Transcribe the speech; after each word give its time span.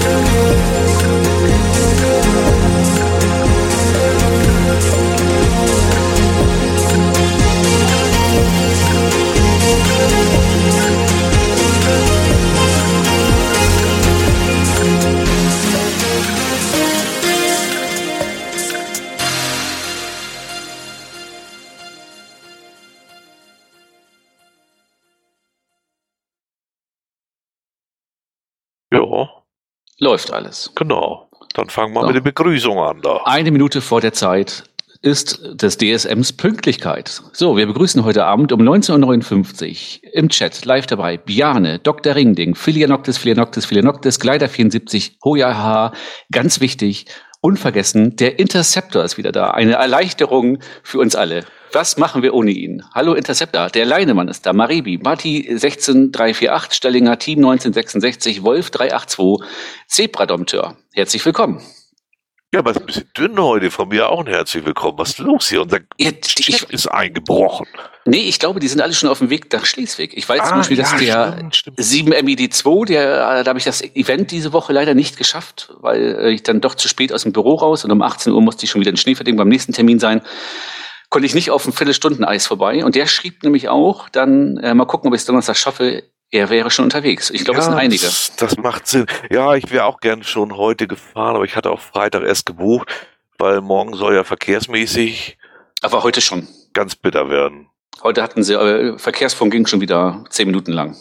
Ja, 0.00 0.31
Läuft 30.02 30.32
alles. 30.32 30.72
genau. 30.74 31.28
Dann 31.54 31.68
fangen 31.68 31.94
wir 31.94 32.00
So. 32.00 32.06
mit 32.08 32.16
der 32.16 32.22
Begrüßung 32.22 32.76
an 32.80 33.02
da. 33.02 33.20
Eine 33.24 33.52
Minute 33.52 33.80
vor 33.80 34.00
der 34.00 34.12
Zeit 34.12 34.64
ist 35.00 35.40
des 35.52 35.78
DSMs 35.78 36.32
Pünktlichkeit. 36.32 37.22
So, 37.32 37.56
wir 37.56 37.66
begrüßen 37.66 38.02
heute 38.04 38.24
Abend 38.24 38.50
um 38.50 38.62
19.59 38.62 40.02
Uhr 40.02 40.14
im 40.14 40.28
Chat 40.28 40.64
live 40.64 40.86
dabei 40.86 41.18
Biane, 41.18 41.78
Dr. 41.78 42.16
Ringding, 42.16 42.56
Philianoctis, 42.56 43.16
Philianoctis, 43.16 43.64
Philianoctis, 43.66 44.18
Gleiter 44.18 44.48
74, 44.48 45.18
Hojaha, 45.24 45.92
ganz 46.32 46.60
wichtig, 46.60 47.06
unvergessen, 47.40 48.16
der 48.16 48.40
Interceptor 48.40 49.04
ist 49.04 49.18
wieder 49.18 49.30
da. 49.30 49.52
Eine 49.52 49.74
Erleichterung 49.74 50.58
für 50.82 50.98
uns 50.98 51.14
alle. 51.14 51.44
Was 51.72 51.96
machen 51.96 52.22
wir 52.22 52.34
ohne 52.34 52.50
ihn? 52.50 52.84
Hallo 52.94 53.14
Interceptor, 53.14 53.70
der 53.70 53.86
Leinemann 53.86 54.28
ist 54.28 54.44
da, 54.44 54.52
Maribi, 54.52 54.98
Mati 55.02 55.46
16348, 55.56 56.72
Stellinger 56.76 57.18
Team 57.18 57.38
1966, 57.38 58.42
Wolf 58.42 58.70
382, 58.70 59.48
Zebradompteur. 59.86 60.76
Herzlich 60.92 61.24
willkommen. 61.24 61.62
Ja, 62.52 62.58
aber 62.60 62.72
es 62.72 62.76
ist 62.76 62.82
ein 62.82 62.86
bisschen 62.86 63.08
dünn 63.16 63.38
heute. 63.40 63.70
Von 63.70 63.88
mir 63.88 64.10
auch 64.10 64.20
ein 64.20 64.26
herzlich 64.26 64.66
willkommen. 64.66 64.98
Was 64.98 65.10
ist 65.10 65.18
los 65.20 65.48
hier? 65.48 65.62
Unser 65.62 65.78
Ja, 65.96 66.10
Chat 66.12 66.38
ich, 66.40 66.62
ist 66.70 66.86
eingebrochen. 66.88 67.66
nee, 68.04 68.18
ich 68.28 68.38
glaube, 68.38 68.60
die 68.60 68.68
sind 68.68 68.82
alle 68.82 68.92
schon 68.92 69.08
auf 69.08 69.20
dem 69.20 69.30
Weg 69.30 69.50
nach 69.50 69.64
Schleswig. 69.64 70.12
Ich 70.14 70.28
weiß 70.28 70.46
zum 70.48 70.58
Beispiel, 70.58 70.76
dass 70.76 70.94
der 70.96 71.18
Ah, 71.18 71.32
stimmt, 71.52 71.56
stimmt. 71.56 71.78
7MED2, 71.78 72.84
der, 72.84 73.44
da 73.44 73.48
habe 73.48 73.58
ich 73.58 73.64
das 73.64 73.80
Event 73.82 74.30
diese 74.30 74.52
Woche 74.52 74.74
leider 74.74 74.92
nicht 74.92 75.16
geschafft, 75.16 75.72
weil 75.80 76.16
äh, 76.20 76.30
ich 76.32 76.42
dann 76.42 76.60
doch 76.60 76.74
zu 76.74 76.88
spät 76.88 77.14
aus 77.14 77.22
dem 77.22 77.32
Büro 77.32 77.54
raus 77.54 77.86
und 77.86 77.90
um 77.90 78.02
18 78.02 78.34
Uhr 78.34 78.42
musste 78.42 78.64
ich 78.66 78.70
schon 78.70 78.82
wieder 78.82 78.90
in 78.90 78.98
Schneeverding 78.98 79.36
beim 79.36 79.48
nächsten 79.48 79.72
Termin 79.72 79.98
sein. 79.98 80.20
Konnte 81.12 81.26
ich 81.26 81.34
nicht 81.34 81.50
auf 81.50 81.66
ein 81.66 81.74
Viertelstunden-Eis 81.74 82.46
vorbei. 82.46 82.86
Und 82.86 82.94
der 82.94 83.06
schrieb 83.06 83.42
nämlich 83.42 83.68
auch, 83.68 84.08
dann 84.08 84.56
äh, 84.56 84.72
mal 84.72 84.86
gucken, 84.86 85.08
ob 85.08 85.14
ich 85.14 85.20
es 85.20 85.26
Donnerstag 85.26 85.58
schaffe, 85.58 86.04
er 86.30 86.48
wäre 86.48 86.70
schon 86.70 86.86
unterwegs. 86.86 87.28
Ich 87.28 87.44
glaube, 87.44 87.60
es 87.60 87.66
sind 87.66 87.74
einige. 87.74 88.06
Das, 88.06 88.32
das 88.38 88.56
macht 88.56 88.86
Sinn. 88.86 89.04
Ja, 89.30 89.54
ich 89.54 89.70
wäre 89.70 89.84
auch 89.84 90.00
gern 90.00 90.22
schon 90.22 90.56
heute 90.56 90.86
gefahren, 90.86 91.36
aber 91.36 91.44
ich 91.44 91.54
hatte 91.54 91.70
auch 91.70 91.80
Freitag 91.80 92.22
erst 92.22 92.46
gebucht, 92.46 92.88
weil 93.36 93.60
morgen 93.60 93.92
soll 93.92 94.14
ja 94.14 94.24
verkehrsmäßig 94.24 95.36
Aber 95.82 96.02
heute 96.02 96.22
schon. 96.22 96.48
ganz 96.72 96.96
bitter 96.96 97.28
werden. 97.28 97.68
Heute 98.02 98.22
hatten 98.22 98.42
sie, 98.42 98.54
äh, 98.54 98.98
Verkehrsfunk 98.98 99.52
ging 99.52 99.66
schon 99.66 99.82
wieder 99.82 100.24
zehn 100.30 100.46
Minuten 100.46 100.72
lang. 100.72 100.96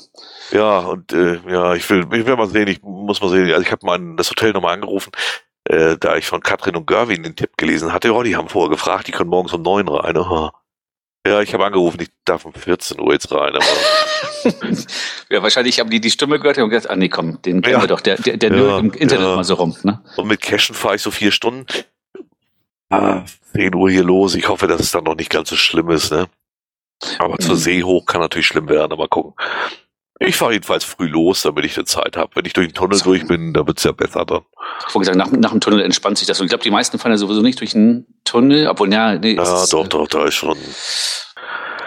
Ja, 0.52 0.80
und 0.80 1.14
äh, 1.14 1.40
ja, 1.48 1.74
ich 1.74 1.90
will, 1.90 2.06
ich 2.12 2.26
will 2.26 2.36
mal 2.36 2.50
sehen, 2.50 2.68
ich 2.68 2.82
muss 2.82 3.22
mal 3.22 3.30
sehen. 3.30 3.50
Also 3.50 3.62
ich 3.62 3.72
habe 3.72 3.86
mein 3.86 4.18
das 4.18 4.30
Hotel 4.30 4.52
nochmal 4.52 4.74
angerufen, 4.74 5.14
äh, 5.66 5.98
da 5.98 6.16
ich 6.18 6.26
von 6.26 6.42
Katrin 6.42 6.76
und 6.76 6.88
Gerwin 6.88 7.24
den 7.24 7.36
Tipp 7.36 7.58
gelesen 7.58 7.94
hatte. 7.94 8.14
Oh, 8.14 8.24
die 8.24 8.36
haben 8.36 8.50
vorher 8.50 8.70
gefragt, 8.70 9.08
die 9.08 9.12
können 9.12 9.30
morgens 9.30 9.54
um 9.54 9.62
neun 9.62 9.88
rein. 9.88 10.18
Aha. 10.18 10.54
Ja, 11.28 11.40
ich 11.42 11.54
habe 11.54 11.66
angerufen, 11.66 12.02
ich 12.02 12.10
darf 12.26 12.46
um 12.46 12.54
14 12.54 13.00
Uhr 13.00 13.14
jetzt 13.14 13.32
rein. 13.32 13.54
Aber 13.56 13.66
ja, 15.30 15.44
wahrscheinlich 15.44 15.80
haben 15.80 15.90
die 15.92 16.02
die 16.02 16.10
Stimme 16.10 16.40
gehört 16.40 16.58
und 16.58 16.70
gesagt, 16.70 16.90
ah 16.90 16.96
nee, 16.96 17.10
komm, 17.10 17.42
den 17.44 17.62
kennen 17.62 17.76
Ja. 17.76 17.82
wir 17.82 17.88
doch, 17.88 18.02
der, 18.02 18.16
der, 18.18 18.38
der 18.38 18.56
Ja, 18.56 18.80
im 18.80 18.92
Internet 18.94 19.28
ja. 19.28 19.36
mal 19.36 19.44
so 19.44 19.54
rum. 19.54 19.76
Ne? 19.84 20.02
und 20.18 20.28
mit 20.28 20.42
Cashen 20.42 20.74
fahre 20.76 20.96
ich 20.96 21.02
so 21.04 21.12
vier 21.12 21.32
Stunden. 21.32 21.66
Ah, 22.90 23.24
10 23.54 23.76
Uhr 23.76 23.90
hier 23.92 24.04
los. 24.04 24.36
Ich 24.36 24.48
hoffe, 24.50 24.68
dass 24.68 24.82
es 24.82 24.92
dann 24.92 25.04
noch 25.04 25.16
nicht 25.16 25.30
ganz 25.30 25.50
so 25.50 25.56
schlimm 25.56 25.90
ist, 25.92 26.12
ne? 26.12 26.28
Aber 27.20 27.38
zur 27.38 27.54
Mhm. 27.56 27.60
See 27.60 27.84
hoch 27.84 28.06
kann 28.06 28.22
natürlich 28.22 28.48
schlimm 28.48 28.68
werden, 28.68 28.92
aber 28.92 29.08
gucken. 29.08 29.34
Ich 30.24 30.36
fahre 30.36 30.54
jedenfalls 30.54 30.84
früh 30.84 31.08
los, 31.08 31.42
damit 31.42 31.66
ich 31.66 31.76
eine 31.78 31.86
Zeit 31.86 32.16
habe. 32.16 32.30
Wenn 32.36 32.46
ich 32.46 32.54
durch 32.54 32.68
den 32.68 32.76
Tunnel 32.76 32.98
So. 32.98 33.06
durch 33.06 33.26
bin, 33.28 33.54
dann 33.54 33.66
wird's 33.66 33.84
ja 33.84 33.92
besser 33.92 34.24
dann. 34.26 34.42
Ich 34.88 34.94
gesagt, 34.94 35.18
nach, 35.18 35.32
nach 35.32 35.50
dem 35.52 35.60
Tunnel 35.62 35.82
entspannt 35.82 36.18
sich 36.20 36.28
das. 36.28 36.40
Und 36.40 36.46
ich 36.46 36.50
glaube, 36.52 36.64
die 36.64 36.70
meisten 36.72 37.00
fahren 37.00 37.12
ja 37.12 37.18
sowieso 37.18 37.42
nicht 37.42 37.60
durch 37.60 37.76
einen 37.76 38.06
Tunnel, 38.24 38.68
obwohl, 38.68 38.92
ja, 38.94 39.16
nee, 39.16 39.34
Ja, 39.36 39.64
ist, 39.64 39.74
doch, 39.74 39.88
doch, 39.88 40.08
da 40.08 40.26
ist 40.26 40.36
schon. 40.36 40.58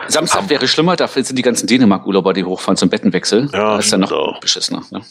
Samstag 0.09 0.43
Ham- 0.43 0.50
wäre 0.50 0.69
schlimmer, 0.69 0.97
dafür 0.97 1.25
sind 1.25 1.37
die 1.37 1.43
ganzen 1.43 1.67
Dänemark-Urlauber, 1.67 2.33
die 2.33 2.45
hochfahren 2.45 2.77
zum 2.77 2.91
Bettenwechsel. 2.91 3.49
Ja, 3.53 3.59
da 3.75 3.78
ist 3.78 3.93
dann 3.93 4.00
noch 4.00 4.12
auch. 4.12 4.41
beschissener. 4.41 4.83
Ne? 4.91 5.03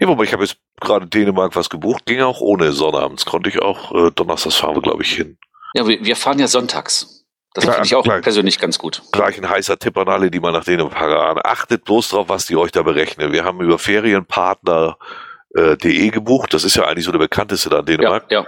Ja, 0.00 0.08
wobei 0.08 0.24
ich 0.24 0.32
habe 0.32 0.42
jetzt 0.42 0.56
gerade 0.80 1.06
Dänemark 1.06 1.54
was 1.54 1.70
gebucht, 1.70 2.06
ging 2.06 2.20
auch 2.22 2.40
ohne 2.40 2.72
Sonnabends. 2.72 3.24
Konnte 3.26 3.50
ich 3.50 3.60
auch, 3.60 3.92
äh, 3.94 4.10
Donnerstags 4.10 4.56
fahren 4.56 4.74
wir, 4.74 4.82
glaube 4.82 5.02
ich, 5.02 5.12
hin. 5.12 5.38
Ja, 5.74 5.86
wir, 5.86 6.04
wir 6.04 6.16
fahren 6.16 6.38
ja 6.38 6.48
sonntags. 6.48 7.21
Das 7.54 7.64
finde 7.64 7.80
ich 7.84 7.94
auch 7.94 8.02
klar. 8.04 8.20
persönlich 8.20 8.58
ganz 8.58 8.78
gut. 8.78 9.02
Gleich 9.12 9.36
ein 9.38 9.48
heißer 9.48 9.78
Tipp 9.78 9.96
an 9.98 10.08
alle, 10.08 10.30
die 10.30 10.40
mal 10.40 10.52
nach 10.52 10.64
Dänemark 10.64 10.94
fahren. 10.96 11.38
Achtet 11.44 11.84
bloß 11.84 12.08
drauf, 12.08 12.28
was 12.30 12.46
die 12.46 12.56
euch 12.56 12.72
da 12.72 12.82
berechnen. 12.82 13.30
Wir 13.32 13.44
haben 13.44 13.60
über 13.60 13.78
Ferienpartner.de 13.78 16.08
gebucht. 16.10 16.54
Das 16.54 16.64
ist 16.64 16.76
ja 16.76 16.86
eigentlich 16.86 17.04
so 17.04 17.12
der 17.12 17.18
bekannteste 17.18 17.68
da 17.68 17.80
in 17.80 17.86
Ja, 17.86 17.96
Dänemark. 17.96 18.24
ja. 18.30 18.46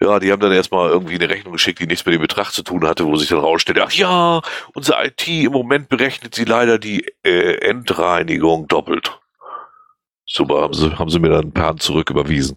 Ja, 0.00 0.18
die 0.18 0.32
haben 0.32 0.40
dann 0.40 0.50
erstmal 0.52 0.90
irgendwie 0.90 1.14
eine 1.14 1.28
Rechnung 1.30 1.52
geschickt, 1.52 1.78
die 1.78 1.86
nichts 1.86 2.04
mit 2.04 2.12
dem 2.14 2.20
Betrag 2.20 2.50
zu 2.50 2.64
tun 2.64 2.84
hatte, 2.88 3.06
wo 3.06 3.14
sich 3.14 3.28
dann 3.28 3.38
rausstellt, 3.38 3.78
ach 3.80 3.92
ja, 3.92 4.40
unser 4.74 5.02
IT 5.04 5.28
im 5.28 5.52
Moment 5.52 5.88
berechnet 5.88 6.34
sie 6.34 6.44
leider 6.44 6.80
die 6.80 7.06
äh, 7.22 7.58
Endreinigung 7.68 8.66
doppelt. 8.66 9.20
Super, 10.26 10.62
haben 10.62 10.74
sie, 10.74 10.90
haben 10.98 11.08
sie 11.08 11.20
mir 11.20 11.28
dann 11.28 11.44
ein 11.44 11.52
paar 11.52 11.76
zurück 11.76 12.10
überwiesen. 12.10 12.56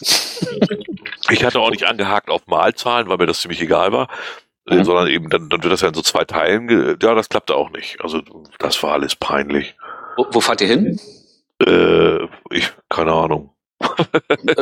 Ich 1.30 1.44
hatte 1.44 1.60
auch 1.60 1.70
nicht 1.70 1.86
angehakt 1.86 2.30
auf 2.30 2.46
Malzahlen, 2.46 3.08
weil 3.08 3.18
mir 3.18 3.26
das 3.26 3.40
ziemlich 3.40 3.60
egal 3.60 3.92
war, 3.92 4.08
äh, 4.68 4.76
Mhm. 4.76 4.84
sondern 4.84 5.06
eben 5.08 5.28
dann, 5.30 5.48
dann 5.48 5.62
wird 5.62 5.72
das 5.72 5.80
ja 5.80 5.88
in 5.88 5.94
so 5.94 6.02
zwei 6.02 6.24
Teilen. 6.24 6.66
ge- 6.68 6.96
Ja, 7.02 7.14
das 7.14 7.28
klappte 7.28 7.54
auch 7.54 7.70
nicht. 7.70 8.00
Also 8.02 8.20
das 8.58 8.82
war 8.82 8.92
alles 8.92 9.14
peinlich. 9.16 9.76
Wo, 10.16 10.26
wo 10.32 10.40
fahrt 10.40 10.60
ihr 10.60 10.66
hin? 10.68 10.98
Äh, 11.64 12.24
ich, 12.50 12.70
keine 12.88 13.12
Ahnung. 13.12 13.54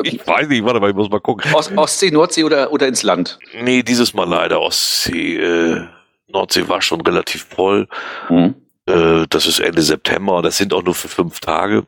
Ich 0.05 0.25
weiß 0.27 0.49
nicht, 0.49 0.65
warte 0.65 0.81
mal, 0.81 0.91
ich 0.91 0.97
muss 0.97 1.11
mal 1.11 1.21
gucken. 1.21 1.53
Ost, 1.55 1.73
Ostsee, 1.77 2.11
Nordsee 2.11 2.45
oder, 2.45 2.73
oder 2.73 2.87
ins 2.87 3.03
Land? 3.03 3.39
Nee, 3.61 3.83
dieses 3.83 4.15
Mal 4.15 4.29
leider 4.29 4.61
Ostsee. 4.61 5.37
Äh, 5.37 5.87
Nordsee 6.29 6.69
war 6.69 6.83
schon 6.83 7.01
relativ 7.01 7.45
voll. 7.45 7.89
Mhm. 8.29 8.55
Äh, 8.87 9.27
das 9.29 9.47
ist 9.47 9.61
Ende 9.61 9.83
September. 9.83 10.43
Das 10.43 10.57
sind 10.59 10.73
auch 10.75 10.83
nur 10.85 10.95
für 10.95 11.09
fünf 11.09 11.41
Tage. 11.41 11.87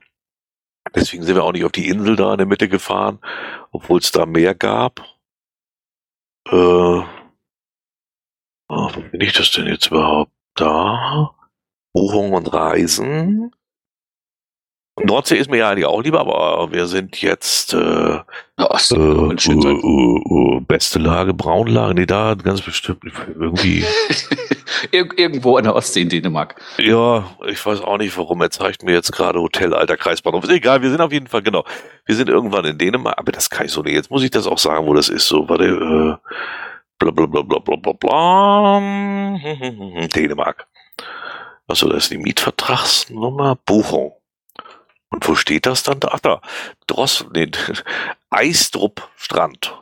Deswegen 0.95 1.23
sind 1.23 1.37
wir 1.37 1.45
auch 1.45 1.53
nicht 1.53 1.65
auf 1.65 1.73
die 1.73 1.89
Insel 1.89 2.17
da 2.17 2.33
in 2.33 2.39
der 2.39 2.47
Mitte 2.47 2.69
gefahren, 2.69 3.21
obwohl 3.71 4.01
es 4.01 4.11
da 4.11 4.27
mehr 4.27 4.55
gab. 4.55 5.01
Äh, 6.49 6.57
ah, 6.57 7.07
wo 8.69 9.01
bin 9.11 9.21
ich 9.21 9.33
das 9.33 9.51
denn 9.53 9.67
jetzt 9.67 9.89
überhaupt 9.89 10.33
da? 10.55 11.35
Buchung 11.93 12.33
und 12.33 12.53
Reisen. 12.53 13.53
Nordsee 15.05 15.37
ist 15.37 15.51
mir 15.51 15.59
ja 15.59 15.71
eigentlich 15.71 15.87
auch 15.87 16.03
lieber, 16.03 16.21
aber 16.21 16.73
wir 16.73 16.87
sind 16.87 17.21
jetzt 17.23 17.75
äh, 17.75 18.19
Ostsee 18.57 18.97
äh, 18.97 19.01
äh, 19.01 19.69
äh, 19.69 20.57
äh, 20.57 20.61
beste 20.61 20.99
Lage, 20.99 21.35
Braunlage, 21.35 21.95
nee, 21.95 22.07
da 22.07 22.35
ganz 22.35 22.61
bestimmt 22.61 23.03
irgendwie. 23.29 23.85
Ir 24.93 25.09
irgendwo 25.17 25.57
an 25.57 25.65
der 25.65 25.75
Ostsee 25.75 26.03
in 26.03 26.09
Dänemark. 26.09 26.55
Ja, 26.79 27.25
ich 27.47 27.65
weiß 27.65 27.83
auch 27.83 27.99
nicht 27.99 28.17
warum. 28.17 28.41
Er 28.41 28.51
zeigt 28.51 28.83
mir 28.83 28.93
jetzt 28.93 29.13
gerade 29.13 29.41
Hotel 29.41 29.75
Alter 29.75 29.97
Kreisbahnhof. 29.97 30.45
Ist 30.45 30.51
egal, 30.51 30.81
wir 30.83 30.91
sind 30.91 31.01
auf 31.01 31.13
jeden 31.13 31.27
Fall, 31.27 31.43
genau. 31.43 31.65
Wir 32.07 32.15
sind 32.15 32.29
irgendwann 32.29 32.65
in 32.65 32.79
Dänemark, 32.79 33.19
aber 33.19 33.33
das 33.33 33.51
kann 33.51 33.67
ich 33.67 33.73
so 33.73 33.83
nicht. 33.83 33.95
Jetzt 33.95 34.11
muss 34.11 34.23
ich 34.23 34.31
das 34.31 34.47
auch 34.47 34.59
sagen, 34.59 34.87
wo 34.87 34.95
das 34.95 35.09
ist. 35.09 35.27
So, 35.27 35.49
warte, 35.49 35.65
äh, 35.65 36.17
bla 36.99 37.11
bla 37.11 37.27
bla 37.27 37.43
bla 37.43 37.59
bla 37.59 37.77
bla 37.77 37.93
bla. 37.93 38.81
Dänemark. 40.15 40.67
Achso, 41.67 41.89
das 41.89 42.05
ist 42.05 42.11
die 42.11 42.19
Mietvertragsnummer, 42.19 43.57
Buchung. 43.65 44.13
Und 45.11 45.27
wo 45.29 45.35
steht 45.35 45.67
das 45.67 45.83
dann? 45.83 46.01
Ach 46.07 46.21
da, 46.21 46.41
Dross, 46.87 47.27
nee, 47.35 47.51
Eistrup 48.31 49.09
Strand. 49.17 49.77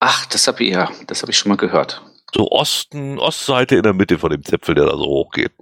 Ach, 0.00 0.26
das 0.26 0.46
habe 0.48 0.64
ich 0.64 0.70
ja, 0.70 0.90
das 1.06 1.22
habe 1.22 1.30
ich 1.30 1.38
schon 1.38 1.50
mal 1.50 1.56
gehört. 1.56 2.02
So 2.34 2.50
Osten, 2.50 3.18
Ostseite 3.18 3.76
in 3.76 3.82
der 3.82 3.92
Mitte 3.92 4.18
von 4.18 4.30
dem 4.30 4.42
Zipfel, 4.44 4.74
der 4.74 4.86
da 4.86 4.96
so 4.96 5.04
hochgeht. 5.04 5.52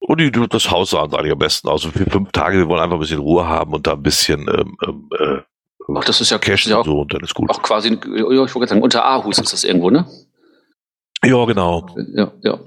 Und 0.00 0.20
die, 0.20 0.30
das 0.30 0.70
Haus 0.70 0.90
sah 0.90 1.00
uns 1.00 1.14
eigentlich 1.14 1.32
am 1.32 1.38
besten 1.38 1.68
aus. 1.68 1.84
Und 1.86 1.92
für 1.92 2.04
fünf 2.10 2.30
Tage, 2.32 2.58
wir 2.58 2.68
wollen 2.68 2.82
einfach 2.82 2.96
ein 2.96 3.00
bisschen 3.00 3.20
Ruhe 3.20 3.46
haben 3.46 3.72
und 3.72 3.86
da 3.86 3.92
ein 3.92 4.02
bisschen 4.02 4.40
ähm, 4.48 4.76
ähm, 4.86 5.08
äh, 5.18 5.38
Ach, 5.96 6.04
das 6.04 6.20
ist 6.20 6.30
ja, 6.30 6.38
Cash 6.38 6.66
ist 6.66 6.70
ja 6.72 6.78
auch, 6.78 6.84
so 6.84 7.00
und 7.00 7.12
dann 7.12 7.22
ist 7.22 7.34
gut. 7.34 7.50
auch 7.50 7.62
quasi, 7.62 7.88
ich 7.88 8.00
wollte 8.00 8.52
gerade 8.52 8.66
sagen, 8.68 8.82
unter 8.82 9.04
Aarhus 9.04 9.38
ist 9.38 9.52
das 9.52 9.64
irgendwo, 9.64 9.90
ne? 9.90 10.06
Ja, 11.24 11.44
genau. 11.46 11.86
Ja, 12.14 12.32
ja. 12.42 12.58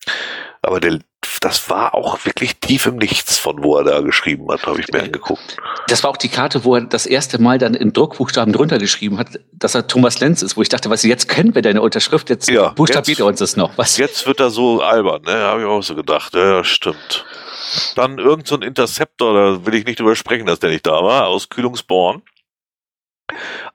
Aber 0.61 0.79
der, 0.79 0.99
das 1.41 1.71
war 1.71 1.95
auch 1.95 2.23
wirklich 2.23 2.57
tief 2.57 2.85
im 2.85 2.97
Nichts, 2.97 3.39
von 3.39 3.63
wo 3.63 3.75
er 3.75 3.83
da 3.83 4.01
geschrieben 4.01 4.47
hat, 4.51 4.63
habe 4.67 4.79
ich 4.79 4.87
mir 4.89 5.01
angeguckt. 5.01 5.57
Das 5.87 6.03
war 6.03 6.11
auch 6.11 6.17
die 6.17 6.29
Karte, 6.29 6.63
wo 6.63 6.75
er 6.75 6.81
das 6.81 7.07
erste 7.07 7.41
Mal 7.41 7.57
dann 7.57 7.73
in 7.73 7.93
Druckbuchstaben 7.93 8.53
drunter 8.53 8.77
geschrieben 8.77 9.17
hat, 9.17 9.39
dass 9.51 9.73
er 9.73 9.87
Thomas 9.87 10.19
Lenz 10.19 10.43
ist, 10.43 10.55
wo 10.55 10.61
ich 10.61 10.69
dachte, 10.69 10.91
was, 10.91 11.01
jetzt 11.01 11.27
kennen 11.27 11.55
wir 11.55 11.63
deine 11.63 11.81
Unterschrift, 11.81 12.29
jetzt 12.29 12.47
ja, 12.47 12.69
buchstabiert 12.69 13.19
er 13.19 13.25
uns 13.25 13.39
das 13.39 13.57
noch. 13.57 13.75
Was? 13.75 13.97
Jetzt 13.97 14.27
wird 14.27 14.39
er 14.39 14.51
so 14.51 14.81
albern, 14.81 15.23
ne? 15.23 15.33
Habe 15.33 15.61
ich 15.61 15.67
auch 15.67 15.81
so 15.81 15.95
gedacht. 15.95 16.35
Ja, 16.35 16.63
stimmt. 16.63 17.25
Dann 17.95 18.19
irgend 18.19 18.47
so 18.47 18.55
ein 18.55 18.61
Interceptor, 18.61 19.33
da 19.33 19.65
will 19.65 19.73
ich 19.73 19.85
nicht 19.85 19.99
drüber 19.99 20.15
sprechen, 20.15 20.45
dass 20.45 20.59
der 20.59 20.69
nicht 20.69 20.85
da 20.85 21.03
war, 21.03 21.25
aus 21.25 21.49
Kühlungsborn. 21.49 22.21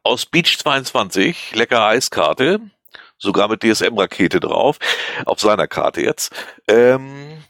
Aus 0.04 0.24
Beach 0.24 0.56
22, 0.56 1.56
lecker 1.56 1.84
Eiskarte, 1.84 2.60
sogar 3.18 3.48
mit 3.48 3.62
DSM-Rakete 3.64 4.38
drauf, 4.38 4.78
auf 5.24 5.40
seiner 5.40 5.66
Karte 5.66 6.02
jetzt. 6.02 6.32
Ähm, 6.68 7.42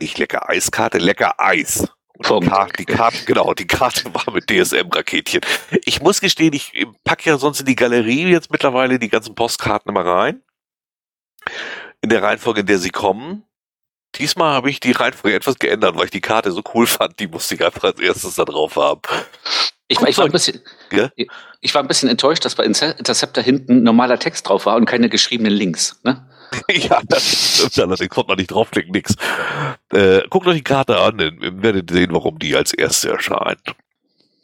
nicht 0.00 0.18
lecker 0.18 0.48
Eiskarte, 0.48 0.98
lecker 0.98 1.38
Eis. 1.38 1.88
Die 2.18 2.48
Karte, 2.48 2.72
die 2.78 2.84
Karte, 2.86 3.24
genau, 3.26 3.52
die 3.52 3.66
Karte 3.66 4.02
war 4.14 4.32
mit 4.32 4.48
DSM-Raketchen. 4.50 5.42
Ich 5.84 6.00
muss 6.00 6.20
gestehen, 6.20 6.54
ich 6.54 6.72
packe 7.04 7.28
ja 7.28 7.36
sonst 7.36 7.60
in 7.60 7.66
die 7.66 7.76
Galerie 7.76 8.26
jetzt 8.26 8.50
mittlerweile 8.50 8.98
die 8.98 9.10
ganzen 9.10 9.34
Postkarten 9.34 9.90
immer 9.90 10.06
rein. 10.06 10.42
In 12.00 12.08
der 12.08 12.22
Reihenfolge, 12.22 12.60
in 12.60 12.66
der 12.66 12.78
sie 12.78 12.90
kommen. 12.90 13.44
Diesmal 14.14 14.54
habe 14.54 14.70
ich 14.70 14.80
die 14.80 14.92
Reihenfolge 14.92 15.36
etwas 15.36 15.58
geändert, 15.58 15.96
weil 15.96 16.06
ich 16.06 16.10
die 16.10 16.22
Karte 16.22 16.52
so 16.52 16.62
cool 16.74 16.86
fand. 16.86 17.20
Die 17.20 17.26
musste 17.26 17.54
ich 17.54 17.64
einfach 17.64 17.84
als 17.84 18.00
erstes 18.00 18.36
da 18.36 18.46
drauf 18.46 18.76
haben. 18.76 19.02
Ich, 19.88 20.00
war, 20.00 20.08
ich, 20.08 20.16
war 20.16 20.24
ein 20.24 20.32
bisschen, 20.32 20.62
ja? 20.90 21.10
ich 21.60 21.74
war 21.74 21.82
ein 21.82 21.88
bisschen 21.88 22.08
enttäuscht, 22.08 22.44
dass 22.44 22.54
bei 22.54 22.64
Interceptor 22.64 23.44
hinten 23.44 23.82
normaler 23.82 24.18
Text 24.18 24.48
drauf 24.48 24.66
war 24.66 24.76
und 24.76 24.86
keine 24.86 25.10
geschriebenen 25.10 25.52
Links. 25.52 26.00
Ne? 26.02 26.26
ja, 26.70 27.00
das 27.06 27.56
stimmt 27.56 27.78
allerdings, 27.78 28.10
konnte 28.10 28.28
man 28.28 28.38
nicht 28.38 28.50
draufklicken, 28.50 28.92
nix. 28.92 29.14
Äh, 29.92 30.22
guckt 30.28 30.46
euch 30.46 30.56
die 30.56 30.64
Karte 30.64 30.98
an, 30.98 31.18
dann 31.18 31.62
werdet 31.62 31.90
ihr 31.90 31.96
sehen, 31.96 32.12
warum 32.12 32.38
die 32.38 32.56
als 32.56 32.72
erste 32.72 33.10
erscheint. 33.10 33.74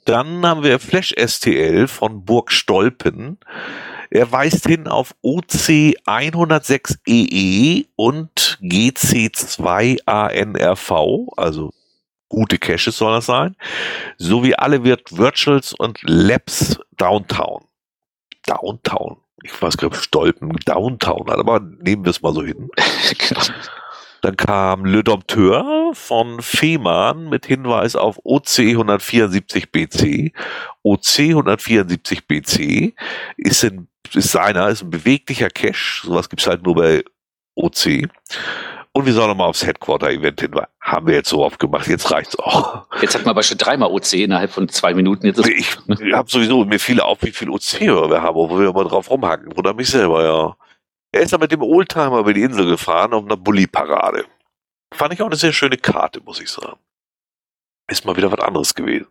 Dann 0.05 0.45
haben 0.45 0.65
wir 0.65 0.81
Flash 0.81 1.15
STL 1.17 1.87
von 1.87 2.25
Burg 2.25 2.51
Stolpen. 2.51 3.39
Er 4.11 4.33
weist 4.33 4.67
hin 4.67 4.89
auf 4.89 5.15
OC 5.23 5.95
106EE 6.07 6.97
e 7.07 7.85
und 7.97 8.59
GC2ANRV, 8.61 11.29
also 11.37 11.71
gute 12.29 12.59
Caches 12.59 12.99
soll 12.99 13.15
das 13.15 13.27
sein, 13.27 13.55
sowie 14.19 14.55
alle 14.55 14.83
Virtuals 14.85 15.73
und 15.73 16.01
Labs 16.03 16.81
Downtown. 16.97 17.65
Downtown. 18.45 19.19
Ich 19.45 19.61
weiß 19.61 19.77
gar 19.77 19.89
nicht, 19.89 20.03
Stolpen 20.03 20.53
Downtown, 20.65 21.29
aber 21.31 21.61
nehmen 21.61 22.05
wir 22.05 22.11
es 22.11 22.23
mal 22.23 22.33
so 22.33 22.43
hin. 22.43 22.69
Genau. 23.19 23.43
Dann 24.23 24.37
kam 24.37 24.85
Le 24.85 25.03
Dompteur 25.03 25.91
von 25.95 26.41
Fehmarn 26.43 27.29
mit 27.29 27.47
Hinweis 27.47 27.97
auf 27.97 28.21
OC 28.23 28.61
174 28.61 29.73
BC. 29.73 30.33
OC 30.85 31.19
174 31.19 32.29
BC 32.29 32.95
ist, 33.37 33.65
ein, 33.65 33.89
ist 34.15 34.31
seiner, 34.31 34.69
ist 34.69 34.83
ein 34.83 34.91
beweglicher 34.91 35.51
Cache. 35.51 36.07
Sowas 36.07 36.29
gibt's 36.29 36.47
halt 36.47 36.63
nur 36.63 36.77
bei 36.77 37.03
OC. 37.57 38.09
Und 38.95 39.07
wir 39.07 39.15
sollen 39.15 39.29
nochmal 39.29 39.49
aufs 39.49 39.65
Headquarter-Event 39.65 40.41
hin. 40.41 40.61
Haben 40.81 41.07
wir 41.07 41.15
jetzt 41.15 41.31
so 41.31 41.43
oft 41.43 41.59
gemacht, 41.59 41.87
jetzt 41.87 42.11
reicht's 42.11 42.39
auch. 42.39 42.87
Jetzt 43.01 43.15
hat 43.15 43.23
man 43.23 43.31
aber 43.31 43.43
schon 43.43 43.57
dreimal 43.57 43.91
OC 43.91 44.13
innerhalb 44.15 44.51
von 44.53 44.69
zwei 44.69 44.93
Minuten. 44.93 45.27
Jetzt 45.27 45.47
ich 45.47 45.79
ich 45.89 46.13
habe 46.13 46.31
sowieso, 46.31 46.65
mir 46.67 46.79
fiel 46.79 47.01
auf, 47.01 47.23
wie 47.23 47.33
viel 47.33 47.49
OC 47.49 47.81
wir 47.81 48.23
haben, 48.23 48.35
wo 48.35 48.59
wir 48.59 48.73
mal 48.73 48.85
drauf 48.85 49.11
rumhacken. 49.11 49.53
Oder 49.55 49.73
mich 49.73 49.89
selber, 49.89 50.25
ja. 50.25 50.57
Er 51.11 51.23
ist 51.23 51.33
dann 51.33 51.41
mit 51.41 51.53
dem 51.53 51.63
Oldtimer 51.63 52.19
über 52.19 52.35
die 52.35 52.43
Insel 52.43 52.67
gefahren 52.67 53.15
auf 53.15 53.25
einer 53.25 53.37
Bulli-Parade. 53.37 54.27
Fand 54.93 55.15
ich 55.15 55.23
auch 55.23 55.27
eine 55.27 55.37
sehr 55.37 55.53
schöne 55.55 55.79
Karte, 55.79 56.21
muss 56.23 56.41
ich 56.41 56.51
sagen. 56.51 56.79
Ist 57.89 58.05
mal 58.05 58.17
wieder 58.17 58.31
was 58.31 58.41
anderes 58.41 58.75
gewesen. 58.75 59.07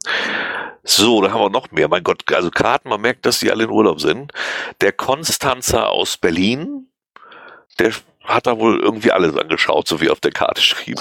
So, 0.83 1.21
da 1.21 1.31
haben 1.31 1.41
wir 1.41 1.49
noch 1.49 1.71
mehr. 1.71 1.87
Mein 1.87 2.03
Gott, 2.03 2.23
also 2.33 2.49
Karten, 2.51 2.89
man 2.89 3.01
merkt, 3.01 3.25
dass 3.25 3.39
die 3.39 3.51
alle 3.51 3.63
in 3.63 3.69
Urlaub 3.69 3.99
sind. 3.99 4.31
Der 4.81 4.91
Konstanzer 4.91 5.89
aus 5.89 6.17
Berlin, 6.17 6.87
der 7.79 7.93
hat 8.33 8.47
da 8.47 8.59
wohl 8.59 8.79
irgendwie 8.79 9.11
alles 9.11 9.35
angeschaut, 9.37 9.87
so 9.87 10.01
wie 10.01 10.09
auf 10.09 10.19
der 10.19 10.31
Karte 10.31 10.61
schrieb. 10.61 10.97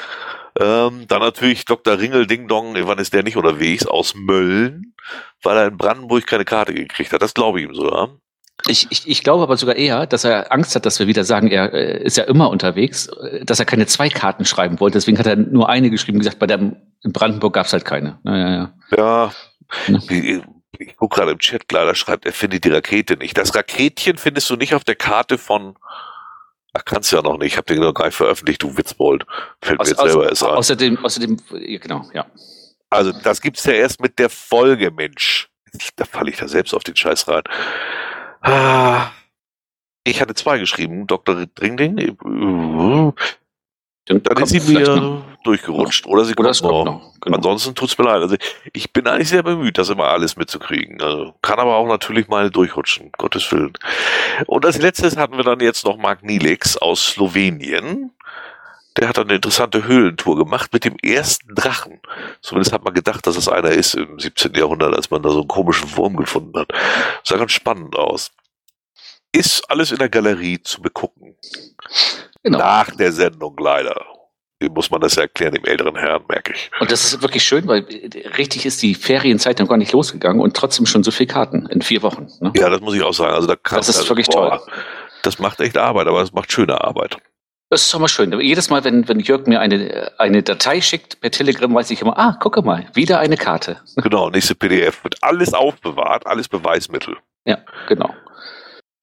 ähm, 0.60 1.06
dann 1.08 1.20
natürlich 1.20 1.64
Dr. 1.64 1.98
Ringel 1.98 2.26
Ding 2.26 2.48
Dong, 2.48 2.74
wann 2.86 2.98
ist 2.98 3.12
der 3.12 3.22
nicht 3.22 3.36
unterwegs, 3.36 3.86
aus 3.86 4.14
Mölln, 4.14 4.94
weil 5.42 5.56
er 5.56 5.66
in 5.68 5.76
Brandenburg 5.76 6.26
keine 6.26 6.44
Karte 6.44 6.74
gekriegt 6.74 7.12
hat. 7.12 7.22
Das 7.22 7.34
glaube 7.34 7.60
ich 7.60 7.66
ihm 7.66 7.74
so, 7.74 7.90
ja. 7.90 8.08
Ich, 8.66 8.86
ich, 8.90 9.06
ich 9.06 9.22
glaube 9.22 9.42
aber 9.42 9.56
sogar 9.56 9.76
eher, 9.76 10.06
dass 10.06 10.24
er 10.24 10.52
Angst 10.52 10.74
hat, 10.74 10.86
dass 10.86 10.98
wir 10.98 11.06
wieder 11.06 11.24
sagen, 11.24 11.48
er 11.48 11.74
äh, 11.74 12.02
ist 12.02 12.16
ja 12.16 12.24
immer 12.24 12.50
unterwegs, 12.50 13.08
äh, 13.08 13.44
dass 13.44 13.58
er 13.58 13.66
keine 13.66 13.86
zwei 13.86 14.08
Karten 14.08 14.44
schreiben 14.44 14.80
wollte. 14.80 14.96
Deswegen 14.96 15.18
hat 15.18 15.26
er 15.26 15.36
nur 15.36 15.68
eine 15.68 15.90
geschrieben, 15.90 16.18
gesagt, 16.18 16.38
bei 16.38 16.46
der 16.46 16.58
in 16.58 17.12
Brandenburg 17.12 17.54
gab 17.54 17.66
es 17.66 17.72
halt 17.72 17.84
keine. 17.84 18.18
Naja, 18.22 18.50
ja. 18.50 18.74
ja. 18.96 19.32
ja. 19.88 19.98
Ich, 20.08 20.42
ich 20.78 20.96
gucke 20.96 21.16
gerade 21.16 21.32
im 21.32 21.38
Chat, 21.38 21.70
leider 21.70 21.94
schreibt, 21.94 22.26
er 22.26 22.32
findet 22.32 22.64
die 22.64 22.70
Rakete 22.70 23.16
nicht. 23.16 23.36
Das 23.36 23.54
Raketchen 23.54 24.16
findest 24.16 24.48
du 24.48 24.56
nicht 24.56 24.74
auf 24.74 24.84
der 24.84 24.96
Karte 24.96 25.36
von 25.36 25.76
Ach, 26.74 26.84
kannst 26.84 27.12
du 27.12 27.16
ja 27.16 27.22
noch 27.22 27.38
nicht. 27.38 27.52
Ich 27.52 27.56
habe 27.56 27.72
den 27.72 27.80
noch 27.80 27.94
gar 27.94 28.06
nicht 28.06 28.16
veröffentlicht, 28.16 28.62
du 28.62 28.76
Witzbold. 28.76 29.24
Fällt 29.62 29.80
aus, 29.80 29.86
mir 29.86 29.92
jetzt 29.92 30.02
selber 30.02 30.28
erst 30.28 30.42
ein. 30.42 30.50
Außerdem, 30.50 31.04
außerdem, 31.04 31.36
genau, 31.80 32.08
ja. 32.12 32.26
Also, 32.90 33.12
das 33.12 33.40
gibt's 33.40 33.64
ja 33.64 33.72
erst 33.72 34.00
mit 34.00 34.18
der 34.18 34.28
Folge, 34.28 34.90
Mensch. 34.90 35.48
Da 35.96 36.04
falle 36.04 36.30
ich 36.30 36.36
da 36.36 36.46
selbst 36.46 36.74
auf 36.74 36.84
den 36.84 36.94
Scheiß 36.94 37.26
rein. 37.28 37.42
Ah, 38.40 39.10
ich 40.04 40.20
hatte 40.20 40.34
zwei 40.34 40.58
geschrieben, 40.58 41.06
Dr. 41.06 41.46
Dringling. 41.46 42.16
Dann, 44.06 44.22
dann 44.22 44.42
ist 44.42 44.50
sie 44.50 44.60
mir 44.60 45.24
durchgerutscht. 45.44 46.06
Oder 46.06 46.24
sie 46.24 46.34
kommt 46.34 46.62
noch. 46.62 46.84
noch. 46.84 47.20
Genau. 47.20 47.36
Ansonsten 47.36 47.74
tut's 47.74 47.96
mir 47.96 48.04
leid. 48.04 48.20
Also 48.20 48.36
ich 48.72 48.92
bin 48.92 49.06
eigentlich 49.06 49.30
sehr 49.30 49.42
bemüht, 49.42 49.78
das 49.78 49.88
immer 49.88 50.08
alles 50.08 50.36
mitzukriegen. 50.36 51.00
Also 51.00 51.34
kann 51.40 51.58
aber 51.58 51.76
auch 51.76 51.86
natürlich 51.86 52.28
mal 52.28 52.50
durchrutschen, 52.50 53.12
Gottes 53.16 53.50
Willen. 53.50 53.72
Und 54.46 54.66
als 54.66 54.78
letztes 54.78 55.16
hatten 55.16 55.36
wir 55.36 55.44
dann 55.44 55.60
jetzt 55.60 55.84
noch 55.84 55.96
Mark 55.96 56.22
Nilix 56.22 56.76
aus 56.76 57.06
Slowenien. 57.06 58.10
Der 58.96 59.08
hat 59.08 59.18
eine 59.18 59.34
interessante 59.34 59.84
Höhlentour 59.84 60.36
gemacht 60.36 60.72
mit 60.72 60.84
dem 60.84 60.96
ersten 61.02 61.54
Drachen. 61.54 62.00
Zumindest 62.42 62.72
hat 62.72 62.84
man 62.84 62.94
gedacht, 62.94 63.26
dass 63.26 63.36
es 63.36 63.48
einer 63.48 63.70
ist 63.70 63.94
im 63.94 64.20
17. 64.20 64.54
Jahrhundert, 64.54 64.94
als 64.94 65.10
man 65.10 65.22
da 65.22 65.30
so 65.30 65.40
einen 65.40 65.48
komischen 65.48 65.96
Wurm 65.96 66.16
gefunden 66.16 66.56
hat. 66.58 66.68
Sah 67.24 67.36
ganz 67.36 67.52
spannend 67.52 67.96
aus. 67.96 68.30
Ist 69.32 69.68
alles 69.68 69.90
in 69.90 69.98
der 69.98 70.10
Galerie 70.10 70.62
zu 70.62 70.80
begucken. 70.80 71.34
Genau. 72.44 72.58
Nach 72.58 72.90
der 72.94 73.10
Sendung 73.10 73.56
leider. 73.58 73.96
muss 74.70 74.90
man 74.90 75.00
das 75.00 75.16
erklären, 75.16 75.54
dem 75.54 75.64
älteren 75.64 75.96
Herrn, 75.96 76.22
merke 76.28 76.52
ich. 76.52 76.70
Und 76.78 76.92
das 76.92 77.04
ist 77.04 77.22
wirklich 77.22 77.42
schön, 77.42 77.66
weil 77.66 77.86
richtig 78.38 78.66
ist 78.66 78.82
die 78.82 78.94
Ferienzeit 78.94 79.58
noch 79.58 79.68
gar 79.68 79.78
nicht 79.78 79.92
losgegangen 79.92 80.40
und 80.40 80.54
trotzdem 80.54 80.86
schon 80.86 81.02
so 81.02 81.10
viele 81.10 81.28
Karten 81.28 81.66
in 81.66 81.82
vier 81.82 82.02
Wochen. 82.02 82.28
Ne? 82.40 82.52
Ja, 82.56 82.68
das 82.68 82.80
muss 82.80 82.94
ich 82.94 83.02
auch 83.02 83.14
sagen. 83.14 83.34
Also 83.34 83.48
da 83.48 83.56
kann, 83.56 83.78
das 83.78 83.88
ist 83.88 83.96
also, 83.96 84.10
wirklich 84.10 84.28
boah, 84.28 84.58
toll. 84.58 84.72
Das 85.22 85.38
macht 85.38 85.60
echt 85.60 85.76
Arbeit, 85.78 86.06
aber 86.06 86.22
es 86.22 86.32
macht 86.32 86.52
schöne 86.52 86.80
Arbeit. 86.82 87.16
Das 87.70 87.80
ist 87.80 87.90
schon 87.90 88.02
mal 88.02 88.08
schön. 88.08 88.38
Jedes 88.40 88.68
Mal, 88.68 88.84
wenn, 88.84 89.08
wenn 89.08 89.20
Jörg 89.20 89.46
mir 89.46 89.60
eine, 89.60 90.12
eine 90.18 90.42
Datei 90.42 90.80
schickt 90.80 91.20
per 91.20 91.30
Telegram, 91.30 91.74
weiß 91.74 91.90
ich 91.90 92.02
immer, 92.02 92.18
ah, 92.18 92.36
gucke 92.38 92.62
mal, 92.62 92.86
wieder 92.92 93.18
eine 93.18 93.36
Karte. 93.36 93.80
Genau, 93.96 94.28
nächste 94.30 94.54
PDF 94.54 95.02
wird 95.02 95.16
alles 95.22 95.54
aufbewahrt, 95.54 96.26
alles 96.26 96.48
Beweismittel. 96.48 97.16
Ja, 97.46 97.58
genau. 97.88 98.14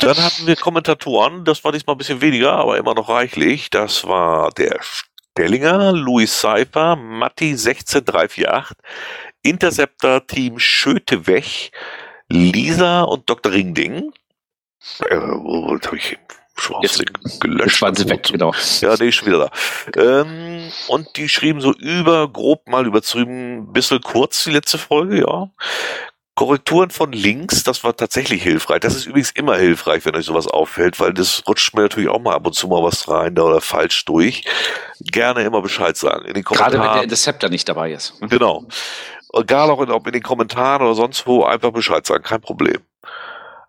Dann 0.01 0.17
hatten 0.17 0.47
wir 0.47 0.55
Kommentatoren, 0.55 1.45
das 1.45 1.63
war 1.63 1.71
diesmal 1.71 1.95
ein 1.95 1.97
bisschen 1.99 2.21
weniger, 2.21 2.53
aber 2.53 2.77
immer 2.77 2.95
noch 2.95 3.07
reichlich. 3.07 3.69
Das 3.69 4.07
war 4.07 4.49
der 4.51 4.79
Stellinger, 4.81 5.91
Louis 5.93 6.41
Seifer, 6.41 6.95
Matti 6.95 7.55
16348, 7.55 8.75
Interceptor 9.43 10.25
Team 10.25 10.57
Schötewech, 10.57 11.71
Lisa 12.29 13.03
und 13.03 13.29
Dr. 13.29 13.51
Ringding. 13.51 14.11
Äh, 15.07 15.17
wo 15.17 15.77
habe 15.79 15.97
ich 15.97 16.17
schon 16.55 16.81
Jetzt, 16.81 17.03
gelöscht? 17.39 17.81
Jetzt 17.81 17.99
sie 17.99 18.09
weg, 18.09 18.23
genau. 18.23 18.53
Ja, 18.81 18.95
nee, 18.99 19.11
schon 19.11 19.27
wieder 19.27 19.51
da. 19.95 20.01
Ähm, 20.01 20.71
und 20.87 21.15
die 21.15 21.29
schrieben 21.29 21.61
so 21.61 21.73
über, 21.73 22.27
grob 22.27 22.67
mal 22.67 22.87
übertrieben, 22.87 23.71
bisschen 23.71 24.01
kurz 24.01 24.43
die 24.45 24.51
letzte 24.51 24.77
Folge, 24.77 25.19
ja. 25.19 25.49
Korrekturen 26.41 26.89
von 26.89 27.11
links, 27.11 27.61
das 27.61 27.83
war 27.83 27.95
tatsächlich 27.95 28.41
hilfreich. 28.41 28.79
Das 28.79 28.95
ist 28.95 29.05
übrigens 29.05 29.29
immer 29.29 29.57
hilfreich, 29.57 30.03
wenn 30.05 30.15
euch 30.15 30.25
sowas 30.25 30.47
auffällt, 30.47 30.99
weil 30.99 31.13
das 31.13 31.43
rutscht 31.47 31.75
mir 31.75 31.83
natürlich 31.83 32.09
auch 32.09 32.19
mal 32.19 32.33
ab 32.33 32.47
und 32.47 32.53
zu 32.53 32.67
mal 32.67 32.81
was 32.81 33.07
rein 33.07 33.35
da 33.35 33.43
oder 33.43 33.61
falsch 33.61 34.05
durch. 34.05 34.43
Gerne 35.01 35.43
immer 35.43 35.61
Bescheid 35.61 35.95
sagen. 35.95 36.25
In 36.25 36.33
den 36.33 36.43
Kommentaren. 36.43 36.71
Gerade 36.71 36.83
wenn 36.83 36.93
der 36.95 37.03
Interceptor 37.03 37.51
nicht 37.51 37.69
dabei 37.69 37.91
ist. 37.91 38.15
Genau. 38.21 38.65
Egal 39.31 39.69
auch 39.69 39.83
in, 39.83 39.91
ob 39.91 40.07
in 40.07 40.13
den 40.13 40.23
Kommentaren 40.23 40.81
oder 40.81 40.95
sonst 40.95 41.27
wo, 41.27 41.43
einfach 41.43 41.69
Bescheid 41.69 42.07
sagen, 42.07 42.23
kein 42.23 42.41
Problem. 42.41 42.79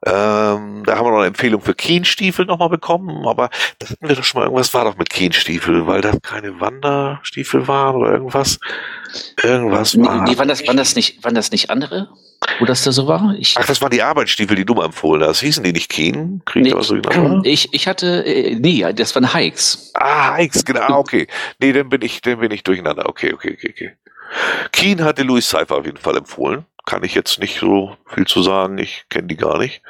Ähm, 0.07 0.83
da 0.87 0.97
haben 0.97 1.05
wir 1.05 1.11
noch 1.11 1.19
eine 1.19 1.27
Empfehlung 1.27 1.61
für 1.61 1.75
Kienstiefel 1.75 2.47
nochmal 2.47 2.71
bekommen, 2.71 3.29
aber 3.29 3.51
das 3.81 3.91
hatten 3.91 4.09
wir 4.09 4.17
doch 4.17 4.25
schon 4.25 4.41
mal, 4.41 4.47
irgendwas 4.47 4.73
war 4.73 4.87
doch 4.87 4.97
mit 4.97 5.11
Kienstiefel, 5.11 5.87
weil 5.87 6.01
das 6.01 6.17
keine 6.23 6.59
Wanderstiefel 6.59 7.69
waren 7.69 7.97
oder 7.97 8.13
irgendwas. 8.13 8.59
Irgendwas 9.43 9.95
war. 9.99 10.23
Nee, 10.23 10.39
waren 10.39 10.49
das, 10.49 10.67
waren 10.67 10.79
das 10.79 10.97
nicht, 10.97 11.23
waren 11.23 11.35
das 11.35 11.51
nicht 11.51 11.69
andere? 11.69 12.09
Wo 12.59 12.65
das 12.65 12.83
da 12.83 12.93
so 12.93 13.07
war? 13.07 13.35
Ich 13.39 13.57
Ach, 13.59 13.67
das 13.67 13.81
waren 13.81 13.91
die 13.91 14.03
Arbeitsstiefel, 14.03 14.57
die 14.57 14.65
du 14.65 14.75
mal 14.75 14.87
empfohlen 14.87 15.23
hast. 15.23 15.41
Hießen 15.41 15.65
die 15.65 15.73
nicht 15.73 15.91
Kien? 15.91 16.43
Nee, 16.55 16.75
so 16.81 16.97
ich, 17.45 17.73
ich 17.73 17.87
hatte, 17.87 18.25
äh, 18.25 18.57
nee, 18.57 18.85
das 18.93 19.15
waren 19.15 19.33
Hikes. 19.33 19.93
Ah, 19.95 20.37
Hikes, 20.37 20.65
genau, 20.65 20.81
ah, 20.81 20.99
okay. 20.99 21.27
Nee, 21.61 21.73
dann 21.73 21.89
bin 21.89 22.03
ich, 22.03 22.21
dann 22.21 22.41
bin 22.41 22.51
ich 22.51 22.63
durcheinander. 22.63 23.09
Okay, 23.09 23.33
okay, 23.33 23.57
okay, 23.57 23.71
okay. 23.71 23.93
Keen 24.73 25.05
hatte 25.05 25.23
Louis 25.23 25.49
Cypher 25.49 25.77
auf 25.77 25.87
jeden 25.87 25.99
Fall 25.99 26.17
empfohlen 26.17 26.67
kann 26.85 27.05
ich 27.05 27.15
jetzt 27.15 27.39
nicht 27.39 27.59
so 27.59 27.97
viel 28.07 28.27
zu 28.27 28.43
sagen. 28.43 28.79
Ich 28.79 29.05
kenne 29.09 29.29
die 29.29 29.37
gar 29.37 29.59
nicht. 29.59 29.83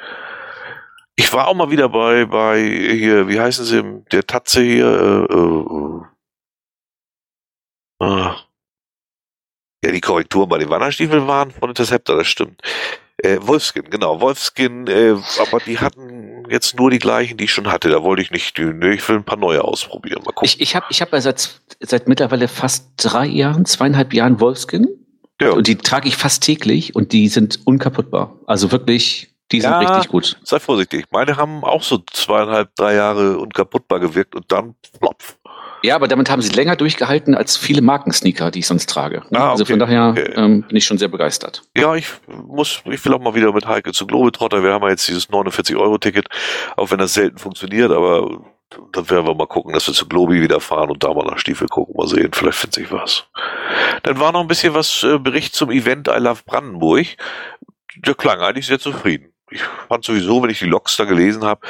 Ich 1.15 1.31
war 1.33 1.47
auch 1.47 1.53
mal 1.53 1.71
wieder 1.71 1.89
bei, 1.89 2.25
bei 2.25 2.59
hier, 2.59 3.27
wie 3.27 3.39
heißen 3.39 3.65
sie, 3.65 4.03
der 4.11 4.25
Tatze 4.25 4.61
hier, 4.61 5.27
äh, 5.29 5.33
äh, 8.03 8.07
äh, 8.07 8.31
ja, 9.83 9.91
die 9.91 10.01
Korrekturen 10.01 10.49
bei 10.49 10.57
den 10.57 10.69
Wanderstiefeln 10.69 11.27
waren 11.27 11.51
von 11.51 11.69
Interceptor, 11.69 12.15
das 12.17 12.27
stimmt. 12.27 12.61
Äh, 13.17 13.37
Wolfskin, 13.41 13.89
genau, 13.89 14.19
Wolfskin, 14.21 14.87
äh, 14.87 15.15
aber 15.39 15.59
die 15.59 15.79
hatten 15.79 16.45
jetzt 16.49 16.77
nur 16.77 16.89
die 16.89 16.99
gleichen, 16.99 17.37
die 17.37 17.45
ich 17.45 17.51
schon 17.51 17.71
hatte. 17.71 17.89
Da 17.89 18.03
wollte 18.03 18.21
ich 18.21 18.31
nicht, 18.31 18.57
nee, 18.57 18.93
ich 18.93 19.07
will 19.07 19.17
ein 19.17 19.23
paar 19.23 19.37
neue 19.37 19.63
ausprobieren. 19.63 20.23
Mal 20.25 20.31
gucken. 20.31 20.45
Ich, 20.45 20.59
ich 20.59 20.75
habe 20.75 20.85
ich 20.89 21.01
hab 21.01 21.13
ja 21.13 21.21
seit, 21.21 21.61
seit 21.79 22.07
mittlerweile 22.07 22.47
fast 22.47 22.91
drei 22.97 23.25
Jahren, 23.25 23.65
zweieinhalb 23.65 24.13
Jahren 24.13 24.39
Wolfskin. 24.39 24.87
Ja. 25.41 25.51
Und 25.51 25.67
die 25.67 25.75
trage 25.75 26.07
ich 26.07 26.17
fast 26.17 26.43
täglich 26.43 26.95
und 26.95 27.11
die 27.11 27.27
sind 27.27 27.59
unkaputtbar. 27.65 28.37
Also 28.45 28.71
wirklich, 28.71 29.33
die 29.51 29.61
sind 29.61 29.71
ja, 29.71 29.79
richtig 29.79 30.09
gut. 30.09 30.39
Sei 30.43 30.59
vorsichtig. 30.59 31.05
Meine 31.11 31.37
haben 31.37 31.63
auch 31.63 31.83
so 31.83 31.99
zweieinhalb, 32.11 32.75
drei 32.75 32.95
Jahre 32.95 33.37
unkaputtbar 33.37 33.99
gewirkt 33.99 34.35
und 34.35 34.51
dann 34.51 34.75
plopf. 34.99 35.37
Ja, 35.83 35.95
aber 35.95 36.07
damit 36.07 36.29
haben 36.29 36.41
sie 36.41 36.53
länger 36.53 36.77
durchgehalten 36.77 37.35
als 37.35 37.57
viele 37.57 37.81
Markensneaker, 37.81 38.51
die 38.51 38.59
ich 38.59 38.67
sonst 38.67 38.89
trage. 38.89 39.23
Ah, 39.25 39.25
okay, 39.25 39.51
also 39.51 39.65
von 39.65 39.79
daher 39.79 40.09
okay. 40.11 40.31
ähm, 40.35 40.63
bin 40.63 40.77
ich 40.77 40.85
schon 40.85 40.97
sehr 40.97 41.09
begeistert. 41.09 41.63
Ja, 41.77 41.93
ich 41.95 42.07
muss, 42.27 42.81
ich 42.85 43.03
will 43.03 43.13
auch 43.13 43.19
mal 43.19 43.35
wieder 43.35 43.51
mit 43.51 43.67
Heike 43.67 43.91
zu 43.91 44.07
Globetrotter. 44.07 44.63
Wir 44.63 44.71
haben 44.71 44.83
ja 44.83 44.89
jetzt 44.89 45.07
dieses 45.09 45.29
49-Euro-Ticket, 45.29 46.27
auch 46.77 46.89
wenn 46.91 46.99
das 46.99 47.13
selten 47.13 47.37
funktioniert, 47.37 47.91
aber 47.91 48.43
dann 48.93 49.09
werden 49.09 49.27
wir 49.27 49.35
mal 49.35 49.45
gucken, 49.45 49.73
dass 49.73 49.85
wir 49.87 49.93
zu 49.93 50.07
Globi 50.07 50.41
wieder 50.41 50.61
fahren 50.61 50.89
und 50.89 51.03
da 51.03 51.13
mal 51.13 51.25
nach 51.25 51.37
Stiefel 51.37 51.67
gucken, 51.67 51.95
mal 51.97 52.07
sehen, 52.07 52.31
vielleicht 52.33 52.57
findet 52.57 52.75
sich 52.75 52.91
was. 52.91 53.25
Dann 54.03 54.19
war 54.19 54.31
noch 54.31 54.41
ein 54.41 54.47
bisschen 54.47 54.73
was 54.73 55.03
äh, 55.03 55.19
Bericht 55.19 55.53
zum 55.53 55.69
Event 55.69 56.07
I 56.07 56.17
Love 56.17 56.43
Brandenburg. 56.45 57.07
Der 57.97 58.15
klang 58.15 58.39
eigentlich 58.39 58.67
sehr 58.67 58.79
zufrieden. 58.79 59.33
Ich 59.51 59.61
fand 59.87 60.03
sowieso, 60.03 60.41
wenn 60.41 60.49
ich 60.49 60.59
die 60.59 60.65
Logs 60.65 60.97
da 60.97 61.03
gelesen 61.03 61.43
habe, 61.43 61.61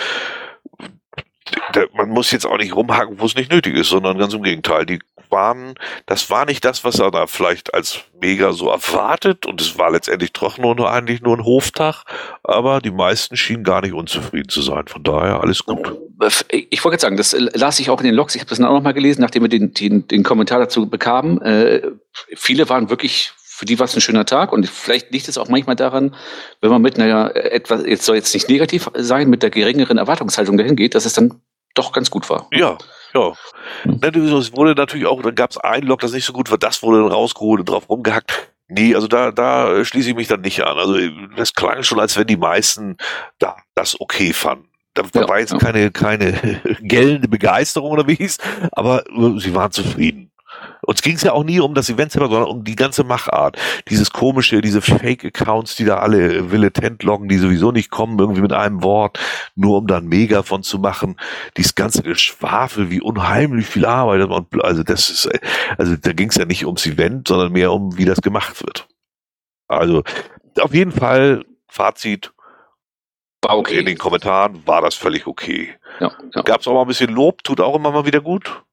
man 1.94 2.10
muss 2.10 2.32
jetzt 2.32 2.46
auch 2.46 2.58
nicht 2.58 2.76
rumhaken, 2.76 3.20
wo 3.20 3.26
es 3.26 3.36
nicht 3.36 3.52
nötig 3.52 3.76
ist, 3.76 3.90
sondern 3.90 4.18
ganz 4.18 4.34
im 4.34 4.44
Gegenteil. 4.44 4.86
Die 4.86 5.00
waren, 5.34 5.74
das 6.06 6.30
war 6.30 6.46
nicht 6.46 6.64
das, 6.64 6.84
was 6.84 7.00
er 7.00 7.12
da 7.12 7.28
vielleicht 7.28 7.74
als 7.74 8.02
mega 8.22 8.54
so 8.54 8.70
erwartet 8.70 9.46
und 9.46 9.60
es 9.60 9.78
war 9.78 9.92
letztendlich 9.92 10.32
doch 10.32 10.58
nur, 10.58 10.90
eigentlich 10.90 11.22
nur 11.22 11.36
ein 11.36 11.44
Hoftag, 11.44 12.04
aber 12.44 12.80
die 12.80 12.92
meisten 12.92 13.36
schienen 13.36 13.64
gar 13.64 13.82
nicht 13.82 13.94
unzufrieden 13.94 14.50
zu 14.50 14.62
sein. 14.62 14.88
Von 14.88 15.04
daher 15.04 15.42
alles 15.42 15.66
gut. 15.66 15.98
Ich 16.70 16.84
wollte 16.84 16.96
jetzt 16.96 17.02
sagen, 17.02 17.18
das 17.18 17.36
las 17.38 17.80
ich 17.80 17.90
auch 17.90 18.00
in 18.00 18.06
den 18.06 18.16
Logs, 18.16 18.36
ich 18.36 18.42
habe 18.42 18.50
das 18.50 18.60
dann 18.60 18.68
auch 18.68 18.76
nochmal 18.76 18.94
gelesen, 18.94 19.22
nachdem 19.22 19.42
wir 19.42 19.50
den, 19.50 19.74
den, 19.74 20.08
den 20.08 20.24
Kommentar 20.24 20.60
dazu 20.60 20.88
bekamen. 20.88 21.42
Äh, 21.42 21.82
viele 22.36 22.70
waren 22.70 22.90
wirklich 22.90 23.34
für 23.64 23.66
die 23.66 23.80
war 23.80 23.86
es 23.86 23.96
ein 23.96 24.02
schöner 24.02 24.26
Tag 24.26 24.52
und 24.52 24.68
vielleicht 24.68 25.12
liegt 25.12 25.30
es 25.30 25.38
auch 25.38 25.48
manchmal 25.48 25.78
daran, 25.78 26.14
wenn 26.60 26.70
man 26.70 26.82
mit 26.82 27.00
einer 27.00 27.34
etwas, 27.34 27.86
jetzt 27.86 28.04
soll 28.04 28.18
jetzt 28.18 28.34
nicht 28.34 28.50
negativ 28.50 28.90
sein, 28.94 29.30
mit 29.30 29.42
der 29.42 29.52
geringeren 29.52 29.98
Erwartungshaltung 29.98 30.58
dahin 30.58 30.76
geht, 30.76 30.96
dass 30.96 31.06
es 31.06 31.14
dann 31.14 31.40
doch 31.74 31.94
ganz 31.94 32.12
gut 32.12 32.30
war. 32.30 32.50
Ja, 32.52 32.78
ja. 33.14 33.32
Es 33.86 34.54
wurde 34.54 34.76
natürlich 34.76 35.06
auch, 35.06 35.22
dann 35.22 35.36
gab 35.36 35.52
es 35.52 35.58
ein 35.60 35.84
Log, 35.84 36.02
das 36.02 36.12
nicht 36.12 36.26
so 36.26 36.34
gut 36.34 36.52
war, 36.52 36.58
das 36.58 36.84
wurde 36.84 37.04
dann 37.04 37.12
rausgeholt 37.14 37.62
und 37.62 37.70
drauf 37.70 37.88
rumgehackt. 37.88 38.52
Nee, 38.68 38.96
also 38.96 39.08
da, 39.08 39.32
da 39.32 39.86
schließe 39.86 40.10
ich 40.10 40.16
mich 40.18 40.28
dann 40.28 40.42
nicht 40.42 40.62
an. 40.62 40.78
Also 40.78 40.98
das 41.38 41.54
klang 41.54 41.84
schon, 41.84 42.02
als 42.02 42.18
wenn 42.18 42.28
die 42.28 42.36
meisten 42.36 42.98
da 43.40 43.56
das 43.76 44.02
okay 44.02 44.34
fanden. 44.34 44.68
Da 44.94 45.04
ja, 45.14 45.30
war 45.30 45.40
jetzt 45.40 45.54
ja. 45.54 45.58
keine, 45.58 45.90
keine 45.90 46.60
gellende 46.82 47.30
Begeisterung 47.30 47.92
oder 47.92 48.08
wie 48.10 48.16
hieß, 48.16 48.40
aber 48.74 49.06
sie 49.38 49.56
waren 49.56 49.72
zufrieden. 49.72 50.33
Uns 50.86 51.02
ging 51.02 51.16
es 51.16 51.24
ja 51.24 51.34
auch 51.34 51.44
nie 51.44 51.60
um 51.60 51.74
das 51.74 51.90
Event 51.90 52.12
selber, 52.12 52.30
sondern 52.30 52.50
um 52.50 52.64
die 52.64 52.76
ganze 52.76 53.04
Machart. 53.04 53.58
Dieses 53.90 54.12
komische, 54.12 54.62
diese 54.62 54.82
Fake-Accounts, 54.82 55.76
die 55.76 55.86
da 55.86 55.98
alle 55.98 56.52
Villetent 56.52 57.04
loggen, 57.04 57.30
die 57.30 57.38
sowieso 57.38 57.72
nicht 57.72 57.90
kommen, 57.90 58.20
irgendwie 58.20 58.42
mit 58.42 58.54
einem 58.54 58.84
Wort, 58.84 59.20
nur 59.56 59.78
um 59.78 59.88
da 59.88 59.98
ein 59.98 60.08
Mega 60.08 60.44
von 60.44 60.64
zu 60.64 60.80
machen. 60.80 61.18
Dieses 61.58 61.76
ganze 61.76 62.04
Geschwafel, 62.04 62.90
wie 62.90 63.02
unheimlich 63.02 63.66
viel 63.66 63.86
Arbeit. 63.86 64.30
Also 64.62 64.84
das 64.84 65.10
ist, 65.10 65.30
also 65.78 65.96
da 65.96 66.14
ging 66.14 66.30
es 66.30 66.36
ja 66.36 66.46
nicht 66.46 66.66
ums 66.66 66.86
Event, 66.86 67.28
sondern 67.28 67.52
mehr 67.52 67.72
um, 67.72 67.98
wie 67.98 68.06
das 68.06 68.22
gemacht 68.22 68.62
wird. 68.64 68.88
Also 69.68 70.04
auf 70.60 70.74
jeden 70.74 70.92
Fall 70.92 71.46
Fazit. 71.68 72.32
War 73.42 73.58
okay. 73.58 73.80
In 73.80 73.86
den 73.86 73.98
Kommentaren 73.98 74.66
war 74.66 74.82
das 74.82 74.96
völlig 74.96 75.28
okay. 75.28 75.76
Ja, 76.00 76.12
ja. 76.34 76.42
Gab 76.44 76.62
es 76.62 76.68
auch 76.68 76.74
mal 76.74 76.82
ein 76.82 76.88
bisschen 76.88 77.10
Lob, 77.10 77.44
tut 77.44 77.60
auch 77.60 77.76
immer 77.76 77.92
mal 77.92 78.06
wieder 78.06 78.22
gut. 78.22 78.64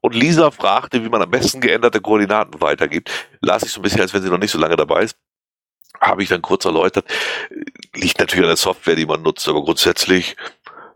Und 0.00 0.14
Lisa 0.14 0.50
fragte, 0.50 1.04
wie 1.04 1.08
man 1.08 1.22
am 1.22 1.30
besten 1.30 1.60
geänderte 1.60 2.00
Koordinaten 2.00 2.60
weitergibt. 2.60 3.10
Las 3.40 3.62
ich 3.62 3.72
so 3.72 3.80
ein 3.80 3.82
bisschen, 3.82 4.00
als 4.00 4.14
wenn 4.14 4.22
sie 4.22 4.30
noch 4.30 4.38
nicht 4.38 4.50
so 4.50 4.58
lange 4.58 4.76
dabei 4.76 5.02
ist. 5.02 5.16
Habe 6.00 6.22
ich 6.22 6.28
dann 6.28 6.40
kurz 6.40 6.64
erläutert. 6.64 7.04
Liegt 7.94 8.18
natürlich 8.18 8.44
an 8.44 8.48
der 8.50 8.56
Software, 8.56 8.96
die 8.96 9.04
man 9.04 9.22
nutzt, 9.22 9.46
aber 9.48 9.62
grundsätzlich 9.62 10.36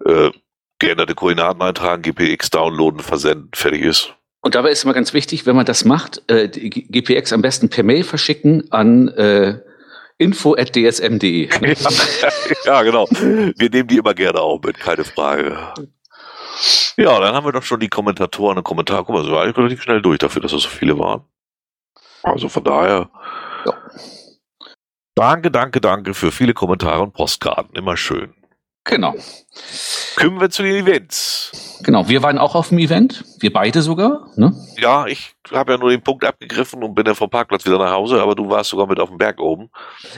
äh, 0.06 0.30
geänderte 0.78 1.14
Koordinaten 1.14 1.61
eintragen, 1.61 2.02
GPX 2.02 2.50
downloaden, 2.50 3.00
versenden, 3.00 3.50
fertig 3.54 3.82
ist. 3.82 4.14
Und 4.40 4.54
dabei 4.54 4.70
ist 4.70 4.84
immer 4.84 4.94
ganz 4.94 5.14
wichtig, 5.14 5.46
wenn 5.46 5.56
man 5.56 5.66
das 5.66 5.84
macht, 5.84 6.23
äh, 6.30 6.49
GPX 6.49 7.32
am 7.32 7.42
besten 7.42 7.70
per 7.70 7.82
Mail 7.82 8.04
verschicken 8.04 8.70
an 8.73 9.08
äh, 9.08 9.58
info.dsm.de. 10.18 11.49
ja, 12.66 12.82
genau. 12.82 13.08
Wir 13.11 13.70
nehmen 13.70 13.88
die 13.88 13.96
immer 13.96 14.14
gerne 14.14 14.40
auf 14.40 14.62
mit, 14.62 14.78
keine 14.78 15.04
Frage. 15.04 15.73
Ja, 16.97 17.19
dann 17.21 17.35
haben 17.35 17.45
wir 17.45 17.53
doch 17.53 17.63
schon 17.63 17.81
die 17.81 17.89
Kommentatoren 17.89 18.59
und 18.59 18.65
Kommentare. 18.65 19.05
Guck 19.05 19.15
mal, 19.15 19.25
so 19.25 19.33
war 19.33 19.43
eigentlich 19.43 19.57
relativ 19.57 19.83
schnell 19.83 20.03
durch 20.03 20.19
dafür, 20.19 20.43
dass 20.43 20.53
es 20.53 20.63
so 20.63 20.69
viele 20.69 20.99
waren. 20.99 21.25
Also 22.23 22.49
von 22.49 22.65
daher. 22.65 23.11
Ja. 23.67 23.75
Danke, 25.15 25.51
danke, 25.51 25.81
danke 25.81 26.15
für 26.15 26.33
viele 26.33 26.55
Kommentare 26.55 27.03
und 27.03 27.13
Postkarten. 27.13 27.77
Immer 27.77 27.97
schön. 27.97 28.35
Genau. 28.85 29.15
Kommen 30.17 30.41
wir 30.41 30.51
zu 30.51 30.63
den 30.63 30.77
Events. 30.77 31.81
Genau, 31.83 32.09
wir 32.09 32.23
waren 32.23 32.39
auch 32.39 32.55
auf 32.55 32.69
dem 32.69 32.79
Event, 32.79 33.25
wir 33.41 33.53
beide 33.53 33.83
sogar. 33.83 34.29
Ne? 34.37 34.55
Ja, 34.77 35.07
ich 35.07 35.35
habe 35.51 35.73
ja 35.73 35.79
nur 35.79 35.91
den 35.91 36.03
Punkt 36.03 36.25
abgegriffen 36.25 36.83
und 36.83 36.95
bin 36.95 37.05
dann 37.05 37.15
vom 37.15 37.31
Parkplatz 37.31 37.65
wieder 37.65 37.79
nach 37.79 37.93
Hause, 37.93 38.21
aber 38.21 38.35
du 38.35 38.49
warst 38.49 38.71
sogar 38.71 38.87
mit 38.87 39.01
auf 39.01 39.09
dem 39.09 39.19
Berg 39.19 39.41
oben. 39.41 39.71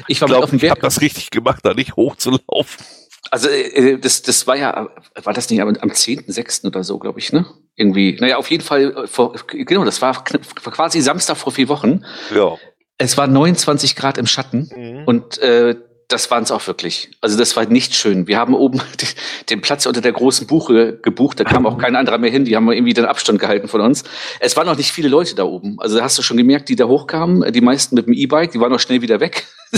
Ich 0.08 0.20
war 0.20 0.28
ich 0.28 0.32
glaub, 0.32 0.40
mit 0.40 0.44
auf 0.44 0.50
dem 0.50 0.58
Berg. 0.58 0.64
Ich 0.64 0.70
habe 0.70 0.80
das 0.80 1.00
richtig 1.00 1.30
gemacht, 1.30 1.60
da 1.64 1.74
nicht 1.74 1.96
hochzulaufen. 1.96 2.84
Also 3.30 3.48
äh, 3.48 3.98
das, 3.98 4.22
das 4.22 4.46
war 4.46 4.56
ja, 4.56 4.88
war 5.22 5.32
das 5.32 5.50
nicht 5.50 5.60
am, 5.60 5.68
am 5.68 5.90
10.6. 5.90 6.66
oder 6.66 6.84
so, 6.84 6.98
glaube 6.98 7.18
ich, 7.18 7.32
ne? 7.32 7.46
Irgendwie. 7.74 8.16
Naja, 8.20 8.36
auf 8.36 8.50
jeden 8.50 8.64
Fall, 8.64 8.94
äh, 8.96 9.06
vor, 9.06 9.34
genau, 9.46 9.84
das 9.84 10.00
war 10.02 10.24
quasi 10.24 11.00
Samstag 11.00 11.36
vor 11.36 11.52
vier 11.52 11.68
Wochen. 11.68 12.04
Ja. 12.34 12.56
Es 12.98 13.16
war 13.16 13.26
29 13.26 13.96
Grad 13.96 14.16
im 14.18 14.26
Schatten 14.26 14.70
mhm. 14.74 15.04
und 15.04 15.38
äh, 15.38 15.76
das 16.08 16.30
waren 16.30 16.44
es 16.44 16.52
auch 16.52 16.64
wirklich. 16.68 17.10
Also 17.20 17.36
das 17.36 17.56
war 17.56 17.66
nicht 17.66 17.94
schön. 17.94 18.28
Wir 18.28 18.38
haben 18.38 18.54
oben 18.54 18.80
den 19.50 19.60
Platz 19.60 19.86
unter 19.86 20.00
der 20.00 20.12
großen 20.12 20.46
Buche 20.46 20.98
gebucht. 20.98 21.40
Da 21.40 21.44
kam 21.44 21.66
auch 21.66 21.78
kein 21.78 21.96
anderer 21.96 22.18
mehr 22.18 22.30
hin. 22.30 22.44
Die 22.44 22.54
haben 22.54 22.70
irgendwie 22.70 22.94
den 22.94 23.06
Abstand 23.06 23.40
gehalten 23.40 23.66
von 23.66 23.80
uns. 23.80 24.04
Es 24.38 24.56
waren 24.56 24.66
noch 24.66 24.76
nicht 24.76 24.92
viele 24.92 25.08
Leute 25.08 25.34
da 25.34 25.44
oben. 25.44 25.80
Also 25.80 25.96
da 25.96 26.04
hast 26.04 26.16
du 26.16 26.22
schon 26.22 26.36
gemerkt, 26.36 26.68
die 26.68 26.76
da 26.76 26.86
hochkamen. 26.86 27.52
Die 27.52 27.60
meisten 27.60 27.96
mit 27.96 28.06
dem 28.06 28.14
E-Bike, 28.14 28.52
die 28.52 28.60
waren 28.60 28.70
noch 28.70 28.80
schnell 28.80 29.02
wieder 29.02 29.20
weg. 29.20 29.46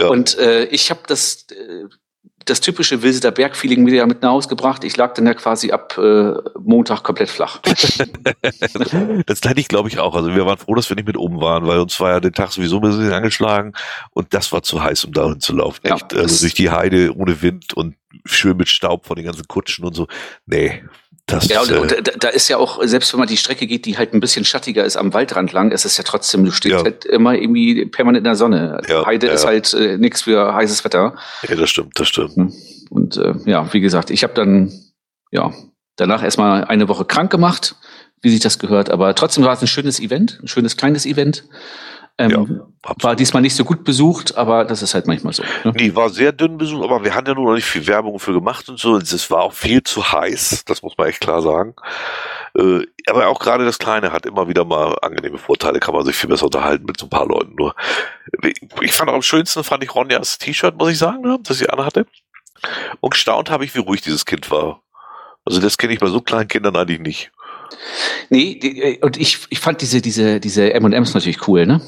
Ja. 0.00 0.08
Und 0.08 0.38
äh, 0.38 0.64
ich 0.64 0.88
habe 0.88 1.00
das 1.06 1.46
äh, 1.50 1.84
das 2.44 2.60
typische 2.60 3.02
Wilseter 3.02 3.30
Bergfeeling 3.30 3.86
wieder 3.86 4.06
mit 4.06 4.22
nach 4.22 4.30
Hause 4.30 4.48
gebracht. 4.48 4.84
Ich 4.84 4.96
lag 4.96 5.14
dann 5.14 5.26
ja 5.26 5.34
quasi 5.34 5.72
ab 5.72 5.96
äh, 5.98 6.34
Montag 6.58 7.02
komplett 7.02 7.30
flach. 7.30 7.60
das 9.26 9.40
hatte 9.42 9.60
ich, 9.60 9.68
glaube 9.68 9.88
ich, 9.88 9.98
auch. 9.98 10.14
Also 10.14 10.34
wir 10.34 10.46
waren 10.46 10.58
froh, 10.58 10.74
dass 10.74 10.88
wir 10.88 10.96
nicht 10.96 11.06
mit 11.06 11.16
oben 11.16 11.40
waren, 11.40 11.66
weil 11.66 11.78
uns 11.78 11.98
war 12.00 12.10
ja 12.10 12.20
den 12.20 12.32
Tag 12.32 12.52
sowieso 12.52 12.76
ein 12.76 12.82
bisschen 12.82 13.12
angeschlagen 13.12 13.72
und 14.12 14.34
das 14.34 14.52
war 14.52 14.62
zu 14.62 14.82
heiß, 14.82 15.04
um 15.04 15.12
dahin 15.12 15.40
zu 15.40 15.54
laufen. 15.54 15.80
Ja, 15.84 15.96
Echt. 15.96 16.14
Also 16.14 16.40
durch 16.40 16.54
die 16.54 16.70
Heide 16.70 17.14
ohne 17.16 17.42
Wind 17.42 17.74
und 17.74 17.96
schön 18.24 18.56
mit 18.56 18.68
Staub 18.68 19.06
von 19.06 19.16
den 19.16 19.24
ganzen 19.24 19.46
Kutschen 19.48 19.84
und 19.84 19.94
so. 19.94 20.06
Nee, 20.46 20.82
das, 21.26 21.48
ja, 21.48 21.60
und, 21.60 21.70
äh, 21.70 21.78
und 21.78 21.90
da, 21.92 22.12
da, 22.18 22.28
ist 22.28 22.48
ja 22.48 22.58
auch, 22.58 22.80
selbst 22.82 23.12
wenn 23.12 23.20
man 23.20 23.28
die 23.28 23.36
Strecke 23.36 23.66
geht, 23.66 23.86
die 23.86 23.96
halt 23.96 24.12
ein 24.12 24.20
bisschen 24.20 24.44
schattiger 24.44 24.84
ist 24.84 24.96
am 24.96 25.14
Waldrand 25.14 25.52
lang, 25.52 25.70
ist 25.70 25.84
es 25.84 25.96
ja 25.96 26.04
trotzdem, 26.04 26.44
du 26.44 26.50
stehst 26.50 26.74
ja. 26.74 26.82
halt 26.82 27.04
immer 27.04 27.34
irgendwie 27.34 27.86
permanent 27.86 28.18
in 28.18 28.24
der 28.24 28.34
Sonne. 28.34 28.80
Ja, 28.88 29.06
Heide 29.06 29.28
ja. 29.28 29.32
ist 29.32 29.46
halt 29.46 29.72
äh, 29.72 29.98
nichts 29.98 30.22
für 30.22 30.52
heißes 30.52 30.84
Wetter. 30.84 31.14
Ja, 31.48 31.54
das 31.54 31.70
stimmt, 31.70 31.98
das 31.98 32.08
stimmt. 32.08 32.34
Hm. 32.34 32.52
Und 32.90 33.16
äh, 33.16 33.34
ja, 33.46 33.72
wie 33.72 33.80
gesagt, 33.80 34.10
ich 34.10 34.24
habe 34.24 34.34
dann 34.34 34.72
ja 35.30 35.52
danach 35.96 36.24
erstmal 36.24 36.64
eine 36.64 36.88
Woche 36.88 37.04
krank 37.04 37.30
gemacht, 37.30 37.76
wie 38.20 38.30
sich 38.30 38.40
das 38.40 38.58
gehört, 38.58 38.90
aber 38.90 39.14
trotzdem 39.14 39.44
war 39.44 39.52
es 39.52 39.62
ein 39.62 39.68
schönes 39.68 40.00
Event, 40.00 40.40
ein 40.42 40.48
schönes 40.48 40.76
kleines 40.76 41.06
Event. 41.06 41.44
Ähm, 42.18 42.30
ja, 42.30 42.94
war 43.00 43.16
diesmal 43.16 43.42
nicht 43.42 43.54
so 43.54 43.64
gut 43.64 43.84
besucht, 43.84 44.36
aber 44.36 44.64
das 44.64 44.82
ist 44.82 44.94
halt 44.94 45.06
manchmal 45.06 45.32
so. 45.32 45.42
Ne? 45.64 45.72
Nee, 45.74 45.94
war 45.94 46.10
sehr 46.10 46.32
dünn 46.32 46.58
besucht, 46.58 46.84
aber 46.84 47.04
wir 47.04 47.14
haben 47.14 47.26
ja 47.26 47.34
nur 47.34 47.46
noch 47.46 47.54
nicht 47.54 47.64
viel 47.64 47.86
Werbung 47.86 48.18
für 48.18 48.32
gemacht 48.32 48.68
und 48.68 48.78
so. 48.78 48.96
Es 48.96 49.30
war 49.30 49.42
auch 49.42 49.52
viel 49.52 49.82
zu 49.82 50.12
heiß, 50.12 50.64
das 50.66 50.82
muss 50.82 50.98
man 50.98 51.08
echt 51.08 51.20
klar 51.20 51.42
sagen. 51.42 51.74
Äh, 52.56 52.80
aber 53.08 53.28
auch 53.28 53.38
gerade 53.38 53.64
das 53.64 53.78
Kleine 53.78 54.12
hat 54.12 54.26
immer 54.26 54.48
wieder 54.48 54.64
mal 54.64 54.96
angenehme 55.00 55.38
Vorteile, 55.38 55.80
kann 55.80 55.94
man 55.94 56.04
sich 56.04 56.16
viel 56.16 56.28
besser 56.28 56.46
unterhalten 56.46 56.84
mit 56.84 56.98
so 56.98 57.06
ein 57.06 57.10
paar 57.10 57.26
Leuten. 57.26 57.54
Nur 57.54 57.74
ich 58.80 58.92
fand 58.92 59.10
auch 59.10 59.14
am 59.14 59.22
schönsten, 59.22 59.64
fand 59.64 59.82
ich 59.84 59.94
Ronjas 59.94 60.38
T-Shirt, 60.38 60.76
muss 60.76 60.90
ich 60.90 60.98
sagen, 60.98 61.22
ne, 61.22 61.38
das 61.42 61.58
sie 61.58 61.70
anhatte. 61.70 62.06
Und 63.00 63.10
gestaunt 63.10 63.50
habe 63.50 63.64
ich, 63.64 63.74
wie 63.74 63.80
ruhig 63.80 64.02
dieses 64.02 64.26
Kind 64.26 64.50
war. 64.50 64.82
Also 65.44 65.60
das 65.60 65.78
kenne 65.78 65.92
ich 65.92 66.00
bei 66.00 66.06
so 66.06 66.20
kleinen 66.20 66.48
Kindern 66.48 66.76
eigentlich 66.76 67.00
nicht. 67.00 67.32
Nee, 68.30 68.52
äh, 68.52 68.98
und 69.04 69.16
ich, 69.16 69.46
ich 69.50 69.60
fand 69.60 69.80
diese, 69.80 70.00
diese, 70.00 70.40
diese 70.40 70.72
M&M's 70.72 71.14
natürlich 71.14 71.46
cool, 71.48 71.66
ne? 71.66 71.80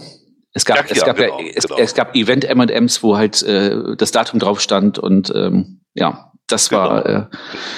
Es 0.57 0.65
gab, 0.65 0.77
ja, 0.77 0.85
es, 0.89 1.05
gab 1.05 1.17
genau, 1.17 1.41
ja, 1.41 1.47
es, 1.55 1.67
genau. 1.67 1.81
es, 1.81 1.95
gab 1.95 2.15
Event 2.15 2.45
M&M's, 2.45 3.03
wo 3.03 3.17
halt 3.17 3.43
äh, 3.43 3.97
das 3.97 4.13
Datum 4.13 4.39
drauf 4.39 4.61
stand 4.61 5.01
und 5.01 5.33
ähm, 5.35 5.81
ja, 5.95 6.31
das 6.47 6.69
genau. 6.69 6.83
war 6.83 7.07
äh, 7.07 7.27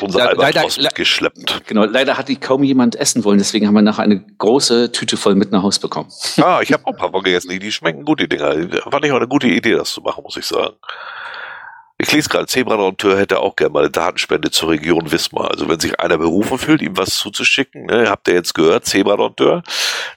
unser 0.01 0.35
leider, 0.35 0.65
geschleppt. 0.95 1.63
Genau, 1.67 1.85
leider 1.85 2.19
hat 2.19 2.29
die 2.29 2.37
kaum 2.37 2.65
jemand 2.65 2.97
essen 2.97 3.25
wollen, 3.25 3.39
deswegen 3.39 3.67
haben 3.67 3.75
wir 3.75 3.83
nachher 3.83 4.03
eine 4.03 4.21
große 4.21 4.93
Tüte 4.93 5.17
voll 5.17 5.37
mit 5.37 5.53
nach 5.53 5.63
Hause 5.63 5.81
bekommen. 5.81 6.11
Ah, 6.39 6.61
ich 6.63 6.73
habe 6.73 6.85
auch 6.85 6.93
ein 6.93 6.97
paar 6.97 7.11
von 7.11 7.23
gegessen, 7.23 7.51
die, 7.51 7.61
die 7.61 7.73
schmecken 7.73 8.05
gut, 8.05 8.21
die 8.21 8.29
Dinger. 8.29 8.53
Fand 8.91 9.05
ich 9.05 9.13
auch 9.13 9.17
eine 9.17 9.29
gute 9.29 9.47
Idee, 9.47 9.73
das 9.73 9.93
zu 9.93 10.01
machen, 10.01 10.23
muss 10.23 10.37
ich 10.37 10.45
sagen. 10.45 10.75
Ich 11.99 12.13
lese 12.13 12.29
gerade, 12.29 12.47
Zebra-Dompteur 12.47 13.19
hätte 13.19 13.41
auch 13.41 13.57
gerne 13.57 13.73
mal 13.73 13.79
eine 13.81 13.91
Datenspende 13.91 14.51
zur 14.51 14.69
Region 14.69 15.11
Wismar. 15.11 15.51
Also 15.51 15.67
wenn 15.67 15.81
sich 15.81 15.99
einer 15.99 16.19
berufen 16.19 16.59
fühlt, 16.59 16.83
ihm 16.83 16.97
was 16.99 17.17
zuzuschicken, 17.17 17.87
ne, 17.87 18.11
habt 18.11 18.29
ihr 18.29 18.35
jetzt 18.35 18.55
gehört, 18.55 18.85
Zebra-Dompteur, 18.85 19.63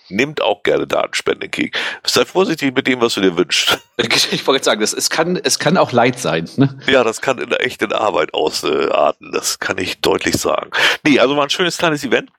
nimmt 0.09 0.41
auch 0.41 0.63
gerne 0.63 0.88
Datenspende 0.88 1.45
entgegen. 1.45 1.71
Sei 2.05 2.25
vorsichtig 2.25 2.75
mit 2.75 2.86
dem, 2.86 3.00
was 3.00 3.13
du 3.13 3.21
dir 3.21 3.38
wünschst. 3.38 3.79
Ich 4.31 4.48
wollte 4.48 4.63
sagen, 4.63 4.81
das, 4.81 4.94
es, 4.94 5.09
kann, 5.09 5.35
es 5.35 5.59
kann 5.59 5.77
auch 5.77 5.92
Leid 5.92 6.20
sein. 6.20 6.50
Ne? 6.55 6.79
Ja, 6.87 7.03
das 7.03 7.22
kann 7.22 7.37
in 7.37 7.50
der 7.50 7.65
echten 7.65 7.92
Arbeit 7.92 8.33
ausarten. 8.33 9.31
Das 9.33 9.59
kann 9.59 9.77
ich 9.77 10.00
deutlich 10.00 10.35
sagen. 10.35 10.72
Nee, 11.03 11.20
also 11.20 11.35
war 11.35 11.44
ein 11.44 11.50
schönes 11.50 11.77
kleines 11.77 12.03
Event. 12.03 12.29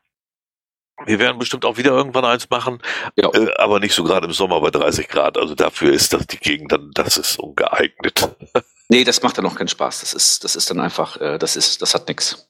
Wir 1.06 1.18
werden 1.18 1.38
bestimmt 1.38 1.64
auch 1.64 1.76
wieder 1.76 1.90
irgendwann 1.90 2.24
eins 2.24 2.48
machen, 2.50 2.80
ja. 3.16 3.30
äh, 3.32 3.54
aber 3.56 3.80
nicht 3.80 3.94
so 3.94 4.04
gerade 4.04 4.26
im 4.26 4.32
Sommer 4.32 4.60
bei 4.60 4.70
30 4.70 5.08
Grad. 5.08 5.38
Also 5.38 5.54
dafür 5.54 5.92
ist 5.92 6.12
das 6.12 6.26
die 6.26 6.38
Gegend 6.38 6.72
dann, 6.72 6.90
das 6.94 7.16
ist 7.16 7.38
ungeeignet. 7.38 8.28
Nee, 8.90 9.04
das 9.04 9.22
macht 9.22 9.38
dann 9.38 9.46
auch 9.46 9.54
keinen 9.54 9.68
Spaß. 9.68 10.00
Das 10.00 10.12
ist, 10.14 10.42
das 10.42 10.56
ist 10.56 10.68
dann 10.68 10.80
einfach, 10.80 11.16
äh, 11.20 11.38
das 11.38 11.54
ist, 11.54 11.80
das 11.80 11.94
hat 11.94 12.08
nix. 12.08 12.48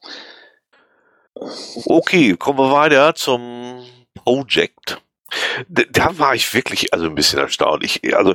Okay, 1.85 2.35
kommen 2.37 2.59
wir 2.59 2.73
weiter 2.73 3.15
zum 3.15 3.85
Project. 4.15 5.03
Da, 5.69 5.83
da 5.91 6.19
war 6.19 6.35
ich 6.35 6.53
wirklich 6.55 6.95
also 6.95 7.07
ein 7.07 7.15
bisschen 7.15 7.39
erstaunt. 7.39 7.85
Ich, 7.85 8.17
also, 8.17 8.35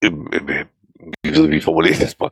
wie, 0.00 0.64
wie 1.24 1.60
formuliere 1.60 1.94
ich 1.94 2.00
das 2.00 2.18
mal? 2.20 2.30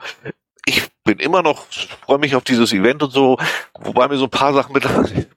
Ich 0.69 0.83
bin 1.05 1.21
immer 1.21 1.43
noch, 1.43 1.67
freue 2.05 2.19
mich 2.19 2.35
auf 2.35 2.43
dieses 2.43 2.73
Event 2.73 3.01
und 3.01 3.13
so, 3.13 3.39
wobei 3.79 4.09
mir 4.09 4.17
so 4.17 4.25
ein 4.25 4.31
paar 4.31 4.53
Sachen 4.53 4.73
mit 4.73 4.85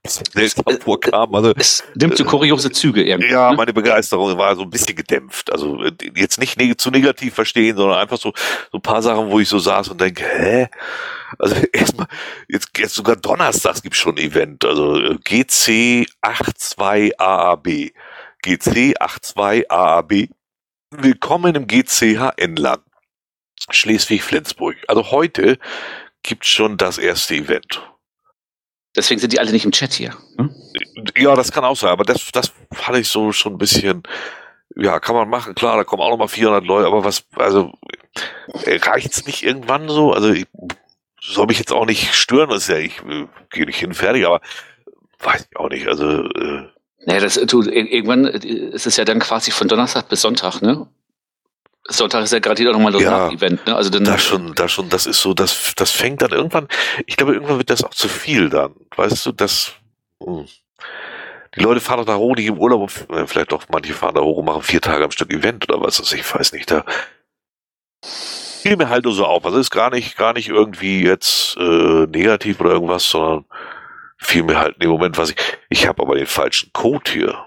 seltsam 0.04 0.80
vorkamen. 0.82 1.36
Also, 1.36 1.54
es 1.56 1.84
nimmt 1.94 2.18
so 2.18 2.26
kuriose 2.26 2.72
Züge 2.72 3.04
irgendwie. 3.04 3.32
Ja, 3.32 3.52
ne? 3.52 3.58
meine 3.58 3.72
Begeisterung 3.72 4.36
war 4.40 4.56
so 4.56 4.64
ein 4.64 4.72
bisschen 4.72 4.96
gedämpft. 4.96 5.52
Also 5.52 5.84
jetzt 6.16 6.40
nicht 6.40 6.58
neg 6.58 6.82
zu 6.82 6.90
negativ 6.90 7.36
verstehen, 7.36 7.78
sondern 7.78 8.00
einfach 8.00 8.18
so, 8.18 8.34
so 8.72 8.80
ein 8.80 8.82
paar 8.82 9.04
Sachen, 9.04 9.30
wo 9.30 9.40
ich 9.40 9.48
so 9.48 9.60
saß 9.60 9.90
und 9.90 10.02
denke, 10.02 10.24
hä? 10.26 10.68
Also 11.38 11.56
erstmal, 11.74 12.08
jetzt, 12.48 12.70
jetzt 12.76 12.96
sogar 12.96 13.16
donnerstags 13.16 13.84
gibt's 13.84 14.00
schon 14.00 14.16
ein 14.16 14.24
Event. 14.24 14.66
Also 14.66 15.16
GC 15.24 16.08
82 16.24 17.22
AAB. 17.22 17.68
GC 18.42 18.96
82 18.98 19.72
AAB. 19.72 20.30
Willkommen 20.92 21.54
im 21.54 21.68
GCHN-Land. 21.68 22.82
Schleswig-Flensburg. 23.74 24.78
Also 24.88 25.12
heute 25.12 25.58
gibt 26.24 26.44
es 26.44 26.50
schon 26.50 26.78
das 26.78 26.98
erste 26.98 27.36
Event. 27.36 27.82
Deswegen 28.96 29.20
sind 29.20 29.34
die 29.34 29.40
alle 29.40 29.52
nicht 29.52 29.66
im 29.66 29.72
Chat 29.72 29.94
hier. 29.94 30.16
Hm? 30.38 30.54
Ja, 31.16 31.36
das 31.36 31.52
kann 31.52 31.64
auch 31.64 31.78
sein, 31.78 31.92
aber 31.92 32.04
das, 32.04 32.32
das 32.32 32.52
fand 32.74 32.98
ich 32.98 33.08
so 33.08 33.32
schon 33.32 33.54
ein 33.54 33.58
bisschen, 33.58 34.04
ja, 34.76 35.00
kann 35.00 35.16
man 35.16 35.30
machen, 35.30 35.56
klar, 35.56 35.78
da 35.78 35.84
kommen 35.84 36.02
auch 36.02 36.10
nochmal 36.10 36.28
400 36.28 36.66
Leute, 36.66 36.88
aber 36.88 37.04
was, 37.04 37.26
also, 37.36 37.72
äh, 38.66 38.78
reicht's 38.78 39.26
nicht 39.26 39.44
irgendwann 39.44 39.88
so? 39.90 40.12
Also, 40.12 40.32
ich 40.32 40.48
soll 41.22 41.46
mich 41.48 41.60
jetzt 41.60 41.72
auch 41.72 41.86
nicht 41.86 42.14
stören, 42.16 42.50
das 42.50 42.64
ist 42.64 42.70
ja, 42.70 42.78
ich 42.78 43.00
äh, 43.04 43.28
gehe 43.52 43.66
nicht 43.66 43.80
hin, 43.80 43.94
fertig, 43.94 44.26
aber 44.26 44.42
weiß 45.20 45.48
ich 45.50 45.58
auch 45.58 45.70
nicht, 45.70 45.88
also, 45.88 46.24
äh, 46.24 46.68
naja, 47.06 47.22
das, 47.22 47.36
du, 47.36 47.62
irgendwann 47.64 48.26
äh, 48.26 48.38
ist 48.38 48.88
es 48.88 48.98
ja 48.98 49.06
dann 49.06 49.20
quasi 49.20 49.52
von 49.52 49.68
Donnerstag 49.68 50.10
bis 50.10 50.22
Sonntag, 50.22 50.62
ne? 50.62 50.88
Sonntag 51.90 52.24
ist 52.24 52.34
ja 52.34 52.40
gerade 52.40 52.60
wieder 52.60 52.72
nochmal 52.72 52.92
das 52.92 53.02
ja, 53.02 53.30
Event, 53.30 53.66
ne? 53.66 53.76
Also 53.76 53.90
dann, 53.90 54.04
da 54.04 54.18
schon, 54.18 54.54
da 54.56 54.68
schon, 54.68 54.90
das 54.90 55.06
ist 55.06 55.22
so, 55.22 55.34
das, 55.34 55.74
das 55.76 55.92
fängt 55.92 56.22
dann 56.22 56.32
irgendwann, 56.32 56.68
ich 57.06 57.18
glaube, 57.18 57.34
irgendwann 57.34 57.58
wird 57.58 57.70
das 57.70 57.84
auch 57.84 57.94
zu 57.94 58.08
viel 58.08 58.50
dann. 58.50 58.74
Weißt 58.96 59.26
du, 59.26 59.32
das, 59.32 59.74
mh. 60.20 60.40
Hm. 60.40 60.48
die 61.56 61.62
Leute 61.62 61.82
fahren 61.82 61.98
doch 61.98 62.06
da 62.06 62.16
hoch, 62.16 62.36
nicht 62.36 62.46
im 62.46 62.60
Urlaub, 62.60 62.92
äh, 63.12 63.26
vielleicht 63.26 63.54
auch 63.54 63.64
manche 63.70 63.94
fahren 63.94 64.16
da 64.16 64.22
hoch 64.22 64.38
und 64.38 64.46
machen 64.46 64.62
vier 64.62 64.82
Tage 64.82 65.04
am 65.04 65.12
Stück 65.12 65.34
Event 65.34 65.68
oder 65.70 65.82
was, 65.82 66.00
also 66.00 66.16
ich 66.16 66.36
weiß 66.36 66.54
nicht, 66.54 66.70
da 66.70 66.86
fiel 68.04 68.76
mir 68.76 68.90
halt 68.90 69.06
nur 69.06 69.14
so 69.14 69.26
auf. 69.26 69.46
Also 69.46 69.58
ist 69.58 69.72
gar 69.72 69.90
nicht, 69.90 70.18
gar 70.18 70.34
nicht 70.34 70.50
irgendwie 70.50 71.04
jetzt 71.04 71.58
äh, 71.58 72.06
negativ 72.08 72.60
oder 72.60 72.72
irgendwas, 72.72 73.10
sondern 73.10 73.46
fiel 74.18 74.44
mir 74.44 74.60
halt 74.60 74.76
in 74.76 74.82
dem 74.82 74.92
Moment, 74.92 75.18
was 75.18 75.32
ich, 75.32 75.38
ich 75.70 75.88
habe 75.88 76.02
aber 76.02 76.16
den 76.16 76.28
falschen 76.28 76.72
Code 76.74 77.12
hier. 77.12 77.46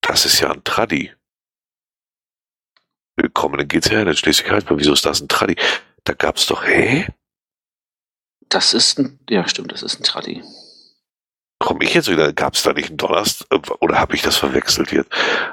Das 0.00 0.24
ist 0.26 0.40
ja 0.40 0.50
ein 0.50 0.64
Traddy. 0.64 1.12
Willkommen 3.14 3.60
in 3.60 3.68
GCR 3.68 4.06
in 4.06 4.16
Schleswig-Holstein. 4.16 4.78
Wieso 4.78 4.94
ist 4.94 5.04
das 5.04 5.20
ein 5.20 5.28
Tradi? 5.28 5.56
Da 6.04 6.14
gab's 6.14 6.46
doch, 6.46 6.64
hä? 6.64 7.06
Das 8.48 8.72
ist 8.72 8.98
ein, 8.98 9.18
ja 9.28 9.46
stimmt, 9.46 9.70
das 9.70 9.82
ist 9.82 10.00
ein 10.00 10.02
Tradi. 10.02 10.42
Komme 11.58 11.84
ich 11.84 11.92
jetzt 11.92 12.10
wieder? 12.10 12.32
Gab's 12.32 12.62
da 12.62 12.72
nicht 12.72 12.88
einen 12.88 12.96
Donnerstag? 12.96 13.48
Oder 13.80 13.98
habe 13.98 14.14
ich 14.14 14.22
das 14.22 14.36
verwechselt 14.38 14.92
jetzt? 14.92 15.10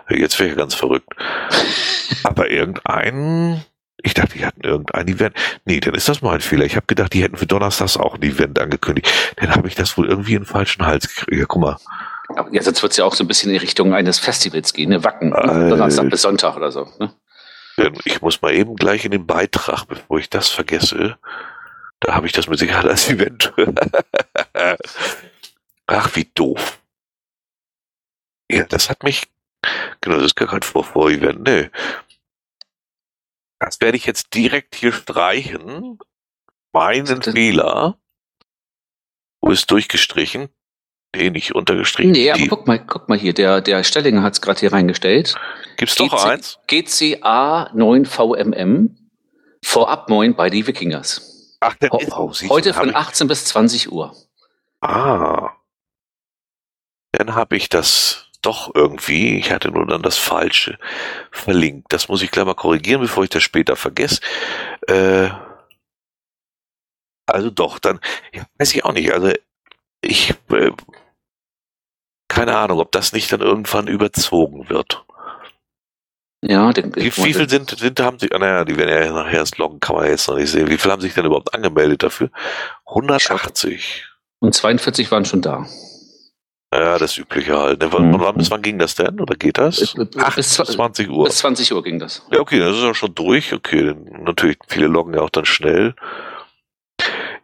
Jetzt 0.09 0.39
wäre 0.39 0.51
ich 0.51 0.55
ganz 0.55 0.73
verrückt. 0.73 1.09
Aber 2.23 2.49
irgendein, 2.49 3.65
ich 4.03 4.13
dachte, 4.13 4.37
die 4.37 4.45
hatten 4.45 4.61
irgendein 4.61 5.09
Event. 5.09 5.35
Nee, 5.65 5.81
dann 5.81 5.95
ist 5.95 6.07
das 6.07 6.21
mal 6.21 6.35
ein 6.35 6.41
Fehler. 6.41 6.63
Ich 6.63 6.77
habe 6.77 6.87
gedacht, 6.87 7.11
die 7.13 7.21
hätten 7.21 7.35
für 7.35 7.45
Donnerstags 7.45 7.97
auch 7.97 8.15
ein 8.15 8.23
Event 8.23 8.57
angekündigt. 8.57 9.11
Dann 9.35 9.53
habe 9.53 9.67
ich 9.67 9.75
das 9.75 9.97
wohl 9.97 10.07
irgendwie 10.07 10.35
in 10.35 10.43
den 10.43 10.47
falschen 10.47 10.85
Hals 10.85 11.09
gekriegt. 11.09 11.37
Ja, 11.37 11.45
guck 11.45 11.61
mal. 11.61 11.77
Ja, 12.53 12.61
sonst 12.61 12.81
wird's 12.83 12.95
ja 12.95 13.03
auch 13.03 13.15
so 13.15 13.25
ein 13.25 13.27
bisschen 13.27 13.51
in 13.51 13.57
Richtung 13.57 13.93
eines 13.93 14.17
Festivals 14.17 14.71
gehen, 14.71 14.89
ne? 14.91 15.03
Wacken, 15.03 15.31
ne? 15.31 15.69
Donnerstag 15.69 16.09
bis 16.09 16.21
Sonntag 16.21 16.55
oder 16.55 16.71
so. 16.71 16.87
Ne? 16.99 17.11
Ich 18.05 18.21
muss 18.21 18.41
mal 18.41 18.53
eben 18.53 18.75
gleich 18.75 19.05
in 19.05 19.11
den 19.11 19.27
Beitrag, 19.27 19.85
bevor 19.85 20.19
ich 20.19 20.29
das 20.29 20.49
vergesse. 20.49 21.17
Da 21.99 22.15
habe 22.15 22.27
ich 22.27 22.33
das 22.33 22.47
mit 22.47 22.59
Sicherheit 22.59 22.85
als 22.85 23.09
Event. 23.09 23.53
Ach, 25.87 26.15
wie 26.15 26.25
doof. 26.33 26.81
Ja, 28.51 28.65
das 28.65 28.89
hat 28.89 29.03
mich. 29.03 29.27
Genau, 30.01 30.17
das 30.17 30.27
ist 30.27 30.35
gar 30.35 30.47
kein 30.47 30.61
Vor-Vor-Event. 30.61 31.41
Nee. 31.43 31.69
Das 33.59 33.81
werde 33.81 33.97
ich 33.97 34.05
jetzt 34.05 34.33
direkt 34.33 34.75
hier 34.75 34.93
streichen. 34.93 35.99
Meinen 36.71 37.21
Fehler. 37.21 37.99
Wo 39.41 39.51
ist 39.51 39.69
durchgestrichen? 39.71 40.49
Nee, 41.15 41.31
nicht 41.31 41.55
untergestrichen. 41.55 42.11
Nee, 42.11 42.31
aber 42.31 42.47
guck 42.47 42.67
mal, 42.67 42.79
guck 42.79 43.09
mal 43.09 43.17
hier, 43.17 43.33
der, 43.33 43.61
der 43.61 43.83
Stellinger 43.83 44.21
hat 44.21 44.33
es 44.33 44.41
gerade 44.41 44.59
hier 44.59 44.71
reingestellt. 44.71 45.35
Gibt's 45.77 45.95
doch 45.95 46.09
GC, 46.09 46.25
eins? 46.25 46.59
GCA 46.67 47.71
9VMM, 47.73 48.89
vorab 49.63 50.09
9 50.09 50.35
bei 50.35 50.49
die 50.49 50.67
Wikingers. 50.67 51.57
Ach, 51.61 51.75
der 51.75 51.89
Ho 51.89 51.97
ist, 51.97 52.43
oh, 52.43 52.49
Heute 52.49 52.73
von 52.73 52.95
18 52.95 53.27
bis 53.27 53.45
20 53.45 53.91
Uhr. 53.91 54.15
Ah. 54.81 55.51
Dann 57.11 57.33
habe 57.33 57.57
ich 57.57 57.69
das 57.69 58.29
doch 58.41 58.73
irgendwie, 58.73 59.37
ich 59.37 59.51
hatte 59.51 59.71
nur 59.71 59.85
dann 59.87 60.01
das 60.01 60.17
Falsche 60.17 60.77
verlinkt. 61.31 61.91
Das 61.91 62.07
muss 62.07 62.21
ich 62.21 62.31
gleich 62.31 62.45
mal 62.45 62.53
korrigieren, 62.53 63.01
bevor 63.01 63.23
ich 63.23 63.29
das 63.29 63.43
später 63.43 63.75
vergesse. 63.75 64.21
Äh, 64.87 65.29
also 67.25 67.49
doch, 67.49 67.79
dann, 67.79 67.99
ja, 68.33 68.43
weiß 68.57 68.73
ich 68.73 68.85
auch 68.85 68.93
nicht. 68.93 69.11
Also 69.11 69.33
ich, 70.01 70.33
äh, 70.51 70.71
keine 72.27 72.57
Ahnung, 72.57 72.79
ob 72.79 72.91
das 72.91 73.13
nicht 73.13 73.31
dann 73.31 73.41
irgendwann 73.41 73.87
überzogen 73.87 74.69
wird. 74.69 75.05
Ja, 76.41 76.71
den, 76.71 76.95
wie, 76.95 77.05
wie 77.05 77.33
viel 77.33 77.49
sind, 77.49 77.69
sind, 77.71 77.99
haben 77.99 78.17
sie, 78.17 78.31
ah, 78.31 78.39
naja, 78.39 78.63
die 78.63 78.77
werden 78.77 78.89
ja 78.89 79.11
nachher 79.11 79.39
erst 79.39 79.57
loggen, 79.57 79.81
kann 79.81 79.97
man 79.97 80.05
jetzt 80.05 80.27
noch 80.29 80.35
nicht 80.35 80.49
sehen. 80.49 80.69
Wie 80.69 80.77
viel 80.77 80.91
haben 80.91 81.01
sich 81.01 81.13
denn 81.13 81.25
überhaupt 81.25 81.53
angemeldet 81.53 82.03
dafür? 82.03 82.29
180. 82.85 84.05
Und 84.39 84.55
42 84.55 85.11
waren 85.11 85.25
schon 85.25 85.41
da. 85.41 85.67
Ja, 86.73 86.97
das 86.99 87.17
Übliche 87.17 87.57
halt. 87.57 87.81
Ne? 87.81 87.91
Wann, 87.91 88.11
mhm. 88.11 88.37
bis 88.37 88.51
wann 88.51 88.61
ging 88.61 88.77
das 88.77 88.95
denn? 88.95 89.19
Oder 89.19 89.35
geht 89.35 89.57
das? 89.57 89.95
Ach, 90.17 90.35
bis 90.35 90.51
20 90.51 91.09
Uhr. 91.09 91.25
Bis 91.25 91.37
20 91.37 91.73
Uhr 91.73 91.83
ging 91.83 91.99
das. 91.99 92.25
Ja, 92.31 92.39
okay, 92.39 92.59
das 92.59 92.77
ist 92.77 92.83
auch 92.83 92.93
schon 92.93 93.15
durch. 93.15 93.53
Okay, 93.53 93.95
natürlich, 94.21 94.59
viele 94.67 94.87
loggen 94.87 95.15
ja 95.15 95.21
auch 95.21 95.31
dann 95.31 95.45
schnell. 95.45 95.95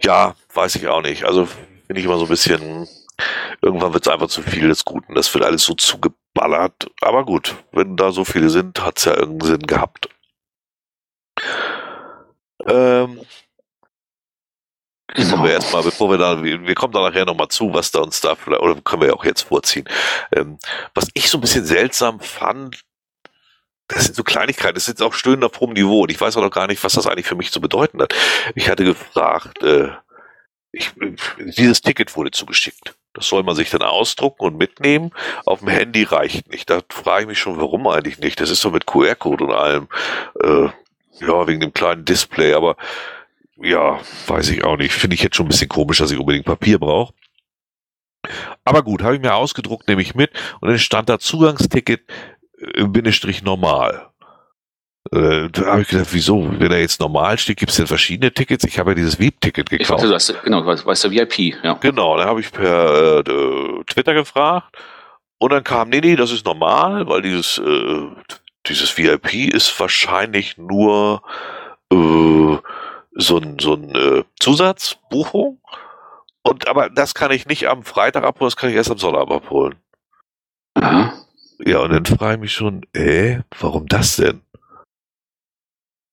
Ja, 0.04 0.36
weiß 0.54 0.76
ich 0.76 0.88
auch 0.88 1.02
nicht. 1.02 1.26
Also 1.26 1.48
finde 1.86 2.00
ich 2.00 2.06
immer 2.06 2.17
so 2.17 2.26
ein 2.26 2.30
bisschen, 2.30 2.88
irgendwann 3.62 3.93
wird 3.93 4.06
es 4.06 4.12
einfach 4.12 4.28
zu 4.28 4.41
viel 4.41 4.67
des 4.67 4.86
Guten. 4.86 5.15
Das 5.15 5.34
wird 5.34 5.43
alles 5.43 5.63
so 5.63 5.74
zugeballert. 5.74 6.89
Aber 7.02 7.26
gut, 7.26 7.56
wenn 7.71 7.98
da 7.98 8.12
so 8.12 8.26
viele 8.26 8.50
sind, 8.50 8.82
hat 8.82 8.98
es 8.98 9.06
ja 9.06 9.15
irgendeinen 9.15 9.52
Sinn 9.52 9.67
gehabt. 9.67 10.10
Ähm, 12.67 13.21
Genau. 15.15 15.43
wir 15.43 15.52
erstmal, 15.52 15.84
bevor 15.84 16.10
wir 16.12 16.17
da, 16.17 16.43
wir 16.43 16.76
kommen 16.76 16.91
da 16.91 17.02
nachher 17.02 17.26
nochmal 17.26 17.48
zu, 17.48 17.74
was 17.74 17.91
da 17.91 18.00
uns 18.00 18.19
da 18.19 18.36
vielleicht, 18.36 18.62
oder 18.62 18.76
können 18.82 19.02
wir 19.02 19.10
ja 19.10 19.13
auch 19.13 19.24
jetzt 19.24 19.43
vorziehen. 19.43 19.88
Ähm, 20.36 20.58
was 20.93 21.08
ich 21.13 21.30
so 21.30 21.38
ein 21.38 21.41
bisschen 21.41 21.63
seltsam 21.63 22.19
fand, 22.19 22.82
das 23.88 24.06
sind 24.06 24.15
so 24.15 24.24
Kleinigkeiten, 24.24 24.74
das 24.74 24.84
ist 24.84 24.89
jetzt 24.89 25.04
auch 25.04 25.13
stöhnen 25.13 25.43
auf 25.43 25.60
hohem 25.60 25.74
Niveau 25.74 26.02
und 26.02 26.12
ich 26.12 26.19
weiß 26.19 26.36
auch 26.36 26.41
noch 26.41 26.52
gar 26.52 26.67
nicht, 26.67 26.84
was 26.84 26.93
das 26.93 27.08
eigentlich 27.08 27.28
für 27.28 27.36
mich 27.36 27.52
zu 27.52 27.62
bedeuten 27.62 28.02
hat. 28.02 28.13
Ich 28.56 28.67
hatte 28.67 28.84
gefragt, 28.84 29.63
äh, 29.63 29.89
ich, 30.75 30.91
dieses 31.57 31.81
Ticket 31.81 32.15
wurde 32.15 32.31
zugeschickt. 32.31 32.95
Das 33.13 33.29
soll 33.29 33.43
man 33.43 33.55
sich 33.55 33.69
dann 33.69 33.81
ausdrucken 33.81 34.43
und 34.43 34.57
mitnehmen. 34.57 35.11
Auf 35.45 35.59
dem 35.59 35.69
Handy 35.69 36.03
reicht 36.03 36.51
nicht. 36.51 36.69
Da 36.69 36.81
frage 36.89 37.23
ich 37.23 37.27
mich 37.29 37.39
schon, 37.39 37.57
warum 37.57 37.88
eigentlich 37.88 38.19
nicht? 38.19 38.41
Das 38.41 38.49
ist 38.49 38.61
so 38.61 38.71
mit 38.71 38.85
QR-Code 38.85 39.45
und 39.45 39.51
allem. 39.51 39.88
Äh, 40.43 40.69
ja, 41.21 41.47
wegen 41.47 41.61
dem 41.61 41.73
kleinen 41.73 42.03
Display, 42.03 42.53
aber 42.53 42.75
ja, 43.57 44.01
weiß 44.27 44.49
ich 44.49 44.65
auch 44.65 44.75
nicht. 44.75 44.93
Finde 44.93 45.15
ich 45.15 45.23
jetzt 45.23 45.38
schon 45.38 45.45
ein 45.45 45.49
bisschen 45.49 45.69
komisch, 45.69 45.99
dass 45.99 46.11
ich 46.11 46.19
unbedingt 46.19 46.45
Papier 46.45 46.77
brauche. 46.77 47.13
Aber 48.65 48.83
gut, 48.83 49.01
habe 49.01 49.15
ich 49.15 49.21
mir 49.21 49.35
ausgedruckt, 49.35 49.88
nehme 49.88 50.01
ich 50.01 50.15
mit 50.15 50.31
und 50.59 50.69
dann 50.69 50.79
stand 50.79 51.07
da 51.07 51.19
Zugangsticket 51.19 52.01
äh, 52.57 52.83
Bindestrich 52.83 53.43
normal. 53.43 54.09
Äh, 55.12 55.50
da 55.52 55.65
habe 55.68 55.82
ich 55.82 55.88
gedacht, 55.88 56.10
wieso? 56.12 56.50
Wenn 56.60 56.72
er 56.72 56.80
jetzt 56.80 57.00
normal 57.00 57.38
steht, 57.38 57.58
gibt 57.58 57.72
es 57.72 57.78
denn 57.78 57.88
verschiedene 57.88 58.34
Tickets? 58.34 58.63
Ich 58.63 58.80
habe 58.80 58.91
ja 58.91 58.96
dieses 58.96 59.20
VIP-Ticket 59.20 59.70
gekauft. 59.70 60.04
Ich 60.04 60.10
weiß, 60.10 60.34
genau, 60.44 60.62
du 60.62 60.86
weißt 60.86 61.04
du 61.04 61.12
VIP, 61.12 61.63
ja. 61.63 61.74
Genau, 61.74 62.18
da 62.18 62.26
habe 62.26 62.39
ich 62.39 62.52
per 62.52 63.20
äh, 63.20 63.84
Twitter 63.86 64.13
gefragt 64.13 64.76
und 65.38 65.52
dann 65.52 65.63
kam, 65.63 65.89
nee, 65.89 66.02
nee, 66.02 66.15
das 66.15 66.32
ist 66.32 66.46
normal, 66.46 67.08
weil 67.08 67.22
dieses, 67.22 67.60
äh, 67.60 68.08
dieses 68.65 68.98
VIP 68.98 69.54
ist 69.54 69.80
wahrscheinlich 69.80 70.58
nur 70.58 71.22
äh, 71.91 72.58
so 73.15 73.38
ein, 73.38 73.58
so 73.60 73.74
ein 73.76 73.96
äh, 73.96 74.24
Zusatzbuchung. 74.39 75.62
Und 76.41 76.68
aber 76.68 76.89
das 76.89 77.13
kann 77.13 77.32
ich 77.32 77.48
nicht 77.48 77.68
am 77.68 77.84
Freitag 77.84 78.24
abholen, 78.24 78.48
das 78.48 78.56
kann 78.56 78.70
ich 78.70 78.76
erst 78.76 78.91
am 78.91 78.98
Sonntag 78.98 79.30
abholen. 79.30 79.76
Aha. 80.76 81.13
Ja, 81.60 81.80
und 81.80 81.91
dann 81.91 82.06
frage 82.06 82.36
ich 82.36 82.41
mich 82.41 82.54
schon, 82.54 82.86
äh, 82.94 83.39
warum 83.60 83.88
das 83.88 84.18
denn? 84.18 84.41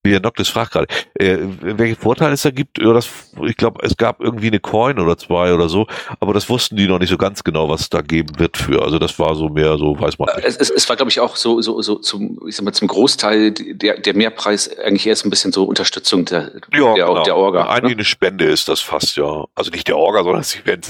Wie 0.05 0.11
der 0.11 0.21
Noctis 0.21 0.49
fragt 0.49 0.73
gerade, 0.73 0.89
äh, 1.15 1.39
welche 1.61 1.95
Vorteile 1.95 2.35
es 2.35 2.43
da 2.43 2.51
gibt. 2.51 2.79
Ja, 2.79 2.93
das, 2.93 3.09
ich 3.47 3.57
glaube, 3.57 3.87
es 3.87 3.97
gab 3.97 4.21
irgendwie 4.21 4.49
eine 4.49 4.59
Coin 4.59 4.99
oder 4.99 5.17
zwei 5.17 5.55
oder 5.55 5.69
so, 5.69 5.87
aber 6.19 6.35
das 6.35 6.49
wussten 6.49 6.77
die 6.77 6.89
noch 6.89 6.99
nicht 6.99 7.11
so 7.11 7.17
ganz 7.17 7.45
genau, 7.45 7.69
was 7.69 7.83
es 7.83 7.91
da 7.91 8.01
geben 8.01 8.37
wird 8.41 8.57
für. 8.57 8.83
Also 8.83 8.99
das 8.99 9.17
war 9.21 9.37
so 9.37 9.49
mehr 9.49 9.79
so, 9.79 9.99
weiß 10.01 10.19
man 10.19 10.29
nicht. 10.35 10.45
Es, 10.45 10.57
es, 10.57 10.71
es 10.71 10.89
war, 10.89 10.97
glaube 10.97 11.11
ich, 11.11 11.21
auch 11.21 11.37
so, 11.37 11.61
so, 11.61 11.81
so 11.83 11.97
zum, 11.97 12.41
ich 12.49 12.57
sag 12.57 12.65
mal, 12.65 12.73
zum 12.73 12.89
Großteil 12.89 13.53
der, 13.53 14.01
der 14.01 14.15
Mehrpreis 14.15 14.77
eigentlich 14.77 15.07
erst 15.07 15.25
ein 15.25 15.31
bisschen 15.31 15.53
so 15.53 15.65
Unterstützung 15.65 16.25
der, 16.25 16.51
ja, 16.73 16.95
der, 16.95 17.07
genau. 17.07 17.23
der 17.23 17.37
Orga. 17.37 17.69
Eigentlich 17.69 17.91
ne? 17.91 17.99
eine 17.99 18.05
Spende 18.05 18.45
ist 18.47 18.69
das 18.69 18.81
fast, 18.81 19.17
ja. 19.17 19.45
Also 19.55 19.71
nicht 19.71 19.87
der 19.87 19.99
Orga, 19.99 20.25
sondern 20.25 20.41
das 20.41 20.57
Event. 20.57 20.89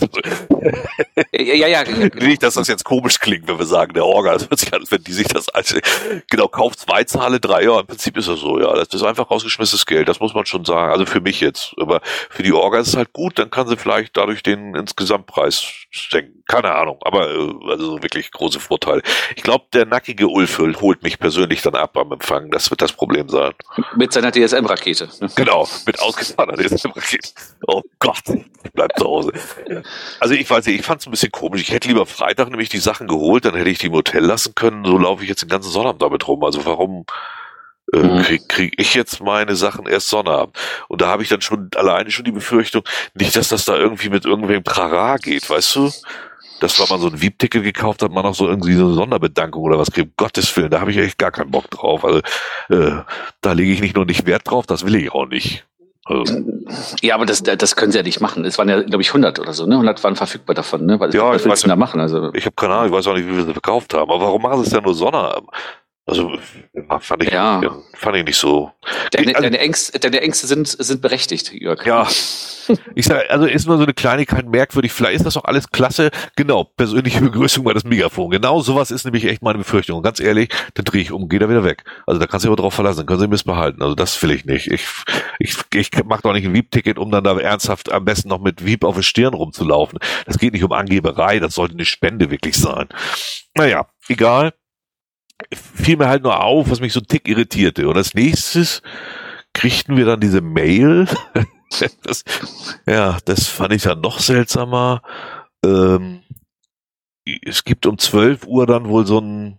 ja, 1.32 1.54
ja, 1.54 1.66
ja. 1.68 1.82
Genau. 1.92 2.26
Nicht, 2.26 2.42
dass 2.42 2.54
das 2.54 2.68
jetzt 2.68 2.84
komisch 2.84 3.20
klingt, 3.20 3.46
wenn 3.48 3.58
wir 3.58 3.66
sagen, 3.66 3.92
der 3.94 4.04
Orga. 4.04 4.32
Das 4.32 4.48
hört 4.48 4.58
sich 4.58 4.72
an, 4.72 4.84
wenn 4.88 5.02
die 5.04 5.12
sich 5.12 5.28
das 5.28 5.48
als, 5.50 5.74
genau, 6.30 6.48
kauft 6.48 6.80
zwei, 6.80 7.04
zahle 7.04 7.40
drei, 7.40 7.64
ja, 7.64 7.80
im 7.80 7.86
Prinzip 7.86 8.16
ist 8.16 8.28
das 8.28 8.40
so, 8.40 8.58
ja. 8.58 8.74
Das 8.74 8.88
ist 8.88 9.01
ist 9.02 9.08
einfach 9.08 9.30
rausgeschmissenes 9.30 9.86
Geld, 9.86 10.08
das 10.08 10.20
muss 10.20 10.34
man 10.34 10.46
schon 10.46 10.64
sagen. 10.64 10.92
Also 10.92 11.06
für 11.06 11.20
mich 11.20 11.40
jetzt. 11.40 11.74
Aber 11.78 12.00
für 12.30 12.42
die 12.42 12.52
Orga 12.52 12.78
ist 12.78 12.88
es 12.88 12.96
halt 12.96 13.12
gut, 13.12 13.38
dann 13.38 13.50
kann 13.50 13.68
sie 13.68 13.76
vielleicht 13.76 14.16
dadurch 14.16 14.42
den 14.42 14.74
Insgesamtpreis 14.74 15.86
senken. 15.92 16.42
Keine 16.46 16.74
Ahnung. 16.74 16.98
Aber 17.02 17.30
äh, 17.30 17.70
also 17.70 18.02
wirklich 18.02 18.30
große 18.30 18.60
Vorteile. 18.60 19.02
Ich 19.36 19.42
glaube, 19.42 19.66
der 19.72 19.86
nackige 19.86 20.28
Ulf 20.28 20.58
holt 20.58 21.02
mich 21.02 21.18
persönlich 21.18 21.62
dann 21.62 21.74
ab 21.74 21.96
am 21.96 22.12
Empfang. 22.12 22.50
Das 22.50 22.70
wird 22.70 22.82
das 22.82 22.92
Problem 22.92 23.28
sein. 23.28 23.52
Mit 23.96 24.12
seiner 24.12 24.32
DSM-Rakete. 24.32 25.08
Ne? 25.20 25.28
Genau, 25.34 25.68
mit 25.86 26.00
ausgefahrener 26.00 26.56
DSM-Rakete. 26.56 27.30
Oh 27.66 27.82
Gott, 27.98 28.22
ich 28.28 28.72
bleib 28.72 28.98
zu 28.98 29.04
Hause. 29.04 29.32
Also 30.20 30.34
ich 30.34 30.48
weiß 30.48 30.66
nicht, 30.66 30.80
ich 30.80 30.86
fand 30.86 31.00
es 31.00 31.06
ein 31.06 31.10
bisschen 31.10 31.32
komisch. 31.32 31.62
Ich 31.62 31.70
hätte 31.72 31.88
lieber 31.88 32.06
Freitag 32.06 32.50
nämlich 32.50 32.68
die 32.68 32.78
Sachen 32.78 33.06
geholt, 33.06 33.44
dann 33.44 33.54
hätte 33.54 33.70
ich 33.70 33.78
die 33.78 33.86
im 33.86 33.94
Hotel 33.94 34.24
lassen 34.24 34.54
können. 34.54 34.84
So 34.84 34.98
laufe 34.98 35.22
ich 35.22 35.28
jetzt 35.28 35.42
den 35.42 35.48
ganzen 35.48 35.70
Sonnabend 35.70 36.02
damit 36.02 36.26
rum. 36.28 36.42
Also 36.44 36.64
warum 36.66 37.06
äh, 37.92 38.22
kriege 38.22 38.44
krieg 38.48 38.74
ich 38.78 38.94
jetzt 38.94 39.22
meine 39.22 39.54
Sachen 39.54 39.86
erst 39.86 40.08
Sonnabend. 40.08 40.56
Und 40.88 41.00
da 41.00 41.08
habe 41.08 41.22
ich 41.22 41.28
dann 41.28 41.40
schon 41.40 41.68
alleine 41.76 42.10
schon 42.10 42.24
die 42.24 42.32
Befürchtung, 42.32 42.82
nicht, 43.14 43.36
dass 43.36 43.48
das 43.48 43.64
da 43.64 43.76
irgendwie 43.76 44.08
mit 44.08 44.24
irgendwem 44.24 44.64
Trara 44.64 45.16
geht, 45.16 45.48
weißt 45.48 45.76
du? 45.76 45.90
Dass 46.60 46.78
wenn 46.78 46.86
man 46.88 47.00
so 47.00 47.08
ein 47.08 47.20
VIP-Ticket 47.20 47.62
gekauft 47.62 48.02
hat, 48.02 48.12
man 48.12 48.24
auch 48.24 48.34
so 48.34 48.48
irgendwie 48.48 48.74
so 48.74 48.86
eine 48.86 48.94
Sonderbedankung 48.94 49.62
oder 49.62 49.78
was 49.78 49.90
kriegt. 49.90 50.16
Gottes 50.16 50.56
Willen, 50.56 50.70
da 50.70 50.80
habe 50.80 50.92
ich 50.92 50.96
echt 50.96 51.18
gar 51.18 51.32
keinen 51.32 51.50
Bock 51.50 51.68
drauf. 51.70 52.04
Also 52.04 52.20
äh, 52.70 53.02
da 53.40 53.52
lege 53.52 53.72
ich 53.72 53.80
nicht 53.80 53.96
nur 53.96 54.04
nicht 54.04 54.26
Wert 54.26 54.42
drauf, 54.48 54.66
das 54.66 54.86
will 54.86 54.94
ich 54.94 55.12
auch 55.12 55.26
nicht. 55.26 55.64
Also. 56.04 56.42
Ja, 57.00 57.14
aber 57.14 57.26
das, 57.26 57.42
das 57.44 57.76
können 57.76 57.92
sie 57.92 57.98
ja 57.98 58.02
nicht 58.02 58.20
machen. 58.20 58.44
Es 58.44 58.58
waren 58.58 58.68
ja, 58.68 58.82
glaube 58.82 59.02
ich, 59.02 59.08
100 59.08 59.38
oder 59.38 59.52
so, 59.52 59.66
ne? 59.66 59.74
100 59.74 60.02
waren 60.02 60.16
verfügbar 60.16 60.54
davon, 60.54 60.84
ne? 60.84 60.98
Weil, 60.98 61.14
ja, 61.14 61.28
was 61.28 61.42
ich 61.42 61.44
willst 61.44 61.46
weiß, 61.46 61.60
du 61.62 61.68
da 61.68 61.76
machen? 61.76 62.00
Also, 62.00 62.32
ich 62.34 62.44
habe 62.44 62.56
keine 62.56 62.74
Ahnung, 62.74 62.86
ich 62.86 62.92
weiß 62.92 63.06
auch 63.06 63.14
nicht, 63.14 63.28
wie 63.28 63.36
wir 63.36 63.44
sie 63.44 63.52
verkauft 63.52 63.94
haben. 63.94 64.10
Aber 64.10 64.20
warum 64.20 64.42
machen 64.42 64.58
sie 64.58 64.64
es 64.64 64.70
denn 64.70 64.82
nur 64.82 64.94
Sonnabend? 64.94 65.48
Also 66.04 66.36
fand 66.98 67.22
ich, 67.22 67.30
ja. 67.30 67.60
fand 67.94 68.16
ich 68.16 68.24
nicht 68.24 68.36
so. 68.36 68.72
Deine, 69.12 69.36
also, 69.36 69.42
deine, 69.42 69.58
Ängste, 69.60 70.00
deine 70.00 70.20
Ängste 70.20 70.48
sind, 70.48 70.66
sind 70.66 71.00
berechtigt, 71.00 71.52
Jörg. 71.52 71.86
Ja. 71.86 72.08
Ich 72.94 73.06
sage, 73.06 73.28
also 73.30 73.46
ist 73.46 73.66
nur 73.66 73.76
so 73.76 73.82
eine 73.82 73.94
Kleinigkeit 73.94 74.48
merkwürdig. 74.48 74.92
Vielleicht 74.92 75.16
ist 75.16 75.26
das 75.26 75.36
auch 75.36 75.44
alles 75.44 75.70
klasse. 75.70 76.10
Genau, 76.36 76.64
persönliche 76.64 77.20
Begrüßung 77.20 77.64
bei 77.64 77.72
das 77.72 77.84
Megafon. 77.84 78.30
Genau 78.30 78.60
sowas 78.60 78.90
ist 78.90 79.04
nämlich 79.04 79.24
echt 79.24 79.42
meine 79.42 79.58
Befürchtung. 79.58 79.96
Und 79.96 80.02
ganz 80.02 80.20
ehrlich, 80.20 80.48
dann 80.74 80.84
drehe 80.84 81.02
ich 81.02 81.12
um, 81.12 81.28
gehe 81.28 81.38
da 81.38 81.48
wieder 81.48 81.64
weg. 81.64 81.84
Also 82.06 82.20
da 82.20 82.26
kannst 82.26 82.46
du 82.46 82.50
aber 82.50 82.56
drauf 82.56 82.74
verlassen, 82.74 82.98
dann 82.98 83.06
können 83.06 83.20
sie 83.20 83.28
missbehalten. 83.28 83.82
Also 83.82 83.94
das 83.94 84.20
will 84.22 84.30
ich 84.30 84.44
nicht. 84.44 84.68
Ich, 84.68 84.86
ich, 85.38 85.56
ich 85.74 85.90
mache 86.04 86.22
doch 86.22 86.32
nicht 86.32 86.46
ein 86.46 86.54
Wieb-Ticket, 86.54 86.98
um 86.98 87.10
dann 87.10 87.24
da 87.24 87.36
ernsthaft 87.38 87.90
am 87.90 88.04
besten 88.04 88.28
noch 88.28 88.40
mit 88.40 88.64
Wieb 88.64 88.84
auf 88.84 88.96
der 88.96 89.02
Stirn 89.02 89.34
rumzulaufen. 89.34 89.98
Das 90.26 90.38
geht 90.38 90.52
nicht 90.52 90.64
um 90.64 90.72
Angeberei, 90.72 91.40
das 91.40 91.54
sollte 91.54 91.74
eine 91.74 91.84
Spende 91.84 92.30
wirklich 92.30 92.56
sein. 92.56 92.88
Naja, 93.54 93.86
egal 94.08 94.52
fiel 95.52 95.96
mir 95.96 96.08
halt 96.08 96.22
nur 96.22 96.42
auf, 96.42 96.70
was 96.70 96.80
mich 96.80 96.92
so 96.92 97.00
ein 97.00 97.06
Tick 97.06 97.28
irritierte. 97.28 97.88
Und 97.88 97.96
als 97.96 98.14
nächstes 98.14 98.82
kriegten 99.52 99.96
wir 99.96 100.04
dann 100.04 100.20
diese 100.20 100.40
Mail. 100.40 101.06
das, 102.02 102.24
ja, 102.86 103.18
das 103.24 103.48
fand 103.48 103.72
ich 103.72 103.82
dann 103.82 104.00
noch 104.00 104.20
seltsamer. 104.20 105.02
Ähm, 105.64 106.22
es 107.24 107.64
gibt 107.64 107.86
um 107.86 107.98
12 107.98 108.46
Uhr 108.46 108.66
dann 108.66 108.88
wohl 108.88 109.06
so 109.06 109.20
ein, 109.20 109.58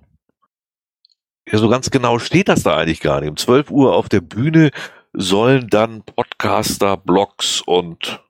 ja, 1.50 1.58
so 1.58 1.70
ganz 1.70 1.90
genau 1.90 2.20
steht 2.20 2.50
das 2.50 2.64
da 2.64 2.78
eigentlich 2.78 3.02
gar 3.02 3.22
nicht. 3.22 3.30
Um 3.30 3.38
12 3.38 3.72
Uhr 3.72 3.96
auf 3.96 4.10
der 4.10 4.22
Bühne 4.22 4.72
sollen 5.14 5.68
dann 5.70 6.04
Podcaster, 6.04 6.98
Blogs 6.98 7.62
und 7.62 8.24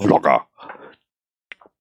Vlogger 0.00 0.46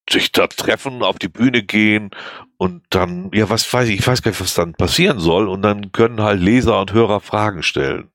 sich 0.09 0.31
da 0.31 0.47
treffen, 0.47 1.03
auf 1.03 1.19
die 1.19 1.27
Bühne 1.27 1.63
gehen 1.63 2.11
und 2.57 2.83
dann, 2.89 3.31
ja, 3.33 3.49
was 3.49 3.71
weiß 3.71 3.89
ich, 3.89 3.99
ich 3.99 4.07
weiß 4.07 4.21
gar 4.21 4.31
nicht, 4.31 4.41
was 4.41 4.53
dann 4.53 4.73
passieren 4.73 5.19
soll 5.19 5.47
und 5.47 5.61
dann 5.61 5.91
können 5.91 6.21
halt 6.21 6.41
Leser 6.41 6.79
und 6.79 6.93
Hörer 6.93 7.19
Fragen 7.19 7.63
stellen. 7.63 8.11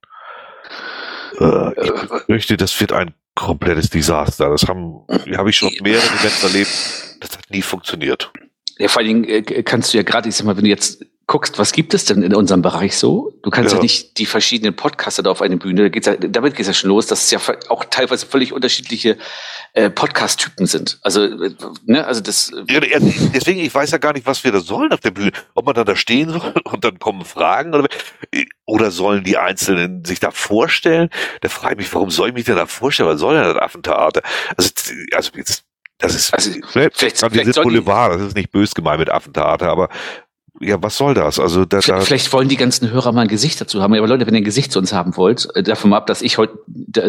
Äh, 1.39 1.71
ich 1.81 2.25
fürchte, 2.25 2.57
das 2.57 2.79
wird 2.79 2.91
ein 2.91 3.13
komplettes 3.35 3.89
Desaster. 3.89 4.49
Das 4.49 4.67
haben, 4.67 5.05
habe 5.35 5.49
ich 5.49 5.57
schon 5.57 5.69
auf 5.69 5.81
mehreren 5.81 6.09
Events 6.19 6.43
erlebt. 6.43 7.17
Das 7.19 7.37
hat 7.37 7.49
nie 7.49 7.61
funktioniert. 7.61 8.31
Ja, 8.81 8.87
vor 8.87 9.01
allen 9.01 9.07
Dingen 9.07 9.23
äh, 9.25 9.63
kannst 9.63 9.93
du 9.93 9.97
ja 9.97 10.03
gerade, 10.03 10.27
ich 10.27 10.35
sag 10.35 10.45
mal, 10.45 10.57
wenn 10.57 10.63
du 10.63 10.69
jetzt 10.69 11.05
guckst, 11.27 11.59
was 11.59 11.71
gibt 11.71 11.93
es 11.93 12.03
denn 12.03 12.23
in 12.23 12.35
unserem 12.35 12.61
Bereich 12.61 12.97
so? 12.97 13.31
Du 13.43 13.51
kannst 13.51 13.71
ja, 13.71 13.77
ja 13.77 13.81
nicht 13.81 14.17
die 14.17 14.25
verschiedenen 14.25 14.75
Podcaster 14.75 15.23
da 15.23 15.29
auf 15.29 15.41
eine 15.41 15.55
Bühne, 15.55 15.83
da 15.83 15.89
geht's 15.89 16.07
ja, 16.07 16.15
damit 16.15 16.55
geht 16.55 16.61
es 16.61 16.67
ja 16.67 16.73
schon 16.73 16.89
los, 16.89 17.05
dass 17.05 17.21
es 17.23 17.31
ja 17.31 17.39
auch 17.69 17.85
teilweise 17.85 18.25
völlig 18.25 18.51
unterschiedliche 18.51 19.17
äh, 19.73 19.89
Podcast-Typen 19.89 20.65
sind. 20.65 20.99
Also, 21.03 21.23
äh, 21.23 21.55
ne, 21.85 22.05
also 22.05 22.21
das. 22.21 22.51
Ja, 22.67 22.81
deswegen, 22.81 23.61
ich 23.61 23.73
weiß 23.73 23.91
ja 23.91 23.97
gar 23.99 24.13
nicht, 24.13 24.25
was 24.25 24.43
wir 24.43 24.51
da 24.51 24.59
sollen 24.59 24.91
auf 24.91 24.99
der 24.99 25.11
Bühne. 25.11 25.31
Ob 25.53 25.65
man 25.65 25.75
dann 25.75 25.85
da 25.85 25.95
stehen 25.95 26.31
soll 26.31 26.53
und 26.65 26.83
dann 26.83 26.97
kommen 26.99 27.23
Fragen 27.23 27.75
oder, 27.75 27.87
oder 28.65 28.91
sollen 28.91 29.23
die 29.23 29.37
Einzelnen 29.37 30.03
sich 30.03 30.19
da 30.19 30.31
vorstellen? 30.31 31.09
Da 31.39 31.49
frage 31.49 31.75
ich 31.75 31.77
mich, 31.77 31.93
warum 31.93 32.09
soll 32.09 32.29
ich 32.29 32.33
mich 32.33 32.45
denn 32.45 32.57
da 32.57 32.65
vorstellen? 32.65 33.07
Was 33.07 33.19
soll 33.19 33.35
denn 33.35 33.43
das 33.43 33.61
Affentheater? 33.61 34.21
Also, 34.57 34.71
also 35.13 35.31
jetzt 35.35 35.63
das 36.01 36.15
ist 36.15 36.33
also, 36.33 36.49
ne, 36.51 36.61
vielleicht, 36.63 36.97
vielleicht, 36.97 37.19
vielleicht 37.19 37.61
Boulevard, 37.61 38.15
das 38.15 38.21
ist 38.21 38.35
nicht 38.35 38.51
bös 38.51 38.73
gemeint 38.73 38.99
mit 38.99 39.09
Affentheater, 39.09 39.69
aber 39.69 39.89
ja, 40.59 40.81
was 40.81 40.97
soll 40.97 41.13
das? 41.13 41.39
Also 41.39 41.65
da, 41.65 41.79
da 41.79 42.01
vielleicht 42.01 42.31
wollen 42.33 42.49
die 42.49 42.57
ganzen 42.57 42.91
Hörer 42.91 43.11
mal 43.11 43.21
ein 43.21 43.27
Gesicht 43.27 43.59
dazu 43.59 43.81
haben. 43.81 43.93
Aber 43.95 44.07
Leute, 44.07 44.27
wenn 44.27 44.35
ihr 44.35 44.41
ein 44.41 44.45
Gesicht 44.45 44.71
zu 44.71 44.79
uns 44.79 44.93
haben 44.93 45.17
wollt, 45.17 45.47
äh, 45.55 45.63
davon 45.63 45.89
mal 45.89 45.97
ab, 45.97 46.07
dass 46.07 46.21
ich 46.21 46.37
heute 46.37 46.55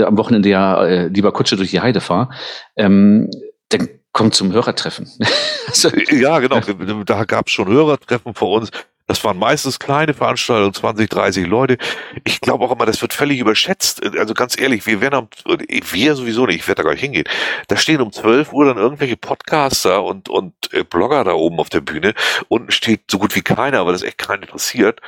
am 0.06 0.16
Wochenende 0.16 0.48
ja 0.48 0.84
äh, 0.84 1.08
lieber 1.08 1.32
Kutsche 1.32 1.56
durch 1.56 1.70
die 1.70 1.80
Heide 1.80 2.00
fahre, 2.00 2.30
ähm, 2.76 3.28
dann 3.68 3.88
kommt 4.12 4.34
zum 4.34 4.52
Hörertreffen. 4.52 5.10
also, 5.66 5.90
ja, 6.10 6.38
genau. 6.38 6.60
Da 7.04 7.24
gab 7.24 7.48
es 7.48 7.52
schon 7.52 7.68
Hörertreffen 7.68 8.34
vor 8.34 8.60
uns. 8.60 8.70
Das 9.12 9.22
waren 9.24 9.38
meistens 9.38 9.78
kleine 9.78 10.14
Veranstaltungen, 10.14 10.72
20, 10.72 11.10
30 11.10 11.46
Leute. 11.46 11.76
Ich 12.24 12.40
glaube 12.40 12.64
auch 12.64 12.72
immer, 12.72 12.86
das 12.86 13.02
wird 13.02 13.12
völlig 13.12 13.40
überschätzt. 13.40 14.02
Also 14.16 14.32
ganz 14.32 14.58
ehrlich, 14.58 14.86
wir 14.86 15.02
werden 15.02 15.14
am, 15.14 15.28
wir 15.68 16.14
sowieso 16.14 16.46
nicht, 16.46 16.60
ich 16.60 16.66
werde 16.66 16.80
da 16.80 16.84
gar 16.84 16.92
nicht 16.92 17.02
hingehen. 17.02 17.26
Da 17.68 17.76
stehen 17.76 18.00
um 18.00 18.10
12 18.10 18.54
Uhr 18.54 18.64
dann 18.64 18.78
irgendwelche 18.78 19.18
Podcaster 19.18 20.02
und, 20.02 20.30
und 20.30 20.54
äh, 20.72 20.82
Blogger 20.82 21.24
da 21.24 21.34
oben 21.34 21.58
auf 21.58 21.68
der 21.68 21.82
Bühne. 21.82 22.14
Unten 22.48 22.70
steht 22.70 23.02
so 23.10 23.18
gut 23.18 23.36
wie 23.36 23.42
keiner, 23.42 23.80
aber 23.80 23.92
das 23.92 24.02
echt 24.02 24.16
keinen 24.16 24.44
interessiert 24.44 25.02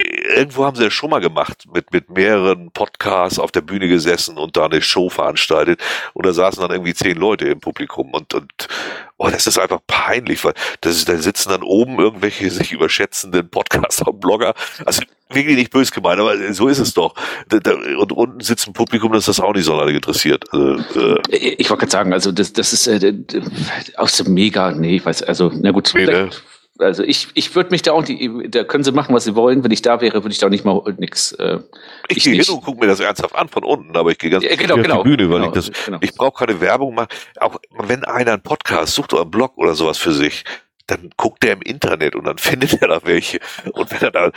irgendwo 0.00 0.64
haben 0.64 0.76
sie 0.76 0.84
das 0.84 0.92
schon 0.92 1.10
mal 1.10 1.20
gemacht, 1.20 1.64
mit, 1.72 1.92
mit 1.92 2.10
mehreren 2.10 2.70
Podcasts 2.70 3.38
auf 3.38 3.52
der 3.52 3.60
Bühne 3.60 3.88
gesessen 3.88 4.38
und 4.38 4.56
da 4.56 4.66
eine 4.66 4.82
Show 4.82 5.08
veranstaltet. 5.10 5.80
Und 6.14 6.26
da 6.26 6.32
saßen 6.32 6.60
dann 6.62 6.70
irgendwie 6.70 6.94
zehn 6.94 7.16
Leute 7.16 7.48
im 7.48 7.60
Publikum 7.60 8.12
und, 8.12 8.34
und 8.34 8.68
oh, 9.16 9.28
das 9.28 9.46
ist 9.46 9.58
einfach 9.58 9.80
peinlich, 9.86 10.44
weil 10.44 10.54
das 10.80 10.96
ist, 10.96 11.08
da 11.08 11.16
sitzen 11.16 11.50
dann 11.50 11.62
oben 11.62 11.98
irgendwelche 11.98 12.50
sich 12.50 12.72
überschätzenden 12.72 13.48
Podcaster 13.48 14.08
und 14.08 14.20
Blogger. 14.20 14.54
Also 14.84 15.02
wirklich 15.28 15.56
nicht 15.56 15.70
böse 15.70 15.92
gemeint, 15.92 16.20
aber 16.20 16.52
so 16.52 16.68
ist 16.68 16.78
es 16.78 16.94
doch. 16.94 17.14
Und 17.98 18.12
unten 18.12 18.40
sitzt 18.40 18.66
ein 18.66 18.72
Publikum, 18.72 19.12
das 19.12 19.26
das 19.26 19.40
auch 19.40 19.54
nicht 19.54 19.64
sonderlich 19.64 19.96
interessiert. 19.96 20.44
Also, 20.52 21.16
äh, 21.18 21.36
ich 21.36 21.70
wollte 21.70 21.82
gerade 21.82 21.92
sagen, 21.92 22.12
also 22.12 22.32
das, 22.32 22.52
das 22.52 22.72
ist 22.72 22.86
äh, 22.88 23.14
aus 23.96 24.16
dem 24.16 24.34
Mega, 24.34 24.72
nee, 24.72 24.96
ich 24.96 25.06
weiß, 25.06 25.22
also, 25.22 25.52
na 25.54 25.70
gut, 25.70 25.92
nee, 25.94 26.06
ne? 26.06 26.30
Also 26.80 27.02
ich, 27.02 27.28
ich 27.34 27.54
würde 27.54 27.70
mich 27.70 27.82
da 27.82 27.92
auch 27.92 28.06
nicht, 28.06 28.54
da 28.54 28.64
können 28.64 28.84
sie 28.84 28.92
machen, 28.92 29.14
was 29.14 29.24
sie 29.24 29.34
wollen. 29.34 29.62
Wenn 29.62 29.70
ich 29.70 29.82
da 29.82 30.00
wäre, 30.00 30.22
würde 30.24 30.32
ich 30.32 30.38
da 30.38 30.48
nicht 30.48 30.64
mal 30.64 30.82
nix. 30.98 31.32
Äh, 31.32 31.60
ich, 32.08 32.18
ich 32.18 32.24
gehe 32.24 32.42
hin 32.42 32.54
und 32.54 32.62
gucke 32.62 32.80
mir 32.80 32.86
das 32.86 33.00
ernsthaft 33.00 33.34
an 33.34 33.48
von 33.48 33.64
unten, 33.64 33.96
aber 33.96 34.10
ich 34.10 34.18
gehe 34.18 34.30
ganz 34.30 34.44
ja, 34.44 34.54
genau, 34.56 34.74
auf 34.74 34.82
genau, 34.82 35.02
die 35.02 35.10
Bühne, 35.10 35.30
weil 35.30 35.40
genau, 35.40 35.48
ich 35.48 35.66
das, 35.66 35.84
genau. 35.84 35.98
ich 36.00 36.14
brauche 36.14 36.44
keine 36.46 36.60
Werbung 36.60 36.94
machen. 36.94 37.08
Auch 37.38 37.56
wenn 37.78 38.04
einer 38.04 38.32
einen 38.32 38.42
Podcast 38.42 38.94
sucht 38.94 39.12
oder 39.12 39.22
einen 39.22 39.30
Blog 39.30 39.56
oder 39.56 39.74
sowas 39.74 39.98
für 39.98 40.12
sich, 40.12 40.44
dann 40.86 41.10
guckt 41.16 41.44
er 41.44 41.52
im 41.52 41.62
Internet 41.62 42.16
und 42.16 42.24
dann 42.24 42.38
findet 42.38 42.80
er 42.80 42.88
da 42.88 43.00
welche. 43.04 43.38
Und 43.72 43.90
wenn 43.90 44.00
er 44.00 44.10
da 44.10 44.30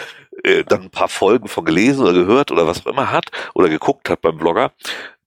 äh, 0.43 0.63
dann 0.63 0.83
ein 0.83 0.89
paar 0.89 1.09
Folgen 1.09 1.47
von 1.47 1.65
gelesen 1.65 2.03
oder 2.03 2.13
gehört 2.13 2.51
oder 2.51 2.67
was 2.67 2.85
auch 2.85 2.91
immer 2.91 3.11
hat 3.11 3.25
oder 3.53 3.69
geguckt 3.69 4.09
hat 4.09 4.21
beim 4.21 4.37
Blogger, 4.37 4.71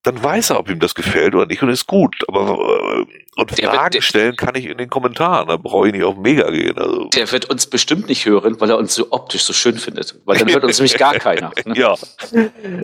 dann 0.06 0.22
weiß 0.22 0.50
er, 0.50 0.58
ob 0.60 0.70
ihm 0.70 0.78
das 0.78 0.94
gefällt 0.94 1.34
oder 1.34 1.46
nicht 1.46 1.62
und 1.62 1.68
ist 1.68 1.86
gut. 1.86 2.16
Aber 2.28 2.58
äh, 3.00 3.06
und 3.36 3.50
Fragen 3.50 3.94
wird, 3.94 4.04
stellen 4.04 4.34
kann 4.36 4.54
ich 4.54 4.64
in 4.64 4.78
den 4.78 4.88
Kommentaren, 4.88 5.48
da 5.48 5.58
brauche 5.58 5.88
ich 5.88 5.92
nicht 5.92 6.04
auf 6.04 6.16
Mega 6.16 6.48
gehen. 6.50 6.78
Also. 6.78 7.08
Der 7.08 7.30
wird 7.32 7.50
uns 7.50 7.66
bestimmt 7.66 8.08
nicht 8.08 8.24
hören, 8.24 8.58
weil 8.60 8.70
er 8.70 8.78
uns 8.78 8.94
so 8.94 9.08
optisch 9.10 9.42
so 9.42 9.52
schön 9.52 9.76
findet. 9.76 10.18
Weil 10.24 10.38
dann 10.38 10.48
hört 10.48 10.64
uns 10.64 10.78
nämlich 10.78 10.96
gar 10.96 11.14
keiner. 11.18 11.52
Ne? 11.66 11.76
Ja. 11.76 11.96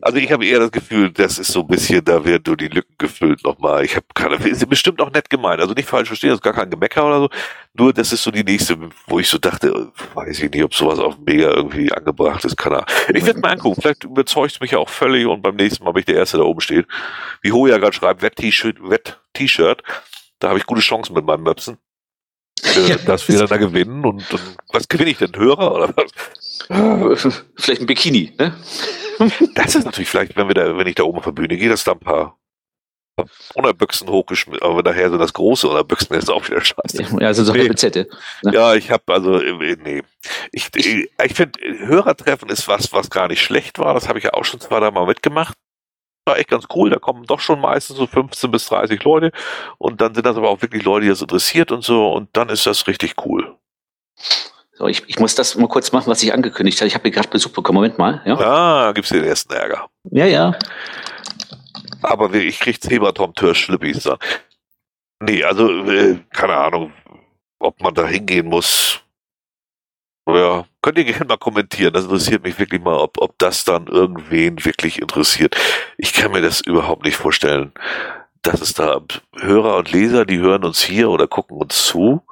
Also 0.03 0.19
ich 0.19 0.31
habe 0.31 0.45
eher 0.45 0.59
das 0.59 0.73
Gefühl, 0.73 1.11
das 1.11 1.39
ist 1.39 1.53
so 1.53 1.61
ein 1.61 1.69
bisschen, 1.69 2.05
da 2.05 2.25
werden 2.25 2.43
nur 2.47 2.59
die 2.59 2.69
Lücken 2.69 2.95
gefüllt 2.99 3.45
nochmal. 3.45 3.85
Ich 3.85 3.97
habe 3.97 4.05
keine, 4.15 4.35
ist 4.47 4.69
bestimmt 4.69 5.01
auch 5.01 5.11
nett 5.11 5.31
gemeint. 5.31 5.61
Also 5.61 5.73
nicht 5.73 5.89
falsch 5.89 6.09
verstehen, 6.09 6.31
das 6.31 6.39
ist 6.39 6.45
gar 6.45 6.53
kein 6.53 6.69
Gemecker 6.69 7.07
oder 7.07 7.21
so. 7.21 7.29
Nur 7.75 7.95
das 7.95 8.13
ist 8.13 8.23
so 8.23 8.31
die 8.31 8.45
nächste, 8.45 8.77
wo 9.07 9.19
ich 9.19 9.29
so 9.29 9.39
dachte, 9.39 9.91
weiß 10.13 10.39
ich 10.41 10.51
nicht, 10.51 10.63
ob 10.63 10.75
sowas 10.75 10.99
auf 10.99 11.17
Mega 11.25 11.49
irgendwie 11.49 11.91
angebracht 11.91 12.45
ist, 12.45 12.59
keine 12.59 12.77
Ahnung. 12.77 12.89
Ich 13.15 13.25
werde 13.25 13.41
mal 13.41 13.53
angucken, 13.53 13.81
vielleicht 13.81 14.05
überzeugt 14.05 14.53
es 14.53 14.61
mich 14.61 14.73
ja 14.73 14.79
auch 14.79 14.91
völlig 14.91 15.25
und 15.27 15.41
beim 15.41 15.57
nächsten 15.57 15.83
Mal 15.83 15.93
bin 15.93 16.01
ich 16.01 16.07
der 16.07 16.17
Erste, 16.17 16.37
der 16.37 16.45
oben 16.45 16.61
steht. 16.61 16.87
Wie 17.43 17.53
Hoja 17.53 17.79
gerade 17.79 17.95
schreibt, 17.95 18.23
Wett-T-Shirt, 18.23 18.79
Wett-T-Shirt. 18.81 19.83
Da 20.39 20.49
habe 20.49 20.59
ich 20.59 20.67
gute 20.67 20.81
Chancen 20.81 21.15
mit 21.15 21.25
meinem 21.25 21.43
Möpsen. 21.43 21.79
Äh, 22.63 22.97
dass 23.05 23.29
wir 23.29 23.39
dann 23.39 23.49
da 23.49 23.57
gewinnen 23.57 24.05
und, 24.05 24.31
und 24.33 24.57
was 24.73 24.89
gewinne 24.89 25.11
ich 25.11 25.19
denn? 25.19 25.35
Hörer 25.35 25.75
oder 25.75 25.95
was? 25.97 27.43
Vielleicht 27.57 27.81
ein 27.81 27.87
Bikini, 27.87 28.35
ne? 28.39 28.55
Das 29.55 29.75
ist 29.75 29.85
natürlich 29.85 30.09
vielleicht, 30.09 30.37
wenn 30.37 30.49
wir 30.49 30.55
da, 30.55 30.77
wenn 30.77 30.87
ich 30.87 30.95
da 30.95 31.05
oben 31.05 31.19
auf 31.19 31.25
der 31.25 31.33
Bühne 31.33 31.57
gehe, 31.57 31.69
dass 31.69 31.85
da 31.85 31.93
ein 31.93 32.01
paar 32.01 32.39
Unterbüchsen 33.55 34.09
hochgeschmissen, 34.09 34.63
aber 34.63 34.83
nachher 34.83 35.11
so 35.11 35.19
das 35.19 35.33
große 35.33 35.69
Unterbüchsen 35.69 36.15
ist 36.15 36.31
auch 36.31 36.49
wieder 36.49 36.61
scheiße. 36.61 37.03
Ja, 37.21 37.27
also 37.27 37.45
so 37.45 37.53
nee. 37.53 37.73
Zette. 37.75 38.09
Ne? 38.43 38.55
Ja, 38.55 38.75
ich 38.75 38.91
habe 38.91 39.13
also 39.13 39.39
äh, 39.39 39.77
nee. 39.83 40.03
Ich, 40.51 40.69
ich, 40.75 41.11
ich 41.23 41.35
finde 41.35 41.61
Hörertreffen 41.61 42.49
ist 42.49 42.67
was, 42.69 42.93
was 42.93 43.11
gar 43.11 43.29
nicht 43.29 43.43
schlecht 43.43 43.79
war. 43.79 43.95
Das 43.95 44.09
habe 44.09 44.19
ich 44.19 44.25
ja 44.25 44.33
auch 44.33 44.45
schon 44.45 44.61
zwei, 44.61 44.81
drei 44.81 44.91
Mal 44.91 45.07
mitgemacht 45.07 45.57
war 46.25 46.39
echt 46.39 46.49
ganz 46.49 46.67
cool. 46.75 46.91
Da 46.91 46.99
kommen 46.99 47.25
doch 47.25 47.41
schon 47.41 47.61
meistens 47.61 47.97
so 47.97 48.07
15 48.07 48.51
bis 48.51 48.67
30 48.67 49.03
Leute. 49.05 49.33
Und 49.79 50.01
dann 50.01 50.15
sind 50.15 50.27
das 50.27 50.37
aber 50.37 50.51
auch 50.51 50.63
wirklich 50.63 50.85
Leute, 50.85 51.05
die 51.05 51.11
das 51.11 51.21
interessiert 51.21 51.73
und 51.73 51.85
so. 51.85 52.13
Und 52.13 52.29
dann 52.33 52.49
ist 52.49 52.67
das 52.67 52.87
richtig 52.87 53.15
cool. 53.25 53.57
So, 54.75 54.87
ich, 54.87 55.03
ich 55.07 55.19
muss 55.19 55.35
das 55.35 55.57
mal 55.57 55.69
kurz 55.69 55.93
machen, 55.93 56.11
was 56.11 56.23
ich 56.23 56.33
angekündigt 56.33 56.81
habe. 56.81 56.89
Ich 56.89 56.95
habe 56.95 57.03
hier 57.03 57.13
gerade 57.13 57.29
Besuch 57.29 57.53
bekommen. 57.53 57.77
Moment 57.77 57.99
mal. 57.99 58.23
Ja, 58.25 58.39
ah, 58.39 58.93
gibt's 58.93 59.11
den 59.11 59.25
ersten 59.25 59.53
Ärger. 59.53 59.89
Ja, 60.11 60.27
ja. 60.27 60.59
Aber 62.03 62.33
ich 62.35 62.59
krieg 62.59 62.83
Zebra-Tom-Tür-Schlippis 62.83 64.05
dann. 64.05 64.19
Nee, 65.21 65.45
also, 65.45 65.69
äh, 65.85 66.19
keine 66.31 66.57
Ahnung, 66.57 66.93
ob 67.61 67.81
man 67.81 67.95
da 67.95 68.07
hingehen 68.07 68.47
muss. 68.47 69.02
Ja, 70.29 70.65
könnt 70.83 70.99
ihr 70.99 71.05
gerne 71.05 71.25
mal 71.25 71.37
kommentieren. 71.37 71.93
Das 71.93 72.05
interessiert 72.05 72.45
mich 72.45 72.59
wirklich 72.59 72.81
mal, 72.83 72.97
ob, 72.97 73.19
ob 73.21 73.39
das 73.39 73.65
dann 73.65 73.87
irgendwen 73.89 74.65
wirklich 74.65 75.01
interessiert. 75.03 75.57
Ich 75.99 76.13
kann 76.13 76.33
mir 76.33 76.43
das 76.43 76.61
überhaupt 76.61 77.05
nicht 77.05 77.17
vorstellen, 77.17 77.73
dass 78.43 78.61
es 78.61 78.75
da 78.75 79.01
Hörer 79.41 79.77
und 79.77 79.93
Leser, 79.93 80.25
die 80.27 80.39
hören 80.39 80.65
uns 80.65 80.83
hier 80.83 81.11
oder 81.11 81.27
gucken 81.29 81.59
uns 81.59 81.85
zu. 81.87 82.23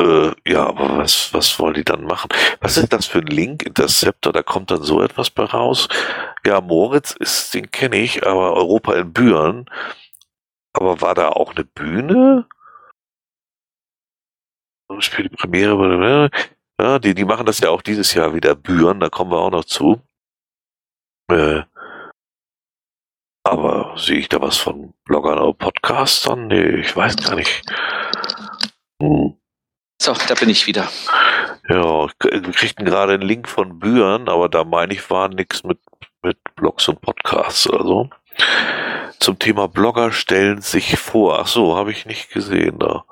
Äh, 0.00 0.32
ja, 0.46 0.66
aber 0.66 0.98
was, 0.98 1.32
was 1.32 1.58
wollen 1.58 1.74
die 1.74 1.84
dann 1.84 2.04
machen? 2.04 2.28
Was 2.60 2.76
ist 2.76 2.92
das 2.92 3.06
für 3.06 3.18
ein 3.18 3.26
Link? 3.26 3.62
Interceptor, 3.64 4.32
da 4.32 4.42
kommt 4.42 4.70
dann 4.70 4.82
so 4.82 5.02
etwas 5.02 5.30
bei 5.30 5.44
raus. 5.44 5.88
Ja, 6.44 6.60
Moritz 6.60 7.12
ist, 7.12 7.54
den 7.54 7.70
kenne 7.70 7.96
ich, 7.96 8.26
aber 8.26 8.52
Europa 8.54 8.94
in 8.94 9.12
Büren. 9.12 9.66
Aber 10.72 11.00
war 11.00 11.14
da 11.14 11.30
auch 11.30 11.54
eine 11.54 11.64
Bühne? 11.64 12.46
Spielt 14.98 15.32
die 15.32 15.36
Premiere. 15.36 16.30
Ja, 16.80 16.98
die, 16.98 17.14
die 17.14 17.24
machen 17.24 17.46
das 17.46 17.60
ja 17.60 17.70
auch 17.70 17.82
dieses 17.82 18.14
Jahr 18.14 18.34
wieder. 18.34 18.54
Büren, 18.54 19.00
da 19.00 19.08
kommen 19.08 19.30
wir 19.30 19.38
auch 19.38 19.50
noch 19.50 19.64
zu. 19.64 20.00
Äh, 21.30 21.62
aber 23.44 23.94
sehe 23.96 24.18
ich 24.18 24.28
da 24.28 24.40
was 24.40 24.56
von 24.56 24.92
Bloggern 25.04 25.38
oder 25.38 25.52
Podcastern? 25.52 26.48
Nee, 26.48 26.80
ich 26.80 26.96
weiß 26.96 27.16
gar 27.16 27.36
nicht. 27.36 27.62
Hm. 29.00 29.36
So, 30.02 30.14
da 30.28 30.34
bin 30.34 30.48
ich 30.48 30.66
wieder. 30.66 30.88
Ja, 31.68 32.08
wir 32.08 32.52
kriegten 32.52 32.84
gerade 32.84 33.14
einen 33.14 33.22
Link 33.22 33.48
von 33.48 33.78
Büren, 33.78 34.28
aber 34.28 34.48
da 34.48 34.64
meine 34.64 34.92
ich, 34.94 35.10
war 35.10 35.28
nichts 35.28 35.64
mit, 35.64 35.78
mit 36.22 36.38
Blogs 36.56 36.88
und 36.88 37.00
Podcasts 37.00 37.68
oder 37.68 37.84
so. 37.84 38.10
Zum 39.18 39.38
Thema 39.38 39.66
Blogger 39.66 40.12
stellen 40.12 40.60
sich 40.60 40.98
vor. 40.98 41.38
Ach 41.40 41.46
so, 41.46 41.76
habe 41.76 41.92
ich 41.92 42.04
nicht 42.04 42.30
gesehen 42.30 42.78
da. 42.78 43.04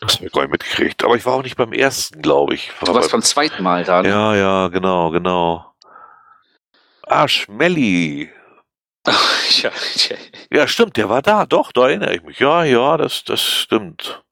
Das 0.00 0.16
habe 0.16 0.26
ich 0.26 0.32
gar 0.32 0.42
nicht 0.42 0.52
mitgekriegt. 0.52 1.04
Aber 1.04 1.16
ich 1.16 1.26
war 1.26 1.34
auch 1.34 1.42
nicht 1.42 1.56
beim 1.56 1.72
ersten, 1.72 2.22
glaube 2.22 2.54
ich. 2.54 2.72
Du 2.84 2.94
warst 2.94 3.12
beim 3.12 3.22
zweiten 3.22 3.62
Mal 3.62 3.84
da. 3.84 4.02
Ne? 4.02 4.08
Ja, 4.08 4.34
ja, 4.34 4.68
genau, 4.68 5.10
genau. 5.10 5.74
Ah, 7.06 7.28
Schmelly. 7.28 8.30
ja, 9.06 9.70
ja. 9.70 10.16
ja, 10.50 10.68
stimmt, 10.68 10.96
der 10.96 11.08
war 11.08 11.22
da. 11.22 11.46
Doch, 11.46 11.72
da 11.72 11.88
erinnere 11.88 12.14
ich 12.14 12.22
mich. 12.22 12.38
Ja, 12.38 12.64
ja, 12.64 12.96
das, 12.96 13.24
das 13.24 13.42
stimmt. 13.42 14.22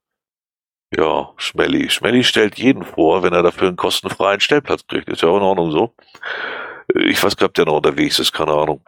Ja, 0.96 1.32
Schmelly. 1.36 1.90
Schmelly 1.90 2.24
stellt 2.24 2.58
jeden 2.58 2.84
vor, 2.84 3.22
wenn 3.22 3.34
er 3.34 3.42
dafür 3.42 3.68
einen 3.68 3.76
kostenfreien 3.76 4.40
Stellplatz 4.40 4.86
kriegt. 4.86 5.08
Ist 5.08 5.22
ja 5.22 5.28
auch 5.28 5.36
in 5.36 5.42
Ordnung 5.42 5.70
so. 5.70 5.94
Ich 6.94 7.22
weiß 7.22 7.36
gar 7.36 7.46
nicht, 7.46 7.50
ob 7.50 7.54
der 7.54 7.66
noch 7.66 7.76
unterwegs 7.76 8.18
ist, 8.18 8.32
keine 8.32 8.52
Ahnung. 8.52 8.82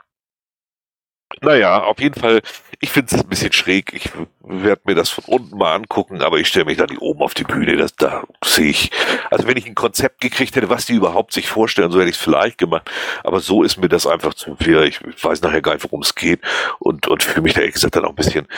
Naja, 1.43 1.83
auf 1.85 2.01
jeden 2.01 2.21
Fall, 2.21 2.40
ich 2.81 2.90
finde 2.90 3.14
es 3.14 3.23
ein 3.23 3.29
bisschen 3.29 3.53
schräg. 3.53 3.93
Ich 3.95 4.11
werde 4.43 4.83
mir 4.85 4.95
das 4.95 5.11
von 5.11 5.25
unten 5.25 5.57
mal 5.57 5.75
angucken, 5.75 6.23
aber 6.23 6.38
ich 6.38 6.49
stelle 6.49 6.64
mich 6.64 6.77
dann 6.77 6.88
nicht 6.88 7.01
oben 7.01 7.23
auf 7.23 7.35
die 7.35 7.45
Bühne. 7.45 7.77
Das, 7.77 7.95
da 7.95 8.25
sehe 8.45 8.71
ich. 8.71 8.90
Also 9.31 9.47
wenn 9.47 9.57
ich 9.57 9.66
ein 9.66 9.75
Konzept 9.75 10.21
gekriegt 10.21 10.57
hätte, 10.57 10.69
was 10.69 10.87
die 10.87 10.95
überhaupt 10.95 11.33
sich 11.33 11.49
vorstellen, 11.49 11.93
so 11.93 12.01
hätte 12.01 12.11
ich 12.11 12.16
es 12.16 12.23
vielleicht 12.23 12.59
gemacht. 12.59 12.90
Aber 13.23 13.40
so 13.40 13.62
ist 13.62 13.79
mir 13.79 13.88
das 13.88 14.07
einfach 14.07 14.35
zu 14.35 14.57
viel. 14.57 14.83
Ich 14.83 15.01
weiß 15.25 15.40
nachher 15.43 15.62
gar 15.62 15.75
nicht, 15.75 15.85
worum 15.85 16.03
es 16.03 16.14
geht 16.14 16.40
und, 16.79 17.07
und 17.07 17.23
fühle 17.23 17.43
mich 17.43 17.55
da 17.55 17.61
ehrlich 17.61 17.75
gesagt 17.75 17.97
dann 17.97 18.05
auch 18.05 18.11
ein 18.11 18.16
bisschen 18.16 18.49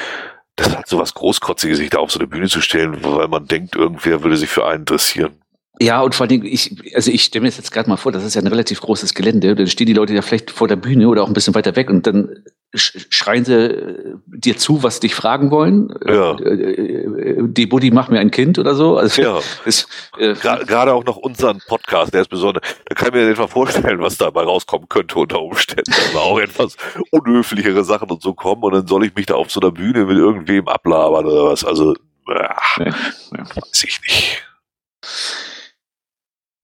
das 0.56 0.74
halt 0.74 0.86
so 0.86 0.98
was 0.98 1.14
Großkotziges, 1.14 1.78
sich 1.78 1.90
da 1.90 1.98
auf 1.98 2.10
so 2.10 2.18
eine 2.18 2.28
Bühne 2.28 2.48
zu 2.48 2.60
stellen, 2.60 3.02
weil 3.02 3.28
man 3.28 3.46
denkt, 3.46 3.74
irgendwer 3.74 4.22
würde 4.22 4.36
sich 4.36 4.50
für 4.50 4.66
einen 4.66 4.80
interessieren. 4.80 5.41
Ja, 5.80 6.02
und 6.02 6.14
vor 6.14 6.26
allem, 6.26 6.44
ich, 6.44 6.94
also 6.94 7.10
ich 7.10 7.24
stelle 7.24 7.42
mir 7.42 7.48
das 7.48 7.56
jetzt 7.56 7.72
gerade 7.72 7.88
mal 7.88 7.96
vor, 7.96 8.12
das 8.12 8.24
ist 8.24 8.34
ja 8.34 8.42
ein 8.42 8.46
relativ 8.46 8.80
großes 8.80 9.14
Gelände, 9.14 9.54
dann 9.54 9.66
stehen 9.66 9.86
die 9.86 9.94
Leute 9.94 10.14
ja 10.14 10.22
vielleicht 10.22 10.50
vor 10.50 10.68
der 10.68 10.76
Bühne 10.76 11.08
oder 11.08 11.22
auch 11.22 11.28
ein 11.28 11.32
bisschen 11.32 11.54
weiter 11.54 11.74
weg 11.76 11.88
und 11.88 12.06
dann 12.06 12.44
schreien 12.74 13.44
sie 13.44 13.54
äh, 13.54 14.14
dir 14.26 14.56
zu, 14.56 14.82
was 14.82 15.00
dich 15.00 15.14
fragen 15.14 15.50
wollen. 15.50 15.94
Ja. 16.06 16.36
Äh, 16.38 16.52
äh, 16.52 17.36
die 17.42 17.66
Buddy 17.66 17.90
macht 17.90 18.10
mir 18.10 18.20
ein 18.20 18.30
Kind 18.30 18.58
oder 18.58 18.74
so. 18.74 18.96
Also 18.96 19.22
ja. 19.22 19.40
Ist, 19.66 19.88
äh, 20.18 20.34
Gerade 20.34 20.94
auch 20.94 21.04
noch 21.04 21.16
unseren 21.16 21.60
Podcast, 21.66 22.14
der 22.14 22.22
ist 22.22 22.28
besonders. 22.28 22.62
Da 22.86 22.94
kann 22.94 23.08
ich 23.08 23.14
mir 23.14 23.28
etwa 23.28 23.46
vorstellen, 23.46 24.00
was 24.00 24.16
dabei 24.16 24.44
rauskommen 24.44 24.88
könnte 24.88 25.18
unter 25.18 25.42
Umständen. 25.42 25.92
Also 25.92 26.18
auch 26.18 26.38
etwas 26.38 26.76
unhöflichere 27.10 27.84
Sachen 27.84 28.10
und 28.10 28.22
so 28.22 28.32
kommen 28.32 28.62
und 28.62 28.72
dann 28.72 28.86
soll 28.86 29.04
ich 29.04 29.14
mich 29.14 29.26
da 29.26 29.34
auf 29.34 29.50
so 29.50 29.60
einer 29.60 29.70
Bühne 29.70 30.06
mit 30.06 30.16
irgendwem 30.16 30.68
ablabern 30.68 31.26
oder 31.26 31.50
was. 31.50 31.64
Also, 31.64 31.94
ach, 32.26 32.78
ja. 32.78 32.94
weiß 33.32 33.84
ich 33.84 34.00
nicht. 34.00 34.42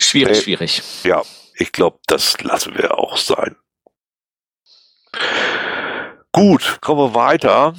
Schwierig, 0.09 0.43
schwierig. 0.43 0.83
Ja, 1.05 1.23
ich 1.57 1.71
glaube, 1.71 1.99
das 2.07 2.41
lassen 2.41 2.75
wir 2.77 2.97
auch 2.97 3.19
sein. 3.19 3.57
Gut, 6.33 6.79
kommen 6.81 7.01
wir 7.01 7.15
weiter. 7.15 7.75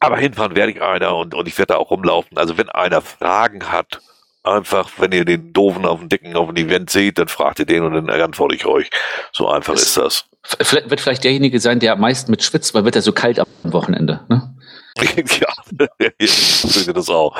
Aber 0.00 0.18
hinfahren 0.18 0.54
werde 0.54 0.72
ich 0.72 0.82
einer 0.82 1.16
und, 1.16 1.34
und 1.34 1.48
ich 1.48 1.56
werde 1.56 1.74
da 1.74 1.78
auch 1.78 1.90
rumlaufen. 1.90 2.36
Also 2.36 2.58
wenn 2.58 2.68
einer 2.68 3.00
Fragen 3.00 3.72
hat, 3.72 4.00
einfach, 4.42 4.90
wenn 4.98 5.12
ihr 5.12 5.24
den 5.24 5.52
Doofen 5.54 5.86
auf 5.86 6.00
dem 6.00 6.10
Dicken 6.10 6.36
auf 6.36 6.48
dem 6.52 6.56
Event 6.56 6.90
seht, 6.90 7.18
dann 7.18 7.28
fragt 7.28 7.58
ihr 7.58 7.66
den 7.66 7.84
und 7.84 7.94
dann 7.94 8.10
antworte 8.10 8.54
ich 8.54 8.66
euch. 8.66 8.90
So 9.32 9.48
einfach 9.48 9.74
das 9.74 9.82
ist 9.82 9.96
das. 9.96 10.24
Vielleicht, 10.42 10.90
wird 10.90 11.00
vielleicht 11.00 11.24
derjenige 11.24 11.58
sein, 11.58 11.80
der 11.80 11.94
am 11.94 12.00
meisten 12.00 12.30
mit 12.30 12.42
schwitzt, 12.42 12.74
weil 12.74 12.84
wird 12.84 12.96
er 12.96 13.02
so 13.02 13.12
kalt 13.12 13.38
am 13.38 13.46
Wochenende. 13.62 14.26
Ne? 14.28 14.54
ja, 14.98 15.88
ich 16.18 16.32
finde 16.32 16.92
das 16.92 17.08
auch. 17.08 17.38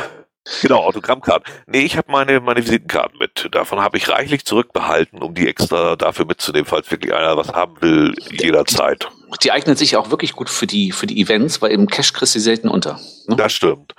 Genau, 0.62 0.80
Autogrammkarten. 0.80 1.52
Nee, 1.66 1.80
ich 1.80 1.96
habe 1.96 2.10
meine, 2.10 2.40
meine 2.40 2.62
Visitenkarten 2.64 3.18
mit. 3.18 3.48
Davon 3.52 3.80
habe 3.80 3.96
ich 3.96 4.08
reichlich 4.08 4.44
zurückbehalten, 4.44 5.22
um 5.22 5.34
die 5.34 5.48
extra 5.48 5.96
dafür 5.96 6.24
mitzunehmen, 6.24 6.66
falls 6.66 6.90
wirklich 6.90 7.14
einer 7.14 7.36
was 7.36 7.52
haben 7.52 7.80
will, 7.80 8.14
jederzeit. 8.30 9.08
Die 9.42 9.52
eignen 9.52 9.76
sich 9.76 9.96
auch 9.96 10.10
wirklich 10.10 10.32
gut 10.32 10.50
für 10.50 10.66
die, 10.66 10.92
für 10.92 11.06
die 11.06 11.20
Events, 11.20 11.62
weil 11.62 11.70
im 11.70 11.86
Cash 11.86 12.12
kriegst 12.12 12.34
du 12.34 12.40
selten 12.40 12.68
unter. 12.68 12.98
Ne? 13.26 13.36
Das 13.36 13.52
stimmt. 13.52 13.94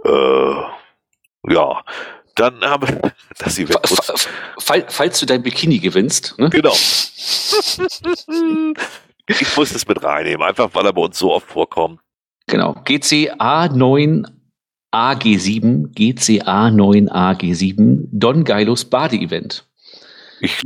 Äh, 0.05 1.53
ja, 1.53 1.83
dann 2.35 2.61
haben 2.63 2.89
wir 2.89 3.13
das 3.39 3.59
Event. 3.59 3.81
Fall, 4.59 4.87
falls 4.89 5.21
du 5.21 5.27
dein 5.27 5.43
Bikini 5.43 5.79
gewinnst. 5.79 6.35
Ne? 6.39 6.51
Genau. 6.51 6.73
ich 9.27 9.57
muss 9.57 9.75
es 9.75 9.87
mit 9.87 10.03
reinnehmen, 10.03 10.43
einfach 10.43 10.71
weil 10.73 10.87
er 10.87 10.93
bei 10.93 11.03
uns 11.03 11.19
so 11.19 11.33
oft 11.33 11.47
vorkommt. 11.49 12.01
Genau. 12.47 12.75
GCA 12.85 13.69
9 13.69 14.27
AG7, 14.93 15.95
GCA 15.95 16.71
9 16.71 17.09
AG7, 17.09 18.09
Don 18.11 18.45
Geilos 18.45 18.85
Bade-Event. 18.85 19.67
Ich, 20.41 20.61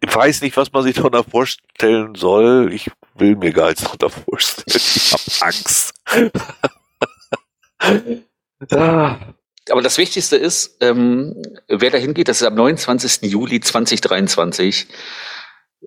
ich, 0.00 0.14
weiß 0.14 0.42
nicht, 0.42 0.56
was 0.56 0.72
man 0.72 0.84
sich 0.84 0.94
darunter 0.94 1.24
vorstellen 1.24 2.14
soll. 2.14 2.72
Ich 2.72 2.90
will 3.14 3.36
mir 3.36 3.52
gar 3.52 3.68
nichts 3.68 3.82
darunter 3.82 4.10
vorstellen. 4.10 4.64
Ich 4.68 5.12
habe 5.12 5.22
Angst. 5.46 5.92
Ah. 8.70 9.18
Aber 9.70 9.82
das 9.82 9.98
Wichtigste 9.98 10.36
ist, 10.36 10.76
ähm, 10.80 11.40
wer 11.68 11.90
da 11.90 11.98
hingeht, 11.98 12.28
das 12.28 12.40
ist 12.40 12.46
am 12.46 12.54
29. 12.54 13.30
Juli 13.30 13.60
2023, 13.60 14.88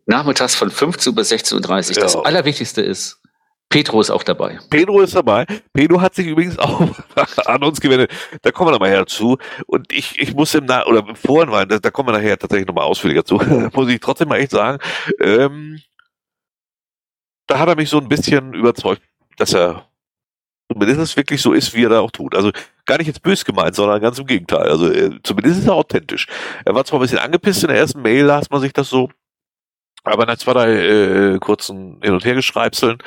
nachmittags 0.05 0.55
von 0.55 0.71
15 0.71 1.13
bis 1.13 1.31
16.30 1.31 1.89
Uhr. 1.89 1.95
Ja. 1.95 2.01
Das 2.01 2.15
Allerwichtigste 2.15 2.81
ist, 2.81 3.21
Pedro 3.69 3.99
ist 3.99 4.11
auch 4.11 4.23
dabei. 4.23 4.59
Pedro 4.69 5.01
ist 5.01 5.15
dabei. 5.15 5.45
Pedro 5.73 5.99
hat 5.99 6.15
sich 6.15 6.27
übrigens 6.27 6.57
auch 6.59 6.81
an 7.45 7.63
uns 7.63 7.81
gewendet. 7.81 8.11
Da 8.41 8.51
kommen 8.51 8.69
wir 8.69 8.73
nochmal 8.73 8.91
herzu. 8.91 9.37
Und 9.65 9.91
ich, 9.91 10.19
ich 10.19 10.33
muss 10.33 10.53
im 10.53 10.65
Nach 10.65 10.85
oder 10.85 11.05
im 11.05 11.15
Vorhinein, 11.15 11.67
da, 11.67 11.79
da 11.79 11.91
kommen 11.91 12.09
wir 12.09 12.13
nachher 12.13 12.37
tatsächlich 12.37 12.67
nochmal 12.67 12.85
ausführlicher 12.85 13.25
zu, 13.25 13.35
muss 13.73 13.89
ich 13.89 13.99
trotzdem 13.99 14.29
mal 14.29 14.39
echt 14.39 14.51
sagen, 14.51 14.79
ähm, 15.19 15.81
da 17.47 17.59
hat 17.59 17.67
er 17.67 17.75
mich 17.75 17.89
so 17.89 17.99
ein 17.99 18.07
bisschen 18.07 18.53
überzeugt, 18.53 19.01
dass 19.37 19.53
er 19.53 19.89
zumindest 20.75 20.99
es 20.99 21.15
wirklich 21.15 21.41
so 21.41 21.53
ist, 21.53 21.73
wie 21.73 21.85
er 21.85 21.89
da 21.89 22.01
auch 22.01 22.11
tut. 22.11 22.35
Also 22.35 22.51
gar 22.85 22.97
nicht 22.97 23.07
jetzt 23.07 23.23
bös 23.23 23.45
gemeint, 23.45 23.75
sondern 23.75 24.01
ganz 24.01 24.19
im 24.19 24.25
Gegenteil. 24.25 24.69
Also 24.69 24.91
äh, 24.91 25.11
zumindest 25.23 25.59
ist 25.59 25.67
er 25.67 25.73
authentisch. 25.73 26.27
Er 26.65 26.75
war 26.75 26.83
zwar 26.83 26.99
ein 26.99 27.03
bisschen 27.03 27.19
angepisst 27.19 27.63
in 27.63 27.69
der 27.69 27.77
ersten 27.77 28.01
Mail, 28.01 28.25
las 28.25 28.49
man 28.49 28.59
sich 28.59 28.73
das 28.73 28.89
so, 28.89 29.09
aber 30.03 30.25
nach 30.25 30.37
zwei, 30.37 30.51
drei 30.51 30.73
äh, 30.73 31.39
kurzen 31.39 32.01
Hin- 32.03 32.13
und 32.13 32.25
Hergeschreibseln, 32.25 32.97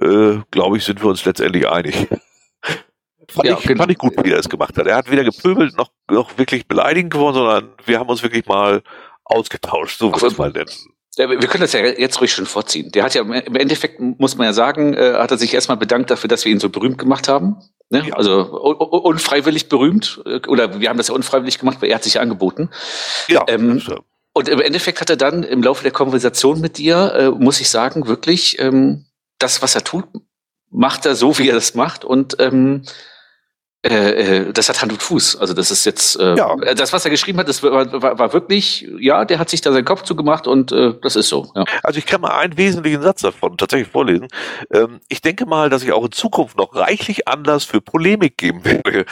äh, 0.00 0.38
glaube 0.52 0.76
ich, 0.76 0.84
sind 0.84 1.02
wir 1.02 1.08
uns 1.08 1.24
letztendlich 1.24 1.68
einig. 1.68 1.96
fand, 3.28 3.48
ja, 3.48 3.58
ich, 3.58 3.64
genau. 3.64 3.82
fand 3.82 3.90
ich 3.90 3.98
gut, 3.98 4.14
wie 4.22 4.30
er 4.30 4.38
es 4.38 4.48
gemacht 4.48 4.78
hat. 4.78 4.86
Er 4.86 4.96
hat 4.96 5.10
weder 5.10 5.24
gepöbelt 5.24 5.76
noch, 5.76 5.90
noch 6.08 6.38
wirklich 6.38 6.68
beleidigend 6.68 7.12
geworden, 7.12 7.34
sondern 7.34 7.70
wir 7.84 7.98
haben 7.98 8.08
uns 8.08 8.22
wirklich 8.22 8.46
mal 8.46 8.82
ausgetauscht, 9.24 9.98
so 9.98 10.12
würde 10.12 10.28
ich 10.28 10.38
mal 10.38 10.52
nennen. 10.52 10.70
Wir 11.16 11.38
können 11.48 11.62
das 11.62 11.72
ja 11.72 11.80
jetzt 11.80 12.20
ruhig 12.20 12.32
schon 12.32 12.44
vorziehen. 12.44 12.92
Der 12.92 13.02
hat 13.02 13.14
ja 13.14 13.22
im 13.22 13.32
Endeffekt, 13.32 14.00
muss 14.00 14.36
man 14.36 14.46
ja 14.46 14.52
sagen, 14.52 14.92
äh, 14.92 15.14
hat 15.14 15.30
er 15.30 15.38
sich 15.38 15.54
erstmal 15.54 15.78
bedankt 15.78 16.10
dafür, 16.10 16.28
dass 16.28 16.44
wir 16.44 16.52
ihn 16.52 16.60
so 16.60 16.68
berühmt 16.68 16.98
gemacht 16.98 17.26
haben. 17.26 17.56
Ne? 17.88 18.08
Ja. 18.08 18.14
Also 18.14 18.42
unfreiwillig 18.42 19.70
berühmt. 19.70 20.20
Äh, 20.26 20.40
oder 20.46 20.78
wir 20.78 20.90
haben 20.90 20.98
das 20.98 21.08
ja 21.08 21.14
unfreiwillig 21.14 21.58
gemacht, 21.58 21.78
weil 21.80 21.88
er 21.88 21.96
hat 21.96 22.04
sich 22.04 22.20
angeboten. 22.20 22.68
Ja. 23.28 23.44
Ähm, 23.48 23.82
und 24.34 24.50
im 24.50 24.60
Endeffekt 24.60 25.00
hat 25.00 25.08
er 25.08 25.16
dann 25.16 25.42
im 25.42 25.62
Laufe 25.62 25.82
der 25.82 25.92
Konversation 25.92 26.60
mit 26.60 26.76
dir, 26.76 27.14
äh, 27.14 27.30
muss 27.30 27.62
ich 27.62 27.70
sagen, 27.70 28.06
wirklich 28.06 28.58
ähm, 28.58 29.06
das, 29.38 29.62
was 29.62 29.74
er 29.74 29.84
tut, 29.84 30.04
macht 30.70 31.06
er 31.06 31.16
so, 31.16 31.38
wie 31.38 31.48
er 31.48 31.54
das 31.54 31.74
macht 31.74 32.04
und 32.04 32.36
ähm, 32.40 32.82
äh, 33.82 34.46
äh, 34.48 34.52
das 34.52 34.68
hat 34.68 34.82
Hand 34.82 34.92
und 34.92 35.02
Fuß. 35.02 35.36
Also 35.36 35.54
das 35.54 35.70
ist 35.70 35.84
jetzt 35.84 36.18
äh, 36.18 36.34
ja. 36.36 36.56
das, 36.74 36.92
was 36.92 37.04
er 37.04 37.10
geschrieben 37.10 37.38
hat, 37.38 37.48
das 37.48 37.62
war, 37.62 38.02
war, 38.02 38.18
war, 38.18 38.32
wirklich, 38.32 38.88
ja, 38.98 39.24
der 39.24 39.38
hat 39.38 39.48
sich 39.48 39.60
da 39.60 39.72
seinen 39.72 39.84
Kopf 39.84 40.02
zugemacht 40.02 40.46
und 40.46 40.72
äh, 40.72 40.94
das 41.02 41.14
ist 41.14 41.28
so. 41.28 41.52
Ja. 41.54 41.64
Also 41.82 41.98
ich 41.98 42.06
kann 42.06 42.20
mal 42.20 42.36
einen 42.36 42.56
wesentlichen 42.56 43.02
Satz 43.02 43.22
davon 43.22 43.56
tatsächlich 43.56 43.88
vorlesen. 43.88 44.28
Ähm, 44.72 45.00
ich 45.08 45.20
denke 45.20 45.46
mal, 45.46 45.70
dass 45.70 45.82
ich 45.82 45.92
auch 45.92 46.04
in 46.04 46.12
Zukunft 46.12 46.56
noch 46.56 46.74
reichlich 46.74 47.28
Anlass 47.28 47.64
für 47.64 47.80
Polemik 47.80 48.36
geben 48.38 48.64
werde. 48.64 49.04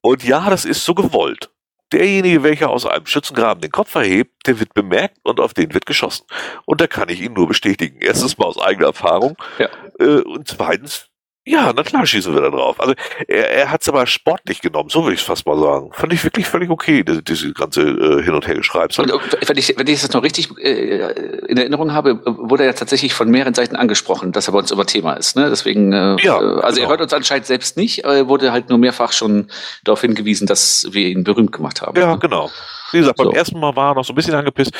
Und 0.00 0.24
ja, 0.24 0.50
das 0.50 0.64
ist 0.64 0.84
so 0.84 0.94
gewollt. 0.94 1.50
Derjenige, 1.92 2.42
welcher 2.42 2.70
aus 2.70 2.84
einem 2.84 3.06
Schützengraben 3.06 3.60
den 3.60 3.70
Kopf 3.70 3.94
erhebt, 3.94 4.48
der 4.48 4.58
wird 4.58 4.74
bemerkt 4.74 5.18
und 5.22 5.38
auf 5.38 5.54
den 5.54 5.72
wird 5.72 5.86
geschossen. 5.86 6.26
Und 6.64 6.80
da 6.80 6.88
kann 6.88 7.08
ich 7.10 7.20
ihn 7.20 7.34
nur 7.34 7.46
bestätigen. 7.46 7.98
Erstens 8.00 8.38
mal 8.38 8.46
aus 8.46 8.60
eigener 8.60 8.88
Erfahrung. 8.88 9.36
Ja. 9.58 9.68
Äh, 10.00 10.22
und 10.22 10.48
zweitens, 10.48 11.10
ja, 11.48 11.72
na 11.74 11.84
klar 11.84 12.04
schießen 12.04 12.34
wir 12.34 12.42
da 12.42 12.50
drauf. 12.50 12.80
Also 12.80 12.94
er, 13.28 13.50
er 13.50 13.70
hat 13.70 13.82
es 13.82 13.88
aber 13.88 14.04
sportlich 14.06 14.60
genommen, 14.60 14.88
so 14.88 15.04
würde 15.04 15.14
ich 15.14 15.20
es 15.20 15.26
fast 15.26 15.46
mal 15.46 15.56
sagen. 15.56 15.90
Fand 15.92 16.12
ich 16.12 16.24
wirklich 16.24 16.44
völlig 16.44 16.70
okay, 16.70 17.04
diese, 17.04 17.22
diese 17.22 17.52
ganze 17.52 17.82
äh, 17.82 18.22
Hin- 18.24 18.34
und 18.34 18.48
Hergeschreibs. 18.48 18.98
Und 18.98 19.12
wenn 19.12 19.56
ich, 19.56 19.72
wenn 19.76 19.86
ich 19.86 20.00
das 20.02 20.12
noch 20.12 20.24
richtig 20.24 20.50
äh, 20.58 21.12
in 21.46 21.56
Erinnerung 21.56 21.92
habe, 21.92 22.20
wurde 22.24 22.64
er 22.64 22.70
ja 22.70 22.72
tatsächlich 22.72 23.14
von 23.14 23.30
mehreren 23.30 23.54
Seiten 23.54 23.76
angesprochen, 23.76 24.32
dass 24.32 24.48
er 24.48 24.52
bei 24.52 24.58
uns 24.58 24.72
über 24.72 24.86
Thema 24.86 25.12
ist. 25.12 25.36
Ne? 25.36 25.48
Deswegen, 25.48 25.92
äh, 25.92 26.16
ja, 26.20 26.36
also 26.36 26.76
genau. 26.76 26.86
er 26.86 26.88
hört 26.88 27.00
uns 27.00 27.12
anscheinend 27.12 27.46
selbst 27.46 27.76
nicht, 27.76 28.04
aber 28.04 28.16
er 28.16 28.28
wurde 28.28 28.50
halt 28.50 28.68
nur 28.68 28.78
mehrfach 28.78 29.12
schon 29.12 29.46
darauf 29.84 30.00
hingewiesen, 30.00 30.48
dass 30.48 30.88
wir 30.90 31.06
ihn 31.06 31.22
berühmt 31.22 31.52
gemacht 31.52 31.80
haben. 31.80 31.96
Ja, 31.96 32.14
ne? 32.14 32.18
genau. 32.18 32.50
Wie 32.92 32.98
gesagt, 32.98 33.18
beim 33.18 33.26
so. 33.26 33.32
ersten 33.32 33.58
Mal 33.58 33.74
war 33.74 33.92
er 33.92 33.94
noch 33.96 34.04
so 34.04 34.12
ein 34.12 34.16
bisschen 34.16 34.34
angepisst. 34.34 34.72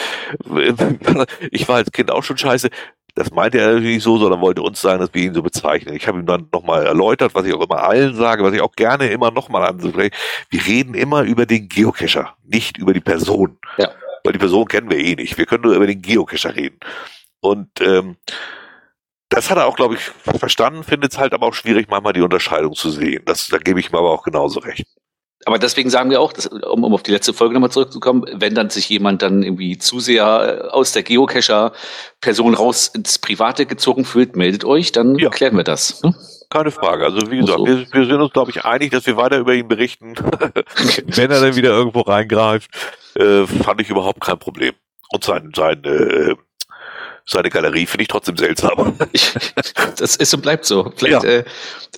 Ich 1.51 1.69
war 1.69 1.77
als 1.77 1.91
Kind 1.91 2.11
auch 2.11 2.23
schon 2.23 2.39
scheiße. 2.39 2.71
Das 3.17 3.31
meinte 3.31 3.59
er 3.59 3.73
natürlich 3.73 4.03
so, 4.03 4.19
sondern 4.19 4.43
wollte 4.43 4.61
uns 4.61 4.79
sagen, 4.79 5.01
dass 5.01 5.15
wir 5.15 5.23
ihn 5.23 5.33
so 5.33 5.43
bezeichnen. 5.43 5.97
Ich 5.97 6.07
habe 6.07 6.19
ihm 6.19 6.27
dann 6.27 6.49
nochmal 6.53 6.85
erläutert, 6.85 7.35
was 7.35 7.47
ich 7.47 7.55
auch 7.55 7.63
immer 7.63 7.83
allen 7.83 8.15
sage, 8.15 8.45
was 8.45 8.53
ich 8.53 8.61
auch 8.61 8.73
gerne 8.73 9.09
immer 9.09 9.31
nochmal 9.31 9.65
anspreche. 9.67 10.11
Wir 10.51 10.67
reden 10.67 10.93
immer 10.93 11.23
über 11.23 11.47
den 11.47 11.67
Geocacher, 11.67 12.37
nicht 12.45 12.77
über 12.77 12.93
die 12.93 13.01
Person. 13.01 13.59
Ja. 13.79 13.91
Weil 14.23 14.35
die 14.35 14.39
Person 14.39 14.69
kennen 14.69 14.91
wir 14.91 14.99
eh 14.99 15.15
nicht. 15.15 15.39
Wir 15.39 15.47
können 15.47 15.63
nur 15.63 15.75
über 15.75 15.87
den 15.87 16.03
Geocacher 16.03 16.55
reden. 16.55 16.79
Und 17.41 17.81
ähm, 17.81 18.17
das 19.31 19.51
hat 19.51 19.57
er 19.57 19.67
auch, 19.67 19.77
glaube 19.77 19.95
ich, 19.95 20.01
verstanden, 20.39 20.85
findet 20.85 21.13
es 21.13 21.19
halt 21.19 21.33
aber 21.33 21.47
auch 21.47 21.55
schwierig, 21.55 21.89
manchmal 21.89 22.13
die 22.13 22.21
Unterscheidung 22.21 22.75
zu 22.75 22.91
sehen. 22.91 23.23
Das, 23.25 23.49
da 23.49 23.57
gebe 23.57 23.81
ich 23.81 23.91
ihm 23.91 23.97
aber 23.97 24.11
auch 24.11 24.25
genauso 24.25 24.61
recht 24.61 24.87
aber 25.47 25.61
deswegen 25.61 25.91
sagen 25.91 26.11
wir 26.11 26.21
auch, 26.21 26.33
dass, 26.33 26.49
um, 26.49 26.83
um 26.83 26.93
auf 26.93 27.05
die 27.05 27.13
letzte 27.13 27.33
Folge 27.33 27.55
nochmal 27.55 27.71
zurückzukommen, 27.71 28.25
wenn 28.33 28.57
dann 28.57 28.69
sich 28.69 28.89
jemand 28.89 29.23
dann 29.23 29.45
irgendwie 29.45 29.79
zu 29.79 30.01
sehr 30.01 30.65
äh, 30.65 30.69
aus 30.69 30.91
der 30.91 31.05
Geocacher-Person 31.05 32.55
raus 32.55 32.89
ins 32.89 33.21
Private 33.21 33.65
gezogen 33.65 34.05
fühlt, 34.05 34.35
meldet 34.35 34.65
euch, 34.65 34.91
dann 34.91 35.15
ja. 35.17 35.31
klären 35.31 35.57
wir 35.57 35.63
das. 35.63 36.03
Ne? 36.03 36.17
Keine 36.51 36.73
Frage. 36.73 37.05
Also 37.05 37.31
wie 37.31 37.39
gesagt, 37.39 37.61
so. 37.61 37.67
wir, 37.67 37.87
wir, 37.93 38.07
sind 38.07 38.21
uns, 38.21 38.33
glaube 38.33 38.51
ich, 38.51 38.65
einig, 38.65 38.91
dass 38.91 39.07
wir 39.07 39.17
weiter 39.17 39.39
über 39.39 39.55
ihn 39.55 39.69
berichten. 39.69 40.15
wenn 41.07 41.31
er 41.31 41.41
dann 41.41 41.55
wieder 41.55 41.71
irgendwo 41.71 42.01
reingreift, 42.01 42.69
äh, 43.15 43.47
fand 43.47 43.81
ich 43.81 43.89
überhaupt 43.89 44.21
kein 44.21 44.41
Problem. 44.41 44.75
Und 45.11 45.23
sein, 45.23 45.53
sein 45.55 45.85
äh, 45.85 46.35
seine 47.29 47.51
Galerie 47.51 47.87
finde 47.87 48.03
ich 48.03 48.09
trotzdem 48.09 48.37
seltsam. 48.37 48.97
das 49.99 50.17
ist 50.17 50.33
und 50.33 50.43
bleibt 50.43 50.65
so. 50.65 50.93
Vielleicht, 50.97 51.25
ja. 51.25 51.31
äh, 51.31 51.45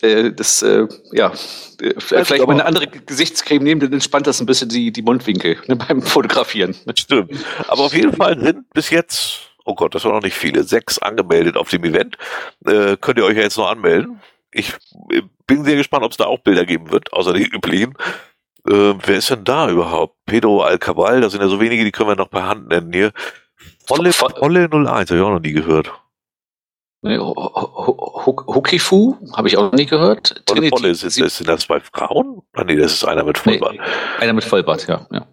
äh, 0.00 0.32
das, 0.32 0.62
äh, 0.62 0.86
ja, 1.12 1.32
äh, 1.80 1.94
vielleicht 1.98 2.46
mal 2.46 2.54
eine 2.54 2.64
andere 2.64 2.86
Gesichtscreme 2.86 3.62
nehmen, 3.62 3.80
dann 3.80 3.92
entspannt 3.92 4.26
das 4.26 4.40
ein 4.40 4.46
bisschen 4.46 4.70
die, 4.70 4.90
die 4.90 5.02
Mundwinkel 5.02 5.58
ne, 5.66 5.76
beim 5.76 6.00
Fotografieren. 6.00 6.74
Stimmt. 6.94 7.32
Aber 7.68 7.82
auf 7.82 7.94
jeden 7.94 8.14
Fall 8.14 8.40
sind 8.40 8.70
bis 8.72 8.88
jetzt, 8.90 9.50
oh 9.66 9.74
Gott, 9.74 9.94
das 9.94 10.04
waren 10.04 10.14
noch 10.14 10.22
nicht 10.22 10.36
viele, 10.36 10.64
sechs 10.64 10.98
angemeldet 10.98 11.56
auf 11.56 11.68
dem 11.68 11.84
Event. 11.84 12.16
Äh, 12.64 12.96
könnt 12.98 13.18
ihr 13.18 13.24
euch 13.24 13.36
ja 13.36 13.42
jetzt 13.42 13.58
noch 13.58 13.68
anmelden. 13.68 14.20
Ich 14.50 14.72
äh, 15.12 15.22
bin 15.46 15.64
sehr 15.64 15.76
gespannt, 15.76 16.04
ob 16.04 16.12
es 16.12 16.16
da 16.16 16.24
auch 16.24 16.40
Bilder 16.40 16.64
geben 16.64 16.90
wird, 16.90 17.12
außer 17.12 17.34
die 17.34 17.44
üblichen. 17.44 17.94
Äh, 18.66 18.94
wer 19.04 19.16
ist 19.16 19.28
denn 19.28 19.44
da 19.44 19.68
überhaupt? 19.68 20.16
Pedro 20.24 20.62
Alcabal, 20.62 21.20
das 21.20 21.32
sind 21.32 21.42
ja 21.42 21.48
so 21.48 21.60
wenige, 21.60 21.84
die 21.84 21.92
können 21.92 22.08
wir 22.08 22.16
noch 22.16 22.30
per 22.30 22.46
Hand 22.46 22.68
nennen 22.68 22.92
hier. 22.92 23.12
Volle, 23.88 24.12
volle 24.12 24.68
01, 24.68 25.10
habe 25.10 25.16
ich 25.16 25.24
auch 25.24 25.30
noch 25.30 25.40
nie 25.40 25.52
gehört. 25.52 25.90
Hokifu 27.02 29.16
habe 29.34 29.48
ich 29.48 29.56
auch 29.56 29.70
noch 29.70 29.72
nie 29.72 29.86
gehört. 29.86 30.42
Volle, 30.48 30.68
Volle 30.68 30.88
ist, 30.88 31.04
ist, 31.04 31.14
sind 31.14 31.48
das 31.48 31.60
zwei 31.60 31.80
Frauen? 31.80 32.42
Ah, 32.54 32.64
nee, 32.64 32.76
das 32.76 32.92
ist 32.92 33.04
einer 33.04 33.24
mit 33.24 33.38
Vollbart. 33.38 33.74
Nee, 33.74 33.80
einer 34.18 34.32
mit 34.32 34.44
Vollbart, 34.44 34.86
ja. 34.88 35.06
ja. 35.10 35.26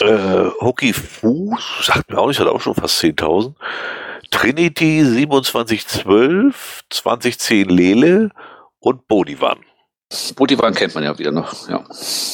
Äh, 0.00 0.50
Hokifu, 0.60 1.56
sagt 1.80 2.10
mir 2.10 2.18
auch 2.18 2.26
nicht, 2.26 2.40
hat 2.40 2.48
auch 2.48 2.60
schon 2.60 2.74
fast 2.74 3.00
10.000. 3.00 3.54
Trinity 4.30 5.04
2712, 5.04 6.82
2010 6.90 7.68
Lele 7.68 8.30
und 8.80 9.06
Bodivan. 9.06 9.60
Bodivan 10.36 10.74
kennt 10.74 10.94
man 10.94 11.04
ja 11.04 11.18
wieder 11.18 11.32
noch, 11.32 11.68
ja. 11.68 11.84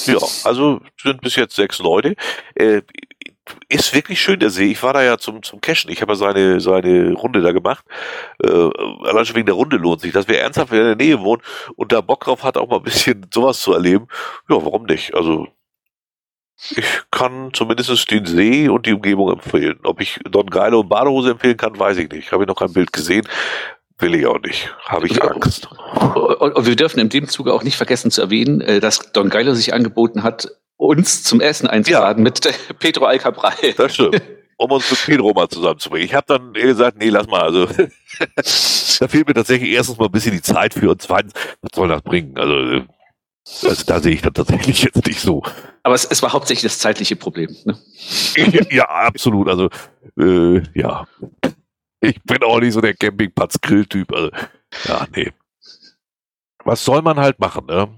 Ja, 0.07 0.19
also 0.45 0.81
sind 1.01 1.21
bis 1.21 1.37
jetzt 1.37 1.55
sechs 1.55 1.79
Leute. 1.79 2.17
Äh, 2.55 2.83
ist 3.69 3.95
wirklich 3.95 4.21
schön, 4.21 4.41
der 4.41 4.51
See. 4.51 4.71
Ich 4.71 4.83
war 4.83 4.93
da 4.93 5.03
ja 5.03 5.19
zum, 5.19 5.43
zum 5.43 5.61
Cashen. 5.61 5.91
Ich 5.91 6.03
habe 6.03 6.13
ja 6.13 6.17
seine, 6.17 6.61
seine 6.61 7.13
Runde 7.13 7.41
da 7.41 7.53
gemacht. 7.53 7.85
Äh, 8.43 8.49
allein 8.49 9.27
schon 9.27 9.37
wegen 9.37 9.47
der 9.47 9.55
Runde 9.55 9.77
lohnt 9.77 10.01
sich, 10.01 10.13
dass 10.13 10.29
wir 10.29 10.41
ernsthaft 10.41 10.73
in 10.73 10.79
der 10.79 10.97
Nähe 10.97 11.21
wohnen 11.21 11.43
und 11.77 11.93
da 11.93 12.01
Bock 12.01 12.25
drauf 12.25 12.45
hat, 12.45 12.57
auch 12.57 12.69
mal 12.69 12.77
ein 12.77 12.83
bisschen 12.83 13.27
sowas 13.35 13.61
zu 13.61 13.73
erleben. 13.73 14.09
Ja, 14.49 14.57
warum 14.57 14.85
nicht? 14.85 15.15
Also, 15.15 15.49
ich 16.71 16.87
kann 17.11 17.51
zumindest 17.53 18.11
den 18.11 18.27
See 18.27 18.69
und 18.69 18.87
die 18.87 18.93
Umgebung 18.93 19.33
empfehlen. 19.33 19.79
Ob 19.85 20.01
ich 20.01 20.19
Don 20.29 20.47
Geilo 20.47 20.81
und 20.81 20.89
Badehose 20.89 21.31
empfehlen 21.31 21.57
kann, 21.57 21.79
weiß 21.79 21.99
ich 21.99 22.11
nicht. 22.11 22.33
Habe 22.33 22.45
ich 22.45 22.49
noch 22.49 22.57
kein 22.57 22.73
Bild 22.73 22.93
gesehen. 22.93 23.27
Will 23.99 24.15
ich 24.15 24.27
auch 24.27 24.41
nicht. 24.41 24.75
Habe 24.85 25.07
ich 25.07 25.23
Angst. 25.23 25.69
Und 25.69 26.67
wir 26.67 26.77
dürfen 26.77 27.01
in 27.01 27.09
dem 27.09 27.29
Zuge 27.29 27.53
auch 27.53 27.63
nicht 27.63 27.77
vergessen 27.77 28.11
zu 28.11 28.23
erwähnen, 28.23 28.61
äh, 28.61 28.81
dass 28.81 29.13
Don 29.13 29.29
Geilo 29.29 29.55
sich 29.55 29.75
angeboten 29.75 30.23
hat, 30.23 30.49
uns 30.79 31.25
zum 31.25 31.41
Essen 31.41 31.67
einzuladen 31.67 32.25
ja. 32.25 32.31
mit 32.31 32.59
Pedro 32.79 33.05
Alcabral. 33.05 33.53
Das 33.77 33.95
stimmt. 33.95 34.23
Um 34.57 34.73
uns 34.73 34.91
mit 34.91 35.05
Pedro 35.05 35.33
mal 35.35 35.49
zusammenzubringen. 35.49 36.07
Ich 36.07 36.15
habe 36.15 36.27
dann 36.27 36.53
gesagt, 36.55 36.99
nee, 36.99 37.11
lass 37.11 37.27
mal. 37.27 37.43
Also 37.43 37.67
da 39.01 39.09
fehlt 39.09 39.29
mir 39.29 39.35
tatsächlich 39.35 39.71
erstens 39.71 39.99
mal 39.99 40.07
ein 40.07 40.13
bisschen 40.13 40.33
die 40.33 40.43
Zeit 40.43 40.75
für 40.75 40.91
und 40.91 41.03
zweitens, 41.03 41.33
was 41.61 41.71
soll 41.75 41.89
das 41.89 42.03
bringen? 42.03 42.37
Also, 42.37 42.85
also 43.69 43.85
da 43.87 44.01
sehe 44.01 44.15
ich 44.15 44.23
dann 44.23 44.35
tatsächlich 44.35 44.83
jetzt 44.95 45.07
nicht 45.07 45.21
so. 45.21 45.43
Aber 45.83 45.95
es, 45.95 46.05
es 46.07 46.23
war 46.23 46.33
hauptsächlich 46.33 46.63
das 46.63 46.79
zeitliche 46.79 47.15
Problem. 47.15 47.55
Ne? 47.65 47.79
ja, 48.37 48.63
ja, 48.71 48.85
absolut. 48.85 49.49
Also 49.49 49.69
äh, 50.19 50.63
ja, 50.75 51.07
ich 52.01 52.23
bin 52.23 52.43
auch 52.43 52.61
nicht 52.61 52.73
so 52.73 52.81
der 52.81 52.95
Campingplatz-Grill-Typ. 52.95 54.13
Also, 54.13 54.31
ja, 54.85 55.07
nee. 55.15 55.33
Was 56.65 56.85
soll 56.85 57.03
man 57.03 57.19
halt 57.19 57.39
machen, 57.39 57.67
ne? 57.67 57.89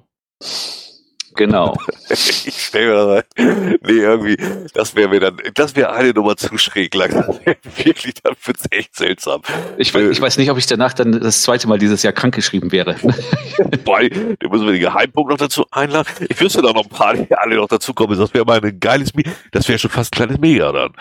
Genau. 1.36 1.76
ich 2.10 2.54
stelle 2.56 2.86
mir 2.86 3.14
rein. 3.14 3.78
Nee, 3.82 3.92
irgendwie, 3.92 4.36
das 4.74 4.94
wäre 4.94 5.08
mir 5.08 5.20
dann, 5.20 5.36
das 5.54 5.76
wäre 5.76 5.92
eine 5.92 6.10
Nummer 6.10 6.36
zu 6.36 6.56
schräg 6.58 6.94
langsam. 6.94 7.38
Wirklich, 7.76 8.14
dann 8.22 8.34
wird's 8.44 8.64
echt 8.70 8.96
seltsam. 8.96 9.42
Ich, 9.78 9.94
äh, 9.94 10.10
ich 10.10 10.20
weiß 10.20 10.38
nicht, 10.38 10.50
ob 10.50 10.58
ich 10.58 10.66
danach 10.66 10.92
dann 10.92 11.20
das 11.20 11.42
zweite 11.42 11.68
Mal 11.68 11.78
dieses 11.78 12.02
Jahr 12.02 12.12
krankgeschrieben 12.12 12.72
wäre. 12.72 12.96
Wobei, 13.58 14.08
da 14.08 14.48
müssen 14.48 14.66
wir 14.66 14.72
den 14.72 14.80
Geheimpunkt 14.80 15.30
noch 15.30 15.38
dazu 15.38 15.64
einladen. 15.70 16.08
Ich 16.28 16.40
wüsste 16.40 16.62
da 16.62 16.72
noch 16.72 16.84
ein 16.84 16.90
paar, 16.90 17.14
die 17.14 17.34
alle 17.34 17.56
noch 17.56 17.68
dazukommen. 17.68 18.18
Das 18.18 18.34
wäre 18.34 18.44
mal 18.44 18.60
ein 18.62 18.80
geiles, 18.80 19.12
das 19.52 19.68
wäre 19.68 19.78
schon 19.78 19.90
fast 19.90 20.14
ein 20.14 20.16
kleines 20.16 20.38
Mega 20.38 20.72
dann. 20.72 20.92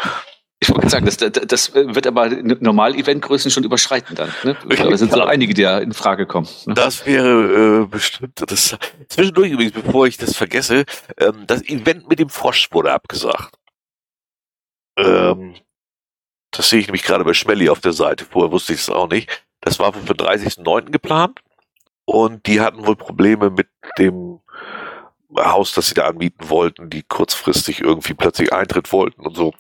Ich 0.61 0.69
wollte 0.69 0.89
sagen, 0.89 1.05
das, 1.05 1.17
das 1.17 1.73
wird 1.73 2.05
aber 2.05 2.29
Normal-Event-Größen 2.29 3.49
schon 3.49 3.63
überschreiten 3.63 4.15
dann. 4.15 4.33
Ne? 4.43 4.57
Da 4.67 4.97
sind 4.97 5.11
so 5.11 5.21
einige, 5.21 5.53
die 5.53 5.61
da 5.61 5.79
in 5.79 5.93
Frage 5.93 6.25
kommen. 6.25 6.49
Ne? 6.65 6.73
Das 6.73 7.05
wäre 7.05 7.83
äh, 7.83 7.85
bestimmt. 7.85 8.43
Das, 8.45 8.77
zwischendurch 9.07 9.51
übrigens, 9.51 9.73
bevor 9.73 10.05
ich 10.07 10.17
das 10.17 10.35
vergesse, 10.35 10.83
ähm, 11.17 11.45
das 11.47 11.61
Event 11.63 12.09
mit 12.09 12.19
dem 12.19 12.29
Frosch 12.29 12.69
wurde 12.71 12.91
abgesagt. 12.91 13.57
Ähm, 14.97 15.55
das 16.51 16.69
sehe 16.69 16.79
ich 16.79 16.87
nämlich 16.87 17.03
gerade 17.03 17.23
bei 17.23 17.33
Schmelly 17.33 17.69
auf 17.69 17.79
der 17.79 17.93
Seite. 17.93 18.25
Vorher 18.25 18.51
wusste 18.51 18.73
ich 18.73 18.81
es 18.81 18.89
auch 18.89 19.07
nicht. 19.07 19.29
Das 19.61 19.79
war 19.79 19.93
für 19.93 20.13
den 20.13 20.25
30.09. 20.25 20.91
geplant. 20.91 21.39
Und 22.05 22.47
die 22.47 22.59
hatten 22.59 22.85
wohl 22.85 22.95
Probleme 22.95 23.49
mit 23.49 23.67
dem 23.97 24.39
Haus, 25.37 25.73
das 25.73 25.87
sie 25.87 25.93
da 25.93 26.07
anmieten 26.07 26.49
wollten, 26.49 26.89
die 26.89 27.03
kurzfristig 27.03 27.81
irgendwie 27.81 28.13
plötzlich 28.13 28.51
Eintritt 28.51 28.91
wollten 28.91 29.21
und 29.21 29.37
so. 29.37 29.53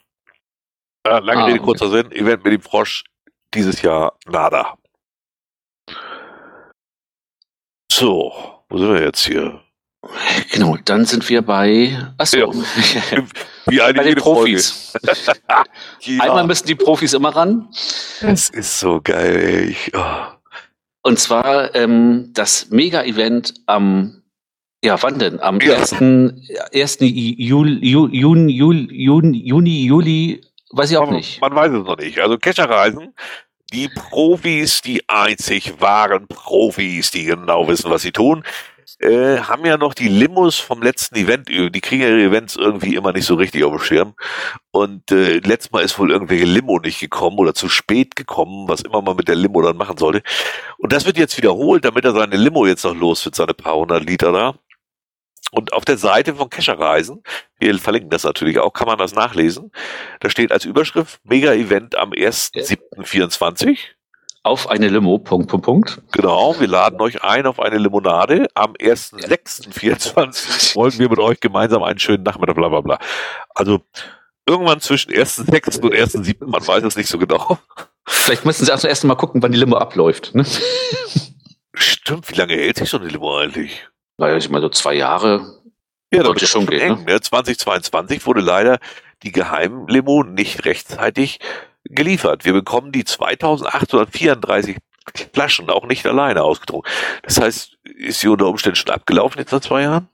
Äh, 1.03 1.19
lange 1.19 1.43
ah, 1.43 1.45
Rede, 1.45 1.59
kurzer 1.59 1.87
okay. 1.87 2.03
Sinn. 2.03 2.11
Event 2.11 2.43
mit 2.43 2.53
dem 2.53 2.61
Frosch 2.61 3.03
dieses 3.53 3.81
Jahr 3.81 4.17
nada. 4.27 4.77
So, 7.91 8.33
wo 8.69 8.77
sind 8.77 8.93
wir 8.93 9.01
jetzt 9.01 9.25
hier? 9.25 9.61
Genau, 10.51 10.77
dann 10.85 11.05
sind 11.05 11.27
wir 11.27 11.41
bei, 11.41 11.97
achso, 12.17 12.37
ja. 12.37 12.47
Wie 13.67 13.77
bei 13.77 13.91
den 13.91 14.15
Profis. 14.15 14.93
ja. 16.01 16.23
Einmal 16.23 16.47
müssen 16.47 16.67
die 16.67 16.75
Profis 16.75 17.13
immer 17.13 17.35
ran. 17.35 17.67
Das 18.21 18.49
ist 18.49 18.79
so 18.79 19.01
geil. 19.03 19.69
Ich, 19.69 19.91
oh. 19.93 20.39
Und 21.01 21.19
zwar 21.19 21.75
ähm, 21.75 22.31
das 22.33 22.69
Mega-Event 22.69 23.53
am, 23.65 24.23
ja, 24.83 25.01
wann 25.01 25.19
denn? 25.19 25.39
Am 25.41 25.59
ja. 25.59 25.75
1. 25.75 25.93
1. 26.73 26.97
Juli, 27.01 27.85
Juni, 27.85 28.51
Juli, 28.53 28.87
Juni, 28.93 29.85
Juli 29.85 30.41
Weiß 30.71 30.91
ich 30.91 30.97
auch 30.97 31.07
man, 31.07 31.15
nicht. 31.15 31.41
Man 31.41 31.55
weiß 31.55 31.71
es 31.71 31.83
noch 31.83 31.97
nicht. 31.97 32.19
Also 32.19 32.37
Kescherreisen, 32.37 33.13
die 33.73 33.89
Profis, 33.89 34.81
die 34.81 35.07
einzig 35.07 35.79
wahren 35.79 36.27
Profis, 36.27 37.11
die 37.11 37.25
genau 37.25 37.67
wissen, 37.67 37.89
was 37.89 38.01
sie 38.01 38.11
tun, 38.11 38.43
äh, 38.99 39.39
haben 39.39 39.65
ja 39.65 39.77
noch 39.77 39.93
die 39.93 40.07
Limos 40.09 40.57
vom 40.57 40.81
letzten 40.81 41.15
Event, 41.15 41.47
die 41.47 41.81
kriegen 41.81 42.01
ihre 42.01 42.21
Events 42.21 42.55
irgendwie 42.55 42.95
immer 42.95 43.13
nicht 43.13 43.25
so 43.25 43.35
richtig 43.35 43.63
auf 43.63 43.71
dem 43.71 43.79
Schirm. 43.79 44.13
Und 44.71 45.11
äh, 45.11 45.39
letztes 45.39 45.71
Mal 45.71 45.83
ist 45.83 45.97
wohl 45.99 46.11
irgendwelche 46.11 46.45
Limo 46.45 46.79
nicht 46.79 46.99
gekommen 46.99 47.37
oder 47.37 47.53
zu 47.53 47.69
spät 47.69 48.15
gekommen, 48.15 48.67
was 48.67 48.81
immer 48.81 49.01
man 49.01 49.15
mit 49.15 49.27
der 49.27 49.35
Limo 49.35 49.61
dann 49.61 49.77
machen 49.77 49.97
sollte. 49.97 50.21
Und 50.77 50.91
das 50.91 51.05
wird 51.05 51.17
jetzt 51.17 51.37
wiederholt, 51.37 51.85
damit 51.85 52.05
er 52.05 52.13
seine 52.13 52.35
Limo 52.35 52.65
jetzt 52.65 52.83
noch 52.83 52.95
los 52.95 53.23
wird, 53.25 53.35
seine 53.35 53.53
paar 53.53 53.75
hundert 53.75 54.03
Liter 54.03 54.31
da. 54.31 54.55
Und 55.51 55.73
auf 55.73 55.83
der 55.83 55.97
Seite 55.97 56.35
von 56.35 56.49
Kescherreisen, 56.49 57.23
wir 57.57 57.77
verlinken 57.79 58.11
das 58.11 58.23
natürlich 58.23 58.59
auch, 58.59 58.71
kann 58.71 58.87
man 58.87 58.99
das 58.99 59.13
nachlesen. 59.13 59.71
Da 60.19 60.29
steht 60.29 60.51
als 60.51 60.65
Überschrift 60.65 61.19
Mega-Event 61.23 61.95
am 61.95 62.11
1.7.24. 62.11 63.77
Auf 64.43 64.69
eine 64.69 64.87
Limo, 64.87 65.17
Punkt, 65.17 65.49
Punkt, 65.49 65.65
Punkt. 65.65 66.01
Genau, 66.11 66.57
wir 66.59 66.67
laden 66.67 67.01
euch 67.01 67.23
ein 67.23 67.45
auf 67.45 67.59
eine 67.59 67.77
Limonade. 67.77 68.47
Am 68.53 68.73
1.6.24 68.73 70.75
wollen 70.75 70.97
wir 70.97 71.09
mit 71.09 71.19
euch 71.19 71.39
gemeinsam 71.39 71.83
einen 71.83 71.99
schönen 71.99 72.23
Nachmittag, 72.23 72.55
bla 72.55 72.69
bla 72.69 72.81
bla. 72.81 72.99
Also 73.53 73.81
irgendwann 74.45 74.79
zwischen 74.79 75.11
1.6. 75.11 75.81
und 75.81 75.93
1.7., 75.93 76.45
man 76.45 76.65
weiß 76.65 76.83
es 76.83 76.95
nicht 76.95 77.09
so 77.09 77.19
genau. 77.19 77.57
Vielleicht 78.07 78.45
müssen 78.45 78.65
sie 78.65 78.71
erst 78.71 78.85
erst 78.85 79.03
mal 79.03 79.15
gucken, 79.15 79.43
wann 79.43 79.51
die 79.51 79.59
Limo 79.59 79.77
abläuft. 79.77 80.33
Ne? 80.33 80.45
Stimmt, 81.73 82.31
wie 82.31 82.35
lange 82.35 82.53
hält 82.53 82.77
sich 82.77 82.89
so 82.89 82.97
eine 82.97 83.07
Limo 83.07 83.37
eigentlich? 83.37 83.87
Naja, 84.19 84.35
ich 84.35 84.49
meine, 84.49 84.63
so 84.63 84.69
zwei 84.69 84.95
Jahre 84.95 85.59
ja, 86.11 86.23
sollte 86.23 86.45
schon 86.45 86.65
gehen. 86.65 86.97
Eng, 86.97 87.05
ne? 87.05 87.21
2022 87.21 88.25
wurde 88.25 88.41
leider 88.41 88.79
die 89.23 89.31
Geheimlimo 89.31 90.23
nicht 90.23 90.65
rechtzeitig 90.65 91.39
geliefert. 91.85 92.43
Wir 92.43 92.51
bekommen 92.51 92.91
die 92.91 93.05
2834 93.05 94.77
Flaschen 95.33 95.69
auch 95.69 95.87
nicht 95.87 96.05
alleine 96.05 96.43
ausgedruckt. 96.43 96.89
Das 97.23 97.39
heißt, 97.39 97.77
ist 97.83 98.19
sie 98.19 98.27
unter 98.27 98.47
Umständen 98.47 98.75
schon 98.75 98.91
abgelaufen 98.91 99.39
jetzt 99.39 99.51
seit 99.51 99.63
zwei 99.63 99.83
Jahren? 99.83 100.09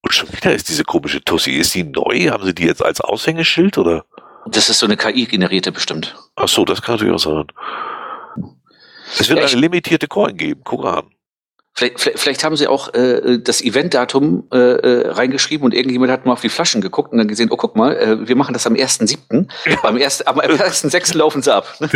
Und 0.00 0.14
schon 0.14 0.32
wieder 0.32 0.54
ist 0.54 0.70
diese 0.70 0.84
komische 0.84 1.22
Tussi. 1.22 1.52
Ist 1.52 1.74
die 1.74 1.84
neu? 1.84 2.30
Haben 2.30 2.44
sie 2.44 2.54
die 2.54 2.64
jetzt 2.64 2.82
als 2.82 3.02
Aushängeschild 3.02 3.76
oder? 3.76 4.06
Das 4.46 4.70
ist 4.70 4.78
so 4.78 4.86
eine 4.86 4.96
KI-generierte 4.96 5.70
bestimmt. 5.70 6.16
Ach 6.34 6.48
so, 6.48 6.64
das 6.64 6.80
kann 6.80 6.94
natürlich 6.94 7.14
auch 7.14 7.18
sein. 7.18 7.46
Es 9.18 9.28
wird 9.28 9.38
ja, 9.38 9.46
eine 9.46 9.60
limitierte 9.60 10.08
Coin 10.08 10.36
geben. 10.36 10.62
Guck 10.64 10.86
an. 10.86 11.10
Vielleicht, 11.78 12.00
vielleicht, 12.00 12.18
vielleicht 12.18 12.44
haben 12.44 12.56
sie 12.56 12.66
auch 12.66 12.92
äh, 12.92 13.38
das 13.38 13.62
Eventdatum 13.62 14.48
äh, 14.52 14.56
äh, 14.56 15.10
reingeschrieben 15.10 15.64
und 15.64 15.72
irgendjemand 15.72 16.10
hat 16.10 16.26
mal 16.26 16.32
auf 16.32 16.40
die 16.40 16.48
Flaschen 16.48 16.80
geguckt 16.80 17.12
und 17.12 17.18
dann 17.18 17.28
gesehen, 17.28 17.50
oh 17.52 17.56
guck 17.56 17.76
mal, 17.76 17.96
äh, 17.96 18.26
wir 18.26 18.34
machen 18.34 18.52
das 18.52 18.66
am 18.66 18.74
1.7. 18.74 19.48
am 19.84 19.96
1.6. 19.96 21.16
laufen 21.16 21.40
sie 21.40 21.54
ab. 21.54 21.72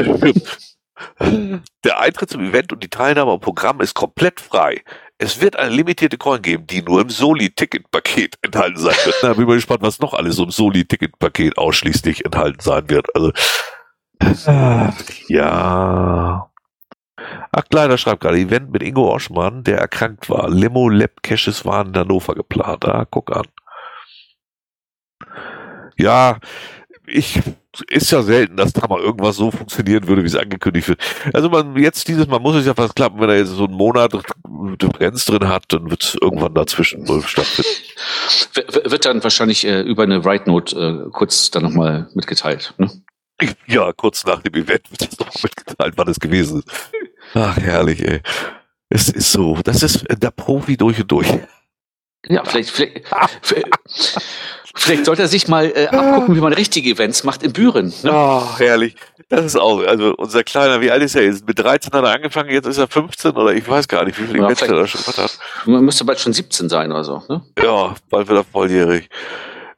Der 1.85 1.99
Eintritt 1.99 2.31
zum 2.31 2.45
Event 2.45 2.73
und 2.73 2.85
die 2.85 2.91
Teilnahme 2.91 3.33
am 3.33 3.41
Programm 3.41 3.81
ist 3.81 3.95
komplett 3.95 4.39
frei. 4.39 4.83
Es 5.19 5.41
wird 5.41 5.57
eine 5.57 5.75
limitierte 5.75 6.17
Coin 6.17 6.41
geben, 6.41 6.65
die 6.69 6.81
nur 6.81 7.01
im 7.01 7.11
Soli-Ticket-Paket 7.11 8.37
enthalten 8.43 8.79
sein 8.79 8.95
wird. 9.05 9.17
Da 9.21 9.33
bin 9.33 9.43
ich 9.43 9.49
mal 9.49 9.57
gespannt, 9.57 9.83
was 9.83 9.99
noch 9.99 10.15
alles 10.15 10.39
im 10.39 10.53
Soli-Ticket-Paket 10.53 11.59
ausschließlich 11.59 12.25
enthalten 12.25 12.61
sein 12.61 12.89
wird. 12.89 13.09
Also, 13.17 13.33
ja. 15.27 16.52
Ach, 17.17 17.65
Kleiner 17.71 17.99
schreibt 17.99 18.23
gerade, 18.23 18.39
Event 18.39 18.73
mit 18.73 18.83
Ingo 18.83 19.13
Oschmann, 19.13 19.65
der 19.65 19.79
erkrankt 19.79 20.31
war. 20.31 20.49
Limo 20.49 20.89
Lab 20.89 21.23
Caches 21.23 21.65
waren 21.65 21.89
in 21.89 21.97
Hannover 21.97 22.35
geplant. 22.35 22.85
Ah, 22.87 23.07
guck 23.11 23.35
an. 23.37 23.47
Ja, 25.97 26.39
ich, 27.07 27.41
ist 27.89 28.11
ja 28.11 28.23
selten, 28.23 28.57
dass 28.57 28.73
da 28.73 28.87
mal 28.87 29.01
irgendwas 29.01 29.37
so 29.37 29.51
funktionieren 29.51 30.07
würde, 30.07 30.23
wie 30.23 30.27
es 30.27 30.37
angekündigt 30.37 30.89
wird. 30.89 31.01
Also 31.33 31.49
man, 31.51 31.77
jetzt 31.77 32.09
dieses 32.09 32.27
Mal 32.27 32.39
muss 32.39 32.57
es 32.57 32.67
ja 32.67 32.75
fast 32.75 32.97
klappen, 32.97 33.21
wenn 33.21 33.29
er 33.29 33.37
jetzt 33.39 33.51
so 33.51 33.65
einen 33.65 33.75
Monat 33.75 34.13
Differenz 34.81 35.25
drin 35.25 35.49
hat, 35.49 35.65
dann 35.69 35.91
wird 35.91 36.03
es 36.03 36.17
irgendwann 36.21 36.55
dazwischen 36.55 37.05
stattfinden. 37.23 37.71
Wird 38.85 39.05
dann 39.05 39.23
wahrscheinlich 39.23 39.67
äh, 39.67 39.81
über 39.83 40.03
eine 40.05 40.25
Write 40.25 40.49
Note 40.49 40.77
äh, 40.77 41.11
kurz 41.11 41.51
dann 41.51 41.65
nochmal 41.65 42.09
mitgeteilt, 42.15 42.75
ne? 42.79 42.91
Ja, 43.67 43.93
kurz 43.93 44.25
nach 44.25 44.41
dem 44.43 44.55
Event 44.55 44.91
wird 44.91 45.01
das 45.01 45.19
nochmal 45.19 45.43
mitgeteilt, 45.43 45.95
wann 45.97 46.09
es 46.09 46.21
gewesen 46.21 46.61
ist. 46.61 46.93
Ach, 47.35 47.57
herrlich, 47.57 48.03
ey. 48.03 48.21
Es 48.89 49.09
ist 49.09 49.33
so, 49.33 49.59
das 49.65 49.83
ist 49.83 50.05
der 50.11 50.31
Profi 50.31 50.77
durch 50.77 51.01
und 51.01 51.11
durch. 51.11 51.29
Ja, 52.29 52.45
vielleicht, 52.45 52.71
vielleicht, 52.71 53.05
vielleicht 54.75 55.07
sollte 55.07 55.23
er 55.23 55.29
sich 55.29 55.49
mal 55.49 55.73
äh, 55.75 55.87
abgucken, 55.87 56.37
wie 56.37 56.41
man 56.41 56.53
richtige 56.53 56.91
Events 56.91 57.25
macht 57.25 57.43
in 57.43 57.53
Büren. 57.53 57.93
Ne? 58.03 58.13
Oh, 58.13 58.59
herrlich. 58.59 58.95
Das 59.29 59.45
ist 59.45 59.57
auch, 59.57 59.81
also 59.81 60.15
unser 60.17 60.45
Kleiner, 60.45 60.81
wie 60.81 60.91
alt 60.91 61.03
ist 61.03 61.17
er 61.17 61.25
jetzt? 61.25 61.47
Mit 61.47 61.59
13 61.59 61.93
hat 61.93 62.05
er 62.05 62.13
angefangen, 62.13 62.51
jetzt 62.51 62.67
ist 62.67 62.79
er 62.79 62.87
15 62.87 63.33
oder 63.33 63.55
ich 63.55 63.67
weiß 63.67 63.89
gar 63.89 64.05
nicht, 64.05 64.21
wie 64.21 64.27
viele 64.27 64.39
ja, 64.39 64.45
Events 64.45 64.63
er 64.63 64.69
da 64.69 64.87
schon 64.87 65.01
hat. 65.01 65.39
Man 65.65 65.85
müsste 65.85 66.05
bald 66.05 66.21
schon 66.21 66.33
17 66.33 66.69
sein 66.69 66.93
oder 66.93 67.03
so, 67.03 67.23
ne? 67.29 67.43
Ja, 67.61 67.95
bald 68.11 68.29
wird 68.29 68.39
er 68.39 68.45
volljährig. 68.45 69.09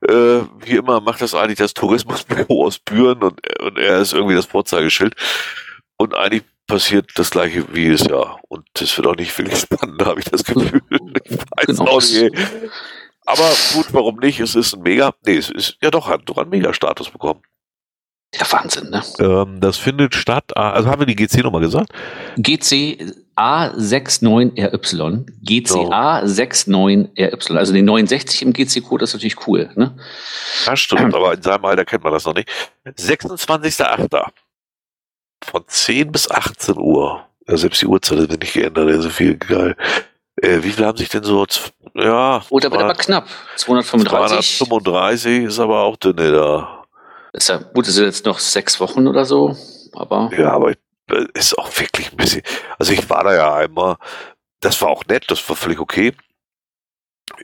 Äh, 0.07 0.41
wie 0.61 0.77
immer 0.77 1.01
macht 1.01 1.23
das 1.23 1.35
eigentlich 1.35 1.59
das 1.59 1.73
Tourismusbüro 1.73 2.67
aus 2.67 2.79
Büren 2.79 3.23
und, 3.23 3.41
und 3.61 3.79
er 3.79 4.01
ist 4.01 4.13
irgendwie 4.13 4.35
das 4.35 4.47
Vorzeigeschild. 4.47 5.15
Und 5.97 6.15
eigentlich 6.15 6.43
passiert 6.67 7.11
das 7.17 7.31
gleiche 7.31 7.65
wie 7.75 7.89
es 7.89 8.05
ja. 8.05 8.39
Und 8.49 8.67
das 8.75 8.97
wird 8.97 9.07
auch 9.07 9.17
nicht 9.17 9.33
viel 9.33 9.55
spannender, 9.55 10.07
habe 10.07 10.21
ich 10.21 10.27
das 10.27 10.45
Gefühl. 10.45 10.81
Ich 11.27 11.39
weiß 11.39 11.79
genau. 11.79 11.91
auch 11.91 12.01
nicht. 12.03 12.33
Aber 13.25 13.51
gut, 13.73 13.87
warum 13.93 14.19
nicht? 14.19 14.41
Es 14.41 14.55
ist 14.55 14.75
ein 14.75 14.83
Mega. 14.83 15.15
Nee, 15.25 15.37
es 15.37 15.49
ist 15.49 15.79
ja 15.83 15.91
doch, 15.91 16.09
hat 16.09 16.23
doch 16.27 16.37
einen 16.37 16.51
Mega-Status 16.51 17.09
bekommen. 17.11 17.41
Ja, 18.35 18.51
Wahnsinn, 18.51 18.91
ne? 18.91 19.03
Ähm, 19.21 19.61
das 19.61 19.79
findet 19.79 20.15
statt, 20.15 20.57
also 20.57 20.89
haben 20.89 21.01
wir 21.01 21.07
die 21.07 21.15
gesagt? 21.15 21.93
GC 22.37 23.15
A69RY. 23.37 25.25
GCA 25.43 26.21
69RY. 26.25 27.57
Also 27.57 27.73
den 27.73 27.85
69 27.85 28.43
im 28.43 28.53
GC-Code 28.53 29.05
ist 29.05 29.15
natürlich 29.15 29.47
cool, 29.47 29.71
ne? 29.77 29.97
Ja, 30.67 30.77
stimmt, 30.77 31.15
aber 31.15 31.35
in 31.35 31.43
seinem 31.43 31.65
Alter 31.65 31.85
kennt 31.85 32.05
man 32.05 32.13
das 32.13 32.25
noch 32.25 32.35
nicht. 32.35 32.49
26.8 32.87 34.25
von 35.45 35.65
10 35.67 36.13
bis 36.13 36.31
18 36.31 36.79
Uhr. 36.79 37.25
Ja, 37.47 37.57
selbst 37.57 37.83
die 37.83 37.87
Uhrzeit 37.87 38.19
wird 38.19 38.41
nicht 38.41 38.55
geändert, 38.55 38.89
ist 38.91 39.03
so 39.03 39.11
viel 39.11 39.37
geil. 39.37 39.77
Äh, 40.37 40.63
wie 40.63 40.71
viel 40.71 40.85
haben 40.85 40.97
sich 40.97 41.09
denn 41.09 41.23
so, 41.23 41.47
ja. 41.95 42.43
Oder 42.51 42.71
wird 42.71 42.83
aber 42.83 42.95
knapp. 42.95 43.27
235. 43.57 44.59
235 44.59 45.45
ist 45.45 45.59
aber 45.59 45.83
auch 45.83 45.97
dünne 45.97 46.33
da. 46.33 46.85
Ist 47.33 47.49
ja, 47.49 47.59
gut, 47.59 47.87
es 47.87 47.95
sind 47.95 48.07
jetzt 48.07 48.25
noch 48.27 48.39
sechs 48.39 48.81
Wochen 48.81 49.07
oder 49.07 49.25
so, 49.25 49.57
aber. 49.93 50.31
Ja, 50.37 50.53
aber 50.53 50.73
äh, 50.73 51.27
ist 51.35 51.57
auch 51.59 51.69
wirklich 51.79 52.11
ein 52.11 52.17
bisschen, 52.17 52.43
also 52.79 52.93
ich 52.93 53.09
war 53.11 53.25
da 53.25 53.35
ja 53.35 53.55
einmal, 53.55 53.97
das 54.61 54.81
war 54.81 54.89
auch 54.89 55.05
nett, 55.07 55.25
das 55.29 55.47
war 55.49 55.57
völlig 55.57 55.79
okay. 55.79 56.13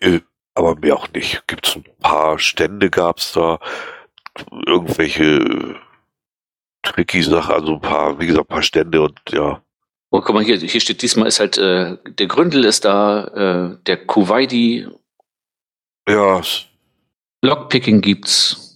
Äh, 0.00 0.20
aber 0.54 0.76
mir 0.76 0.96
auch 0.96 1.08
nicht. 1.12 1.46
Gibt's 1.46 1.76
ein 1.76 1.84
paar 2.00 2.38
Stände 2.38 2.90
gab's 2.90 3.32
da, 3.32 3.58
irgendwelche 4.66 5.76
tricky 6.82 7.22
Sache, 7.22 7.52
also 7.52 7.74
ein 7.74 7.80
paar, 7.80 8.18
wie 8.18 8.26
gesagt, 8.26 8.46
ein 8.46 8.54
paar 8.54 8.62
Stände 8.62 9.02
und 9.02 9.18
ja. 9.30 9.62
Oh, 10.10 10.20
guck 10.20 10.34
mal 10.34 10.44
hier, 10.44 10.56
hier 10.56 10.80
steht 10.80 11.02
diesmal 11.02 11.28
ist 11.28 11.38
halt, 11.38 11.56
äh, 11.58 11.96
der 12.18 12.26
Gründel 12.26 12.64
ist 12.64 12.84
da, 12.84 13.24
äh, 13.72 13.76
der 13.86 14.06
Kuwaiti. 14.06 14.88
Ja. 16.08 16.40
Lockpicking 17.42 18.00
gibt's. 18.00 18.66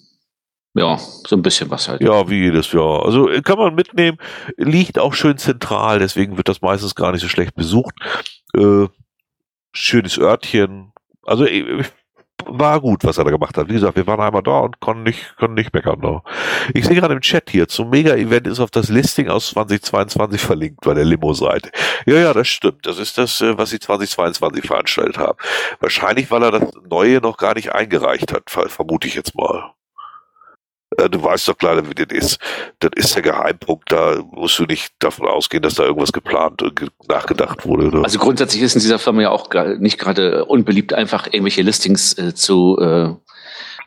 Ja, 0.76 0.96
so 0.98 1.36
ein 1.36 1.42
bisschen 1.42 1.70
was 1.70 1.88
halt. 1.88 2.02
Ja, 2.02 2.28
wie 2.28 2.42
jedes 2.42 2.72
Jahr. 2.72 3.04
Also 3.04 3.28
kann 3.44 3.58
man 3.58 3.74
mitnehmen, 3.76 4.18
liegt 4.56 4.98
auch 4.98 5.14
schön 5.14 5.38
zentral, 5.38 6.00
deswegen 6.00 6.36
wird 6.36 6.48
das 6.48 6.62
meistens 6.62 6.96
gar 6.96 7.12
nicht 7.12 7.20
so 7.20 7.28
schlecht 7.28 7.54
besucht. 7.54 7.94
Äh, 8.56 8.86
schönes 9.72 10.18
Örtchen. 10.18 10.92
Also 11.22 11.44
ich 11.44 11.64
war 12.46 12.80
gut, 12.80 13.04
was 13.04 13.18
er 13.18 13.24
da 13.24 13.30
gemacht 13.30 13.56
hat. 13.56 13.68
Wie 13.68 13.74
gesagt, 13.74 13.96
wir 13.96 14.06
waren 14.06 14.20
einmal 14.20 14.42
da 14.42 14.60
und 14.60 14.80
konnten 14.80 15.04
nicht, 15.04 15.36
konnten 15.36 15.54
nicht 15.54 15.72
meckern. 15.72 16.00
Da. 16.00 16.22
Ich 16.72 16.86
sehe 16.86 16.96
gerade 16.96 17.14
im 17.14 17.20
Chat 17.20 17.50
hier, 17.50 17.68
zum 17.68 17.90
Mega-Event 17.90 18.46
ist 18.46 18.60
auf 18.60 18.70
das 18.70 18.88
Listing 18.88 19.28
aus 19.28 19.50
2022 19.50 20.40
verlinkt 20.40 20.80
bei 20.82 20.94
der 20.94 21.04
Limo-Seite. 21.04 21.70
Ja, 22.06 22.16
ja, 22.16 22.32
das 22.32 22.48
stimmt. 22.48 22.86
Das 22.86 22.98
ist 22.98 23.18
das, 23.18 23.40
äh, 23.40 23.56
was 23.58 23.70
sie 23.70 23.78
2022 23.78 24.66
veranstaltet 24.66 25.18
haben. 25.18 25.38
Wahrscheinlich, 25.80 26.30
weil 26.30 26.42
er 26.42 26.52
das 26.52 26.70
Neue 26.88 27.20
noch 27.20 27.36
gar 27.36 27.54
nicht 27.54 27.72
eingereicht 27.72 28.32
hat, 28.32 28.50
vermute 28.50 29.08
ich 29.08 29.14
jetzt 29.14 29.34
mal. 29.34 29.72
Äh, 30.98 31.08
du 31.08 31.22
weißt 31.22 31.48
doch 31.48 31.56
leider, 31.60 31.88
wie 31.88 31.94
das 31.94 32.06
ist. 32.10 32.38
Das 32.80 32.90
ist 32.96 33.14
der 33.14 33.22
Geheimpunkt. 33.22 33.90
Da 33.90 34.22
musst 34.32 34.58
du 34.58 34.64
nicht 34.64 34.92
davon 34.98 35.26
ausgehen, 35.26 35.62
dass 35.62 35.74
da 35.74 35.84
irgendwas 35.84 36.12
geplant 36.12 36.62
und 36.62 36.90
nachgedacht 37.08 37.66
wurde. 37.66 37.88
Oder? 37.88 38.04
Also 38.04 38.18
grundsätzlich 38.18 38.62
ist 38.62 38.74
in 38.74 38.80
dieser 38.80 38.98
Firma 38.98 39.22
ja 39.22 39.30
auch 39.30 39.48
nicht 39.78 39.98
gerade 39.98 40.44
unbeliebt, 40.44 40.92
einfach 40.92 41.26
irgendwelche 41.26 41.62
Listings 41.62 42.16
äh, 42.18 42.34
zu 42.34 42.78
äh, 42.80 43.14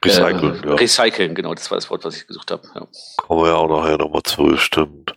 recyceln. 0.05 0.63
Äh, 0.63 0.67
ja. 0.67 0.75
Recyceln, 0.75 1.35
genau, 1.35 1.53
das 1.53 1.69
war 1.71 1.77
das 1.77 1.89
Wort, 1.89 2.05
was 2.05 2.17
ich 2.17 2.27
gesucht 2.27 2.51
habe. 2.51 2.63
Ja. 2.75 2.87
Kommen 3.17 3.43
wir 3.43 3.49
ja 3.49 3.55
auch 3.55 3.69
nachher 3.69 3.97
nochmal 3.97 4.23
zu, 4.23 4.57
stimmt. 4.57 5.15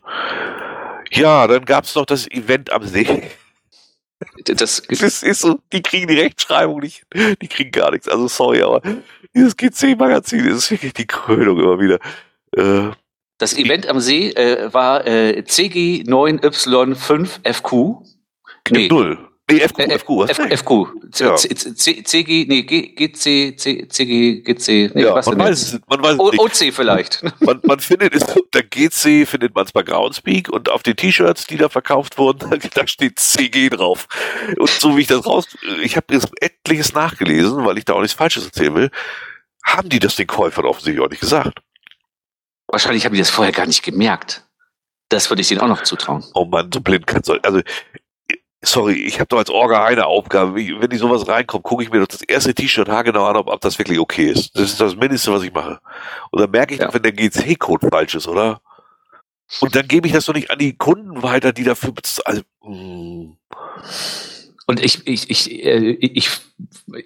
Ja, 1.12 1.46
dann 1.46 1.64
gab 1.64 1.84
es 1.84 1.94
noch 1.94 2.06
das 2.06 2.30
Event 2.30 2.72
am 2.72 2.84
See. 2.84 3.22
Das, 4.44 4.82
das, 4.88 5.22
ist 5.22 5.40
so, 5.40 5.58
die 5.72 5.80
kriegen 5.82 6.08
die 6.08 6.18
Rechtschreibung 6.18 6.80
nicht, 6.80 7.06
die 7.14 7.48
kriegen 7.48 7.70
gar 7.70 7.90
nichts. 7.90 8.06
Also 8.08 8.28
sorry, 8.28 8.60
aber 8.62 8.82
dieses 9.34 9.56
GC-Magazin 9.56 10.46
ist 10.46 10.70
wirklich 10.70 10.92
die 10.92 11.06
Krönung 11.06 11.58
immer 11.58 11.80
wieder. 11.80 11.98
Äh, 12.56 12.90
Das 13.38 13.56
Event 13.56 13.88
am 13.88 14.00
See 14.00 14.28
äh, 14.30 14.70
war 14.72 15.06
äh, 15.06 15.42
CG9Y5FQ. 15.46 17.96
Nee. 18.70 18.88
Null. 18.88 19.29
Nee, 19.52 19.60
FQ, 19.68 19.78
Äh, 19.80 19.98
FQ, 19.98 20.08
was? 20.18 20.30
F- 20.38 20.60
FQ. 20.60 20.70
Ja. 21.18 21.36
CG, 21.36 22.44
nee, 22.48 22.62
GC, 22.62 23.56
CG, 23.56 24.40
GC, 24.42 24.90
nee, 24.94 25.02
Ja, 25.02 25.14
was 25.14 25.26
man 25.26 25.38
denn 25.38 25.46
weiß, 25.48 25.62
es- 25.74 25.80
man 25.88 26.02
weiß 26.02 26.12
es 26.14 26.18
O- 26.20 26.30
nicht. 26.30 26.40
OC 26.40 26.72
vielleicht. 26.74 27.22
Man, 27.40 27.60
man 27.64 27.80
findet 27.80 28.14
es, 28.14 28.24
der 28.54 28.62
GC 28.62 29.26
findet 29.26 29.54
man 29.54 29.64
es 29.64 29.72
bei 29.72 29.82
Groundspeak 29.82 30.48
und 30.48 30.68
auf 30.68 30.82
den 30.82 30.96
T-Shirts, 30.96 31.46
die 31.46 31.56
da 31.56 31.68
verkauft 31.68 32.18
wurden, 32.18 32.58
da 32.74 32.86
steht 32.86 33.18
CG 33.18 33.68
drauf. 33.70 34.06
Und 34.58 34.68
so 34.70 34.96
wie 34.96 35.02
ich 35.02 35.06
das 35.06 35.24
raus, 35.26 35.46
ich 35.82 35.96
habe 35.96 36.14
jetzt 36.14 36.28
etliches 36.40 36.92
nachgelesen, 36.94 37.64
weil 37.64 37.78
ich 37.78 37.84
da 37.84 37.94
auch 37.94 38.00
nichts 38.00 38.14
Falsches 38.16 38.44
erzählen 38.46 38.74
will, 38.74 38.90
haben 39.64 39.88
die 39.88 39.98
das 39.98 40.16
den 40.16 40.26
Käufern 40.26 40.64
offensichtlich 40.64 41.04
auch 41.04 41.10
nicht 41.10 41.20
gesagt. 41.20 41.60
Wahrscheinlich 42.68 43.04
haben 43.04 43.12
die 43.14 43.18
das 43.20 43.30
vorher 43.30 43.52
gar 43.52 43.66
nicht 43.66 43.82
gemerkt. 43.82 44.46
Das 45.08 45.28
würde 45.28 45.42
ich 45.42 45.48
denen 45.48 45.60
auch 45.60 45.66
noch 45.68 45.82
zutrauen. 45.82 46.24
Oh 46.34 46.44
Mann, 46.44 46.70
so 46.72 46.80
blind 46.80 47.06
kann 47.06 47.24
soll. 47.24 47.40
Also, 47.42 47.62
sorry, 48.62 48.94
ich 48.94 49.18
habe 49.20 49.28
doch 49.28 49.38
als 49.38 49.50
Orga 49.50 49.84
eine 49.84 50.06
Aufgabe. 50.06 50.54
Wenn 50.56 50.90
die 50.90 50.96
sowas 50.98 51.26
reinkommt, 51.28 51.64
gucke 51.64 51.82
ich 51.82 51.90
mir 51.90 52.00
doch 52.00 52.06
das 52.06 52.22
erste 52.22 52.54
T-Shirt 52.54 52.88
haargenau 52.88 53.24
an, 53.26 53.36
ob, 53.36 53.48
ob 53.48 53.60
das 53.60 53.78
wirklich 53.78 53.98
okay 53.98 54.26
ist. 54.30 54.56
Das 54.56 54.64
ist 54.70 54.80
das 54.80 54.96
Mindeste, 54.96 55.32
was 55.32 55.42
ich 55.42 55.52
mache. 55.52 55.80
Und 56.30 56.40
dann 56.40 56.50
merke 56.50 56.74
ich 56.74 56.80
Ja. 56.80 56.86
doch, 56.86 56.94
wenn 56.94 57.02
der 57.02 57.12
GC-Code 57.12 57.88
falsch 57.90 58.14
ist, 58.14 58.28
oder? 58.28 58.60
Und 59.60 59.74
dann 59.74 59.88
gebe 59.88 60.06
ich 60.06 60.12
das 60.12 60.26
doch 60.26 60.34
nicht 60.34 60.50
an 60.50 60.58
die 60.58 60.76
Kunden 60.76 61.22
weiter, 61.22 61.52
die 61.52 61.64
dafür 61.64 61.90
bez- 61.92 62.20
also, 62.24 62.42
mm. 62.62 63.36
Und 64.66 64.78
ich, 64.84 65.04
ich, 65.08 65.28
ich, 65.30 65.64
äh, 65.64 65.90
ich, 66.00 66.30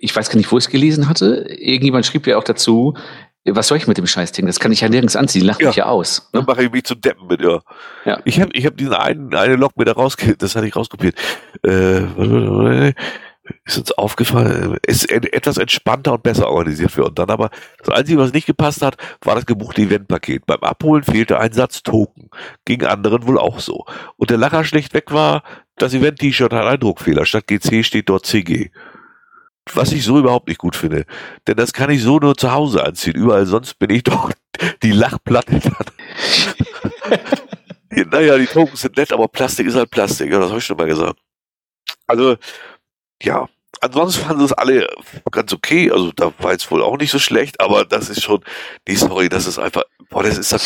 ich 0.01 0.15
weiß 0.15 0.29
gar 0.29 0.37
nicht, 0.37 0.53
wo 0.53 0.59
ich 0.59 0.65
es 0.65 0.71
gelesen 0.71 1.09
hatte. 1.09 1.47
Irgendjemand 1.49 2.05
schrieb 2.05 2.27
ja 2.27 2.37
auch 2.37 2.45
dazu, 2.45 2.95
was 3.47 3.69
soll 3.69 3.79
ich 3.79 3.87
mit 3.87 3.99
dem 3.99 4.07
Scheißding? 4.07 4.47
Das 4.47 4.59
kann 4.61 4.73
ich 4.73 4.81
ja 4.81 4.89
nirgends 4.89 5.17
anziehen. 5.17 5.45
Lacht 5.45 5.61
Ja. 5.61 5.69
mich 5.69 5.77
ja 5.77 5.87
aus. 5.87 6.29
Dann 6.33 6.43
Ne? 6.43 6.47
mache 6.49 6.65
ich 6.65 6.73
mich 6.73 6.85
zu 6.85 6.95
Deppen 6.95 7.27
mit, 7.27 7.41
ja. 7.43 7.61
Ja. 8.05 8.21
Ich 8.25 8.41
habe 8.41 8.51
ich 8.55 8.65
hab 8.67 8.77
diesen 8.77 8.95
einen, 8.95 9.35
eine 9.35 9.57
Log 9.57 9.77
mir 9.77 9.85
da 9.85 9.93
rausge, 9.93 10.37
das 10.37 10.57
hatte 10.57 10.67
ich 10.67 10.75
rauskopiert. 10.77 11.15
Äh, 11.63 12.93
ist 13.67 13.77
uns 13.77 13.93
aufgefallen, 13.93 14.79
ist 14.87 15.11
etwas 15.11 15.59
entspannter 15.59 16.15
und 16.15 16.23
besser 16.23 16.49
organisiert 16.49 16.91
für. 16.91 17.05
Und 17.05 17.19
dann 17.19 17.29
aber, 17.29 17.51
das 17.79 17.95
Einzige, 17.95 18.19
was 18.19 18.33
nicht 18.33 18.47
gepasst 18.47 18.81
hat, 18.81 18.97
war 19.23 19.35
das 19.35 19.45
gebuchte 19.45 19.83
Eventpaket. 19.83 20.47
Beim 20.47 20.61
Abholen 20.61 21.03
fehlte 21.03 21.39
ein 21.39 21.53
Satz 21.53 21.83
Token. 21.83 22.31
Ging 22.65 22.85
anderen 22.85 23.27
wohl 23.27 23.39
auch 23.39 23.61
so. 23.61 23.85
Und 24.17 24.31
der 24.31 24.39
Lacher 24.39 24.65
schlecht 24.65 24.95
weg 24.95 25.13
war, 25.13 25.43
das 25.77 25.93
Event-T-Shirt 25.93 26.53
hat 26.55 26.65
einen 26.67 26.81
Druckfehler. 26.81 27.27
Statt 27.27 27.47
GC 27.47 27.85
steht 27.85 28.09
dort 28.09 28.25
CG. 28.25 28.71
Was 29.73 29.93
ich 29.93 30.05
so 30.05 30.19
überhaupt 30.19 30.49
nicht 30.49 30.59
gut 30.59 30.77
finde. 30.77 31.07
Denn 31.47 31.57
das 31.57 31.73
kann 31.73 31.91
ich 31.91 32.03
so 32.03 32.19
nur 32.19 32.37
zu 32.37 32.53
Hause 32.53 32.85
anziehen. 32.85 33.15
Überall 33.15 33.47
sonst 33.47 33.79
bin 33.79 33.91
ich 33.91 34.03
doch 34.05 34.31
die 34.83 34.93
Lachplatte 34.93 35.61
naja, 38.11 38.39
die 38.39 38.47
Tokens 38.47 38.81
sind 38.81 38.97
nett, 38.97 39.13
aber 39.13 39.29
Plastik 39.29 39.67
ist 39.67 39.77
halt 39.77 39.91
Plastik. 39.91 40.31
Ja, 40.31 40.39
das 40.39 40.49
habe 40.49 40.59
ich 40.59 40.65
schon 40.65 40.77
mal 40.77 40.87
gesagt. 40.87 41.19
Also, 42.07 42.37
ja. 43.23 43.49
Ansonsten 43.81 44.25
fanden 44.25 44.41
sie 44.41 44.47
es 44.47 44.53
alle 44.53 44.87
ganz 45.31 45.53
okay. 45.53 45.91
Also, 45.91 46.13
da 46.13 46.33
war 46.39 46.53
jetzt 46.53 46.71
wohl 46.71 46.83
auch 46.83 46.97
nicht 46.97 47.11
so 47.11 47.19
schlecht, 47.19 47.61
aber 47.61 47.85
das 47.85 48.09
ist 48.09 48.23
schon, 48.23 48.43
nee, 48.89 48.95
sorry, 48.95 49.29
das 49.29 49.47
ist 49.47 49.59
einfach, 49.59 49.83
boah, 50.09 50.23
das 50.23 50.39
ist 50.39 50.53
das, 50.53 50.63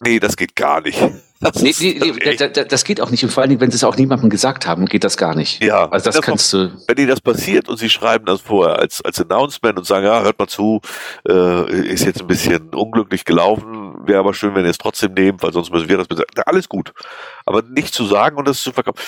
nee, 0.00 0.18
das 0.20 0.36
geht 0.36 0.56
gar 0.56 0.80
nicht. 0.82 0.98
Das 1.38 1.60
Nee, 1.60 1.74
nee, 1.78 1.98
nee, 2.00 2.10
echt- 2.22 2.40
da- 2.40 2.48
da- 2.48 2.64
das 2.64 2.82
geht 2.82 2.98
auch 2.98 3.10
nicht. 3.10 3.22
Und 3.22 3.28
vor 3.30 3.42
allen 3.42 3.50
Dingen, 3.50 3.60
wenn 3.60 3.70
sie 3.70 3.74
es 3.76 3.84
auch 3.84 3.94
niemandem 3.98 4.30
gesagt 4.30 4.66
haben, 4.66 4.86
geht 4.86 5.04
das 5.04 5.18
gar 5.18 5.34
nicht. 5.34 5.62
ja, 5.62 5.86
Also 5.90 6.06
das 6.06 6.14
das 6.16 6.24
kannst 6.24 6.50
du. 6.54 6.72
wenn 6.88 6.96
ihnen 6.96 7.08
das 7.08 7.20
passiert 7.20 7.68
und 7.68 7.76
sie 7.76 7.90
schreiben 7.90 8.24
das 8.24 8.40
vorher 8.40 8.78
als, 8.78 9.04
als 9.04 9.20
Announcement 9.20 9.76
und 9.76 9.84
sagen, 9.84 10.06
ja, 10.06 10.22
hört 10.22 10.38
mal 10.38 10.46
zu, 10.48 10.80
äh, 11.28 11.88
ist 11.88 12.06
jetzt 12.06 12.22
ein 12.22 12.26
bisschen 12.26 12.70
unglücklich 12.72 13.26
gelaufen, 13.26 13.96
wäre 14.06 14.18
aber 14.20 14.32
schön, 14.32 14.54
wenn 14.54 14.64
ihr 14.64 14.70
es 14.70 14.78
trotzdem 14.78 15.12
nehmt, 15.12 15.42
weil 15.42 15.52
sonst 15.52 15.70
müssen 15.70 15.90
wir 15.90 15.98
das 15.98 16.08
bezahlen. 16.08 16.26
Ja, 16.38 16.44
Alles 16.44 16.70
gut. 16.70 16.94
Aber 17.44 17.60
nicht 17.60 17.92
zu 17.92 18.06
sagen 18.06 18.38
und 18.38 18.48
das 18.48 18.62
zu 18.62 18.72
verkaufen, 18.72 18.98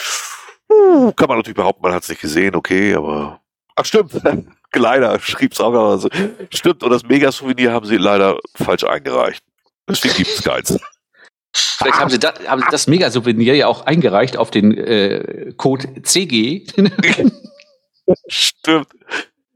uh, 0.71 1.11
kann 1.13 1.29
man 1.29 1.39
natürlich 1.39 1.57
behaupten, 1.57 1.81
man 1.83 1.95
hat 1.95 2.03
es 2.03 2.11
nicht 2.11 2.21
gesehen, 2.21 2.55
okay, 2.57 2.93
aber 2.95 3.41
ach 3.75 3.87
stimmt, 3.87 4.13
leider 4.75 5.19
schrieb's 5.21 5.61
auch 5.63 5.69
aber 5.73 5.97
so. 5.97 6.11
Stimmt, 6.53 6.83
und 6.83 6.91
das 6.91 7.05
Mega-Souvenir 7.05 7.73
haben 7.73 7.87
sie 7.87 7.97
leider 7.97 8.37
falsch 8.55 8.85
eingereicht. 8.85 9.43
Deswegen 9.89 10.15
gibt's 10.15 10.43
keins. 10.43 10.79
Vielleicht 11.53 11.99
haben 11.99 12.11
sie, 12.11 12.19
da, 12.19 12.35
haben 12.47 12.61
sie 12.61 12.69
das 12.71 12.87
Mega-Souvenir 12.87 13.55
ja 13.55 13.67
auch 13.69 13.87
eingereicht 13.87 14.37
auf 14.37 14.51
den 14.51 14.77
äh, 14.77 15.53
Code 15.57 16.03
CG. 16.03 16.67
Stimmt. 18.29 18.89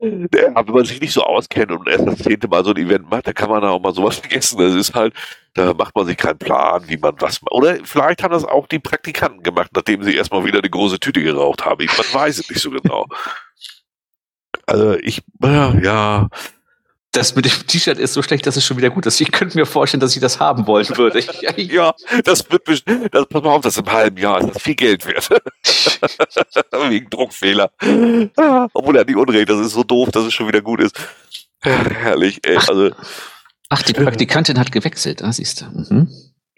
Der, 0.04 0.56
aber 0.56 0.68
wenn 0.68 0.74
man 0.74 0.84
sich 0.84 1.00
nicht 1.00 1.12
so 1.12 1.22
auskennt 1.22 1.70
und 1.70 1.86
erst 1.88 2.06
das 2.06 2.18
zehnte 2.18 2.48
Mal 2.48 2.64
so 2.64 2.70
ein 2.70 2.76
Event 2.76 3.08
macht, 3.08 3.28
da 3.28 3.32
kann 3.32 3.48
man 3.48 3.62
auch 3.62 3.80
mal 3.80 3.94
sowas 3.94 4.16
vergessen. 4.18 4.58
Das 4.58 4.74
ist 4.74 4.94
halt, 4.94 5.14
da 5.54 5.74
macht 5.74 5.94
man 5.94 6.06
sich 6.06 6.16
keinen 6.16 6.38
Plan, 6.38 6.82
wie 6.88 6.96
man 6.96 7.14
was 7.20 7.40
macht. 7.40 7.52
Oder 7.52 7.76
vielleicht 7.84 8.24
haben 8.24 8.32
das 8.32 8.44
auch 8.44 8.66
die 8.66 8.80
Praktikanten 8.80 9.44
gemacht, 9.44 9.70
nachdem 9.76 10.02
sie 10.02 10.16
erstmal 10.16 10.44
wieder 10.44 10.58
eine 10.58 10.70
große 10.70 10.98
Tüte 10.98 11.22
geraucht 11.22 11.64
haben. 11.64 11.84
Ich, 11.84 11.96
man 11.96 12.20
weiß 12.20 12.40
es 12.40 12.50
nicht 12.50 12.60
so 12.60 12.70
genau. 12.70 13.06
Also 14.66 14.94
ich, 14.98 15.22
ja, 15.40 15.72
ja, 15.80 16.28
Das 17.14 17.34
mit 17.36 17.44
dem 17.44 17.66
T-Shirt 17.66 17.98
ist 17.98 18.14
so 18.14 18.22
schlecht, 18.22 18.46
dass 18.46 18.56
es 18.56 18.64
schon 18.64 18.78
wieder 18.78 18.88
gut 18.88 19.04
ist. 19.04 19.20
Ich 19.20 19.30
könnte 19.30 19.58
mir 19.58 19.66
vorstellen, 19.66 20.00
dass 20.00 20.14
ich 20.16 20.22
das 20.22 20.40
haben 20.40 20.66
wollen 20.66 20.88
würde. 20.96 21.22
Ja, 21.56 21.94
das 22.24 22.50
wird 22.50 22.66
das, 22.66 23.26
pass 23.26 23.42
mal 23.42 23.50
auf, 23.50 23.60
das 23.62 23.76
im 23.76 23.90
halben 23.92 24.16
Jahr 24.16 24.40
ist 24.40 24.54
das 24.54 24.62
viel 24.62 24.74
Geld 24.74 25.04
wert. 25.06 25.28
Wegen 26.88 27.10
Druckfehler. 27.10 27.70
Ah, 28.36 28.66
Obwohl 28.72 28.96
er 28.96 29.04
nicht 29.04 29.16
unrecht, 29.16 29.48
das 29.50 29.60
ist 29.60 29.72
so 29.72 29.84
doof, 29.84 30.10
dass 30.10 30.24
es 30.24 30.32
schon 30.32 30.48
wieder 30.48 30.62
gut 30.62 30.80
ist. 30.80 30.98
Herrlich, 31.60 32.40
ey. 32.46 32.56
Also, 32.56 32.90
ach, 33.68 33.82
die 33.82 33.92
Praktikantin 33.92 34.58
hat 34.58 34.72
gewechselt. 34.72 35.22
Ah, 35.22 35.32
siehst 35.32 35.60
du. 35.60 35.66
Mhm. 35.66 36.08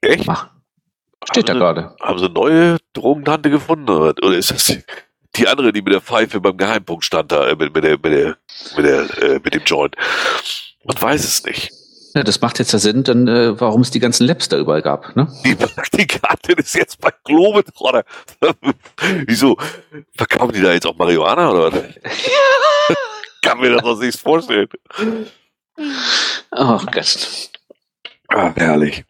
echt? 0.01 0.29
Ach, 0.29 0.51
steht 1.31 1.49
da 1.49 1.55
Haben 1.55 1.59
sie- 1.59 1.61
gerade. 1.61 1.97
Haben 2.01 2.19
sie 2.19 2.25
eine 2.27 2.35
neue 2.35 2.77
Drogentante 2.93 3.51
gefunden? 3.51 3.91
Oder 3.91 4.15
oder 4.23 4.37
ist 4.39 4.51
das 4.53 4.65
die, 4.65 4.83
die 5.37 5.49
andere, 5.49 5.73
die 5.73 5.83
mit 5.83 5.93
der 5.93 6.01
Pfeife 6.01 6.41
beim 6.41 6.57
Geheimpunkt 6.57 7.05
stand 7.05 7.33
da, 7.33 7.49
äh, 7.49 7.57
mit, 7.57 7.75
mit, 7.75 7.85
der, 7.85 7.93
mit, 7.93 8.05
der, 8.05 8.37
mit, 8.77 8.87
der, 8.87 9.23
äh, 9.23 9.41
mit 9.43 9.55
dem 9.55 9.63
Joint? 9.65 9.97
Man 10.85 11.01
weiß 11.01 11.25
es 11.25 11.45
nicht. 11.45 11.73
Ja, 12.15 12.23
das 12.23 12.41
macht 12.41 12.61
jetzt 12.61 12.73
ja 12.73 12.79
Sinn, 12.79 13.03
dann, 13.03 13.27
äh, 13.27 13.61
warum 13.61 13.81
es 13.81 13.91
die 13.91 13.99
ganzen 13.99 14.27
Labs 14.27 14.49
da 14.49 14.57
überall 14.57 14.83
gab. 14.83 15.17
Ne? 15.17 15.27
Die 15.45 15.55
Praktikantin 15.57 16.57
ist 16.59 16.75
jetzt 16.75 17.01
bei 17.01 17.11
Globetrotter. 17.25 18.05
Wieso? 19.27 19.57
Verkaufen 20.17 20.53
die 20.53 20.63
da 20.63 20.73
jetzt 20.73 20.87
auch 20.87 20.97
Marihuana 20.97 21.51
oder 21.51 21.73
was? 21.73 21.83
Kann 23.43 23.59
mir 23.59 23.77
das 23.77 23.99
nicht 23.99 24.19
vorstellen. 24.19 24.69
Oh 26.53 26.79
Gott. 26.93 27.51
Ah, 28.29 28.53
herrlich. 28.55 29.05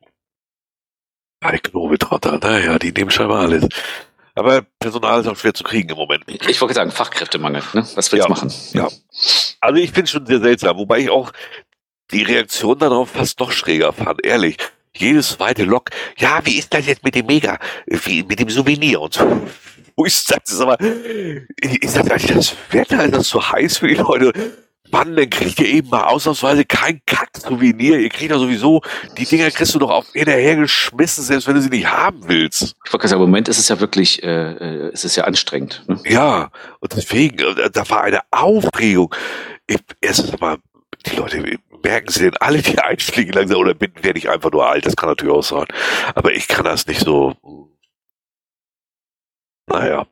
Bei 1.41 1.59
Globetrotter, 1.59 2.39
naja, 2.39 2.79
die 2.79 2.91
nehmen 2.93 3.11
scheinbar 3.11 3.41
alles. 3.43 3.69
Aber 4.35 4.63
Personal 4.81 5.21
ist 5.21 5.29
auch 5.29 5.37
schwer 5.37 5.55
zu 5.55 5.63
kriegen 5.63 5.89
im 5.91 5.97
Moment. 5.97 6.25
Ich 6.29 6.61
wollte 6.61 6.75
sagen, 6.75 6.91
Fachkräftemangel. 6.91 7.63
Ne? 7.73 7.87
Was 7.95 8.11
willst 8.11 8.13
du 8.13 8.17
Ja. 8.19 8.29
machen? 8.29 8.53
Ja. 8.73 8.89
Also 9.61 9.81
ich 9.81 9.93
finde 9.93 10.11
schon 10.11 10.27
sehr 10.27 10.41
seltsam, 10.41 10.77
wobei 10.77 10.99
ich 11.01 11.11
auch 11.11 11.33
die 12.11 12.23
Reaktion 12.23 12.79
darauf 12.79 13.11
fast 13.11 13.39
noch 13.41 13.53
schräger 13.53 13.93
fand, 13.93 14.25
ehrlich. 14.25 14.57
Jedes 14.97 15.31
zweite 15.31 15.65
Log, 15.65 15.91
ja, 16.19 16.41
wie 16.45 16.57
ist 16.59 16.73
das 16.73 16.87
jetzt 16.87 17.03
mit 17.03 17.15
dem 17.17 17.27
Mega, 17.27 17.59
wie, 17.87 18.23
mit 18.23 18.39
dem 18.39 18.49
Souvenir 18.49 19.01
und 19.01 19.15
so. 19.15 19.43
Wo 19.97 20.07
sage, 20.09 20.43
das 20.47 20.61
aber, 20.61 20.79
ich 20.81 21.91
sag, 21.91 22.07
das 22.09 22.55
Wetter 22.71 23.05
ist 23.05 23.15
das 23.15 23.29
so 23.29 23.51
heiß 23.53 23.79
für 23.79 23.89
die 23.89 23.95
Leute. 23.95 24.33
Mann, 24.95 25.17
dann 25.17 25.29
kriegt 25.29 25.59
ihr 25.59 25.67
eben 25.67 25.89
mal 25.89 26.05
ausnahmsweise 26.05 26.65
kein 26.65 27.01
Kack-Souvenir. 27.05 27.99
Ihr 27.99 28.11
kriegt 28.11 28.31
doch 28.31 28.39
sowieso, 28.39 28.81
die 29.19 29.25
Dinger 29.25 29.51
kriegst 29.51 29.75
du 29.75 29.81
doch 29.81 29.91
auf 29.91 30.13
hinterher 30.13 30.55
geschmissen, 30.55 31.25
selbst 31.25 31.49
wenn 31.49 31.57
du 31.57 31.63
sie 31.63 31.69
nicht 31.69 31.91
haben 31.91 32.29
willst. 32.29 32.77
Ich 32.85 32.93
wollte 32.93 33.09
sagen, 33.09 33.21
im 33.21 33.29
Moment 33.29 33.49
ist 33.49 33.59
es 33.59 33.69
ja 33.69 33.81
wirklich, 33.81 34.23
äh, 34.23 34.29
äh, 34.29 34.91
es 34.93 35.05
ist 35.05 35.17
ja 35.17 35.25
anstrengend. 35.25 35.83
Ne? 35.89 35.99
Ja, 36.05 36.51
und 36.79 36.95
deswegen, 36.95 37.41
äh, 37.41 37.71
da 37.73 37.91
war 37.91 38.03
eine 38.03 38.21
Aufregung. 38.31 39.13
Ich, 39.67 39.81
erstens 40.01 40.39
mal, 40.39 40.59
die 41.07 41.17
Leute, 41.17 41.59
merken 41.83 42.11
sie 42.13 42.21
denn 42.21 42.37
alle 42.37 42.63
die 42.63 42.79
Einschläge 42.79 43.33
langsam 43.33 43.59
oder 43.59 43.75
bin, 43.75 43.91
werde 44.01 44.21
ich 44.21 44.31
einfach 44.31 44.53
nur 44.53 44.65
alt? 44.65 44.87
Das 44.87 44.95
kann 44.95 45.09
natürlich 45.09 45.35
auch 45.35 45.43
sein. 45.43 45.67
Aber 46.15 46.33
ich 46.33 46.47
kann 46.47 46.65
das 46.65 46.87
nicht 46.87 47.01
so. 47.01 47.35
Naja. 49.67 50.07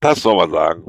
Was 0.00 0.22
soll 0.22 0.36
man 0.36 0.50
sagen? 0.50 0.84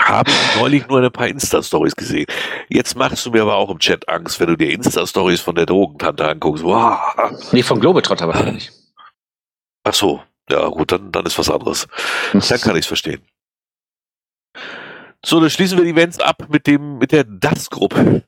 Habe 0.00 0.30
ich 0.30 0.56
neulich 0.60 0.88
nur 0.88 1.02
ein 1.02 1.10
paar 1.10 1.28
Insta-Stories 1.28 1.96
gesehen. 1.96 2.26
Jetzt 2.68 2.96
machst 2.96 3.26
du 3.26 3.30
mir 3.30 3.42
aber 3.42 3.56
auch 3.56 3.70
im 3.70 3.78
Chat 3.78 4.08
Angst, 4.08 4.38
wenn 4.40 4.46
du 4.48 4.56
dir 4.56 4.70
Insta-Stories 4.70 5.40
von 5.40 5.54
der 5.54 5.66
Drogentante 5.66 6.26
anguckst. 6.26 6.62
Wow. 6.62 6.98
Nee, 7.52 7.62
vom 7.62 7.80
Globetrotter 7.80 8.28
wahrscheinlich. 8.28 8.70
Ach 9.84 9.94
so. 9.94 10.22
Ja, 10.50 10.66
gut, 10.68 10.92
dann, 10.92 11.12
dann 11.12 11.26
ist 11.26 11.38
was 11.38 11.50
anderes. 11.50 11.86
Dann 12.32 12.60
kann 12.60 12.76
ich 12.76 12.82
es 12.82 12.86
verstehen. 12.86 13.20
So, 15.24 15.40
dann 15.40 15.50
schließen 15.50 15.76
wir 15.76 15.84
die 15.84 15.90
Events 15.90 16.20
ab 16.20 16.46
mit 16.48 16.66
dem, 16.66 16.98
mit 16.98 17.12
der 17.12 17.24
DAS-Gruppe. 17.24 18.22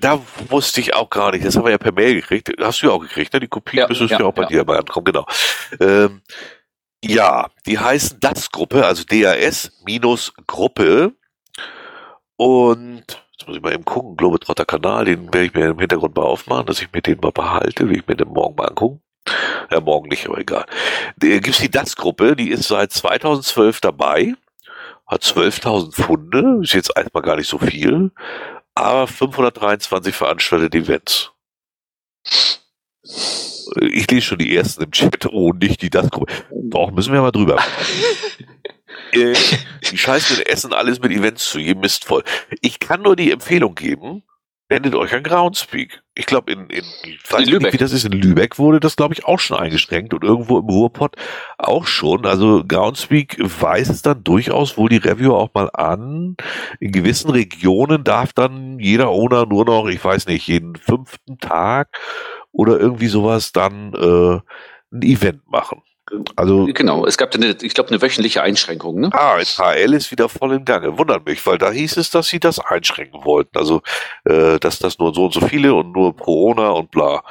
Da 0.00 0.20
wusste 0.48 0.80
ich 0.80 0.94
auch 0.94 1.08
gar 1.10 1.30
nicht. 1.32 1.44
Das 1.44 1.56
haben 1.56 1.64
wir 1.64 1.70
ja 1.70 1.78
per 1.78 1.92
Mail 1.92 2.14
gekriegt. 2.14 2.50
Hast 2.60 2.82
du 2.82 2.86
ja 2.88 2.92
auch 2.92 2.98
gekriegt, 2.98 3.32
ne? 3.32 3.40
Die 3.40 3.48
Kopie 3.48 3.78
Ja, 3.78 3.88
müsstest 3.88 4.10
du 4.10 4.14
ja, 4.14 4.20
ja 4.20 4.26
auch 4.26 4.34
bei 4.34 4.42
ja. 4.42 4.48
dir 4.48 4.64
mal 4.64 4.78
ankommen, 4.78 5.04
genau. 5.04 5.26
Ähm, 5.80 6.22
ja, 7.04 7.50
die 7.66 7.78
heißen 7.78 8.20
DAS-Gruppe, 8.20 8.86
also 8.86 9.04
DAS 9.04 9.72
minus 9.84 10.32
Gruppe. 10.46 11.12
Und 12.36 13.22
Jetzt 13.42 13.48
muss 13.48 13.56
ich 13.56 13.62
mal 13.64 13.72
eben 13.72 13.84
gucken, 13.84 14.16
Globetrotter 14.16 14.64
Kanal, 14.64 15.04
den 15.04 15.24
werde 15.34 15.46
ich 15.46 15.52
mir 15.52 15.70
im 15.70 15.78
Hintergrund 15.80 16.14
mal 16.14 16.22
aufmachen, 16.22 16.66
dass 16.66 16.80
ich 16.80 16.92
mir 16.92 17.02
den 17.02 17.18
mal 17.18 17.32
behalte, 17.32 17.88
will 17.88 17.96
ich 17.98 18.06
mir 18.06 18.14
den 18.14 18.28
morgen 18.28 18.54
mal 18.54 18.68
angucken. 18.68 19.02
Ja, 19.68 19.80
morgen 19.80 20.08
nicht, 20.08 20.28
aber 20.28 20.38
egal. 20.38 20.64
Da 21.16 21.26
gibt's 21.26 21.58
die 21.58 21.70
DAX-Gruppe, 21.70 22.36
die 22.36 22.50
ist 22.50 22.68
seit 22.68 22.92
2012 22.92 23.80
dabei, 23.80 24.34
hat 25.08 25.22
12.000 25.22 26.00
Funde, 26.00 26.60
ist 26.62 26.72
jetzt 26.74 26.92
erstmal 26.94 27.24
gar 27.24 27.34
nicht 27.34 27.48
so 27.48 27.58
viel, 27.58 28.12
aber 28.76 29.08
523 29.08 30.14
veranstaltete 30.14 30.78
Events. 30.78 31.32
Ich 33.80 34.10
lese 34.10 34.22
schon 34.22 34.38
die 34.38 34.54
ersten 34.54 34.84
im 34.84 34.90
Chat. 34.90 35.26
Oh, 35.26 35.52
nicht 35.52 35.82
die 35.82 35.90
DAX-Gruppe. 35.90 36.32
Doch, 36.50 36.90
müssen 36.90 37.12
wir 37.12 37.20
mal 37.20 37.30
drüber. 37.30 37.58
äh, 39.12 39.34
die 39.90 39.98
scheißen 39.98 40.38
in 40.38 40.46
Essen 40.46 40.72
alles 40.72 41.00
mit 41.00 41.12
Events 41.12 41.48
zu, 41.50 41.58
je 41.58 41.74
Mist 41.74 42.04
voll. 42.04 42.22
Ich 42.60 42.78
kann 42.80 43.02
nur 43.02 43.16
die 43.16 43.30
Empfehlung 43.30 43.74
geben, 43.74 44.22
wendet 44.68 44.94
euch 44.94 45.14
an 45.14 45.22
Groundspeak. 45.22 46.02
Ich 46.14 46.26
glaube, 46.26 46.52
in, 46.52 46.66
in, 46.68 46.84
ich 47.04 47.20
weiß 47.30 47.42
In 47.42 47.50
Lübeck. 47.50 47.62
nicht, 47.62 47.72
wie 47.74 47.78
das 47.78 47.92
ist, 47.92 48.04
in 48.04 48.12
Lübeck 48.12 48.58
wurde 48.58 48.80
das, 48.80 48.96
glaube 48.96 49.14
ich, 49.14 49.24
auch 49.24 49.38
schon 49.38 49.58
eingeschränkt 49.58 50.14
und 50.14 50.24
irgendwo 50.24 50.58
im 50.58 50.66
Ruhrpott 50.66 51.16
auch 51.58 51.86
schon. 51.86 52.26
Also 52.26 52.64
Groundspeak 52.66 53.36
weist 53.60 53.90
es 53.90 54.02
dann 54.02 54.24
durchaus 54.24 54.76
wohl 54.76 54.88
die 54.88 54.96
Review 54.96 55.34
auch 55.34 55.50
mal 55.54 55.70
an. 55.72 56.36
In 56.80 56.92
gewissen 56.92 57.30
Regionen 57.30 58.04
darf 58.04 58.32
dann 58.32 58.78
jeder 58.78 59.08
Owner 59.10 59.46
nur 59.46 59.64
noch, 59.64 59.86
ich 59.88 60.02
weiß 60.02 60.26
nicht, 60.26 60.46
jeden 60.48 60.76
fünften 60.76 61.38
Tag 61.38 61.88
oder 62.52 62.78
irgendwie 62.78 63.08
sowas 63.08 63.52
dann 63.52 63.94
äh, 63.94 64.40
ein 64.94 65.02
Event 65.02 65.42
machen. 65.50 65.82
Also 66.36 66.66
Genau, 66.66 67.06
es 67.06 67.16
gab 67.16 67.34
eine, 67.34 67.56
ich 67.62 67.74
glaube, 67.74 67.90
eine 67.90 68.02
wöchentliche 68.02 68.42
Einschränkung, 68.42 69.00
ne? 69.00 69.10
Ah, 69.12 69.38
HL 69.38 69.94
ist 69.94 70.10
wieder 70.10 70.28
voll 70.28 70.52
im 70.52 70.64
Gange. 70.64 70.98
Wundert 70.98 71.26
mich, 71.26 71.44
weil 71.46 71.58
da 71.58 71.70
hieß 71.70 71.96
es, 71.96 72.10
dass 72.10 72.28
sie 72.28 72.40
das 72.40 72.58
einschränken 72.58 73.24
wollten. 73.24 73.56
Also, 73.56 73.82
äh, 74.24 74.58
dass 74.58 74.78
das 74.78 74.98
nur 74.98 75.14
so 75.14 75.26
und 75.26 75.32
so 75.32 75.40
viele 75.40 75.74
und 75.74 75.92
nur 75.92 76.14
Corona 76.16 76.70
und 76.70 76.90
bla. 76.90 77.22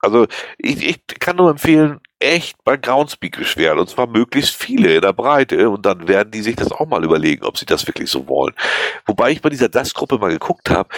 Also, 0.00 0.26
ich, 0.58 0.86
ich 0.86 1.06
kann 1.20 1.36
nur 1.36 1.50
empfehlen, 1.50 2.00
echt 2.18 2.62
bei 2.64 2.76
Groundspeak 2.76 3.38
beschweren. 3.38 3.78
Und 3.78 3.88
zwar 3.88 4.06
möglichst 4.06 4.54
viele 4.54 4.96
in 4.96 5.00
der 5.00 5.12
Breite. 5.12 5.70
Und 5.70 5.86
dann 5.86 6.08
werden 6.08 6.30
die 6.30 6.42
sich 6.42 6.56
das 6.56 6.72
auch 6.72 6.86
mal 6.86 7.04
überlegen, 7.04 7.44
ob 7.44 7.56
sie 7.56 7.66
das 7.66 7.86
wirklich 7.86 8.10
so 8.10 8.28
wollen. 8.28 8.54
Wobei 9.06 9.30
ich 9.30 9.42
bei 9.42 9.48
dieser 9.48 9.68
DAS-Gruppe 9.68 10.18
mal 10.18 10.30
geguckt 10.30 10.70
habe. 10.70 10.88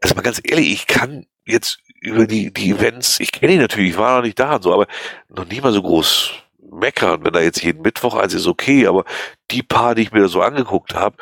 Also 0.00 0.14
mal 0.14 0.22
ganz 0.22 0.40
ehrlich, 0.42 0.72
ich 0.72 0.86
kann 0.86 1.26
jetzt 1.44 1.80
über 2.00 2.26
die, 2.26 2.52
die 2.52 2.70
Events, 2.70 3.20
ich 3.20 3.30
kenne 3.30 3.52
die 3.52 3.58
natürlich, 3.58 3.90
ich 3.90 3.98
war 3.98 4.16
noch 4.16 4.24
nicht 4.24 4.38
da 4.38 4.56
und 4.56 4.62
so, 4.62 4.72
aber 4.72 4.86
noch 5.28 5.44
nie 5.44 5.60
mal 5.60 5.72
so 5.72 5.82
groß 5.82 6.32
meckern. 6.72 7.24
Wenn 7.24 7.32
da 7.32 7.40
jetzt 7.40 7.62
jeden 7.62 7.82
Mittwoch 7.82 8.14
eins 8.14 8.34
ist, 8.34 8.46
okay, 8.46 8.86
aber 8.86 9.04
die 9.50 9.62
paar, 9.62 9.94
die 9.94 10.02
ich 10.02 10.12
mir 10.12 10.20
da 10.20 10.28
so 10.28 10.40
angeguckt 10.40 10.94
habe, 10.94 11.16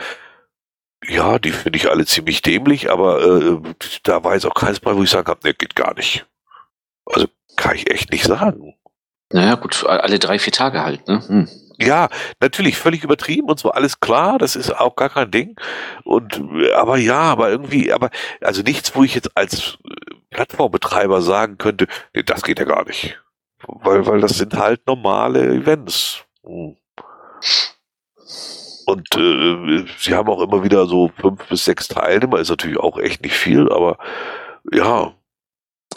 ja, 1.07 1.39
die 1.39 1.53
finde 1.53 1.77
ich 1.77 1.91
alle 1.91 2.07
ziemlich 2.07 2.43
dämlich, 2.43 2.91
aber 2.91 3.23
äh, 3.23 3.75
da 4.03 4.25
war 4.25 4.35
jetzt 4.35 4.47
auch 4.47 4.55
keins 4.55 4.81
bei, 4.81 4.97
wo 4.97 5.03
ich 5.03 5.11
sagen 5.11 5.29
habe, 5.29 5.47
ne, 5.47 5.55
geht 5.55 5.77
gar 5.77 5.95
nicht. 5.95 6.27
Also 7.07 7.29
kann 7.57 7.77
ich 7.77 7.91
echt 7.91 8.11
nicht 8.11 8.25
sagen. 8.25 8.75
Naja, 9.33 9.57
gut, 9.57 9.85
alle 9.85 10.19
drei, 10.19 10.39
vier 10.39 10.53
Tage 10.53 10.83
halt, 10.83 11.07
ne? 11.07 11.23
Hm. 11.27 11.49
Ja, 11.81 12.09
natürlich 12.41 12.77
völlig 12.77 13.05
übertrieben 13.05 13.49
und 13.49 13.61
so 13.61 13.71
alles 13.71 14.01
klar, 14.01 14.39
das 14.39 14.57
ist 14.57 14.71
auch 14.73 14.97
gar 14.97 15.11
kein 15.11 15.31
Ding. 15.31 15.57
Und 16.03 16.43
aber 16.75 16.97
ja, 16.97 17.21
aber 17.21 17.51
irgendwie, 17.51 17.93
aber 17.93 18.11
also 18.41 18.63
nichts, 18.63 18.97
wo 18.97 19.05
ich 19.05 19.15
jetzt 19.15 19.37
als 19.37 19.79
äh, 19.85 20.15
Plattformbetreiber 20.31 21.23
sagen 21.23 21.57
könnte, 21.57 21.87
nee, 22.15 22.25
das 22.25 22.43
geht 22.43 22.59
ja 22.59 22.65
gar 22.65 22.85
nicht. 22.85 23.21
Weil, 23.67 24.07
weil 24.07 24.21
das 24.21 24.39
sind 24.39 24.55
halt 24.55 24.87
normale 24.87 25.45
Events. 25.47 26.25
Hm. 26.45 26.77
Und 28.87 29.17
äh, 29.17 29.85
sie 29.99 30.15
haben 30.15 30.29
auch 30.31 30.41
immer 30.41 30.65
wieder 30.65 30.87
so 30.87 31.13
fünf 31.21 31.47
bis 31.49 31.65
sechs 31.65 31.89
Teilnehmer, 31.89 32.39
ist 32.39 32.49
natürlich 32.49 32.79
auch 32.79 32.99
echt 32.99 33.23
nicht 33.23 33.37
viel, 33.37 33.71
aber 33.71 33.99
ja, 34.73 35.13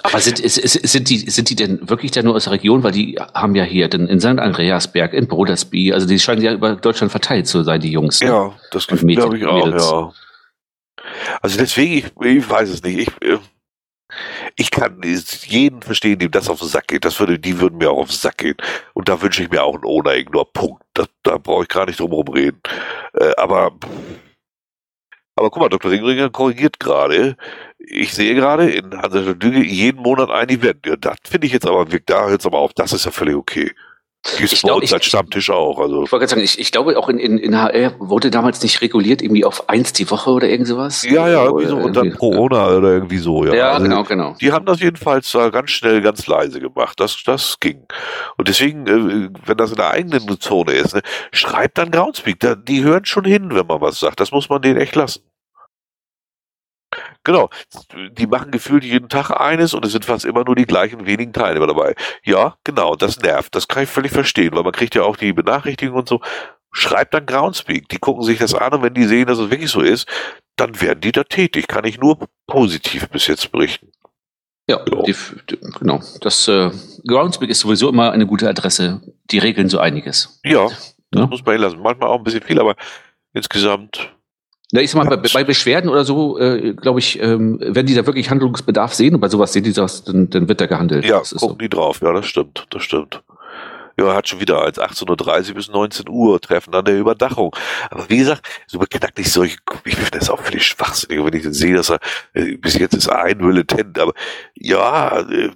Aber 0.03 0.19
sind, 0.19 0.37
sind, 0.37 1.09
die, 1.09 1.29
sind 1.29 1.49
die 1.49 1.55
denn 1.55 1.89
wirklich 1.89 2.11
da 2.11 2.23
nur 2.23 2.35
aus 2.35 2.45
der 2.45 2.53
Region? 2.53 2.81
Weil 2.81 2.93
die 2.93 3.19
haben 3.33 3.55
ja 3.55 3.63
hier 3.63 3.87
dann 3.89 4.07
in 4.07 4.19
St. 4.19 4.39
Andreasberg, 4.39 5.13
in 5.13 5.27
Brodersby, 5.27 5.93
also 5.93 6.07
die 6.07 6.17
scheinen 6.17 6.41
ja 6.41 6.53
über 6.53 6.75
Deutschland 6.75 7.11
verteilt 7.11 7.47
zu 7.47 7.63
sein, 7.63 7.81
die 7.81 7.91
Jungs. 7.91 8.21
ne? 8.21 8.27
Ja, 8.27 8.53
das 8.71 8.87
glaube 8.87 9.37
ich 9.37 9.45
auch, 9.45 9.65
Mädels. 9.65 9.91
ja. 9.91 10.13
Also 11.41 11.57
deswegen, 11.57 11.93
ich, 11.93 12.25
ich 12.25 12.49
weiß 12.49 12.69
es 12.69 12.83
nicht. 12.83 13.11
Ich, 13.21 13.27
äh, 13.27 13.37
ich 14.55 14.71
kann 14.71 15.01
jeden 15.03 15.81
verstehen, 15.81 16.19
dem 16.19 16.31
das 16.31 16.49
auf 16.49 16.59
den 16.59 16.67
Sack 16.67 16.87
geht. 16.87 17.05
Das 17.05 17.19
würde, 17.19 17.39
die 17.39 17.59
würden 17.59 17.77
mir 17.77 17.91
auch 17.91 17.99
auf 17.99 18.09
den 18.09 18.17
Sack 18.17 18.39
gehen. 18.39 18.57
Und 18.93 19.09
da 19.09 19.21
wünsche 19.21 19.43
ich 19.43 19.49
mir 19.49 19.63
auch 19.63 19.75
einen 19.75 19.85
Owner 19.85 20.15
Ignore. 20.15 20.47
Punkt. 20.53 20.83
Das, 20.93 21.07
da 21.23 21.37
brauche 21.37 21.63
ich 21.63 21.69
gar 21.69 21.85
nicht 21.85 21.99
drum 21.99 22.11
rumreden. 22.11 22.61
Äh, 23.13 23.31
aber, 23.37 23.71
aber 25.35 25.49
guck 25.49 25.61
mal, 25.61 25.69
Dr. 25.69 25.91
Ringringer 25.91 26.29
korrigiert 26.29 26.79
gerade. 26.79 27.37
Ich 27.87 28.13
sehe 28.13 28.35
gerade 28.35 28.69
in 28.69 28.95
Hansa 29.01 29.19
Lüge 29.19 29.63
jeden 29.63 30.01
Monat 30.01 30.29
ein 30.29 30.49
Event. 30.49 30.85
Ja, 30.85 30.95
das 30.95 31.17
finde 31.27 31.47
ich 31.47 31.53
jetzt 31.53 31.67
aber, 31.67 31.85
da 32.05 32.27
hört 32.27 32.45
aber 32.45 32.59
auf. 32.59 32.73
Das 32.73 32.93
ist 32.93 33.05
ja 33.05 33.11
völlig 33.11 33.35
okay. 33.35 33.71
Gibt's 34.37 34.53
Ich 34.53 34.61
bei 34.61 34.67
glaub, 34.67 34.81
uns 34.81 34.93
als 34.93 35.05
Stammtisch 35.05 35.49
auch. 35.49 35.79
Also. 35.79 36.03
Ich 36.03 36.11
wollte 36.11 36.25
gerade 36.25 36.29
sagen, 36.29 36.43
ich, 36.43 36.59
ich 36.59 36.71
glaube 36.71 36.97
auch 36.97 37.09
in, 37.09 37.17
in, 37.17 37.39
in 37.39 37.59
HR 37.59 37.95
wurde 37.97 38.29
damals 38.29 38.61
nicht 38.61 38.79
reguliert, 38.81 39.23
irgendwie 39.23 39.43
auf 39.43 39.67
eins 39.67 39.93
die 39.93 40.09
Woche 40.11 40.29
oder 40.29 40.47
irgend 40.47 40.67
sowas. 40.67 41.03
Ja, 41.03 41.27
ja, 41.27 41.45
irgendwie 41.45 41.65
so. 41.65 41.77
Oder 41.77 41.85
Und 41.85 41.95
dann 41.95 42.17
Corona 42.17 42.67
oder 42.69 42.89
irgendwie 42.93 43.17
so, 43.17 43.45
ja. 43.45 43.53
Ja, 43.53 43.71
Also, 43.71 43.83
genau, 43.83 44.03
genau. 44.03 44.35
Die 44.39 44.51
haben 44.51 44.65
das 44.67 44.79
jedenfalls 44.79 45.31
ganz 45.31 45.71
schnell, 45.71 46.01
ganz 46.01 46.27
leise 46.27 46.59
gemacht. 46.59 46.99
Das, 46.99 47.23
das 47.25 47.59
ging. 47.59 47.87
Und 48.37 48.47
deswegen, 48.47 48.85
äh, 48.85 49.29
wenn 49.43 49.57
das 49.57 49.71
in 49.71 49.77
der 49.77 49.89
eigenen 49.89 50.39
Zone 50.39 50.73
ist, 50.73 50.93
ne, 50.93 51.01
schreibt 51.31 51.79
dann 51.79 51.89
Groundspeak. 51.89 52.37
Die 52.67 52.83
hören 52.83 53.05
schon 53.05 53.25
hin, 53.25 53.49
wenn 53.55 53.65
man 53.65 53.81
was 53.81 53.99
sagt. 53.99 54.19
Das 54.19 54.31
muss 54.31 54.49
man 54.49 54.61
denen 54.61 54.79
echt 54.79 54.95
lassen. 54.95 55.23
Genau. 57.23 57.49
Die 58.17 58.25
machen 58.27 58.51
gefühlt 58.51 58.83
jeden 58.83 59.09
Tag 59.09 59.29
eines 59.31 59.73
und 59.73 59.85
es 59.85 59.91
sind 59.91 60.05
fast 60.05 60.25
immer 60.25 60.43
nur 60.43 60.55
die 60.55 60.65
gleichen 60.65 61.05
wenigen 61.05 61.33
Teilnehmer 61.33 61.67
dabei. 61.67 61.95
Ja, 62.23 62.55
genau. 62.63 62.95
Das 62.95 63.19
nervt. 63.19 63.53
Das 63.55 63.67
kann 63.67 63.83
ich 63.83 63.89
völlig 63.89 64.11
verstehen, 64.11 64.55
weil 64.55 64.63
man 64.63 64.71
kriegt 64.71 64.95
ja 64.95 65.03
auch 65.03 65.17
die 65.17 65.33
Benachrichtigung 65.33 65.95
und 65.97 66.09
so. 66.09 66.19
Schreibt 66.71 67.13
dann 67.13 67.25
Groundspeak. 67.25 67.89
Die 67.89 67.97
gucken 67.99 68.23
sich 68.23 68.39
das 68.39 68.55
an 68.55 68.73
und 68.73 68.81
wenn 68.81 68.93
die 68.93 69.03
sehen, 69.05 69.27
dass 69.27 69.37
es 69.39 69.49
wirklich 69.51 69.69
so 69.69 69.81
ist, 69.81 70.07
dann 70.55 70.79
werden 70.81 71.01
die 71.01 71.11
da 71.11 71.23
tätig. 71.23 71.67
Kann 71.67 71.85
ich 71.85 71.99
nur 71.99 72.17
positiv 72.47 73.09
bis 73.09 73.27
jetzt 73.27 73.51
berichten. 73.51 73.91
Ja, 74.67 74.79
Ja. 74.91 75.01
Die, 75.03 75.15
die, 75.49 75.57
genau. 75.79 76.01
Das 76.21 76.47
äh, 76.47 76.71
Groundspeak 77.07 77.49
ist 77.49 77.59
sowieso 77.59 77.89
immer 77.89 78.11
eine 78.11 78.25
gute 78.25 78.47
Adresse. 78.47 79.01
Die 79.31 79.39
regeln 79.39 79.69
so 79.69 79.79
einiges. 79.79 80.39
Ja, 80.45 80.65
das 80.65 80.95
Ja. 81.13 81.25
muss 81.27 81.43
man 81.45 81.57
lassen. 81.57 81.79
Manchmal 81.81 82.09
auch 82.09 82.17
ein 82.19 82.23
bisschen 82.23 82.41
viel, 82.41 82.59
aber 82.59 82.75
insgesamt, 83.33 84.13
Na, 84.71 84.81
ich 84.81 84.91
sag 84.91 85.03
mal, 85.03 85.17
bei, 85.17 85.27
bei 85.33 85.43
Beschwerden 85.43 85.89
oder 85.89 86.05
so, 86.05 86.39
äh, 86.39 86.73
glaube 86.73 86.99
ich, 86.99 87.21
ähm, 87.21 87.59
wenn 87.61 87.85
die 87.85 87.93
da 87.93 88.05
wirklich 88.05 88.29
Handlungsbedarf 88.29 88.93
sehen 88.93 89.15
und 89.15 89.21
bei 89.21 89.27
sowas 89.27 89.51
sehen 89.51 89.63
die 89.63 89.73
das, 89.73 90.05
dann, 90.05 90.29
dann 90.29 90.47
wird 90.47 90.61
da 90.61 90.65
gehandelt. 90.65 91.03
ja, 91.03 91.19
das 91.19 91.33
ist 91.33 91.41
gucken 91.41 91.55
so. 91.55 91.59
die 91.59 91.69
drauf. 91.69 92.01
Ja, 92.01 92.13
das 92.13 92.25
stimmt, 92.25 92.67
das 92.69 92.83
stimmt. 92.83 93.21
Ja, 93.99 94.15
hat 94.15 94.29
schon 94.29 94.39
wieder 94.39 94.61
als 94.61 94.79
18.30 94.79 95.49
Uhr 95.49 95.55
bis 95.55 95.69
19 95.69 96.09
Uhr 96.09 96.39
Treffen 96.39 96.73
an 96.73 96.85
der 96.85 96.97
Überdachung. 96.97 97.53
Aber 97.89 98.09
wie 98.09 98.17
gesagt, 98.17 98.47
so 98.65 98.79
beknacklich 98.79 99.31
solche, 99.31 99.57
ich 99.83 99.95
finde 99.95 100.17
das 100.17 100.29
auch 100.29 100.39
völlig 100.39 100.65
schwachsinnig, 100.65 101.23
wenn 101.23 101.33
ich 101.33 101.43
dann 101.43 101.53
sehe, 101.53 101.75
dass 101.75 101.89
er, 101.89 101.99
äh, 102.33 102.55
bis 102.55 102.77
jetzt 102.79 102.95
ist 102.95 103.07
er 103.07 103.23
ein 103.23 103.37
Militant, 103.37 103.99
aber 103.99 104.13
ja, 104.55 105.19
äh, 105.19 105.51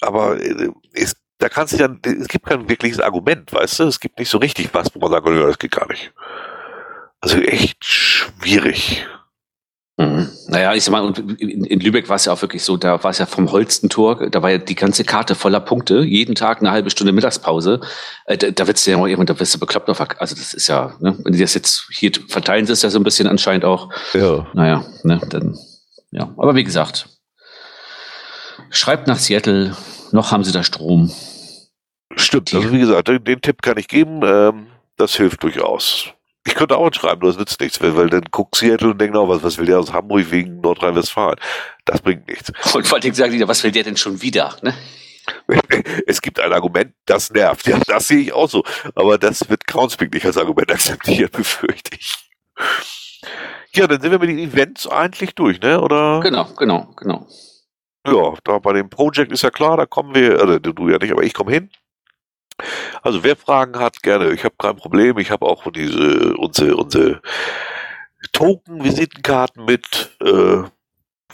aber 0.00 0.40
äh, 0.40 0.70
es, 0.92 1.14
da 1.38 1.48
kannst 1.48 1.74
du 1.74 1.78
ja, 1.78 1.88
es 2.04 2.28
gibt 2.28 2.46
kein 2.46 2.68
wirkliches 2.68 3.00
Argument, 3.00 3.52
weißt 3.52 3.78
du? 3.78 3.84
Es 3.84 4.00
gibt 4.00 4.18
nicht 4.18 4.28
so 4.28 4.38
richtig 4.38 4.70
was, 4.72 4.94
wo 4.94 4.98
man 4.98 5.10
sagt, 5.10 5.26
ja, 5.26 5.46
das 5.46 5.58
geht 5.58 5.70
gar 5.70 5.88
nicht. 5.88 6.12
Also 7.20 7.38
echt 7.38 7.84
schwierig. 7.84 9.06
Mhm. 10.00 10.30
Naja, 10.48 10.72
ich 10.74 10.82
sag 10.84 10.92
mal, 10.92 11.12
in, 11.38 11.64
in 11.64 11.80
Lübeck 11.80 12.08
war 12.08 12.16
es 12.16 12.24
ja 12.24 12.32
auch 12.32 12.40
wirklich 12.40 12.62
so, 12.62 12.78
da 12.78 13.04
war 13.04 13.10
es 13.10 13.18
ja 13.18 13.26
vom 13.26 13.52
Holstentor, 13.52 14.30
da 14.30 14.42
war 14.42 14.50
ja 14.50 14.56
die 14.56 14.74
ganze 14.74 15.04
Karte 15.04 15.34
voller 15.34 15.60
Punkte, 15.60 16.00
jeden 16.00 16.34
Tag 16.34 16.60
eine 16.60 16.70
halbe 16.70 16.88
Stunde 16.88 17.12
Mittagspause. 17.12 17.80
Äh, 18.24 18.38
da, 18.38 18.50
da 18.50 18.66
wird's 18.66 18.86
ja 18.86 18.96
auch 18.96 19.06
irgendwann, 19.06 19.26
da 19.26 19.38
wirst 19.38 19.54
du 19.54 19.58
bekloppt 19.58 19.90
auf, 19.90 20.00
also 20.00 20.34
das 20.34 20.54
ist 20.54 20.68
ja, 20.68 20.94
ne, 21.00 21.18
wenn 21.22 21.34
die 21.34 21.38
das 21.40 21.52
jetzt 21.52 21.86
hier 21.92 22.12
verteilen, 22.28 22.64
es 22.66 22.80
ja 22.80 22.88
so 22.88 22.98
ein 22.98 23.04
bisschen 23.04 23.28
anscheinend 23.28 23.66
auch, 23.66 23.90
Ja. 24.14 24.46
naja, 24.54 24.86
ne, 25.02 25.20
dann, 25.28 25.58
ja. 26.12 26.32
Aber 26.38 26.54
wie 26.54 26.64
gesagt, 26.64 27.10
schreibt 28.70 29.06
nach 29.06 29.18
Seattle, 29.18 29.76
noch 30.12 30.32
haben 30.32 30.44
sie 30.44 30.52
da 30.52 30.62
Strom. 30.62 31.12
Stimmt, 32.16 32.54
also 32.54 32.72
wie 32.72 32.78
gesagt, 32.78 33.08
den, 33.08 33.22
den 33.22 33.42
Tipp 33.42 33.60
kann 33.60 33.76
ich 33.76 33.86
geben, 33.86 34.22
ähm, 34.24 34.68
das 34.96 35.14
hilft 35.14 35.42
durchaus. 35.42 36.14
Ich 36.46 36.54
könnte 36.54 36.76
auch 36.78 36.92
schreiben, 36.92 37.20
nur 37.20 37.30
das 37.30 37.38
nützt 37.38 37.60
nichts, 37.60 37.80
weil, 37.82 37.96
weil 37.96 38.08
dann 38.08 38.24
guckt 38.30 38.56
Seattle 38.56 38.90
und 38.90 39.00
denkt, 39.00 39.14
oh, 39.16 39.28
was, 39.28 39.42
was 39.42 39.58
will 39.58 39.66
der 39.66 39.78
aus 39.78 39.92
Hamburg 39.92 40.30
wegen 40.30 40.60
Nordrhein-Westfalen? 40.60 41.38
Das 41.84 42.00
bringt 42.00 42.26
nichts. 42.28 42.50
Und 42.74 42.86
vor 42.86 42.98
allem 42.98 43.14
sagen 43.14 43.32
die, 43.32 43.46
was 43.46 43.62
will 43.62 43.72
der 43.72 43.84
denn 43.84 43.96
schon 43.96 44.22
wieder, 44.22 44.56
ne? 44.62 44.74
Es 46.06 46.22
gibt 46.22 46.40
ein 46.40 46.52
Argument, 46.52 46.94
das 47.04 47.30
nervt. 47.30 47.66
Ja, 47.66 47.78
das 47.86 48.08
sehe 48.08 48.20
ich 48.20 48.32
auch 48.32 48.48
so. 48.48 48.64
Aber 48.94 49.18
das 49.18 49.48
wird 49.48 49.66
Groundspeak 49.66 50.12
nicht 50.12 50.26
als 50.26 50.38
Argument 50.38 50.72
akzeptiert, 50.72 51.32
befürchte 51.32 51.96
ich. 51.98 52.14
Ja, 53.74 53.86
dann 53.86 54.00
sind 54.00 54.10
wir 54.10 54.18
mit 54.18 54.30
den 54.30 54.38
Events 54.38 54.86
eigentlich 54.88 55.34
durch, 55.34 55.60
ne? 55.60 55.80
Oder? 55.80 56.20
Genau, 56.20 56.46
genau, 56.56 56.92
genau. 56.96 57.26
Ja, 58.06 58.34
da 58.44 58.58
bei 58.58 58.72
dem 58.72 58.88
Project 58.88 59.30
ist 59.30 59.42
ja 59.42 59.50
klar, 59.50 59.76
da 59.76 59.84
kommen 59.84 60.14
wir, 60.14 60.40
also 60.40 60.58
du 60.58 60.88
ja 60.88 60.98
nicht, 60.98 61.12
aber 61.12 61.22
ich 61.22 61.34
komme 61.34 61.52
hin. 61.52 61.70
Also 63.02 63.24
wer 63.24 63.36
Fragen 63.36 63.78
hat, 63.78 64.02
gerne. 64.02 64.32
Ich 64.32 64.44
habe 64.44 64.54
kein 64.58 64.76
Problem. 64.76 65.18
Ich 65.18 65.30
habe 65.30 65.46
auch 65.46 65.70
diese 65.70 66.36
unsere 66.36 66.76
unsere 66.76 67.20
Token, 68.32 68.84
Visitenkarten 68.84 69.64
mit, 69.64 70.16
äh, 70.20 70.62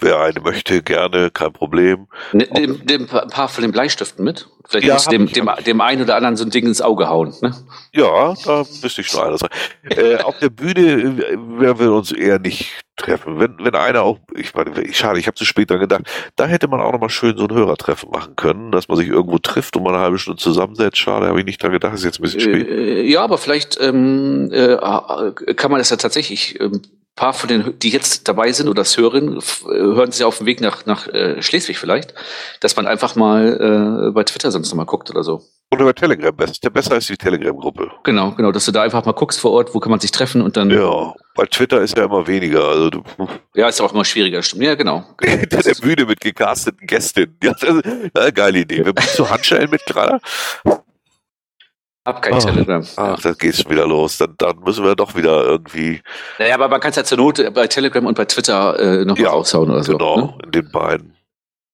wer 0.01 0.21
eine 0.21 0.41
möchte, 0.41 0.83
gerne, 0.83 1.31
kein 1.31 1.53
Problem. 1.53 2.07
Ne, 2.33 2.47
nimm 2.53 2.81
ein 3.11 3.29
paar 3.29 3.49
von 3.49 3.63
den 3.63 3.73
Bleistiften 3.73 4.25
mit. 4.25 4.49
Vielleicht 4.69 4.87
Ja, 4.89 4.97
hab 4.97 5.11
dem, 5.11 5.27
ich, 5.27 5.33
dem, 5.33 5.49
dem 5.65 5.81
einen 5.81 6.03
oder 6.03 6.17
anderen 6.17 6.37
so 6.37 6.45
ein 6.45 6.51
Ding 6.51 6.67
ins 6.67 6.83
Auge 6.83 7.09
hauen. 7.09 7.33
Ne? 7.41 7.55
Ja, 7.93 8.35
da 8.45 8.65
müsste 8.83 9.01
ich 9.01 9.07
schon 9.07 9.23
einer 9.23 9.39
sein. 9.39 9.49
äh, 9.91 10.17
auf 10.17 10.39
der 10.41 10.51
Bühne 10.51 10.81
äh, 10.81 11.37
werden 11.61 11.79
wir 11.79 11.93
uns 11.93 12.11
eher 12.11 12.41
nicht 12.41 12.73
treffen. 12.97 13.39
Wenn, 13.39 13.57
wenn 13.61 13.77
einer 13.77 14.03
auch, 14.03 14.19
ich 14.35 14.55
meine, 14.55 14.83
ich- 14.83 14.97
schade, 14.99 15.21
ich 15.21 15.29
habe 15.29 15.37
zu 15.37 15.45
spät 15.45 15.71
dran 15.71 15.79
gedacht, 15.79 16.03
da 16.35 16.47
hätte 16.47 16.67
man 16.67 16.81
auch 16.81 16.91
nochmal 16.93 17.11
schön 17.11 17.37
so 17.39 17.47
ein 17.47 17.55
Hörertreffen 17.55 18.11
machen 18.11 18.35
können, 18.35 18.73
dass 18.73 18.89
man 18.89 18.97
sich 18.97 19.07
irgendwo 19.09 19.39
trifft 19.39 19.77
und 19.77 19.85
mal 19.85 19.95
eine 19.95 20.03
halbe 20.03 20.19
Stunde 20.19 20.43
zusammensetzt. 20.43 20.99
Schade, 20.99 21.27
habe 21.29 21.39
ich 21.39 21.47
nicht 21.47 21.63
dran 21.63 21.71
gedacht, 21.73 21.95
ist 21.95 22.05
jetzt 22.05 22.19
ein 22.19 22.23
bisschen 22.23 22.41
spät. 22.41 22.69
Äh, 22.69 23.03
ja, 23.03 23.23
aber 23.23 23.39
vielleicht 23.39 23.79
ähm, 23.81 24.51
äh, 24.53 24.77
kann 25.55 25.71
man 25.71 25.79
das 25.79 25.91
ja 25.91 25.97
tatsächlich. 25.97 26.59
Paar 27.17 27.33
von 27.33 27.49
den, 27.49 27.79
die 27.79 27.89
jetzt 27.89 28.29
dabei 28.29 28.53
sind 28.53 28.69
oder 28.69 28.83
das 28.83 28.97
hören, 28.97 29.39
äh, 29.39 29.73
hören 29.73 30.12
sie 30.12 30.25
auf 30.25 30.39
dem 30.39 30.47
Weg 30.47 30.61
nach, 30.61 30.85
nach 30.87 31.09
äh, 31.09 31.43
Schleswig 31.43 31.79
vielleicht, 31.79 32.14
dass 32.61 32.77
man 32.77 32.87
einfach 32.87 33.17
mal 33.17 34.09
äh, 34.09 34.11
bei 34.12 34.23
Twitter 34.23 34.51
sonst 34.51 34.69
noch 34.69 34.77
mal 34.77 34.85
guckt 34.85 35.11
oder 35.11 35.25
so. 35.25 35.43
Und 35.71 35.81
über 35.81 35.95
Telegram, 35.95 36.35
best, 36.35 36.61
besser 36.73 36.97
ist 36.97 37.09
die 37.09 37.17
Telegram-Gruppe. 37.17 37.91
Genau, 38.05 38.33
genau, 38.33 38.53
dass 38.53 38.67
du 38.67 38.73
da 38.73 38.83
einfach 38.83 39.05
mal 39.05 39.12
guckst 39.12 39.41
vor 39.41 39.51
Ort, 39.51 39.75
wo 39.75 39.81
kann 39.81 39.91
man 39.91 39.99
sich 39.99 40.12
treffen 40.12 40.41
und 40.41 40.57
dann. 40.57 40.71
Ja, 40.71 41.12
bei 41.35 41.45
Twitter 41.47 41.81
ist 41.81 41.97
ja 41.97 42.05
immer 42.05 42.27
weniger. 42.27 42.69
Also 42.69 42.91
du, 42.91 43.03
Ja, 43.55 43.67
ist 43.69 43.81
auch 43.81 43.93
immer 43.93 44.05
schwieriger, 44.05 44.43
stimmt. 44.43 44.62
Ja, 44.62 44.77
genau. 44.77 45.05
hinter 45.21 45.59
der 45.62 45.75
Bühne 45.75 46.05
mit 46.05 46.21
gecasteten 46.21 46.87
Gästinnen. 46.87 47.37
Ja, 47.43 47.53
das 47.53 47.62
ist 47.62 47.85
eine 48.14 48.33
geile 48.33 48.61
Idee. 48.61 48.85
Wir 48.85 48.93
bringen 48.93 49.09
zu 49.09 49.29
Handschellen 49.29 49.71
mit 49.71 49.85
gerade. 49.87 50.21
Hab 52.07 52.23
kein 52.23 52.35
Ah. 52.35 52.39
Telegram. 52.39 52.87
Ach, 52.97 53.21
dann 53.21 53.35
geht's 53.37 53.61
schon 53.63 53.71
wieder 53.73 53.87
los. 53.87 54.17
Dann, 54.19 54.35
dann 54.39 54.61
müssen 54.61 54.85
wir 54.85 54.95
doch 54.95 55.15
wieder 55.17 55.43
irgendwie, 55.45 56.01
Naja, 56.39 56.55
aber 56.55 56.69
man 56.69 56.81
kann 56.81 56.91
es 56.91 56.97
ja 56.97 57.05
zur 57.05 57.19
Not 57.19 57.53
bei 57.53 57.67
Telegram 57.67 58.07
und 58.07 58.17
bei 58.17 58.25
Twitter 58.25 58.79
äh, 59.01 59.05
noch 59.05 59.19
Ja, 59.19 59.31
raushauen 59.31 59.69
oder 59.71 59.83
so. 59.83 59.93
genau, 59.99 60.17
Ne? 60.17 60.35
in 60.45 60.51
den 60.53 60.71
beiden. 60.71 61.17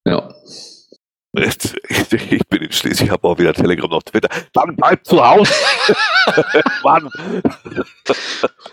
Ja. 0.06 0.34
Jetzt, 1.34 1.74
Ich 2.10 2.46
bin 2.48 2.62
in 2.62 2.72
Schleswig, 2.72 3.06
ich 3.06 3.10
habe 3.10 3.26
auch 3.28 3.38
weder 3.38 3.54
Telegram 3.54 3.88
noch 3.90 4.02
Twitter. 4.02 4.28
Dann 4.52 4.74
bleib 4.76 5.04
zu 5.06 5.22
Hause. 5.26 5.52
Mann. 6.84 7.08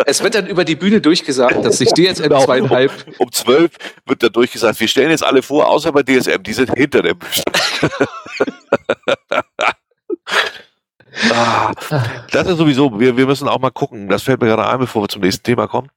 Es 0.05 0.21
wird 0.23 0.35
dann 0.35 0.47
über 0.47 0.63
die 0.65 0.75
Bühne 0.75 0.99
durchgesagt, 1.01 1.63
dass 1.65 1.77
sich 1.77 1.89
DSM 1.93 2.23
Genau. 2.23 2.43
zweieinhalb 2.45 2.91
Um 3.17 3.31
zwölf 3.31 3.71
wird 4.05 4.23
dann 4.23 4.31
durchgesagt, 4.33 4.79
wir 4.79 4.87
stellen 4.87 5.09
jetzt 5.11 5.23
alle 5.25 5.41
vor, 5.41 5.67
außer 5.69 5.91
bei 5.91 6.03
DSM, 6.03 6.41
die 6.43 6.53
sind 6.53 6.73
hinter 6.73 7.01
dem 7.01 7.17
ah, 11.31 11.71
Das 12.31 12.47
ist 12.47 12.57
sowieso, 12.57 12.99
wir, 12.99 13.15
wir 13.17 13.25
müssen 13.25 13.47
auch 13.47 13.59
mal 13.59 13.71
gucken, 13.71 14.07
das 14.09 14.23
fällt 14.23 14.41
mir 14.41 14.47
gerade 14.47 14.67
ein, 14.67 14.79
bevor 14.79 15.03
wir 15.03 15.09
zum 15.09 15.21
nächsten 15.21 15.43
Thema 15.43 15.67
kommen. 15.67 15.89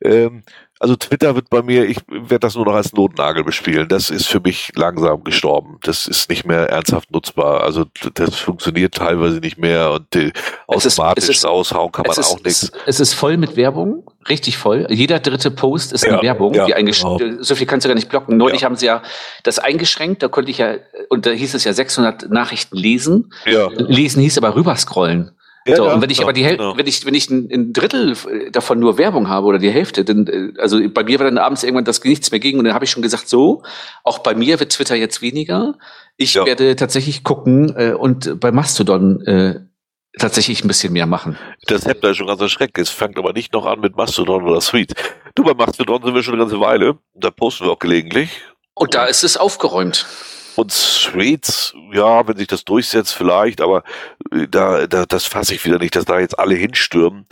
Ähm, 0.00 0.42
also 0.80 0.96
Twitter 0.96 1.36
wird 1.36 1.48
bei 1.48 1.62
mir, 1.62 1.84
ich 1.84 1.98
werde 2.08 2.40
das 2.40 2.56
nur 2.56 2.64
noch 2.64 2.74
als 2.74 2.92
Notnagel 2.92 3.44
bespielen. 3.44 3.86
Das 3.88 4.10
ist 4.10 4.26
für 4.26 4.40
mich 4.40 4.72
langsam 4.74 5.22
gestorben. 5.22 5.78
Das 5.82 6.06
ist 6.08 6.28
nicht 6.28 6.44
mehr 6.44 6.68
ernsthaft 6.70 7.12
nutzbar. 7.12 7.62
Also 7.62 7.84
das 8.14 8.34
funktioniert 8.36 8.94
teilweise 8.94 9.38
nicht 9.38 9.58
mehr 9.58 9.92
und 9.92 10.16
äh, 10.16 10.32
automatisch 10.66 11.28
ist- 11.28 11.44
raushauen 11.44 11.92
kann 11.92 12.04
man 12.08 12.18
ist, 12.18 12.26
auch 12.32 12.42
nichts. 12.42 12.72
Es, 12.86 12.98
ist 12.98 13.14
voll 13.14 13.36
mit 13.36 13.54
Werbung, 13.56 14.10
richtig 14.28 14.58
voll. 14.58 14.88
Jeder 14.90 15.20
dritte 15.20 15.52
Post 15.52 15.92
ist 15.92 16.04
eine 16.04 16.16
Ja, 16.16 16.22
Werbung, 16.22 16.52
ja, 16.54 16.66
die 16.66 16.72
genau. 16.84 17.20
so 17.40 17.54
viel 17.54 17.66
kannst 17.68 17.84
du 17.84 17.88
gar 17.88 17.94
nicht 17.94 18.08
blocken. 18.08 18.36
Neulich 18.36 18.62
Ja. 18.62 18.66
haben 18.66 18.76
sie 18.76 18.86
ja 18.86 19.02
das 19.44 19.60
eingeschränkt, 19.60 20.24
da 20.24 20.28
konnte 20.28 20.50
ich 20.50 20.58
ja, 20.58 20.74
und 21.10 21.26
da 21.26 21.30
hieß 21.30 21.54
es 21.54 21.62
ja 21.62 21.72
600 21.72 22.28
Nachrichten 22.28 22.76
lesen. 22.76 23.32
Ja. 23.46 23.68
Lesen 23.68 24.20
hieß 24.20 24.36
aber 24.38 24.56
rüberscrollen. 24.56 25.30
Ja, 25.66 25.76
so, 25.76 25.86
ja, 25.86 25.94
und 25.94 26.02
wenn 26.02 26.10
ich 26.10 26.18
genau, 26.18 26.26
aber 26.26 26.32
die 26.32 26.44
Häl 26.44 26.56
genau. 26.56 26.76
wenn 26.76 26.86
ich, 26.86 27.06
wenn 27.06 27.14
ich 27.14 27.30
ein, 27.30 27.48
ein 27.52 27.72
Drittel 27.72 28.16
davon 28.50 28.80
nur 28.80 28.98
Werbung 28.98 29.28
habe 29.28 29.46
oder 29.46 29.58
die 29.58 29.70
Hälfte, 29.70 30.04
dann, 30.04 30.26
äh, 30.26 30.60
also 30.60 30.80
bei 30.88 31.04
mir 31.04 31.18
war 31.20 31.26
dann 31.26 31.38
abends 31.38 31.62
irgendwann 31.62 31.84
das 31.84 32.02
nichts 32.02 32.30
mehr 32.30 32.40
ging 32.40 32.58
und 32.58 32.64
dann 32.64 32.74
habe 32.74 32.84
ich 32.84 32.90
schon 32.90 33.02
gesagt, 33.02 33.28
so, 33.28 33.62
auch 34.02 34.18
bei 34.20 34.34
mir 34.34 34.58
wird 34.58 34.72
Twitter 34.72 34.96
jetzt 34.96 35.22
weniger. 35.22 35.74
Ich 36.16 36.34
Ja. 36.34 36.44
werde 36.46 36.74
tatsächlich 36.76 37.22
gucken 37.22 37.74
äh, 37.76 37.92
und 37.92 38.40
bei 38.40 38.50
Mastodon 38.50 39.20
äh, 39.26 39.60
tatsächlich 40.18 40.64
ein 40.64 40.68
bisschen 40.68 40.92
mehr 40.92 41.06
machen. 41.06 41.38
Das 41.66 41.86
Hemd 41.86 42.04
ist 42.04 42.16
schon 42.16 42.26
ganz 42.26 42.40
erschreckend. 42.40 42.78
Es 42.78 42.90
fängt 42.90 43.16
aber 43.18 43.32
nicht 43.32 43.52
noch 43.52 43.66
an 43.66 43.80
mit 43.80 43.96
Mastodon 43.96 44.42
oder 44.42 44.60
Suite. 44.60 44.94
Du, 45.34 45.44
bei 45.44 45.54
Mastodon 45.54 46.02
sind 46.02 46.14
wir 46.14 46.22
schon 46.22 46.34
eine 46.34 46.42
ganze 46.42 46.60
Weile. 46.60 46.98
Da 47.14 47.30
posten 47.30 47.64
wir 47.64 47.72
auch 47.72 47.78
gelegentlich. 47.78 48.42
Und 48.74 48.94
da 48.94 49.04
ist 49.04 49.24
es 49.24 49.36
aufgeräumt. 49.36 50.06
Und 50.56 50.70
Suites, 50.70 51.74
ja, 51.92 52.26
wenn 52.26 52.36
sich 52.36 52.46
das 52.46 52.64
durchsetzt, 52.64 53.14
vielleicht, 53.14 53.60
aber 53.60 53.84
äh, 54.30 54.46
da, 54.48 54.86
da 54.86 55.06
das 55.06 55.24
fasse 55.24 55.54
ich 55.54 55.64
wieder 55.64 55.78
nicht, 55.78 55.96
dass 55.96 56.04
da 56.04 56.18
jetzt 56.20 56.38
alle 56.38 56.54
hinstürmen. 56.54 57.26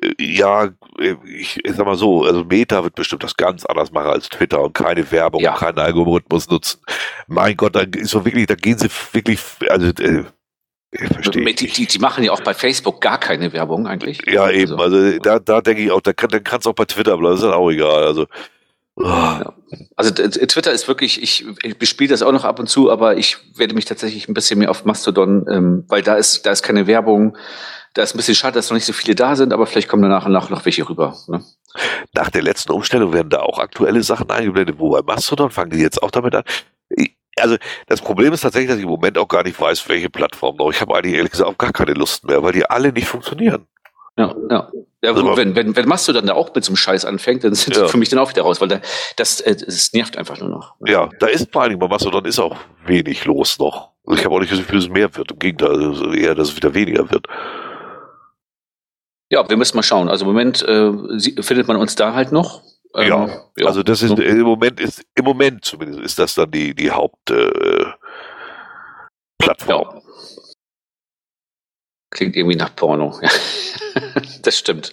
Äh, 0.00 0.12
Ja, 0.18 0.70
äh, 0.98 1.16
ich, 1.26 1.62
ich 1.64 1.72
sag 1.74 1.84
mal 1.86 1.96
so, 1.96 2.24
also 2.24 2.44
Meta 2.44 2.82
wird 2.82 2.94
bestimmt 2.94 3.22
das 3.24 3.36
ganz 3.36 3.66
anders 3.66 3.92
machen 3.92 4.08
als 4.10 4.28
Twitter 4.28 4.60
und 4.62 4.72
keine 4.74 5.10
Werbung, 5.10 5.40
Ja. 5.42 5.52
und 5.52 5.58
keinen 5.58 5.78
Algorithmus 5.78 6.48
nutzen. 6.48 6.80
Mein 7.26 7.56
Gott, 7.56 7.76
da 7.76 7.80
ist 7.80 8.10
so 8.10 8.24
wirklich, 8.24 8.46
da 8.46 8.54
gehen 8.54 8.78
sie 8.78 8.88
wirklich, 9.12 9.40
also 9.68 9.86
äh, 9.88 10.24
ich 10.92 11.08
verstehe. 11.08 11.44
Die, 11.54 11.66
die, 11.68 11.86
die 11.86 11.98
machen 11.98 12.22
ja 12.22 12.32
auch 12.32 12.42
bei 12.42 12.52
Facebook 12.54 13.00
gar 13.00 13.18
keine 13.18 13.52
Werbung 13.52 13.86
eigentlich. 13.86 14.20
Ja, 14.26 14.50
eben. 14.50 14.78
Also 14.78 15.18
da, 15.18 15.38
da 15.38 15.60
denke 15.62 15.82
ich 15.82 15.90
auch, 15.90 16.02
da 16.02 16.12
kann, 16.12 16.28
dann 16.28 16.44
kann 16.44 16.60
es 16.60 16.66
auch 16.66 16.74
bei 16.74 16.84
Twitter 16.84 17.16
bleiben, 17.16 17.34
ist 17.34 17.42
dann 17.42 17.52
auch 17.52 17.70
egal. 17.70 18.04
Also, 18.04 18.26
ah, 19.00 19.52
Also 19.96 20.12
Twitter 20.12 20.72
ist 20.72 20.88
wirklich, 20.88 21.22
ich, 21.22 21.46
ich 21.62 21.78
bespiele 21.78 22.10
das 22.10 22.22
auch 22.22 22.32
noch 22.32 22.44
ab 22.44 22.58
und 22.58 22.68
zu, 22.68 22.90
aber 22.90 23.16
ich 23.16 23.38
werde 23.56 23.74
mich 23.74 23.84
tatsächlich 23.84 24.28
ein 24.28 24.34
bisschen 24.34 24.58
mehr 24.58 24.70
auf 24.70 24.84
Mastodon, 24.84 25.46
ähm, 25.50 25.84
weil 25.88 26.02
da 26.02 26.16
ist, 26.16 26.46
da 26.46 26.52
ist 26.52 26.62
keine 26.62 26.86
Werbung. 26.86 27.36
Da 27.94 28.02
ist 28.02 28.14
ein 28.14 28.16
bisschen 28.16 28.34
schade, 28.34 28.54
dass 28.54 28.70
noch 28.70 28.74
nicht 28.74 28.86
so 28.86 28.94
viele 28.94 29.14
da 29.14 29.36
sind, 29.36 29.52
aber 29.52 29.66
vielleicht 29.66 29.88
kommen 29.88 30.02
danach 30.02 30.24
und 30.24 30.32
nach 30.32 30.48
noch 30.48 30.64
welche 30.64 30.88
rüber. 30.88 31.14
Ne? 31.28 31.44
nach 32.14 32.30
der 32.30 32.42
letzten 32.42 32.72
Umstellung 32.72 33.12
werden 33.12 33.30
da 33.30 33.40
auch 33.40 33.58
aktuelle 33.58 34.02
Sachen 34.02 34.30
eingeblendet, 34.30 34.78
wobei 34.78 35.02
Mastodon 35.02 35.50
fangen 35.50 35.70
die 35.70 35.78
jetzt 35.78 36.02
auch 36.02 36.10
damit 36.10 36.34
an. 36.34 36.44
Also 37.36 37.56
das 37.86 38.02
Problem 38.02 38.32
ist 38.32 38.42
tatsächlich, 38.42 38.68
dass 38.68 38.78
ich 38.78 38.84
im 38.84 38.90
Moment 38.90 39.16
auch 39.16 39.28
gar 39.28 39.42
nicht 39.42 39.58
weiß, 39.58 39.88
welche 39.88 40.10
Plattform 40.10 40.56
noch. 40.56 40.70
Ich 40.70 40.80
habe 40.80 40.94
eigentlich 40.94 41.14
ehrlich 41.14 41.32
gesagt 41.32 41.48
auch 41.48 41.56
gar 41.56 41.72
keine 41.72 41.94
Lust 41.94 42.24
mehr, 42.24 42.42
weil 42.42 42.52
die 42.52 42.68
alle 42.68 42.92
nicht 42.92 43.08
funktionieren. 43.08 43.66
Ja, 44.18 44.34
ja. 44.50 44.70
Ja, 45.04 45.10
Also 45.10 45.22
gut, 45.22 45.30
man- 45.30 45.36
wenn, 45.38 45.56
wenn, 45.56 45.74
wenn 45.76 45.88
Mastodon 45.88 46.26
da 46.26 46.34
auch 46.34 46.54
mit 46.54 46.64
so 46.64 46.70
einem 46.70 46.76
Scheiß 46.76 47.04
anfängt, 47.04 47.42
dann 47.42 47.54
sind 47.56 47.76
Ja. 47.76 47.88
für 47.88 47.96
mich 47.96 48.08
dann 48.08 48.18
auch 48.20 48.30
wieder 48.30 48.42
raus, 48.42 48.60
weil 48.60 48.68
da, 48.68 48.80
das, 49.16 49.40
äh, 49.40 49.56
das 49.56 49.92
nervt 49.92 50.16
einfach 50.16 50.38
nur 50.38 50.48
noch. 50.48 50.74
Ja, 50.86 51.08
da 51.18 51.26
ist 51.26 51.50
vor 51.52 51.62
allen 51.62 51.70
Dingen 51.70 51.80
bei 51.80 51.88
Mastodon 51.88 52.24
ist 52.24 52.38
auch 52.38 52.56
wenig 52.86 53.24
los 53.24 53.58
noch. 53.58 53.90
Also 54.06 54.18
ich 54.20 54.24
habe 54.24 54.34
auch 54.34 54.40
nicht 54.40 54.52
das 54.52 54.60
Gefühl, 54.60 54.76
dass 54.76 54.84
es 54.84 54.90
mehr 54.90 55.14
wird. 55.16 55.32
Im 55.32 55.38
Gegenteil, 55.40 55.70
also 55.70 56.12
eher, 56.12 56.34
dass 56.36 56.48
es 56.50 56.56
wieder 56.56 56.72
weniger 56.74 57.10
wird. 57.10 57.26
Ja, 59.30 59.48
wir 59.48 59.56
müssen 59.56 59.76
mal 59.76 59.82
schauen. 59.82 60.08
Also 60.08 60.24
im 60.24 60.30
Moment 60.32 60.62
äh, 60.62 60.92
findet 61.42 61.66
man 61.66 61.76
uns 61.78 61.94
da 61.96 62.12
halt 62.14 62.30
noch. 62.32 62.62
Ähm, 62.94 63.08
Ja, 63.08 63.66
Also 63.66 63.82
das 63.82 64.02
ist 64.02 64.10
so. 64.10 64.16
im 64.22 64.42
Moment 64.42 64.78
ist 64.78 65.02
im 65.14 65.24
Moment 65.24 65.64
zumindest 65.64 66.00
ist 66.00 66.18
das 66.18 66.34
dann 66.34 66.50
die 66.50 66.74
die 66.74 66.90
Haupt 66.90 67.30
äh, 67.30 67.84
Plattform. 69.38 69.96
Ja. 69.96 70.01
Klingt 72.12 72.36
irgendwie 72.36 72.56
nach 72.56 72.74
Porno. 72.76 73.18
das 74.42 74.58
stimmt. 74.58 74.92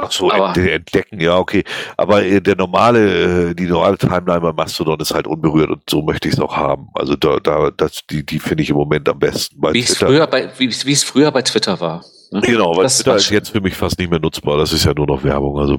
Ach 0.00 0.10
so, 0.10 0.30
Aber- 0.30 0.48
ent 0.56 0.58
entdecken, 0.68 1.20
ja, 1.20 1.36
okay. 1.38 1.64
Aber 1.96 2.22
äh, 2.22 2.40
der 2.40 2.56
normale, 2.56 3.50
äh, 3.50 3.54
die 3.54 3.66
normale 3.66 3.96
Timeline 3.96 4.40
bei 4.40 4.52
Mastodon 4.52 4.98
ist 5.00 5.12
halt 5.14 5.26
unberührt 5.26 5.70
und 5.70 5.82
so 5.88 6.02
möchte 6.02 6.28
ich 6.28 6.34
es 6.34 6.40
auch 6.40 6.56
haben. 6.56 6.88
Also 6.94 7.14
da, 7.16 7.38
da, 7.40 7.70
das, 7.70 8.02
die, 8.10 8.24
die 8.24 8.38
finde 8.38 8.62
ich 8.62 8.70
im 8.70 8.76
Moment 8.76 9.08
am 9.08 9.18
besten. 9.18 9.60
Bei 9.60 9.72
Wie 9.72 9.80
es 9.80 9.96
früher 9.96 10.26
bei, 10.26 10.50
wie, 10.58 10.68
wie 10.70 10.92
es 10.92 11.04
früher 11.04 11.30
bei 11.30 11.42
Twitter 11.42 11.78
war. 11.80 12.04
ne? 12.30 12.40
Genau, 12.42 12.76
weil 12.76 12.82
Das 12.84 12.98
Twitter 12.98 13.16
ist 13.16 13.30
jetzt 13.30 13.50
für 13.50 13.60
mich 13.60 13.74
fast 13.74 13.98
nicht 13.98 14.10
mehr 14.10 14.20
nutzbar. 14.20 14.56
Das 14.58 14.72
ist 14.72 14.84
ja 14.84 14.92
nur 14.94 15.06
noch 15.06 15.22
Werbung. 15.24 15.58
Also. 15.58 15.78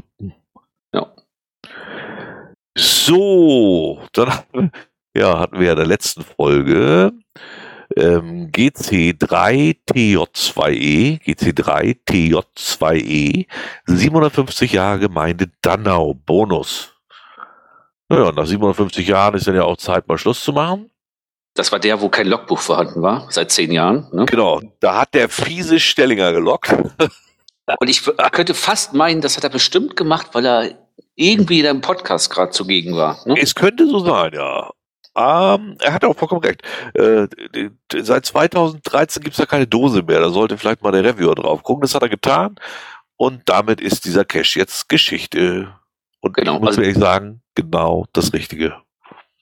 Ja. 0.93 1.13
So, 2.77 3.99
dann 4.13 4.31
ja, 5.15 5.39
hatten 5.39 5.59
wir 5.59 5.65
ja 5.67 5.71
in 5.73 5.77
der 5.77 5.87
letzten 5.87 6.23
Folge 6.23 7.11
ähm, 7.95 8.51
GC3TJ2E, 8.51 11.21
GC3TJ2E, 11.23 13.47
750 13.85 14.73
Jahre 14.73 14.99
Gemeinde 14.99 15.49
Dannau, 15.61 16.13
Bonus. 16.13 16.93
Naja, 18.09 18.31
nach 18.31 18.45
750 18.45 19.07
Jahren 19.07 19.35
ist 19.35 19.47
dann 19.47 19.55
ja 19.55 19.63
auch 19.63 19.77
Zeit, 19.77 20.07
mal 20.07 20.17
Schluss 20.17 20.43
zu 20.43 20.53
machen. 20.53 20.91
Das 21.53 21.71
war 21.71 21.79
der, 21.79 22.01
wo 22.01 22.09
kein 22.09 22.27
Logbuch 22.27 22.59
vorhanden 22.59 23.01
war, 23.01 23.27
seit 23.31 23.51
zehn 23.51 23.71
Jahren. 23.71 24.07
Ne? 24.11 24.25
Genau, 24.25 24.61
da 24.79 25.01
hat 25.01 25.15
der 25.15 25.27
fiese 25.27 25.79
Stellinger 25.79 26.31
gelockt. 26.31 26.71
Und 27.79 27.89
ich 27.89 28.03
könnte 28.31 28.53
fast 28.53 28.93
meinen, 28.93 29.19
das 29.21 29.35
hat 29.35 29.43
er 29.43 29.49
bestimmt 29.49 29.97
gemacht, 29.97 30.27
weil 30.33 30.45
er 30.45 30.69
irgendwie 31.15 31.59
in 31.59 31.65
einem 31.65 31.81
Podcast 31.81 32.29
gerade 32.29 32.51
zugegen 32.51 32.95
war. 32.95 33.19
Ne? 33.25 33.35
Es 33.41 33.55
könnte 33.55 33.87
so 33.87 33.99
sein, 33.99 34.31
ja. 34.33 34.69
Ähm, 35.17 35.77
er 35.81 35.93
hat 35.93 36.05
auch 36.05 36.15
vollkommen 36.15 36.43
recht. 36.43 36.61
Äh, 36.93 37.27
seit 38.01 38.25
2013 38.25 39.23
gibt's 39.23 39.37
da 39.39 39.45
keine 39.47 39.65
Dose 39.67 40.03
mehr. 40.03 40.19
Da 40.19 40.29
sollte 40.29 40.57
vielleicht 40.57 40.83
mal 40.83 40.91
der 40.91 41.03
Reviewer 41.03 41.33
drauf 41.35 41.63
gucken. 41.63 41.81
Das 41.81 41.95
hat 41.95 42.03
er 42.03 42.09
getan. 42.09 42.55
Und 43.15 43.41
damit 43.45 43.81
ist 43.81 44.05
dieser 44.05 44.25
Cache 44.25 44.59
jetzt 44.59 44.89
Geschichte. 44.89 45.73
Und 46.21 46.35
Genau, 46.35 46.55
ich 46.55 46.59
muss 46.61 46.69
also- 46.69 46.81
ehrlich 46.81 46.97
sagen, 46.97 47.41
genau 47.55 48.05
das 48.13 48.31
Richtige. 48.33 48.75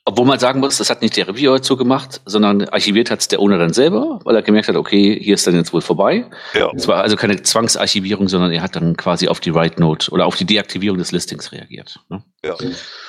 Obwohl 0.07 0.25
man 0.25 0.37
sagen 0.37 0.59
muss, 0.59 0.77
das 0.77 0.91
hat 0.91 1.01
nicht 1.01 1.17
der 1.17 1.27
Reviewer 1.27 1.63
zugemacht, 1.63 2.21
sondern 2.25 2.69
archiviert 2.69 3.09
hat 3.09 3.21
es 3.21 3.27
der 3.27 3.39
Owner 3.39 3.57
dann 3.57 3.73
selber, 3.73 4.19
weil 4.23 4.35
er 4.35 4.43
gemerkt 4.43 4.67
hat, 4.67 4.75
okay, 4.75 5.19
hier 5.19 5.33
ist 5.33 5.47
dann 5.47 5.55
jetzt 5.55 5.73
wohl 5.73 5.81
vorbei. 5.81 6.29
Ja. 6.53 6.71
Es 6.75 6.87
war 6.87 7.01
also 7.01 7.15
keine 7.15 7.41
Zwangsarchivierung, 7.41 8.27
sondern 8.27 8.51
er 8.51 8.61
hat 8.61 8.75
dann 8.75 8.95
quasi 8.95 9.27
auf 9.27 9.39
die 9.39 9.55
Write 9.55 9.81
Note 9.81 10.11
oder 10.11 10.27
auf 10.27 10.35
die 10.35 10.45
Deaktivierung 10.45 10.99
des 10.99 11.11
Listings 11.11 11.51
reagiert. 11.51 11.99
Ne? 12.09 12.23
Ja. 12.43 12.55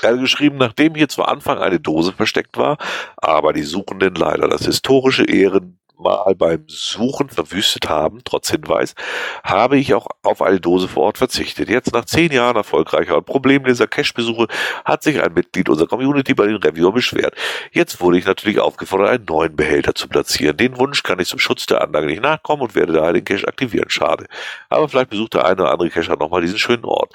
Er 0.01 0.13
hat 0.13 0.21
geschrieben, 0.21 0.57
nachdem 0.57 0.95
hier 0.95 1.11
zu 1.11 1.23
Anfang 1.23 1.59
eine 1.59 1.79
Dose 1.79 2.15
versteckt 2.15 2.57
war, 2.57 2.79
aber 3.19 3.53
die 3.53 3.65
Suchenden 3.65 4.15
leider 4.15 4.49
das 4.49 4.65
historische 4.65 5.25
Ehren 5.25 5.79
mal 5.99 6.35
beim 6.35 6.65
Suchen 6.69 7.29
verwüstet 7.29 7.89
haben, 7.89 8.21
trotz 8.25 8.51
Hinweis, 8.51 8.95
habe 9.43 9.79
ich 9.79 9.95
auch 9.95 10.07
auf 10.23 10.43
eine 10.43 10.61
Dose 10.61 10.89
vor 10.89 11.05
Ort 11.05 11.19
verzichtet. 11.19 11.69
Jetzt 11.69 11.93
nach 11.93 12.05
zehn 12.05 12.33
Jahren 12.33 12.57
erfolgreicher 12.57 13.17
und 13.17 13.27
problemloser 13.27 13.87
Cache-Besuche 13.87 14.47
hat 14.85 15.03
sich 15.03 15.23
ein 15.23 15.33
Mitglied 15.33 15.69
unserer 15.69 15.89
Community 15.89 16.35
bei 16.35 16.47
den 16.47 16.57
Reviewer 16.57 16.93
beschwert. 16.93 17.35
Jetzt 17.73 18.01
wurde 18.01 18.19
ich 18.19 18.27
natürlich 18.27 18.61
aufgefordert, 18.61 19.11
einen 19.11 19.25
neuen 19.25 19.57
Behälter 19.57 19.95
zu 19.95 20.09
platzieren. 20.09 20.57
Den 20.57 20.79
Wunsch 20.79 21.03
kann 21.03 21.19
ich 21.19 21.29
zum 21.29 21.39
Schutz 21.39 21.67
der 21.67 21.83
Anlage 21.83 22.07
nicht 22.07 22.23
nachkommen 22.23 22.63
und 22.63 22.75
werde 22.75 22.93
daher 22.93 23.13
den 23.13 23.25
Cache 23.25 23.47
aktivieren. 23.49 23.91
Schade. 23.91 24.27
Aber 24.69 24.89
vielleicht 24.89 25.11
besucht 25.11 25.35
der 25.35 25.47
eine 25.47 25.63
oder 25.63 25.73
andere 25.73 25.91
Cacher 25.91 26.17
nochmal 26.17 26.43
diesen 26.43 26.59
schönen 26.59 26.85
Ort. 26.85 27.13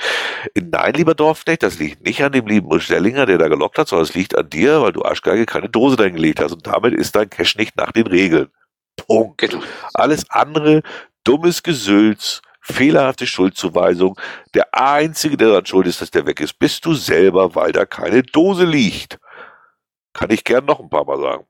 Nein, 0.56 0.94
lieber 0.94 1.16
Dorfknecht, 1.16 1.64
das 1.64 1.80
liegt 1.80 2.06
nicht 2.06 2.24
an 2.24 2.32
dem 2.32 2.48
lieben 2.48 2.80
Stellinger, 2.80 3.26
der 3.26 3.38
da 3.38 3.48
gelockt 3.48 3.78
hat, 3.78 3.88
sondern 3.88 4.06
es 4.06 4.14
liegt 4.14 4.38
an 4.38 4.50
dir, 4.50 4.82
weil 4.82 4.94
du 4.94 5.04
Arschgeige 5.04 5.46
keine 5.46 5.70
Dose 5.70 5.96
dahin 5.96 6.16
gelegt 6.16 6.40
hast 6.40 6.54
und 6.54 6.66
damit 6.66 6.94
ist 6.94 7.16
dein 7.16 7.30
Cache 7.30 7.58
nicht 7.58 7.76
nach 7.78 7.92
den 7.92 8.08
Regeln. 8.08 8.50
Punkt. 8.96 9.38
Genau. 9.38 9.62
Alles 9.94 10.30
andere, 10.30 10.82
dummes 11.24 11.64
Gesülz, 11.64 12.42
fehlerhafte 12.62 13.28
Schuldzuweisung. 13.28 14.20
Der 14.54 14.74
Einzige, 14.74 15.38
der 15.38 15.50
daran 15.50 15.66
schuld 15.66 15.88
ist, 15.88 16.02
dass 16.02 16.12
der 16.12 16.26
weg 16.26 16.40
ist, 16.40 16.60
bist 16.60 16.86
du 16.86 16.94
selber, 16.94 17.56
weil 17.56 17.72
da 17.72 17.86
keine 17.86 18.24
Dose 18.24 18.66
liegt. 18.66 19.20
Kann 20.14 20.30
ich 20.30 20.44
gern 20.44 20.66
noch 20.66 20.80
ein 20.80 20.90
paar 20.90 21.06
Mal 21.06 21.20
sagen. 21.20 21.46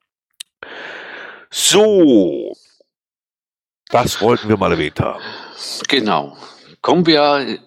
So. 1.50 2.54
Das 3.90 4.22
wollten 4.22 4.48
wir 4.48 4.58
mal 4.58 4.72
erwähnt 4.72 5.00
haben. 5.00 5.22
Genau. 5.90 6.38
Kommen 6.82 7.06
wir, 7.06 7.60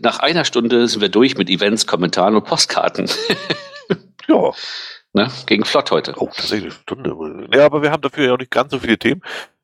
nach 0.00 0.20
einer 0.20 0.44
Stunde 0.44 0.86
sind 0.88 1.00
wir 1.00 1.08
durch 1.08 1.36
mit 1.36 1.50
Events, 1.50 1.86
Kommentaren 1.86 2.36
und 2.36 2.44
Postkarten. 2.44 3.10
ja. 4.28 4.52
Ne? 5.14 5.28
Gegen 5.46 5.64
Flott 5.64 5.90
heute. 5.90 6.14
Oh, 6.16 6.26
tatsächlich 6.26 6.64
eine 6.64 6.72
Stunde. 6.72 7.48
Ja, 7.54 7.66
aber 7.66 7.82
wir 7.82 7.90
haben 7.90 8.00
dafür 8.00 8.26
ja 8.26 8.32
auch 8.32 8.38
nicht 8.38 8.50
ganz 8.50 8.70
so 8.70 8.78
viele 8.78 8.98
Themen. 8.98 9.22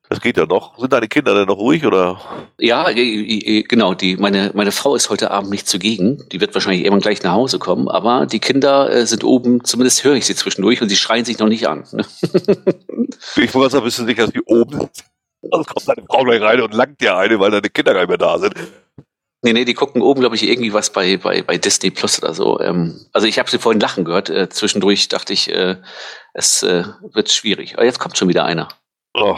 Das 0.09 0.21
geht 0.21 0.37
ja 0.37 0.47
noch. 0.47 0.77
Sind 0.79 0.91
deine 0.91 1.07
Kinder 1.07 1.35
denn 1.35 1.47
noch 1.47 1.57
ruhig 1.57 1.85
oder? 1.85 2.19
Ja, 2.57 2.89
genau. 2.91 3.93
Die, 3.93 4.17
meine, 4.17 4.51
meine 4.55 4.71
Frau 4.71 4.95
ist 4.95 5.11
heute 5.11 5.29
Abend 5.29 5.51
nicht 5.51 5.67
zugegen. 5.67 6.23
Die 6.31 6.41
wird 6.41 6.55
wahrscheinlich 6.55 6.81
irgendwann 6.83 7.01
gleich 7.01 7.21
nach 7.21 7.33
Hause 7.33 7.59
kommen. 7.59 7.87
Aber 7.87 8.25
die 8.25 8.39
Kinder 8.39 8.91
äh, 8.91 9.05
sind 9.05 9.23
oben, 9.23 9.63
zumindest 9.63 10.03
höre 10.03 10.15
ich 10.15 10.25
sie 10.25 10.33
zwischendurch 10.33 10.81
und 10.81 10.89
sie 10.89 10.95
schreien 10.95 11.25
sich 11.25 11.37
noch 11.37 11.47
nicht 11.47 11.67
an. 11.67 11.85
Ne? 11.91 12.05
ich 13.35 13.53
wollte 13.53 13.73
sagen, 13.73 13.83
bist 13.85 13.99
du 13.99 14.05
sicher, 14.05 14.23
dass 14.23 14.33
die 14.33 14.41
oben 14.41 14.71
sind? 14.79 15.03
Sonst 15.41 15.67
kommt 15.67 15.87
deine 15.87 16.07
Frau 16.07 16.23
gleich 16.23 16.41
rein 16.41 16.61
und 16.61 16.73
langt 16.73 16.99
dir 17.01 17.15
eine, 17.15 17.39
weil 17.39 17.51
deine 17.51 17.69
Kinder 17.69 17.93
gar 17.93 18.01
nicht 18.01 18.09
mehr 18.09 18.17
da 18.17 18.39
sind. 18.39 18.55
Nee, 19.41 19.53
nee, 19.53 19.63
die 19.63 19.73
gucken 19.73 20.01
oben, 20.01 20.19
glaube 20.19 20.35
ich, 20.35 20.43
irgendwie 20.43 20.73
was 20.73 20.91
bei, 20.91 21.15
bei, 21.15 21.41
bei 21.41 21.57
Disney 21.57 21.91
Plus 21.91 22.21
oder 22.21 22.33
so. 22.33 22.59
Ähm, 22.59 23.05
also 23.13 23.25
ich 23.25 23.39
habe 23.39 23.49
sie 23.49 23.57
vorhin 23.57 23.79
lachen 23.79 24.03
gehört. 24.03 24.29
Äh, 24.29 24.49
zwischendurch 24.49 25.07
dachte 25.07 25.31
ich, 25.31 25.49
äh, 25.49 25.77
es 26.33 26.61
äh, 26.63 26.83
wird 27.13 27.31
schwierig. 27.31 27.75
Aber 27.75 27.85
jetzt 27.85 27.99
kommt 27.99 28.17
schon 28.17 28.27
wieder 28.27 28.43
einer. 28.43 28.67
Oh, 29.13 29.37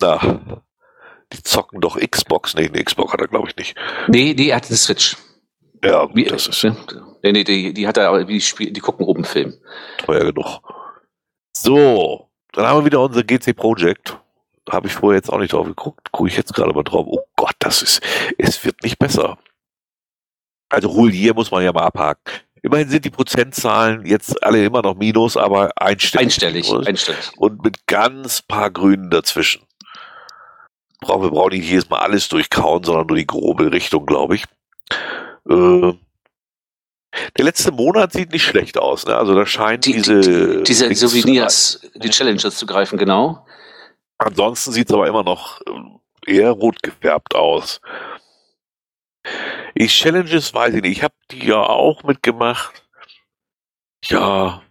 na. 0.00 0.62
Die 1.32 1.42
zocken 1.42 1.80
doch 1.80 1.98
Xbox. 1.98 2.54
Nee, 2.54 2.66
eine 2.66 2.84
Xbox 2.84 3.12
hat 3.12 3.20
er, 3.20 3.28
glaube 3.28 3.48
ich, 3.48 3.56
nicht. 3.56 3.76
Nee, 4.08 4.34
die 4.34 4.54
hat 4.54 4.66
eine 4.66 4.76
Switch. 4.76 5.16
Ja, 5.82 6.04
gut, 6.04 6.16
Wie, 6.16 6.24
das 6.24 6.46
ist. 6.46 6.62
Nee, 7.22 7.32
nee, 7.32 7.44
die, 7.44 7.72
die 7.72 7.86
hat 7.86 7.96
er, 7.96 8.08
aber 8.08 8.24
die, 8.24 8.40
spiel, 8.42 8.70
die 8.72 8.80
gucken 8.80 9.06
oben 9.06 9.24
Film. 9.24 9.54
Teuer 9.98 10.32
genug. 10.32 10.60
So, 11.56 12.28
dann 12.52 12.66
haben 12.66 12.80
wir 12.80 12.84
wieder 12.84 13.00
unser 13.00 13.22
GC 13.22 13.56
Project 13.56 14.18
habe 14.70 14.86
ich 14.86 14.94
vorher 14.94 15.18
jetzt 15.18 15.30
auch 15.32 15.38
nicht 15.38 15.52
drauf 15.52 15.66
geguckt, 15.66 16.12
gucke 16.12 16.28
ich 16.28 16.36
jetzt 16.36 16.54
gerade 16.54 16.72
mal 16.72 16.82
drauf. 16.82 17.06
Oh 17.08 17.24
Gott, 17.36 17.54
das 17.58 17.82
ist, 17.82 18.00
es 18.38 18.64
wird 18.64 18.82
nicht 18.82 18.98
besser. 18.98 19.38
Also 20.68 20.88
Roulier 20.88 21.34
muss 21.34 21.50
man 21.50 21.64
ja 21.64 21.72
mal 21.72 21.82
abhaken. 21.82 22.32
Immerhin 22.62 22.88
sind 22.88 23.04
die 23.04 23.10
Prozentzahlen 23.10 24.04
jetzt 24.04 24.42
alle 24.42 24.64
immer 24.64 24.82
noch 24.82 24.94
minus, 24.94 25.36
aber 25.36 25.70
einstellig. 25.76 26.26
Einstellig, 26.26 26.72
einstellig. 26.86 27.32
Und 27.36 27.64
mit 27.64 27.86
ganz 27.86 28.42
paar 28.42 28.70
Grünen 28.70 29.10
dazwischen. 29.10 29.62
Brauchen 31.00 31.22
wir 31.22 31.30
brauchen 31.30 31.54
nicht 31.54 31.68
jedes 31.68 31.88
Mal 31.88 32.00
alles 32.00 32.28
durchkauen, 32.28 32.84
sondern 32.84 33.06
nur 33.06 33.16
die 33.16 33.26
grobe 33.26 33.72
Richtung, 33.72 34.04
glaube 34.04 34.34
ich. 34.34 34.44
Äh, 35.48 35.94
der 37.36 37.44
letzte 37.44 37.72
Monat 37.72 38.12
sieht 38.12 38.30
nicht 38.32 38.44
schlecht 38.44 38.78
aus, 38.78 39.06
ne? 39.06 39.16
Also 39.16 39.34
da 39.34 39.46
scheint 39.46 39.86
die, 39.86 39.92
diese 39.92 40.20
die, 40.20 40.62
diese 40.62 40.94
Souvenirs, 40.94 41.80
die 41.94 42.10
Challenges 42.10 42.56
zu 42.56 42.66
greifen, 42.66 42.98
genau. 42.98 43.46
Ansonsten 44.20 44.72
sieht 44.72 44.88
es 44.90 44.94
aber 44.94 45.08
immer 45.08 45.22
noch 45.22 45.62
ähm, 45.66 45.98
eher 46.26 46.50
rot 46.50 46.82
gefärbt 46.82 47.34
aus. 47.34 47.80
Ich 49.74 49.92
Challenges 49.92 50.52
weiß 50.52 50.74
ich 50.74 50.82
nicht. 50.82 50.98
Ich 50.98 51.02
habe 51.02 51.14
die 51.30 51.46
ja 51.46 51.62
auch 51.62 52.02
mitgemacht. 52.02 52.84
Ja, 54.04 54.62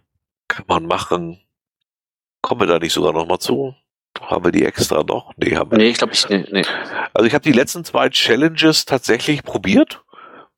kann 0.46 0.64
man 0.68 0.86
machen. 0.86 1.40
Kommen 2.42 2.60
wir 2.60 2.68
da 2.68 2.78
nicht 2.78 2.92
sogar 2.92 3.12
noch 3.12 3.26
mal 3.26 3.40
zu? 3.40 3.74
Haben 4.20 4.44
wir 4.44 4.52
die 4.52 4.64
extra 4.64 5.02
noch? 5.02 5.32
Nee, 5.36 5.56
haben 5.56 5.70
wir 5.72 5.78
Nee, 5.78 5.88
ich 5.88 5.98
glaube 5.98 6.12
ich, 6.12 6.28
nee, 6.28 6.44
nee. 6.50 6.64
Also 7.12 7.26
ich 7.26 7.34
habe 7.34 7.42
die 7.42 7.52
letzten 7.52 7.84
zwei 7.84 8.08
Challenges 8.08 8.84
tatsächlich 8.84 9.42
probiert 9.42 10.04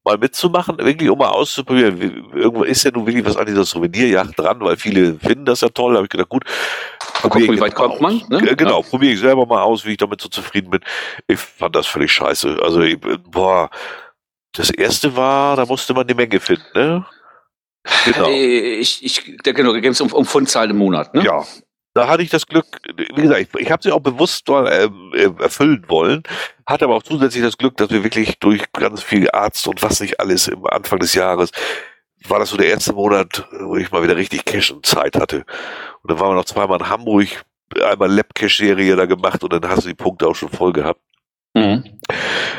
mal 0.04 0.18
mitzumachen, 0.18 0.78
wirklich 0.78 1.08
um 1.08 1.18
mal 1.18 1.28
auszuprobieren. 1.28 2.00
Irgendwo 2.34 2.64
ist 2.64 2.82
ja 2.82 2.90
nun 2.90 3.06
wirklich 3.06 3.24
was 3.24 3.36
an 3.36 3.46
dieser 3.46 3.64
Souvenirjacht 3.64 4.38
dran, 4.38 4.60
weil 4.60 4.76
viele 4.76 5.14
finden 5.14 5.44
das 5.44 5.60
ja 5.60 5.68
toll. 5.68 5.92
Da 5.92 5.98
habe 5.98 6.06
ich 6.06 6.10
gedacht, 6.10 6.28
gut, 6.28 6.44
gucken, 7.22 7.42
wie 7.42 7.60
weit 7.60 7.74
kommt 7.74 8.00
man. 8.00 8.20
Ne? 8.28 8.56
Genau, 8.56 8.80
ja. 8.80 8.88
probiere 8.88 9.12
ich 9.12 9.20
selber 9.20 9.46
mal 9.46 9.62
aus, 9.62 9.84
wie 9.84 9.92
ich 9.92 9.98
damit 9.98 10.20
so 10.20 10.28
zufrieden 10.28 10.70
bin. 10.70 10.80
Ich 11.28 11.38
fand 11.38 11.76
das 11.76 11.86
völlig 11.86 12.12
scheiße. 12.12 12.58
Also, 12.62 12.80
ich, 12.80 12.98
boah, 13.00 13.70
das 14.52 14.70
erste 14.70 15.16
war, 15.16 15.56
da 15.56 15.66
musste 15.66 15.94
man 15.94 16.06
die 16.06 16.14
Menge 16.14 16.40
finden, 16.40 16.66
ne? 16.74 17.06
Genau. 18.04 18.28
Äh, 18.28 18.74
ich, 18.76 19.04
ich, 19.04 19.38
genau, 19.42 19.72
da 19.72 19.80
ging 19.80 19.92
es 19.92 20.00
um, 20.00 20.12
um 20.12 20.24
Pfundzahlen 20.24 20.70
im 20.70 20.78
Monat, 20.78 21.14
ne? 21.14 21.24
Ja, 21.24 21.44
da 21.94 22.08
hatte 22.08 22.22
ich 22.22 22.30
das 22.30 22.46
Glück, 22.46 22.66
wie 22.96 23.22
gesagt, 23.22 23.40
ich, 23.40 23.60
ich 23.60 23.70
habe 23.70 23.82
sie 23.82 23.92
auch 23.92 24.00
bewusst 24.00 24.48
äh, 24.48 24.88
erfüllen 25.38 25.84
wollen, 25.88 26.22
hatte 26.66 26.86
aber 26.86 26.96
auch 26.96 27.02
zusätzlich 27.02 27.42
das 27.42 27.58
Glück, 27.58 27.76
dass 27.76 27.90
wir 27.90 28.04
wirklich 28.04 28.38
durch 28.38 28.72
ganz 28.72 29.02
viel 29.02 29.30
Arzt 29.30 29.66
und 29.68 29.82
was 29.82 30.00
nicht 30.00 30.20
alles 30.20 30.48
im 30.48 30.66
Anfang 30.66 30.98
des 30.98 31.14
Jahres 31.14 31.50
war 32.28 32.38
das 32.38 32.50
so 32.50 32.56
der 32.56 32.68
erste 32.68 32.92
Monat, 32.92 33.48
wo 33.60 33.76
ich 33.76 33.90
mal 33.90 34.02
wieder 34.02 34.16
richtig 34.16 34.44
Cash 34.44 34.70
und 34.70 34.86
Zeit 34.86 35.16
hatte. 35.16 35.44
Und 36.02 36.10
dann 36.10 36.20
waren 36.20 36.30
wir 36.30 36.36
noch 36.36 36.44
zweimal 36.44 36.78
in 36.78 36.88
Hamburg, 36.88 37.28
einmal 37.82 38.10
Lab-Cash-Serie 38.10 38.96
da 38.96 39.06
gemacht 39.06 39.42
und 39.42 39.52
dann 39.52 39.68
hast 39.68 39.84
du 39.84 39.88
die 39.88 39.94
Punkte 39.94 40.28
auch 40.28 40.34
schon 40.34 40.50
voll 40.50 40.72
gehabt. 40.72 41.00
Mhm. 41.54 42.00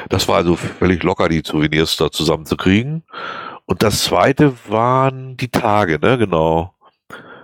Das 0.10 0.28
war 0.28 0.38
also 0.38 0.56
völlig 0.56 1.04
locker, 1.04 1.30
die 1.30 1.42
Souvenirs 1.46 1.98
da 1.98 2.12
zusammenzukriegen. 2.12 3.04
Und 3.66 3.82
das 3.82 4.04
zweite 4.04 4.54
waren 4.68 5.38
die 5.38 5.50
Tage, 5.50 6.00
ne, 6.00 6.18
genau. 6.18 6.73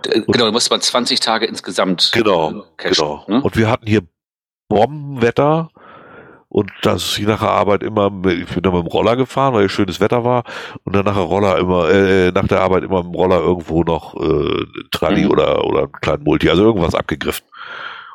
Äh, 0.06 0.22
genau, 0.26 0.46
da 0.46 0.52
musste 0.52 0.70
man 0.70 0.80
20 0.80 1.20
Tage 1.20 1.46
insgesamt. 1.46 2.10
Genau, 2.12 2.50
äh, 2.50 2.62
cashen, 2.76 3.04
genau. 3.04 3.24
Ne? 3.28 3.42
Und 3.42 3.56
wir 3.56 3.70
hatten 3.70 3.86
hier 3.86 4.02
Bombenwetter 4.68 5.70
und 6.48 6.70
das 6.82 7.16
je 7.16 7.26
nach 7.26 7.40
der 7.40 7.50
Arbeit 7.50 7.82
immer, 7.84 8.06
ich 8.26 8.46
bin 8.46 8.62
dann 8.62 8.74
mit 8.74 8.82
dem 8.82 8.88
Roller 8.88 9.14
gefahren, 9.14 9.54
weil 9.54 9.68
schönes 9.68 10.00
Wetter 10.00 10.24
war 10.24 10.42
und 10.84 10.94
dann 10.94 11.04
nach 11.04 11.14
der 11.14 11.22
Roller 11.22 11.58
immer, 11.58 11.88
äh, 11.90 12.32
nach 12.32 12.48
der 12.48 12.60
Arbeit 12.60 12.82
immer 12.82 13.04
mit 13.04 13.12
dem 13.12 13.14
Roller 13.14 13.38
irgendwo 13.38 13.84
noch 13.84 14.14
äh, 14.16 14.64
Tralli 14.90 15.24
mhm. 15.24 15.30
oder 15.30 15.64
oder 15.64 15.78
einen 15.82 15.92
kleinen 15.92 16.24
Multi, 16.24 16.50
also 16.50 16.64
irgendwas 16.64 16.96
abgegriffen. 16.96 17.46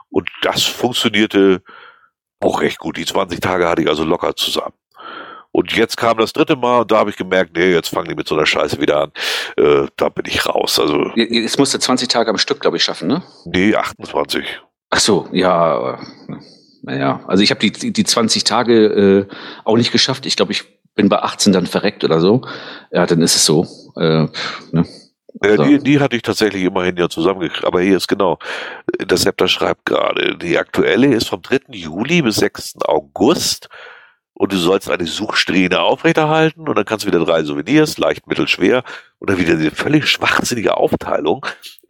Und 0.09 0.29
das 0.41 0.63
funktionierte 0.63 1.61
auch 2.41 2.61
recht 2.61 2.77
gut. 2.77 2.97
Die 2.97 3.05
20 3.05 3.39
Tage 3.39 3.67
hatte 3.69 3.81
ich 3.81 3.89
also 3.89 4.03
locker 4.03 4.35
zusammen. 4.35 4.73
Und 5.55 5.71
jetzt 5.71 5.95
kam 5.95 6.17
das 6.17 6.33
dritte 6.33 6.57
Mal 6.57 6.81
und 6.81 6.91
da 6.91 6.97
habe 6.97 7.09
ich 7.09 7.15
gemerkt, 7.15 7.55
nee, 7.55 7.71
jetzt 7.71 7.87
fangen 7.87 8.09
die 8.09 8.15
mit 8.15 8.27
so 8.27 8.35
einer 8.35 8.45
Scheiße 8.45 8.81
wieder 8.81 9.03
an. 9.03 9.11
Äh, 9.55 9.87
da 9.95 10.09
bin 10.09 10.25
ich 10.27 10.45
raus. 10.45 10.77
Also 10.81 11.11
jetzt 11.15 11.57
musst 11.57 11.73
du 11.73 11.79
20 11.79 12.09
Tage 12.09 12.29
am 12.29 12.37
Stück, 12.37 12.59
glaube 12.59 12.75
ich, 12.75 12.83
schaffen, 12.83 13.07
ne? 13.07 13.23
Nee, 13.45 13.73
28. 13.73 14.43
Ach 14.89 14.99
so, 14.99 15.29
ja. 15.31 15.97
Naja, 16.81 17.21
also 17.25 17.41
ich 17.41 17.51
habe 17.51 17.61
die, 17.61 17.93
die 17.93 18.03
20 18.03 18.43
Tage 18.43 19.27
äh, 19.29 19.33
auch 19.63 19.77
nicht 19.77 19.93
geschafft. 19.93 20.25
Ich 20.25 20.35
glaube, 20.35 20.51
ich 20.51 20.65
bin 20.93 21.07
bei 21.07 21.19
18 21.19 21.53
dann 21.53 21.67
verreckt 21.67 22.03
oder 22.03 22.19
so. 22.19 22.41
Ja, 22.91 23.05
dann 23.05 23.21
ist 23.21 23.37
es 23.37 23.45
so. 23.45 23.65
Äh, 23.95 24.27
ne? 24.73 24.85
Ja, 25.41 25.55
die, 25.55 25.79
die 25.79 26.01
hatte 26.01 26.17
ich 26.17 26.21
tatsächlich 26.21 26.63
immerhin 26.63 26.97
ja 26.97 27.07
zusammengekriegt. 27.07 27.63
Aber 27.63 27.79
hier 27.79 27.95
ist 27.95 28.09
genau, 28.09 28.39
der 28.99 29.17
Septer 29.17 29.47
schreibt 29.47 29.85
gerade, 29.85 30.37
die 30.37 30.57
aktuelle 30.57 31.15
ist 31.15 31.29
vom 31.29 31.41
3. 31.41 31.59
Juli 31.69 32.21
bis 32.23 32.35
6. 32.35 32.81
August 32.81 33.69
und 34.35 34.51
du 34.51 34.57
sollst 34.57 34.89
eine 34.89 35.07
Suchsträhne 35.07 35.79
aufrechterhalten 35.79 36.67
und 36.67 36.77
dann 36.77 36.85
kannst 36.85 37.05
du 37.05 37.07
wieder 37.07 37.23
drei 37.23 37.43
Souvenirs, 37.43 37.97
leicht, 37.97 38.27
mittel, 38.27 38.47
schwer 38.47 38.83
und 39.19 39.29
dann 39.29 39.39
wieder 39.39 39.55
diese 39.55 39.71
völlig 39.71 40.07
schwachsinnige 40.07 40.77
Aufteilung. 40.77 41.45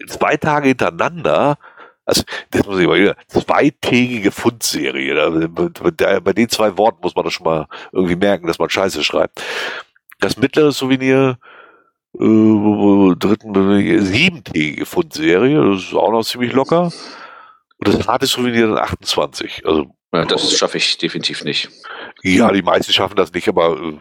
Zwei 0.08 0.38
Tage 0.38 0.70
hintereinander, 0.70 1.58
also 2.06 2.22
das 2.52 2.66
muss 2.68 2.80
ich 2.80 2.88
mal 2.88 3.00
wieder, 3.00 3.16
zweitägige 3.28 4.32
Fundserie. 4.32 5.50
Bei 6.22 6.34
den 6.34 6.50
zwei 6.50 6.78
Worten 6.78 7.00
muss 7.02 7.16
man 7.16 7.26
das 7.26 7.34
schon 7.34 7.46
mal 7.46 7.66
irgendwie 7.92 8.16
merken, 8.16 8.46
dass 8.46 8.60
man 8.60 8.70
Scheiße 8.70 9.04
schreibt. 9.04 9.42
Das 10.20 10.38
mittlere 10.38 10.72
Souvenir 10.72 11.40
äh, 12.14 13.16
dritten, 13.16 14.06
siebentägige 14.06 14.86
Fundserie, 14.86 15.72
das 15.72 15.84
ist 15.84 15.94
auch 15.96 16.12
noch 16.12 16.24
ziemlich 16.24 16.54
locker. 16.54 16.92
Und 17.78 17.88
das 17.88 18.08
harte 18.08 18.28
Souvenir 18.28 18.68
dann 18.68 18.78
28. 18.78 19.66
Also, 19.66 19.95
ja, 20.14 20.26
das 20.26 20.54
schaffe 20.54 20.78
ich 20.78 20.98
definitiv 20.98 21.44
nicht. 21.44 21.70
Ja, 22.24 22.52
die 22.52 22.62
meisten 22.62 22.94
schaffen 22.94 23.16
das 23.16 23.34
nicht, 23.34 23.48
aber 23.48 23.78
äh, 23.80 24.00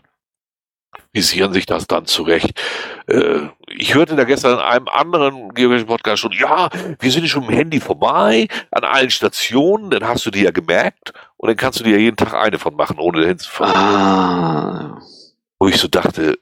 visieren 1.13 1.53
sich 1.53 1.67
das 1.67 1.87
dann 1.87 2.07
zurecht. 2.07 2.61
Äh, 3.07 3.49
ich 3.69 3.95
hörte 3.95 4.17
da 4.17 4.25
gestern 4.25 4.55
in 4.55 4.65
einem 4.65 4.89
anderen 4.89 5.55
geografischen 5.55 5.89
Podcast 5.89 6.21
schon, 6.21 6.33
ja, 6.33 6.69
wir 6.99 7.11
sind 7.11 7.29
schon 7.29 7.45
im 7.45 7.51
Handy 7.51 7.81
vorbei, 7.81 8.49
an 8.71 8.85
allen 8.85 9.11
Stationen, 9.11 9.91
dann 9.91 10.07
hast 10.07 10.27
du 10.27 10.31
die 10.31 10.43
ja 10.43 10.51
gemerkt 10.51 11.13
und 11.37 11.49
dann 11.49 11.57
kannst 11.57 11.81
du 11.81 11.85
dir 11.85 11.93
ja 11.93 11.99
jeden 11.99 12.17
Tag 12.17 12.35
eine 12.35 12.59
von 12.59 12.75
machen, 12.75 12.99
ohne 12.99 13.27
hinzufahren. 13.27 13.77
Ah. 13.77 15.03
Wo 15.59 15.69
ich 15.69 15.77
so 15.77 15.89
dachte, 15.89 16.39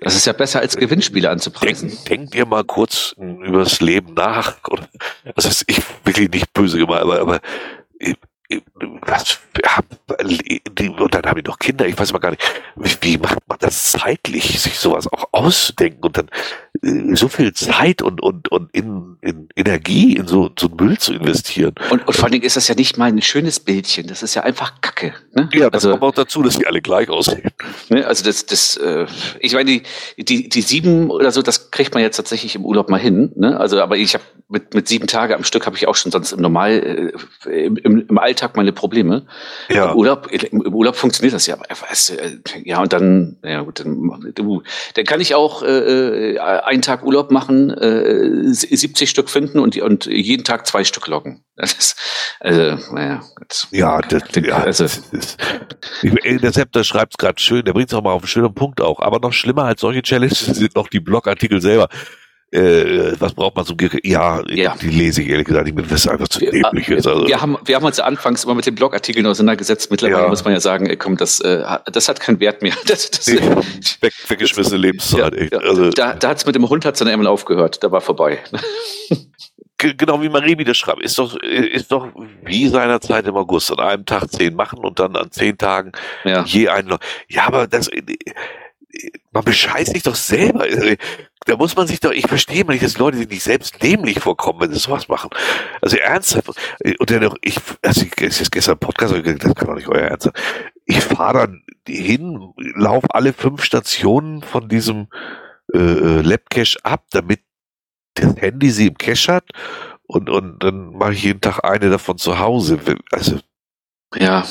das 0.00 0.16
ist 0.16 0.26
ja 0.26 0.32
besser 0.32 0.60
als 0.60 0.76
Gewinnspiele 0.76 1.30
anzupreisen. 1.30 1.88
Denk, 1.88 2.04
denk 2.06 2.30
dir 2.32 2.46
mal 2.46 2.64
kurz 2.64 3.14
übers 3.18 3.80
Leben 3.80 4.14
nach. 4.14 4.56
Das 5.36 5.44
ist 5.44 5.64
ich 5.68 5.80
wirklich 6.04 6.28
nicht 6.30 6.52
böse 6.52 6.78
gemeint, 6.78 7.02
aber, 7.02 7.20
aber 7.20 7.40
was, 9.02 9.40
und 10.98 11.14
dann 11.14 11.24
habe 11.24 11.40
ich 11.40 11.46
noch 11.46 11.58
Kinder, 11.58 11.86
ich 11.86 11.98
weiß 11.98 12.12
mal 12.12 12.18
gar 12.18 12.30
nicht, 12.30 12.42
wie 13.02 13.18
macht 13.18 13.38
man 13.48 13.58
das 13.58 13.92
zeitlich, 13.92 14.60
sich 14.60 14.78
sowas 14.78 15.10
auch 15.12 15.28
auszudenken 15.32 16.02
und 16.02 16.16
dann 16.16 16.28
äh, 16.82 17.16
so 17.16 17.28
viel 17.28 17.52
Zeit 17.52 18.02
und, 18.02 18.22
und, 18.22 18.48
und 18.48 18.72
in, 18.74 19.16
in 19.20 19.48
Energie 19.56 20.16
in 20.16 20.26
so, 20.26 20.50
so 20.58 20.68
Müll 20.68 20.98
zu 20.98 21.12
investieren. 21.14 21.74
Und, 21.90 22.06
und 22.06 22.14
vor 22.14 22.24
allen 22.24 22.32
Dingen 22.32 22.44
ist 22.44 22.56
das 22.56 22.68
ja 22.68 22.74
nicht 22.74 22.98
mal 22.98 23.06
ein 23.06 23.22
schönes 23.22 23.60
Bildchen, 23.60 24.06
das 24.06 24.22
ist 24.22 24.34
ja 24.34 24.42
einfach 24.42 24.80
Kacke. 24.80 25.14
Ne? 25.34 25.48
Ja, 25.52 25.70
das 25.70 25.84
also, 25.84 25.90
kommt 25.98 26.02
auch 26.04 26.14
dazu, 26.14 26.42
dass 26.42 26.58
die 26.58 26.66
alle 26.66 26.80
gleich 26.80 27.08
aussehen. 27.08 27.50
Ne, 27.88 28.06
also 28.06 28.24
das, 28.24 28.46
das, 28.46 28.76
äh, 28.76 29.06
ich 29.40 29.54
meine, 29.54 29.66
die, 29.66 29.82
die, 30.24 30.48
die 30.48 30.62
sieben 30.62 31.10
oder 31.10 31.32
so, 31.32 31.42
das 31.42 31.70
kriegt 31.70 31.94
man 31.94 32.02
jetzt 32.02 32.16
tatsächlich 32.16 32.54
im 32.54 32.64
Urlaub 32.64 32.90
mal 32.90 33.00
hin. 33.00 33.32
Ne? 33.36 33.58
Also, 33.58 33.80
aber 33.80 33.96
ich 33.96 34.14
habe 34.14 34.24
mit, 34.48 34.74
mit 34.74 34.86
sieben 34.86 35.06
Tage 35.06 35.34
am 35.34 35.44
Stück 35.44 35.66
habe 35.66 35.76
ich 35.76 35.88
auch 35.88 35.96
schon 35.96 36.12
sonst 36.12 36.32
im 36.32 36.40
Normal, 36.40 37.12
äh, 37.46 37.66
im, 37.66 38.04
im 38.08 38.18
Alltag 38.36 38.54
meine 38.54 38.72
Probleme. 38.72 39.24
Ja. 39.70 39.92
Im 39.92 39.96
Urlaub, 39.96 40.30
im 40.30 40.74
Urlaub 40.74 40.96
funktioniert 40.96 41.32
das 41.32 41.46
ja. 41.46 41.56
Weißt, 41.58 42.10
äh, 42.10 42.38
ja, 42.64 42.82
und 42.82 42.92
dann, 42.92 43.38
ja 43.42 43.62
gut, 43.62 43.80
dann, 43.80 44.32
dann 44.34 45.04
kann 45.06 45.20
ich 45.22 45.34
auch 45.34 45.62
äh, 45.62 46.34
äh 46.34 46.38
einen 46.38 46.82
Tag 46.82 47.02
Urlaub 47.02 47.30
machen, 47.30 47.70
äh, 47.70 48.52
70 48.52 49.08
Stück 49.08 49.30
finden 49.30 49.58
und, 49.58 49.78
und 49.78 50.04
jeden 50.04 50.44
Tag 50.44 50.66
zwei 50.66 50.84
Stück 50.84 51.06
locken. 51.06 51.42
Das 51.58 51.96
also, 52.38 52.94
naja. 52.94 53.22
Das, 53.48 53.66
ja, 53.70 54.02
das, 54.02 54.22
ja, 54.44 54.58
also, 54.58 54.84
das 54.84 54.98
ist, 55.10 55.38
der 56.02 56.52
Sepp, 56.52 56.72
der 56.72 56.84
schreibt 56.84 57.14
es 57.14 57.16
gerade 57.16 57.40
schön, 57.40 57.64
der 57.64 57.72
bringt 57.72 57.88
es 57.88 57.94
auch 57.94 58.02
mal 58.02 58.12
auf 58.12 58.22
einen 58.22 58.28
schönen 58.28 58.54
Punkt 58.54 58.82
auch. 58.82 59.00
Aber 59.00 59.20
noch 59.20 59.32
schlimmer 59.32 59.64
als 59.64 59.80
solche 59.80 60.02
Challenges 60.02 60.40
sind 60.40 60.76
noch 60.76 60.88
die 60.88 61.00
Blogartikel 61.00 61.62
selber 61.62 61.88
äh, 62.56 63.20
was 63.20 63.34
braucht 63.34 63.56
man 63.56 63.64
zum 63.64 63.76
Ge 63.76 63.90
ja, 64.02 64.42
ja, 64.48 64.74
die 64.80 64.88
lese 64.88 65.22
ich 65.22 65.28
ehrlich 65.28 65.46
gesagt, 65.46 65.68
ich 65.68 65.74
bin 65.74 65.86
das 65.88 66.08
einfach 66.08 66.28
zu 66.28 66.40
dämlich 66.40 66.88
ist. 66.88 67.06
Also. 67.06 67.26
Wir, 67.26 67.40
haben, 67.40 67.56
wir 67.64 67.76
haben 67.76 67.84
uns 67.84 68.00
anfangs 68.00 68.44
immer 68.44 68.54
mit 68.54 68.66
den 68.66 68.74
Blogartikeln 68.74 69.26
auseinandergesetzt. 69.26 69.90
Mittlerweile 69.90 70.22
ja. 70.22 70.28
muss 70.28 70.44
man 70.44 70.52
ja 70.52 70.60
sagen, 70.60 70.86
ey, 70.86 70.96
komm, 70.96 71.16
das, 71.16 71.40
äh, 71.40 71.62
das 71.86 72.08
hat 72.08 72.20
keinen 72.20 72.40
Wert 72.40 72.62
mehr. 72.62 72.72
Das, 72.86 73.10
das, 73.10 73.26
Weg, 73.26 74.12
weggeschmissene 74.28 74.76
Lebenszeit. 74.78 75.34
Ja, 75.34 75.40
echt. 75.40 75.54
Also, 75.54 75.90
da 75.90 76.14
da 76.14 76.28
hat 76.28 76.38
es 76.38 76.46
mit 76.46 76.54
dem 76.54 76.68
Hund 76.68 76.84
hat's 76.84 76.98
dann 76.98 77.08
einmal 77.08 77.26
aufgehört, 77.26 77.82
da 77.82 77.90
war 77.90 78.00
vorbei. 78.00 78.38
genau 79.78 80.22
wie 80.22 80.28
Marie 80.28 80.56
wieder 80.58 80.74
schreibt, 80.74 81.02
ist 81.02 81.18
doch, 81.18 81.36
ist 81.36 81.92
doch 81.92 82.08
wie 82.44 82.68
seinerzeit 82.68 83.26
im 83.26 83.36
August 83.36 83.70
an 83.72 83.80
einem 83.80 84.06
Tag 84.06 84.30
zehn 84.30 84.54
machen 84.54 84.80
und 84.80 84.98
dann 84.98 85.16
an 85.16 85.30
zehn 85.30 85.58
Tagen 85.58 85.92
ja. 86.24 86.44
je 86.44 86.68
einen. 86.68 86.96
Ja, 87.28 87.46
aber 87.46 87.66
das, 87.66 87.90
man 89.32 89.44
bescheißt 89.44 89.92
sich 89.92 90.02
doch 90.02 90.14
selber. 90.14 90.66
Da 91.46 91.56
muss 91.56 91.74
man 91.76 91.86
sich 91.86 92.00
doch, 92.00 92.10
ich 92.10 92.26
verstehe 92.26 92.64
mal 92.64 92.72
nicht, 92.72 92.84
dass 92.84 92.98
Leute 92.98 93.16
sich 93.16 93.28
nicht 93.28 93.42
selbst 93.42 93.82
dämlich 93.82 94.20
vorkommen, 94.20 94.60
wenn 94.60 94.72
sie 94.72 94.78
sowas 94.78 95.08
machen. 95.08 95.30
Also 95.80 95.96
ernsthaft. 95.96 96.48
Und 96.98 97.10
dann 97.10 97.22
noch, 97.22 97.36
ich, 97.40 97.58
also 97.82 98.02
ich, 98.02 98.20
ist 98.20 98.52
gestern 98.52 98.78
Podcast, 98.78 99.14
das 99.14 99.54
kann 99.54 99.68
doch 99.68 99.74
nicht 99.74 99.88
euer 99.88 100.02
Ernst 100.02 100.24
sein. 100.24 100.32
Ich 100.84 101.00
fahre 101.00 101.46
dann 101.46 101.62
hin, 101.88 102.52
laufe 102.74 103.06
alle 103.14 103.32
fünf 103.32 103.64
Stationen 103.64 104.42
von 104.42 104.68
diesem 104.68 105.08
äh, 105.72 105.78
äh 105.78 106.20
Labcache 106.20 106.78
ab, 106.82 107.04
damit 107.10 107.40
das 108.14 108.36
Handy 108.36 108.70
sie 108.70 108.88
im 108.88 108.98
Cache 108.98 109.32
hat 109.34 109.50
und, 110.06 110.30
und 110.30 110.62
dann 110.62 110.92
mache 110.92 111.12
ich 111.12 111.24
jeden 111.24 111.40
Tag 111.40 111.64
eine 111.64 111.90
davon 111.90 112.18
zu 112.18 112.38
Hause. 112.38 112.78
Also 113.10 113.38
ja, 114.14 114.44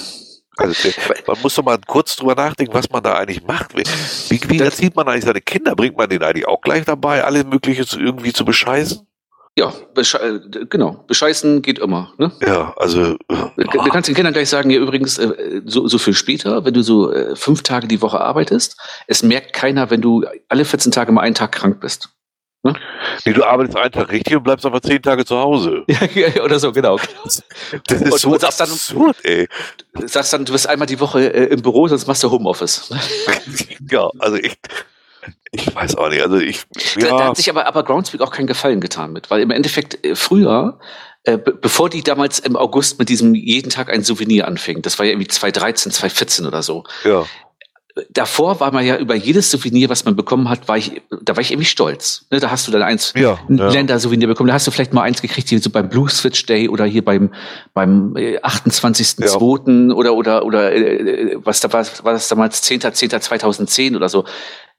also 0.58 0.90
man 1.28 1.38
muss 1.42 1.56
doch 1.56 1.64
mal 1.64 1.78
kurz 1.86 2.16
drüber 2.16 2.36
nachdenken, 2.36 2.74
was 2.74 2.90
man 2.90 3.04
da 3.04 3.14
eigentlich 3.16 3.44
macht. 3.44 3.76
Wie, 3.76 4.40
wie 4.50 4.60
erzieht 4.60 4.96
man 4.96 5.08
eigentlich 5.08 5.26
seine 5.26 5.42
Kinder? 5.42 5.76
Bringt 5.76 5.98
man 5.98 6.10
denen 6.10 6.24
eigentlich 6.24 6.48
auch 6.48 6.62
gleich 6.62 6.86
dabei, 6.86 7.24
alle 7.24 7.44
mögliche 7.44 7.86
zu, 7.86 8.00
irgendwie 8.00 8.34
zu 8.34 8.46
bescheißen? 8.46 9.06
Ja, 9.58 9.74
besche 9.94 10.20
äh, 10.20 10.66
genau. 10.70 11.06
Bescheißen 11.08 11.62
geht 11.62 11.80
immer. 11.80 12.14
Ne? 12.18 12.32
Ja, 12.46 12.74
also. 12.76 13.16
Du, 13.30 13.46
du 13.56 13.90
kannst 13.90 14.10
den 14.10 14.16
Kindern 14.16 14.34
gleich 14.34 14.50
sagen, 14.50 14.70
ja, 14.70 14.80
übrigens, 14.80 15.18
äh, 15.18 15.62
so, 15.66 15.88
so 15.88 15.98
viel 15.98 16.14
später, 16.14 16.66
wenn 16.66 16.74
du 16.74 16.82
so 16.82 17.14
fünf 17.36 17.64
Tage 17.64 17.88
die 17.88 18.02
Woche 18.02 18.20
arbeitest, 18.20 18.78
es 19.08 19.24
merkt 19.24 19.54
keiner, 19.54 19.90
wenn 19.90 20.02
du 20.02 20.26
alle 20.50 20.66
14 20.66 20.92
Tage 20.92 21.14
mal 21.14 21.22
einen 21.22 21.36
Tag 21.36 21.54
krank 21.54 21.80
bist. 21.80 22.10
Ne? 22.66 22.74
Nee, 23.26 23.34
du 23.34 23.44
arbeitest 23.44 23.78
einen 23.78 23.92
Tag 23.92 24.12
richtig 24.12 24.36
und 24.36 24.44
bleibst 24.44 24.66
aber 24.66 24.82
zehn 24.82 25.00
Tage 25.00 25.24
zu 25.24 25.38
Hause. 25.38 25.84
Ja, 26.16 26.44
oder 26.44 26.60
so, 26.60 26.72
genau. 26.72 26.98
Das 27.24 27.44
ist 28.02 28.12
und 28.12 28.20
so 28.20 28.40
sagst 28.40 28.60
dann, 28.60 28.70
absurd, 28.70 29.18
ey. 29.24 29.48
Du 29.94 30.08
sagst 30.08 30.34
dann, 30.34 30.46
du 30.46 30.52
bist 30.52 30.68
einmal 30.68 30.88
die 30.88 31.00
Woche 31.00 31.32
äh, 31.32 31.46
im 31.46 31.62
Büro, 31.62 31.88
sonst 31.88 32.08
machst 32.08 32.24
du 32.24 32.32
Homeoffice. 32.32 32.90
ja, 33.92 34.10
also 34.18 34.38
ich, 34.38 34.58
ich 35.52 35.76
weiß 35.76 35.96
auch 35.98 36.10
nicht. 36.10 36.24
Also 36.24 36.38
ich, 36.38 36.64
ja. 36.96 37.10
Da, 37.10 37.18
da 37.18 37.28
hat 37.28 37.38
sich 37.38 37.50
aber, 37.50 37.68
aber 37.68 37.84
Groundspeak 37.84 38.22
auch 38.22 38.32
keinen 38.32 38.48
Gefallen 38.48 38.82
getan 38.82 39.14
mit, 39.14 39.30
weil 39.30 39.42
im 39.42 39.52
Endeffekt 39.52 40.04
äh, 40.04 40.16
früher 40.16 40.80
äh, 41.24 41.38
bevor 41.38 41.90
die 41.90 42.04
damals 42.04 42.40
im 42.40 42.56
August 42.56 42.98
mit 43.00 43.10
diesem 43.10 43.36
jeden 43.36 43.70
Tag 43.70 43.92
ein 43.92 44.04
Souvenir 44.04 44.48
anfing, 44.48 44.82
das 44.82 44.98
war 44.98 45.06
ja 45.06 45.12
irgendwie 45.12 45.28
2013, 45.28 45.92
2014 45.92 46.46
oder 46.46 46.64
so. 46.64 46.84
Ja 47.04 47.26
davor 48.10 48.60
war 48.60 48.72
man 48.74 48.86
ja 48.86 48.98
über 48.98 49.16
jedes 49.16 49.50
Souvenir, 49.50 49.90
was 49.90 50.04
man 50.04 50.16
bekommen 50.16 50.50
hat, 50.50 50.68
war 50.68 50.78
ich, 50.78 51.02
da 51.22 51.36
war 51.36 51.42
ich 51.42 51.52
irgendwie 51.52 51.66
stolz. 51.66 52.26
Ne, 52.30 52.40
da 52.40 52.52
hast 52.52 52.68
du 52.68 52.72
dann 52.72 52.82
eins, 52.82 53.14
ja, 53.16 53.40
ein 53.50 53.58
ja. 53.58 53.70
Ländersouvenir 53.70 54.28
bekommen. 54.28 54.48
Da 54.48 54.54
hast 54.54 54.68
du 54.68 54.72
vielleicht 54.72 54.94
mal 54.94 55.04
eins 55.04 55.22
gekriegt, 55.22 55.48
hier 55.48 55.62
so 55.62 55.70
beim 55.70 55.88
Blue 55.88 56.10
Switch 56.10 56.46
Day 56.46 56.68
oder 56.68 56.86
hier 56.86 57.06
beim, 57.06 57.34
beim 57.74 58.14
28.02. 58.14 59.90
Ja. 59.90 59.96
oder, 59.96 60.14
oder, 60.14 60.46
oder, 60.46 60.74
äh, 60.74 61.38
was 61.44 61.62
da 61.62 61.72
war, 61.72 61.86
war 62.04 62.14
das 62.14 62.28
damals 62.28 62.64
10.10.2010 62.64 63.96
oder 63.96 64.10
so 64.10 64.26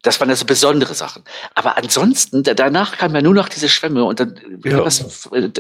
das 0.07 0.21
waren 0.21 0.31
also 0.31 0.45
besondere 0.45 0.95
Sachen. 0.95 1.25
Aber 1.55 1.77
ansonsten, 1.77 2.45
danach 2.45 2.97
kamen 2.97 3.15
ja 3.17 3.23
nur 3.23 3.35
noch 3.35 3.49
diese 3.49 3.69
Schwämme 3.69 4.05
und 4.05 4.21
dann, 4.21 4.39
ja. 4.65 4.81
das, 4.83 5.29
äh, 5.33 5.51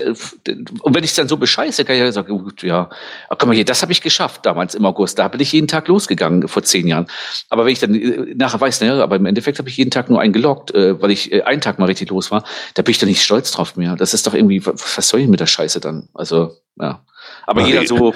und 0.82 0.94
wenn 0.94 1.02
ich 1.02 1.14
dann 1.14 1.26
so 1.26 1.36
bescheiße, 1.36 1.84
kann 1.84 1.96
ich 1.96 2.02
ja 2.02 2.12
sagen, 2.12 2.28
gut, 2.28 2.62
ja, 2.62 2.88
guck 3.28 3.46
mal 3.46 3.54
hier, 3.54 3.64
das 3.64 3.82
habe 3.82 3.90
ich 3.90 4.02
geschafft 4.02 4.46
damals 4.46 4.76
im 4.76 4.86
August. 4.86 5.18
Da 5.18 5.26
bin 5.26 5.40
ich 5.40 5.50
jeden 5.50 5.66
Tag 5.66 5.88
losgegangen 5.88 6.46
vor 6.46 6.62
zehn 6.62 6.86
Jahren. 6.86 7.08
Aber 7.48 7.64
wenn 7.64 7.72
ich 7.72 7.80
dann 7.80 7.94
äh, 7.94 8.34
nachher 8.36 8.60
weiß, 8.60 8.80
naja, 8.82 9.02
aber 9.02 9.16
im 9.16 9.26
Endeffekt 9.26 9.58
habe 9.58 9.68
ich 9.68 9.76
jeden 9.76 9.90
Tag 9.90 10.08
nur 10.08 10.20
einen 10.20 10.32
gelockt, 10.32 10.72
äh, 10.72 11.00
weil 11.02 11.10
ich 11.10 11.44
einen 11.44 11.60
Tag 11.60 11.80
mal 11.80 11.86
richtig 11.86 12.10
los 12.10 12.30
war, 12.30 12.44
da 12.74 12.82
bin 12.82 12.92
ich 12.92 12.98
dann 12.98 13.08
nicht 13.08 13.24
stolz 13.24 13.50
drauf 13.50 13.76
mehr. 13.76 13.96
Das 13.96 14.14
ist 14.14 14.28
doch 14.28 14.34
irgendwie, 14.34 14.64
was 14.64 15.08
soll 15.08 15.20
ich 15.20 15.28
mit 15.28 15.40
der 15.40 15.46
Scheiße 15.46 15.80
dann? 15.80 16.08
Also, 16.14 16.56
ja. 16.80 17.04
Aber 17.46 17.62
Marie, 17.62 17.72
jeder 17.72 17.86
so. 17.86 18.14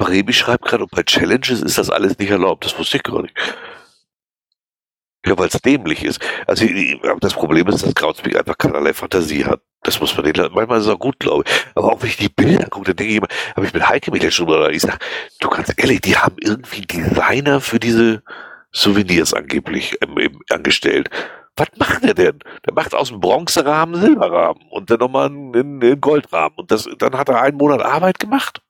Rebi 0.00 0.32
schreibt 0.32 0.64
gerade, 0.64 0.86
bei 0.90 1.02
Challenges 1.04 1.60
ist 1.60 1.78
das 1.78 1.90
alles 1.90 2.18
nicht 2.18 2.30
erlaubt. 2.30 2.64
Das 2.64 2.76
wusste 2.78 2.96
ich 2.96 3.02
gar 3.02 3.22
nicht. 3.22 3.34
Ja, 5.26 5.36
weil 5.36 5.48
es 5.48 5.60
dämlich 5.60 6.04
ist. 6.04 6.20
Also 6.46 6.64
das 7.20 7.34
Problem 7.34 7.66
ist, 7.68 7.84
dass 7.84 7.94
Groundspeak 7.94 8.36
einfach 8.36 8.56
keinerlei 8.56 8.94
Fantasie 8.94 9.44
hat. 9.44 9.60
Das 9.82 10.00
muss 10.00 10.16
man 10.16 10.24
den 10.24 10.52
manchmal 10.52 10.78
ist 10.78 10.86
es 10.86 10.92
auch 10.92 10.98
gut, 10.98 11.18
glaube 11.18 11.44
ich. 11.46 11.52
Aber 11.74 11.92
auch 11.92 12.02
wenn 12.02 12.08
ich 12.08 12.16
die 12.16 12.28
Bilder 12.28 12.66
gucke, 12.66 12.86
dann 12.86 12.96
denke 12.96 13.12
ich 13.12 13.18
immer, 13.18 13.28
habe 13.54 13.66
ich 13.66 13.74
mit 13.74 13.86
Heike 13.86 14.10
mich 14.10 14.34
schon 14.34 14.46
mal, 14.46 14.74
ich 14.74 14.82
sag, 14.82 14.98
du 15.40 15.48
kannst 15.48 15.78
ehrlich, 15.78 16.00
die 16.00 16.16
haben 16.16 16.36
irgendwie 16.40 16.82
Designer 16.82 17.60
für 17.60 17.78
diese 17.78 18.22
Souvenirs 18.72 19.34
angeblich 19.34 19.98
ähm, 20.02 20.18
eben 20.18 20.40
angestellt. 20.50 21.10
Was 21.56 21.68
macht 21.76 22.04
der 22.04 22.14
denn? 22.14 22.38
Der 22.66 22.72
macht 22.74 22.94
aus 22.94 23.08
dem 23.08 23.20
Bronzerahmen 23.20 24.00
Silberrahmen 24.00 24.62
und 24.70 24.90
dann 24.90 25.00
nochmal 25.00 25.26
einen, 25.26 25.54
einen 25.54 26.00
Goldrahmen. 26.00 26.56
Und 26.56 26.70
das, 26.70 26.88
dann 26.98 27.16
hat 27.18 27.28
er 27.28 27.42
einen 27.42 27.58
Monat 27.58 27.82
Arbeit 27.82 28.18
gemacht. 28.18 28.62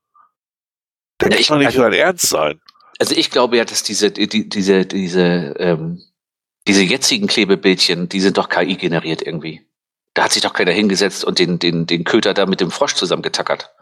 Der 1.20 1.30
ja, 1.30 1.36
kann 1.36 1.44
doch 1.46 1.56
nicht 1.58 1.66
also, 1.66 1.82
sein 1.82 1.92
Ernst 1.92 2.28
sein. 2.28 2.60
Also 2.98 3.14
ich 3.14 3.30
glaube 3.30 3.56
ja, 3.56 3.64
dass 3.64 3.82
diese, 3.82 4.10
die, 4.10 4.48
diese, 4.48 4.86
diese 4.86 5.54
ähm, 5.58 6.02
diese 6.70 6.84
jetzigen 6.84 7.26
Klebebildchen, 7.26 8.08
die 8.08 8.20
sind 8.20 8.38
doch 8.38 8.48
KI 8.48 8.76
generiert 8.76 9.22
irgendwie. 9.22 9.66
Da 10.14 10.22
hat 10.22 10.32
sich 10.32 10.42
doch 10.42 10.52
keiner 10.52 10.70
hingesetzt 10.70 11.24
und 11.24 11.40
den, 11.40 11.58
den, 11.58 11.84
den 11.86 12.04
Köter 12.04 12.32
da 12.32 12.46
mit 12.46 12.60
dem 12.60 12.70
Frosch 12.70 12.94
zusammengetackert. 12.94 13.74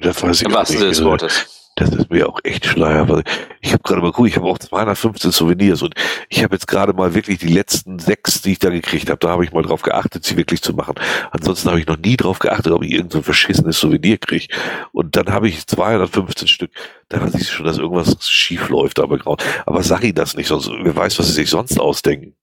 Das 0.00 0.22
weiß 0.22 0.40
ich 0.40 0.46
Im 0.46 0.54
wahrsten 0.54 0.78
Sinne 0.78 0.88
des 0.88 1.04
Wortes. 1.04 1.59
Das 1.80 1.88
ist 1.88 2.10
mir 2.10 2.28
auch 2.28 2.38
echt 2.44 2.66
schleier. 2.66 3.22
Ich 3.62 3.72
habe 3.72 3.82
gerade 3.82 4.02
mal 4.02 4.08
geguckt, 4.08 4.28
ich 4.28 4.36
habe 4.36 4.46
auch 4.46 4.58
215 4.58 5.32
Souvenirs 5.32 5.80
und 5.80 5.94
ich 6.28 6.44
habe 6.44 6.54
jetzt 6.54 6.68
gerade 6.68 6.92
mal 6.92 7.14
wirklich 7.14 7.38
die 7.38 7.48
letzten 7.48 7.98
sechs, 7.98 8.42
die 8.42 8.52
ich 8.52 8.58
da 8.58 8.68
gekriegt 8.68 9.08
habe, 9.08 9.18
da 9.18 9.30
habe 9.30 9.44
ich 9.44 9.52
mal 9.52 9.62
drauf 9.62 9.80
geachtet, 9.80 10.22
sie 10.24 10.36
wirklich 10.36 10.60
zu 10.60 10.74
machen. 10.74 10.96
Ansonsten 11.30 11.70
habe 11.70 11.80
ich 11.80 11.86
noch 11.86 11.96
nie 11.96 12.18
drauf 12.18 12.38
geachtet, 12.38 12.70
ob 12.72 12.82
ich 12.82 12.90
irgendein 12.90 13.20
so 13.20 13.22
verschissenes 13.22 13.80
Souvenir 13.80 14.18
kriege. 14.18 14.48
Und 14.92 15.16
dann 15.16 15.32
habe 15.32 15.48
ich 15.48 15.66
215 15.66 16.48
Stück. 16.48 16.70
Da 17.08 17.22
weiß 17.22 17.34
ich 17.36 17.48
schon, 17.48 17.64
dass 17.64 17.78
irgendwas 17.78 18.28
schief 18.28 18.68
läuft, 18.68 19.00
aber 19.00 19.16
grau. 19.16 19.38
Aber 19.64 19.82
sag 19.82 20.04
ich 20.04 20.12
das 20.12 20.36
nicht, 20.36 20.48
sonst 20.48 20.70
wer 20.82 20.94
weiß, 20.94 21.18
was 21.18 21.28
sie 21.28 21.32
sich 21.32 21.48
sonst 21.48 21.80
ausdenken. 21.80 22.34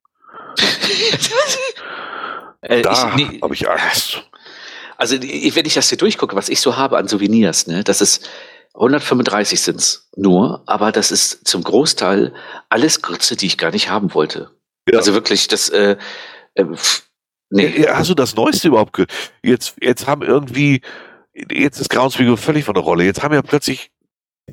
Äh, 2.61 2.81
Da 2.81 3.13
nee, 3.15 3.39
habe 3.39 3.53
ich 3.53 3.69
Angst. 3.69 4.23
Also 4.97 5.21
wenn 5.21 5.65
ich 5.65 5.75
das 5.75 5.89
hier 5.89 5.97
durchgucke, 5.99 6.35
was 6.35 6.49
ich 6.49 6.59
so 6.59 6.75
habe 6.75 6.97
an 6.97 7.07
Souvenirs, 7.07 7.67
ne, 7.67 7.83
das 7.83 8.01
ist 8.01 8.27
135 8.77 9.61
sind's 9.61 10.09
nur, 10.15 10.63
aber 10.67 10.91
das 10.91 11.11
ist 11.11 11.47
zum 11.47 11.63
Großteil 11.63 12.33
alles 12.69 13.01
Grütze, 13.01 13.35
die 13.35 13.47
ich 13.47 13.57
gar 13.57 13.71
nicht 13.71 13.89
haben 13.89 14.13
wollte. 14.13 14.51
Ja. 14.89 14.99
Also 14.99 15.13
wirklich, 15.13 15.47
das, 15.47 15.69
äh, 15.69 15.97
äh, 16.53 16.65
nee. 17.49 17.87
Hast 17.87 18.09
du 18.09 18.13
das 18.13 18.35
Neueste 18.35 18.67
überhaupt 18.67 18.93
ge 18.93 19.07
Jetzt, 19.43 19.75
jetzt 19.81 20.05
haben 20.07 20.21
irgendwie, 20.21 20.81
jetzt 21.33 21.79
ist 21.79 21.89
Groundspeak 21.89 22.37
völlig 22.37 22.65
von 22.65 22.75
der 22.75 22.83
Rolle. 22.83 23.03
Jetzt 23.03 23.23
haben 23.23 23.33
ja 23.33 23.41
plötzlich 23.41 23.91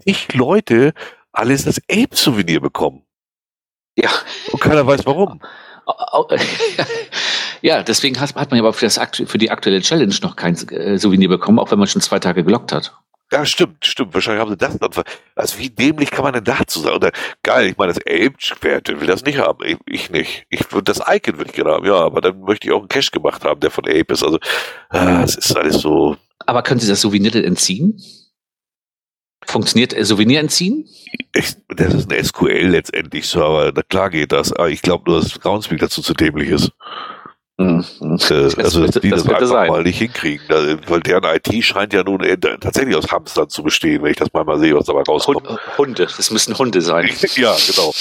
nicht 0.06 0.34
Leute 0.34 0.94
alles 1.32 1.64
das 1.64 1.80
Ape-Souvenir 1.90 2.60
bekommen. 2.60 3.04
Ja. 3.96 4.10
Und 4.50 4.60
keiner 4.60 4.86
weiß 4.86 5.04
warum. 5.06 5.40
Ja, 7.60 7.82
deswegen 7.82 8.20
hat, 8.20 8.34
man 8.34 8.46
ja 8.50 8.62
aber 8.62 8.74
für, 8.74 8.84
das, 8.84 9.00
für 9.24 9.38
die 9.38 9.50
aktuelle 9.50 9.80
Challenge 9.80 10.14
noch 10.20 10.36
kein 10.36 10.54
äh, 10.68 10.98
Souvenir 10.98 11.30
bekommen, 11.30 11.58
auch 11.58 11.70
wenn 11.70 11.78
man 11.78 11.88
schon 11.88 12.02
zwei 12.02 12.18
Tage 12.18 12.44
gelockt 12.44 12.72
hat. 12.72 12.94
Ja, 13.34 13.44
stimmt, 13.44 13.84
stimmt. 13.84 14.14
Wahrscheinlich 14.14 14.40
haben 14.40 14.50
sie 14.50 14.56
das 14.56 14.78
dann 14.78 14.92
ver 14.92 15.02
Also 15.34 15.58
wie 15.58 15.68
dämlich 15.68 16.12
kann 16.12 16.22
man 16.22 16.34
denn 16.34 16.44
dazu 16.44 16.78
sein? 16.78 16.92
Oder 16.92 17.10
geil, 17.42 17.66
ich 17.66 17.76
meine, 17.76 17.92
das 17.92 18.00
Ape, 18.06 18.36
wer 18.60 19.00
will 19.00 19.08
das 19.08 19.24
nicht 19.24 19.38
haben? 19.38 19.58
Ich, 19.66 19.76
ich 19.86 20.10
nicht. 20.10 20.46
Ich 20.50 20.60
das 20.84 21.00
Icon 21.00 21.38
würde 21.38 21.50
ich 21.50 21.56
gerne 21.56 21.72
haben, 21.72 21.84
ja, 21.84 21.96
aber 21.96 22.20
dann 22.20 22.38
möchte 22.42 22.68
ich 22.68 22.72
auch 22.72 22.78
einen 22.78 22.88
Cache 22.88 23.10
gemacht 23.10 23.44
haben, 23.44 23.58
der 23.58 23.72
von 23.72 23.86
Ape 23.88 24.12
ist. 24.12 24.22
Also, 24.22 24.38
ah, 24.90 25.22
es 25.24 25.34
ist 25.34 25.56
alles 25.56 25.78
so. 25.80 26.16
Aber 26.46 26.62
können 26.62 26.78
Sie 26.78 26.86
das 26.86 27.00
Souvenir 27.00 27.32
denn 27.32 27.42
entziehen? 27.42 28.00
Funktioniert 29.44 29.92
äh, 29.94 30.04
Souvenir 30.04 30.38
entziehen? 30.38 30.88
Ich, 31.34 31.56
das 31.70 31.92
ist 31.92 32.12
ein 32.12 32.24
SQL 32.24 32.68
letztendlich 32.68 33.26
so, 33.26 33.42
aber 33.42 33.72
na 33.74 33.82
klar 33.82 34.10
geht 34.10 34.30
das. 34.30 34.52
Aber 34.52 34.70
ich 34.70 34.80
glaube 34.80 35.10
nur, 35.10 35.20
dass 35.20 35.40
Groundspeak 35.40 35.80
dazu 35.80 36.02
zu 36.02 36.14
dämlich 36.14 36.50
ist. 36.50 36.70
Hm, 37.56 37.84
hm. 38.00 38.14
Äh, 38.14 38.18
Das 38.18 38.58
also, 38.58 38.80
könnte- 38.82 39.00
die 39.00 39.10
das 39.10 39.22
das, 39.22 39.32
einfach 39.32 39.46
sein. 39.46 39.68
mal 39.68 39.82
nicht 39.84 39.98
hinkriegen. 39.98 40.44
Weil 40.88 41.00
deren 41.00 41.22
IT 41.24 41.64
scheint 41.64 41.92
ja 41.92 42.02
nun 42.02 42.22
äh, 42.24 42.36
tatsächlich 42.36 42.96
aus 42.96 43.10
Hamstern 43.12 43.48
zu 43.48 43.62
bestehen, 43.62 44.02
wenn 44.02 44.10
ich 44.10 44.16
das 44.16 44.32
mal, 44.32 44.44
mal 44.44 44.58
sehe, 44.58 44.74
was 44.74 44.86
dabei 44.86 45.02
rauskommt. 45.02 45.48
Hund, 45.48 45.60
Hunde, 45.78 46.08
das 46.16 46.30
müssen 46.30 46.56
Hunde 46.58 46.80
sein. 46.82 47.08
Ja, 47.36 47.54
genau. 47.66 47.92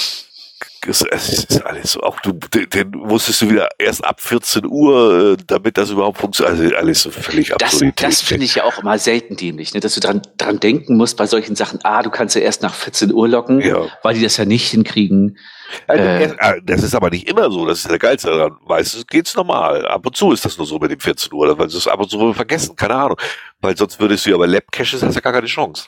Es, 0.86 1.02
es 1.12 1.30
ist 1.46 1.66
alles 1.66 1.94
so. 1.94 2.02
Auch 2.02 2.20
du, 2.20 2.34
den, 2.34 2.90
musstest 2.92 3.42
du 3.42 3.50
wieder 3.50 3.70
erst 3.80 4.04
ab 4.04 4.20
14 4.20 4.66
Uhr, 4.66 5.34
äh, 5.34 5.44
damit 5.48 5.78
das 5.78 5.90
überhaupt 5.92 6.18
funktioniert. 6.18 6.58
Also 6.62 6.76
alles 6.76 7.02
so 7.04 7.10
völlig 7.12 7.50
Das, 7.58 7.74
absurd. 7.74 8.02
das 8.02 8.22
finde 8.22 8.44
ich 8.46 8.56
ja 8.56 8.64
auch 8.66 8.80
immer 8.80 8.98
selten 9.00 9.38
dämlich, 9.38 9.74
ne? 9.74 9.80
dass 9.80 9.94
du 9.96 10.02
dran, 10.02 10.22
dran 10.38 10.60
denken 10.60 10.98
musst 10.98 11.16
bei 11.16 11.26
solchen 11.26 11.56
Sachen, 11.56 11.80
ah, 11.84 12.02
du 12.04 12.10
kannst 12.10 12.36
ja 12.36 12.42
erst 12.42 12.64
nach 12.64 12.74
14 12.74 13.14
Uhr 13.14 13.30
locken, 13.30 13.62
Ja. 13.62 13.86
weil 14.04 14.16
die 14.16 14.22
das 14.24 14.36
ja 14.36 14.44
nicht 14.46 14.68
hinkriegen. 14.72 15.38
Also, 15.88 16.04
Äh. 16.04 16.36
ah, 16.40 16.56
das 16.64 16.84
ist 16.84 16.96
aber 16.96 17.10
nicht 17.10 17.28
immer 17.30 17.50
so. 17.52 17.66
Das 17.66 17.80
ist 17.80 17.90
der 17.90 18.00
Geilste 18.00 18.30
daran. 18.30 18.58
Meistens 18.68 19.06
geht's 19.08 19.36
normal. 19.36 19.86
Ab 19.88 20.06
und 20.06 20.16
zu 20.16 20.32
ist 20.32 20.46
das 20.46 20.58
nur 20.58 20.68
so 20.68 20.80
mit 20.80 20.92
dem 20.92 21.00
14 21.00 21.32
Uhr, 21.34 21.58
weil 21.58 21.70
sie 21.70 21.78
es 21.78 21.88
ab 21.88 22.00
und 22.00 22.10
zu 22.10 22.34
vergessen. 22.34 22.76
Keine 22.76 22.96
Ahnung. 22.96 23.18
Weil 23.62 23.76
sonst 23.78 24.00
würdest 24.00 24.26
du 24.26 24.32
ja 24.32 24.38
bei 24.38 24.46
Lab-Caches 24.46 25.02
hast 25.02 25.02
du 25.02 25.08
ja 25.16 25.22
gar 25.22 25.34
keine 25.34 25.48
Chance. 25.48 25.88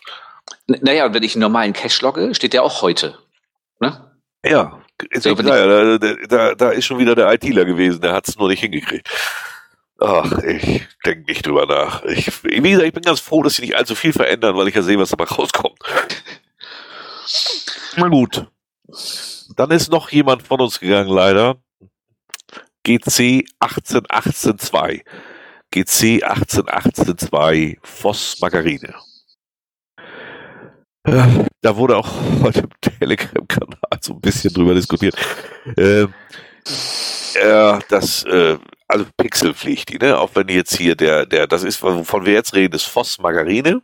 N 0.68 0.78
naja, 0.82 1.06
und 1.06 1.14
wenn 1.14 1.24
ich 1.24 1.36
einen 1.36 1.42
normalen 1.42 1.74
Cache 1.74 2.04
logge, 2.04 2.34
steht 2.36 2.54
der 2.54 2.64
auch 2.64 2.82
heute. 2.82 3.18
Ne? 3.80 4.12
Ja. 4.46 4.80
Ist 5.10 5.26
Ja, 5.26 5.34
da, 5.36 5.98
da, 6.30 6.56
da 6.56 6.70
ist 6.70 6.86
schon 6.86 7.00
wieder 7.00 7.16
der 7.16 7.32
ITler 7.34 7.66
gewesen, 7.66 8.00
der 8.02 8.14
hat's 8.14 8.38
nur 8.38 8.48
nicht 8.48 8.62
hingekriegt. 8.62 9.10
Ach, 10.00 10.32
ich 10.40 10.88
denke 11.06 11.24
nicht 11.28 11.46
drüber 11.46 11.66
nach. 11.66 12.04
Ich, 12.04 12.44
wie 12.44 12.62
gesagt, 12.62 12.88
ich 12.88 12.94
bin 12.94 13.04
ganz 13.04 13.20
froh, 13.20 13.44
dass 13.44 13.56
sie 13.56 13.62
nicht 13.62 13.76
allzu 13.76 13.96
viel 13.96 14.14
verändern, 14.14 14.56
weil 14.56 14.68
ich 14.68 14.76
ja 14.76 14.82
sehe, 14.82 15.00
was 15.00 15.10
dabei 15.10 15.26
rauskommt. 15.26 15.80
Na 17.98 18.08
gut. 18.08 18.46
Dann 19.56 19.72
ist 19.72 19.90
noch 19.92 20.10
jemand 20.10 20.44
von 20.44 20.60
uns 20.62 20.80
gegangen, 20.80 21.10
leider. 21.10 21.58
GC 22.84 23.46
18182. 23.60 25.04
GC 25.72 26.24
18182 26.24 27.80
Voss 27.82 28.38
Margarine. 28.42 28.94
Äh, 31.04 31.46
Da 31.62 31.76
wurde 31.76 31.98
auch 31.98 32.10
heute 32.44 32.62
im 32.62 32.70
Telegram-Kanal 32.82 34.00
so 34.02 34.14
ein 34.14 34.22
bisschen 34.22 34.54
drüber 34.54 34.74
diskutiert. 34.74 35.16
Ähm, 35.78 36.14
äh, 37.36 37.80
das, 37.90 38.24
äh, 38.24 38.58
also 38.88 39.06
Pixelpflicht, 39.18 40.00
ne? 40.02 40.18
Auch 40.18 40.32
wenn 40.36 40.48
jetzt 40.48 40.78
hier 40.78 40.96
der, 40.96 41.26
der, 41.26 41.48
das 41.48 41.64
ist, 41.64 41.82
wovon 41.82 42.26
wir 42.26 42.34
jetzt 42.34 42.54
reden, 42.54 42.76
ist 42.76 42.86
Voss 42.86 43.20
Margarine. 43.20 43.82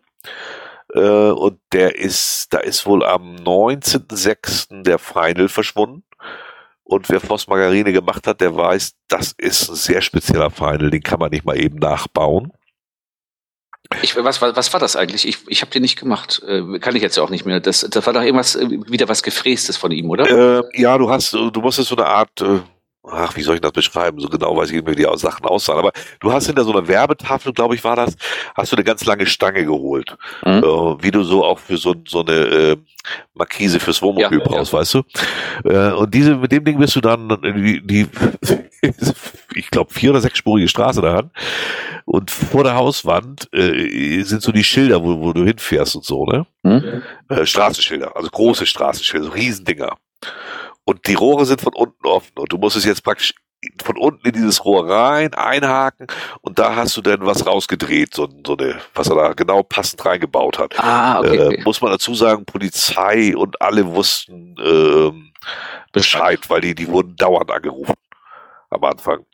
Äh, 0.94 1.32
und 1.32 1.60
der 1.72 1.96
ist, 1.96 2.48
da 2.52 2.60
ist 2.60 2.86
wohl 2.86 3.04
am 3.06 3.36
19.06. 3.36 4.84
der 4.84 5.00
Final 5.00 5.48
verschwunden. 5.48 6.04
Und 6.84 7.10
wer 7.10 7.22
Voss 7.22 7.48
Margarine 7.48 7.94
gemacht 7.94 8.28
hat, 8.28 8.42
der 8.42 8.56
weiß, 8.56 8.96
das 9.08 9.34
ist 9.38 9.70
ein 9.70 9.76
sehr 9.76 10.02
spezieller 10.02 10.50
Final, 10.50 10.90
den 10.90 11.02
kann 11.02 11.20
man 11.20 11.30
nicht 11.30 11.46
mal 11.46 11.58
eben 11.58 11.78
nachbauen. 11.78 12.52
Ich, 14.02 14.16
was, 14.16 14.42
was, 14.42 14.56
was 14.56 14.74
war 14.74 14.80
das 14.80 14.96
eigentlich? 14.96 15.28
Ich, 15.28 15.40
ich 15.48 15.62
habe 15.62 15.72
den 15.72 15.82
nicht 15.82 16.00
gemacht. 16.00 16.42
Äh, 16.48 16.80
kann 16.80 16.96
ich 16.96 17.02
jetzt 17.02 17.18
ja 17.18 17.24
auch 17.24 17.30
nicht 17.30 17.46
mehr. 17.46 17.60
Das, 17.60 17.82
das 17.90 18.06
war 18.06 18.14
doch 18.14 18.22
irgendwas, 18.22 18.56
äh, 18.56 18.70
wieder 18.70 19.08
was 19.10 19.24
Gefräßtes 19.24 19.78
von 19.78 19.92
ihm, 19.92 20.10
oder? 20.10 20.60
Äh, 20.60 20.82
ja, 20.82 20.98
du 20.98 21.10
hast, 21.10 21.34
du 21.34 21.62
musstest 21.62 21.90
so 21.90 21.96
eine 21.96 22.06
Art, 22.06 22.42
äh, 22.42 22.60
ach, 23.03 23.36
wie 23.36 23.41
soll 23.41 23.56
ich 23.56 23.61
das 23.61 23.72
beschreiben? 23.72 24.19
So 24.19 24.30
genau 24.30 24.56
weiß 24.56 24.69
ich 24.69 24.76
nicht 24.76 24.86
mehr, 24.86 24.98
wie 24.98 25.03
die 25.03 25.18
Sachen 25.18 25.45
aussahen. 25.45 25.80
Aber 25.80 25.91
du 26.19 26.32
hast 26.32 26.48
hinter 26.48 26.64
so 26.64 26.72
einer 26.72 26.88
Werbetafel, 26.88 27.53
glaube 27.53 27.76
ich, 27.76 27.84
war 27.84 27.95
das, 27.95 28.15
hast 28.56 28.72
du 28.72 28.76
eine 28.76 28.84
ganz 28.84 29.06
lange 29.06 29.26
Stange 29.26 29.65
geholt. 29.65 30.15
Mhm. 30.45 30.64
Äh, 30.64 31.03
wie 31.03 31.11
du 31.11 31.23
so 31.23 31.44
auch 31.44 31.60
für 31.60 31.78
so, 31.78 31.95
so 32.07 32.22
eine 32.22 32.34
äh, 32.34 32.78
Markise 33.34 33.80
fürs 33.80 34.02
Wohnmobil 34.02 34.40
Ja, 34.40 34.44
brauchst, 34.44 34.73
weißt 34.73 34.94
du? 34.95 35.02
Äh, 35.64 35.91
und 35.94 36.14
diese, 36.14 36.36
mit 36.36 36.52
dem 36.52 36.64
Ding 36.64 36.78
bist 36.78 36.95
du 36.95 37.02
dann 37.02 37.30
die, 37.44 37.82
die 37.86 38.07
ich 39.56 39.69
glaube, 39.69 39.94
vier- 39.94 40.11
oder 40.11 40.22
sechsspurige 40.22 40.68
Straße 40.68 41.02
daran. 41.02 41.32
Und 42.06 42.32
vor 42.32 42.64
der 42.64 42.76
Hauswand 42.76 43.48
äh, 43.53 44.22
sind 44.23 44.41
so 44.41 44.52
die 44.52 44.64
Schilder, 44.64 45.03
wo, 45.03 45.19
wo 45.22 45.34
du 45.34 45.44
hinfährst 45.44 45.95
und 45.95 46.06
so, 46.06 46.26
ne? 46.26 46.45
Hm? 46.64 47.03
äh, 47.30 47.45
Straßenschilder, 47.45 48.15
also 48.15 48.30
große 48.30 48.65
Straßenschilder, 48.65 49.26
so 49.26 49.32
Riesendinger. 49.32 49.98
Und 50.92 51.08
die 51.08 51.14
Rohre 51.14 51.46
sind 51.46 51.62
von 51.62 51.74
unten 51.74 52.06
offen 52.06 52.34
und 52.38 52.52
du 52.52 52.58
musst 52.58 52.76
es 52.76 52.84
jetzt 52.84 53.06
praktisch 53.06 53.34
von 53.82 53.98
unten 53.98 54.28
in 54.28 54.34
dieses 54.34 54.66
Rohr 54.66 54.90
rein, 54.90 55.34
einhaken 55.34 56.08
und 56.42 56.60
da 56.60 56.76
hast 56.76 56.98
du 56.98 57.02
dann 57.02 57.26
was 57.26 57.46
rausgedreht, 57.46 58.14
so, 58.14 58.28
so 58.46 58.58
eine, 58.58 58.82
was 58.94 59.08
er 59.08 59.16
da 59.16 59.34
genau 59.34 59.64
passend 59.64 60.04
reingebaut 60.06 60.60
hat. 60.60 60.78
Ah, 60.80 61.20
okay. 61.20 61.38
Äh, 61.38 61.46
okay. 61.46 61.62
muss 61.64 61.80
man 61.80 61.92
dazu 61.92 62.14
sagen, 62.14 62.44
Polizei 62.44 63.38
und 63.38 63.62
alle 63.62 63.86
wussten 63.88 64.56
ähm, 64.62 65.32
Bescheid, 65.94 66.42
weil 66.50 66.60
die, 66.60 66.76
die 66.76 66.90
wurden 66.90 67.16
dauernd 67.16 67.52
angerufen 67.52 67.96
am 68.70 68.84
Anfang. 68.84 69.26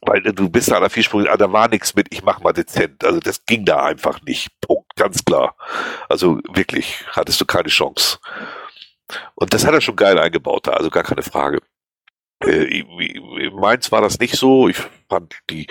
Weil 0.00 0.26
äh, 0.26 0.32
du 0.32 0.48
bist 0.48 0.70
da 0.70 0.76
an 0.76 0.82
der 0.82 0.90
vierspurigen, 0.90 1.30
ah, 1.30 1.36
da 1.36 1.52
war 1.52 1.68
nichts 1.68 1.94
mit, 1.94 2.06
ich 2.10 2.22
mach 2.22 2.40
mal 2.40 2.52
dezent. 2.52 3.04
Also 3.04 3.20
das 3.20 3.44
ging 3.44 3.66
da 3.66 3.84
einfach 3.84 4.22
nicht. 4.22 4.48
Punkt, 4.62 4.96
ganz 4.96 5.22
klar. 5.24 5.56
Also 6.08 6.40
wirklich, 6.54 7.04
hattest 7.10 7.40
du 7.40 7.44
keine 7.44 7.68
Chance. 7.68 8.18
Und 9.34 9.54
das 9.54 9.66
hat 9.66 9.74
er 9.74 9.80
schon 9.80 9.96
geil 9.96 10.18
eingebaut 10.18 10.66
da, 10.66 10.72
also 10.72 10.90
gar 10.90 11.02
keine 11.02 11.22
Frage. 11.22 11.60
Äh, 12.44 12.84
meins 13.52 13.92
war 13.92 14.00
das 14.00 14.18
nicht 14.18 14.36
so. 14.36 14.68
Ich 14.68 14.78
fand 15.08 15.34
die 15.50 15.66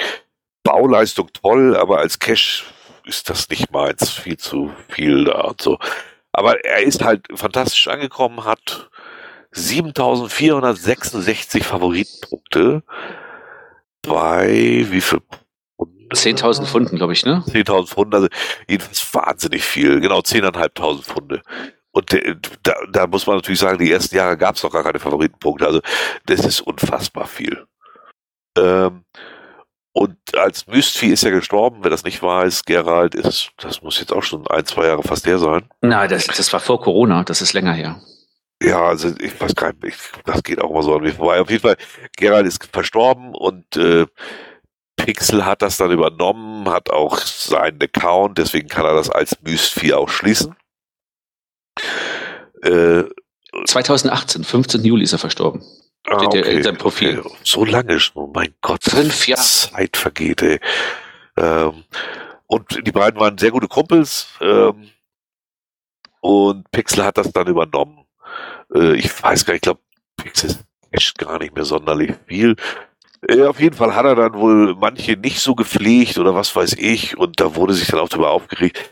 Bauleistung 0.64 1.30
toll, 1.34 1.76
aber 1.76 1.98
als 2.00 2.20
Cash 2.20 2.66
ist 3.06 3.30
das 3.30 3.50
nicht 3.50 3.72
meins. 3.72 4.12
Viel 4.12 4.38
zu 4.38 4.72
viel 4.90 5.26
da 5.26 5.42
und 5.42 5.62
so. 5.62 5.78
Aber 6.34 6.64
er 6.64 6.84
ist 6.84 7.04
halt 7.04 7.28
fantastisch 7.34 7.88
angekommen, 7.88 8.46
hat 8.46 8.90
7466 9.52 11.66
Favoritenpunkte 11.66 12.84
bei 14.02 14.86
wie 14.90 15.02
viel? 15.02 15.20
10.000 16.14 16.66
Pfunden, 16.66 16.98
glaube 16.98 17.14
ich, 17.14 17.26
ne? 17.26 17.42
10.000 17.48 17.88
Pfund, 17.88 18.14
also 18.14 18.28
jedenfalls 18.68 19.14
wahnsinnig 19.14 19.64
viel, 19.64 20.02
genau 20.02 20.20
10.500 20.20 21.04
Pfunde. 21.04 21.42
Und 21.92 22.12
der, 22.12 22.36
da, 22.64 22.74
da 22.92 23.08
muss 23.08 23.28
man 23.28 23.38
natürlich 23.38 23.60
sagen, 23.60 23.78
die 23.78 23.92
ersten 23.92 24.16
Jahre 24.16 24.38
gab 24.38 24.56
es 24.56 24.64
noch 24.64 24.72
gar 24.72 24.84
keine 24.84 25.00
Favoritenpunkte, 25.00 25.66
also 25.66 25.82
das 26.26 26.46
ist 26.46 26.62
unfassbar 26.62 27.28
viel. 27.28 27.66
Ähm, 28.58 29.04
und 29.94 30.16
als 30.38 30.68
Mystvieh 30.68 31.12
ist 31.12 31.24
er 31.24 31.32
gestorben, 31.32 31.80
wer 31.82 31.92
das 31.92 32.06
nicht 32.06 32.24
weiß, 32.24 32.64
Gerald 32.64 33.14
ist, 33.14 33.52
das 33.58 33.82
muss 33.82 34.00
jetzt 34.00 34.14
auch 34.14 34.24
schon 34.24 34.48
ein, 34.48 34.66
zwei 34.66 34.88
Jahre 34.88 35.04
fast 35.04 35.28
her 35.28 35.38
sein. 35.38 35.68
Nein, 35.82 36.10
das, 36.10 36.28
das 36.28 36.54
war 36.54 36.62
vor 36.62 36.82
Corona, 36.82 37.24
das 37.26 37.42
ist 37.42 37.52
länger 37.54 37.74
her. 37.74 38.02
Ja, 38.64 38.84
also 38.84 39.10
ich 39.20 39.40
weiß 39.42 39.56
gar 39.56 39.74
nicht, 39.74 39.84
ich, 39.84 39.96
das 40.24 40.44
geht 40.44 40.62
auch 40.62 40.70
immer 40.70 40.84
so 40.84 40.96
an 40.96 41.02
mir 41.02 41.14
vorbei. 41.14 41.42
Auf 41.42 41.50
jeden 41.50 41.62
Fall, 41.64 41.78
Gerald 42.16 42.46
ist 42.46 42.64
verstorben 42.72 43.34
und 43.34 43.76
äh, 43.76 44.06
Pixel 44.96 45.46
hat 45.46 45.62
das 45.62 45.78
dann 45.78 45.92
übernommen, 45.92 46.70
hat 46.70 46.90
auch 46.90 47.18
seinen 47.18 47.82
Account, 47.82 48.38
deswegen 48.38 48.70
kann 48.70 48.86
er 48.86 48.94
das 48.94 49.10
als 49.10 49.38
Myst4 49.44 49.96
auch 49.96 50.10
schließen. 50.10 50.56
Äh, 52.62 53.04
2018, 53.66 54.44
15. 54.44 54.84
Juli 54.84 55.04
ist 55.04 55.14
er 55.14 55.20
verstorben. 55.20 55.62
ah, 56.08 56.20
Steht 56.20 56.46
ja 56.46 56.52
in 56.52 56.64
seinem 56.64 56.78
Profil. 56.78 57.20
okay. 57.20 57.36
So 57.44 57.66
lange 57.66 58.00
schon, 58.00 58.32
mein 58.34 58.54
Gott. 58.62 58.84
Fünf 58.84 59.28
Jahre. 59.28 59.42
Zeit 59.42 59.98
vergeht, 59.98 60.42
ey. 60.42 60.60
Ähm, 61.38 61.84
und 62.48 62.86
die 62.86 62.92
beiden 62.92 63.20
waren 63.20 63.38
sehr 63.38 63.52
gute 63.52 63.68
Kumpels. 63.68 64.28
Ähm, 64.42 64.90
und 66.22 66.70
Pixel 66.72 67.04
hat 67.04 67.18
das 67.18 67.32
dann 67.32 67.48
übernommen. 67.48 68.06
Äh, 68.74 68.96
ich 68.96 69.24
weiß 69.24 69.46
gar 69.46 69.54
nicht, 69.54 69.60
ich 69.60 69.62
glaube, 69.64 69.82
Pixel 70.18 70.56
ist 70.92 71.18
gar 71.18 71.40
nicht 71.40 71.56
mehr 71.56 71.66
sonderlich 71.66 72.14
viel. 72.28 72.56
Äh, 73.28 73.44
auf 73.44 73.60
jeden 73.60 73.76
Fall 73.76 73.96
hat 73.96 74.06
er 74.06 74.16
dann 74.16 74.34
wohl 74.34 74.76
manche 74.76 75.14
nicht 75.14 75.40
so 75.40 75.56
gepflegt 75.56 76.18
oder 76.18 76.36
was 76.36 76.56
weiß 76.56 76.74
ich 76.74 77.18
und 77.18 77.40
da 77.40 77.56
wurde 77.56 77.74
sich 77.74 77.88
dann 77.88 78.00
auch 78.00 78.10
darüber 78.10 78.32
aufgeregt. 78.32 78.92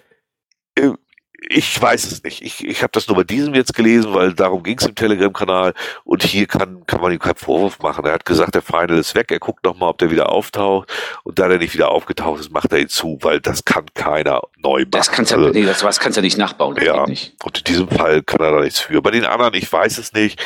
Ich 1.52 1.82
weiß 1.82 2.12
es 2.12 2.24
nicht. 2.24 2.44
Ich, 2.44 2.64
ich 2.64 2.84
habe 2.84 2.92
das 2.92 3.08
nur 3.08 3.18
bei 3.18 3.24
diesem 3.24 3.56
jetzt 3.56 3.74
gelesen, 3.74 4.14
weil 4.14 4.34
darum 4.34 4.62
ging 4.62 4.78
es 4.78 4.86
im 4.86 4.94
Telegram-Kanal 4.94 5.74
und 6.04 6.22
hier 6.22 6.46
kann, 6.46 6.86
kann 6.86 7.02
man 7.02 7.12
ihm 7.12 7.18
keinen 7.18 7.38
Vorwurf 7.38 7.80
machen. 7.80 8.06
Er 8.06 8.14
hat 8.14 8.24
gesagt, 8.24 8.54
der 8.54 8.62
Final 8.62 9.00
ist 9.00 9.16
weg, 9.16 9.32
er 9.32 9.40
guckt 9.40 9.66
nochmal, 9.66 9.90
ob 9.90 9.98
der 9.98 10.12
wieder 10.12 10.32
auftaucht 10.32 10.88
und 11.24 11.40
da 11.40 11.48
der 11.48 11.58
nicht 11.58 11.74
wieder 11.74 11.90
aufgetaucht 11.90 12.40
ist, 12.40 12.52
macht 12.52 12.72
er 12.72 12.78
ihn 12.78 12.88
zu, 12.88 13.18
weil 13.22 13.42
das 13.42 13.66
kann 13.66 13.86
keiner 13.96 14.44
neu 14.58 14.82
machen. 14.82 14.92
Das 14.92 15.12
kannst 15.12 15.32
du 15.32 15.38
also, 15.38 15.50
nee, 15.50 15.66
das, 15.66 15.84
was 15.84 16.00
kannst 16.00 16.20
du 16.20 16.22
nicht 16.22 16.38
nachbauen. 16.38 16.78
ja, 16.84 17.08
nicht. 17.08 17.34
und 17.44 17.58
in 17.58 17.64
diesem 17.64 17.90
Fall 17.90 18.22
kann 18.22 18.42
er 18.42 18.52
da 18.52 18.60
nichts 18.62 18.82
für. 18.82 19.02
Bei 19.02 19.10
den 19.10 19.26
anderen, 19.26 19.56
ich 19.56 19.74
weiß 19.74 19.98
es 19.98 20.14
nicht. 20.14 20.40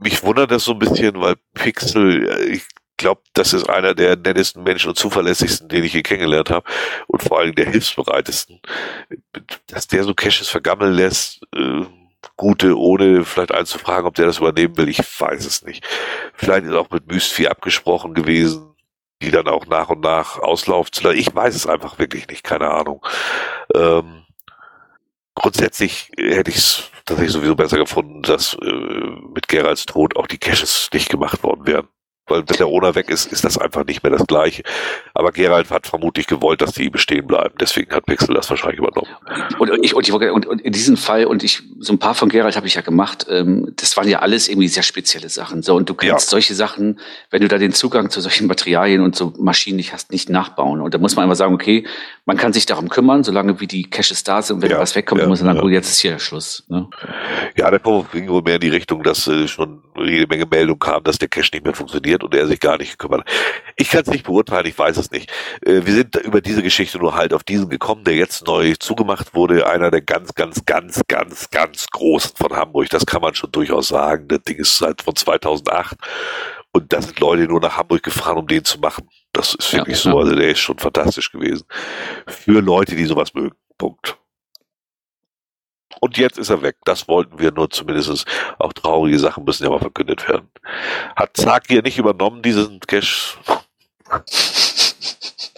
Mich 0.00 0.24
wundert 0.24 0.50
das 0.50 0.64
so 0.64 0.72
ein 0.72 0.80
bisschen, 0.80 1.20
weil 1.20 1.36
Pixel, 1.54 2.28
äh, 2.28 2.44
ich 2.46 2.64
glaube, 2.96 3.22
das 3.34 3.52
ist 3.52 3.68
einer 3.68 3.94
der 3.94 4.16
nettesten 4.16 4.62
Menschen 4.62 4.88
und 4.88 4.96
zuverlässigsten, 4.96 5.68
den 5.68 5.84
ich 5.84 5.92
hier 5.92 6.02
kennengelernt 6.02 6.50
habe 6.50 6.68
und 7.06 7.22
vor 7.22 7.38
allem 7.38 7.54
der 7.54 7.70
hilfsbereitesten. 7.70 8.60
Dass 9.66 9.88
der 9.88 10.04
so 10.04 10.14
Caches 10.14 10.48
vergammeln 10.48 10.94
lässt, 10.94 11.42
äh, 11.54 11.84
gute, 12.36 12.78
ohne 12.78 13.24
vielleicht 13.24 13.52
einzufragen, 13.52 14.06
ob 14.06 14.14
der 14.14 14.26
das 14.26 14.38
übernehmen 14.38 14.76
will, 14.76 14.88
ich 14.88 14.98
weiß 14.98 15.44
es 15.44 15.62
nicht. 15.62 15.86
Vielleicht 16.34 16.66
ist 16.66 16.74
auch 16.74 16.90
mit 16.90 17.10
Myst 17.10 17.38
abgesprochen 17.46 18.14
gewesen, 18.14 18.74
die 19.20 19.30
dann 19.30 19.48
auch 19.48 19.66
nach 19.66 19.90
und 19.90 20.00
nach 20.00 20.38
auslaufen 20.38 20.92
zu 20.92 21.04
lassen. 21.04 21.18
Ich 21.18 21.34
weiß 21.34 21.54
es 21.54 21.66
einfach 21.66 21.98
wirklich 21.98 22.28
nicht, 22.28 22.44
keine 22.44 22.70
Ahnung. 22.70 23.04
Ähm, 23.74 24.24
grundsätzlich 25.34 26.10
hätte 26.16 26.50
ich 26.50 26.58
es 26.58 26.90
tatsächlich 27.04 27.32
sowieso 27.32 27.56
besser 27.56 27.78
gefunden, 27.78 28.22
dass 28.22 28.54
äh, 28.54 28.72
mit 29.34 29.48
Geralds 29.48 29.86
Tod 29.86 30.16
auch 30.16 30.26
die 30.26 30.38
Caches 30.38 30.88
nicht 30.92 31.08
gemacht 31.08 31.42
worden 31.42 31.66
wären 31.66 31.88
weil 32.26 32.44
wenn 32.46 32.56
der 32.56 32.68
Ona 32.68 32.94
weg 32.94 33.10
ist, 33.10 33.32
ist 33.32 33.44
das 33.44 33.58
einfach 33.58 33.84
nicht 33.84 34.02
mehr 34.02 34.12
das 34.12 34.26
Gleiche. 34.26 34.62
Aber 35.12 35.32
Gerald 35.32 35.70
hat 35.70 35.86
vermutlich 35.86 36.26
gewollt, 36.26 36.62
dass 36.62 36.72
die 36.72 36.88
bestehen 36.88 37.26
bleiben. 37.26 37.54
Deswegen 37.60 37.92
hat 37.92 38.06
Pixel 38.06 38.34
das 38.34 38.48
wahrscheinlich 38.48 38.78
übernommen. 38.78 39.08
Und, 39.58 39.70
ich, 39.82 39.94
und, 39.94 40.08
ich, 40.08 40.14
und, 40.14 40.46
und 40.46 40.60
in 40.60 40.72
diesem 40.72 40.96
Fall, 40.96 41.26
und 41.26 41.42
ich, 41.42 41.62
so 41.80 41.92
ein 41.92 41.98
paar 41.98 42.14
von 42.14 42.28
Gerald 42.28 42.56
habe 42.56 42.66
ich 42.66 42.74
ja 42.74 42.80
gemacht, 42.80 43.26
ähm, 43.28 43.72
das 43.76 43.96
waren 43.96 44.08
ja 44.08 44.20
alles 44.20 44.48
irgendwie 44.48 44.68
sehr 44.68 44.84
spezielle 44.84 45.28
Sachen. 45.28 45.62
So, 45.62 45.74
und 45.74 45.88
du 45.88 45.94
kannst 45.94 46.28
ja. 46.28 46.30
solche 46.30 46.54
Sachen, 46.54 47.00
wenn 47.30 47.42
du 47.42 47.48
da 47.48 47.58
den 47.58 47.72
Zugang 47.72 48.08
zu 48.10 48.20
solchen 48.20 48.46
Materialien 48.46 49.02
und 49.02 49.16
so 49.16 49.32
Maschinen 49.38 49.76
nicht 49.76 49.92
hast, 49.92 50.12
nicht 50.12 50.30
nachbauen. 50.30 50.80
Und 50.80 50.94
da 50.94 50.98
muss 50.98 51.16
man 51.16 51.24
einfach 51.24 51.36
sagen, 51.36 51.54
okay, 51.54 51.84
man 52.24 52.36
kann 52.36 52.52
sich 52.52 52.66
darum 52.66 52.88
kümmern, 52.88 53.24
solange 53.24 53.60
wie 53.60 53.66
die 53.66 53.90
Caches 53.90 54.22
da 54.22 54.42
sind. 54.42 54.56
Und 54.56 54.62
wenn 54.62 54.70
ja, 54.70 54.78
was 54.78 54.94
wegkommt, 54.94 55.20
ja, 55.20 55.26
muss 55.26 55.40
man 55.40 55.54
sagen, 55.54 55.58
ja. 55.58 55.64
oh, 55.64 55.68
jetzt 55.68 55.90
ist 55.90 56.00
hier 56.00 56.18
Schluss. 56.20 56.64
Ne? 56.68 56.88
Ja, 57.56 57.70
der 57.70 57.80
Vorwurf 57.80 58.12
ging 58.12 58.28
wohl 58.28 58.42
mehr 58.42 58.54
in 58.54 58.60
die 58.60 58.68
Richtung, 58.68 59.02
dass 59.02 59.26
äh, 59.26 59.48
schon 59.48 59.82
jede 59.96 60.26
Menge 60.26 60.46
Meldung 60.46 60.78
kam, 60.78 61.02
dass 61.04 61.18
der 61.18 61.28
Cache 61.28 61.50
nicht 61.52 61.64
mehr 61.64 61.74
funktioniert 61.74 62.24
und 62.24 62.34
er 62.34 62.46
sich 62.46 62.60
gar 62.60 62.78
nicht 62.78 62.98
gekümmert 62.98 63.20
hat. 63.20 63.28
Ich 63.76 63.90
kann 63.90 64.02
es 64.02 64.08
nicht 64.08 64.24
beurteilen, 64.24 64.66
ich 64.66 64.78
weiß 64.78 64.96
es 64.96 65.10
nicht. 65.10 65.30
Äh, 65.64 65.84
wir 65.84 65.94
sind 65.94 66.16
über 66.16 66.40
diese 66.40 66.62
Geschichte 66.62 66.98
nur 66.98 67.14
halt 67.14 67.32
auf 67.32 67.44
diesen 67.44 67.68
gekommen, 67.68 68.04
der 68.04 68.14
jetzt 68.14 68.46
neu 68.46 68.74
zugemacht 68.78 69.34
wurde, 69.34 69.66
einer 69.66 69.90
der 69.90 70.02
ganz, 70.02 70.34
ganz, 70.34 70.64
ganz, 70.64 71.02
ganz, 71.08 71.50
ganz 71.50 71.86
großen 71.88 72.36
von 72.36 72.52
Hamburg. 72.56 72.88
Das 72.90 73.06
kann 73.06 73.22
man 73.22 73.34
schon 73.34 73.52
durchaus 73.52 73.88
sagen. 73.88 74.28
Das 74.28 74.42
Ding 74.42 74.58
ist 74.58 74.76
seit 74.78 75.02
von 75.02 75.16
2008 75.16 75.96
und 76.72 76.92
da 76.92 77.02
sind 77.02 77.20
Leute 77.20 77.44
nur 77.44 77.60
nach 77.60 77.76
Hamburg 77.76 78.02
gefahren, 78.02 78.38
um 78.38 78.46
den 78.46 78.64
zu 78.64 78.78
machen. 78.78 79.08
Das 79.32 79.54
ist 79.54 79.72
wirklich 79.72 80.02
ja, 80.04 80.10
so. 80.10 80.18
Also 80.18 80.34
der 80.34 80.50
ist 80.50 80.60
schon 80.60 80.78
fantastisch 80.78 81.30
gewesen. 81.30 81.64
Für 82.26 82.60
Leute, 82.60 82.96
die 82.96 83.04
sowas 83.04 83.34
mögen. 83.34 83.56
Punkt. 83.78 84.16
Und 86.04 86.18
jetzt 86.18 86.36
ist 86.36 86.50
er 86.50 86.62
weg. 86.62 86.78
Das 86.84 87.06
wollten 87.06 87.38
wir 87.38 87.52
nur 87.52 87.70
zumindest. 87.70 88.26
Auch 88.58 88.72
traurige 88.72 89.20
Sachen 89.20 89.44
müssen 89.44 89.62
ja 89.62 89.70
mal 89.70 89.78
verkündet 89.78 90.28
werden. 90.28 90.48
Hat 91.14 91.36
Zack 91.36 91.66
hier 91.68 91.80
nicht 91.82 91.96
übernommen, 91.96 92.42
diesen 92.42 92.80
Cash. 92.80 93.38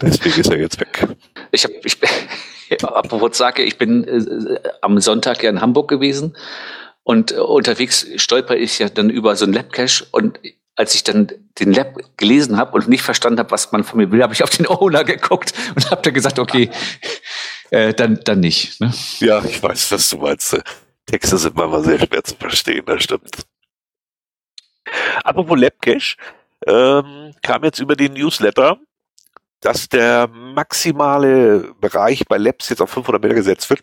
Deswegen 0.03 0.41
ist 0.41 0.51
er 0.51 0.59
jetzt 0.59 0.79
weg. 0.79 1.09
Ich 1.51 1.65
habe, 1.65 1.75
ich, 1.83 1.97
apropos 2.85 3.33
Zake, 3.33 3.63
ich 3.63 3.79
bin 3.79 4.05
äh, 4.05 4.61
am 4.83 5.01
Sonntag 5.01 5.43
ja 5.43 5.49
in 5.49 5.63
Hamburg 5.63 5.89
gewesen 5.89 6.37
und 7.05 7.33
äh, 7.33 7.37
unterwegs 7.37 8.07
stolper 8.17 8.57
ich 8.57 8.79
ja 8.79 8.91
dann 8.91 9.09
über 9.09 9.37
so 9.37 9.47
ein 9.47 9.53
Labcache 9.55 10.05
und 10.11 10.39
als 10.77 10.95
ich 10.95 11.05
dann 11.05 11.29
den 11.59 11.73
Lab 11.73 11.97
gelesen 12.19 12.59
habe 12.59 12.73
und 12.73 12.89
nicht 12.89 13.03
verstanden 13.03 13.39
habe, 13.39 13.51
was 13.51 13.73
man 13.73 13.85
von 13.85 13.99
mir 13.99 14.11
will, 14.11 14.23
habe 14.23 14.35
ich 14.35 14.43
auf 14.43 14.51
den 14.51 14.67
Owner 14.67 15.05
geguckt 15.05 15.55
und 15.75 15.91
habe 15.91 16.03
dann 16.03 16.13
gesagt, 16.13 16.39
okay, 16.39 16.71
äh, 17.75 17.93
dann, 17.93 18.21
dann 18.25 18.41
nicht. 18.41 18.81
Ne? 18.81 18.93
Ja, 19.19 19.45
ich 19.45 19.63
weiß, 19.63 19.91
was 19.93 20.09
du 20.11 20.19
meinst. 20.19 20.57
Texte 21.07 21.37
sind 21.37 21.57
manchmal 21.57 21.83
sehr 21.83 21.99
schwer 21.99 22.25
zu 22.25 22.37
verstehen, 22.37 22.85
das 22.87 23.03
stimmt. 23.03 23.47
Apropos 25.25 25.59
Labcache, 25.59 26.17
ähm, 26.67 27.35
kam 27.43 27.65
jetzt 27.65 27.81
über 27.81 27.97
den 27.97 28.15
Newsletter, 28.15 28.79
dass 29.61 29.89
der 29.89 30.29
maximale 30.29 31.75
Bereich 31.81 32.25
bei 32.29 32.39
Labs 32.39 32.69
jetzt 32.69 32.81
auf 32.81 32.91
500 32.91 33.23
Meter 33.23 33.35
gesetzt 33.35 33.69
wird. 33.71 33.83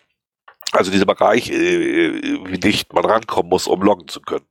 Also 0.71 0.89
dieser 0.89 1.05
Bereich, 1.05 1.49
äh, 1.51 2.39
wie 2.45 2.59
dicht 2.59 2.93
man 2.93 3.03
rankommen 3.03 3.49
muss, 3.49 3.67
um 3.67 3.81
loggen 3.81 4.07
zu 4.07 4.21
können. 4.21 4.45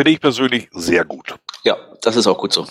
Finde 0.00 0.12
ich 0.12 0.20
persönlich 0.22 0.66
sehr 0.72 1.04
gut. 1.04 1.34
Ja, 1.62 1.76
das 2.00 2.16
ist 2.16 2.26
auch 2.26 2.38
gut 2.38 2.54
so. 2.54 2.66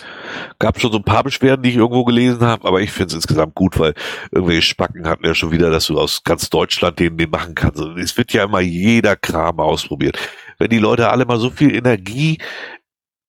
Gab 0.58 0.80
schon 0.80 0.90
so 0.90 0.98
ein 0.98 1.04
paar 1.04 1.22
Beschwerden, 1.22 1.62
die 1.62 1.68
ich 1.68 1.76
irgendwo 1.76 2.04
gelesen 2.04 2.40
habe, 2.40 2.66
aber 2.66 2.80
ich 2.80 2.90
finde 2.90 3.06
es 3.06 3.14
insgesamt 3.14 3.54
gut, 3.54 3.78
weil 3.78 3.94
irgendwelche 4.32 4.62
Spacken 4.62 5.06
hatten 5.06 5.24
ja 5.24 5.32
schon 5.32 5.52
wieder, 5.52 5.70
dass 5.70 5.86
du 5.86 5.96
aus 5.96 6.24
ganz 6.24 6.50
Deutschland 6.50 6.98
den, 6.98 7.16
den 7.16 7.30
machen 7.30 7.54
kannst. 7.54 7.80
Und 7.80 7.96
es 8.00 8.16
wird 8.16 8.32
ja 8.32 8.42
immer 8.42 8.58
jeder 8.58 9.14
Kram 9.14 9.60
ausprobiert. 9.60 10.18
Wenn 10.58 10.70
die 10.70 10.80
Leute 10.80 11.08
alle 11.08 11.24
mal 11.24 11.38
so 11.38 11.50
viel 11.50 11.72
Energie 11.72 12.38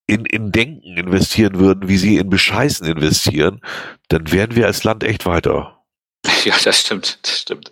in, 0.08 0.26
in 0.26 0.52
Denken 0.52 0.98
investieren 0.98 1.60
würden, 1.60 1.88
wie 1.88 1.98
sie 1.98 2.18
in 2.18 2.32
Bescheißen 2.32 2.88
investieren, 2.88 3.62
dann 4.08 4.32
wären 4.32 4.56
wir 4.56 4.66
als 4.66 4.84
Land 4.84 5.04
echt 5.04 5.28
weiter. 5.28 5.78
Ja, 6.44 6.56
das 6.64 6.80
stimmt, 6.80 7.20
das 7.22 7.42
stimmt. 7.42 7.72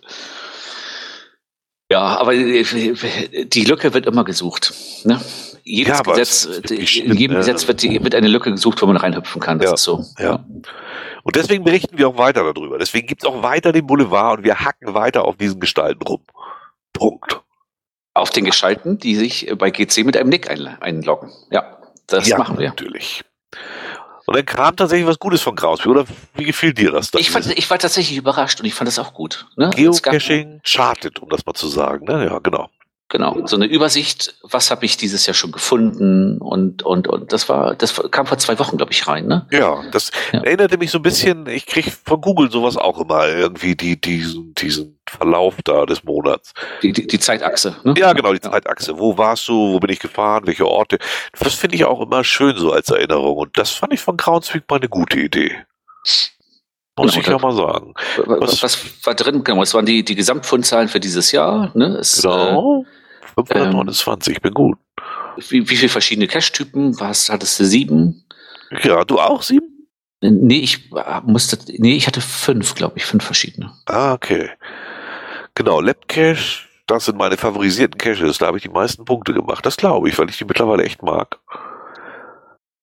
Ja, 1.90 2.18
aber 2.20 2.34
die 2.34 3.64
Lücke 3.64 3.94
wird 3.94 4.06
immer 4.06 4.22
gesucht. 4.22 4.72
Ne? 5.02 5.20
Jedes 5.64 5.98
ja, 5.98 6.02
Gesetz, 6.02 6.44
in 6.70 7.16
jedem 7.16 7.36
äh, 7.36 7.40
Gesetz 7.40 7.66
wird, 7.68 7.82
die, 7.82 8.02
wird, 8.02 8.14
eine 8.14 8.28
Lücke 8.28 8.50
gesucht, 8.50 8.80
wo 8.82 8.86
man 8.86 8.96
reinhüpfen 8.96 9.40
kann. 9.40 9.58
Das 9.58 9.66
ja, 9.66 9.74
ist 9.74 9.82
so. 9.82 10.04
Ja. 10.18 10.44
Und 11.22 11.36
deswegen 11.36 11.64
berichten 11.64 11.98
wir 11.98 12.08
auch 12.08 12.18
weiter 12.18 12.52
darüber. 12.52 12.78
Deswegen 12.78 13.06
gibt 13.06 13.22
es 13.22 13.28
auch 13.28 13.42
weiter 13.42 13.72
den 13.72 13.86
Boulevard 13.86 14.38
und 14.38 14.44
wir 14.44 14.60
hacken 14.60 14.94
weiter 14.94 15.24
auf 15.24 15.36
diesen 15.36 15.60
Gestalten 15.60 16.02
rum. 16.02 16.22
Punkt. 16.92 17.40
Auf 18.14 18.30
den 18.30 18.44
Gestalten, 18.44 18.98
die 18.98 19.14
sich 19.14 19.52
bei 19.56 19.70
GC 19.70 20.04
mit 20.04 20.16
einem 20.16 20.28
Nick 20.28 20.50
einloggen. 20.50 21.30
Ja, 21.50 21.78
das 22.06 22.26
ja, 22.26 22.38
machen 22.38 22.58
wir. 22.58 22.68
natürlich. 22.68 23.22
Und 24.26 24.36
dann 24.36 24.46
kam 24.46 24.76
tatsächlich 24.76 25.08
was 25.08 25.18
Gutes 25.18 25.42
von 25.42 25.56
Krausby, 25.56 25.88
oder 25.88 26.04
wie 26.34 26.44
gefiel 26.44 26.72
dir 26.72 26.92
das? 26.92 27.10
Ich, 27.16 27.30
fand, 27.30 27.46
ich 27.46 27.68
war 27.68 27.78
tatsächlich 27.78 28.16
überrascht 28.16 28.60
und 28.60 28.66
ich 28.66 28.74
fand 28.74 28.86
das 28.86 28.98
auch 28.98 29.12
gut. 29.12 29.46
Ne? 29.56 29.70
Geocaching 29.70 30.60
chartet, 30.62 31.18
um 31.18 31.28
das 31.30 31.44
mal 31.44 31.54
zu 31.54 31.66
sagen. 31.66 32.06
Ne? 32.06 32.26
Ja, 32.26 32.38
genau. 32.38 32.70
Genau, 33.12 33.44
so 33.44 33.56
eine 33.56 33.66
Übersicht, 33.66 34.36
was 34.44 34.70
habe 34.70 34.84
ich 34.84 34.96
dieses 34.96 35.26
Jahr 35.26 35.34
schon 35.34 35.50
gefunden 35.50 36.38
und 36.38 36.84
und 36.84 37.08
und 37.08 37.32
das 37.32 37.48
war 37.48 37.74
das 37.74 38.00
kam 38.12 38.24
vor 38.24 38.38
zwei 38.38 38.56
Wochen 38.60 38.76
glaube 38.76 38.92
ich 38.92 39.08
rein, 39.08 39.26
ne? 39.26 39.48
Ja, 39.50 39.82
das 39.90 40.12
ja. 40.30 40.38
erinnerte 40.44 40.78
mich 40.78 40.92
so 40.92 41.00
ein 41.00 41.02
bisschen, 41.02 41.48
ich 41.48 41.66
kriege 41.66 41.90
von 41.90 42.20
Google 42.20 42.52
sowas 42.52 42.76
auch 42.76 43.00
immer 43.00 43.26
irgendwie 43.26 43.74
die 43.74 44.00
diesen 44.00 44.54
diesen 44.54 45.00
Verlauf 45.08 45.56
da 45.64 45.86
des 45.86 46.04
Monats. 46.04 46.52
Die, 46.84 46.92
die, 46.92 47.08
die 47.08 47.18
Zeitachse, 47.18 47.74
ne? 47.82 47.94
Ja, 47.98 48.12
genau, 48.12 48.32
die 48.32 48.44
ja. 48.44 48.52
Zeitachse. 48.52 48.96
Wo 48.96 49.18
warst 49.18 49.48
du, 49.48 49.72
wo 49.72 49.80
bin 49.80 49.90
ich 49.90 49.98
gefahren, 49.98 50.46
welche 50.46 50.68
Orte? 50.68 51.00
Das 51.36 51.54
finde 51.54 51.74
ich 51.74 51.86
auch 51.86 52.00
immer 52.00 52.22
schön 52.22 52.56
so 52.56 52.70
als 52.70 52.90
Erinnerung 52.90 53.38
und 53.38 53.58
das 53.58 53.70
fand 53.70 53.92
ich 53.92 54.00
von 54.00 54.16
Groundspeak 54.18 54.70
mal 54.70 54.76
eine 54.76 54.88
gute 54.88 55.18
Idee. 55.18 55.56
Muss 56.96 57.12
genau, 57.12 57.20
ich 57.20 57.26
ja 57.26 57.38
mal 57.38 57.56
sagen. 57.56 57.94
Was, 58.26 58.62
was, 58.62 58.78
war 59.04 59.14
drin? 59.14 59.42
Genau, 59.42 59.62
es 59.62 59.74
waren 59.74 59.86
die, 59.86 60.04
die 60.04 60.14
Gesamtfundzahlen 60.14 60.88
für 60.88 61.00
dieses 61.00 61.32
Jahr. 61.32 61.72
Ne? 61.74 61.96
Es, 61.98 62.22
genau. 62.22 62.82
Äh, 62.82 62.99
529, 63.46 64.36
ähm, 64.36 64.42
bin 64.42 64.54
gut. 64.54 64.78
Wie, 65.48 65.68
wie 65.68 65.76
viele 65.76 65.88
verschiedene 65.88 66.26
Cache-Typen? 66.26 66.98
Was 67.00 67.30
hattest 67.30 67.58
du? 67.60 67.64
Sieben? 67.64 68.24
Ja, 68.82 69.04
du 69.04 69.18
auch 69.18 69.42
sieben? 69.42 69.88
Nee, 70.22 70.58
ich 70.58 70.90
musste, 71.24 71.58
nee, 71.78 71.94
ich 71.94 72.06
hatte 72.06 72.20
fünf, 72.20 72.74
glaube 72.74 72.98
ich, 72.98 73.06
fünf 73.06 73.24
verschiedene. 73.24 73.72
Ah, 73.86 74.12
okay. 74.12 74.50
Genau, 75.54 75.80
Labcache, 75.80 76.66
das 76.86 77.06
sind 77.06 77.16
meine 77.16 77.36
favorisierten 77.36 77.96
Caches, 77.96 78.38
da 78.38 78.46
habe 78.46 78.58
ich 78.58 78.62
die 78.62 78.68
meisten 78.68 79.04
Punkte 79.04 79.32
gemacht. 79.32 79.64
Das 79.64 79.76
glaube 79.76 80.08
ich, 80.08 80.18
weil 80.18 80.28
ich 80.28 80.36
die 80.36 80.44
mittlerweile 80.44 80.84
echt 80.84 81.02
mag. 81.02 81.38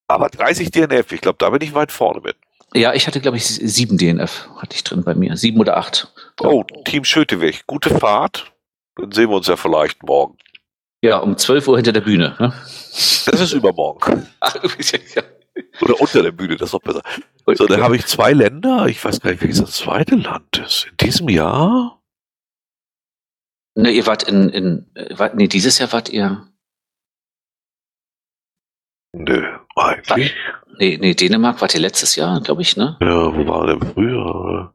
Aber 0.08 0.30
30 0.30 0.72
DNF, 0.72 1.12
ich 1.12 1.22
glaube, 1.22 1.38
da 1.38 1.50
bin 1.50 1.62
ich 1.62 1.74
weit 1.74 1.92
vorne 1.92 2.22
mit. 2.22 2.38
Ja, 2.74 2.94
ich 2.94 3.08
hatte, 3.08 3.22
glaube 3.22 3.38
ich, 3.38 3.46
sieben 3.46 3.98
DNF 3.98 4.50
hatte 4.58 4.76
ich 4.76 4.84
drin 4.84 5.04
bei 5.04 5.14
mir. 5.14 5.38
Sieben 5.38 5.60
oder 5.60 5.78
acht. 5.78 6.14
Oh, 6.42 6.64
Team 6.86 7.04
Schöteweg, 7.04 7.66
gute 7.68 7.98
Fahrt. 7.98 8.52
Dann 8.96 9.12
sehen 9.12 9.30
wir 9.30 9.38
uns 9.38 9.48
ja 9.48 9.58
vielleicht 9.58 10.04
morgen. 10.04 10.38
Ja, 11.02 11.18
um 11.18 11.38
12 11.38 11.68
Uhr 11.68 11.78
hinter 11.78 11.92
der 11.92 12.02
Bühne. 12.02 12.36
Ne? 12.40 12.54
Das 13.26 13.40
ist 13.40 13.54
übermorgen. 13.54 14.28
Ach, 14.40 14.56
ja. 15.16 15.24
Oder 15.82 16.00
unter 16.00 16.24
der 16.24 16.32
Bühne, 16.32 16.56
das 16.56 16.70
ist 16.70 16.74
noch 16.74 16.82
besser. 16.82 17.02
So, 17.46 17.66
dann 17.66 17.82
habe 17.82 17.96
ich 17.96 18.06
zwei 18.06 18.34
Länder. 18.34 18.88
Ich 18.88 19.04
weiß 19.04 19.22
gar 19.22 19.32
nicht, 19.32 19.42
welches 19.42 19.60
das 19.60 19.72
zweite 19.74 20.16
Land 20.16 20.58
ist. 20.58 20.88
In 20.90 20.98
diesem 20.98 21.30
Jahr? 21.30 22.02
Ne, 23.76 23.92
ihr 23.92 24.08
wart 24.08 24.24
in, 24.24 24.50
in, 24.50 24.92
wart, 25.12 25.36
nee, 25.36 25.48
dieses 25.48 25.78
Jahr 25.78 25.92
wart 25.94 26.10
ihr. 26.10 26.48
Nö, 29.14 29.58
eigentlich. 29.76 30.36
Nee, 30.80 30.98
nee, 31.00 31.14
Dänemark 31.14 31.62
war 31.62 31.74
ihr 31.74 31.80
letztes 31.80 32.16
Jahr, 32.16 32.42
glaube 32.42 32.62
ich, 32.62 32.76
ne? 32.76 32.98
Ja, 33.02 33.36
wo 33.36 33.48
war 33.48 33.68
der 33.68 33.80
früher? 33.80 34.74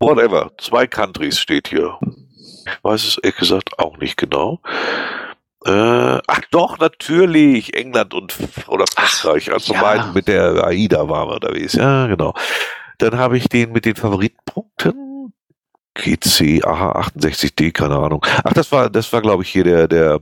Whatever. 0.00 0.52
Zwei 0.58 0.86
Countries 0.86 1.38
steht 1.38 1.68
hier. 1.68 1.98
Ich 2.78 2.84
weiß 2.84 3.04
es 3.04 3.18
ehrlich 3.18 3.36
gesagt 3.38 3.78
auch 3.78 3.98
nicht 3.98 4.16
genau. 4.16 4.60
Äh, 5.66 5.70
ach 6.26 6.40
doch, 6.50 6.78
natürlich. 6.78 7.74
England 7.74 8.14
und 8.14 8.34
oder 8.68 8.86
Frankreich. 8.86 9.52
Also 9.52 9.74
ja. 9.74 9.80
beiden 9.82 10.12
mit 10.14 10.28
der 10.28 10.64
AIDA 10.64 11.08
waren 11.08 11.28
wir 11.28 11.34
unterwegs. 11.34 11.74
Ja, 11.74 12.06
genau. 12.06 12.34
Dann 12.98 13.18
habe 13.18 13.36
ich 13.36 13.48
den 13.48 13.72
mit 13.72 13.84
den 13.84 13.96
Favoritenpunkten. 13.96 15.32
GC, 15.94 16.64
aha, 16.64 16.92
68D, 17.00 17.72
keine 17.72 17.96
Ahnung. 17.96 18.24
Ach, 18.44 18.52
das 18.52 18.70
war, 18.70 18.88
das 18.88 19.12
war, 19.12 19.20
glaube 19.20 19.42
ich, 19.42 19.50
hier 19.50 19.64
der, 19.64 19.88
der, 19.88 20.20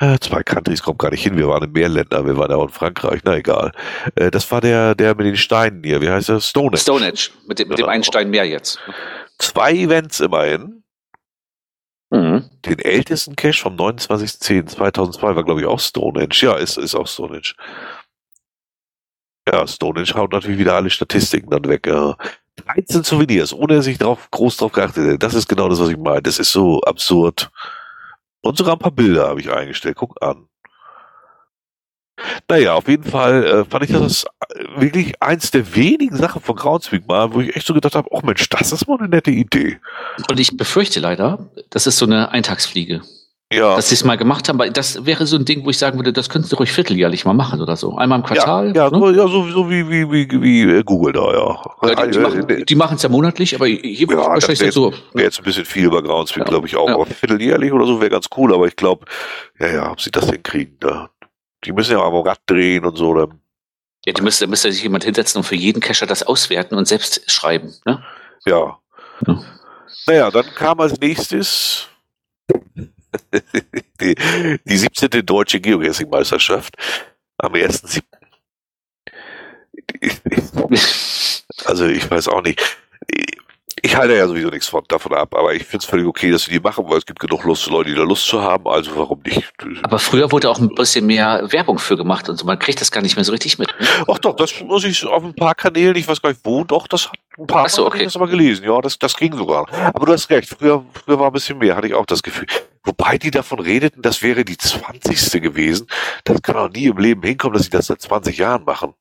äh, 0.00 0.18
zwei 0.20 0.42
Countries 0.42 0.82
kommt 0.82 0.98
gar 0.98 1.10
nicht 1.10 1.22
hin. 1.22 1.36
Wir 1.36 1.48
waren 1.48 1.64
in 1.64 1.72
mehr 1.72 1.88
Ländern. 1.88 2.24
Wir 2.26 2.36
waren 2.36 2.50
ja 2.50 2.56
auch 2.56 2.64
in 2.64 2.68
Frankreich. 2.68 3.20
Na 3.24 3.36
egal. 3.36 3.72
Äh, 4.14 4.30
das 4.30 4.50
war 4.50 4.60
der, 4.60 4.94
der 4.94 5.14
mit 5.16 5.26
den 5.26 5.36
Steinen 5.36 5.82
hier. 5.82 6.00
Wie 6.00 6.08
heißt 6.08 6.28
der? 6.28 6.40
Stonehenge. 6.40 6.78
Stonehenge, 6.78 7.18
mit 7.46 7.58
dem, 7.58 7.68
mit 7.68 7.78
dem 7.78 7.82
Genau. 7.82 7.88
einen 7.88 8.04
Stein 8.04 8.30
mehr 8.30 8.44
jetzt. 8.44 8.78
Zwei 9.38 9.72
Events 9.72 10.20
immerhin. 10.20 10.82
Mhm. 12.10 12.48
Den 12.64 12.78
ältesten 12.78 13.36
Cache 13.36 13.60
vom 13.60 13.76
29.10.2002 13.76 15.22
war, 15.22 15.44
glaube 15.44 15.60
ich, 15.60 15.66
auch 15.66 15.80
Stonehenge. 15.80 16.34
Ja, 16.34 16.56
ist, 16.56 16.78
ist 16.78 16.94
auch 16.94 17.06
Stonehenge. 17.06 17.52
Ja, 19.50 19.66
Stonehenge 19.66 20.14
haut 20.14 20.32
natürlich 20.32 20.58
wieder 20.58 20.74
alle 20.74 20.90
Statistiken 20.90 21.50
dann 21.50 21.64
weg. 21.64 21.86
Ja. 21.86 22.16
13 22.56 23.04
Souvenirs, 23.04 23.52
ohne 23.52 23.76
dass 23.76 23.86
ich 23.86 23.98
drauf, 23.98 24.30
groß 24.30 24.56
drauf 24.56 24.72
geachtet 24.72 25.04
hätte. 25.04 25.18
Das 25.18 25.34
ist 25.34 25.48
genau 25.48 25.68
das, 25.68 25.80
was 25.80 25.90
ich 25.90 25.96
meine. 25.96 26.22
Das 26.22 26.38
ist 26.38 26.50
so 26.50 26.80
absurd. 26.80 27.50
Und 28.40 28.56
sogar 28.56 28.74
ein 28.74 28.80
paar 28.80 28.90
Bilder 28.90 29.28
habe 29.28 29.40
ich 29.40 29.50
eingestellt. 29.50 29.96
Guck 29.96 30.20
an. 30.22 30.47
Naja, 32.48 32.74
auf 32.74 32.88
jeden 32.88 33.04
Fall 33.04 33.44
äh, 33.44 33.64
fand 33.64 33.84
ich 33.84 33.92
das 33.92 34.24
äh, 34.24 34.80
wirklich 34.80 35.20
eins 35.22 35.50
der 35.50 35.74
wenigen 35.74 36.16
Sachen 36.16 36.42
von 36.42 36.56
Groundspeak 36.56 37.06
mal, 37.06 37.32
wo 37.32 37.40
ich 37.40 37.54
echt 37.54 37.66
so 37.66 37.74
gedacht 37.74 37.94
habe, 37.94 38.08
oh 38.10 38.20
Mensch, 38.22 38.48
das 38.48 38.72
ist 38.72 38.88
mal 38.88 38.98
eine 38.98 39.08
nette 39.08 39.30
Idee. 39.30 39.78
Und 40.30 40.40
ich 40.40 40.56
befürchte 40.56 41.00
leider, 41.00 41.50
das 41.70 41.86
ist 41.86 41.98
so 41.98 42.06
eine 42.06 42.30
Eintagsfliege. 42.30 43.02
Ja. 43.50 43.76
Dass 43.76 43.88
sie 43.88 43.94
es 43.94 44.04
mal 44.04 44.16
gemacht 44.16 44.46
haben, 44.48 44.58
weil 44.58 44.70
das 44.70 45.06
wäre 45.06 45.26
so 45.26 45.36
ein 45.36 45.46
Ding, 45.46 45.64
wo 45.64 45.70
ich 45.70 45.78
sagen 45.78 45.98
würde, 45.98 46.12
das 46.12 46.28
könntest 46.28 46.52
du 46.52 46.56
ruhig 46.56 46.70
vierteljährlich 46.70 47.24
mal 47.24 47.32
machen 47.32 47.62
oder 47.62 47.76
so. 47.76 47.96
Einmal 47.96 48.18
im 48.18 48.24
Quartal. 48.24 48.76
Ja, 48.76 48.84
ja, 48.84 48.90
ne? 48.90 48.98
so, 48.98 49.10
ja 49.10 49.26
so, 49.26 49.48
so 49.48 49.70
wie, 49.70 49.88
wie, 49.88 50.10
wie, 50.10 50.42
wie 50.42 50.62
äh, 50.64 50.82
Google 50.82 51.14
da, 51.14 51.32
ja. 51.32 51.62
Ja, 51.82 52.06
die, 52.06 52.74
Äh, 52.74 52.76
machen, 52.76 52.96
es 52.96 53.02
ja 53.02 53.08
monatlich, 53.08 53.54
aber 53.54 53.66
hier 53.66 54.06
Ja, 54.10 54.20
es 54.20 54.28
wahrscheinlich 54.28 54.60
jetzt 54.60 54.74
so. 54.74 54.92
Wäre 55.14 55.24
jetzt 55.24 55.38
ein 55.38 55.44
bisschen 55.44 55.64
viel 55.64 55.88
bei 55.88 56.02
Groundspeak, 56.02 56.44
Ja, 56.44 56.44
glaube 56.44 56.66
ich 56.66 56.76
auch. 56.76 56.90
Aber 56.90 57.06
vierteljährlich 57.06 57.72
oder 57.72 57.86
so 57.86 57.98
wäre 58.02 58.10
ganz 58.10 58.26
cool, 58.36 58.52
aber 58.52 58.66
ich 58.66 58.76
glaube, 58.76 59.06
ja, 59.58 59.68
ja, 59.68 59.92
ob 59.92 60.00
sie 60.02 60.10
das 60.10 60.28
hinkriegen, 60.28 60.76
da. 60.80 61.08
Die 61.64 61.72
müssen 61.72 61.92
ja 61.92 61.98
auch 61.98 62.06
am 62.06 62.26
Rad 62.26 62.40
drehen 62.46 62.84
und 62.84 62.96
so, 62.96 63.14
dann, 63.14 63.40
Ja, 64.06 64.12
die 64.12 64.22
müsste, 64.22 64.44
da 64.44 64.50
müsste 64.50 64.70
sich 64.72 64.82
jemand 64.82 65.04
hinsetzen 65.04 65.38
und 65.38 65.44
für 65.44 65.56
jeden 65.56 65.80
Cacher 65.80 66.06
das 66.06 66.22
auswerten 66.22 66.76
und 66.76 66.86
selbst 66.86 67.30
schreiben. 67.30 67.74
Ne? 67.84 68.04
ja. 68.46 68.78
Ja. 69.26 69.44
Naja, 70.06 70.30
dann 70.30 70.46
kam 70.54 70.80
als 70.80 70.98
nächstes 71.00 71.88
die, 74.00 74.14
die 74.64 74.76
17. 74.76 75.26
Deutsche 75.26 75.60
Geocaching-Meisterschaft 75.60 76.76
am 77.38 77.52
1.7. 77.52 78.02
Also 81.64 81.86
ich 81.86 82.08
weiß 82.08 82.28
auch 82.28 82.42
nicht. 82.42 82.62
Ich 83.82 83.96
halte 83.96 84.16
ja 84.16 84.26
sowieso 84.26 84.48
nichts 84.48 84.68
von, 84.68 84.82
davon 84.88 85.14
ab, 85.14 85.34
aber 85.34 85.54
ich 85.54 85.64
finde 85.64 85.78
es 85.78 85.84
völlig 85.84 86.06
okay, 86.06 86.30
dass 86.30 86.44
sie 86.44 86.52
die 86.52 86.60
machen, 86.60 86.84
weil 86.88 86.98
es 86.98 87.06
gibt 87.06 87.20
genug 87.20 87.44
Lust, 87.44 87.68
Leute, 87.68 87.90
die 87.90 87.96
da 87.96 88.02
Lust 88.02 88.26
zu 88.26 88.40
haben, 88.40 88.66
also 88.66 88.96
warum 88.96 89.20
nicht? 89.24 89.52
Aber 89.82 89.98
früher 89.98 90.30
wurde 90.32 90.50
auch 90.50 90.58
ein 90.58 90.74
bisschen 90.74 91.06
mehr 91.06 91.46
Werbung 91.50 91.78
für 91.78 91.96
gemacht 91.96 92.28
und 92.28 92.36
so. 92.36 92.46
Man 92.46 92.58
kriegt 92.58 92.80
das 92.80 92.90
gar 92.90 93.02
nicht 93.02 93.16
mehr 93.16 93.24
so 93.24 93.32
richtig 93.32 93.58
mit. 93.58 93.68
Ne? 93.68 93.86
Ach 94.08 94.18
doch, 94.18 94.36
das 94.36 94.60
muss 94.60 94.84
ich 94.84 95.04
auf 95.06 95.22
ein 95.22 95.34
paar 95.34 95.54
Kanälen, 95.54 95.96
ich 95.96 96.08
weiß 96.08 96.22
gar 96.22 96.30
nicht 96.30 96.40
wo, 96.44 96.64
doch, 96.64 96.86
das 96.86 97.08
hat 97.08 97.18
ein 97.38 97.46
paar 97.46 97.64
Ach 97.66 97.68
so, 97.68 97.86
okay. 97.86 97.98
ich 97.98 98.04
das 98.04 98.16
aber 98.16 98.28
gelesen, 98.28 98.64
ja, 98.64 98.80
das, 98.80 98.98
das 98.98 99.16
ging 99.16 99.36
sogar. 99.36 99.66
Aber 99.72 100.06
du 100.06 100.12
hast 100.12 100.30
recht, 100.30 100.48
früher, 100.48 100.84
früher 100.92 101.18
war 101.18 101.26
ein 101.28 101.32
bisschen 101.32 101.58
mehr, 101.58 101.76
hatte 101.76 101.86
ich 101.86 101.94
auch 101.94 102.06
das 102.06 102.22
Gefühl. 102.22 102.46
Wobei 102.84 103.18
die 103.18 103.30
davon 103.30 103.60
redeten, 103.60 104.02
das 104.02 104.22
wäre 104.22 104.44
die 104.44 104.56
20. 104.56 105.42
gewesen. 105.42 105.86
Das 106.24 106.40
kann 106.42 106.56
auch 106.56 106.70
nie 106.70 106.86
im 106.86 106.96
Leben 106.96 107.22
hinkommen, 107.22 107.54
dass 107.54 107.64
sie 107.64 107.70
das 107.70 107.86
seit 107.86 108.00
20 108.00 108.38
Jahren 108.38 108.64
machen. 108.64 108.94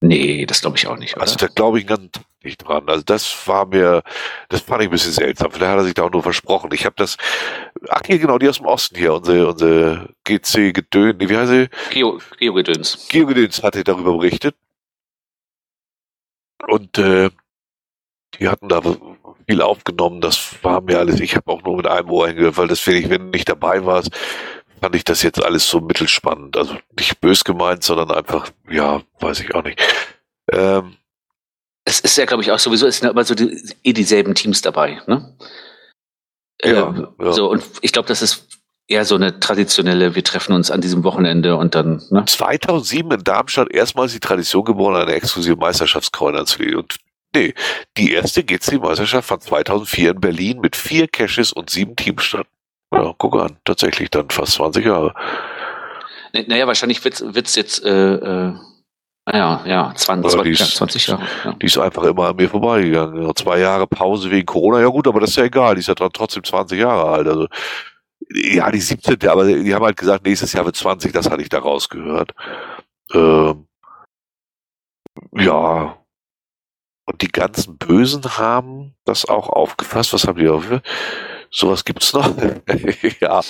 Nee, 0.00 0.46
das 0.46 0.60
glaube 0.60 0.76
ich 0.76 0.86
auch 0.86 0.96
nicht. 0.96 1.16
Oder? 1.16 1.22
Also 1.22 1.36
da 1.36 1.46
glaube 1.46 1.80
ich 1.80 1.86
ganz 1.86 2.10
nicht 2.46 2.58
dran. 2.58 2.88
Also 2.88 3.02
das 3.04 3.46
war 3.46 3.66
mir, 3.66 4.02
das 4.48 4.62
fand 4.62 4.82
ich 4.82 4.88
ein 4.88 4.92
bisschen 4.92 5.12
seltsam. 5.12 5.50
Vielleicht 5.50 5.70
hat 5.70 5.78
er 5.78 5.84
sich 5.84 5.94
da 5.94 6.04
auch 6.04 6.12
nur 6.12 6.22
versprochen. 6.22 6.70
Ich 6.72 6.86
habe 6.86 6.96
das, 6.96 7.16
ach 7.88 8.02
hier 8.06 8.18
genau, 8.18 8.38
die 8.38 8.48
aus 8.48 8.58
dem 8.58 8.66
Osten 8.66 8.96
hier, 8.96 9.14
unsere, 9.14 9.48
unsere 9.48 10.08
GC 10.24 10.72
Gedön, 10.72 11.20
wie 11.20 11.36
heißt 11.36 11.50
sie? 11.50 11.68
Geo, 11.90 12.18
Geogedöns. 12.38 13.06
Geogedöns 13.08 13.62
hatte 13.62 13.84
darüber 13.84 14.16
berichtet. 14.16 14.56
Und 16.66 16.98
äh, 16.98 17.30
die 18.38 18.48
hatten 18.48 18.68
da 18.68 18.80
viel 19.48 19.62
aufgenommen. 19.62 20.20
Das 20.20 20.62
war 20.62 20.80
mir 20.80 20.98
alles, 20.98 21.20
ich 21.20 21.36
habe 21.36 21.50
auch 21.50 21.62
nur 21.62 21.76
mit 21.76 21.86
einem 21.86 22.10
Ohr 22.10 22.28
hingehört, 22.28 22.56
weil 22.56 22.68
das 22.68 22.86
wirklich, 22.86 23.10
wenn 23.10 23.26
du 23.26 23.30
nicht 23.30 23.48
dabei 23.48 23.84
warst, 23.84 24.10
fand 24.80 24.94
ich 24.94 25.04
das 25.04 25.22
jetzt 25.22 25.42
alles 25.42 25.68
so 25.68 25.80
mittelspannend. 25.80 26.56
Also 26.56 26.76
nicht 26.98 27.20
bös 27.20 27.44
gemeint, 27.44 27.82
sondern 27.82 28.10
einfach, 28.10 28.50
ja, 28.68 29.02
weiß 29.20 29.40
ich 29.40 29.54
auch 29.54 29.62
nicht. 29.62 29.80
Ähm, 30.52 30.96
Es 31.88 32.00
ist 32.00 32.18
ja, 32.18 32.24
glaube 32.24 32.42
ich, 32.42 32.50
auch 32.50 32.58
sowieso, 32.58 32.86
es 32.86 32.98
sind 32.98 33.06
ja 33.06 33.12
immer 33.12 33.24
so 33.24 33.34
die, 33.34 33.62
eh 33.84 33.92
dieselben 33.92 34.34
Teams 34.34 34.60
dabei. 34.60 35.00
Ne? 35.06 35.36
Ja, 36.62 36.88
Ähm, 36.88 37.08
ja. 37.20 37.32
So, 37.32 37.48
und 37.48 37.62
ich 37.80 37.92
glaube, 37.92 38.08
das 38.08 38.22
ist 38.22 38.46
eher 38.88 39.04
so 39.04 39.14
eine 39.14 39.38
traditionelle, 39.40 40.14
wir 40.14 40.24
treffen 40.24 40.52
uns 40.52 40.70
an 40.70 40.80
diesem 40.80 41.04
Wochenende 41.04 41.56
und 41.56 41.74
dann, 41.74 42.02
ne? 42.10 42.24
2007 42.26 43.10
in 43.12 43.24
Darmstadt 43.24 43.72
erstmals 43.72 44.12
die 44.12 44.20
Tradition 44.20 44.64
geboren, 44.64 44.96
eine 44.96 45.12
exklusive 45.12 45.56
Meisterschaftscoin 45.56 46.36
anzulegen. 46.36 46.78
Und 46.78 46.96
nee, 47.34 47.54
die 47.96 48.12
erste 48.12 48.42
GC-Meisterschaft 48.44 49.28
fand 49.28 49.42
2004 49.44 50.10
in 50.10 50.20
Berlin 50.20 50.60
mit 50.60 50.76
vier 50.76 51.08
Caches 51.08 51.52
und 51.52 51.70
sieben 51.70 51.96
Teams 51.96 52.24
statt. 52.24 52.46
Ja, 52.92 53.14
guck 53.16 53.36
an, 53.36 53.58
tatsächlich 53.64 54.10
dann 54.10 54.30
fast 54.30 54.54
20 54.54 54.84
Jahre. 54.84 55.14
Naja, 56.32 56.66
wahrscheinlich 56.66 57.02
wird's 57.04 57.22
wird's 57.26 57.56
jetzt, 57.56 57.84
äh, 57.84 58.14
äh, 58.14 58.54
naja, 59.26 59.62
ja, 59.66 59.92
20, 59.94 60.32
Ja, 60.34 60.42
die 60.42 60.50
ist- 60.50 60.60
ja, 60.60 60.66
20 60.66 61.06
Jahre. 61.08 61.22
Ja. 61.44 61.52
Die 61.54 61.66
ist 61.66 61.78
einfach 61.78 62.04
immer 62.04 62.28
an 62.28 62.36
mir 62.36 62.48
vorbeigegangen. 62.48 63.22
Ja, 63.22 63.34
zwei 63.34 63.58
Jahre 63.58 63.86
Pause 63.86 64.30
wegen 64.30 64.46
Corona, 64.46 64.80
ja 64.80 64.86
gut, 64.88 65.06
aber 65.08 65.20
das 65.20 65.30
ist 65.30 65.36
ja 65.36 65.44
egal, 65.44 65.74
die 65.74 65.80
ist 65.80 65.88
ja 65.88 65.94
trotzdem 65.94 66.44
20 66.44 66.78
Jahre 66.78 67.10
alt. 67.10 67.26
Also 67.26 67.48
ja, 68.30 68.70
die 68.70 68.80
17. 68.80 69.28
Aber 69.28 69.44
die 69.46 69.74
haben 69.74 69.84
halt 69.84 69.96
gesagt, 69.96 70.24
nächstes 70.24 70.52
Jahr 70.52 70.64
wird 70.64 70.76
20, 70.76 71.12
das 71.12 71.28
hatte 71.30 71.42
ich 71.42 71.48
da 71.48 71.58
rausgehört. 71.58 72.32
Ähm, 73.12 73.66
ja. 75.32 75.96
Und 77.08 77.22
die 77.22 77.28
ganzen 77.28 77.78
Bösen 77.78 78.22
haben 78.36 78.94
das 79.04 79.28
auch 79.28 79.48
aufgefasst. 79.48 80.12
Was 80.12 80.26
haben 80.26 80.38
die 80.40 80.48
auf? 80.48 80.64
Sowas 81.50 81.84
gibt's 81.84 82.12
noch? 82.12 82.32
ja. 83.20 83.40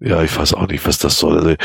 Ja, 0.00 0.22
ich 0.22 0.36
weiß 0.36 0.54
auch 0.54 0.66
nicht, 0.66 0.84
was 0.86 0.98
das 0.98 1.16
soll. 1.18 1.38
Also, 1.38 1.56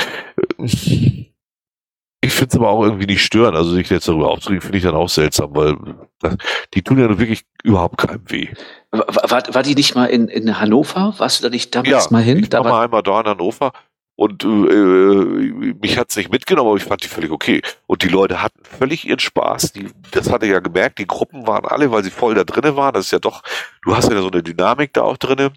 ich 2.21 2.33
finde 2.33 2.49
es 2.49 2.55
aber 2.55 2.69
auch 2.69 2.83
irgendwie 2.83 3.05
nicht 3.05 3.23
stören. 3.23 3.55
Also 3.55 3.71
sich 3.71 3.89
jetzt 3.89 4.07
darüber 4.07 4.29
aufzuregen, 4.31 4.61
finde 4.61 4.77
ich 4.77 4.83
dann 4.83 4.95
auch 4.95 5.09
seltsam, 5.09 5.55
weil 5.55 5.75
das, 6.19 6.35
die 6.73 6.81
tun 6.81 6.99
ja 6.99 7.07
wirklich 7.17 7.45
überhaupt 7.63 7.97
keinem 7.97 8.23
weh. 8.27 8.49
War, 8.91 9.31
war, 9.31 9.63
die 9.63 9.75
nicht 9.75 9.95
mal 9.95 10.05
in, 10.05 10.27
in 10.27 10.59
Hannover? 10.59 11.13
Warst 11.17 11.39
du 11.39 11.43
da 11.43 11.49
nicht 11.49 11.75
damals 11.75 12.09
mal 12.09 12.23
hin? 12.23 12.39
Ich 12.39 12.49
Da 12.49 12.63
war 12.63 12.71
mal 12.71 12.83
einmal 12.85 13.03
da 13.03 13.21
in 13.21 13.27
Hannover 13.27 13.71
und 14.17 14.43
äh, 14.43 14.47
äh, 14.47 15.73
mich 15.79 15.99
hat's 15.99 16.17
nicht 16.17 16.31
mitgenommen, 16.31 16.69
aber 16.69 16.77
ich 16.77 16.83
fand 16.83 17.03
die 17.03 17.07
völlig 17.07 17.29
okay. 17.29 17.61
Und 17.85 18.01
die 18.01 18.07
Leute 18.07 18.41
hatten 18.41 18.59
völlig 18.63 19.07
ihren 19.07 19.19
Spaß. 19.19 19.73
Die, 19.73 19.89
das 20.09 20.31
hatte 20.31 20.47
ich 20.47 20.51
ja 20.51 20.59
gemerkt, 20.59 20.97
die 20.97 21.05
Gruppen 21.05 21.45
waren 21.45 21.65
alle, 21.65 21.91
weil 21.91 22.03
sie 22.03 22.09
voll 22.09 22.33
da 22.33 22.43
drinnen 22.43 22.75
waren. 22.75 22.95
Das 22.95 23.05
ist 23.05 23.11
ja 23.11 23.19
doch, 23.19 23.43
du 23.83 23.95
hast 23.95 24.11
ja 24.11 24.19
so 24.19 24.31
eine 24.31 24.41
Dynamik 24.41 24.91
da 24.93 25.03
auch 25.03 25.17
drinnen. 25.17 25.51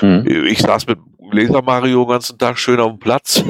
hm. 0.00 0.26
Ich 0.26 0.58
saß 0.58 0.86
mit 0.86 0.98
Laser 1.32 1.62
Mario 1.62 2.04
den 2.04 2.10
ganzen 2.10 2.38
Tag 2.38 2.58
schön 2.58 2.78
auf 2.78 2.92
dem 2.92 2.98
Platz. 2.98 3.42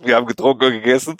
Wir 0.00 0.16
haben 0.16 0.26
getrunken 0.26 0.66
und 0.66 0.72
gegessen, 0.72 1.16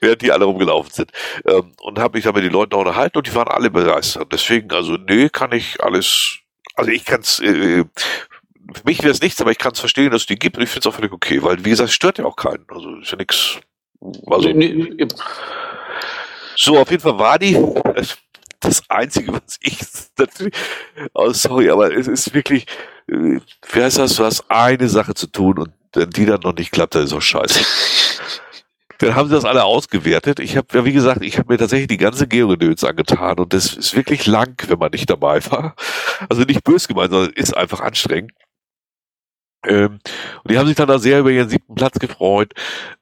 während 0.00 0.22
die 0.22 0.32
alle 0.32 0.46
rumgelaufen 0.46 0.92
sind. 0.92 1.12
Ähm, 1.44 1.72
und 1.80 1.98
habe 1.98 2.16
mich 2.16 2.24
dann 2.24 2.34
mit 2.34 2.44
den 2.44 2.52
Leuten 2.52 2.74
auch 2.74 2.80
unterhalten 2.80 3.18
und 3.18 3.26
die 3.26 3.34
waren 3.34 3.48
alle 3.48 3.70
begeistert. 3.70 4.32
Deswegen, 4.32 4.72
also 4.72 4.96
nee, 4.96 5.28
kann 5.28 5.52
ich 5.52 5.82
alles, 5.82 6.38
also 6.74 6.90
ich 6.90 7.04
kann 7.04 7.20
es, 7.20 7.38
äh, 7.40 7.84
für 8.74 8.84
mich 8.84 9.02
wäre 9.02 9.12
es 9.12 9.20
nichts, 9.20 9.40
aber 9.40 9.50
ich 9.50 9.58
kann 9.58 9.72
es 9.72 9.80
verstehen, 9.80 10.10
dass 10.10 10.22
es 10.22 10.26
die 10.26 10.36
gibt 10.36 10.56
und 10.56 10.62
ich 10.62 10.70
finde 10.70 10.88
es 10.88 10.92
auch 10.92 10.96
völlig 10.96 11.12
okay, 11.12 11.42
weil 11.42 11.64
wie 11.64 11.70
gesagt, 11.70 11.90
es 11.90 11.94
stört 11.94 12.18
ja 12.18 12.24
auch 12.24 12.36
keinen. 12.36 12.64
Also 12.68 12.96
ist 12.96 13.10
ja 13.10 13.18
nichts. 13.18 13.58
Also, 14.26 14.48
so, 16.56 16.78
auf 16.78 16.90
jeden 16.90 17.02
Fall 17.02 17.18
war 17.18 17.38
die 17.38 17.56
das 18.62 18.88
Einzige, 18.88 19.32
was 19.32 19.58
ich 19.60 19.78
natürlich, 20.18 20.54
oh, 21.14 21.30
sorry, 21.30 21.70
aber 21.70 21.94
es 21.94 22.08
ist 22.08 22.32
wirklich, 22.32 22.62
äh, 22.62 22.66
wie 23.06 23.40
heißt 23.74 23.98
das, 23.98 24.16
du 24.16 24.24
hast 24.24 24.44
eine 24.48 24.88
Sache 24.88 25.14
zu 25.14 25.26
tun 25.26 25.58
und 25.58 25.72
wenn 25.94 26.10
die 26.10 26.26
dann 26.26 26.40
noch 26.40 26.54
nicht 26.54 26.72
klappt, 26.72 26.94
dann 26.94 27.04
ist 27.04 27.12
auch 27.12 27.22
scheiße. 27.22 27.64
Dann 28.98 29.16
haben 29.16 29.28
sie 29.28 29.34
das 29.34 29.44
alle 29.44 29.64
ausgewertet. 29.64 30.38
Ich 30.38 30.56
habe, 30.56 30.68
ja 30.74 30.84
wie 30.84 30.92
gesagt, 30.92 31.22
ich 31.22 31.36
habe 31.36 31.52
mir 31.52 31.58
tatsächlich 31.58 31.88
die 31.88 31.96
ganze 31.96 32.28
Geogedöns 32.28 32.84
angetan 32.84 33.40
und 33.40 33.52
das 33.52 33.74
ist 33.74 33.96
wirklich 33.96 34.26
lang, 34.26 34.54
wenn 34.68 34.78
man 34.78 34.92
nicht 34.92 35.10
dabei 35.10 35.44
war. 35.46 35.74
Also 36.28 36.42
nicht 36.42 36.62
bös 36.62 36.86
gemeint, 36.86 37.10
sondern 37.10 37.32
ist 37.32 37.56
einfach 37.56 37.80
anstrengend. 37.80 38.30
Ähm, 39.66 39.98
und 40.44 40.50
die 40.50 40.56
haben 40.56 40.68
sich 40.68 40.76
dann 40.76 40.86
da 40.86 41.00
sehr 41.00 41.18
über 41.18 41.30
ihren 41.30 41.48
siebten 41.48 41.74
Platz 41.74 41.98
gefreut. 41.98 42.52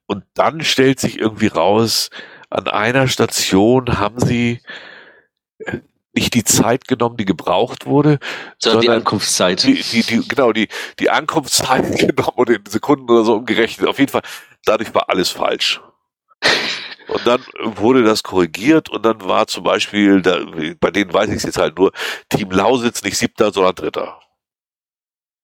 Und 0.07 0.25
dann 0.35 0.63
stellt 0.63 1.01
sich 1.01 1.19
irgendwie 1.19 1.49
raus, 1.49 2.09
an 2.49 2.67
einer 2.67 3.07
Station 3.07 3.99
haben 3.99 4.21
sie 4.21 4.61
äh, 5.59 5.81
nicht 6.13 6.35
die 6.35 6.45
Zeit 6.45 6.89
genommen, 6.89 7.17
die 7.17 7.25
gebraucht 7.25 7.87
wurde, 7.87 8.19
sondern, 8.59 8.81
die 8.81 8.91
Ankunftszeit. 8.91 9.63
Die, 9.63 9.75
die, 9.75 10.03
die, 10.03 10.29
genau, 10.29 10.53
die, 10.53 10.69
die 10.99 11.11
Ankunftszeit 11.11 11.99
genommen 11.99 12.37
oder 12.37 12.55
in 12.55 12.67
Sekunden 12.67 13.09
oder 13.11 13.25
so 13.25 13.35
umgerechnet. 13.35 13.89
Auf 13.89 13.99
jeden 13.99 14.11
Fall, 14.11 14.23
dadurch 14.65 14.95
war 14.95 15.09
alles 15.09 15.31
falsch. 15.31 15.81
Und 17.09 17.27
dann 17.27 17.45
wurde 17.63 18.05
das 18.05 18.23
korrigiert 18.23 18.89
und 18.89 19.05
dann 19.05 19.21
war 19.23 19.47
zum 19.47 19.65
Beispiel, 19.65 20.23
da, 20.23 20.39
bei 20.79 20.91
denen 20.91 21.13
weiß 21.13 21.29
ich 21.31 21.37
es 21.37 21.43
jetzt 21.43 21.59
halt 21.59 21.77
nur, 21.77 21.93
Team 22.29 22.51
Lausitz 22.51 23.03
nicht 23.03 23.19
siebter, 23.19 23.53
sondern 23.53 23.75
dritter. 23.75 24.21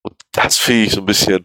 Und 0.03 0.15
das 0.31 0.59
finde 0.59 0.85
ich 0.85 0.93
so 0.93 1.01
ein 1.01 1.07
bisschen, 1.07 1.43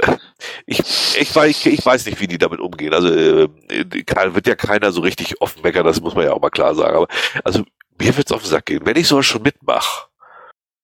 ich, 0.66 0.80
ich, 1.18 1.36
ich, 1.36 1.66
ich 1.66 1.84
weiß 1.84 2.06
nicht, 2.06 2.20
wie 2.20 2.26
die 2.26 2.38
damit 2.38 2.60
umgehen. 2.60 2.94
Also 2.94 3.08
äh, 3.08 3.48
wird 3.68 4.46
ja 4.46 4.54
keiner 4.54 4.92
so 4.92 5.02
richtig 5.02 5.40
offen 5.42 5.62
meckern, 5.62 5.84
das 5.84 6.00
muss 6.00 6.14
man 6.14 6.24
ja 6.24 6.32
auch 6.32 6.40
mal 6.40 6.50
klar 6.50 6.74
sagen. 6.74 6.96
Aber 6.96 7.08
also 7.44 7.64
mir 7.98 8.16
wird's 8.16 8.32
auf 8.32 8.42
den 8.42 8.50
Sack 8.50 8.66
gehen. 8.66 8.84
Wenn 8.84 8.96
ich 8.96 9.08
sowas 9.08 9.26
schon 9.26 9.42
mitmache, 9.42 10.08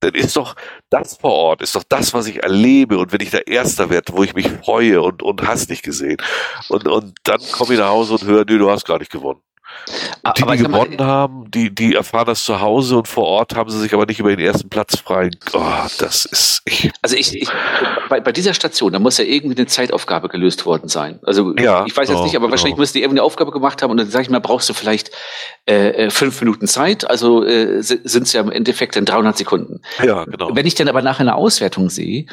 dann 0.01 0.15
ist 0.15 0.37
doch 0.37 0.55
das 0.91 1.17
vor 1.17 1.33
Ort, 1.33 1.63
ist 1.63 1.75
doch 1.75 1.85
das, 1.89 2.13
was 2.13 2.27
ich 2.27 2.43
erlebe 2.43 2.99
und 2.99 3.13
wenn 3.13 3.21
ich 3.21 3.31
der 3.31 3.47
Erster 3.47 3.89
werde, 3.91 4.13
wo 4.15 4.23
ich 4.23 4.35
mich 4.35 4.49
freue 4.49 5.01
und, 5.01 5.23
und 5.23 5.47
hast 5.47 5.71
nicht 5.71 5.83
gesehen. 5.83 6.19
Und, 6.69 6.87
und 6.87 7.15
dann 7.25 7.41
komme 7.53 7.75
ich 7.75 7.81
nach 7.81 7.89
Hause 7.89 8.15
und 8.15 8.25
höre, 8.25 8.45
nee, 8.45 8.59
du 8.59 8.71
hast 8.71 8.85
gar 8.85 8.99
nicht 8.99 9.11
gewonnen. 9.11 9.41
Die, 10.37 10.43
die 10.43 10.57
gewonnen 10.57 10.97
mal, 10.97 11.07
haben, 11.07 11.51
die, 11.51 11.75
die 11.75 11.95
erfahren 11.95 12.27
das 12.27 12.45
zu 12.45 12.61
Hause 12.61 12.97
und 12.97 13.09
vor 13.09 13.27
Ort 13.27 13.55
haben 13.55 13.69
sie 13.69 13.79
sich 13.79 13.93
aber 13.93 14.07
nicht 14.07 14.21
über 14.21 14.35
den 14.35 14.45
ersten 14.45 14.69
Platz 14.69 14.99
frei. 14.99 15.31
Oh, 15.53 15.61
das 15.99 16.25
ist. 16.25 16.63
Ich. 16.65 16.91
Also 17.03 17.17
ich, 17.17 17.35
ich 17.35 17.49
bei, 18.09 18.21
bei 18.21 18.33
dieser 18.33 18.55
Station, 18.55 18.93
da 18.93 18.99
muss 18.99 19.19
ja 19.19 19.25
irgendwie 19.25 19.57
eine 19.57 19.67
Zeitaufgabe 19.67 20.29
gelöst 20.29 20.65
worden 20.67 20.89
sein. 20.89 21.19
Also 21.23 21.55
ja, 21.57 21.85
ich 21.87 21.97
weiß 21.97 22.09
jetzt 22.09 22.19
oh, 22.19 22.25
nicht, 22.25 22.37
aber 22.37 22.47
genau. 22.47 22.53
wahrscheinlich 22.53 22.79
müssen 22.79 22.95
die 22.95 23.01
irgendwie 23.01 23.21
eine 23.21 23.25
Aufgabe 23.25 23.51
gemacht 23.51 23.83
haben 23.83 23.91
und 23.91 23.99
dann 23.99 24.09
sage 24.09 24.23
ich 24.23 24.31
mal, 24.31 24.41
brauchst 24.41 24.69
du 24.69 24.75
vielleicht 24.75 25.11
äh, 25.67 26.07
äh 26.07 26.11
fünf 26.11 26.41
Minuten 26.41 26.67
Zeit, 26.67 27.09
also 27.09 27.45
äh, 27.45 27.83
sind 27.83 28.23
es 28.23 28.33
ja 28.33 28.41
im 28.41 28.51
Endeffekt 28.51 28.97
dann 28.97 29.05
300 29.05 29.37
Sekunden. 29.37 29.81
Ja, 30.03 30.25
genau. 30.25 30.51
Wenn 30.55 30.67
ich 30.67 30.75
dann 30.75 30.89
aber 30.89 31.03
nachher 31.03 31.21
eine 31.21 31.35
Auswertung 31.35 31.91
sehe, 31.91 32.27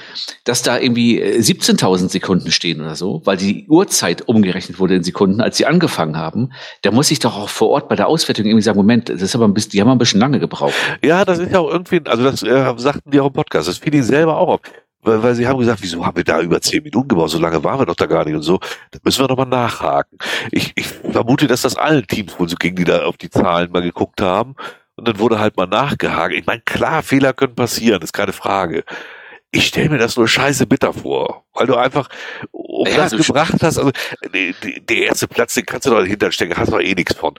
dass 0.44 0.62
da 0.62 0.78
irgendwie 0.78 1.22
17.000 1.22 2.06
äh, 2.06 2.10
Sekunden 2.10 2.52
stehen 2.52 2.82
oder 2.82 2.96
so, 2.96 3.22
weil 3.26 3.38
die 3.38 3.66
Uhrzeit 3.68 4.28
umgerechnet 4.28 4.80
wurde 4.80 4.96
in 4.96 5.04
Sekunden, 5.04 5.42
als 5.42 5.58
sie 5.58 5.66
angefangen 5.66 6.18
haben, 6.18 6.52
da 6.82 6.92
muss 6.92 7.12
ich 7.12 7.20
doch 7.20 7.31
auch 7.36 7.50
vor 7.50 7.70
Ort 7.70 7.90
bei 7.90 7.96
der 7.96 8.08
Auswertung 8.08 8.46
irgendwie 8.46 8.62
sagen, 8.62 8.78
Moment, 8.78 9.10
das 9.10 9.22
ist 9.22 9.36
aber 9.36 9.46
ein 9.46 9.54
bisschen, 9.54 9.72
die 9.72 9.82
haben 9.82 9.90
ein 9.90 9.98
bisschen 9.98 10.20
lange 10.20 10.40
gebraucht. 10.40 10.74
Ja, 11.04 11.26
das 11.26 11.40
ist 11.40 11.52
ja 11.52 11.60
auch 11.60 11.72
irgendwie, 11.72 12.02
also 12.06 12.24
das 12.24 12.44
äh, 12.44 12.74
sagten 12.78 13.12
die 13.12 13.20
auch 13.20 13.28
im 13.28 13.34
Podcast, 13.34 13.68
das 13.68 13.78
fiel 13.78 13.94
ihnen 13.94 14.04
selber 14.04 14.38
auch 14.38 14.48
auf. 14.48 14.62
Weil, 15.04 15.24
weil 15.24 15.36
sie 15.36 15.48
haben 15.48 15.58
gesagt, 15.58 15.82
wieso 15.82 16.06
haben 16.06 16.16
wir 16.16 16.24
da 16.24 16.42
über 16.42 16.62
zehn 16.62 16.84
Minuten 16.84 17.08
gebraucht? 17.08 17.32
So 17.32 17.40
lange 17.40 17.64
waren 17.64 17.80
wir 17.80 17.86
doch 17.86 17.96
da 17.96 18.06
gar 18.06 18.24
nicht 18.24 18.36
und 18.36 18.44
so. 18.44 18.60
Da 18.92 19.00
müssen 19.04 19.24
wir 19.24 19.28
nochmal 19.28 19.48
nachhaken. 19.48 20.18
Ich, 20.52 20.74
ich 20.76 20.88
vermute, 20.88 21.48
dass 21.48 21.64
das 21.64 21.76
allen 21.76 22.06
Teams 22.06 22.40
wohl 22.40 22.48
so 22.48 22.56
ging, 22.56 22.76
die 22.76 22.84
da 22.84 23.04
auf 23.06 23.18
die 23.18 23.30
Zahlen 23.30 23.72
mal 23.72 23.82
geguckt 23.82 24.22
haben. 24.22 24.56
Und 24.96 25.08
dann 25.08 25.18
wurde 25.18 25.40
halt 25.40 25.58
mal 25.58 25.66
nachgehakt. 25.66 26.36
Ich 26.36 26.46
meine, 26.46 26.62
klar, 26.62 27.02
Fehler 27.02 27.34
können 27.34 27.56
passieren, 27.56 28.02
ist 28.04 28.14
keine 28.14 28.34
Frage 28.34 28.84
ich 29.52 29.68
stelle 29.68 29.90
mir 29.90 29.98
das 29.98 30.16
nur 30.16 30.28
scheiße 30.28 30.66
bitter 30.66 30.94
vor, 30.94 31.46
weil 31.54 31.68
du 31.68 31.76
einfach 31.76 32.10
um 32.52 32.88
ja, 32.88 32.98
das 32.98 33.12
gebracht 33.12 33.56
hast, 33.62 33.78
also 33.78 33.92
der 34.34 34.98
erste 34.98 35.28
Platz, 35.28 35.54
den 35.54 35.66
kannst 35.66 35.86
du 35.86 35.92
doch 35.92 36.00
dahinter 36.00 36.32
stecken, 36.32 36.56
hast 36.58 36.70
du 36.70 36.78
doch 36.78 36.82
eh 36.82 36.96
nichts 36.96 37.16
von. 37.16 37.36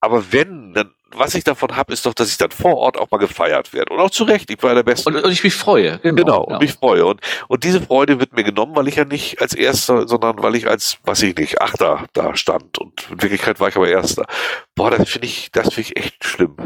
Aber 0.00 0.32
wenn, 0.32 0.74
dann, 0.74 0.90
was 1.12 1.34
ich 1.34 1.44
davon 1.44 1.76
habe, 1.76 1.92
ist 1.92 2.06
doch, 2.06 2.14
dass 2.14 2.28
ich 2.28 2.36
dann 2.36 2.50
vor 2.50 2.76
Ort 2.76 2.96
auch 2.96 3.10
mal 3.10 3.18
gefeiert 3.18 3.72
werde. 3.72 3.92
Und 3.92 4.00
auch 4.00 4.10
zu 4.10 4.24
Recht, 4.24 4.50
ich 4.50 4.60
war 4.62 4.74
der 4.74 4.82
Beste. 4.82 5.08
Und, 5.08 5.22
und 5.22 5.30
ich 5.30 5.44
mich 5.44 5.54
freue. 5.54 6.00
Genau, 6.02 6.16
genau, 6.16 6.42
und 6.42 6.60
mich 6.60 6.72
freue. 6.72 7.06
Und, 7.06 7.20
und 7.46 7.62
diese 7.62 7.80
Freude 7.80 8.18
wird 8.18 8.32
mir 8.32 8.42
genommen, 8.42 8.74
weil 8.74 8.88
ich 8.88 8.96
ja 8.96 9.04
nicht 9.04 9.40
als 9.40 9.54
Erster, 9.54 10.08
sondern 10.08 10.42
weil 10.42 10.56
ich 10.56 10.68
als, 10.68 10.98
was 11.04 11.22
ich 11.22 11.36
nicht, 11.36 11.60
Achter 11.60 12.06
da 12.14 12.34
stand. 12.34 12.78
Und 12.78 13.08
in 13.10 13.22
Wirklichkeit 13.22 13.60
war 13.60 13.68
ich 13.68 13.76
aber 13.76 13.88
Erster. 13.88 14.26
Boah, 14.74 14.90
das 14.90 15.08
finde 15.08 15.28
ich, 15.28 15.50
das 15.52 15.72
finde 15.72 15.90
ich 15.92 15.96
echt 15.96 16.24
schlimm. 16.24 16.56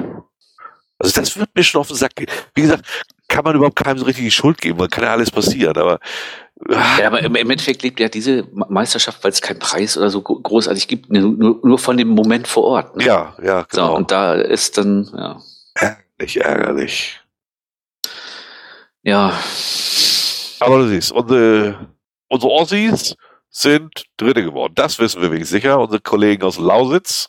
Also 0.99 1.21
das 1.21 1.37
wird 1.37 1.51
mir 1.55 1.63
schon 1.63 1.83
auf 1.83 1.89
den 1.89 1.97
Sack 1.97 2.17
gehen. 2.17 2.31
Wie 2.55 2.63
gesagt, 2.63 2.87
kann 3.29 3.45
man 3.45 3.57
überhaupt 3.57 3.77
keinem 3.77 3.99
so 3.99 4.05
richtig 4.05 4.25
die 4.25 4.31
Schuld 4.31 4.61
geben, 4.61 4.79
man 4.79 4.91
kann 4.91 5.05
ja 5.05 5.13
alles 5.13 5.31
passieren, 5.31 5.77
aber 5.77 5.99
ja, 6.99 7.09
aber 7.09 7.23
im 7.23 7.35
Endeffekt 7.35 7.83
lebt 7.83 8.01
ja 8.01 8.09
diese 8.09 8.49
Meisterschaft, 8.53 9.23
weil 9.23 9.31
es 9.31 9.43
keinen 9.43 9.59
Preis 9.59 9.99
oder 9.99 10.09
so 10.09 10.23
großartig 10.23 10.89
gibt, 10.89 11.13
nur, 11.13 11.61
nur 11.63 11.79
von 11.79 11.99
dem 11.99 12.09
Moment 12.09 12.49
vor 12.49 12.65
Ort. 12.65 12.97
Ne? 12.97 13.05
Ja, 13.05 13.37
ja, 13.43 13.67
genau. 13.69 13.89
So, 13.89 13.97
und 13.97 14.11
da 14.11 14.35
ist 14.35 14.79
dann, 14.79 15.07
ja. 15.15 15.39
Ärgerlich, 15.75 16.37
ärgerlich. 16.41 17.21
Ja. 19.03 19.39
Aber 20.61 20.79
du 20.79 20.89
siehst, 20.89 21.13
unsere, 21.13 21.89
unsere 22.29 22.53
Aussies 22.53 23.15
sind 23.51 24.05
Dritte 24.17 24.43
geworden. 24.43 24.73
Das 24.75 24.99
wissen 24.99 25.21
wir 25.21 25.31
wirklich 25.31 25.49
sicher. 25.49 25.79
Unsere 25.79 26.01
Kollegen 26.01 26.43
aus 26.43 26.59
Lausitz 26.59 27.29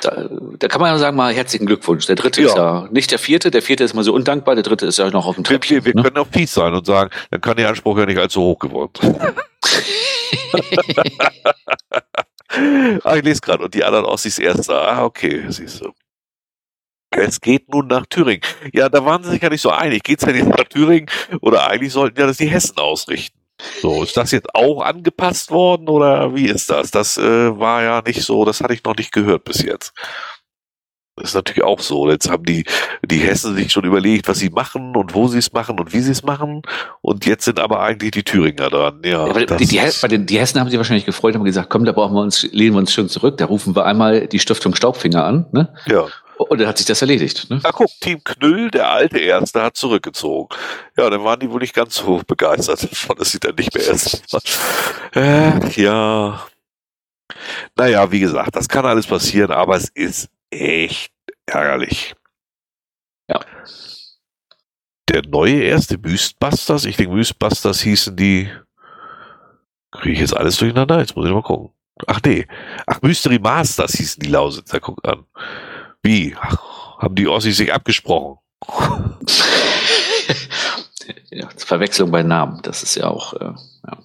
da, 0.00 0.28
da 0.58 0.68
kann 0.68 0.80
man 0.80 0.90
ja 0.90 0.98
sagen, 0.98 1.16
mal 1.16 1.32
herzlichen 1.32 1.66
Glückwunsch. 1.66 2.06
Der 2.06 2.16
dritte 2.16 2.42
ja. 2.42 2.48
ist 2.48 2.56
ja 2.56 2.88
nicht 2.90 3.10
der 3.10 3.18
vierte, 3.18 3.50
der 3.50 3.62
vierte 3.62 3.84
ist 3.84 3.94
mal 3.94 4.04
so 4.04 4.12
undankbar, 4.12 4.54
der 4.54 4.64
dritte 4.64 4.86
ist 4.86 4.98
ja 4.98 5.10
noch 5.10 5.26
auf 5.26 5.34
dem 5.34 5.44
Treppchen. 5.44 5.76
Wir, 5.76 5.84
wir 5.84 5.94
ne? 5.94 6.02
können 6.02 6.18
auch 6.18 6.28
fies 6.28 6.52
sein 6.52 6.74
und 6.74 6.86
sagen, 6.86 7.10
dann 7.30 7.40
kann 7.40 7.56
der 7.56 7.68
Anspruch 7.68 7.98
ja 7.98 8.06
nicht 8.06 8.18
allzu 8.18 8.40
hoch 8.40 8.58
geworden 8.58 8.92
sein. 9.00 9.16
ah, 13.04 13.16
ich 13.16 13.24
lese 13.24 13.40
gerade, 13.40 13.64
und 13.64 13.74
die 13.74 13.84
anderen 13.84 14.04
Ossis 14.04 14.38
erster. 14.38 14.88
Ah, 14.88 15.04
okay, 15.04 15.44
siehst 15.48 15.80
du. 15.80 15.92
Es 17.10 17.40
geht 17.40 17.68
nun 17.68 17.88
nach 17.88 18.06
Thüringen. 18.06 18.42
Ja, 18.72 18.88
da 18.88 19.04
waren 19.04 19.22
sie 19.22 19.30
sich 19.30 19.42
ja 19.42 19.50
nicht 19.50 19.60
so 19.60 19.70
einig. 19.70 20.02
Geht's 20.02 20.24
denn 20.24 20.34
jetzt 20.34 20.48
nach 20.48 20.64
Thüringen? 20.64 21.10
Oder 21.40 21.68
eigentlich 21.68 21.92
sollten 21.92 22.18
ja 22.18 22.26
das 22.26 22.38
die 22.38 22.46
Hessen 22.46 22.78
ausrichten. 22.78 23.38
So, 23.80 24.02
ist 24.02 24.16
das 24.16 24.30
jetzt 24.30 24.54
auch 24.54 24.82
angepasst 24.82 25.50
worden 25.50 25.88
oder 25.88 26.34
wie 26.34 26.46
ist 26.46 26.70
das? 26.70 26.90
Das 26.90 27.16
äh, 27.16 27.58
war 27.58 27.82
ja 27.82 28.02
nicht 28.02 28.22
so, 28.22 28.44
das 28.44 28.60
hatte 28.60 28.74
ich 28.74 28.84
noch 28.84 28.96
nicht 28.96 29.12
gehört 29.12 29.44
bis 29.44 29.62
jetzt. 29.62 29.92
Das 31.16 31.30
ist 31.30 31.34
natürlich 31.34 31.62
auch 31.62 31.80
so. 31.80 32.10
Jetzt 32.10 32.30
haben 32.30 32.44
die, 32.44 32.64
die 33.04 33.18
Hessen 33.18 33.54
sich 33.54 33.70
schon 33.70 33.84
überlegt, 33.84 34.28
was 34.28 34.38
sie 34.38 34.48
machen 34.48 34.96
und 34.96 35.14
wo 35.14 35.28
sie 35.28 35.38
es 35.38 35.52
machen 35.52 35.78
und 35.78 35.92
wie 35.92 36.00
sie 36.00 36.12
es 36.12 36.22
machen. 36.22 36.62
Und 37.02 37.26
jetzt 37.26 37.44
sind 37.44 37.60
aber 37.60 37.80
eigentlich 37.80 38.12
die 38.12 38.22
Thüringer 38.22 38.70
dran. 38.70 39.02
Ja, 39.04 39.26
ja 39.26 39.44
die, 39.44 39.66
die, 39.66 39.80
bei 40.00 40.08
den, 40.08 40.24
die 40.24 40.38
Hessen 40.38 40.58
haben 40.58 40.70
sich 40.70 40.78
wahrscheinlich 40.78 41.04
gefreut, 41.04 41.34
haben 41.34 41.44
gesagt, 41.44 41.68
komm, 41.68 41.84
da 41.84 41.92
brauchen 41.92 42.14
wir 42.14 42.22
uns, 42.22 42.44
lehnen 42.52 42.74
wir 42.74 42.78
uns 42.78 42.94
schön 42.94 43.10
zurück. 43.10 43.36
Da 43.36 43.44
rufen 43.44 43.76
wir 43.76 43.84
einmal 43.84 44.26
die 44.26 44.38
Stiftung 44.38 44.74
Staubfinger 44.74 45.22
an. 45.22 45.46
Ne? 45.52 45.74
Ja. 45.84 46.06
Und 46.38 46.58
dann 46.60 46.68
hat 46.68 46.78
sich 46.78 46.86
das 46.86 47.00
erledigt. 47.00 47.48
Ne? 47.50 47.60
Na 47.62 47.70
guck, 47.70 47.90
Team 48.00 48.22
Knüll, 48.24 48.70
der 48.70 48.90
alte 48.90 49.18
Erste, 49.18 49.62
hat 49.62 49.76
zurückgezogen. 49.76 50.48
Ja, 50.96 51.08
dann 51.08 51.22
waren 51.24 51.38
die 51.40 51.50
wohl 51.50 51.60
nicht 51.60 51.74
ganz 51.74 51.94
so 51.94 52.20
begeistert 52.26 52.82
davon, 52.82 53.16
dass 53.16 53.30
sie 53.30 53.40
dann 53.40 53.54
nicht 53.54 53.74
mehr 53.74 53.88
essen. 53.88 54.20
Äh, 55.14 55.68
ja. 55.80 56.46
Naja, 57.76 58.10
wie 58.10 58.20
gesagt, 58.20 58.56
das 58.56 58.68
kann 58.68 58.84
alles 58.84 59.06
passieren, 59.06 59.50
aber 59.50 59.76
es 59.76 59.88
ist 59.90 60.28
echt 60.50 61.12
ärgerlich. 61.46 62.14
Ja. 63.28 63.40
Der 65.08 65.22
neue 65.28 65.62
erste 65.62 65.98
Mythbusters, 65.98 66.84
ich 66.84 66.96
denke 66.96 67.14
Mythbusters 67.14 67.80
hießen 67.82 68.16
die, 68.16 68.50
kriege 69.90 70.14
ich 70.14 70.20
jetzt 70.20 70.36
alles 70.36 70.56
durcheinander? 70.56 71.00
Jetzt 71.00 71.16
muss 71.16 71.26
ich 71.26 71.32
mal 71.32 71.42
gucken. 71.42 71.70
Ach 72.06 72.20
nee, 72.24 72.46
ach 72.86 73.00
Mystery 73.02 73.38
Masters 73.38 73.92
hießen 73.92 74.22
die 74.22 74.30
Lausitzer, 74.30 74.80
guck 74.80 75.06
an. 75.06 75.26
Wie? 76.02 76.36
Ach, 76.40 76.98
haben 76.98 77.14
die 77.14 77.28
Ossis 77.28 77.56
sich 77.56 77.72
abgesprochen? 77.72 78.38
ja, 81.30 81.48
Verwechslung 81.56 82.10
bei 82.10 82.22
Namen, 82.22 82.60
das 82.62 82.82
ist 82.82 82.96
ja 82.96 83.08
auch. 83.08 83.34
Äh, 83.34 83.54
ja. 83.86 83.98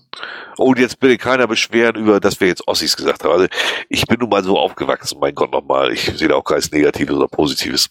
Oh, 0.58 0.66
und 0.70 0.80
jetzt 0.80 1.00
bitte 1.00 1.18
keiner 1.18 1.48
beschweren 1.48 1.96
über, 1.96 2.20
dass 2.20 2.40
wir 2.40 2.48
jetzt 2.48 2.68
Ossis 2.68 2.96
gesagt 2.96 3.24
haben. 3.24 3.32
Also 3.32 3.48
ich 3.90 4.06
bin 4.06 4.20
nun 4.20 4.30
mal 4.30 4.44
so 4.44 4.58
aufgewachsen, 4.58 5.20
mein 5.20 5.36
Gott 5.36 5.52
nochmal. 5.52 5.92
Ich 5.92 6.02
sehe 6.02 6.28
da 6.28 6.36
auch 6.36 6.44
keins 6.44 6.72
Negatives 6.72 7.16
oder 7.16 7.28
Positives. 7.28 7.90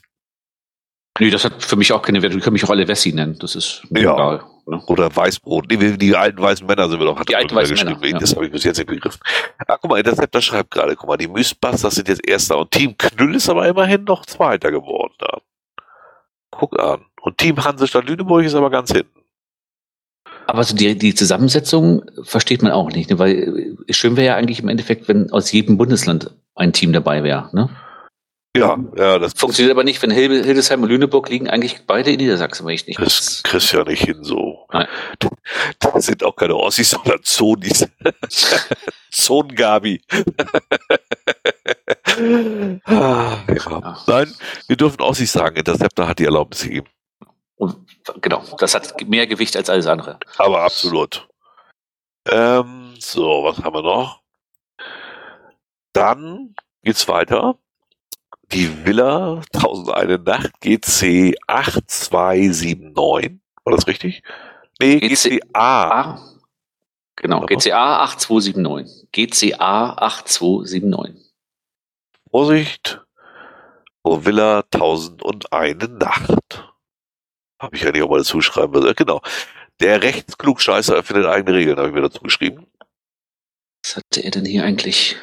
Nee, 1.19 1.31
das 1.31 1.45
hat 1.45 1.63
für 1.63 1.77
mich 1.77 1.93
auch 1.93 2.03
keine 2.03 2.23
Werte. 2.23 2.37
Die 2.37 2.43
können 2.43 2.55
mich 2.55 2.65
auch 2.65 2.71
alle 2.71 2.89
Wessi 2.89 3.13
nennen. 3.13 3.39
Das 3.39 3.55
ist 3.55 3.83
mir 3.91 4.03
ja. 4.03 4.15
egal. 4.15 4.45
Ne? 4.67 4.83
Oder 4.87 5.15
Weißbrot. 5.15 5.67
Nee, 5.71 5.97
die 5.97 6.17
alten 6.17 6.43
weißen 6.43 6.67
Männer 6.67 6.89
sind 6.89 6.99
wir 6.99 7.07
doch. 7.07 7.19
Hat 7.19 7.29
die 7.29 7.37
alten 7.37 7.55
weißen 7.55 7.77
Männer. 7.77 8.05
Ja. 8.05 8.19
Das 8.19 8.35
habe 8.35 8.47
ich 8.47 8.53
bis 8.53 8.65
jetzt 8.65 8.79
nicht 8.79 8.89
begriffen. 8.89 9.21
Ah, 9.59 9.77
guck 9.81 9.91
mal, 9.91 9.99
Interceptor 9.99 10.43
schreibt 10.43 10.73
gerade, 10.73 10.97
guck 10.97 11.09
mal, 11.09 11.17
die 11.17 11.29
Mythbusters 11.29 11.95
sind 11.95 12.09
jetzt 12.09 12.27
Erster 12.27 12.59
und 12.59 12.71
Team 12.73 12.97
Knüll 12.99 13.37
ist 13.37 13.49
aber 13.49 13.67
immerhin 13.69 14.05
noch 14.05 14.27
Zweiter 14.27 14.73
geworden 14.73 15.15
da. 15.19 15.39
Guck 16.51 16.79
an. 16.81 17.05
Und 17.23 17.39
Team 17.39 17.65
Hansestadt 17.65 18.09
Lüneburg 18.09 18.45
ist 18.45 18.55
aber 18.55 18.71
ganz 18.71 18.91
hinten. 18.91 19.21
Aber 20.47 20.63
so 20.63 20.77
die, 20.77 20.97
die 20.97 21.15
Zusammensetzung 21.15 22.05
versteht 22.23 22.63
man 22.63 22.73
auch 22.73 22.91
nicht, 22.91 23.11
ne? 23.11 23.19
weil 23.19 23.77
schön 23.91 24.17
wäre 24.17 24.27
ja 24.27 24.37
eigentlich 24.37 24.61
im 24.61 24.69
Endeffekt, 24.69 25.09
wenn 25.09 25.31
aus 25.33 25.51
jedem 25.51 25.77
Bundesland 25.77 26.31
ein 26.55 26.73
Team 26.73 26.93
dabei 26.93 27.23
wäre. 27.23 27.51
Ne? 27.53 27.69
Ja, 28.57 28.79
ja, 28.97 29.19
das 29.19 29.35
funktioniert 29.35 29.73
aber 29.73 29.85
nicht, 29.85 30.03
wenn 30.03 30.11
Hildesheim 30.11 30.83
und 30.83 30.89
Lüneburg 30.89 31.29
liegen 31.29 31.49
eigentlich 31.49 31.87
beide 31.87 32.11
in 32.11 32.19
Niedersachsen, 32.19 32.67
wenn 32.67 32.75
ich 32.75 32.87
nicht 32.87 33.01
Das 33.01 33.43
kriegst 33.43 33.73
ja 33.73 33.85
nicht 33.85 34.03
hin 34.03 34.23
so. 34.23 34.67
Nein. 34.73 34.89
Da 35.79 36.01
sind 36.01 36.25
auch 36.25 36.35
keine 36.35 36.57
Ossis, 36.57 36.91
sondern 36.91 37.23
Zonis. 37.23 37.87
Zongabi. 39.11 40.03
ah, 42.85 43.39
ja. 43.49 43.97
Nein, 44.07 44.35
wir 44.67 44.77
dürfen 44.77 45.01
Ossis 45.01 45.33
sagen, 45.33 45.57
Interceptor 45.57 46.09
hat 46.09 46.19
die 46.19 46.25
Erlaubnis 46.25 46.63
gegeben. 46.63 46.89
Und, 47.57 47.77
genau, 48.21 48.45
das 48.59 48.75
hat 48.75 49.09
mehr 49.09 49.27
Gewicht 49.27 49.57
als 49.57 49.71
alles 49.71 49.87
andere. 49.87 50.19
Aber 50.37 50.61
absolut. 50.61 51.27
Ähm, 52.29 52.95
so, 52.99 53.45
was 53.45 53.63
haben 53.63 53.75
wir 53.75 53.83
noch? 53.83 54.21
Dann 55.93 56.55
geht's 56.83 57.09
weiter. 57.09 57.59
Die 58.53 58.87
Villa 58.87 59.43
1001 59.53 60.25
Nacht 60.25 60.61
GC 60.61 61.35
8279. 61.47 63.41
War 63.65 63.75
das 63.75 63.87
richtig? 63.87 64.23
Nee, 64.81 65.01
GC 65.01 65.41
GCA. 65.41 66.21
Genau, 67.17 67.41
GCA 67.47 68.05
8279. 68.05 69.09
GCA 69.11 69.97
8279. 69.97 71.33
Vorsicht, 72.31 73.01
oh 74.03 74.25
Villa 74.25 74.63
1001 74.73 75.89
Nacht. 75.99 76.73
Habe 77.59 77.75
ich 77.75 77.83
ja 77.83 77.91
nicht 77.91 78.03
auch 78.03 78.11
mal 78.11 78.19
dazu 78.19 78.41
schreiben. 78.43 78.95
Genau. 78.95 79.23
Der 79.81 80.03
Rechtsklugscheißer 80.03 80.95
erfindet 80.95 81.27
eigene 81.27 81.57
Regeln, 81.57 81.79
habe 81.79 81.89
ich 81.89 81.95
mir 81.95 82.03
dazu 82.03 82.21
geschrieben. 82.21 82.67
Was 83.83 83.97
hatte 83.97 84.23
er 84.23 84.31
denn 84.31 84.45
hier 84.45 84.65
eigentlich? 84.65 85.17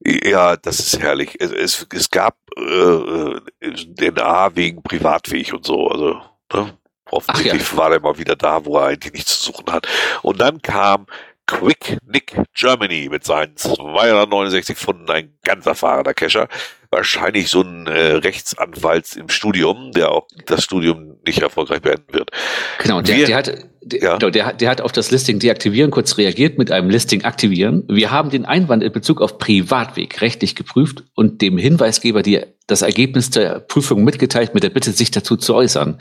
Ja, 0.00 0.56
das 0.56 0.80
ist 0.80 1.00
herrlich. 1.00 1.36
Es, 1.40 1.50
es, 1.50 1.86
es 1.92 2.10
gab 2.10 2.36
äh, 2.56 3.40
den 3.60 4.18
A 4.18 4.54
wegen 4.54 4.82
privatfähig 4.82 5.52
und 5.54 5.64
so. 5.64 5.88
Also 5.88 6.20
ne? 6.52 6.76
offensichtlich 7.10 7.70
ja. 7.70 7.76
war 7.76 7.92
er 7.92 8.00
mal 8.00 8.18
wieder 8.18 8.36
da, 8.36 8.64
wo 8.64 8.78
er 8.78 8.86
eigentlich 8.86 9.12
nichts 9.12 9.40
zu 9.40 9.52
suchen 9.52 9.72
hat. 9.72 9.88
Und 10.22 10.40
dann 10.40 10.60
kam 10.60 11.06
Quick 11.46 11.98
Nick 12.06 12.34
Germany 12.54 13.08
mit 13.10 13.24
seinen 13.24 13.56
269 13.56 14.76
Pfunden, 14.76 15.10
ein 15.10 15.38
ganz 15.42 15.66
erfahrener 15.66 16.14
Kescher. 16.14 16.48
Wahrscheinlich 16.94 17.48
so 17.48 17.60
ein 17.60 17.88
äh, 17.88 18.12
Rechtsanwalt 18.12 19.16
im 19.16 19.28
Studium, 19.28 19.90
der 19.90 20.12
auch 20.12 20.28
das 20.46 20.62
Studium 20.62 21.16
nicht 21.26 21.42
erfolgreich 21.42 21.82
beenden 21.82 22.12
wird. 22.12 22.30
Genau, 22.78 23.00
der, 23.02 23.16
Wir, 23.16 23.26
der 23.26 23.36
hat, 23.36 23.52
der, 23.82 24.00
ja. 24.00 24.16
genau, 24.16 24.30
der, 24.30 24.52
der 24.52 24.70
hat 24.70 24.80
auf 24.80 24.92
das 24.92 25.10
Listing 25.10 25.40
deaktivieren 25.40 25.90
kurz 25.90 26.16
reagiert 26.18 26.56
mit 26.56 26.70
einem 26.70 26.90
Listing 26.90 27.24
aktivieren. 27.24 27.82
Wir 27.88 28.12
haben 28.12 28.30
den 28.30 28.44
Einwand 28.44 28.84
in 28.84 28.92
Bezug 28.92 29.20
auf 29.20 29.38
Privatweg 29.38 30.20
rechtlich 30.20 30.54
geprüft 30.54 31.02
und 31.16 31.42
dem 31.42 31.58
Hinweisgeber 31.58 32.22
die, 32.22 32.42
das 32.68 32.82
Ergebnis 32.82 33.30
der 33.30 33.58
Prüfung 33.58 34.04
mitgeteilt 34.04 34.54
mit 34.54 34.62
der 34.62 34.70
Bitte, 34.70 34.92
sich 34.92 35.10
dazu 35.10 35.36
zu 35.36 35.52
äußern. 35.56 35.98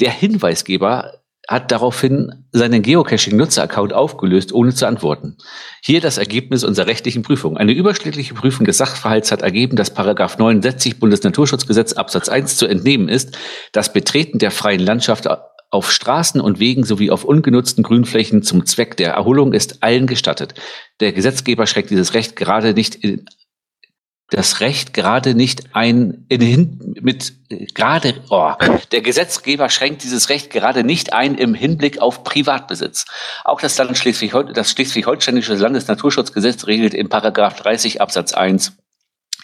Der 0.00 0.12
Hinweisgeber 0.12 1.14
hat 1.48 1.72
daraufhin 1.72 2.44
seinen 2.52 2.82
Geocaching-Nutzer-Account 2.82 3.94
aufgelöst, 3.94 4.52
ohne 4.52 4.74
zu 4.74 4.86
antworten. 4.86 5.38
Hier 5.82 6.02
das 6.02 6.18
Ergebnis 6.18 6.62
unserer 6.62 6.86
rechtlichen 6.86 7.22
Prüfung. 7.22 7.56
Eine 7.56 7.72
überschlägliche 7.72 8.34
Prüfung 8.34 8.66
des 8.66 8.76
Sachverhalts 8.76 9.32
hat 9.32 9.40
ergeben, 9.40 9.74
dass 9.74 9.94
Paragraph 9.94 10.36
69 10.36 11.00
Bundesnaturschutzgesetz 11.00 11.94
Absatz 11.94 12.28
1 12.28 12.58
zu 12.58 12.66
entnehmen 12.66 13.08
ist, 13.08 13.38
das 13.72 13.94
Betreten 13.94 14.38
der 14.38 14.50
freien 14.50 14.80
Landschaft 14.80 15.26
auf 15.70 15.90
Straßen 15.90 16.40
und 16.40 16.60
Wegen 16.60 16.84
sowie 16.84 17.10
auf 17.10 17.24
ungenutzten 17.24 17.82
Grünflächen 17.82 18.42
zum 18.42 18.66
Zweck 18.66 18.98
der 18.98 19.12
Erholung 19.12 19.54
ist 19.54 19.82
allen 19.82 20.06
gestattet. 20.06 20.54
Der 21.00 21.12
Gesetzgeber 21.12 21.66
schreckt 21.66 21.90
dieses 21.90 22.12
Recht 22.12 22.36
gerade 22.36 22.74
nicht 22.74 22.94
in 22.94 23.24
das 24.30 24.60
Recht 24.60 24.92
gerade 24.92 25.34
nicht 25.34 25.74
ein 25.74 26.26
in, 26.28 26.94
mit 27.00 27.32
gerade 27.74 28.14
oh, 28.28 28.52
der 28.92 29.00
Gesetzgeber 29.00 29.70
schränkt 29.70 30.02
dieses 30.02 30.28
Recht 30.28 30.50
gerade 30.50 30.84
nicht 30.84 31.12
ein 31.14 31.34
im 31.34 31.54
Hinblick 31.54 32.00
auf 32.00 32.24
Privatbesitz. 32.24 33.06
Auch 33.44 33.60
das 33.60 33.78
Land 33.78 33.96
Schleswig 33.96 34.34
das 34.52 34.70
Schleswig-Holsteinische 34.72 35.54
Landesnaturschutzgesetz 35.54 36.66
regelt 36.66 36.92
in 36.92 37.08
Paragraph 37.08 37.56
30 37.56 38.02
Absatz 38.02 38.34
1 38.34 38.76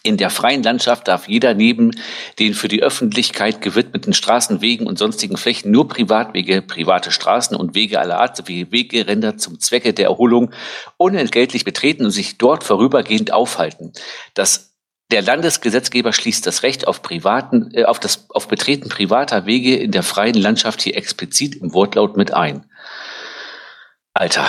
in 0.06 0.18
der 0.18 0.28
freien 0.28 0.62
Landschaft 0.62 1.08
darf 1.08 1.28
jeder 1.28 1.54
neben 1.54 1.92
den 2.38 2.52
für 2.52 2.68
die 2.68 2.82
Öffentlichkeit 2.82 3.62
gewidmeten 3.62 4.12
Straßen, 4.12 4.60
Wegen 4.60 4.86
und 4.86 4.98
sonstigen 4.98 5.38
Flächen 5.38 5.70
nur 5.70 5.88
Privatwege, 5.88 6.60
private 6.60 7.10
Straßen 7.10 7.56
und 7.56 7.74
Wege 7.74 7.98
aller 7.98 8.20
Art 8.20 8.36
sowie 8.36 8.70
Wegeränder 8.70 9.38
zum 9.38 9.58
Zwecke 9.58 9.94
der 9.94 10.08
Erholung 10.08 10.50
unentgeltlich 10.98 11.64
betreten 11.64 12.04
und 12.04 12.10
sich 12.10 12.36
dort 12.36 12.64
vorübergehend 12.64 13.32
aufhalten. 13.32 13.94
Das 14.34 14.73
der 15.10 15.22
Landesgesetzgeber 15.22 16.12
schließt 16.12 16.46
das 16.46 16.62
Recht 16.62 16.86
auf 16.86 17.02
privaten, 17.02 17.70
äh, 17.74 17.84
auf 17.84 18.00
das, 18.00 18.26
auf 18.30 18.48
Betreten 18.48 18.88
privater 18.88 19.46
Wege 19.46 19.76
in 19.76 19.92
der 19.92 20.02
freien 20.02 20.34
Landschaft 20.34 20.82
hier 20.82 20.96
explizit 20.96 21.56
im 21.56 21.72
Wortlaut 21.72 22.16
mit 22.16 22.32
ein. 22.32 22.64
Alter. 24.12 24.46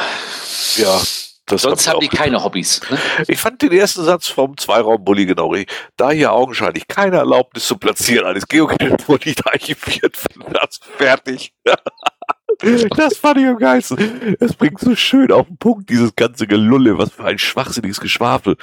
Ja. 0.77 1.02
Das 1.48 1.61
Sonst 1.61 1.88
haben 1.88 1.99
die 1.99 2.07
keine 2.07 2.44
Hobbys. 2.44 2.82
Ne? 2.90 2.98
Ich 3.27 3.40
fand 3.40 3.61
den 3.61 3.72
ersten 3.72 4.03
Satz 4.03 4.27
vom 4.27 4.57
Zweiraumbully 4.57 5.27
genau 5.27 5.49
richtig. 5.49 5.76
Da 5.95 6.10
hier 6.10 6.32
augenscheinlich 6.32 6.88
keine 6.88 7.18
Erlaubnis 7.18 7.68
zum 7.68 7.77
Platzieren 7.77 8.26
eines 8.26 8.48
Geocaches 8.48 9.07
wurde 9.07 9.30
nicht 9.30 9.45
archiviert, 9.45 10.18
das 10.52 10.80
fertig. 10.98 11.53
Das 12.95 13.18
fand 13.18 13.40
ich 13.40 13.48
am 13.48 13.57
geilsten. 13.57 14.38
Es 14.40 14.53
bringt 14.53 14.80
so 14.80 14.95
schön 14.95 15.30
auf 15.34 15.45
den 15.45 15.57
Punkt, 15.57 15.90
dieses 15.90 16.15
ganze 16.15 16.48
Gelulle. 16.48 16.98
Was 16.98 17.11
für 17.11 17.26
ein 17.26 17.38
schwachsinniges 17.38 17.99
Geschwafel. 17.99 18.56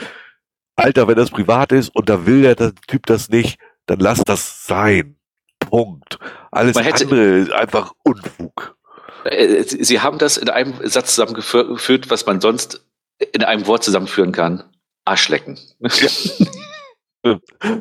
Alter, 0.76 1.08
wenn 1.08 1.16
das 1.16 1.30
privat 1.30 1.72
ist 1.72 1.94
und 1.94 2.08
da 2.08 2.26
will 2.26 2.42
der 2.54 2.74
Typ 2.86 3.06
das 3.06 3.28
nicht, 3.28 3.58
dann 3.86 4.00
lass 4.00 4.22
das 4.24 4.66
sein. 4.66 5.16
Punkt. 5.58 6.18
Alles 6.50 6.76
hätte, 6.76 7.04
andere 7.04 7.38
ist 7.38 7.52
einfach 7.52 7.92
Unfug. 8.02 8.76
Äh, 9.24 9.62
Sie 9.62 10.00
haben 10.00 10.18
das 10.18 10.36
in 10.36 10.48
einem 10.48 10.74
Satz 10.82 11.14
zusammengeführt, 11.14 12.10
was 12.10 12.26
man 12.26 12.40
sonst 12.40 12.84
in 13.32 13.44
einem 13.44 13.66
Wort 13.66 13.84
zusammenführen 13.84 14.32
kann. 14.32 14.64
Arschlecken. 15.04 15.58
Ja. 17.24 17.38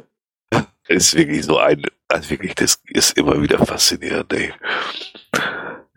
ist 0.87 1.15
wirklich 1.15 1.45
so 1.45 1.57
ein, 1.57 1.83
also 2.07 2.29
wirklich, 2.29 2.55
das 2.55 2.81
ist 2.87 3.17
immer 3.17 3.41
wieder 3.41 3.65
faszinierend, 3.65 4.33
ey. 4.33 4.53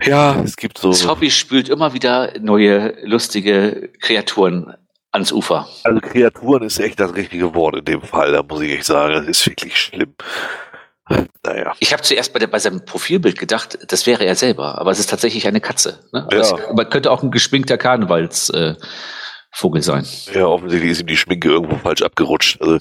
Ja, 0.02 0.40
es 0.42 0.56
gibt 0.56 0.78
so. 0.78 0.90
Das 0.90 1.06
Hobby 1.06 1.30
spült 1.30 1.68
immer 1.68 1.94
wieder 1.94 2.38
neue, 2.40 2.96
lustige 3.04 3.90
Kreaturen 4.00 4.74
ans 5.14 5.32
Ufer. 5.32 5.66
Also 5.84 6.00
Kreaturen 6.00 6.64
ist 6.64 6.78
echt 6.78 7.00
das 7.00 7.14
richtige 7.14 7.54
Wort 7.54 7.76
in 7.76 7.84
dem 7.84 8.02
Fall, 8.02 8.32
da 8.32 8.42
muss 8.42 8.60
ich 8.60 8.72
echt 8.72 8.84
sagen, 8.84 9.14
das 9.14 9.26
ist 9.26 9.46
wirklich 9.46 9.78
schlimm. 9.78 10.14
Naja. 11.44 11.74
Ich 11.80 11.92
habe 11.92 12.02
zuerst 12.02 12.32
bei, 12.32 12.38
der, 12.38 12.46
bei 12.46 12.58
seinem 12.58 12.84
Profilbild 12.84 13.38
gedacht, 13.38 13.78
das 13.88 14.06
wäre 14.06 14.24
er 14.24 14.36
selber, 14.36 14.78
aber 14.78 14.90
es 14.90 14.98
ist 14.98 15.10
tatsächlich 15.10 15.46
eine 15.46 15.60
Katze. 15.60 16.00
Ne? 16.12 16.24
Aber, 16.24 16.34
ja. 16.34 16.40
es, 16.40 16.52
aber 16.52 16.84
könnte 16.86 17.10
auch 17.10 17.22
ein 17.22 17.30
geschminkter 17.30 17.76
Karnevalsvogel 17.76 19.80
äh, 19.80 19.82
sein. 19.82 20.06
Ja, 20.32 20.46
offensichtlich 20.46 20.92
ist 20.92 21.00
ihm 21.02 21.06
die 21.06 21.16
Schminke 21.16 21.48
irgendwo 21.48 21.76
falsch 21.76 22.02
abgerutscht. 22.02 22.60
Also 22.60 22.78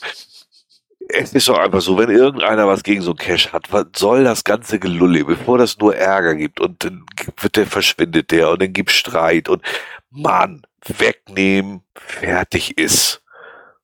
es 1.10 1.34
ist 1.34 1.50
doch 1.50 1.58
einfach 1.58 1.82
so, 1.82 1.98
wenn 1.98 2.10
irgendeiner 2.10 2.66
was 2.66 2.84
gegen 2.84 3.02
so 3.02 3.12
ein 3.12 3.18
Cash 3.18 3.52
hat, 3.52 3.74
was 3.74 3.88
soll 3.96 4.24
das 4.24 4.46
ganze 4.46 4.80
Gelulle, 4.80 5.26
bevor 5.26 5.58
das 5.58 5.78
nur 5.78 5.96
Ärger 5.96 6.36
gibt 6.36 6.62
und 6.62 6.86
dann 6.86 7.06
wird 7.42 7.58
der 7.58 7.68
verschwindet 7.68 8.32
der 8.32 8.52
und 8.52 8.62
dann 8.62 8.72
gibt 8.72 8.92
Streit 8.92 9.50
und 9.50 9.62
Mann, 10.10 10.62
wegnehmen, 10.88 11.84
fertig 11.96 12.78
ist. 12.78 13.24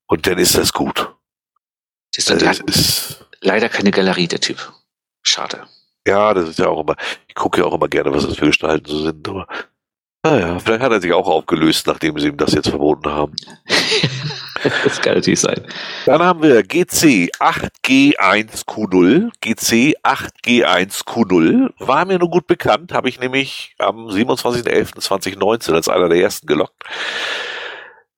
Und 0.07 0.27
dann 0.27 0.37
ist 0.37 0.57
das 0.57 0.73
gut. 0.73 0.97
Du, 0.97 2.33
also, 2.33 2.35
der 2.37 2.67
ist 2.67 3.25
leider 3.41 3.69
keine 3.69 3.91
Galerie, 3.91 4.27
der 4.27 4.39
Typ. 4.39 4.73
Schade. 5.21 5.67
Ja, 6.07 6.33
das 6.33 6.49
ist 6.49 6.59
ja 6.59 6.67
auch 6.67 6.81
immer, 6.81 6.95
ich 7.27 7.35
gucke 7.35 7.59
ja 7.59 7.67
auch 7.67 7.73
immer 7.73 7.87
gerne, 7.87 8.11
was 8.11 8.25
das 8.25 8.37
für 8.37 8.47
Gestalten 8.47 8.89
so 8.89 9.03
sind, 9.03 9.27
aber 9.27 9.47
naja, 10.23 10.59
vielleicht 10.59 10.81
hat 10.81 10.91
er 10.91 11.01
sich 11.01 11.13
auch 11.13 11.27
aufgelöst, 11.27 11.87
nachdem 11.87 12.19
sie 12.19 12.27
ihm 12.27 12.37
das 12.37 12.53
jetzt 12.53 12.69
verboten 12.69 13.09
haben. 13.09 13.35
das 14.83 15.01
kann 15.01 15.15
natürlich 15.15 15.39
sein. 15.39 15.61
Dann 16.05 16.21
haben 16.21 16.41
wir 16.43 16.63
GC 16.63 17.31
8G1Q0. 17.39 19.31
GC 19.41 19.97
8G1Q0 20.03 21.69
war 21.79 22.05
mir 22.05 22.19
nur 22.19 22.29
gut 22.29 22.47
bekannt, 22.47 22.93
habe 22.93 23.09
ich 23.09 23.19
nämlich 23.19 23.75
am 23.77 24.07
27.11.2019 24.07 25.73
als 25.73 25.89
einer 25.89 26.09
der 26.09 26.19
ersten 26.19 26.47
gelockt. 26.47 26.83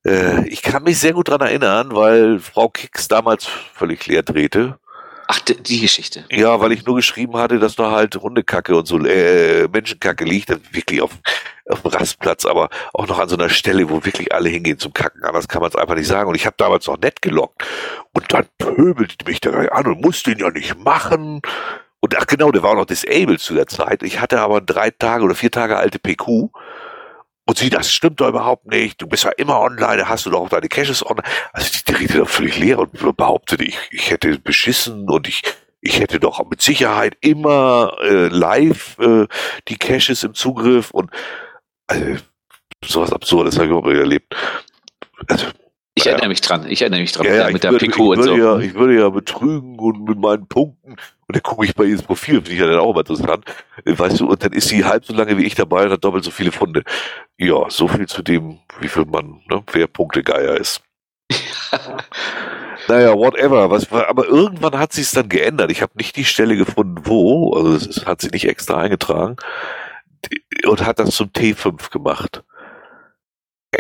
Äh, 0.06 0.48
ich 0.48 0.62
kann 0.62 0.84
mich 0.84 1.00
sehr 1.00 1.14
gut 1.14 1.30
dran 1.30 1.42
erinnern, 1.42 1.90
weil 1.94 2.40
Frau 2.40 2.70
Kicks 2.70 3.08
damals 3.08 3.46
völlig 3.46 4.06
leer 4.08 4.24
drehte. 4.24 4.80
Ach, 5.34 5.40
die 5.40 5.80
Geschichte. 5.80 6.26
Ja, 6.30 6.60
weil 6.60 6.74
ich 6.74 6.86
nur 6.86 6.98
geschrieben 6.98 7.38
hatte, 7.38 7.58
dass 7.58 7.78
da 7.78 7.92
halt 7.92 8.18
Hundekacke 8.18 8.76
und 8.76 8.86
so 8.86 9.00
äh, 9.00 9.66
Menschenkacke 9.70 10.26
liegt, 10.26 10.50
wirklich 10.76 11.02
auf, 11.02 11.12
auf 11.70 11.84
dem 11.84 11.92
Rastplatz, 11.92 12.44
aber 12.46 12.68
auch 12.94 13.08
noch 13.08 13.18
an 13.18 13.30
so 13.30 13.38
einer 13.38 13.48
Stelle, 13.48 13.90
wo 13.90 14.04
wirklich 14.04 14.34
alle 14.34 14.50
hingehen 14.50 14.78
zum 14.78 14.92
Kacken. 14.92 15.24
Anders 15.24 15.48
kann 15.48 15.62
man 15.62 15.70
es 15.70 15.78
einfach 15.78 15.96
nicht 15.96 16.08
sagen. 16.08 16.28
Und 16.28 16.36
ich 16.36 16.46
habe 16.46 16.58
damals 16.58 16.86
noch 16.88 17.00
nett 17.00 17.22
gelockt. 17.22 17.64
Und 18.12 18.34
dann 18.34 18.46
pöbelte 18.58 19.24
mich 19.26 19.40
der 19.40 19.74
an 19.74 19.88
und 19.88 20.02
musste 20.02 20.32
ihn 20.32 20.40
ja 20.40 20.50
nicht 20.50 20.78
machen. 20.78 21.42
Und 22.02 22.18
ach 22.18 22.28
genau, 22.28 22.52
der 22.52 22.62
war 22.64 22.72
auch 22.72 22.76
noch 22.76 22.86
disabled 22.86 23.40
zu 23.40 23.54
der 23.54 23.68
Zeit. 23.68 24.04
Ich 24.04 24.20
hatte 24.20 24.42
aber 24.42 24.60
drei 24.60 24.92
Tage 24.92 25.24
oder 25.24 25.36
vier 25.36 25.52
Tage 25.52 25.78
alte 25.78 25.98
PQ 25.98 26.50
und 27.46 27.58
sie, 27.58 27.70
das 27.70 27.92
stimmt 27.92 28.22
doch 28.22 28.30
überhaupt 28.30 28.68
nicht. 28.68 29.02
Du 29.02 29.08
bist 29.08 29.24
ja 29.24 29.32
immer 29.32 29.60
online, 29.60 30.08
hast 30.08 30.26
du 30.26 30.30
doch 30.30 30.42
auch 30.42 30.50
deine 30.50 30.70
Caches 30.70 31.06
online. 31.06 31.28
Also 31.54 31.70
die, 31.74 31.84
die 31.86 31.96
redet 31.98 32.18
doch 32.18 32.30
völlig 32.30 32.58
leer 32.58 32.80
und 32.80 32.92
behauptete, 33.18 33.64
ich, 33.64 33.78
ich 33.92 34.12
hätte 34.12 34.38
beschissen 34.40 35.10
und 35.10 35.28
ich, 35.28 35.42
ich 35.82 36.00
hätte 36.00 36.20
doch 36.20 36.48
mit 36.50 36.62
Sicherheit 36.62 37.18
immer 37.22 37.98
äh, 38.02 38.28
live 38.28 38.98
äh, 39.00 39.28
die 39.68 39.78
Caches 39.78 40.24
im 40.24 40.34
Zugriff 40.34 40.92
und 40.92 41.12
also, 41.88 42.18
sowas 42.86 43.12
Absurdes 43.12 43.56
habe 43.56 43.66
ich 43.66 43.70
überhaupt 43.72 43.88
nicht 43.88 44.00
erlebt. 44.00 44.36
Also, 45.28 45.48
Ich 45.96 46.08
erinnere 46.08 46.30
mich 46.30 46.42
dran. 46.42 46.66
Ich 46.70 46.82
erinnere 46.82 47.02
mich 47.02 47.12
dran 47.12 47.26
Ja, 47.26 47.32
mit 47.32 47.40
ja, 47.40 47.52
mit 47.52 47.64
der 47.64 47.72
würde, 47.72 47.86
Pico 47.86 48.14
ich, 48.14 48.20
und 48.20 48.26
würde 48.26 48.42
so. 48.42 48.48
ja, 48.48 48.60
ich 48.60 48.74
würde 48.74 48.98
ja 48.98 49.10
betrügen 49.10 49.78
und 49.78 50.04
mit 50.06 50.18
meinen 50.18 50.48
Punkten. 50.48 50.92
Und 50.92 51.36
dann 51.36 51.44
gucke 51.44 51.66
ich 51.66 51.76
bei 51.76 51.84
ihr 51.84 51.92
ins 51.94 52.04
Profil, 52.04 52.36
finde 52.36 52.52
ich 52.52 52.60
ja 52.60 52.66
dann 52.66 52.80
auch 52.80 52.92
immer 52.92 53.02
interessant. 53.02 53.46
Weißt 53.86 54.20
du, 54.20 54.28
und 54.28 54.44
dann 54.44 54.54
ist 54.54 54.70
sie 54.70 54.86
halb 54.86 55.06
so 55.06 55.14
lange 55.14 55.38
wie 55.38 55.46
ich 55.46 55.56
dabei 55.56 55.86
und 55.86 55.92
hat 55.92 56.04
doppelt 56.04 56.24
so 56.24 56.32
viele 56.32 56.52
Funde. 56.52 56.84
Ja, 57.38 57.70
so 57.70 57.88
viel 57.88 58.08
zu 58.08 58.22
dem, 58.22 58.60
wie 58.80 58.88
viel 58.88 59.06
man, 59.06 59.42
ne, 59.50 59.64
wer 59.74 59.88
Punktegeier 59.88 60.56
ist. 60.56 60.82
Naja, 62.88 63.14
whatever. 63.14 63.70
Was, 63.70 63.92
aber 63.92 64.26
irgendwann 64.26 64.78
hat 64.78 64.92
sie 64.92 65.02
es 65.02 65.12
dann 65.12 65.30
geändert. 65.30 65.72
Ich 65.72 65.82
habe 65.82 65.94
nicht 65.96 66.16
die 66.16 66.26
Stelle 66.26 66.56
gefunden, 66.56 67.02
wo. 67.04 67.54
Also 67.54 67.76
es 67.90 68.06
hat 68.06 68.22
sie 68.22 68.30
nicht 68.30 68.48
extra 68.48 68.78
eingetragen. 68.78 69.36
Und 70.66 70.86
hat 70.86 71.00
das 71.00 71.16
zum 71.16 71.30
T5 71.30 71.92
gemacht. 71.92 72.44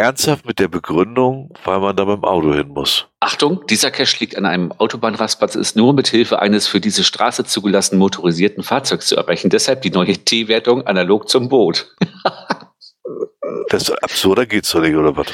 Ernsthaft 0.02 0.46
mit 0.46 0.58
der 0.60 0.70
Begründung, 0.70 1.54
weil 1.66 1.80
man 1.80 1.94
da 1.96 2.06
beim 2.06 2.24
Auto 2.24 2.54
hin 2.54 2.70
muss. 2.70 3.08
Achtung, 3.20 3.66
dieser 3.70 3.92
Cache 3.92 4.16
liegt 4.20 4.38
an 4.38 4.46
einem 4.46 4.72
Autobahnrastplatz, 4.72 5.56
ist 5.56 5.76
nur 5.76 5.94
mit 5.94 6.08
Hilfe 6.08 6.40
eines 6.40 6.66
für 6.68 6.80
diese 6.80 7.04
Straße 7.04 7.44
zugelassenen 7.44 8.00
motorisierten 8.00 8.64
Fahrzeugs 8.64 9.08
zu 9.08 9.18
erreichen. 9.18 9.50
Deshalb 9.50 9.82
die 9.82 9.90
neue 9.92 10.14
T-Wertung 10.14 10.88
analog 10.88 11.30
zum 11.30 11.50
Boot. 11.50 11.94
Das 13.70 13.90
absurder 13.90 14.46
geht's 14.46 14.72
doch 14.72 14.82
nicht, 14.82 14.96
oder 14.96 15.16
was? 15.16 15.28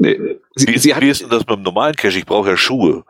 Nee, 0.00 0.18
Wie, 0.18 0.38
sie, 0.56 0.72
ist- 0.74 0.82
sie 0.82 0.94
wie 0.98 1.08
ist 1.08 1.22
denn 1.22 1.30
das 1.30 1.40
mit 1.46 1.50
dem 1.50 1.62
normalen 1.62 1.94
Cache? 1.94 2.18
Ich 2.18 2.26
brauche 2.26 2.50
ja 2.50 2.56
Schuhe. 2.56 3.04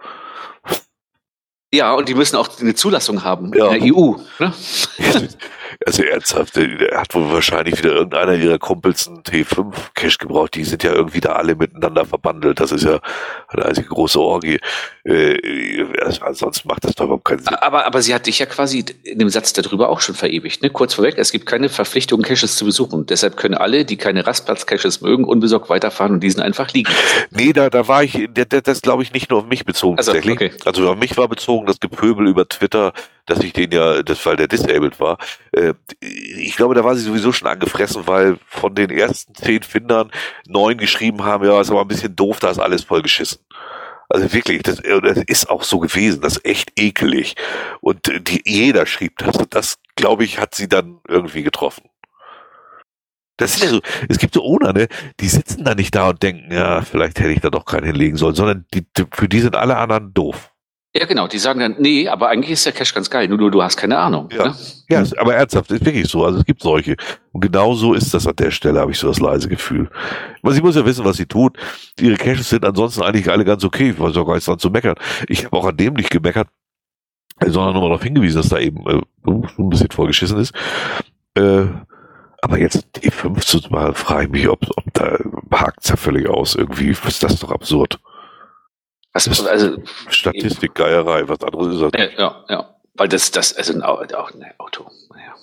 ja, 1.73 1.94
und 1.94 2.09
die 2.10 2.14
müssen 2.14 2.36
auch 2.36 2.48
eine 2.60 2.74
Zulassung 2.74 3.23
haben 3.24 3.52
Ja. 3.55 3.70
in 3.73 3.82
der 3.85 3.94
EU. 3.94 4.14
Ne? 4.39 4.52
Also 5.85 6.03
ernsthaft, 6.03 6.57
der 6.57 6.98
hat 6.98 7.15
wohl 7.15 7.32
wahrscheinlich 7.32 7.78
wieder 7.78 7.93
irgendeiner 7.93 8.35
ihrer 8.35 8.59
Kumpels 8.59 9.09
einen 9.09 9.23
T5-Cache 9.23 10.19
gebraucht. 10.19 10.55
Die 10.55 10.65
sind 10.65 10.82
ja 10.82 10.93
irgendwie 10.93 11.20
da 11.20 11.32
alle 11.32 11.55
miteinander 11.55 12.05
verbandelt. 12.05 12.61
Das 12.61 12.73
ist 12.73 12.85
ja 12.85 13.01
eine 13.48 13.66
einzige 13.66 13.89
große 13.89 14.20
Orgie. 14.20 14.59
Äh, 15.05 15.85
also 16.01 16.24
ansonsten 16.24 16.69
macht 16.69 16.85
das 16.85 16.94
doch 16.94 17.05
überhaupt 17.05 17.24
keinen 17.24 17.40
Sinn. 17.40 17.55
Aber, 17.55 17.86
aber 17.86 18.03
sie 18.03 18.15
hat 18.15 18.27
dich 18.27 18.39
ja 18.39 18.47
quasi 18.47 18.85
in 19.03 19.19
dem 19.19 19.28
Satz 19.28 19.53
darüber 19.53 19.89
auch 19.89 20.01
schon 20.01 20.15
verewigt. 20.15 20.62
Ne? 20.62 20.70
Kurz 20.70 20.94
vorweg, 20.94 21.15
es 21.19 21.32
gibt 21.32 21.47
keine 21.47 21.69
Verpflichtung, 21.69 22.23
Caches 22.23 22.57
zu 22.57 22.65
besuchen. 22.65 23.07
Deshalb 23.07 23.36
können 23.36 23.55
alle, 23.55 23.85
die 23.85 23.97
keine 23.97 24.27
Rastplatz-Caches 24.27 25.03
mögen, 25.03 25.24
unbesorgt 25.24 25.69
weiterfahren 25.69 26.15
und 26.15 26.20
diesen 26.20 26.40
einfach 26.40 26.73
liegen. 26.73 26.90
lassen. 26.90 27.27
Nee, 27.31 27.53
da, 27.53 27.70
da 27.70 27.86
war 27.89 28.03
ich, 28.03 28.28
der, 28.31 28.47
das 28.47 28.82
glaube 28.82 29.03
ich 29.03 29.12
nicht 29.12 29.31
nur 29.31 29.40
auf 29.40 29.47
mich 29.47 29.65
bezogen 29.65 29.98
Also, 29.98 30.12
okay. 30.12 30.53
Also 30.65 30.89
auf 30.89 30.97
mich 30.97 31.16
war 31.16 31.28
bezogen 31.28 31.66
das 31.66 31.81
Gepöbel 31.81 32.27
über 32.28 32.48
Twitter, 32.48 32.93
dass 33.27 33.40
ich 33.40 33.53
den 33.53 33.73
ja, 33.73 34.03
das 34.03 34.24
weil 34.24 34.36
der 34.36 34.48
disabled 34.48 34.98
war. 35.01 35.19
Äh, 35.53 35.74
ich 36.01 36.57
glaube, 36.57 36.74
da 36.74 36.85
war 36.85 36.94
sie 36.94 37.03
sowieso 37.03 37.32
schon 37.32 37.48
angefressen, 37.48 38.07
weil 38.07 38.39
von 38.47 38.74
den 38.74 38.90
ersten 38.90 39.35
zehn 39.35 39.62
Findern 39.62 40.11
neun 40.47 40.78
geschrieben 40.78 41.24
haben, 41.24 41.44
ja, 41.44 41.61
ist 41.61 41.70
aber 41.70 41.82
ein 41.82 41.89
bisschen 41.89 42.16
doof, 42.16 42.39
da 42.40 42.51
ist 42.51 42.59
alles 42.59 42.85
voll 42.85 43.03
geschissen. 43.03 43.40
Also 44.09 44.32
wirklich, 44.32 44.62
das, 44.62 44.78
äh, 44.81 45.01
das 45.01 45.19
ist 45.27 45.51
auch 45.51 45.65
so 45.65 45.81
gewesen, 45.81 46.20
das 46.20 46.36
ist 46.36 46.47
echt 46.47 46.73
ekelig. 46.78 47.35
Und 47.81 48.09
äh, 48.09 48.20
die, 48.20 48.43
jeder 48.44 48.86
schrieb 48.86 49.19
das. 49.19 49.36
Und 49.36 49.55
das, 49.55 49.78
glaube 49.97 50.24
ich, 50.24 50.39
hat 50.39 50.55
sie 50.55 50.69
dann 50.69 51.01
irgendwie 51.09 51.43
getroffen. 51.43 51.89
Das 53.36 53.57
ist 53.57 53.65
ja 53.65 53.69
so, 53.69 53.81
es 54.09 54.19
gibt 54.19 54.32
so 54.32 54.43
Owner, 54.43 54.73
ne, 54.73 54.89
die 55.20 55.28
sitzen 55.28 55.65
da 55.65 55.74
nicht 55.74 55.94
da 55.94 56.09
und 56.09 56.23
denken, 56.23 56.53
ja, 56.53 56.81
vielleicht 56.81 57.19
hätte 57.19 57.32
ich 57.32 57.40
da 57.40 57.51
doch 57.51 57.66
keinen 57.66 57.85
hinlegen 57.85 58.16
sollen, 58.16 58.35
sondern 58.35 58.65
die, 58.73 58.86
für 59.12 59.28
die 59.28 59.40
sind 59.40 59.57
alle 59.57 59.77
anderen 59.77 60.15
doof. 60.15 60.53
Ja, 60.98 61.05
genau. 61.06 61.27
Die 61.27 61.39
sagen 61.39 61.60
dann, 61.60 61.77
nee, 61.78 62.09
aber 62.09 62.28
eigentlich 62.28 62.52
ist 62.52 62.64
der 62.64 62.73
Cache 62.73 62.94
ganz 62.94 63.10
geil. 63.10 63.28
Nur 63.28 63.36
du, 63.39 63.51
du 63.51 63.62
hast 63.62 63.77
keine 63.77 63.98
Ahnung. 63.98 64.28
Ja. 64.32 64.48
Ne? 64.48 64.55
Ja, 64.89 65.01
es- 65.02 65.12
aber 65.16 65.35
ernsthaft, 65.35 65.70
ist 65.70 65.85
wirklich 65.85 66.09
so. 66.09 66.24
Also 66.24 66.39
es 66.39 66.44
gibt 66.44 66.62
solche. 66.62 66.97
Und 67.32 67.40
genau 67.40 67.74
so 67.74 67.93
ist 67.93 68.14
das 68.14 68.27
an 68.27 68.36
der 68.36 68.51
Stelle, 68.51 68.81
habe 68.81 68.93
ich 68.93 68.98
so 68.98 69.09
das 69.09 69.20
leise 69.20 69.48
Gefühl. 69.48 69.90
Aber 70.43 70.52
sie 70.52 70.62
muss 70.62 70.74
ja 70.77 70.86
wissen, 70.86 71.05
was 71.05 71.16
sie 71.18 71.27
tut. 71.27 71.59
Ihre 72.01 72.16
Caches 72.16 72.48
sind 72.48 72.64
ansonsten 72.64 73.02
eigentlich 73.02 73.31
alle 73.31 73.44
ganz 73.44 73.62
okay. 73.64 73.90
Ich 73.90 74.01
weiß 74.01 74.16
auch 74.16 74.24
gar 74.24 74.35
nichts 74.35 74.47
dran 74.47 74.59
zu 74.59 74.70
meckern. 74.70 74.94
Ich 75.28 75.44
habe 75.44 75.56
auch 75.56 75.66
an 75.66 75.77
dem 75.77 75.94
nicht 75.94 76.10
gemeckert, 76.10 76.48
sondern 77.44 77.74
nur 77.74 77.82
mal 77.82 77.89
darauf 77.89 78.02
hingewiesen, 78.05 78.39
dass 78.39 78.48
da 78.48 78.59
eben 78.59 78.86
äh, 78.86 79.01
ein 79.27 79.68
bisschen 79.68 79.90
vollgeschissen 79.90 80.39
ist. 80.39 80.55
Äh, 81.35 81.64
aber 82.43 82.59
jetzt 82.59 82.86
T5 82.97 83.40
zu 83.40 83.60
machen, 83.70 83.94
frage 83.94 84.24
ich 84.27 84.31
mich, 84.31 84.48
ob, 84.48 84.60
ob 84.77 84.85
da 84.94 85.18
hakt's 85.52 85.89
ja 85.89 85.97
völlig 85.97 86.28
aus. 86.28 86.55
Irgendwie 86.55 86.90
ist 86.90 87.23
das 87.23 87.40
doch 87.40 87.51
absurd. 87.51 87.98
Also, 89.16 89.48
also 89.48 89.76
Statistikgeierei, 90.09 91.26
was 91.28 91.40
anderes 91.43 91.74
ist 91.74 91.80
das. 91.82 91.90
ja, 92.01 92.09
ja, 92.18 92.44
ja. 92.48 92.76
Weil 92.94 93.09
das, 93.09 93.30
das, 93.30 93.55
also 93.56 93.72
ein 93.74 93.82
Au- 93.82 94.02
auch 94.16 94.30
ein 94.32 94.44
Auto. 94.59 94.90
Naja. 95.14 95.34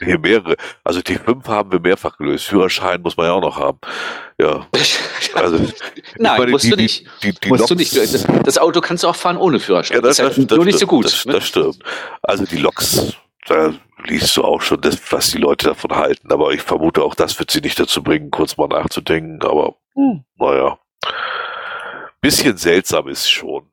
Hier 0.00 0.18
mehrere. 0.18 0.56
Also 0.84 1.00
T5 1.00 1.46
haben 1.48 1.72
wir 1.72 1.80
mehrfach 1.80 2.18
gelöst. 2.18 2.44
Führerschein 2.46 3.00
muss 3.00 3.16
man 3.16 3.26
ja 3.26 3.32
auch 3.32 3.40
noch 3.40 3.58
haben. 3.58 3.78
Ja. 4.40 4.66
Also, 5.34 5.58
Nein, 6.18 6.38
meine, 6.38 6.50
musst 6.52 6.64
die- 6.64 6.70
du 6.70 6.76
die- 6.76 6.82
nicht. 6.84 7.06
Die, 7.22 7.32
die 7.32 7.48
musst 7.48 7.68
du 7.68 7.74
Loks- 7.74 7.78
nicht. 7.78 7.96
Das, 7.96 8.26
das 8.44 8.58
Auto 8.58 8.80
kannst 8.80 9.04
du 9.04 9.08
auch 9.08 9.16
fahren 9.16 9.36
ohne 9.36 9.60
Führerschein. 9.60 9.96
Ja, 9.96 10.00
das, 10.00 10.12
ist 10.12 10.18
das, 10.20 10.36
halt 10.38 10.50
das, 10.50 10.56
nur 10.56 10.64
nicht 10.64 10.78
so 10.78 10.86
gut. 10.86 11.04
Das, 11.04 11.26
ne? 11.26 11.32
das 11.34 11.46
stimmt. 11.48 11.78
Also 12.22 12.44
die 12.46 12.56
Loks, 12.56 13.12
da 13.46 13.74
liest 14.06 14.34
du 14.36 14.44
auch 14.44 14.62
schon, 14.62 14.80
das, 14.80 14.98
was 15.12 15.30
die 15.32 15.38
Leute 15.38 15.66
davon 15.66 15.94
halten. 15.94 16.32
Aber 16.32 16.52
ich 16.52 16.62
vermute, 16.62 17.02
auch 17.02 17.14
das 17.14 17.38
wird 17.38 17.50
sie 17.50 17.60
nicht 17.60 17.78
dazu 17.78 18.02
bringen, 18.02 18.30
kurz 18.30 18.56
mal 18.56 18.68
nachzudenken. 18.68 19.42
Aber 19.42 19.76
Hm. 19.94 20.24
naja. 20.38 20.78
Bisschen 22.26 22.56
seltsam 22.56 23.08
ist 23.08 23.30
schon. 23.30 23.64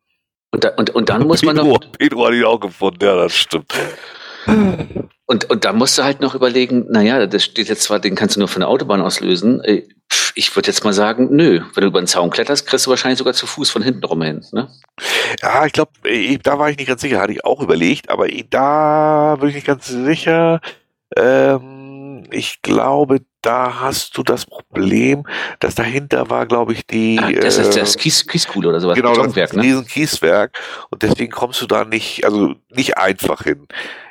Und, 0.52 0.64
da, 0.64 0.70
und, 0.70 0.90
und 0.92 1.10
dann 1.10 1.28
muss 1.28 1.42
man 1.44 1.56
Pedro, 1.56 1.70
noch, 1.70 1.92
Pedro 1.98 2.28
hat 2.28 2.34
ihn 2.34 2.44
auch 2.46 2.60
gefunden, 2.60 3.04
ja, 3.04 3.16
das 3.16 3.36
stimmt. 3.36 3.74
und, 5.26 5.50
und 5.50 5.66
dann 5.66 5.78
musst 5.78 5.98
du 5.98 6.04
halt 6.04 6.22
noch 6.22 6.36
überlegen, 6.36 6.86
naja, 6.90 7.26
das 7.26 7.44
steht 7.44 7.70
jetzt 7.70 7.84
zwar, 7.84 8.00
den 8.00 8.16
kannst 8.16 8.36
du 8.36 8.40
nur 8.40 8.48
von 8.48 8.60
der 8.60 8.70
Autobahn 8.70 9.02
aus 9.02 9.20
lösen. 9.20 9.64
Äh, 9.64 9.84
Ich 10.36 10.56
würde 10.56 10.68
jetzt 10.68 10.84
mal 10.84 10.94
sagen, 10.94 11.30
nö. 11.32 11.62
Wenn 11.74 11.82
du 11.82 11.88
über 11.88 12.02
den 12.02 12.08
Zaun 12.08 12.30
kletterst, 12.30 12.68
kriegst 12.68 12.86
du 12.86 12.90
wahrscheinlich 12.92 13.18
sogar 13.18 13.34
zu 13.34 13.48
Fuß 13.48 13.70
von 13.72 13.82
hinten 13.82 14.04
rum 14.04 14.22
hin. 14.22 14.46
Ne? 14.52 14.68
Ja, 15.42 15.66
ich 15.66 15.74
glaube, 15.74 15.92
da 16.44 16.60
war 16.60 16.70
ich 16.70 16.78
nicht 16.78 16.88
ganz 16.88 17.02
sicher, 17.02 17.20
hatte 17.20 17.34
ich 17.34 17.44
auch 17.46 17.62
überlegt, 17.62 18.10
aber 18.10 18.30
eh, 18.30 18.44
da 18.50 19.36
bin 19.40 19.50
ich 19.50 19.56
nicht 19.56 19.68
ganz 19.68 19.88
sicher. 19.88 20.60
Ähm, 21.16 21.73
ich 22.34 22.62
glaube, 22.62 23.22
da 23.42 23.82
hast 23.82 24.18
du 24.18 24.24
das 24.24 24.46
Problem, 24.46 25.26
dass 25.60 25.76
dahinter 25.76 26.30
war, 26.30 26.46
glaube 26.46 26.74
ich, 26.74 26.86
die. 26.88 27.20
Ah, 27.22 27.32
das 27.32 27.58
ist 27.58 27.76
äh, 27.76 27.80
das 27.80 27.98
Kies, 27.98 28.26
Kieskuhle 28.26 28.70
oder 28.70 28.80
sowas. 28.80 28.96
Genau, 28.96 29.14
das 29.14 29.36
ist 29.36 29.54
ein 29.54 29.58
ne? 29.58 29.64
riesen 29.64 29.86
Kieswerk 29.86 30.58
und 30.90 31.04
deswegen 31.04 31.32
kommst 31.32 31.62
du 31.62 31.68
da 31.68 31.86
nicht, 31.86 32.26
also 32.26 32.56
nicht 32.70 32.98
einfach 32.98 33.44
hin. 33.44 33.68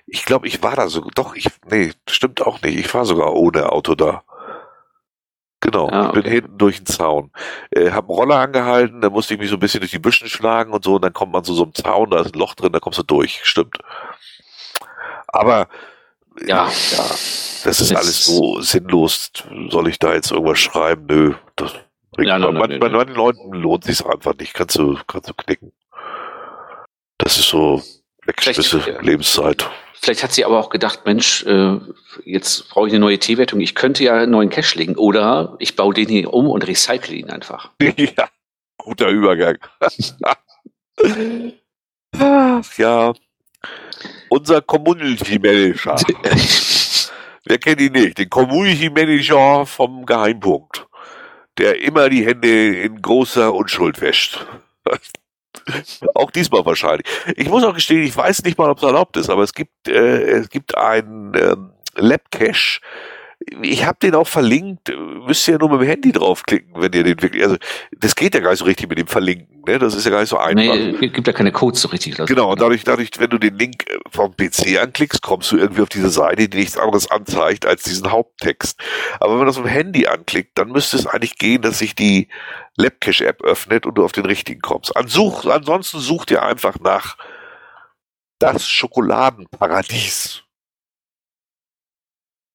Ich 0.06 0.24
glaube, 0.24 0.46
ich 0.46 0.62
war 0.62 0.76
da 0.76 0.88
so, 0.88 1.00
doch, 1.14 1.34
ich, 1.34 1.48
nee, 1.70 1.92
stimmt 2.08 2.42
auch 2.42 2.60
nicht. 2.62 2.78
Ich 2.78 2.92
war 2.92 3.04
sogar 3.04 3.32
ohne 3.34 3.72
Auto 3.72 3.94
da. 3.94 4.22
Genau, 5.60 5.88
Ah, 5.88 6.06
ich 6.06 6.12
bin 6.12 6.22
okay. 6.22 6.30
hinten 6.30 6.58
durch 6.58 6.78
den 6.78 6.86
Zaun. 6.86 7.30
Äh, 7.70 7.92
hab 7.92 8.08
einen 8.08 8.18
Roller 8.18 8.36
angehalten, 8.36 9.00
da 9.00 9.08
musste 9.08 9.34
ich 9.34 9.40
mich 9.40 9.48
so 9.48 9.56
ein 9.56 9.60
bisschen 9.60 9.80
durch 9.80 9.92
die 9.92 10.00
Büschen 10.00 10.28
schlagen 10.28 10.72
und 10.72 10.84
so, 10.84 10.96
und 10.96 11.02
dann 11.04 11.12
kommt 11.12 11.32
man 11.32 11.44
zu 11.44 11.54
so 11.54 11.62
einem 11.62 11.74
Zaun, 11.74 12.10
da 12.10 12.20
ist 12.20 12.34
ein 12.34 12.38
Loch 12.38 12.54
drin, 12.54 12.72
da 12.72 12.80
kommst 12.80 12.98
du 12.98 13.04
durch. 13.04 13.40
Stimmt. 13.44 13.78
Aber 15.28 15.68
Ja. 16.40 16.68
ja, 16.92 17.10
das 17.64 17.80
ist 17.80 17.94
alles 17.94 18.24
so 18.24 18.60
sinnlos. 18.60 19.30
Soll 19.68 19.88
ich 19.88 19.98
da 19.98 20.14
jetzt 20.14 20.30
irgendwas 20.30 20.58
schreiben? 20.58 21.06
Nö, 21.06 21.34
das 21.56 21.72
bringt 22.12 22.28
Ja, 22.28 22.38
nein, 22.38 22.54
bei, 22.54 22.66
nein, 22.66 22.80
bei 22.80 22.88
nein. 22.88 22.96
manchen 22.98 23.14
Leuten 23.14 23.52
lohnt 23.52 23.84
sich 23.84 24.04
einfach 24.04 24.34
nicht. 24.38 24.54
Kannst 24.54 24.76
du, 24.76 24.98
kannst 25.06 25.28
du 25.28 25.34
knicken. 25.34 25.72
Das 27.18 27.38
ist 27.38 27.48
so 27.48 27.82
ja. 28.26 29.00
Lebenszeit. 29.00 29.68
Vielleicht 30.00 30.24
hat 30.24 30.32
sie 30.32 30.44
aber 30.44 30.58
auch 30.58 30.70
gedacht, 30.70 31.02
Mensch, 31.04 31.44
äh, 31.44 31.78
jetzt 32.24 32.68
brauche 32.70 32.88
ich 32.88 32.92
eine 32.92 33.00
neue 33.00 33.20
T-Wertung. 33.20 33.60
Ich 33.60 33.76
könnte 33.76 34.02
ja 34.02 34.14
einen 34.14 34.32
neuen 34.32 34.50
Cache 34.50 34.76
legen. 34.76 34.96
Oder 34.96 35.54
ich 35.60 35.76
baue 35.76 35.94
den 35.94 36.08
hier 36.08 36.34
um 36.34 36.48
und 36.48 36.66
recycle 36.66 37.14
ihn 37.14 37.30
einfach. 37.30 37.70
ja, 37.80 38.28
guter 38.78 39.08
Übergang. 39.08 39.58
Ja. 42.76 43.14
Unser 44.28 44.62
Community 44.62 45.38
Manager. 45.38 45.96
Wer 47.44 47.58
kennt 47.58 47.80
ihn 47.80 47.92
nicht? 47.92 48.18
Den 48.18 48.30
Community 48.30 48.88
Manager 48.88 49.66
vom 49.66 50.06
Geheimpunkt. 50.06 50.86
Der 51.58 51.82
immer 51.82 52.08
die 52.08 52.24
Hände 52.24 52.76
in 52.76 53.02
großer 53.02 53.52
Unschuld 53.52 54.00
wäscht. 54.00 54.46
auch 56.14 56.30
diesmal 56.30 56.64
wahrscheinlich. 56.64 57.06
Ich 57.36 57.48
muss 57.48 57.64
auch 57.64 57.74
gestehen, 57.74 58.02
ich 58.02 58.16
weiß 58.16 58.42
nicht 58.44 58.58
mal, 58.58 58.70
ob 58.70 58.78
es 58.78 58.84
erlaubt 58.84 59.16
ist, 59.16 59.28
aber 59.28 59.42
es 59.42 59.52
gibt, 59.52 59.88
äh, 59.88 60.22
es 60.22 60.48
gibt 60.48 60.76
einen 60.76 61.34
ähm, 61.34 61.72
Lab-Cache. 61.94 62.80
Ich 63.62 63.84
habe 63.84 63.98
den 64.02 64.14
auch 64.14 64.26
verlinkt. 64.26 64.92
Müsst 65.26 65.46
ihr 65.48 65.52
ja 65.52 65.58
nur 65.58 65.70
mit 65.70 65.80
dem 65.80 65.88
Handy 65.88 66.12
draufklicken, 66.12 66.72
wenn 66.74 66.92
ihr 66.92 67.04
den 67.04 67.20
wirklich. 67.22 67.42
Also, 67.42 67.56
das 67.96 68.14
geht 68.14 68.34
ja 68.34 68.40
gar 68.40 68.50
nicht 68.50 68.58
so 68.58 68.64
richtig 68.64 68.88
mit 68.88 68.98
dem 68.98 69.06
Verlinken. 69.06 69.62
Ne? 69.66 69.78
Das 69.78 69.94
ist 69.94 70.04
ja 70.04 70.10
gar 70.10 70.20
nicht 70.20 70.28
so 70.28 70.38
einfach. 70.38 70.54
Nee, 70.54 71.08
gibt 71.08 71.26
ja 71.26 71.32
keine 71.32 71.52
Codes 71.52 71.80
so 71.82 71.88
richtig. 71.88 72.16
so. 72.16 72.24
Genau, 72.24 72.52
und 72.52 72.60
dadurch, 72.60 72.84
dadurch, 72.84 73.10
wenn 73.18 73.30
du 73.30 73.38
den 73.38 73.56
Link 73.56 73.88
äh, 73.88 73.98
vom 74.10 74.34
PC 74.36 74.80
anklickst, 74.80 75.22
kommst 75.22 75.52
du 75.52 75.56
irgendwie 75.56 75.82
auf 75.82 75.88
diese 75.88 76.10
Seite, 76.10 76.48
die 76.48 76.58
nichts 76.58 76.76
anderes 76.76 77.10
anzeigt 77.10 77.66
als 77.66 77.84
diesen 77.84 78.10
Haupttext. 78.10 78.78
Aber 79.20 79.32
wenn 79.32 79.38
man 79.38 79.46
das 79.46 79.56
auf 79.56 79.64
dem 79.64 79.70
Handy 79.70 80.06
anklickt, 80.06 80.58
dann 80.58 80.68
müsste 80.68 80.96
es 80.96 81.06
eigentlich 81.06 81.38
gehen, 81.38 81.62
dass 81.62 81.78
sich 81.78 81.94
die 81.94 82.28
Labcache-App 82.76 83.42
öffnet 83.42 83.86
und 83.86 83.96
du 83.96 84.04
auf 84.04 84.12
den 84.12 84.26
richtigen 84.26 84.60
kommst. 84.60 84.96
An 84.96 85.08
such, 85.08 85.46
ansonsten 85.46 86.00
such 86.00 86.26
dir 86.26 86.42
einfach 86.42 86.78
nach 86.80 87.16
das 88.38 88.68
Schokoladenparadies. 88.68 90.41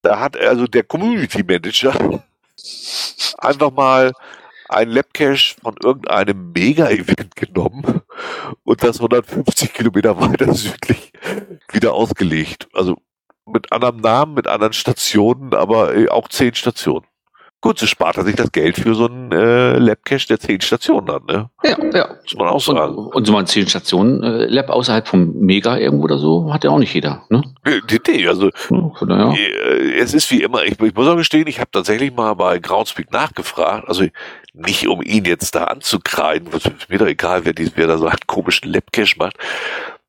Da 0.08 0.22
hat 0.22 0.38
also 0.38 0.68
der 0.68 0.84
Community 0.84 1.44
Manager 1.44 1.92
einfach 3.40 3.72
mal 3.72 4.14
ein 4.70 4.88
Labcache 4.88 5.56
von 5.62 5.76
irgendeinem 5.84 6.54
Mega-Event 6.54 7.36
genommen 7.36 8.04
und 8.64 8.82
das 8.82 9.02
150 9.02 9.74
Kilometer 9.74 10.18
weiter 10.22 10.54
südlich 10.54 11.12
wieder 11.74 11.94
ausgelegt. 11.94 12.70
Also 12.72 12.96
mit 13.46 13.70
anderem 13.74 13.98
Namen, 13.98 14.36
mit 14.36 14.48
anderen 14.48 14.72
Stationen, 14.72 15.54
aber 15.54 15.94
auch 16.10 16.30
zehn 16.30 16.56
Stationen. 16.56 17.06
Gut, 17.60 17.80
so 17.80 17.88
spart 17.88 18.18
er 18.18 18.24
sich 18.24 18.36
das 18.36 18.52
Geld 18.52 18.78
für 18.78 18.94
so 18.94 19.08
einen 19.08 19.32
äh, 19.32 19.80
Labcache, 19.80 20.28
der 20.28 20.40
zehn 20.40 20.62
Stationen 20.62 21.10
hat, 21.12 21.26
ne? 21.26 21.50
Ja, 21.64 21.76
ja. 21.92 22.10
Muss 22.24 22.36
man 22.36 22.48
auch 22.50 22.62
sagen. 22.62 22.94
Und, 22.96 23.16
und 23.16 23.26
so 23.26 23.34
mal 23.34 23.48
zehn 23.48 23.68
Stationen 23.68 24.22
äh, 24.22 24.46
Lab 24.46 24.70
außerhalb 24.70 25.08
vom 25.08 25.34
Mega 25.40 25.76
irgendwo 25.76 26.04
oder 26.04 26.20
so 26.20 26.54
hat 26.54 26.64
ja 26.64 26.70
auch 26.70 26.78
nicht 26.78 26.94
jeder, 26.94 27.26
ne? 27.30 27.42
Nee, 27.66 27.82
nee, 28.08 28.28
also 28.28 28.52
Ja, 28.70 28.92
daher. 29.08 29.34
äh, 29.34 29.98
es 29.98 30.14
ist 30.14 30.30
wie 30.30 30.44
immer, 30.44 30.64
ich, 30.66 30.80
ich 30.80 30.94
muss 30.94 31.08
auch 31.08 31.16
gestehen, 31.16 31.48
ich 31.48 31.60
habe 31.60 31.72
tatsächlich 31.72 32.14
mal 32.14 32.36
bei 32.36 32.60
Groundspeak 32.60 33.12
nachgefragt, 33.12 33.88
also 33.90 34.06
nicht 34.54 34.88
um 34.88 35.02
ihn 35.02 35.26
jetzt 35.26 35.56
da 35.56 35.64
anzukreiden, 35.66 36.50
was 36.54 36.66
ist 36.66 36.90
mir 36.90 37.00
doch 37.00 37.08
egal, 37.08 37.44
wer, 37.46 37.54
dies, 37.54 37.72
wer 37.76 37.88
da 37.88 37.98
so 37.98 38.06
einen 38.06 38.20
komischen 38.28 38.72
Labcache 38.72 39.16
macht, 39.18 39.36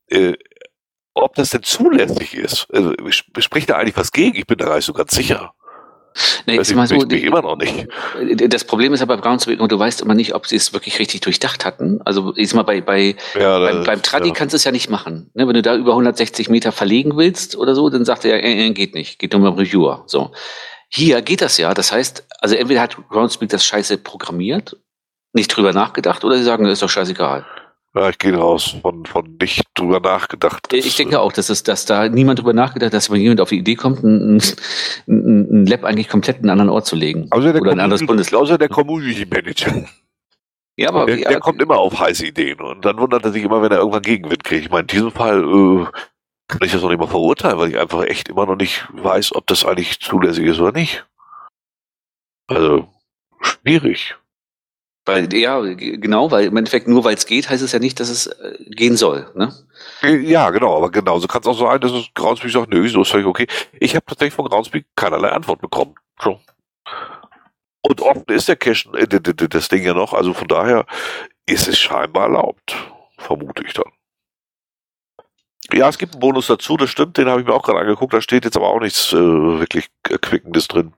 äh, 0.09 0.35
ob 1.15 1.35
das 1.35 1.51
denn 1.51 1.62
zulässig 1.62 2.35
ist. 2.37 2.69
Also, 2.73 2.93
sp- 3.11 3.41
spricht 3.41 3.70
da 3.70 3.77
eigentlich 3.77 3.97
was 3.97 4.12
gegen? 4.12 4.37
Ich 4.37 4.47
bin 4.47 4.59
da 4.59 4.66
gar 4.66 4.77
nicht 4.77 4.85
so 4.85 4.93
ganz 4.93 5.15
sicher. 5.15 5.53
Nee, 6.47 6.57
Das 6.57 6.73
mal 6.74 6.86
so, 6.86 6.97
ich 7.11 7.24
immer 7.24 7.43
noch 7.43 7.57
nicht. 7.57 7.86
das 8.49 8.65
Problem 8.65 8.93
ist 8.95 9.03
aber 9.03 9.16
bei 9.16 9.23
Brownspeak, 9.23 9.61
und 9.61 9.70
du 9.73 9.78
weißt 9.78 10.01
immer 10.01 10.15
nicht, 10.15 10.35
ob 10.35 10.47
sie 10.47 10.57
es 10.57 10.73
wirklich 10.73 10.99
richtig 10.99 11.20
durchdacht 11.20 11.65
hatten. 11.65 12.01
Also 12.05 12.32
jetzt 12.36 12.55
mal 12.55 12.62
bei, 12.62 12.81
bei 12.81 13.16
Ja, 13.39 13.59
beim, 13.59 13.77
das- 13.78 13.86
beim 13.86 14.03
Tradi 14.03 14.28
ja. 14.28 14.35
kannst 14.35 14.53
du 14.53 14.57
es 14.57 14.65
ja 14.65 14.73
nicht 14.73 14.89
machen. 14.90 15.31
Ne, 15.35 15.47
wenn 15.47 15.55
du 15.55 15.62
da 15.62 15.77
über 15.77 15.93
160 15.93 16.49
Meter 16.49 16.73
verlegen 16.73 17.16
willst 17.16 17.57
oder 17.57 17.74
so, 17.74 17.89
dann 17.90 18.05
sagt 18.05 18.24
er, 18.24 18.43
äh, 18.43 18.66
äh, 18.66 18.70
geht 18.70 18.95
nicht, 18.95 19.19
geht 19.19 19.32
nur 19.32 19.43
beim 19.43 19.55
Reviewer. 19.55 20.05
So. 20.07 20.32
Hier 20.90 21.20
geht 21.23 21.43
das 21.43 21.59
ja. 21.59 21.74
Das 21.74 21.93
heißt, 21.93 22.24
also 22.40 22.55
entweder 22.55 22.81
hat 22.81 22.97
Groundspeak 23.11 23.51
das 23.51 23.65
Scheiße 23.65 23.99
programmiert, 23.99 24.77
nicht 25.35 25.49
drüber 25.49 25.73
nachgedacht, 25.74 26.24
oder 26.24 26.36
sie 26.39 26.45
sagen, 26.45 26.65
ist 26.66 26.82
doch 26.82 26.89
scheißegal. 26.89 27.45
Ja, 27.94 28.10
ich 28.10 28.19
gehe 28.19 28.36
raus 28.36 28.77
von, 28.82 29.06
von 29.06 29.39
nicht 29.40 29.62
drüber 29.74 29.98
nachgedacht. 29.98 30.73
Ich 30.73 30.97
denke 30.97 31.20
auch, 31.20 31.32
dass, 31.32 31.48
es, 31.48 31.62
dass 31.62 31.86
da 31.86 32.09
niemand 32.09 32.39
drüber 32.39 32.52
nachgedacht 32.52 32.89
hat, 32.89 32.94
dass 32.94 33.10
wenn 33.10 33.20
jemand 33.20 33.40
auf 33.40 33.48
die 33.48 33.59
Idee 33.59 33.77
kommt, 33.77 34.02
ein, 34.05 34.36
ein, 34.36 34.43
ein 35.06 35.66
Lab 35.66 35.85
eigentlich 35.85 36.09
komplett 36.09 36.36
in 36.39 36.43
einen 36.44 36.51
anderen 36.51 36.70
Ort 36.70 36.86
zu 36.86 36.97
legen. 36.97 37.28
Außer 37.31 37.52
der, 37.52 37.62
oder 37.62 37.73
ein 37.73 37.81
anderes 37.81 38.06
Bundesland. 38.06 38.43
außer 38.43 38.59
der 38.59 38.69
Community 38.69 39.27
Manager. 39.27 39.85
Ja, 40.77 40.90
aber 40.90 41.06
Der, 41.06 41.19
ja, 41.19 41.28
der 41.31 41.40
kommt 41.40 41.60
immer 41.60 41.78
auf 41.78 41.98
heiße 41.98 42.27
Ideen 42.27 42.60
und 42.60 42.85
dann 42.85 42.98
wundert 42.98 43.24
er 43.24 43.32
sich 43.32 43.43
immer, 43.43 43.62
wenn 43.62 43.73
er 43.73 43.78
irgendwann 43.78 44.02
Gegenwind 44.02 44.44
kriegt. 44.44 44.66
Ich 44.66 44.70
meine, 44.70 44.82
in 44.82 44.86
diesem 44.86 45.10
Fall 45.10 45.40
äh, 45.43 45.86
kann 46.47 46.60
ich 46.62 46.70
das 46.73 46.82
noch 46.82 46.90
nicht 46.90 47.01
mal 47.01 47.09
verurteilen, 47.09 47.59
weil 47.59 47.70
ich 47.70 47.78
einfach 47.78 48.05
echt 48.05 48.28
immer 48.28 48.47
noch 48.47 48.55
nicht 48.55 48.86
weiß, 48.93 49.35
ob 49.35 49.47
das 49.48 49.65
eigentlich 49.65 49.98
zulässig 49.98 50.47
ist 50.47 50.60
oder 50.60 50.73
nicht. 50.73 51.05
Also, 52.47 52.86
schwierig. 53.40 54.16
Weil, 55.09 55.32
ja, 55.35 55.60
genau, 55.60 56.30
weil 56.30 56.47
im 56.47 56.56
Endeffekt 56.56 56.86
nur 56.86 57.02
weil 57.02 57.14
es 57.14 57.26
geht, 57.26 57.48
heißt 57.48 57.62
es 57.62 57.72
ja 57.72 57.78
nicht, 57.78 57.98
dass 57.98 58.10
es 58.10 58.26
äh, 58.26 58.56
gehen 58.66 58.97
soll. 58.97 59.30
Ne? 59.35 59.52
Ja, 60.02 60.51
genau, 60.51 60.76
aber 60.76 60.90
genauso 60.90 61.26
kann 61.26 61.40
es 61.40 61.47
auch 61.47 61.59
sein, 61.59 61.80
dass 61.80 61.93
es 61.93 62.09
Groundspeak 62.14 62.52
sagt, 62.52 62.70
nö, 62.70 62.86
so 62.89 63.02
ist 63.02 63.10
völlig 63.10 63.26
okay. 63.26 63.47
Ich 63.80 63.97
habe 63.97 64.05
tatsächlich 64.05 64.35
von 64.35 64.47
Groundspeak 64.47 64.85
keinerlei 64.94 65.30
Antwort 65.30 65.60
bekommen. 65.60 65.94
So. 66.22 66.39
Und 67.80 68.01
offen 68.02 68.24
ist 68.28 68.48
der 68.48 68.56
Cache, 68.56 68.89
äh, 68.98 69.06
das 69.09 69.68
Ding 69.68 69.82
ja 69.82 69.94
noch, 69.94 70.12
also 70.12 70.35
von 70.35 70.47
daher 70.47 70.85
ist 71.47 71.68
es 71.68 71.78
scheinbar 71.78 72.24
erlaubt, 72.24 72.76
vermute 73.16 73.64
ich 73.64 73.72
dann. 73.72 73.90
Ja, 75.72 75.89
es 75.89 75.98
gibt 75.98 76.14
einen 76.14 76.20
Bonus 76.20 76.47
dazu, 76.47 76.76
das 76.76 76.90
stimmt, 76.90 77.16
den 77.16 77.28
habe 77.28 77.40
ich 77.40 77.47
mir 77.47 77.55
auch 77.55 77.62
gerade 77.62 77.80
angeguckt, 77.80 78.12
da 78.12 78.20
steht 78.20 78.44
jetzt 78.44 78.56
aber 78.56 78.68
auch 78.68 78.80
nichts 78.80 79.12
äh, 79.12 79.16
wirklich 79.16 79.89
Erquickendes 80.09 80.68
drin. 80.68 80.93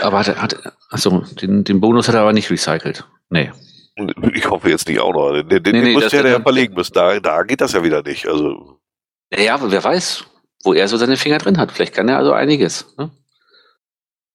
Aber 0.00 0.18
hat, 0.20 0.36
hat 0.40 0.72
also 0.90 1.24
den, 1.40 1.64
den 1.64 1.80
Bonus 1.80 2.08
hat 2.08 2.14
er 2.14 2.22
aber 2.22 2.32
nicht 2.32 2.50
recycelt. 2.50 3.06
Nee. 3.30 3.50
Ich 4.34 4.48
hoffe 4.48 4.70
jetzt 4.70 4.88
nicht 4.88 5.00
auch 5.00 5.12
noch. 5.12 5.32
Den, 5.32 5.48
den, 5.48 5.62
den 5.62 5.72
Nee, 5.76 5.82
nee, 5.82 5.92
muss 5.92 6.04
das- 6.04 6.12
der, 6.12 6.40
verlegen 6.40 6.74
müssen. 6.74 6.94
Da, 6.94 7.18
da 7.20 7.42
geht 7.42 7.60
das 7.60 7.72
ja 7.72 7.82
wieder 7.84 8.02
nicht. 8.02 8.26
Also, 8.26 8.78
Naja, 9.30 9.58
wer 9.62 9.84
weiß, 9.84 10.24
wo 10.64 10.72
er 10.72 10.88
so 10.88 10.96
seine 10.96 11.16
Finger 11.16 11.38
drin 11.38 11.58
hat. 11.58 11.72
Vielleicht 11.72 11.94
kann 11.94 12.08
er 12.08 12.16
also 12.18 12.32
einiges. 12.32 12.86
Ne? 12.96 13.10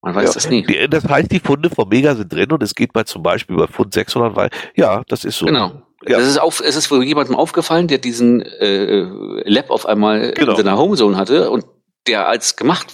Man 0.01 0.13
weiß 0.15 0.29
Ja. 0.29 0.33
das 0.35 0.49
nie. 0.49 0.63
Die, 0.63 0.87
das 0.87 1.05
heißt, 1.07 1.31
die 1.31 1.39
Funde 1.39 1.69
vom 1.69 1.89
Mega 1.89 2.15
sind 2.15 2.31
drin 2.31 2.51
und 2.51 2.61
es 2.61 2.75
geht 2.75 2.93
bei 2.93 3.03
zum 3.03 3.23
Beispiel 3.23 3.57
bei 3.57 3.67
Fund 3.67 3.93
600, 3.93 4.35
weil, 4.35 4.49
ja, 4.75 5.03
das 5.07 5.25
ist 5.25 5.37
so. 5.39 5.45
Genau. 5.47 5.81
Ja. 6.07 6.19
Das 6.19 6.27
ist 6.27 6.37
auf, 6.37 6.61
es 6.63 6.75
ist 6.75 6.91
wohl 6.91 7.03
jemandem 7.03 7.35
aufgefallen, 7.35 7.87
der 7.87 7.97
diesen 7.97 8.41
äh, 8.43 9.01
Lab 9.49 9.71
auf 9.71 9.87
einmal 9.87 10.33
Genau. 10.33 10.51
in 10.51 10.57
seiner 10.57 10.77
Homezone 10.77 11.17
hatte 11.17 11.49
und 11.49 11.65
der 12.05 12.27
als 12.27 12.55
gemacht 12.55 12.93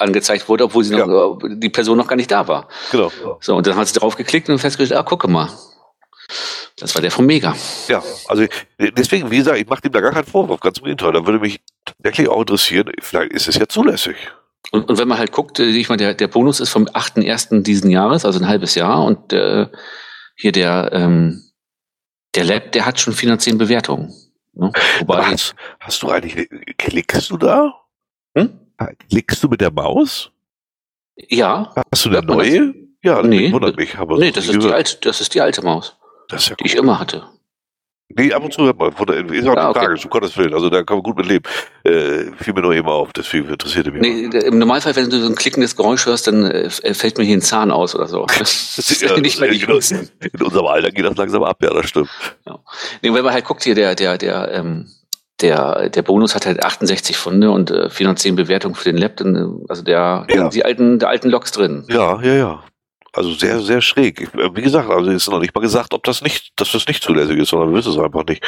angezeigt 0.00 0.48
wurde, 0.48 0.64
obwohl 0.64 0.84
sie 0.84 0.96
noch, 0.96 1.42
äh, 1.44 1.56
die 1.56 1.68
Person 1.68 1.98
noch 1.98 2.08
gar 2.08 2.16
nicht 2.16 2.30
da 2.30 2.48
war. 2.48 2.68
Genau. 2.90 3.10
So, 3.40 3.56
und 3.56 3.66
dann 3.66 3.76
hat 3.76 3.88
sie 3.88 3.98
drauf 3.98 4.16
geklickt 4.16 4.48
und 4.48 4.58
festgestellt, 4.58 4.98
ah, 4.98 5.02
gucke 5.02 5.28
mal. 5.28 5.48
Das 6.78 6.94
war 6.94 7.02
der 7.02 7.10
vom 7.10 7.26
Mega. 7.26 7.54
Ja, 7.88 8.02
also 8.28 8.46
deswegen, 8.78 9.30
wie 9.30 9.38
gesagt, 9.38 9.58
ich 9.58 9.68
mache 9.68 9.82
dem 9.82 9.92
da 9.92 10.00
gar 10.00 10.12
keinen 10.12 10.24
Vorwurf, 10.24 10.60
ganz 10.60 10.78
im 10.78 10.84
Gegenteil. 10.84 11.12
Da 11.12 11.26
würde 11.26 11.40
mich 11.40 11.60
tatsächlich 11.84 12.28
auch 12.28 12.40
interessieren, 12.40 12.90
vielleicht 13.00 13.32
ist 13.32 13.48
es 13.48 13.56
ja 13.56 13.68
zulässig. 13.68 14.16
Und, 14.70 14.88
und 14.88 14.98
wenn 14.98 15.08
man 15.08 15.18
halt 15.18 15.32
guckt, 15.32 15.58
äh, 15.58 15.64
ich 15.64 15.88
meine, 15.88 16.02
der, 16.02 16.14
der 16.14 16.28
Bonus 16.28 16.60
ist 16.60 16.70
vom 16.70 16.86
8.1. 16.86 17.62
diesen 17.62 17.90
Jahres, 17.90 18.24
also 18.24 18.38
ein 18.38 18.48
halbes 18.48 18.74
Jahr, 18.74 19.04
und 19.04 19.32
äh, 19.32 19.66
hier 20.36 20.52
der, 20.52 20.90
ähm, 20.92 21.42
der 22.34 22.44
Lab, 22.44 22.72
der 22.72 22.86
hat 22.86 23.00
schon 23.00 23.12
410 23.12 23.58
Bewertungen. 23.58 24.14
Ne? 24.52 24.72
Wobei, 25.00 25.24
hast, 25.24 25.54
hast 25.80 26.02
du 26.02 26.10
eigentlich, 26.10 26.48
klickst 26.78 27.30
du 27.30 27.36
da? 27.36 27.74
Hm? 28.36 28.59
Klickst 29.10 29.42
du 29.42 29.48
mit 29.48 29.60
der 29.60 29.70
Maus? 29.70 30.30
ja, 31.28 31.72
Hast 31.92 32.04
du 32.06 32.10
eine 32.10 32.22
neue? 32.22 32.74
Ja, 33.02 33.22
Nee. 33.22 33.52
wundert 33.52 33.76
mich. 33.76 33.96
Aber 33.98 34.18
nee, 34.18 34.30
das 34.30 34.48
ist, 34.48 34.62
die 34.62 34.70
alte, 34.72 34.96
das 35.02 35.20
ist 35.20 35.34
die 35.34 35.40
alte 35.40 35.62
Maus, 35.62 35.96
Das 36.28 36.42
ist 36.42 36.48
ja 36.50 36.56
die 36.56 36.66
ich 36.66 36.74
cool. 36.74 36.80
immer 36.84 36.98
hatte. 36.98 37.24
Nee, 38.12 38.32
ab 38.32 38.42
und 38.42 38.52
zu 38.52 38.62
hört 38.64 38.76
man. 38.76 38.90
Von 38.92 39.06
der, 39.06 39.24
ist 39.30 39.46
auch 39.46 39.54
Ah, 39.56 39.70
okay. 39.70 39.78
tragisch, 39.84 40.04
um 40.04 40.10
Gottes 40.10 40.36
Willen. 40.36 40.52
Also 40.52 40.68
da 40.68 40.82
kann 40.82 40.96
man 40.96 41.04
gut 41.04 41.16
mit 41.16 41.26
leben. 41.26 41.44
Äh, 41.84 42.32
fiel 42.42 42.52
mir 42.54 42.62
nur 42.62 42.74
immer 42.74 42.90
auf, 42.90 43.12
deswegen 43.12 43.48
interessierte 43.48 43.92
mich. 43.92 44.02
Nee, 44.02 44.24
Im 44.40 44.58
Normalfall, 44.58 44.96
wenn 44.96 45.08
du 45.08 45.20
so 45.20 45.28
ein 45.28 45.36
klickendes 45.36 45.76
Geräusch 45.76 46.06
hörst, 46.06 46.26
dann 46.26 46.44
äh, 46.44 46.62
äh, 46.82 46.94
fällt 46.94 47.18
mir 47.18 47.24
hier 47.24 47.36
ein 47.36 47.40
Zahn 47.42 47.70
aus 47.70 47.94
oder 47.94 48.08
so. 48.08 48.26
Das 48.38 48.78
ist 48.78 49.00
Ja, 49.02 49.16
nicht 49.18 49.38
mehr 49.38 49.50
die 49.50 49.60
genau. 49.60 49.74
In 49.78 50.42
unserem 50.42 50.66
Alter 50.66 50.90
geht 50.90 51.04
das 51.04 51.16
langsam 51.16 51.44
ab, 51.44 51.62
ja, 51.62 51.70
das 51.72 51.88
stimmt. 51.88 52.08
Nee, 53.02 53.12
wenn 53.14 53.22
man 53.24 53.32
halt 53.32 53.44
guckt 53.44 53.62
hier, 53.62 53.76
der, 53.76 53.94
der, 53.94 54.18
der, 54.18 54.50
ähm, 54.54 54.88
der, 55.42 55.88
der 55.88 56.02
Bonus 56.02 56.34
hat 56.34 56.46
halt 56.46 56.64
68 56.64 57.16
Funde 57.16 57.50
und 57.50 57.70
äh, 57.70 57.90
410 57.90 58.36
Bewertungen 58.36 58.74
für 58.74 58.92
den 58.92 58.98
Lab, 58.98 59.20
äh, 59.20 59.44
also 59.68 59.82
der, 59.82 60.26
Ja. 60.30 60.48
die 60.48 60.64
alten, 60.64 60.98
der 60.98 61.08
alten 61.08 61.30
Loks 61.30 61.52
drin. 61.52 61.84
Ja, 61.88 62.20
ja, 62.22 62.34
ja. 62.34 62.64
Also 63.12 63.32
sehr, 63.32 63.58
sehr 63.60 63.80
schräg. 63.80 64.20
Ich, 64.20 64.34
äh, 64.34 64.54
wie 64.54 64.62
gesagt, 64.62 64.88
also 64.90 65.10
ist 65.10 65.28
noch 65.28 65.40
nicht 65.40 65.54
mal 65.54 65.60
gesagt, 65.60 65.94
ob 65.94 66.04
das 66.04 66.22
nicht, 66.22 66.52
dass 66.56 66.72
das 66.72 66.86
nicht 66.86 67.02
zulässig 67.02 67.38
ist, 67.38 67.48
sondern 67.50 67.70
wir 67.70 67.76
wissen 67.78 67.92
es 67.92 67.98
einfach 67.98 68.24
nicht. 68.26 68.44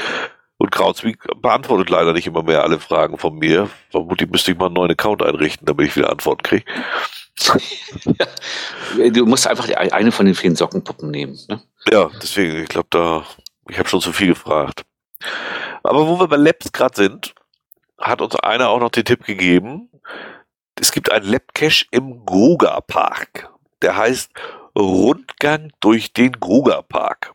Und 0.59 0.70
Krautswig 0.70 1.19
beantwortet 1.40 1.90
leider 1.90 2.12
nicht 2.12 2.27
immer 2.28 2.44
mehr 2.44 2.62
alle 2.62 2.78
Fragen 2.78 3.19
von 3.19 3.36
mir. 3.36 3.69
Vermutlich 3.90 4.31
müsste 4.31 4.52
ich 4.52 4.59
mal 4.59 4.66
einen 4.66 4.74
neuen 4.74 4.93
Account 4.93 5.20
einrichten, 5.23 5.66
damit 5.66 5.89
ich 5.89 5.97
wieder 5.97 6.10
Antworten 6.10 6.43
kriege. 6.43 6.64
Du 9.12 9.27
musst 9.27 9.47
einfach 9.47 9.69
eine 9.74 10.12
von 10.12 10.27
den 10.27 10.35
vielen 10.36 10.55
Sockenpuppen 10.55 11.10
nehmen. 11.10 11.36
Ne? 11.48 11.60
Ja, 11.90 12.10
deswegen, 12.23 12.62
ich 12.62 12.69
glaube, 12.69 12.86
da, 12.90 13.24
ich 13.69 13.78
habe 13.78 13.89
schon 13.89 14.01
zu 14.01 14.12
viel 14.12 14.28
gefragt. 14.28 14.85
Aber 15.82 16.06
wo 16.06 16.18
wir 16.20 16.28
bei 16.28 16.36
Labs 16.36 16.72
gerade 16.72 16.96
sind, 16.96 17.34
hat 17.98 18.20
uns 18.20 18.36
einer 18.36 18.68
auch 18.68 18.80
noch 18.80 18.90
den 18.90 19.04
Tipp 19.04 19.24
gegeben. 19.24 19.88
Es 20.74 20.92
gibt 20.92 21.10
einen 21.12 21.26
Labcache 21.26 21.86
im 21.90 22.24
Gruger 22.24 22.80
Park. 22.86 23.50
Der 23.82 23.96
heißt 23.96 24.30
Rundgang 24.76 25.72
durch 25.80 26.12
den 26.12 26.32
Gruger 26.32 26.82
Park. 26.82 27.32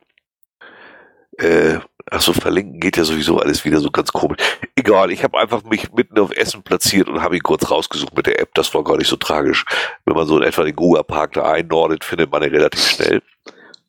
Äh, 1.37 1.79
achso, 2.09 2.33
verlinken 2.33 2.79
geht 2.79 2.97
ja 2.97 3.03
sowieso 3.03 3.39
alles 3.39 3.63
wieder 3.63 3.79
so 3.79 3.91
ganz 3.91 4.11
komisch. 4.11 4.37
Egal, 4.75 5.11
ich 5.11 5.23
habe 5.23 5.37
einfach 5.37 5.63
mich 5.63 5.91
mitten 5.93 6.17
auf 6.19 6.31
Essen 6.31 6.63
platziert 6.63 7.09
und 7.09 7.21
habe 7.21 7.35
ihn 7.35 7.43
kurz 7.43 7.69
rausgesucht 7.69 8.15
mit 8.15 8.25
der 8.25 8.39
App. 8.39 8.53
Das 8.55 8.73
war 8.73 8.83
gar 8.83 8.97
nicht 8.97 9.07
so 9.07 9.17
tragisch. 9.17 9.65
Wenn 10.05 10.15
man 10.15 10.25
so 10.25 10.37
in 10.37 10.43
etwa 10.43 10.63
den 10.63 10.75
Gruger 10.75 11.03
Park 11.03 11.33
da 11.33 11.51
einnordet, 11.51 12.03
findet 12.03 12.31
man 12.31 12.43
ihn 12.43 12.49
relativ 12.49 12.81
schnell. 12.81 13.21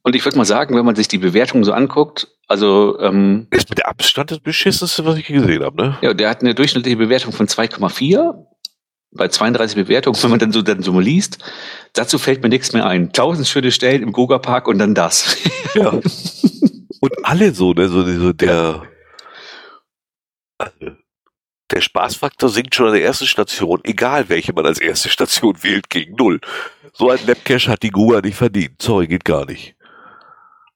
Und 0.03 0.15
ich 0.15 0.25
würde 0.25 0.37
mal 0.37 0.45
sagen, 0.45 0.77
wenn 0.77 0.85
man 0.85 0.97
sich 0.97 1.09
die 1.09 1.19
Bewertung 1.19 1.65
so 1.65 1.73
anguckt, 1.73 2.29
also 2.49 2.99
ähm, 3.01 3.47
Ist 3.51 3.71
mit 3.71 3.85
Abstand 3.85 4.31
das 4.31 4.41
beschissenste, 4.41 5.05
was 5.05 5.17
ich 5.19 5.27
gesehen 5.27 5.63
habe, 5.63 5.77
ne? 5.81 5.99
ja, 6.01 6.15
der 6.15 6.31
hat 6.31 6.41
eine 6.41 6.55
durchschnittliche 6.55 6.97
Bewertung 6.97 7.33
von 7.33 7.47
2,4 7.47 8.47
bei 9.11 9.29
32 9.29 9.77
Bewertungen, 9.77 10.23
wenn 10.23 10.31
man 10.31 10.39
dann 10.39 10.53
so 10.53 10.63
dann 10.63 10.83
so 10.83 10.93
mal 10.93 11.03
liest. 11.03 11.39
Dazu 11.95 12.19
fällt 12.19 12.43
mir 12.43 12.49
nichts 12.49 12.73
mehr 12.73 12.87
ein. 12.87 13.13
Tausend 13.13 13.47
schöne 13.47 13.73
Stellen 13.73 14.03
im 14.03 14.13
Goga 14.13 14.39
Park 14.39 14.69
und 14.69 14.79
dann 14.79 14.95
das. 14.95 15.37
Ja. 15.75 15.91
Und 15.91 17.13
alle 17.25 17.53
so, 17.53 17.75
ne? 17.75 17.89
So, 17.89 18.03
so 18.03 18.33
der, 18.33 18.83
also, 20.57 20.97
der 21.71 21.81
Spaßfaktor 21.83 22.49
sinkt 22.49 22.75
schon 22.75 22.87
an 22.87 22.95
der 22.95 23.05
ersten 23.05 23.27
Station, 23.27 23.81
egal 23.85 24.31
welche 24.31 24.55
man 24.55 24.65
als 24.65 24.81
erste 24.81 25.11
Station 25.11 25.63
wählt, 25.63 25.91
gegen 25.91 26.17
null. 26.17 26.41
So 26.95 27.11
ein 27.11 27.19
Labcache 27.27 27.71
hat 27.71 27.83
die 27.83 27.91
Guga 27.91 28.23
nicht 28.23 28.37
verdient. 28.37 28.81
Sorry, 28.81 29.07
geht 29.07 29.27
gar 29.27 29.45
nicht. 29.45 29.77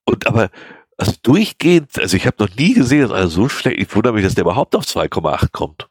Und 0.05 0.27
aber, 0.27 0.51
also 0.97 1.13
durchgehend, 1.23 1.99
also 1.99 2.17
ich 2.17 2.27
habe 2.27 2.37
noch 2.39 2.55
nie 2.57 2.75
gesehen, 2.75 3.03
dass 3.03 3.11
einer 3.11 3.29
so 3.29 3.49
schlecht, 3.49 3.79
ich 3.81 3.95
wundere 3.95 4.13
mich, 4.13 4.25
dass 4.25 4.35
der 4.35 4.43
überhaupt 4.43 4.75
auf 4.77 4.85
2,8 4.85 5.51
kommt. 5.53 5.89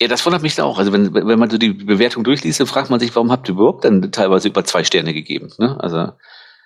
Ja, 0.00 0.08
das 0.08 0.24
wundert 0.24 0.42
mich 0.42 0.60
auch. 0.60 0.78
Also 0.78 0.92
wenn, 0.92 1.14
wenn 1.14 1.38
man 1.38 1.50
so 1.50 1.58
die 1.58 1.72
Bewertung 1.72 2.24
durchliest, 2.24 2.60
dann 2.60 2.66
fragt 2.66 2.90
man 2.90 2.98
sich, 2.98 3.14
warum 3.14 3.30
habt 3.30 3.48
ihr 3.48 3.54
überhaupt 3.54 3.84
dann 3.84 4.10
teilweise 4.10 4.48
über 4.48 4.64
zwei 4.64 4.82
Sterne 4.84 5.14
gegeben? 5.14 5.52
Ne? 5.58 5.78
Also 5.80 6.12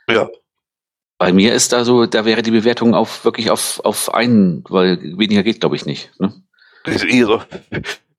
Ja. 0.08 0.28
Bei 1.18 1.32
mir 1.32 1.52
ist 1.52 1.72
da 1.72 1.84
so, 1.84 2.06
da 2.06 2.24
wäre 2.24 2.42
die 2.42 2.52
Bewertung 2.52 2.94
auf 2.94 3.24
wirklich 3.24 3.50
auf, 3.50 3.80
auf 3.84 4.14
einen, 4.14 4.62
weil 4.68 5.00
weniger 5.18 5.42
geht, 5.42 5.60
glaube 5.60 5.74
ich, 5.74 5.84
nicht. 5.84 6.12
Ne? 6.20 6.32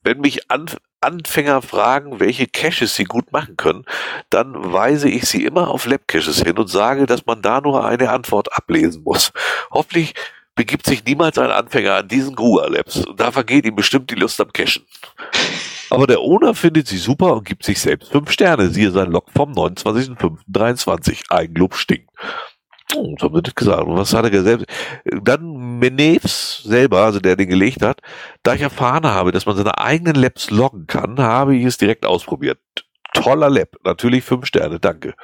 Wenn 0.03 0.21
mich 0.21 0.49
An 0.49 0.67
Anfänger 1.01 1.61
fragen, 1.61 2.19
welche 2.19 2.45
Caches 2.45 2.95
sie 2.95 3.05
gut 3.05 3.31
machen 3.31 3.55
können, 3.55 3.85
dann 4.29 4.73
weise 4.73 5.09
ich 5.09 5.25
sie 5.25 5.45
immer 5.45 5.69
auf 5.69 5.85
Lab-Caches 5.85 6.41
hin 6.41 6.57
und 6.57 6.67
sage, 6.67 7.05
dass 7.05 7.25
man 7.25 7.41
da 7.41 7.61
nur 7.61 7.85
eine 7.85 8.09
Antwort 8.09 8.55
ablesen 8.57 9.03
muss. 9.03 9.31
Hoffentlich 9.71 10.13
begibt 10.55 10.85
sich 10.85 11.05
niemals 11.05 11.37
ein 11.37 11.51
Anfänger 11.51 11.95
an 11.95 12.07
diesen 12.09 12.35
Grua-Labs 12.35 13.05
da 13.15 13.31
vergeht 13.31 13.65
ihm 13.65 13.75
bestimmt 13.75 14.11
die 14.11 14.15
Lust 14.15 14.41
am 14.41 14.51
Cachen. 14.51 14.83
Aber 15.89 16.05
der 16.05 16.19
Owner 16.19 16.53
findet 16.53 16.87
sie 16.87 16.97
super 16.97 17.33
und 17.37 17.45
gibt 17.47 17.63
sich 17.63 17.79
selbst 17.79 18.11
fünf 18.11 18.29
Sterne. 18.29 18.69
Siehe 18.69 18.91
sein 18.91 19.11
Log 19.11 19.31
vom 19.33 19.53
29.05.23. 19.53 21.31
Eigenlob 21.31 21.75
stinkt. 21.75 22.09
Oh, 22.95 23.15
so 23.19 23.31
wird 23.33 23.55
gesagt. 23.55 23.83
Und 23.83 23.97
was 23.97 24.13
hat 24.13 24.31
er 24.31 24.43
selbst? 24.43 24.65
Dann 25.21 25.79
Meneves 25.79 26.63
selber, 26.63 27.01
also 27.01 27.19
der 27.19 27.35
den 27.35 27.49
gelegt 27.49 27.83
hat, 27.83 28.01
da 28.43 28.55
ich 28.55 28.61
erfahren 28.61 29.05
habe, 29.05 29.31
dass 29.31 29.45
man 29.45 29.55
seine 29.55 29.77
eigenen 29.77 30.15
Labs 30.15 30.49
loggen 30.49 30.87
kann, 30.87 31.19
habe 31.19 31.55
ich 31.55 31.65
es 31.65 31.77
direkt 31.77 32.05
ausprobiert. 32.05 32.59
Toller 33.13 33.49
Lab, 33.49 33.69
natürlich 33.83 34.23
fünf 34.23 34.45
Sterne, 34.45 34.79
danke. 34.79 35.15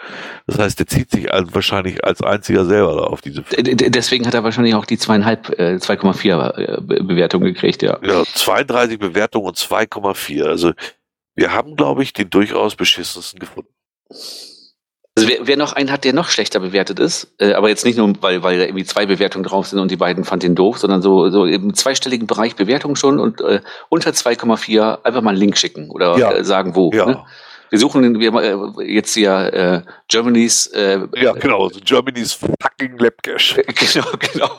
Das 0.47 0.57
heißt, 0.57 0.79
der 0.79 0.87
zieht 0.87 1.11
sich 1.11 1.31
also 1.31 1.53
wahrscheinlich 1.53 2.03
als 2.03 2.21
einziger 2.21 2.65
selber 2.65 2.95
da 2.95 3.01
auf 3.03 3.21
diese. 3.21 3.43
Deswegen 3.43 4.25
hat 4.25 4.33
er 4.33 4.43
wahrscheinlich 4.43 4.73
auch 4.73 4.85
die 4.85 4.97
zweieinhalb, 4.97 5.49
äh, 5.59 5.77
2,4 5.77 6.57
äh, 6.57 6.81
Bewertung 6.81 7.43
gekriegt, 7.43 7.83
ja. 7.83 7.99
Ja, 8.01 8.23
32 8.25 8.97
Bewertungen 8.97 9.47
und 9.47 9.57
2,4. 9.57 10.45
Also 10.45 10.73
wir 11.35 11.53
haben, 11.53 11.75
glaube 11.75 12.01
ich, 12.01 12.13
den 12.13 12.29
durchaus 12.29 12.75
beschissensten 12.75 13.39
gefunden. 13.39 13.69
Also 15.17 15.29
wer, 15.29 15.47
wer 15.47 15.55
noch 15.55 15.71
einen 15.71 15.91
hat, 15.91 16.03
der 16.03 16.11
noch 16.11 16.29
schlechter 16.29 16.59
bewertet 16.59 16.99
ist, 16.99 17.33
äh, 17.39 17.53
aber 17.53 17.69
jetzt 17.69 17.85
nicht 17.85 17.97
nur, 17.97 18.13
weil, 18.21 18.43
weil 18.43 18.57
da 18.57 18.65
irgendwie 18.65 18.83
zwei 18.83 19.05
Bewertungen 19.05 19.45
drauf 19.45 19.67
sind 19.67 19.79
und 19.79 19.89
die 19.89 19.95
beiden 19.95 20.25
fanden 20.25 20.47
ihn 20.47 20.55
doof, 20.55 20.77
sondern 20.77 21.01
so, 21.01 21.29
so 21.29 21.45
im 21.45 21.73
zweistelligen 21.73 22.27
Bereich 22.27 22.57
Bewertung 22.57 22.97
schon 22.97 23.19
und 23.19 23.39
äh, 23.39 23.61
unter 23.87 24.11
2,4 24.11 25.03
einfach 25.03 25.21
mal 25.21 25.29
einen 25.29 25.39
Link 25.39 25.57
schicken 25.57 25.89
oder 25.89 26.17
ja. 26.17 26.33
äh, 26.33 26.43
sagen 26.43 26.75
wo. 26.75 26.91
Ja. 26.93 27.05
Ne? 27.05 27.23
Wir 27.69 27.79
suchen 27.79 28.19
wir, 28.19 28.33
äh, 28.33 28.93
jetzt 28.93 29.13
hier 29.13 29.53
äh, 29.53 29.81
Germany's 30.09 30.67
äh, 30.67 30.99
Ja, 31.15 31.31
genau, 31.31 31.69
Germany's 31.83 32.33
fucking 32.33 32.97
Labcache. 32.97 33.63
Genau, 33.93 34.07
genau. 34.33 34.49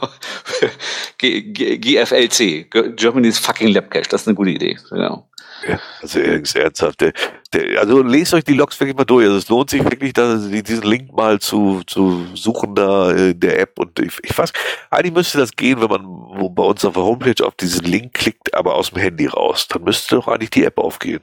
G, 1.19 1.43
G, 1.43 1.77
GFLC, 1.79 2.71
Germany's 2.97 3.39
fucking 3.39 3.69
Labcache, 3.69 4.09
das 4.09 4.23
ist 4.23 4.29
eine 4.29 4.37
gute 4.37 4.51
Idee. 4.51 4.79
Genau. 4.91 5.29
Ja, 5.67 5.81
also 6.03 6.21
ernsthaft. 6.21 7.01
Der, 7.01 7.13
der, 7.53 7.81
also 7.81 8.03
lest 8.03 8.35
euch 8.35 8.45
die 8.45 8.55
Logs 8.55 8.79
wirklich 8.79 8.97
mal 8.97 9.05
durch. 9.05 9.25
Also 9.25 9.39
es 9.39 9.49
lohnt 9.49 9.71
sich 9.71 9.83
wirklich, 9.83 10.13
da, 10.13 10.37
diesen 10.37 10.83
Link 10.83 11.13
mal 11.13 11.41
zu, 11.41 11.83
zu 11.87 12.27
suchen 12.35 12.75
da 12.75 13.11
in 13.11 13.41
der 13.41 13.61
App. 13.61 13.79
Und 13.79 13.99
ich, 13.99 14.19
ich 14.23 14.37
weiß, 14.37 14.53
eigentlich 14.91 15.15
müsste 15.15 15.39
das 15.39 15.53
gehen, 15.53 15.81
wenn 15.81 15.89
man 15.89 16.55
bei 16.55 16.63
uns 16.63 16.85
auf 16.85 16.95
der 16.95 17.03
Homepage 17.03 17.45
auf 17.45 17.55
diesen 17.55 17.85
Link 17.85 18.15
klickt, 18.15 18.55
aber 18.55 18.75
aus 18.75 18.91
dem 18.91 18.99
Handy 18.99 19.27
raus. 19.27 19.67
Dann 19.69 19.83
müsste 19.83 20.17
doch 20.17 20.29
eigentlich 20.29 20.51
die 20.51 20.65
App 20.65 20.79
aufgehen. 20.79 21.23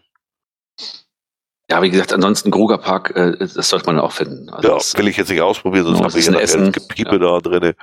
Ja, 1.70 1.82
wie 1.82 1.90
gesagt, 1.90 2.14
ansonsten 2.14 2.52
Gruger 2.52 2.78
Park, 2.78 3.16
äh, 3.16 3.38
das 3.40 3.70
sollte 3.70 3.86
man 3.86 4.00
auch 4.00 4.12
finden. 4.12 4.50
Also 4.50 4.68
ja, 4.68 4.74
das, 4.76 4.98
will 4.98 5.08
ich 5.08 5.18
jetzt 5.18 5.30
nicht 5.30 5.42
ausprobieren, 5.42 5.86
sonst 5.86 6.02
habe 6.02 6.20
ich 6.20 6.28
hier 6.28 6.40
Essen. 6.40 6.72
Gepiepe 6.72 7.14
ja. 7.14 7.18
da 7.18 7.40
drin. 7.40 7.74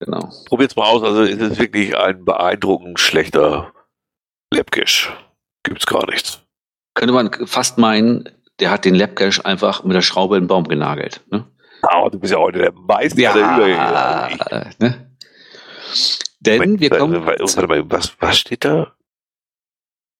Genau. 0.00 0.30
Probiert's 0.46 0.74
mal 0.74 0.86
aus. 0.86 1.02
Also 1.02 1.22
es 1.22 1.38
ist 1.38 1.58
wirklich 1.58 1.96
ein 1.96 2.24
beeindruckend 2.24 2.98
schlechter 2.98 3.72
Labcache 4.52 5.12
gibt's 5.62 5.86
gar 5.86 6.08
nichts. 6.10 6.40
Könnte 6.94 7.14
man 7.14 7.30
fast 7.46 7.78
meinen, 7.78 8.28
der 8.60 8.70
hat 8.70 8.84
den 8.84 8.94
Labcache 8.94 9.44
einfach 9.44 9.84
mit 9.84 9.94
der 9.94 10.02
Schraube 10.02 10.36
in 10.36 10.44
den 10.44 10.48
Baum 10.48 10.64
genagelt. 10.64 11.22
Ne? 11.30 11.46
Oh, 11.94 12.08
du 12.08 12.18
bist 12.18 12.32
ja 12.32 12.38
heute 12.38 12.58
der 12.58 12.72
Meister 12.72 13.20
ja, 13.20 13.32
der 13.32 13.42
Übergänge. 13.42 14.70
Ne? 14.78 15.12
Denn 16.40 16.80
wir 16.80 16.90
kommen. 16.90 17.24
Warte 17.24 17.66
mal, 17.66 17.90
was, 17.90 18.14
was 18.20 18.38
steht 18.38 18.64
da? 18.64 18.94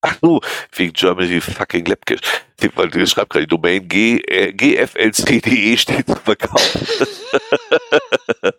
Ach 0.01 0.17
so, 0.21 0.41
wegen 0.75 0.93
Germany 0.93 1.41
fucking 1.41 1.85
Labcache. 1.85 2.21
Weil 2.75 2.91
du 2.91 3.07
schreibst 3.07 3.31
gerade 3.31 3.47
die 3.47 3.49
Domain 3.49 3.87
G, 3.87 4.17
äh, 4.19 4.53
gflc.de 4.53 5.77
steht 5.77 6.07
zu 6.09 6.17
verkaufen. 6.17 6.87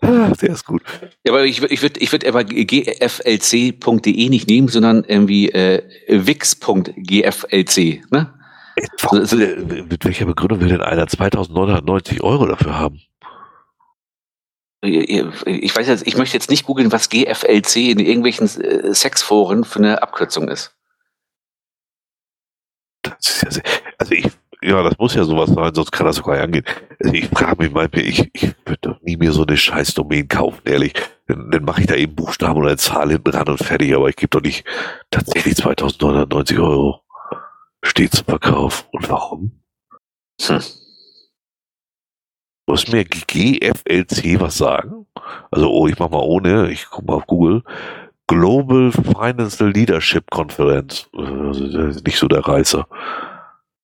Ah, 0.00 0.32
der 0.40 0.50
ist 0.50 0.64
gut. 0.64 0.82
Ja, 1.24 1.32
aber 1.32 1.44
ich 1.44 1.60
würde 1.60 1.74
ich 1.74 1.82
würd, 1.82 2.00
ich 2.00 2.10
würd 2.12 2.26
aber 2.26 2.44
gflc.de 2.44 4.28
nicht 4.28 4.48
nehmen, 4.48 4.68
sondern 4.68 5.04
irgendwie 5.04 5.50
äh, 5.50 5.82
wix.gflc. 6.08 7.76
Ne? 8.10 8.34
Also, 9.08 9.36
mit 9.36 10.04
welcher 10.04 10.24
Begründung 10.26 10.60
will 10.60 10.68
denn 10.68 10.80
einer 10.80 11.06
2990 11.06 12.22
Euro 12.22 12.46
dafür 12.46 12.78
haben? 12.78 13.00
Ich 14.80 15.76
weiß 15.76 15.88
jetzt, 15.88 16.06
ich 16.06 16.16
möchte 16.16 16.36
jetzt 16.36 16.50
nicht 16.50 16.64
googeln, 16.64 16.92
was 16.92 17.08
GFLC 17.08 17.76
in 17.76 17.98
irgendwelchen 17.98 18.46
äh, 18.46 18.94
Sexforen 18.94 19.64
für 19.64 19.80
eine 19.80 20.02
Abkürzung 20.02 20.48
ist. 20.48 20.76
ist 23.18 23.42
ja 23.42 23.50
sehr, 23.50 23.64
also 23.98 24.12
ich 24.12 24.26
ja, 24.68 24.82
das 24.82 24.98
muss 24.98 25.14
ja 25.14 25.24
sowas 25.24 25.50
sein, 25.50 25.74
sonst 25.74 25.90
kann 25.90 26.06
das 26.06 26.16
sogar 26.16 26.40
angehen. 26.40 26.64
Also 27.00 27.14
ich 27.14 27.26
frage 27.28 27.62
mich 27.62 27.72
mal, 27.72 27.88
ich, 27.92 28.28
ich 28.34 28.54
würde 28.66 28.80
doch 28.82 29.00
nie 29.02 29.16
mir 29.16 29.32
so 29.32 29.44
eine 29.46 29.56
scheiß 29.56 29.94
Domain 29.94 30.28
kaufen, 30.28 30.60
ehrlich. 30.64 30.92
Dann, 31.26 31.50
dann 31.50 31.64
mache 31.64 31.80
ich 31.80 31.86
da 31.86 31.94
eben 31.94 32.14
Buchstaben 32.14 32.58
oder 32.58 32.68
eine 32.68 32.76
Zahl 32.76 33.10
hinten 33.10 33.30
ran 33.30 33.48
und 33.48 33.58
fertig, 33.58 33.94
aber 33.94 34.08
ich 34.08 34.16
gebe 34.16 34.28
doch 34.28 34.42
nicht 34.42 34.64
tatsächlich 35.10 35.56
2990 35.56 36.58
Euro. 36.58 37.00
Steht 37.82 38.12
zum 38.12 38.26
Verkauf. 38.26 38.86
Und 38.92 39.08
warum? 39.08 39.52
Hm. 40.42 40.60
Muss 42.66 42.88
mir 42.88 43.04
GFLC 43.04 44.40
was 44.40 44.58
sagen? 44.58 45.06
Also, 45.50 45.70
oh, 45.70 45.88
ich 45.88 45.98
mach 45.98 46.10
mal 46.10 46.22
ohne, 46.22 46.70
ich 46.70 46.86
guck 46.90 47.06
mal 47.06 47.14
auf 47.14 47.26
Google. 47.26 47.62
Global 48.26 48.92
Financial 48.92 49.70
Leadership 49.70 50.30
Conference. 50.30 51.08
Also, 51.16 52.00
nicht 52.04 52.18
so 52.18 52.28
der 52.28 52.46
Reißer. 52.46 52.86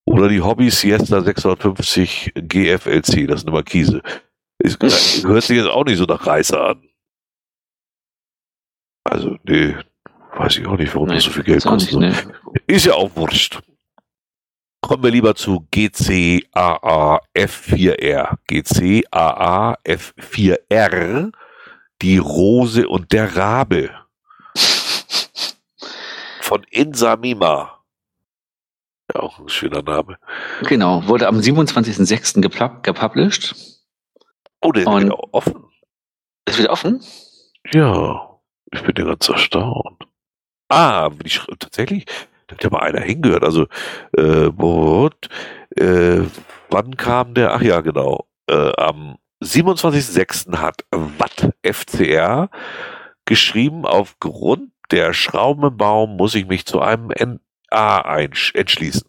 Oder 0.07 0.29
die 0.29 0.41
Hobby 0.41 0.71
Siesta 0.71 1.23
650 1.23 2.33
GFLC, 2.35 3.27
das 3.27 3.41
ist 3.41 3.47
eine 3.47 3.53
Markise. 3.53 4.03
Ist, 4.59 4.81
hört 5.25 5.43
sich 5.43 5.57
jetzt 5.57 5.69
auch 5.69 5.85
nicht 5.85 5.99
so 5.99 6.05
nach 6.05 6.27
Reißer 6.27 6.61
an. 6.61 6.89
Also, 9.05 9.37
nee, 9.45 9.77
weiß 10.37 10.59
ich 10.59 10.67
auch 10.67 10.77
nicht, 10.77 10.95
warum 10.95 11.09
nee, 11.09 11.17
das 11.17 11.25
so 11.25 11.31
viel 11.31 11.45
Geld 11.45 11.65
kostet. 11.65 11.99
Nee. 11.99 12.13
Ist 12.67 12.87
ja 12.87 12.95
auch 12.95 13.15
wurscht. 13.17 13.61
Kommen 14.81 15.03
wir 15.03 15.11
lieber 15.11 15.35
zu 15.35 15.67
GCAA 15.71 17.21
F4R. 17.35 18.37
GCAA 18.47 19.79
F4R, 19.85 21.33
die 22.03 22.19
Rose 22.19 22.87
und 22.87 23.13
der 23.13 23.35
Rabe. 23.37 23.91
Von 26.41 26.65
Insamima. 26.71 27.84
Auch 29.15 29.39
ein 29.39 29.49
schöner 29.49 29.83
Name. 29.83 30.19
Genau, 30.63 31.07
wurde 31.07 31.29
am 31.29 31.39
27.06. 31.39 32.41
gepublished. 32.83 33.55
Oh, 34.61 34.73
der 34.73 34.83
ist 34.83 34.89
wieder 34.89 35.35
offen. 35.35 35.65
Ist 36.47 36.59
wieder 36.59 36.71
offen? 36.71 37.01
Ja, 37.73 38.41
ich 38.73 38.83
bin 38.83 38.95
ja 38.99 39.05
ganz 39.05 39.29
erstaunt. 39.29 40.05
Ah, 40.69 41.11
die 41.11 41.31
tatsächlich, 41.59 42.07
da 42.49 42.57
hat 42.57 42.65
ja 42.65 42.71
mal 42.71 42.81
einer 42.81 43.03
hingehört. 43.03 43.45
Also, 43.45 43.67
äh, 44.17 44.51
what, 44.57 45.29
äh, 45.77 46.23
wann 46.71 46.97
kam 46.97 47.35
der? 47.35 47.55
Ach 47.55 47.63
ja, 47.63 47.83
genau. 47.83 48.27
Äh, 48.49 48.73
am 48.77 49.17
27.06. 49.43 50.59
hat 50.59 50.85
Watt 50.91 51.51
FCR 51.63 52.51
geschrieben, 53.27 53.87
aufgrund 53.87 54.73
der 54.91 55.13
Schraubenbaum 55.13 56.17
muss 56.17 56.35
ich 56.35 56.47
mich 56.47 56.67
zu 56.67 56.81
einem 56.81 57.11
A 57.75 58.19
entschließen. 58.21 59.09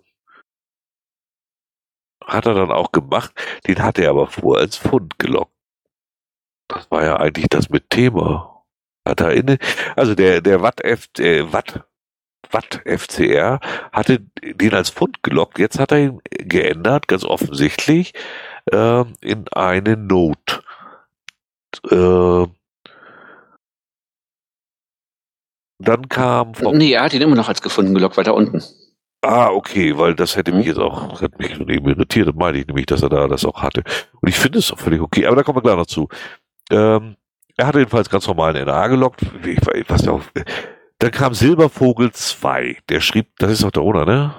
Hat 2.24 2.46
er 2.48 2.56
dann 2.56 2.72
auch 2.72 2.92
gemacht, 2.92 3.32
den 3.68 3.84
hat 3.84 4.00
er 4.00 4.10
aber 4.10 4.28
vor 4.28 4.58
als 4.58 4.78
Fund 4.78 5.20
gelockt. 5.20 5.54
Das 6.68 6.90
war 6.90 7.04
ja 7.04 7.18
eigentlich 7.18 7.48
das 7.50 7.70
mit 7.70 7.90
Thema. 7.90 8.64
Hat 9.08 9.22
er 9.22 9.34
inne, 9.34 9.60
also 9.96 10.16
der, 10.16 10.42
der 10.42 10.62
Watt, 10.62 10.82
F, 10.84 11.10
äh, 11.20 11.52
Watt, 11.54 11.84
Watt 12.52 12.82
FCR 12.86 13.60
hatte 13.92 14.20
den 14.42 14.74
als 14.74 14.90
Fund 14.90 15.22
gelockt. 15.22 15.60
Jetzt 15.60 15.80
hat 15.80 15.92
er 15.92 16.00
ihn 16.00 16.22
geändert, 16.30 17.08
ganz 17.08 17.24
offensichtlich, 17.24 18.14
äh, 18.72 19.04
in 19.22 19.48
eine 19.50 19.98
Note. 19.98 20.62
Äh, 21.92 22.48
Dann 25.86 26.10
kam 26.10 26.54
vom 26.54 26.78
Nee, 26.78 26.94
er 26.94 27.04
hat 27.04 27.14
ihn 27.14 27.22
immer 27.22 27.36
noch 27.36 27.48
als 27.48 27.62
gefunden 27.62 27.94
gelockt, 27.94 28.18
weiter 28.18 28.34
unten. 28.34 28.62
Ah, 29.22 29.50
okay, 29.50 29.98
weil 29.98 30.14
das 30.14 30.36
hätte 30.36 30.52
mich 30.52 30.66
mhm. 30.66 30.72
jetzt 30.72 30.80
auch, 30.80 31.10
das 31.10 31.22
hat 31.22 31.40
mich 31.40 31.60
eben 31.60 31.88
irritiert, 31.88 32.28
das 32.28 32.36
meine 32.36 32.60
ich 32.60 32.68
nämlich, 32.68 32.86
dass 32.86 33.02
er 33.02 33.10
da 33.10 33.28
das 33.28 33.46
auch 33.46 33.62
hatte. 33.64 33.84
Und 34.22 34.30
ich 34.30 34.36
finde 34.36 34.60
es 34.60 34.72
auch 34.72 34.78
völlig 34.78 35.02
okay, 35.02 35.26
aber 35.26 35.36
da 35.36 35.44
kommen 35.44 35.58
wir 35.58 35.62
gleich 35.64 35.78
noch 35.78 35.88
zu. 35.88 36.08
Ähm, 36.70 37.16
er 37.58 37.68
hatte 37.68 37.80
jedenfalls 37.80 38.10
ganz 38.10 38.28
normal 38.28 38.56
einen 38.56 38.66
NA 38.66 38.88
gelockt. 38.88 39.22
Ich, 39.44 39.58
ich 39.58 39.90
weiß 39.90 40.08
auch, 40.10 40.22
dann 41.00 41.12
kam 41.12 41.34
Silbervogel 41.34 42.12
2, 42.12 42.78
der 42.90 43.00
schrieb, 43.00 43.28
das 43.40 43.52
ist 43.52 43.64
doch 43.64 43.72
der 43.72 43.84
Owner, 43.84 44.06
ne? 44.06 44.36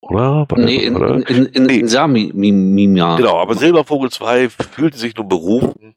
oder? 0.00 0.46
Nee, 0.56 0.76
in, 0.76 0.96
in, 0.96 1.22
in, 1.22 1.46
in, 1.46 1.62
Nee. 1.64 1.78
in 1.80 1.88
Samimia. 1.88 3.16
Genau, 3.16 3.38
aber 3.38 3.54
Silbervogel 3.54 4.10
2 4.10 4.48
fühlte 4.48 4.98
sich 4.98 5.16
nun 5.16 5.28
berufen, 5.28 5.94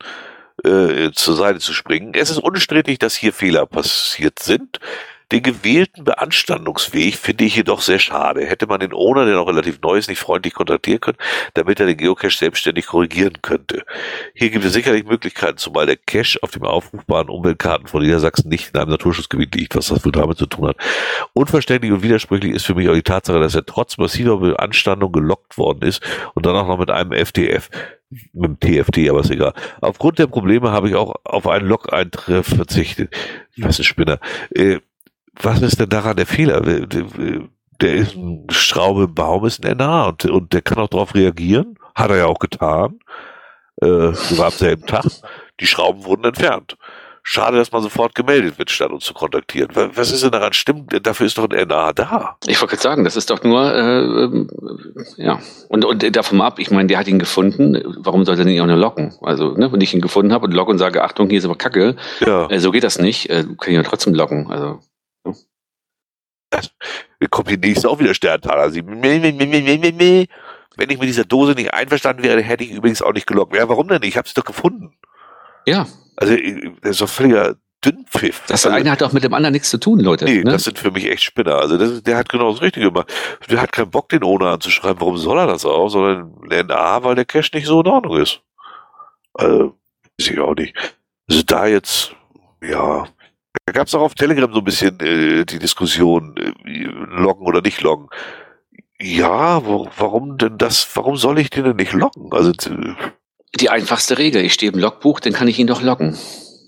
äh, 0.64 1.12
zur 1.12 1.36
Seite 1.36 1.60
zu 1.60 1.74
springen. 1.74 2.14
Es 2.14 2.30
ist 2.30 2.40
unstrittig, 2.40 3.00
dass 3.00 3.16
hier 3.16 3.34
Fehler 3.34 3.66
passiert 3.66 4.40
sind. 4.40 4.80
Den 5.32 5.44
gewählten 5.44 6.06
Beanstandungsweg 6.06 7.16
finde 7.16 7.44
ich 7.44 7.58
jedoch 7.58 7.82
sehr 7.82 8.00
schade. 8.00 8.46
Hätte 8.46 8.66
man 8.66 8.80
den 8.80 8.94
Owner, 8.94 9.26
der 9.26 9.36
noch 9.36 9.48
relativ 9.48 9.82
neu 9.82 9.98
ist, 9.98 10.08
nicht 10.08 10.20
freundlich 10.20 10.54
kontaktieren 10.54 11.02
können, 11.02 11.18
damit 11.54 11.82
er 11.82 11.86
den 11.86 11.98
Geocache 11.98 12.38
selbstständig 12.38 12.86
korrigieren 12.86 13.42
könnte. 13.42 13.84
Hier 14.34 14.50
gibt 14.50 14.64
es 14.64 14.72
sicherlich 14.72 15.04
Möglichkeiten, 15.06 15.58
zumal 15.58 15.86
der 15.86 15.98
Cache 15.98 16.40
auf 16.42 16.52
dem 16.52 16.64
aufrufbaren 16.64 17.28
Umweltkarten 17.28 17.88
von 17.88 18.02
Niedersachsen 18.02 18.48
nicht 18.48 18.74
in 18.74 18.80
einem 18.80 18.92
Naturschutzgebiet 18.92 19.54
liegt, 19.54 19.76
was 19.76 19.88
das 19.88 20.06
wohl 20.06 20.14
damit 20.14 20.38
zu 20.38 20.46
tun 20.46 20.70
hat. 20.70 20.78
Unverständlich 21.34 21.92
und 21.92 22.04
widersprüchlich 22.04 22.54
ist 22.54 22.66
für 22.66 22.76
mich 22.76 22.88
auch 22.88 22.94
die 22.94 23.04
Tatsache, 23.04 23.40
dass 23.40 23.54
er 23.54 23.66
trotz 23.66 23.98
massiver 23.98 24.38
Beanstandung 24.38 25.12
gelockt 25.12 25.58
worden 25.58 25.82
ist 25.82 26.02
und 26.36 26.46
dann 26.46 26.56
auch 26.56 26.68
noch 26.68 26.80
mit 26.80 26.90
einem 26.90 27.12
FTF 27.12 27.70
mit 28.34 28.64
dem 28.64 28.84
TFT, 28.84 29.10
aber 29.10 29.20
ist 29.20 29.32
egal. 29.32 29.54
Aufgrund 29.82 30.20
der 30.20 30.28
Probleme 30.28 30.72
habe 30.72 30.88
ich 30.88 30.96
auch 30.96 31.16
auf 31.26 31.48
einen 31.48 31.68
Log-Eintreff 31.68 32.48
verzichtet. 32.48 33.14
Was 33.58 33.80
ein 33.80 33.84
Spinner. 33.84 34.20
Äh, 34.56 34.80
was 35.42 35.62
ist 35.62 35.80
denn 35.80 35.90
daran 35.90 36.16
der 36.18 36.26
Fehler? 36.28 36.62
Der 36.62 37.94
ist 37.94 38.16
ein 38.16 38.48
Schraube 38.50 39.04
im 39.04 39.14
Baum, 39.14 39.46
ist 39.46 39.64
ein 39.66 39.78
NA 39.78 40.06
und, 40.08 40.26
und 40.26 40.54
der 40.54 40.62
kann 40.62 40.78
auch 40.80 40.88
darauf 40.90 41.14
reagieren. 41.16 41.78
Hat 41.96 42.10
er 42.10 42.18
ja 42.18 42.26
auch 42.26 42.40
getan. 42.40 43.00
Äh, 43.82 44.14
sogar 44.14 44.48
am 44.48 44.52
selben 44.52 44.86
Tag. 44.86 45.06
Die 45.60 45.68
Schrauben 45.68 46.04
wurden 46.06 46.24
entfernt. 46.26 46.78
Schade, 47.22 47.58
dass 47.58 47.72
man 47.74 47.82
sofort 47.84 48.16
gemeldet 48.16 48.58
wird, 48.58 48.72
statt 48.72 48.90
uns 48.90 49.04
zu 49.04 49.14
kontaktieren. 49.14 49.76
Wa- 49.76 49.90
Was 49.94 50.12
ist 50.14 50.24
denn 50.24 50.32
daran 50.32 50.54
stimmt? 50.54 50.98
Dafür 51.06 51.26
ist 51.28 51.38
doch 51.38 51.50
ein 51.50 51.68
NA 51.68 51.92
da. 51.92 52.38
Ich 52.48 52.60
wollte 52.62 52.72
gerade 52.76 52.82
sagen, 52.84 53.04
das 53.04 53.18
ist 53.18 53.30
doch 53.30 53.44
nur, 53.44 53.70
äh, 53.74 54.24
ähm, 54.24 54.50
ja. 55.18 55.40
Und, 55.68 55.84
und 55.84 56.16
davon 56.16 56.40
ab, 56.40 56.58
ich 56.58 56.72
meine, 56.72 56.88
der 56.88 56.98
hat 56.98 57.08
ihn 57.08 57.20
gefunden. 57.20 57.84
Warum 58.00 58.24
sollte 58.24 58.44
er 58.44 58.46
nicht 58.46 58.62
auch 58.62 58.66
nur 58.66 58.78
locken? 58.78 59.14
Also, 59.22 59.52
ne, 59.58 59.70
wenn 59.74 59.82
ich 59.82 59.94
ihn 59.94 60.00
gefunden 60.02 60.32
habe 60.32 60.46
und 60.46 60.54
logge 60.54 60.72
und 60.72 60.78
sage, 60.78 61.04
Achtung, 61.04 61.30
hier 61.30 61.40
ist 61.40 61.46
aber 61.46 61.56
Kacke, 61.58 61.98
Ja. 62.26 62.48
äh, 62.50 62.60
so 62.60 62.72
geht 62.72 62.84
das 62.86 62.98
nicht. 62.98 63.30
Äh, 63.30 63.44
kann 63.44 63.72
ich 63.72 63.76
ja 63.76 63.84
trotzdem 63.84 64.14
locken. 64.14 64.50
Also, 64.50 64.80
kommt 67.30 67.50
die 67.50 67.58
nächste 67.58 67.90
auch 67.90 68.00
wieder 68.00 68.14
Sterntaler. 68.14 68.70
Sie, 68.72 68.82
meh. 68.82 70.26
Wenn 70.78 70.90
ich 70.92 71.00
mit 71.00 71.10
dieser 71.10 71.26
Dose 71.26 71.54
nicht 71.54 71.74
einverstanden 71.74 72.24
wäre, 72.24 72.42
hätte 72.42 72.64
ich 72.64 72.72
übrigens 72.72 73.02
auch 73.02 73.14
nicht 73.14 73.26
gelockt. 73.26 73.56
Ja, 73.56 73.68
warum 73.68 73.88
denn 73.88 74.02
nicht? 74.02 74.10
Ich 74.10 74.18
habe 74.18 74.28
es 74.28 74.34
doch 74.34 74.46
gefunden. 74.46 74.94
ja, 75.66 75.88
Also, 76.16 76.36
äh, 76.36 76.72
das 76.82 76.92
ist 76.92 77.02
doch 77.02 77.10
völliger 77.10 77.56
Dünnpfiff. 77.84 78.44
das 78.48 78.66
also, 78.66 78.76
eine 78.76 78.92
hat 78.92 79.02
doch 79.02 79.14
mit 79.14 79.24
dem 79.24 79.34
anderen 79.34 79.54
nichts 79.54 79.70
zu 79.70 79.80
tun, 79.80 80.00
Leute. 80.00 80.26
Nee, 80.26 80.44
ne? 80.44 80.52
das 80.52 80.64
sind 80.64 80.80
für 80.80 80.92
mich 80.92 81.10
echt 81.10 81.24
Spinner. 81.24 81.56
Also 81.56 81.78
das, 81.78 82.02
der 82.04 82.18
hat 82.18 82.30
genau 82.30 82.52
das 82.52 82.62
Richtige 82.62 82.88
gemacht. 82.88 83.12
Der 83.50 83.62
hat 83.62 83.72
keinen 83.72 83.92
Bock, 83.92 84.10
den 84.10 84.24
Owner 84.24 84.48
anzuschreiben. 84.48 85.00
Warum 85.00 85.18
soll 85.18 85.38
er 85.38 85.48
das 85.48 85.66
auch? 85.66 85.90
Sondern 85.90 86.34
lernen 86.48 86.72
A, 86.72 87.04
weil 87.04 87.16
der 87.16 87.26
Cash 87.26 87.54
nicht 87.54 87.68
so 87.68 87.82
in 87.82 87.88
Ordnung 87.88 88.18
ist. 88.18 88.42
Also, 89.34 89.76
weiß 90.20 90.30
ich 90.30 90.40
auch 90.40 90.56
nicht. 90.56 90.76
Also 91.30 91.44
da 91.44 91.68
jetzt, 91.68 92.16
ja. 92.62 93.08
Da 93.66 93.74
gab 93.74 93.88
es 93.88 93.96
auch 93.96 94.02
auf 94.02 94.16
Telegram 94.16 94.52
so 94.52 94.60
ein 94.60 94.66
bisschen 94.66 95.00
äh, 95.00 95.46
die 95.46 95.60
Diskussion, 95.60 96.36
äh, 96.38 96.84
loggen 96.86 97.46
oder 97.46 97.62
nicht 97.62 97.82
loggen. 97.82 98.10
Ja, 99.00 99.64
wo, 99.66 99.88
warum 99.98 100.38
denn 100.38 100.58
das, 100.58 100.88
warum 100.96 101.18
soll 101.18 101.40
ich 101.40 101.50
den 101.50 101.66
denn 101.66 101.76
nicht 101.76 101.94
loggen? 101.94 102.30
Also 102.32 102.52
äh, 102.52 102.96
die 103.56 103.70
einfachste 103.70 104.18
Regel. 104.18 104.44
Ich 104.44 104.54
stehe 104.54 104.72
im 104.72 104.80
Logbuch, 104.80 105.20
dann 105.20 105.34
kann 105.34 105.48
ich 105.48 105.60
ihn 105.60 105.68
doch 105.68 105.82
loggen. 105.82 106.18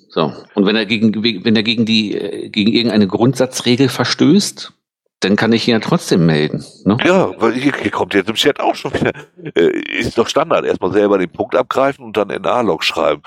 So. 0.10 0.34
Und 0.56 0.66
wenn 0.66 0.76
er 0.76 0.86
gegen, 0.86 1.24
wenn 1.24 1.56
er 1.56 1.64
gegen 1.64 1.86
die, 1.86 2.16
äh, 2.16 2.49
gegen 2.49 2.72
irgendeine 2.72 3.07
Grundsatzregel 3.07 3.90
verstößt, 3.90 4.74
dann 5.22 5.36
kann 5.36 5.52
ich 5.52 5.68
ihn 5.68 5.74
ja 5.74 5.80
trotzdem 5.80 6.26
melden. 6.26 6.64
Ne? 6.86 6.98
Ja, 7.03 7.32
weil 7.40 7.53
hier, 7.53 7.74
hier 7.76 7.91
kommt 7.91 8.14
jetzt 8.14 8.30
im 8.30 8.36
Chat 8.36 8.60
auch 8.60 8.76
schon 8.76 8.94
wieder. 8.94 9.11
Äh, 9.56 9.80
ist 9.99 10.18
doch 10.18 10.28
Standard. 10.28 10.66
Erstmal 10.66 10.94
selber 10.94 11.18
den 11.18 11.30
Punkt 11.30 11.56
abgreifen 11.56 12.06
und 12.06 12.16
dann 12.18 12.30
NA-Log 12.30 12.84
schreiben. 12.84 13.22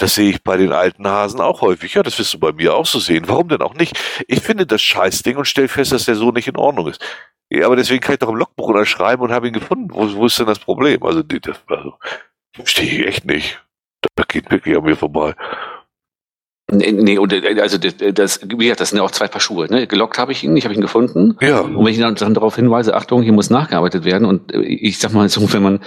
Das 0.00 0.14
sehe 0.14 0.30
ich 0.30 0.42
bei 0.42 0.56
den 0.56 0.72
alten 0.72 1.06
Hasen 1.06 1.40
auch 1.40 1.60
häufig. 1.60 1.94
Ja, 1.94 2.02
das 2.02 2.18
wirst 2.18 2.32
du 2.32 2.38
bei 2.38 2.52
mir 2.52 2.74
auch 2.74 2.86
so 2.86 2.98
sehen. 2.98 3.24
Warum 3.26 3.48
denn 3.48 3.60
auch 3.60 3.74
nicht? 3.74 3.98
Ich 4.28 4.40
finde 4.40 4.64
das 4.66 4.80
Scheißding 4.80 5.36
und 5.36 5.44
stelle 5.44 5.68
fest, 5.68 5.92
dass 5.92 6.06
der 6.06 6.14
so 6.14 6.32
nicht 6.32 6.48
in 6.48 6.56
Ordnung 6.56 6.88
ist. 6.88 7.02
Ja, 7.50 7.66
aber 7.66 7.76
deswegen 7.76 8.00
kann 8.00 8.14
ich 8.14 8.18
doch 8.20 8.28
im 8.30 8.36
Logbuch 8.36 8.68
unterschreiben 8.68 9.22
und 9.22 9.30
habe 9.32 9.48
ihn 9.48 9.52
gefunden. 9.52 9.88
Wo, 9.90 10.10
wo 10.14 10.26
ist 10.26 10.38
denn 10.38 10.46
das 10.46 10.58
Problem? 10.58 11.02
Also, 11.02 11.22
die- 11.22 11.40
das 11.40 11.58
also, 11.68 11.94
verstehe 12.54 12.86
ich 13.00 13.06
echt 13.06 13.24
nicht. 13.26 13.60
Das 14.16 14.28
geht 14.28 14.50
wirklich 14.50 14.76
an 14.76 14.84
mir 14.84 14.96
vorbei. 14.96 15.34
Nee, 16.72 16.92
nee, 16.92 17.18
und 17.18 17.32
äh, 17.32 17.60
also 17.60 17.78
das, 17.78 17.96
das, 18.14 18.40
wie 18.44 18.56
gesagt, 18.56 18.80
das 18.80 18.90
sind 18.90 18.98
ja 18.98 19.04
auch 19.04 19.10
zwei 19.10 19.26
Paar 19.26 19.40
Schuhe. 19.40 19.66
Ne? 19.68 19.86
Gelockt 19.88 20.18
habe 20.18 20.30
ich 20.32 20.44
ihn, 20.44 20.56
ich 20.56 20.64
habe 20.64 20.74
ihn 20.74 20.80
gefunden. 20.80 21.36
Ja, 21.40 21.60
Und 21.60 21.76
wenn 21.84 21.92
ich 21.92 21.98
dann, 21.98 22.14
dann 22.14 22.32
darauf 22.34 22.54
hinweise, 22.56 22.94
Achtung, 22.94 23.22
hier 23.22 23.32
muss 23.32 23.50
nachgearbeitet 23.50 24.04
werden 24.04 24.24
und 24.24 24.54
äh, 24.54 24.60
ich 24.62 24.98
sag 25.00 25.12
mal 25.12 25.28
so, 25.28 25.52
wenn 25.52 25.62
man 25.62 25.80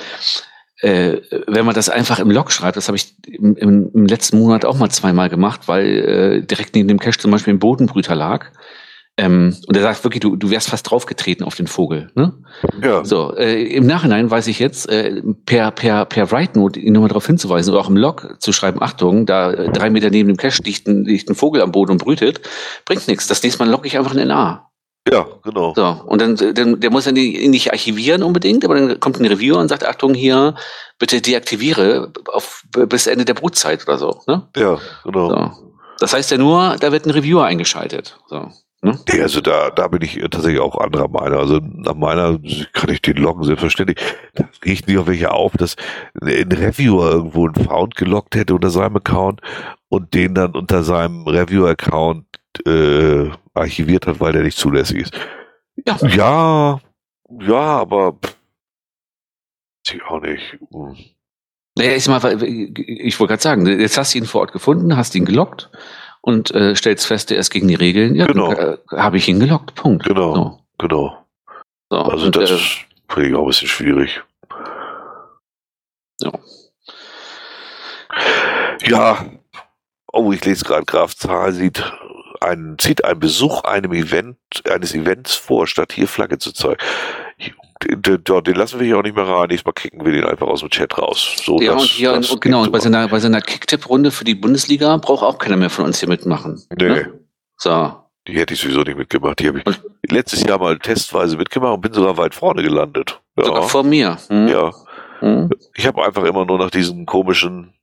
äh, 0.84 1.22
wenn 1.47 1.65
man 1.65 1.73
das 1.73 1.88
einfach 1.88 2.19
im 2.19 2.30
Log 2.30 2.51
schreibt, 2.51 2.76
das 2.76 2.88
habe 2.88 2.97
ich 2.97 3.15
im, 3.26 3.55
im, 3.55 3.89
im 3.93 4.05
letzten 4.05 4.38
Monat 4.38 4.65
auch 4.65 4.77
mal 4.77 4.89
zweimal 4.89 5.30
gemacht, 5.30 5.61
weil 5.68 5.85
äh, 5.85 6.45
direkt 6.45 6.76
neben 6.76 6.89
dem 6.89 6.99
Cache 6.99 7.18
zum 7.18 7.31
Beispiel 7.31 7.53
ein 7.53 7.60
Bodenbrüter 7.60 8.15
lag. 8.15 8.47
Ähm, 9.15 9.55
und 9.68 9.77
er 9.77 9.84
sagt 9.84 10.03
wirklich, 10.03 10.22
du, 10.22 10.35
du 10.35 10.49
wärst 10.49 10.69
fast 10.69 10.89
draufgetreten 10.89 11.45
auf 11.45 11.55
den 11.55 11.68
Vogel. 11.68 12.10
Ne? 12.15 12.34
ja. 12.84 13.05
So, 13.05 13.34
äh, 13.38 13.64
im 13.64 13.85
Nachhinein 13.85 14.30
weiß 14.30 14.47
ich 14.47 14.60
jetzt, 14.60 14.89
äh, 14.89 15.22
per, 15.45 15.72
per, 15.72 16.05
per 16.05 16.31
Write-Note 16.31 16.80
ihn 16.80 16.93
nochmal 16.93 17.10
darauf 17.10 17.27
hinzuweisen 17.27 17.72
oder 17.72 17.81
auch 17.81 17.89
im 17.89 17.95
Log 17.95 18.35
zu 18.39 18.51
schreiben, 18.51 18.81
Achtung, 18.81 19.26
da 19.26 19.51
äh, 19.51 19.72
drei 19.72 19.89
Meter 19.89 20.10
neben 20.10 20.27
dem 20.27 20.38
Cache 20.38 20.64
liegt 20.64 20.88
ein, 20.88 21.05
liegt 21.05 21.30
ein 21.30 21.35
Vogel 21.35 21.61
am 21.61 21.72
Boden 21.72 21.91
und 21.91 22.03
brütet, 22.03 22.41
bringt 22.85 23.07
nichts. 23.07 23.27
Das 23.27 23.41
nächste 23.41 23.64
Mal 23.64 23.72
logge 23.72 23.88
ich 23.88 23.97
einfach 23.97 24.15
in 24.15 24.27
NA. 24.27 24.69
Ja, 25.11 25.25
genau. 25.43 25.73
So, 25.75 25.85
und 26.05 26.21
dann, 26.21 26.35
dann 26.55 26.80
der 26.80 26.89
muss 26.89 27.03
dann 27.05 27.15
die- 27.15 27.47
nicht 27.49 27.71
archivieren 27.71 28.23
unbedingt, 28.23 28.63
aber 28.63 28.75
dann 28.75 28.99
kommt 29.01 29.19
ein 29.19 29.25
Reviewer 29.25 29.59
und 29.59 29.67
sagt, 29.67 29.85
Achtung, 29.85 30.13
hier, 30.13 30.55
bitte 30.97 31.19
deaktiviere 31.21 32.11
auf, 32.31 32.63
bis 32.71 33.07
Ende 33.07 33.25
der 33.25 33.34
Brutzeit 33.34 33.84
oder 33.88 33.97
so. 33.97 34.21
Ne? 34.27 34.47
Ja, 34.55 34.80
genau. 35.03 35.30
so. 35.30 35.51
Das 35.99 36.13
heißt 36.13 36.31
ja 36.31 36.38
nur, 36.38 36.77
da 36.80 36.91
wird 36.91 37.05
ein 37.05 37.11
Reviewer 37.11 37.43
eingeschaltet. 37.45 38.17
So. 38.27 38.49
Ne? 38.81 38.97
Nee, 39.11 39.21
also 39.21 39.39
da, 39.41 39.69
da 39.71 39.88
bin 39.89 40.01
ich 40.01 40.19
tatsächlich 40.31 40.59
auch 40.59 40.77
anderer 40.77 41.07
Meinung. 41.09 41.39
Also 41.39 41.59
nach 41.61 41.95
meiner 41.95 42.39
kann 42.73 42.89
ich 42.89 43.01
den 43.01 43.17
loggen, 43.17 43.43
selbstverständlich. 43.43 43.97
Da 44.35 44.45
riecht 44.65 44.88
nicht 44.88 44.97
auf 44.97 45.07
welche 45.07 45.31
auf, 45.31 45.53
dass 45.53 45.75
ein 46.21 46.51
Reviewer 46.51 47.11
irgendwo 47.11 47.45
einen 47.45 47.55
Found 47.55 47.95
geloggt 47.95 48.35
hätte 48.35 48.55
unter 48.55 48.69
seinem 48.69 48.97
Account 48.97 49.41
und 49.89 50.13
den 50.13 50.34
dann 50.34 50.51
unter 50.55 50.84
seinem 50.84 51.27
Reviewer-Account 51.27 52.25
äh, 52.65 53.30
archiviert 53.53 54.07
hat, 54.07 54.19
weil 54.19 54.34
der 54.34 54.43
nicht 54.43 54.57
zulässig 54.57 54.97
ist. 55.03 55.13
Ja. 55.85 55.97
Ja, 56.07 56.80
ja, 57.39 57.55
aber 57.55 58.17
ich 59.88 60.03
auch 60.03 60.21
nicht. 60.21 60.57
Hm. 60.71 60.95
Naja, 61.75 61.95
ich, 61.95 62.07
mal, 62.07 62.43
ich 62.43 63.19
wollte 63.19 63.31
gerade 63.31 63.41
sagen, 63.41 63.65
jetzt 63.65 63.97
hast 63.97 64.13
du 64.13 64.19
ihn 64.19 64.25
vor 64.25 64.41
Ort 64.41 64.51
gefunden, 64.51 64.95
hast 64.95 65.15
ihn 65.15 65.25
gelockt 65.25 65.71
und 66.21 66.51
äh, 66.51 66.75
stellst 66.75 67.07
fest, 67.07 67.31
er 67.31 67.39
ist 67.39 67.49
gegen 67.49 67.67
die 67.67 67.75
Regeln. 67.75 68.15
Ja, 68.15 68.27
Genau. 68.27 68.51
äh, 68.53 68.77
habe 68.91 69.17
ich 69.17 69.27
ihn 69.27 69.39
gelockt. 69.39 69.73
Punkt. 69.75 70.05
Genau. 70.05 70.35
So. 70.35 70.59
Genau. 70.77 71.25
So. 71.89 71.97
Also 71.97 72.25
und, 72.27 72.35
das 72.35 72.51
äh, 72.51 72.57
finde 73.09 73.30
ich 73.30 73.35
auch 73.35 73.41
ein 73.41 73.47
bisschen 73.47 73.67
schwierig. 73.67 74.21
Ja. 76.21 76.31
Ja. 78.85 79.25
Oh, 80.11 80.31
ich 80.31 80.45
lese 80.45 80.63
gerade, 80.65 80.85
Graf 80.85 81.15
Zahl 81.15 81.51
sieht 81.53 81.84
einen, 82.43 82.77
zieht 82.79 83.03
einen 83.05 83.19
Besuch 83.19 83.63
einem 83.63 83.93
Event, 83.93 84.37
eines 84.69 84.93
Events 84.93 85.33
vor, 85.35 85.67
statt 85.67 85.93
hier 85.93 86.07
Flagge 86.07 86.37
zu 86.37 86.51
zeigen. 86.51 86.77
Den, 87.85 88.23
den, 88.23 88.55
lassen 88.55 88.79
wir 88.79 88.85
hier 88.87 88.97
auch 88.97 89.03
nicht 89.03 89.15
mehr 89.15 89.27
rein. 89.27 89.47
Nächstes 89.49 89.65
Mal 89.65 89.73
kicken 89.73 90.05
wir 90.05 90.13
den 90.13 90.23
einfach 90.23 90.47
aus 90.47 90.61
dem 90.61 90.69
Chat 90.69 90.97
raus. 90.97 91.35
So, 91.43 91.59
ja, 91.59 91.73
das- 91.73 91.81
und 91.81 91.87
hier, 91.89 92.13
das 92.13 92.31
und, 92.31 92.39
genau, 92.41 92.61
und 92.63 92.71
bei 92.71 92.79
seiner, 92.79 93.07
bei 93.09 93.19
seiner 93.19 93.41
Kicktipp-Runde 93.41 94.11
für 94.11 94.23
die 94.23 94.35
Bundesliga 94.35 94.95
braucht 94.97 95.23
auch 95.23 95.37
keiner 95.37 95.57
mehr 95.57 95.69
von 95.69 95.85
uns 95.85 95.99
hier 95.99 96.07
mitmachen. 96.07 96.61
Nee, 96.77 96.87
Ne? 96.89 97.19
So. 97.57 97.95
die 98.27 98.37
hätte 98.39 98.53
ich 98.53 98.61
sowieso 98.61 98.81
nicht 98.83 98.97
mitgemacht. 98.97 99.39
Die 99.39 99.47
habe 99.49 99.59
ich 99.59 99.65
Und- 99.65 99.81
letztes 100.09 100.43
Jahr 100.43 100.59
mal 100.59 100.79
testweise 100.79 101.35
mitgemacht 101.35 101.73
und 101.73 101.81
bin 101.81 101.93
sogar 101.93 102.17
weit 102.17 102.35
vorne 102.35 102.63
gelandet. 102.63 103.19
Ja, 103.37 103.45
Sogar 103.45 103.63
vor 103.63 103.83
mir. 103.83 104.17
Hm? 104.29 104.47
ja. 104.47 104.71
Hm? 105.19 105.49
Ich 105.75 105.85
habe 105.85 106.05
einfach 106.05 106.23
immer 106.23 106.45
nur 106.45 106.57
nach 106.59 106.69
diesen 106.71 107.05
komischen 107.05 107.73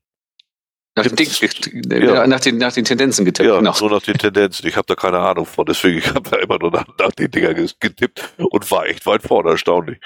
Nach, 0.97 1.05
den 1.07 1.15
Gibt's- 1.15 1.39
Dings, 1.39 1.71
Ja. 2.03 2.27
nach, 2.27 2.41
den, 2.41 2.59
nach 2.59 2.73
den 2.73 2.85
Tendenzen 2.85 3.25
getippt. 3.25 3.49
Ja, 3.49 3.59
genau. 3.59 3.73
so 3.73 3.89
nach 3.89 4.03
den 4.03 4.19
Tendenzen. 4.19 4.67
Ich 4.67 4.77
habe 4.77 4.87
da 4.87 4.97
keine 4.97 5.19
Ahnung 5.19 5.47
von. 5.47 5.65
Deswegen 5.65 5.99
ich 5.99 6.09
habe 6.09 6.29
da 6.29 6.37
immer 6.39 6.59
nur 6.59 6.73
nach, 6.73 6.85
nach 6.99 7.13
den 7.13 7.31
Dingern 7.31 7.55
ges- 7.55 7.77
getippt 7.79 8.33
und 8.39 8.71
war 8.73 8.87
echt 8.87 9.07
weit 9.07 9.23
vorne, 9.23 9.51
erstaunlich. 9.51 9.99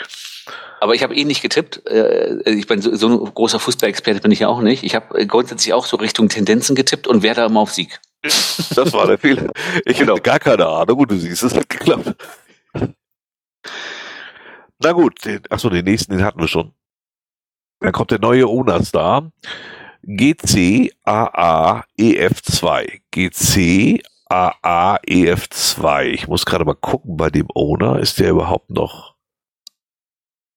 Aber 0.81 0.95
ich 0.95 1.03
habe 1.03 1.15
eh 1.17 1.25
nicht 1.25 1.41
getippt. 1.41 1.87
Äh, 1.87 2.37
Ich 2.51 2.67
bin 2.67 2.83
so, 2.83 2.95
so 2.95 3.09
ein 3.09 3.33
großer 3.35 3.59
Fußballexperte 3.59 4.21
bin 4.21 4.31
ich 4.31 4.41
ja 4.41 4.49
auch 4.49 4.61
nicht. 4.61 4.83
Ich 4.85 4.95
habe 4.95 5.27
grundsätzlich 5.27 5.73
auch 5.73 5.87
so 5.87 5.97
Richtung 5.97 6.29
Tendenzen 6.29 6.77
getippt 6.77 7.07
und 7.07 7.23
wer 7.23 7.35
da 7.35 7.47
immer 7.47 7.61
auf 7.61 7.73
Sieg. 7.73 7.99
Das 8.23 8.93
war 8.93 9.07
der 9.07 9.17
Fehler. 9.19 9.53
Ich 9.87 9.97
Genau. 9.99 10.13
hatte 10.13 10.23
gar 10.23 10.39
keine 10.39 10.67
Ahnung 10.67 10.99
und 10.99 11.11
du 11.11 11.17
siehst, 11.17 11.43
es 11.43 11.55
hat 11.55 11.69
geklappt. 11.69 12.15
Na 14.81 14.93
gut, 14.93 15.25
den, 15.25 15.41
achso, 15.51 15.71
den 15.71 15.85
nächsten, 15.85 16.13
den 16.17 16.25
hatten 16.25 16.41
wir 16.41 16.49
schon. 16.49 16.73
Dann 17.81 17.93
kommt 17.93 18.11
der 18.11 18.19
neue 18.19 18.47
Owner-Star. 18.47 19.31
GCAAEF2. 20.07 23.01
GCAAEF2. 23.13 26.05
Ich 26.05 26.29
muss 26.29 26.47
gerade 26.47 26.65
mal 26.65 26.75
gucken 26.75 27.17
bei 27.17 27.31
dem 27.31 27.49
Owner. 27.55 27.99
Ist 27.99 28.21
der 28.21 28.31
überhaupt 28.31 28.71
noch 28.71 29.14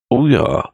Oh 0.10 0.26
ja, 0.26 0.70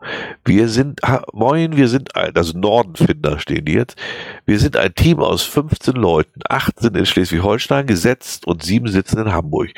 wir 0.45 0.69
sind, 0.69 1.01
ha, 1.01 1.23
moin, 1.33 1.75
wir 1.75 1.87
sind 1.87 2.15
ein, 2.15 2.35
also 2.35 2.55
Nordenfinder 2.55 3.39
stehen 3.39 3.65
die 3.65 3.73
jetzt. 3.73 3.97
Wir 4.45 4.59
sind 4.59 4.77
ein 4.77 4.93
Team 4.93 5.21
aus 5.21 5.41
15 5.41 5.95
Leuten. 5.95 6.41
Acht 6.47 6.79
sind 6.79 6.95
in 6.95 7.07
Schleswig-Holstein 7.07 7.87
gesetzt 7.87 8.45
und 8.45 8.61
sieben 8.61 8.87
sitzen 8.89 9.17
in 9.17 9.33
Hamburg. 9.33 9.71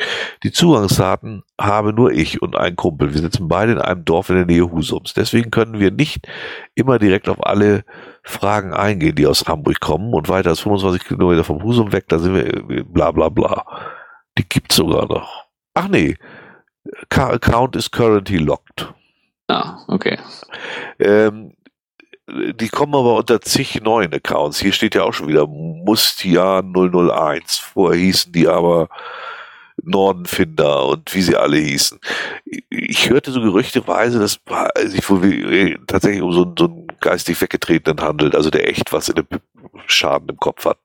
Die 0.44 0.52
Zugangsdaten 0.52 1.44
habe 1.60 1.94
nur 1.94 2.12
ich 2.12 2.42
und 2.42 2.58
ein 2.58 2.76
Kumpel. 2.76 3.14
Wir 3.14 3.22
sitzen 3.22 3.48
beide 3.48 3.72
in 3.72 3.80
einem 3.80 4.04
Dorf 4.04 4.30
in 4.30 4.36
der 4.36 4.46
Nähe 4.46 4.70
Husums. 4.70 5.14
Deswegen 5.14 5.52
können 5.52 5.80
wir 5.80 5.92
nicht 5.92 6.28
immer 6.76 7.00
direkt 7.00 7.30
auf 7.30 7.46
alle 7.46 7.86
Fragen 8.24 8.74
eingehen, 8.74 9.16
die 9.16 9.26
aus 9.26 9.46
Hamburg 9.48 9.80
kommen 9.80 10.14
und 10.14 10.28
weiter 10.28 10.50
als 10.50 10.60
25 10.60 11.08
Kilometer 11.08 11.46
vom 11.46 11.64
Husum 11.64 11.94
weg, 11.94 12.10
da 12.10 12.20
sind 12.20 12.36
wir, 12.36 12.84
bla, 12.84 13.12
bla, 13.12 13.30
bla. 13.30 13.64
Die 14.38 14.50
gibt's 14.50 14.76
sogar 14.76 15.08
noch. 15.08 15.46
Ach 15.76 15.88
nee. 15.88 16.18
Account 17.10 17.78
is 17.78 17.90
currently 17.90 18.38
locked. 18.38 18.94
Ah, 19.48 19.80
okay. 19.88 20.18
Ähm, 21.00 21.54
die 22.28 22.70
kommen 22.70 22.96
aber 22.96 23.16
unter 23.16 23.40
zig 23.42 23.82
neuen 23.82 24.14
Accounts. 24.14 24.60
Hier 24.60 24.72
steht 24.72 24.96
ja 24.96 25.04
auch 25.04 25.14
schon 25.14 25.28
wieder 25.28 25.46
Mustian 25.46 26.74
001. 26.74 27.60
Vorher 27.60 28.00
hießen 28.00 28.32
die 28.32 28.48
aber 28.48 28.90
Nordenfinder 29.84 30.88
und 30.88 31.14
wie 31.14 31.22
sie 31.22 31.36
alle 31.36 31.58
hießen. 31.58 32.00
Ich 32.70 33.10
hörte 33.10 33.32
so 33.32 33.42
gerüchteweise, 33.42 34.20
dass 34.20 34.40
sich 34.90 35.10
wohl 35.10 35.78
tatsächlich 35.86 36.24
um 36.24 36.32
so, 36.32 36.54
so 36.58 36.66
einen 36.66 36.88
geistig 37.00 37.40
weggetretenen 37.40 38.02
handelt, 38.02 38.36
also 38.36 38.50
der 38.50 38.68
echt 38.68 38.92
was 38.92 39.10
in 39.10 39.16
dem 39.16 39.28
Schaden 39.86 40.30
im 40.30 40.38
Kopf 40.38 40.66
hat. 40.66 40.80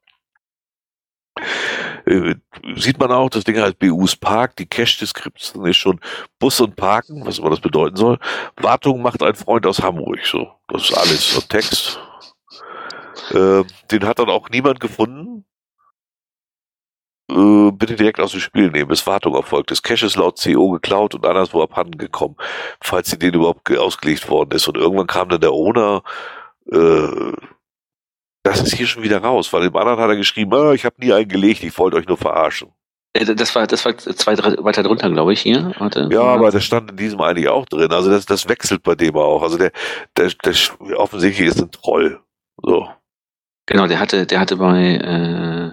Äh, 2.10 2.34
sieht 2.74 2.98
man 2.98 3.12
auch, 3.12 3.30
das 3.30 3.44
Ding 3.44 3.56
heißt 3.56 3.78
BUs 3.78 4.16
Park, 4.16 4.56
die 4.56 4.66
Cache-Description 4.66 5.64
ist 5.66 5.76
schon 5.76 6.00
Bus 6.40 6.60
und 6.60 6.74
Parken, 6.74 7.24
was 7.24 7.38
immer 7.38 7.50
das 7.50 7.60
bedeuten 7.60 7.96
soll. 7.96 8.18
Wartung 8.56 9.00
macht 9.00 9.22
ein 9.22 9.36
Freund 9.36 9.64
aus 9.64 9.80
Hamburg, 9.80 10.18
so. 10.26 10.50
Das 10.68 10.90
ist 10.90 10.98
alles 10.98 11.34
so 11.34 11.40
Text. 11.42 12.00
Äh, 13.30 13.62
den 13.92 14.06
hat 14.06 14.18
dann 14.18 14.28
auch 14.28 14.48
niemand 14.50 14.80
gefunden. 14.80 15.44
Äh, 17.30 17.70
bitte 17.70 17.94
direkt 17.94 18.18
aus 18.18 18.32
dem 18.32 18.40
Spiel 18.40 18.72
nehmen, 18.72 18.88
bis 18.88 19.06
Wartung 19.06 19.36
erfolgt. 19.36 19.70
Ist 19.70 20.16
laut 20.16 20.42
CO 20.42 20.70
geklaut 20.70 21.14
und 21.14 21.24
anderswo 21.24 21.62
abhanden 21.62 21.96
gekommen, 21.96 22.34
falls 22.80 23.10
sie 23.10 23.20
den 23.20 23.34
überhaupt 23.34 23.70
ausgelegt 23.78 24.28
worden 24.28 24.50
ist. 24.50 24.66
Und 24.66 24.76
irgendwann 24.76 25.06
kam 25.06 25.28
dann 25.28 25.40
der 25.40 25.52
Owner, 25.52 26.02
äh, 26.72 27.32
das 28.42 28.62
ist 28.62 28.74
hier 28.74 28.86
schon 28.86 29.02
wieder 29.02 29.18
raus, 29.18 29.52
weil 29.52 29.64
im 29.64 29.76
anderen 29.76 29.98
hat 29.98 30.08
er 30.08 30.16
geschrieben, 30.16 30.54
ah, 30.54 30.72
ich 30.72 30.84
habe 30.84 30.96
nie 30.98 31.12
einen 31.12 31.28
gelegt, 31.28 31.62
ich 31.62 31.76
wollte 31.78 31.96
euch 31.96 32.06
nur 32.06 32.16
verarschen. 32.16 32.72
Äh, 33.12 33.34
das 33.34 33.54
war, 33.54 33.66
das 33.66 33.84
war 33.84 33.96
zwei, 33.96 34.34
drei 34.34 34.56
weiter 34.62 34.82
drunter, 34.82 35.10
glaube 35.10 35.32
ich, 35.32 35.40
hier. 35.40 35.72
Warte. 35.78 36.08
Ja, 36.10 36.22
aber 36.22 36.50
das 36.50 36.64
stand 36.64 36.90
in 36.90 36.96
diesem 36.96 37.20
eigentlich 37.20 37.48
auch 37.48 37.66
drin. 37.66 37.92
Also 37.92 38.10
das, 38.10 38.26
das 38.26 38.48
wechselt 38.48 38.82
bei 38.82 38.94
dem 38.94 39.16
auch. 39.16 39.42
Also 39.42 39.58
der, 39.58 39.72
der, 40.16 40.30
der 40.44 40.54
offensichtlich 40.98 41.48
ist 41.48 41.60
ein 41.60 41.70
Troll. 41.70 42.20
So. 42.62 42.88
Genau, 43.66 43.86
der 43.86 44.00
hatte, 44.00 44.26
der 44.26 44.40
hatte 44.40 44.56
bei, 44.56 44.94
äh, 44.96 45.70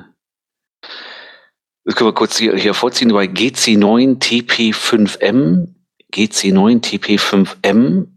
das 1.86 1.96
können 1.96 2.10
wir 2.10 2.14
kurz 2.14 2.38
hier, 2.38 2.56
hier 2.56 2.74
vorziehen, 2.74 3.14
bei 3.14 3.26
GC9 3.26 4.20
TP5M, 4.20 5.74
GC9 6.14 6.84
TP5M 6.84 8.08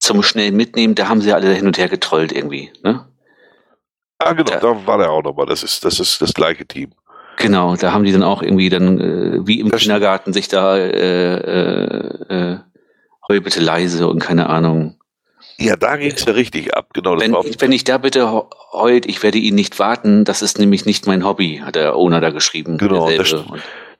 zum 0.00 0.22
schnell 0.22 0.52
mitnehmen, 0.52 0.94
da 0.94 1.08
haben 1.08 1.20
sie 1.20 1.32
alle 1.32 1.52
hin 1.52 1.66
und 1.66 1.76
her 1.76 1.88
getrollt 1.88 2.30
irgendwie, 2.30 2.70
ne? 2.82 3.06
Ah, 4.18 4.32
genau, 4.32 4.50
da, 4.50 4.60
da 4.60 4.86
war 4.86 4.98
der 4.98 5.10
auch 5.10 5.22
nochmal. 5.22 5.46
Das 5.46 5.62
ist, 5.62 5.84
das 5.84 6.00
ist 6.00 6.22
das 6.22 6.32
gleiche 6.34 6.66
Team. 6.66 6.92
Genau, 7.36 7.74
da 7.76 7.92
haben 7.92 8.04
die 8.04 8.12
dann 8.12 8.22
auch 8.22 8.42
irgendwie 8.42 8.68
dann, 8.68 9.00
äh, 9.00 9.46
wie 9.46 9.60
im 9.60 9.70
das 9.70 9.80
Kindergarten, 9.80 10.32
sich 10.32 10.48
da 10.48 10.76
äh, 10.76 11.34
äh, 11.34 12.52
äh, 12.52 12.58
heul 13.28 13.40
bitte 13.40 13.60
leise 13.60 14.06
und 14.08 14.20
keine 14.20 14.48
Ahnung. 14.48 14.98
Ja, 15.58 15.76
da 15.76 15.96
ging 15.96 16.12
es 16.12 16.24
ja 16.24 16.32
richtig 16.32 16.74
ab, 16.74 16.88
genau. 16.92 17.18
Wenn, 17.18 17.32
wenn 17.32 17.72
ich 17.72 17.84
da 17.84 17.98
bitte 17.98 18.46
heult, 18.72 19.06
ich 19.06 19.22
werde 19.22 19.38
ihn 19.38 19.54
nicht 19.54 19.78
warten, 19.78 20.24
das 20.24 20.42
ist 20.42 20.58
nämlich 20.58 20.84
nicht 20.84 21.06
mein 21.06 21.24
Hobby, 21.24 21.62
hat 21.64 21.76
der 21.76 21.96
Owner 21.96 22.20
da 22.20 22.30
geschrieben. 22.30 22.76
Genau, 22.76 23.08
das, 23.10 23.34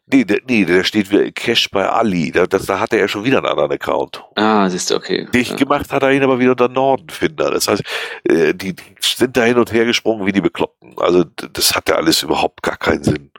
Nee, 0.06 0.24
der, 0.24 0.40
nee, 0.46 0.66
der 0.66 0.84
steht 0.84 1.10
wie 1.10 1.32
Cash 1.32 1.70
bei 1.70 1.88
Ali. 1.88 2.30
Da, 2.30 2.46
das, 2.46 2.66
da 2.66 2.78
hat 2.78 2.92
er 2.92 3.00
ja 3.00 3.08
schon 3.08 3.24
wieder 3.24 3.38
einen 3.38 3.46
anderen 3.46 3.72
Account. 3.72 4.22
Ah, 4.34 4.68
siehst 4.68 4.90
du, 4.90 4.96
okay. 4.96 5.26
Dich 5.32 5.50
ja. 5.50 5.56
gemacht 5.56 5.90
hat 5.90 6.02
er 6.02 6.12
ihn 6.12 6.22
aber 6.22 6.38
wieder 6.38 6.50
unter 6.50 6.68
Nordenfinder. 6.68 7.50
Das 7.50 7.68
heißt, 7.68 7.82
äh, 8.28 8.52
die, 8.52 8.74
die 8.74 8.82
sind 9.00 9.36
da 9.36 9.44
hin 9.44 9.56
und 9.56 9.72
her 9.72 9.86
gesprungen 9.86 10.26
wie 10.26 10.32
die 10.32 10.42
Bekloppten. 10.42 10.94
Also 10.98 11.24
das 11.24 11.74
hat 11.74 11.88
ja 11.88 11.94
alles 11.94 12.22
überhaupt 12.22 12.62
gar 12.62 12.76
keinen 12.76 13.02
Sinn. 13.02 13.30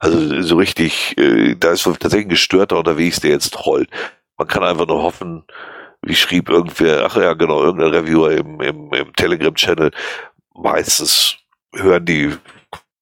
Also 0.00 0.42
so 0.42 0.56
richtig, 0.56 1.16
äh, 1.16 1.54
da 1.54 1.70
ist 1.70 1.84
tatsächlich 1.84 2.26
ein 2.26 2.30
Gestörter 2.30 2.78
unterwegs, 2.78 3.20
der 3.20 3.30
jetzt 3.30 3.54
trollt. 3.54 3.88
Man 4.36 4.48
kann 4.48 4.64
einfach 4.64 4.88
nur 4.88 5.00
hoffen, 5.00 5.44
wie 6.02 6.16
schrieb 6.16 6.48
irgendwer, 6.48 7.04
ach 7.06 7.16
ja, 7.16 7.34
genau, 7.34 7.62
irgendein 7.62 7.94
Reviewer 7.94 8.32
im, 8.32 8.60
im, 8.60 8.92
im 8.92 9.12
Telegram-Channel, 9.14 9.92
meistens 10.54 11.36
hören 11.72 12.04
die 12.04 12.32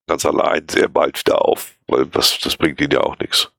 ganz 0.06 0.26
allein 0.26 0.66
sehr 0.68 0.88
bald 0.88 1.18
wieder 1.18 1.42
auf, 1.42 1.74
weil 1.90 2.06
das, 2.06 2.38
das 2.42 2.56
bringt 2.56 2.80
ihnen 2.80 2.92
ja 2.92 3.00
auch 3.00 3.18
nichts. 3.18 3.50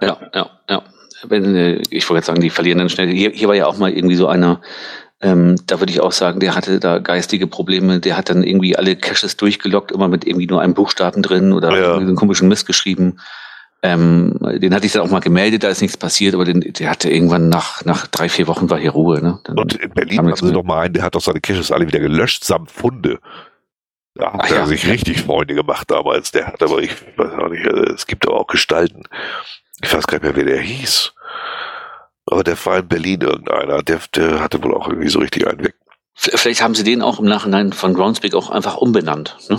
Ja, 0.00 0.16
ja, 0.34 0.50
ja. 0.68 0.82
Wenn, 1.24 1.54
äh, 1.54 1.82
ich 1.90 2.08
wollte 2.08 2.18
jetzt 2.18 2.26
sagen, 2.26 2.40
die 2.40 2.50
verlieren 2.50 2.78
dann 2.78 2.88
schnell. 2.88 3.08
Hier, 3.08 3.30
hier 3.30 3.48
war 3.48 3.54
ja 3.54 3.66
auch 3.66 3.76
mal 3.76 3.92
irgendwie 3.92 4.16
so 4.16 4.26
einer, 4.26 4.60
ähm, 5.20 5.56
da 5.66 5.80
würde 5.80 5.92
ich 5.92 6.00
auch 6.00 6.12
sagen, 6.12 6.40
der 6.40 6.54
hatte 6.54 6.80
da 6.80 6.98
geistige 6.98 7.46
Probleme. 7.46 8.00
Der 8.00 8.16
hat 8.16 8.30
dann 8.30 8.42
irgendwie 8.42 8.76
alle 8.76 8.96
Caches 8.96 9.36
durchgelockt, 9.36 9.92
immer 9.92 10.08
mit 10.08 10.26
irgendwie 10.26 10.46
nur 10.46 10.62
einem 10.62 10.74
Buchstaben 10.74 11.22
drin 11.22 11.52
oder 11.52 11.76
ja. 11.78 11.96
einen 11.96 12.16
komischen 12.16 12.48
Mist 12.48 12.66
geschrieben. 12.66 13.18
Ähm, 13.82 14.36
den 14.40 14.74
hatte 14.74 14.84
ich 14.84 14.92
dann 14.92 15.02
auch 15.02 15.10
mal 15.10 15.20
gemeldet, 15.20 15.62
da 15.62 15.68
ist 15.68 15.80
nichts 15.80 15.96
passiert, 15.96 16.34
aber 16.34 16.44
den, 16.44 16.60
der 16.60 16.90
hatte 16.90 17.08
irgendwann 17.08 17.48
nach, 17.48 17.82
nach 17.86 18.06
drei, 18.06 18.28
vier 18.28 18.46
Wochen 18.46 18.68
war 18.68 18.78
hier 18.78 18.90
Ruhe. 18.90 19.22
Ne? 19.22 19.38
Dann 19.44 19.58
und 19.58 19.74
in 19.74 19.90
Berlin 19.90 20.18
haben 20.18 20.36
sie 20.36 20.52
noch 20.52 20.64
mal 20.64 20.82
einen, 20.82 20.94
der 20.94 21.02
hat 21.02 21.14
doch 21.14 21.22
seine 21.22 21.40
Caches 21.40 21.72
alle 21.72 21.86
wieder 21.86 22.00
gelöscht 22.00 22.44
samt 22.44 22.70
Funde. 22.70 23.20
Da 24.20 24.34
hat 24.34 24.40
Ach, 24.44 24.50
er 24.50 24.56
ja. 24.58 24.66
sich 24.66 24.86
richtig 24.86 25.22
Freunde 25.22 25.54
gemacht 25.54 25.90
damals. 25.90 26.30
Der 26.30 26.46
hat 26.46 26.62
aber, 26.62 26.82
ich 26.82 26.92
weiß 27.16 27.32
auch 27.32 27.48
nicht, 27.48 27.64
äh, 27.64 27.92
es 27.94 28.06
gibt 28.06 28.26
aber 28.28 28.38
auch 28.38 28.46
Gestalten. 28.46 29.04
Ich 29.82 29.92
weiß 29.92 30.06
gar 30.06 30.18
nicht 30.18 30.24
mehr, 30.24 30.36
wer 30.36 30.44
der 30.44 30.60
hieß. 30.60 31.14
Aber 32.26 32.44
der 32.44 32.66
war 32.66 32.78
in 32.78 32.88
Berlin 32.88 33.22
irgendeiner. 33.22 33.82
Der, 33.82 33.98
der 34.14 34.40
hatte 34.40 34.62
wohl 34.62 34.74
auch 34.74 34.88
irgendwie 34.88 35.08
so 35.08 35.20
richtig 35.20 35.46
einen 35.48 35.64
weg. 35.64 35.74
Vielleicht 36.14 36.60
haben 36.60 36.74
sie 36.74 36.84
den 36.84 37.00
auch 37.00 37.18
im 37.18 37.24
Nachhinein 37.24 37.72
von 37.72 37.94
Groundspeak 37.94 38.34
auch 38.34 38.50
einfach 38.50 38.76
umbenannt, 38.76 39.38
ne? 39.48 39.58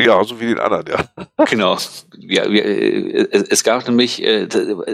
Ja, 0.00 0.24
so 0.24 0.40
wie 0.40 0.46
den 0.46 0.58
anderen, 0.58 0.86
ja. 0.86 1.26
Genau. 1.50 1.76
Ja, 2.16 2.50
wir, 2.50 2.64
äh, 2.64 3.44
es 3.50 3.62
gab 3.62 3.86
nämlich, 3.86 4.22
äh, 4.24 4.48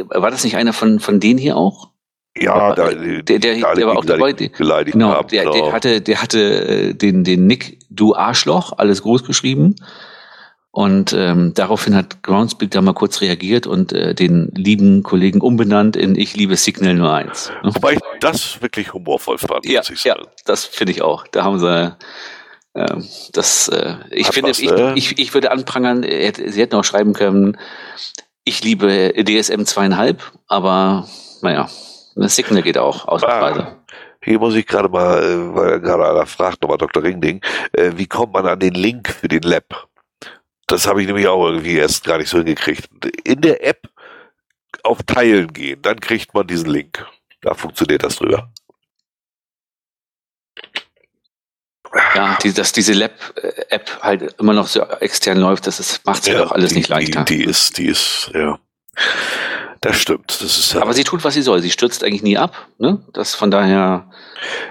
war 0.09 0.33
das 0.33 0.43
nicht 0.43 0.57
einer 0.57 0.73
von, 0.73 0.99
von 0.99 1.21
denen 1.21 1.39
hier 1.39 1.57
auch? 1.57 1.93
Ja, 2.37 2.75
da, 2.75 2.91
der, 2.91 3.23
der, 3.23 3.39
der, 3.39 3.75
der 3.75 3.87
war 3.87 3.97
auch 3.97 4.05
dabei. 4.05 4.33
Beleidigt 4.33 4.93
genau, 4.93 5.11
haben, 5.11 5.29
der, 5.29 5.45
genau. 5.45 5.55
der 5.55 5.73
hatte, 5.73 6.01
der 6.01 6.23
hatte 6.23 6.39
äh, 6.41 6.95
den, 6.95 7.25
den 7.25 7.47
Nick, 7.47 7.81
du 7.91 8.15
Arschloch, 8.15 8.73
alles 8.77 9.03
groß 9.03 9.25
geschrieben. 9.25 9.77
Und 10.71 11.13
ähm, 11.13 11.55
daraufhin 11.55 11.97
hat 11.97 12.23
Groundspeak 12.23 12.71
da 12.71 12.81
mal 12.81 12.93
kurz 12.93 13.21
reagiert 13.21 13.67
und 13.67 13.93
äh, 13.93 14.15
den 14.15 14.53
lieben 14.55 15.03
Kollegen 15.03 15.41
umbenannt 15.41 15.97
in 15.97 16.15
Ich 16.15 16.37
liebe 16.37 16.57
Signal 16.57 16.95
nur 16.95 17.13
eins. 17.13 17.51
Ne? 17.65 17.75
Wobei 17.75 17.95
ich 17.95 17.99
das 18.21 18.63
wirklich 18.63 18.93
humorvoll 18.93 19.39
fand. 19.39 19.67
Ja, 19.67 19.83
ja 20.05 20.17
das 20.45 20.67
finde 20.67 20.93
ich 20.93 21.03
auch. 21.03 21.27
Da 21.27 21.43
haben 21.43 21.59
sie 21.59 21.97
äh, 22.75 23.01
das. 23.33 23.69
Äh, 23.69 23.97
ich 24.11 24.29
Hat 24.29 24.35
finde, 24.35 24.51
was, 24.51 24.61
ich, 24.61 24.71
ne? 24.71 24.93
ich, 24.95 25.19
ich 25.19 25.35
würde 25.35 25.51
anprangern, 25.51 26.03
sie 26.03 26.61
hätten 26.61 26.77
auch 26.77 26.85
schreiben 26.85 27.15
können, 27.15 27.59
ich 28.45 28.63
liebe 28.63 29.13
DSM 29.17 29.65
zweieinhalb, 29.65 30.23
aber 30.47 31.09
naja. 31.43 31.69
Eine 32.19 32.29
Signal 32.29 32.63
geht 32.63 32.79
auch, 32.79 33.07
ausnahmsweise. 33.07 33.63
Ah, 33.63 33.77
hier 34.21 34.41
muss 34.41 34.57
ich 34.57 34.67
gerade 34.67 34.89
mal, 34.89 35.23
äh, 35.23 35.55
weil 35.55 35.81
gerade 35.81 36.09
einer 36.09 36.27
fragt, 36.27 36.63
nochmal 36.63 36.79
Dr. 36.79 37.03
Ringding, 37.03 37.41
äh, 37.73 37.93
wie 37.95 38.09
kommt 38.09 38.33
man 38.33 38.47
an 38.47 38.59
den 38.59 38.75
Link 38.75 39.09
für 39.09 39.29
den 39.29 39.43
Lab? 39.43 39.89
Das 40.67 40.87
habe 40.87 41.01
ich 41.01 41.07
nämlich 41.07 41.29
auch 41.29 41.47
irgendwie 41.47 41.77
erst 41.77 42.05
gar 42.05 42.19
nicht 42.19 42.29
so 42.29 42.39
hingekriegt. 42.39 42.89
In 43.25 43.41
der 43.41 43.65
App 43.65 43.89
auf 44.83 45.03
Teilen 45.05 45.53
gehen, 45.53 45.81
dann 45.81 46.01
kriegt 46.01 46.35
man 46.35 46.47
diesen 46.47 46.69
Link. 46.69 47.07
Da 47.41 47.55
funktioniert 47.55 48.03
das 48.03 48.17
drüber. 48.17 48.51
Ja, 52.15 52.37
die, 52.43 52.53
dass 52.53 52.73
diese 52.73 52.93
Lab-App 52.93 53.91
äh, 53.91 54.03
halt 54.03 54.35
immer 54.41 54.53
noch 54.53 54.67
so 54.67 54.83
extern 54.83 55.39
läuft, 55.39 55.67
das 55.69 56.01
macht 56.05 56.23
es 56.23 56.29
ja, 56.29 56.35
halt 56.35 56.47
auch 56.47 56.53
alles 56.53 56.71
die, 56.71 56.79
nicht 56.79 56.89
leichter. 56.89 57.25
Die, 57.25 57.39
die 57.39 57.45
ist, 57.45 57.79
die 57.79 57.87
ist, 57.87 58.31
ja. 58.35 58.59
Das 59.81 59.97
stimmt. 59.97 60.41
Das 60.41 60.59
ist, 60.59 60.77
aber 60.77 60.93
sie 60.93 61.05
tut, 61.05 61.25
was 61.25 61.35
sie 61.35 61.43
soll. 61.43 61.61
Sie 61.63 61.71
stürzt 61.71 62.03
eigentlich 62.03 62.23
nie 62.23 62.37
ab. 62.37 62.69
Ne? 62.79 63.05
Das 63.13 63.35
von 63.35 63.51
daher. 63.51 64.11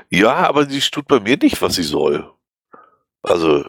Ja, 0.10 0.36
aber 0.36 0.70
sie 0.70 0.80
tut 0.80 1.08
bei 1.08 1.20
mir 1.20 1.38
nicht, 1.38 1.62
was 1.62 1.76
sie 1.76 1.84
soll. 1.84 2.30
Also 3.24 3.64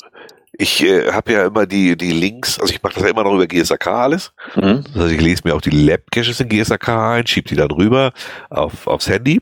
ich 0.53 0.83
äh, 0.83 1.13
habe 1.13 1.33
ja 1.33 1.47
immer 1.47 1.67
die, 1.67 1.97
die 1.97 2.11
Links, 2.11 2.59
also 2.59 2.73
ich 2.73 2.83
mache 2.83 2.95
das 2.95 3.05
ja 3.05 3.11
immer 3.11 3.23
noch 3.23 3.35
über 3.35 3.47
GSAK 3.47 3.87
alles. 3.87 4.33
Mhm. 4.57 4.85
Also 4.95 5.07
ich 5.07 5.21
lese 5.21 5.43
mir 5.45 5.55
auch 5.55 5.61
die 5.61 5.71
Lab-Caches 5.71 6.41
in 6.41 6.49
GSAK 6.49 6.89
ein, 6.89 7.27
schiebe 7.27 7.49
die 7.49 7.57
dann 7.57 7.71
rüber 7.71 8.13
auf, 8.51 8.87
aufs 8.87 9.09
Handy 9.09 9.41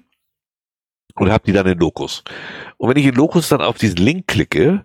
und 1.15 1.31
habe 1.33 1.45
die 1.47 1.53
dann 1.53 1.67
in 1.67 1.79
Locus. 1.79 2.23
Und 2.77 2.91
wenn 2.91 2.99
ich 2.99 3.07
in 3.07 3.15
Locus 3.15 3.49
dann 3.49 3.63
auf 3.63 3.79
diesen 3.79 3.97
Link 3.97 4.27
klicke, 4.27 4.85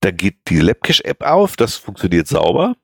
dann 0.00 0.16
geht 0.16 0.36
die 0.48 0.60
LabCache-App 0.60 1.24
auf, 1.24 1.56
das 1.56 1.76
funktioniert 1.76 2.28
sauber. 2.28 2.76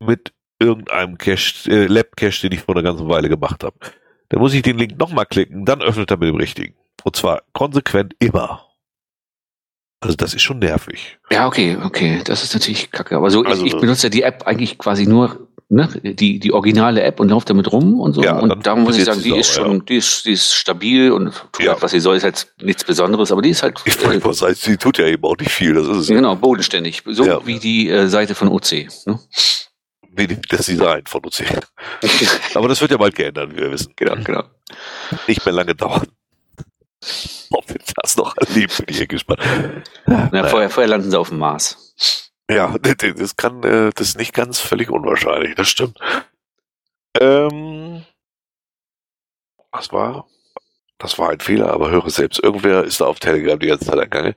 Mit 0.00 0.32
irgendeinem 0.60 1.18
Cache, 1.18 1.70
äh, 1.70 1.86
Lab-Cache, 1.86 2.42
den 2.42 2.52
ich 2.52 2.60
vor 2.62 2.74
einer 2.74 2.82
ganzen 2.82 3.08
Weile 3.08 3.28
gemacht 3.28 3.62
habe. 3.64 3.76
Dann 4.30 4.40
muss 4.40 4.52
ich 4.54 4.62
den 4.62 4.76
Link 4.78 4.98
nochmal 4.98 5.26
klicken, 5.26 5.64
dann 5.64 5.80
öffnet 5.82 6.10
er 6.10 6.16
mit 6.18 6.28
dem 6.28 6.36
richtigen. 6.36 6.74
Und 7.04 7.16
zwar 7.16 7.42
konsequent 7.52 8.14
immer. 8.18 8.64
Also 10.00 10.14
das 10.16 10.34
ist 10.34 10.42
schon 10.42 10.58
nervig. 10.60 11.18
Ja, 11.30 11.46
okay, 11.46 11.76
okay. 11.82 12.20
Das 12.24 12.44
ist 12.44 12.54
natürlich 12.54 12.90
kacke. 12.90 13.16
Aber 13.16 13.30
so, 13.30 13.42
Also, 13.42 13.64
ich, 13.64 13.74
ich 13.74 13.80
benutze 13.80 14.06
ja 14.06 14.10
die 14.10 14.22
App 14.22 14.46
eigentlich 14.46 14.78
quasi 14.78 15.06
nur, 15.06 15.48
ne, 15.68 15.88
die, 16.04 16.38
die 16.38 16.52
originale 16.52 17.02
App 17.02 17.18
und 17.18 17.30
laufe 17.30 17.46
damit 17.46 17.72
rum 17.72 17.98
und 18.00 18.12
so. 18.12 18.22
Ja, 18.22 18.38
und 18.38 18.64
da 18.64 18.76
muss 18.76 18.96
ich 18.96 19.04
sagen, 19.04 19.22
die 19.22 19.36
ist 19.36 19.58
auch, 19.58 19.64
schon, 19.64 19.84
die 19.86 19.96
ist, 19.96 20.24
die 20.24 20.32
ist 20.32 20.54
stabil 20.54 21.10
und 21.10 21.32
tut 21.52 21.64
Ja. 21.64 21.72
halt, 21.72 21.82
was 21.82 21.90
sie 21.90 22.00
soll, 22.00 22.16
ist 22.16 22.22
halt 22.24 22.46
nichts 22.62 22.84
Besonderes, 22.84 23.32
aber 23.32 23.42
die 23.42 23.50
ist 23.50 23.62
halt, 23.64 23.80
Ich 23.86 24.00
wollte 24.04 24.20
äh, 24.22 24.26
mal 24.26 24.34
sagen, 24.34 24.54
sie 24.54 24.76
tut 24.76 24.98
ja 24.98 25.06
eben 25.06 25.24
auch 25.24 25.36
nicht 25.36 25.50
viel. 25.50 25.74
Das 25.74 25.88
ist 25.88 25.96
es. 25.96 26.06
genau, 26.08 26.36
bodenständig. 26.36 27.02
So 27.06 27.24
Ja. 27.24 27.44
wie 27.46 27.58
die 27.58 27.88
äh, 27.88 28.06
Seite 28.08 28.34
von 28.36 28.48
OC. 28.48 28.86
Ne? 29.06 29.18
Das 30.26 30.66
Design 30.66 31.02
von 31.06 31.24
uns. 31.24 31.42
Aber 32.54 32.68
das 32.68 32.80
wird 32.80 32.90
ja 32.90 32.96
bald 32.96 33.14
geändert, 33.14 33.52
wie 33.52 33.58
wir 33.58 33.70
wissen. 33.70 33.92
genau, 33.96 34.16
genau. 34.22 34.44
Nicht 35.26 35.44
mehr 35.44 35.54
lange 35.54 35.74
dauern. 35.74 36.08
Ob 37.50 37.68
wir 37.68 37.78
das 38.02 38.16
noch 38.16 38.36
erleben, 38.36 38.72
bin 38.84 38.86
ich 38.88 39.08
gespannt. 39.08 39.40
Na, 40.06 40.48
vorher, 40.48 40.68
vorher 40.68 40.88
landen 40.88 41.10
sie 41.10 41.18
auf 41.18 41.28
dem 41.28 41.38
Mars. 41.38 42.32
Ja, 42.50 42.76
das 42.78 42.96
das 43.16 43.36
kann, 43.36 43.62
äh, 43.62 43.90
das 43.94 44.08
ist 44.08 44.18
nicht 44.18 44.32
ganz 44.32 44.58
völlig 44.58 44.90
unwahrscheinlich, 44.90 45.54
das 45.54 45.68
stimmt. 45.68 45.98
Ähm, 47.20 48.04
was 49.70 49.92
war? 49.92 50.26
Das 50.98 51.18
war 51.18 51.30
ein 51.30 51.40
Fehler, 51.40 51.72
aber 51.72 51.90
höre 51.90 52.10
selbst. 52.10 52.42
Irgendwer 52.42 52.84
ist 52.84 53.00
da 53.00 53.04
auf 53.06 53.20
Telegram 53.20 53.58
die 53.58 53.68
ganze 53.68 53.86
Zeit 53.86 53.94
angegangen. 53.98 54.34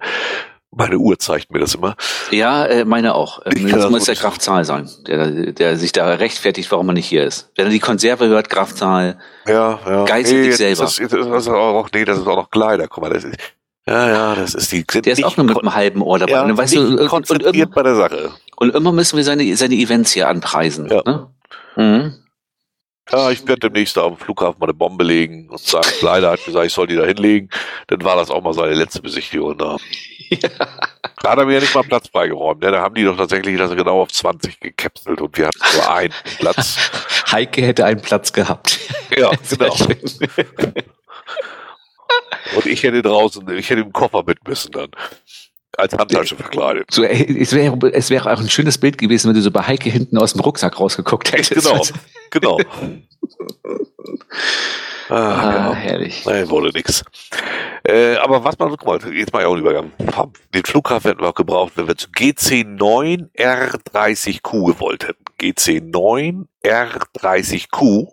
Meine 0.74 0.98
Uhr 0.98 1.20
zeigt 1.20 1.52
mir 1.52 1.60
das 1.60 1.76
immer. 1.76 1.96
Ja, 2.32 2.66
äh, 2.66 2.86
meine 2.86 3.14
auch. 3.14 3.40
Ich 3.46 3.58
Ähm, 3.62 3.72
das 3.72 3.82
das 3.82 3.92
muss 3.92 4.06
der 4.06 4.16
gut- 4.16 4.24
Graf 4.24 4.40
Zahl 4.40 4.64
sein, 4.64 4.90
der, 5.06 5.52
der 5.52 5.78
sich 5.78 5.92
da 5.92 6.06
rechtfertigt, 6.14 6.72
warum 6.72 6.88
er 6.90 6.94
nicht 6.94 7.08
hier 7.08 7.26
ist. 7.26 7.52
Wenn 7.58 7.66
er 7.66 7.72
die 7.72 7.80
Konserve 7.80 8.28
hört, 8.28 8.50
Graf 8.50 8.74
Zahl, 8.74 9.18
Ja, 9.46 9.80
ja. 9.86 10.06
Geißel 10.06 10.38
dich 10.38 10.48
jetzt 10.48 10.58
selber. 10.60 10.84
ist 10.86 11.00
Das, 11.02 11.10
das 11.10 11.44
ist 11.44 11.50
auch, 11.50 11.90
nee, 11.94 12.06
das 12.06 12.20
ist 12.20 12.28
auch 12.28 12.38
noch 12.38 12.50
Kleider. 12.50 12.88
Guck 12.88 13.04
mal, 13.04 13.10
das 13.14 13.26
ist, 13.26 13.36
ja, 13.86 14.08
ja, 14.10 14.36
das 14.36 14.54
ist 14.56 14.72
die. 14.72 14.86
der 14.86 15.12
ist 15.12 15.24
auch 15.26 15.36
nur 15.36 15.46
mit 15.46 15.58
einem 15.58 15.74
halben 15.76 16.02
Ohr 16.02 16.20
dabei. 16.20 16.32
ja, 16.34 16.44
und, 16.44 16.58
weißt 16.58 16.76
du, 16.76 16.80
und, 16.88 17.00
und, 17.00 17.08
konzentriert 17.10 17.54
immer, 17.56 17.66
bei 17.68 17.84
der 17.84 17.96
Sache. 17.96 18.32
und 18.56 18.74
immer 18.74 18.92
müssen 18.94 19.18
wir 19.18 19.24
seine, 19.26 19.54
seine 19.58 19.76
Events 19.76 20.14
hier 20.14 20.30
anpreisen. 20.30 20.88
Ja. 20.90 21.02
Ne? 21.06 21.28
Mhm. 21.76 22.14
Ja, 23.10 23.32
ich 23.32 23.46
werde 23.48 23.70
demnächst 23.70 23.98
am 23.98 24.18
Flughafen 24.18 24.60
mal 24.60 24.68
eine 24.68 24.74
Bombe 24.74 25.04
legen 25.04 25.50
und 25.50 25.60
sagen, 25.60 25.88
Kleider 26.00 26.32
hat 26.32 26.46
gesagt, 26.46 26.66
ich 26.66 26.74
soll 26.74 26.88
die 26.88 26.96
da 26.96 27.06
hinlegen. 27.06 27.50
Dann 27.88 28.04
war 28.04 28.16
das 28.16 28.30
auch 28.30 28.42
mal 28.42 28.54
seine 28.54 28.74
letzte 28.74 29.02
Besichtigung 29.02 29.58
da. 29.58 29.78
Da 31.22 31.32
hat 31.32 31.38
er 31.38 31.46
mir 31.46 31.56
ja 31.56 31.60
nicht 31.60 31.76
mal 31.76 31.84
Platz 31.84 32.08
freigeräumt. 32.08 32.62
Ne? 32.62 32.72
Da 32.72 32.82
haben 32.82 32.96
die 32.96 33.04
doch 33.04 33.18
tatsächlich 33.18 33.58
das 33.58 33.72
genau 33.72 34.02
auf 34.02 34.12
20 34.12 34.60
gekapselt 34.60 35.20
und 35.20 35.38
wir 35.38 35.48
hatten 35.48 35.60
nur 35.76 35.94
einen 35.94 36.14
Platz. 36.40 36.78
Heike 37.32 37.62
hätte 37.62 37.86
einen 37.86 38.02
Platz 38.02 38.32
gehabt. 38.32 38.80
Ja, 39.18 39.32
genau. 39.50 39.76
Und 42.56 42.66
ich 42.66 42.84
hätte 42.84 43.02
draußen, 43.02 43.48
ich 43.58 43.70
hätte 43.70 43.82
im 43.82 43.94
Koffer 43.94 44.24
mit 44.26 44.46
müssen 44.48 44.72
dann. 44.72 44.92
Als 45.78 45.94
Handtasche 45.98 46.36
verkleidet. 46.36 46.92
So, 46.92 47.04
es 47.04 47.54
wäre 47.54 47.92
es 47.94 48.10
wäre 48.10 48.32
auch 48.34 48.40
ein 48.40 48.50
schönes 48.50 48.78
Bild 48.78 48.98
gewesen, 48.98 49.30
wenn 49.30 49.36
du 49.36 49.42
so 49.42 49.52
bei 49.52 49.62
Heike 49.62 49.90
hinten 49.90 50.18
aus 50.18 50.34
dem 50.34 50.42
Rucksack 50.42 50.80
rausgeguckt 50.80 51.32
hättest. 51.32 51.52
Genau, 51.66 51.86
genau. 52.30 52.60
Ah, 55.10 55.16
Ah, 55.16 55.52
ja. 55.54 55.74
herrlich. 55.74 56.26
Nein, 56.26 56.50
wurde 56.50 56.70
nix. 56.74 57.04
Äh, 57.84 58.16
aber 58.16 58.44
was 58.46 58.58
man, 58.58 58.70
guck 58.70 58.86
mal, 58.86 59.14
jetzt 59.14 59.34
mal 59.34 59.42
ja 59.42 59.48
auch 59.48 59.52
einen 59.54 59.62
Übergang. 59.62 59.92
Den 60.54 60.64
Flughafen 60.64 61.10
hätten 61.10 61.22
wir 61.22 61.28
auch 61.30 61.36
gebraucht, 61.36 61.74
wenn 61.76 61.88
wir 61.88 61.98
zu 61.98 62.08
GC9 62.10 63.30
R30Q 63.38 64.68
gewollt 64.68 65.08
hätten. 65.10 65.24
GC9 65.42 66.46
R30Q. 66.64 68.08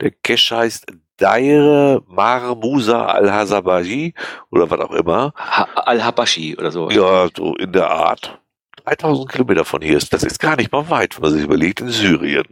Der 0.00 0.10
Cache 0.24 0.56
heißt 0.56 0.86
Daire 1.20 2.02
Mar 2.06 2.54
Musa 2.56 3.04
Al-Hasabaji 3.04 4.14
oder 4.50 4.70
was 4.70 4.80
auch 4.80 4.92
immer. 4.92 5.32
Ha 5.36 5.68
Al-Habashi 5.74 6.56
oder 6.56 6.70
so. 6.70 6.90
Ja, 6.90 7.28
so 7.36 7.54
in 7.56 7.72
der 7.72 7.90
Art. 7.90 8.40
3000 8.84 9.30
Kilometer 9.30 9.64
von 9.64 9.82
hier 9.82 9.98
ist, 9.98 10.12
das 10.12 10.24
ist 10.24 10.40
gar 10.40 10.56
nicht 10.56 10.72
mal 10.72 10.88
weit, 10.88 11.16
wenn 11.16 11.22
man 11.22 11.32
sich 11.32 11.44
überlegt, 11.44 11.80
in 11.80 11.90
Syrien. 11.90 12.46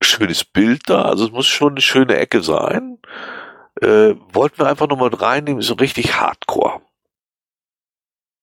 Schönes 0.00 0.44
Bild 0.44 0.82
da, 0.86 1.02
also 1.02 1.26
es 1.26 1.32
muss 1.32 1.46
schon 1.46 1.72
eine 1.72 1.80
schöne 1.80 2.16
Ecke 2.16 2.42
sein. 2.42 2.98
Äh, 3.80 4.14
wollten 4.32 4.58
wir 4.58 4.68
einfach 4.68 4.88
nochmal 4.88 5.12
reinnehmen, 5.12 5.62
so 5.62 5.74
richtig 5.74 6.20
hardcore. 6.20 6.80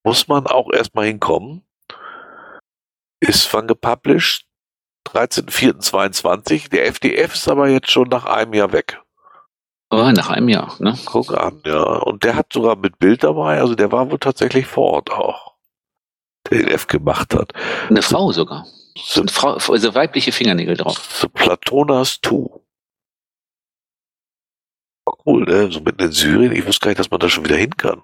Muss 0.03 0.27
man 0.27 0.45
auch 0.45 0.71
erstmal 0.71 1.05
hinkommen. 1.05 1.63
Ist 3.21 3.51
wann 3.53 3.67
gepublished? 3.67 4.45
13.04.22. 5.07 6.69
Der 6.69 6.87
FDF 6.87 7.33
ist 7.35 7.47
aber 7.47 7.67
jetzt 7.69 7.91
schon 7.91 8.09
nach 8.09 8.25
einem 8.25 8.53
Jahr 8.53 8.71
weg. 8.71 9.01
Oh, 9.91 10.11
nach 10.11 10.29
einem 10.29 10.49
Jahr, 10.49 10.75
ne? 10.79 10.97
Guck 11.05 11.31
an, 11.37 11.61
ja. 11.65 11.81
Und 11.83 12.23
der 12.23 12.35
hat 12.35 12.51
sogar 12.51 12.75
mit 12.75 12.97
Bild 12.99 13.23
dabei, 13.23 13.59
also 13.59 13.75
der 13.75 13.91
war 13.91 14.09
wohl 14.09 14.19
tatsächlich 14.19 14.65
vor 14.65 14.91
Ort 14.93 15.11
auch. 15.11 15.53
Der 16.49 16.59
den 16.59 16.67
F 16.67 16.87
gemacht 16.87 17.33
hat. 17.35 17.53
Eine 17.89 18.01
Frau 18.01 18.31
sogar. 18.31 18.65
So, 18.97 19.21
Und 19.21 19.31
Frau, 19.31 19.53
also 19.53 19.93
weibliche 19.95 20.31
Fingernägel 20.31 20.77
drauf. 20.77 20.97
so 20.97 21.29
Platonas 21.29 22.19
Tu. 22.21 22.49
Cool, 25.25 25.43
ne? 25.43 25.71
So 25.71 25.81
mitten 25.81 26.01
in 26.01 26.11
Syrien. 26.11 26.51
Ich 26.51 26.65
wusste 26.65 26.81
gar 26.85 26.89
nicht, 26.89 26.99
dass 26.99 27.11
man 27.11 27.19
da 27.19 27.29
schon 27.29 27.45
wieder 27.45 27.55
hin 27.57 27.77
kann. 27.77 28.01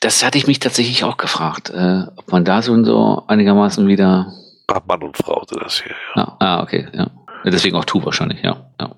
Das 0.00 0.24
hatte 0.24 0.38
ich 0.38 0.46
mich 0.46 0.60
tatsächlich 0.60 1.04
auch 1.04 1.18
gefragt, 1.18 1.68
äh, 1.70 2.04
ob 2.16 2.32
man 2.32 2.44
da 2.44 2.62
so, 2.62 2.82
so 2.84 3.24
einigermaßen 3.26 3.86
wieder. 3.86 4.32
Ach, 4.68 4.80
Mann 4.86 5.02
und 5.02 5.16
Frau 5.16 5.42
sind 5.48 5.62
das 5.62 5.82
hier. 5.82 5.94
Ja. 6.14 6.22
Ja, 6.22 6.36
ah, 6.38 6.62
okay, 6.62 6.88
ja. 6.92 7.10
Deswegen 7.44 7.76
auch 7.76 7.84
Tu 7.84 8.04
wahrscheinlich, 8.04 8.42
ja. 8.42 8.70
ja. 8.80 8.94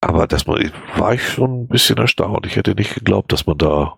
Aber 0.00 0.26
das 0.26 0.46
war 0.46 0.58
ich 1.14 1.28
schon 1.28 1.62
ein 1.62 1.68
bisschen 1.68 1.96
erstaunt. 1.96 2.46
Ich 2.46 2.56
hätte 2.56 2.74
nicht 2.74 2.94
geglaubt, 2.94 3.32
dass 3.32 3.46
man 3.46 3.56
da. 3.56 3.94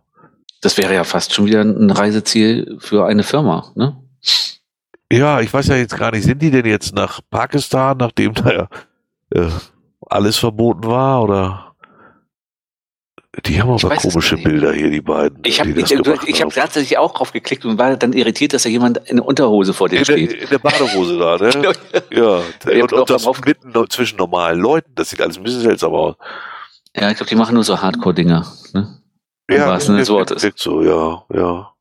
Das 0.62 0.78
wäre 0.78 0.94
ja 0.94 1.04
fast 1.04 1.34
schon 1.34 1.46
wieder 1.46 1.62
ein 1.62 1.90
Reiseziel 1.90 2.76
für 2.78 3.06
eine 3.06 3.24
Firma, 3.24 3.72
ne? 3.74 3.96
Ja, 5.12 5.40
ich 5.40 5.52
weiß 5.52 5.68
ja 5.68 5.76
jetzt 5.76 5.96
gar 5.96 6.12
nicht, 6.12 6.24
sind 6.24 6.42
die 6.42 6.50
denn 6.50 6.66
jetzt 6.66 6.94
nach 6.94 7.20
Pakistan, 7.30 7.96
nachdem 7.98 8.34
da 8.34 8.52
ja 8.52 8.68
äh, 9.30 9.50
alles 10.08 10.36
verboten 10.38 10.84
war, 10.84 11.22
oder? 11.22 11.65
Die 13.44 13.60
haben 13.60 13.70
aber 13.70 13.94
komische. 13.96 14.36
Bilder 14.38 14.72
hier, 14.72 14.90
die 14.90 15.00
beiden. 15.02 15.40
Ich 15.44 15.60
habe 15.60 15.74
das 15.74 15.90
hab 15.90 16.54
tatsächlich 16.54 16.96
auch 16.96 17.12
drauf 17.12 17.32
geklickt 17.32 17.64
und 17.66 17.78
war 17.78 17.94
dann 17.96 18.12
irritiert, 18.14 18.54
dass 18.54 18.62
da 18.62 18.68
jemand 18.70 18.98
in 19.08 19.16
der 19.16 19.26
Unterhose 19.26 19.74
vor 19.74 19.88
dir 19.88 19.98
in, 19.98 20.04
steht. 20.04 20.32
der, 20.32 20.40
in 20.42 20.48
der 20.48 20.58
Badehose 20.58 21.18
da, 21.18 21.36
ne? 21.36 21.50
Ja, 22.10 22.38
Ja, 22.38 22.42
hab 22.64 22.82
und, 22.82 22.92
und 22.94 23.10
das 23.10 23.26
mitten 23.44 23.72
zwischen 23.90 24.16
normalen 24.16 24.58
Leuten, 24.58 24.90
das 24.94 25.10
sieht 25.10 25.20
alles 25.20 25.36
ein 25.36 25.42
bisschen 25.42 25.60
seltsam 25.60 25.92
aus. 25.92 26.14
Ja, 26.96 27.10
ich 27.10 27.16
glaube, 27.18 27.28
die 27.28 27.34
machen 27.36 27.54
nur 27.54 27.64
so 27.64 27.80
Hardcore-Dinger. 27.80 28.46
Ne? 28.72 29.02
Ja, 29.50 29.78
Sinne 29.80 29.98
des 29.98 30.08
wirkt- 30.08 30.30
Wortes. 30.30 30.42
wirkt 30.42 30.58
so, 30.58 30.82
ja, 30.82 31.24
ja. 31.34 31.72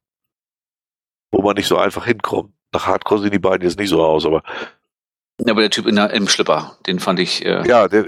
Wo 1.31 1.41
man 1.41 1.55
nicht 1.55 1.67
so 1.67 1.77
einfach 1.77 2.05
hinkommt. 2.05 2.51
Nach 2.73 2.85
Hardcore 2.85 3.21
sehen 3.21 3.31
die 3.31 3.39
beiden 3.39 3.65
jetzt 3.65 3.79
nicht 3.79 3.89
so 3.89 4.03
aus, 4.03 4.25
aber 4.25 4.43
Ja, 5.43 5.51
aber 5.51 5.61
der 5.61 5.69
Typ 5.69 5.85
in 5.85 5.95
der, 5.95 6.11
im 6.11 6.27
Schlipper, 6.29 6.77
den 6.87 6.99
fand 6.99 7.19
ich. 7.19 7.45
Äh, 7.45 7.67
ja, 7.67 7.87
der, 7.87 8.05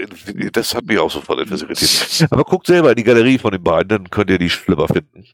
das 0.54 0.74
hat 0.74 0.86
mich 0.86 0.98
auch 0.98 1.12
sofort 1.12 1.40
etwas 1.42 1.62
irritiert. 1.62 2.28
Aber 2.32 2.46
guckt 2.46 2.68
selber 2.68 2.92
in 2.92 2.96
die 2.96 3.04
Galerie 3.04 3.38
von 3.38 3.52
den 3.52 3.62
beiden, 3.62 3.90
dann 3.90 4.10
könnt 4.10 4.30
ihr 4.30 4.38
die 4.38 4.50
Schlipper 4.50 4.88
finden. 4.88 5.26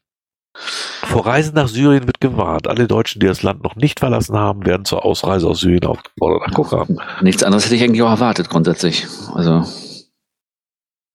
Vor 0.56 1.26
Reisen 1.26 1.56
nach 1.56 1.68
Syrien 1.68 2.06
wird 2.07 2.20
gewarnt. 2.20 2.68
Alle 2.68 2.88
Deutschen, 2.88 3.20
die 3.20 3.28
das 3.28 3.44
Land 3.44 3.64
noch 3.64 3.76
nicht 3.76 3.99
verlassen 3.99 4.36
haben, 4.36 4.65
werden 4.65 4.86
zur 4.86 5.06
Ausreise 5.06 5.48
aus 5.48 5.60
Syrien 5.60 5.86
aufgefordert. 5.86 6.41
Ach, 6.45 6.53
guck 6.53 6.74
an. 6.74 6.99
Nichts 7.22 7.44
anderes 7.44 7.65
hätte 7.65 7.76
ich 7.76 7.84
eigentlich 7.84 8.02
auch 8.02 8.10
erwartet, 8.10 8.49
grundsätzlich. 8.49 9.06
Also. 9.34 9.64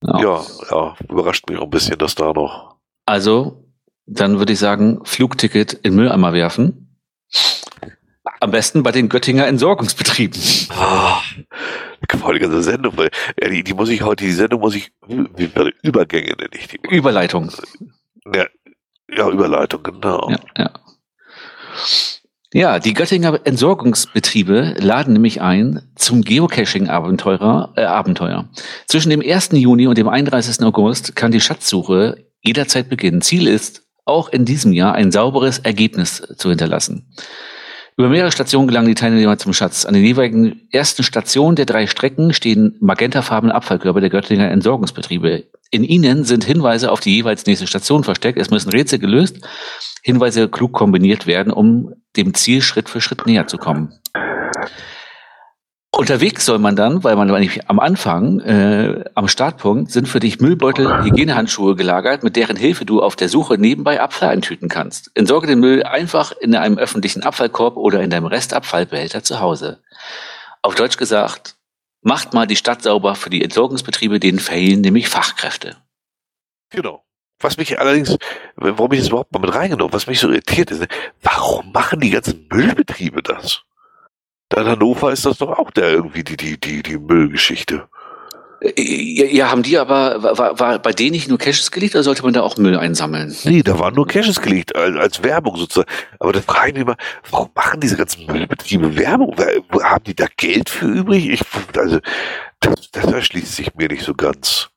Ja. 0.04 0.20
Ja, 0.20 0.42
ja, 0.70 0.96
überrascht 1.08 1.48
mich 1.48 1.58
auch 1.58 1.64
ein 1.64 1.70
bisschen, 1.70 1.98
dass 1.98 2.14
da 2.14 2.32
noch. 2.32 2.76
Also, 3.06 3.64
dann 4.06 4.38
würde 4.38 4.52
ich 4.52 4.58
sagen, 4.58 5.00
Flugticket 5.04 5.72
in 5.72 5.96
Mülleimer 5.96 6.32
werfen. 6.32 6.96
Am 8.40 8.50
besten 8.50 8.82
bei 8.82 8.92
den 8.92 9.08
Göttinger 9.08 9.46
Entsorgungsbetrieben. 9.46 10.40
Ah, 10.70 11.20
voll 12.18 12.34
die 12.34 12.40
ganze 12.40 12.62
Sendung. 12.62 12.94
die, 13.50 13.64
die 13.64 13.74
muss 13.74 13.88
ich 13.88 14.02
heute, 14.02 14.24
die 14.24 14.32
Sendung 14.32 14.60
muss 14.60 14.74
ich, 14.74 14.92
wie, 15.06 15.54
warte, 15.54 15.72
Übergänge 15.82 16.34
nenne 16.36 16.50
ich 16.52 16.68
die. 16.68 16.78
Überleitung. 16.88 17.50
Ja, 18.32 18.46
ja, 19.10 19.28
Überleitung, 19.28 19.82
genau. 19.82 20.30
Ja, 20.30 20.38
ja. 20.56 20.70
Ja, 22.54 22.78
die 22.78 22.94
Göttinger 22.94 23.40
Entsorgungsbetriebe 23.44 24.76
laden 24.78 25.12
nämlich 25.12 25.42
ein 25.42 25.82
zum 25.96 26.22
Geocaching-Abenteuer. 26.22 27.74
Äh, 27.76 27.82
Abenteuer. 27.82 28.48
Zwischen 28.86 29.10
dem 29.10 29.20
1. 29.20 29.50
Juni 29.52 29.86
und 29.86 29.98
dem 29.98 30.08
31. 30.08 30.64
August 30.64 31.14
kann 31.14 31.30
die 31.30 31.42
Schatzsuche 31.42 32.24
jederzeit 32.40 32.88
beginnen. 32.88 33.20
Ziel 33.20 33.46
ist, 33.46 33.82
auch 34.06 34.30
in 34.30 34.46
diesem 34.46 34.72
Jahr 34.72 34.94
ein 34.94 35.12
sauberes 35.12 35.58
Ergebnis 35.58 36.22
zu 36.38 36.48
hinterlassen. 36.48 37.14
Über 37.98 38.10
mehrere 38.10 38.30
Stationen 38.30 38.68
gelangen 38.68 38.86
die 38.86 38.94
Teilnehmer 38.94 39.38
zum 39.38 39.52
Schatz. 39.52 39.84
An 39.84 39.92
den 39.92 40.04
jeweiligen 40.04 40.68
ersten 40.70 41.02
Stationen 41.02 41.56
der 41.56 41.66
drei 41.66 41.88
Strecken 41.88 42.32
stehen 42.32 42.76
magentafarbene 42.78 43.52
Abfallkörper 43.52 44.00
der 44.00 44.08
Göttinger 44.08 44.48
Entsorgungsbetriebe. 44.52 45.46
In 45.72 45.82
ihnen 45.82 46.22
sind 46.22 46.44
Hinweise 46.44 46.92
auf 46.92 47.00
die 47.00 47.16
jeweils 47.16 47.44
nächste 47.46 47.66
Station 47.66 48.04
versteckt. 48.04 48.38
Es 48.38 48.50
müssen 48.50 48.70
Rätsel 48.70 49.00
gelöst, 49.00 49.44
Hinweise 50.04 50.48
klug 50.48 50.74
kombiniert 50.74 51.26
werden, 51.26 51.52
um 51.52 51.92
dem 52.16 52.34
Ziel 52.34 52.62
Schritt 52.62 52.88
für 52.88 53.00
Schritt 53.00 53.26
näher 53.26 53.48
zu 53.48 53.58
kommen. 53.58 53.92
Unterwegs 55.98 56.46
soll 56.46 56.60
man 56.60 56.76
dann, 56.76 57.02
weil 57.02 57.16
man 57.16 57.26
nämlich 57.26 57.68
am 57.68 57.80
Anfang, 57.80 58.38
äh, 58.38 59.02
am 59.16 59.26
Startpunkt, 59.26 59.90
sind 59.90 60.06
für 60.06 60.20
dich 60.20 60.38
Müllbeutel, 60.38 61.02
Hygienehandschuhe 61.02 61.74
gelagert, 61.74 62.22
mit 62.22 62.36
deren 62.36 62.56
Hilfe 62.56 62.84
du 62.84 63.02
auf 63.02 63.16
der 63.16 63.28
Suche 63.28 63.58
nebenbei 63.58 64.00
Abfall 64.00 64.28
eintüten 64.28 64.68
kannst. 64.68 65.10
Entsorge 65.14 65.48
den 65.48 65.58
Müll 65.58 65.82
einfach 65.82 66.30
in 66.30 66.54
einem 66.54 66.78
öffentlichen 66.78 67.24
Abfallkorb 67.24 67.76
oder 67.76 68.00
in 68.00 68.10
deinem 68.10 68.26
Restabfallbehälter 68.26 69.24
zu 69.24 69.40
Hause. 69.40 69.82
Auf 70.62 70.76
Deutsch 70.76 70.98
gesagt, 70.98 71.56
macht 72.00 72.32
mal 72.32 72.46
die 72.46 72.54
Stadt 72.54 72.80
sauber 72.80 73.16
für 73.16 73.28
die 73.28 73.42
Entsorgungsbetriebe, 73.42 74.20
denen 74.20 74.38
fehlen 74.38 74.82
nämlich 74.82 75.08
Fachkräfte. 75.08 75.78
Genau. 76.70 77.02
Was 77.40 77.56
mich 77.56 77.80
allerdings, 77.80 78.16
warum 78.54 78.92
ich 78.92 79.00
das 79.00 79.08
überhaupt 79.08 79.32
mal 79.32 79.40
mit 79.40 79.52
reingenommen, 79.52 79.92
was 79.92 80.06
mich 80.06 80.20
so 80.20 80.28
irritiert 80.28 80.70
ist, 80.70 80.86
warum 81.24 81.72
machen 81.72 81.98
die 81.98 82.10
ganzen 82.10 82.46
Müllbetriebe 82.52 83.20
das? 83.20 83.64
Da 84.48 84.62
in 84.62 84.66
Hannover 84.66 85.12
ist 85.12 85.26
das 85.26 85.38
doch 85.38 85.58
auch 85.58 85.70
der 85.70 85.90
irgendwie 85.90 86.24
die, 86.24 86.36
die, 86.36 86.58
die, 86.58 86.82
die 86.82 86.98
Müllgeschichte. 86.98 87.88
Ja, 88.60 89.24
ja, 89.24 89.50
haben 89.50 89.62
die 89.62 89.78
aber, 89.78 90.20
war, 90.20 90.58
war 90.58 90.78
bei 90.80 90.92
denen 90.92 91.12
nicht 91.12 91.28
nur 91.28 91.38
Caches 91.38 91.70
gelegt 91.70 91.94
oder 91.94 92.02
sollte 92.02 92.24
man 92.24 92.32
da 92.32 92.42
auch 92.42 92.56
Müll 92.56 92.76
einsammeln? 92.76 93.36
Nee, 93.44 93.62
da 93.62 93.78
waren 93.78 93.94
nur 93.94 94.06
Caches 94.06 94.42
gelegt, 94.42 94.74
als, 94.74 94.96
als 94.96 95.22
Werbung 95.22 95.56
sozusagen. 95.56 95.88
Aber 96.18 96.32
da 96.32 96.40
frage 96.40 96.70
ich 96.70 96.74
mich 96.74 96.86
mal, 96.86 96.96
warum 97.30 97.50
machen 97.54 97.78
diese 97.78 97.96
ganzen 97.96 98.26
Müllbetriebe 98.26 98.96
Werbung? 98.96 99.36
Haben 99.80 100.04
die 100.04 100.16
da 100.16 100.26
Geld 100.36 100.70
für 100.70 100.86
übrig? 100.86 101.28
Ich, 101.28 101.42
also, 101.76 102.00
das, 102.58 102.90
das 102.90 103.04
erschließt 103.04 103.54
sich 103.54 103.74
mir 103.76 103.88
nicht 103.88 104.02
so 104.02 104.14
ganz. 104.14 104.70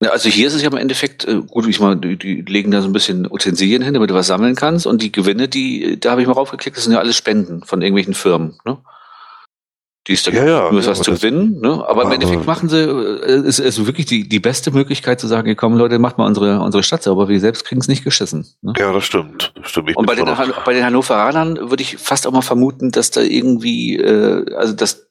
Ja, 0.00 0.10
also 0.10 0.30
hier 0.30 0.46
ist 0.46 0.54
es 0.54 0.62
ja 0.62 0.70
im 0.70 0.76
Endeffekt, 0.78 1.26
äh, 1.26 1.42
gut, 1.42 1.66
ich 1.66 1.80
mal, 1.80 1.96
die, 1.96 2.16
die 2.16 2.42
legen 2.42 2.70
da 2.70 2.80
so 2.80 2.88
ein 2.88 2.92
bisschen 2.92 3.30
Utensilien 3.30 3.82
hin, 3.82 3.92
damit 3.92 4.08
du 4.08 4.14
was 4.14 4.28
sammeln 4.28 4.54
kannst. 4.54 4.86
Und 4.86 5.02
die 5.02 5.12
Gewinne, 5.12 5.48
die, 5.48 6.00
da 6.00 6.12
habe 6.12 6.22
ich 6.22 6.28
mal 6.28 6.34
raufgeklickt, 6.34 6.78
das 6.78 6.84
sind 6.84 6.94
ja 6.94 7.00
alles 7.00 7.16
Spenden 7.16 7.62
von 7.64 7.82
irgendwelchen 7.82 8.14
Firmen. 8.14 8.58
Ne? 8.64 8.78
Die 10.08 10.14
ist 10.14 10.26
da 10.26 10.30
ja, 10.30 10.46
ja, 10.46 10.72
nur 10.72 10.80
ja, 10.80 10.86
was 10.86 11.02
zu 11.02 11.12
gewinnen. 11.12 11.60
Ne? 11.60 11.84
Aber 11.86 12.04
im 12.04 12.12
Endeffekt 12.12 12.46
machen 12.46 12.70
sie, 12.70 12.80
äh, 12.80 13.46
ist, 13.46 13.58
ist 13.58 13.84
wirklich 13.84 14.06
die, 14.06 14.26
die 14.26 14.40
beste 14.40 14.70
Möglichkeit 14.70 15.20
zu 15.20 15.26
sagen, 15.26 15.54
komm 15.54 15.76
Leute, 15.76 15.98
macht 15.98 16.16
mal 16.16 16.24
unsere, 16.24 16.60
unsere 16.60 16.82
Stadt 16.82 17.02
sauber, 17.02 17.28
wir 17.28 17.38
selbst 17.40 17.66
kriegen 17.66 17.82
es 17.82 17.88
nicht 17.88 18.04
geschissen. 18.04 18.46
Ne? 18.62 18.72
Ja, 18.78 18.90
das 18.90 19.04
stimmt. 19.04 19.52
Das 19.54 19.68
stimmt. 19.68 19.94
Und 19.94 20.06
bei 20.06 20.14
den, 20.14 20.24
bei 20.64 20.72
den 20.72 20.82
Hannoveranern 20.82 21.70
würde 21.70 21.82
ich 21.82 21.98
fast 21.98 22.26
auch 22.26 22.32
mal 22.32 22.40
vermuten, 22.40 22.90
dass 22.90 23.10
da 23.10 23.20
irgendwie, 23.20 23.96
äh, 23.96 24.54
also 24.54 24.72
dass 24.72 25.10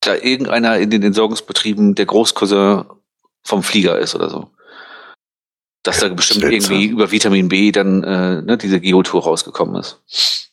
da 0.00 0.14
irgendeiner 0.14 0.78
in 0.78 0.90
den 0.90 1.02
Entsorgungsbetrieben 1.02 1.96
der 1.96 2.06
Großcousin 2.06 2.84
vom 3.42 3.62
Flieger 3.64 3.98
ist 3.98 4.14
oder 4.14 4.30
so. 4.30 4.52
Dass 5.82 5.98
da 5.98 6.08
bestimmt 6.08 6.44
irgendwie 6.44 6.86
über 6.86 7.10
Vitamin 7.10 7.48
B 7.48 7.72
dann 7.72 8.04
äh, 8.04 8.42
ne, 8.42 8.56
diese 8.56 8.78
Geotour 8.80 9.24
rausgekommen 9.24 9.74
ist. 9.74 10.45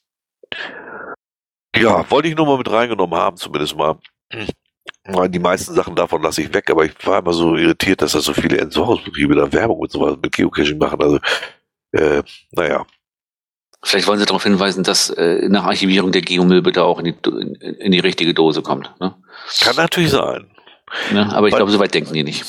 Ja, 1.75 2.09
wollte 2.09 2.27
ich 2.27 2.35
nur 2.35 2.45
mal 2.45 2.57
mit 2.57 2.69
reingenommen 2.69 3.17
haben, 3.17 3.37
zumindest 3.37 3.75
mal. 3.75 3.97
Die 5.29 5.39
meisten 5.39 5.73
Sachen 5.73 5.95
davon 5.95 6.21
lasse 6.21 6.41
ich 6.41 6.53
weg, 6.53 6.69
aber 6.69 6.85
ich 6.85 6.93
war 7.05 7.19
immer 7.19 7.33
so 7.33 7.55
irritiert, 7.55 8.01
dass 8.01 8.13
da 8.13 8.21
so 8.21 8.33
viele 8.33 8.57
Entsorgungsbetriebe 8.57 9.35
da 9.35 9.51
Werbung 9.51 9.79
und 9.79 9.91
so 9.91 10.01
was 10.01 10.17
mit 10.21 10.31
Geocaching 10.31 10.77
machen. 10.77 11.01
Also, 11.01 11.19
äh, 11.91 12.23
naja. 12.51 12.85
Vielleicht 13.83 14.07
wollen 14.07 14.19
Sie 14.19 14.25
darauf 14.25 14.43
hinweisen, 14.43 14.83
dass 14.83 15.09
äh, 15.09 15.47
nach 15.49 15.65
Archivierung 15.65 16.13
der 16.13 16.21
Geomüll 16.21 16.61
bitte 16.61 16.83
auch 16.83 16.99
in 16.99 17.05
die, 17.05 17.15
in, 17.29 17.55
in 17.55 17.91
die 17.91 17.99
richtige 17.99 18.33
Dose 18.33 18.61
kommt. 18.61 18.93
Ne? 19.01 19.13
Kann 19.59 19.75
natürlich 19.75 20.11
sein. 20.11 20.49
Ja, 21.13 21.31
aber 21.33 21.47
ich 21.47 21.55
glaube, 21.55 21.71
so 21.71 21.79
weit 21.79 21.93
denken 21.93 22.13
die 22.13 22.23
nicht. 22.23 22.45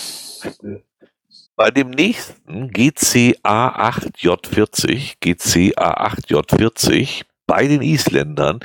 Bei 1.56 1.70
dem 1.70 1.90
nächsten 1.90 2.70
GCA8J40, 2.70 5.14
GCA8J40 5.22 7.22
bei 7.46 7.66
den 7.66 7.82
Isländern, 7.82 8.60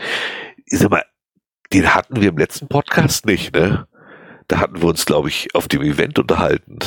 ist 0.70 0.86
aber, 0.86 1.04
den 1.74 1.94
hatten 1.94 2.22
wir 2.22 2.30
im 2.30 2.38
letzten 2.38 2.68
Podcast 2.68 3.26
nicht, 3.26 3.54
ne? 3.54 3.88
Da 4.48 4.60
hatten 4.60 4.82
wir 4.82 4.90
uns, 4.90 5.06
glaube 5.06 5.30
ich, 5.30 5.54
auf 5.54 5.68
dem 5.68 5.82
Event 5.82 6.18
unterhalten. 6.18 6.80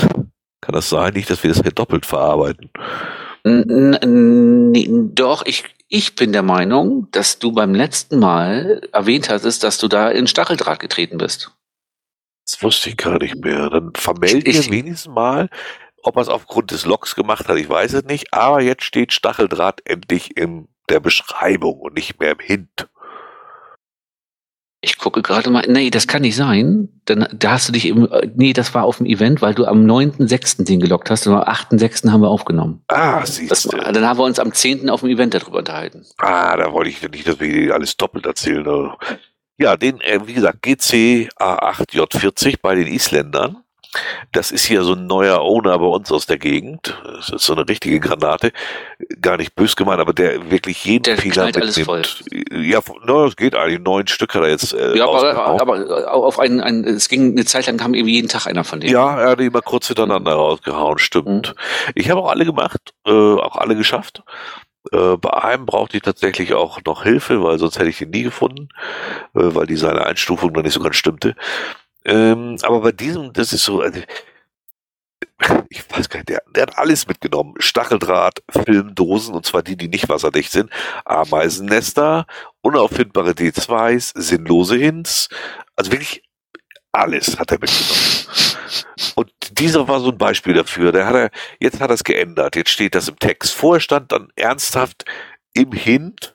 Kann 0.61 0.75
das 0.75 0.89
sein? 0.89 1.15
Nicht, 1.15 1.31
dass 1.31 1.43
wir 1.43 1.51
das 1.51 1.63
hier 1.63 1.71
doppelt 1.71 2.07
verarbeiten. 2.07 2.71
Nee, 3.45 4.89
doch, 5.15 5.45
ich, 5.47 5.65
ich 5.89 6.15
bin 6.15 6.33
der 6.33 6.43
Meinung, 6.43 7.09
dass 7.11 7.39
du 7.39 7.53
beim 7.53 7.75
letzten 7.75 8.19
Mal 8.19 8.81
erwähnt 8.93 9.29
hattest, 9.29 9.65
dass 9.65 9.79
du 9.79 9.89
da 9.89 10.11
in 10.11 10.27
Stacheldraht 10.27 10.79
getreten 10.79 11.19
bist. 11.19 11.53
Das 12.45 12.63
wusste 12.63 12.91
ich 12.91 12.97
gar 12.97 13.19
nicht 13.19 13.37
mehr. 13.37 13.71
Dann 13.71 13.93
vermelden 13.95 14.45
wir 14.45 14.71
wenigstens 14.71 15.13
mal, 15.13 15.49
ob 16.03 16.17
er 16.17 16.23
es 16.23 16.29
aufgrund 16.29 16.71
des 16.71 16.85
Logs 16.85 17.15
gemacht 17.15 17.49
hat. 17.49 17.57
Ich 17.59 17.69
weiß 17.69 17.93
es 17.95 18.05
nicht. 18.05 18.33
Aber 18.33 18.61
jetzt 18.61 18.85
steht 18.85 19.13
Stacheldraht 19.13 19.81
endlich 19.85 20.37
in 20.37 20.69
der 20.89 21.01
Beschreibung 21.01 21.81
und 21.81 21.95
nicht 21.95 22.21
mehr 22.21 22.33
im 22.33 22.41
Hint. 22.41 22.89
Ich 24.85 24.99
gucke 24.99 25.23
gerade 25.23 25.49
mal, 25.49 25.65
nee, 25.69 25.91
das 25.91 26.09
kann 26.09 26.23
nicht 26.23 26.35
sein. 26.35 26.89
Dann, 27.05 27.29
da 27.33 27.53
hast 27.53 27.69
du 27.69 27.73
dich 27.73 27.87
eben, 27.87 28.09
nee, 28.35 28.53
das 28.53 28.75
war 28.75 28.83
auf 28.83 28.97
dem 28.97 29.07
Event, 29.07 29.41
weil 29.41 29.55
du 29.55 29.65
am 29.65 29.87
9.6. 29.87 30.65
den 30.65 30.81
gelockt 30.81 31.09
hast 31.09 31.25
und 31.29 31.35
am 31.35 31.43
8.6. 31.43 32.11
haben 32.11 32.21
wir 32.21 32.29
aufgenommen. 32.29 32.83
Ah, 32.89 33.25
siehst 33.25 33.73
du. 33.73 33.77
Dann 33.77 34.05
haben 34.05 34.19
wir 34.19 34.25
uns 34.25 34.41
am 34.41 34.53
10. 34.53 34.91
auf 34.91 35.01
dem 35.01 35.11
Event 35.11 35.35
darüber 35.35 35.59
unterhalten. 35.59 36.05
Ah, 36.19 36.57
da 36.57 36.73
wollte 36.73 36.91
ich 36.91 37.01
nicht, 37.09 37.29
dass 37.29 37.39
wir 37.39 37.73
alles 37.73 37.97
doppelt 37.97 38.27
erzählen. 38.27 38.91
Ja, 39.57 39.77
den, 39.77 40.01
äh, 40.01 40.27
wie 40.27 40.35
gesagt, 40.35 40.63
GC 40.63 41.29
A8J40 41.39 42.57
bei 42.61 42.75
den 42.75 42.89
Isländern. 42.89 43.62
Das 44.33 44.51
ist 44.51 44.65
hier 44.65 44.83
so 44.83 44.95
ein 44.95 45.07
neuer 45.07 45.41
Owner 45.41 45.79
bei 45.79 45.87
uns 45.87 46.11
aus 46.11 46.27
der 46.27 46.39
Gegend. 46.39 47.01
Das 47.05 47.29
ist 47.29 47.45
so 47.45 47.55
eine 47.55 47.69
richtige 47.69 48.01
Granate. 48.01 48.53
Gar 49.21 49.37
nicht 49.37 49.55
bös 49.55 49.77
gemeint, 49.77 50.01
aber 50.01 50.13
der 50.13 50.51
wirklich 50.51 50.85
jeden 50.85 51.03
der 51.03 51.19
Fehler 51.19 51.47
mitnimmt. 51.47 52.25
Ja, 52.51 52.81
no, 53.05 53.27
es 53.27 53.37
geht 53.37 53.55
eigentlich. 53.55 53.81
Neun 53.81 54.07
Stück 54.07 54.35
hat 54.35 54.43
er 54.43 54.51
jetzt. 54.51 54.73
Äh, 54.73 54.97
ja, 54.97 55.07
aber, 55.07 55.61
aber 55.61 56.25
auf 56.25 56.39
einen, 56.39 56.61
einen, 56.61 56.85
es 56.85 57.09
ging 57.09 57.33
eine 57.33 57.45
Zeit 57.45 57.67
lang 57.67 57.77
kam 57.77 57.95
irgendwie 57.95 58.15
jeden 58.15 58.29
Tag 58.29 58.47
einer 58.47 58.65
von 58.65 58.81
denen. 58.81 58.93
Ja, 58.93 59.21
er 59.21 59.31
hat 59.31 59.41
immer 59.41 59.63
kurz 59.63 59.89
hintereinander 59.89 60.33
rausgehauen, 60.33 60.99
stimmt. 60.99 61.55
Mhm. 61.55 61.93
Ich 61.95 62.11
habe 62.11 62.21
auch 62.21 62.31
alle 62.31 62.45
gemacht, 62.45 62.95
äh, 63.07 63.11
auch 63.11 63.57
alle 63.57 63.77
geschafft. 63.77 64.23
Äh, 64.91 65.17
bei 65.17 65.33
einem 65.33 65.67
brauchte 65.67 65.97
ich 65.97 66.03
tatsächlich 66.03 66.55
auch 66.55 66.81
noch 66.85 67.05
Hilfe, 67.05 67.43
weil 67.43 67.59
sonst 67.59 67.79
hätte 67.79 67.89
ich 67.89 68.01
ihn 68.01 68.11
nie 68.11 68.25
gefunden, 68.25 68.69
äh, 69.35 69.55
weil 69.55 69.67
die 69.67 69.77
seine 69.77 70.05
Einstufung 70.07 70.53
noch 70.53 70.63
nicht 70.63 70.75
so 70.75 70.81
ganz 70.81 70.97
stimmte. 70.97 71.37
Ähm, 72.05 72.57
aber 72.63 72.81
bei 72.81 72.93
diesem, 72.93 73.33
das 73.33 73.53
ist 73.53 73.65
so, 73.65 73.81
also, 73.81 74.01
ich 75.69 75.85
weiß 75.91 76.09
gar 76.09 76.19
nicht, 76.21 76.29
der, 76.29 76.43
der 76.55 76.63
hat 76.63 76.79
alles 76.79 77.07
mitgenommen. 77.07 77.55
Stacheldraht, 77.59 78.43
Filmdosen, 78.49 79.35
und 79.35 79.47
zwar 79.47 79.63
die, 79.63 79.77
die 79.77 79.89
nicht 79.89 80.09
wasserdicht 80.09 80.53
sind, 80.53 80.71
Ameisennester, 81.05 82.27
unauffindbare 82.61 83.31
D2s, 83.33 84.13
sinnlose 84.15 84.77
Hints, 84.77 85.29
also 85.77 85.93
wirklich 85.93 86.23
alles 86.93 87.39
hat 87.39 87.51
er 87.51 87.59
mitgenommen. 87.59 88.23
Und 89.15 89.33
dieser 89.59 89.89
war 89.89 90.01
so 90.01 90.11
ein 90.11 90.19
Beispiel 90.19 90.55
dafür. 90.55 90.93
Der 90.93 91.07
hat 91.07 91.15
er, 91.15 91.31
jetzt 91.59 91.81
hat 91.81 91.91
er 91.91 91.95
es 91.95 92.05
geändert. 92.05 92.57
Jetzt 92.57 92.71
steht 92.71 92.95
das 92.95 93.09
im 93.09 93.19
Text. 93.19 93.55
Vorher 93.55 93.81
stand 93.81 94.13
dann 94.13 94.29
ernsthaft 94.37 95.05
im 95.55 95.73
Hint, 95.73 96.35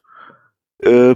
äh, 0.84 1.16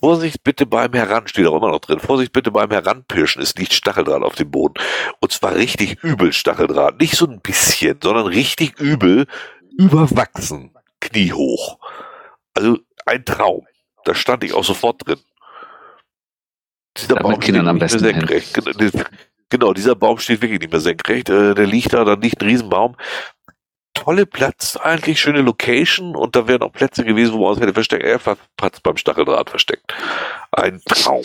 Vorsicht 0.00 0.44
bitte 0.44 0.66
beim 0.66 0.92
Heran, 0.92 1.26
steht 1.26 1.46
auch 1.46 1.56
immer 1.56 1.70
noch 1.70 1.80
drin. 1.80 2.00
Vorsicht 2.00 2.32
bitte 2.32 2.50
beim 2.50 2.70
Heranpirschen, 2.70 3.42
es 3.42 3.54
liegt 3.54 3.72
Stacheldraht 3.72 4.22
auf 4.22 4.34
dem 4.34 4.50
Boden. 4.50 4.74
Und 5.20 5.32
zwar 5.32 5.54
richtig 5.54 6.02
übel 6.02 6.32
Stacheldraht. 6.32 7.00
Nicht 7.00 7.16
so 7.16 7.26
ein 7.26 7.40
bisschen, 7.40 7.98
sondern 8.02 8.26
richtig 8.26 8.78
übel, 8.80 9.26
überwachsen, 9.78 10.74
kniehoch. 11.00 11.78
Also 12.54 12.78
ein 13.06 13.24
Traum. 13.24 13.66
Da 14.04 14.14
stand 14.14 14.44
ich 14.44 14.52
auch 14.52 14.64
sofort 14.64 15.06
drin. 15.06 15.20
Dieser 16.96 17.16
Baum 17.16 17.40
Kindern 17.40 17.68
am 17.68 17.78
besten 17.78 17.98
senkrecht. 17.98 18.58
Genau, 19.50 19.72
dieser 19.72 19.94
Baum 19.94 20.18
steht 20.18 20.42
wirklich 20.42 20.60
nicht 20.60 20.72
mehr 20.72 20.80
senkrecht. 20.80 21.28
Äh, 21.28 21.54
der 21.54 21.66
liegt 21.66 21.92
da, 21.92 22.04
dann 22.04 22.20
liegt 22.20 22.40
ein 22.42 22.48
Riesenbaum. 22.48 22.96
Tolle 23.94 24.26
Platz, 24.26 24.76
eigentlich 24.76 25.20
schöne 25.20 25.40
Location 25.40 26.16
und 26.16 26.36
da 26.36 26.46
wären 26.46 26.62
auch 26.62 26.72
Plätze 26.72 27.04
gewesen, 27.04 27.32
wo 27.34 27.42
man 27.42 27.52
uns 27.52 27.60
hätte 27.60 27.72
versteckt. 27.72 28.04
Er 28.04 28.20
hat 28.20 28.82
beim 28.82 28.96
Stacheldraht 28.96 29.50
versteckt. 29.50 29.94
Ein 30.50 30.82
Traum. 30.84 31.24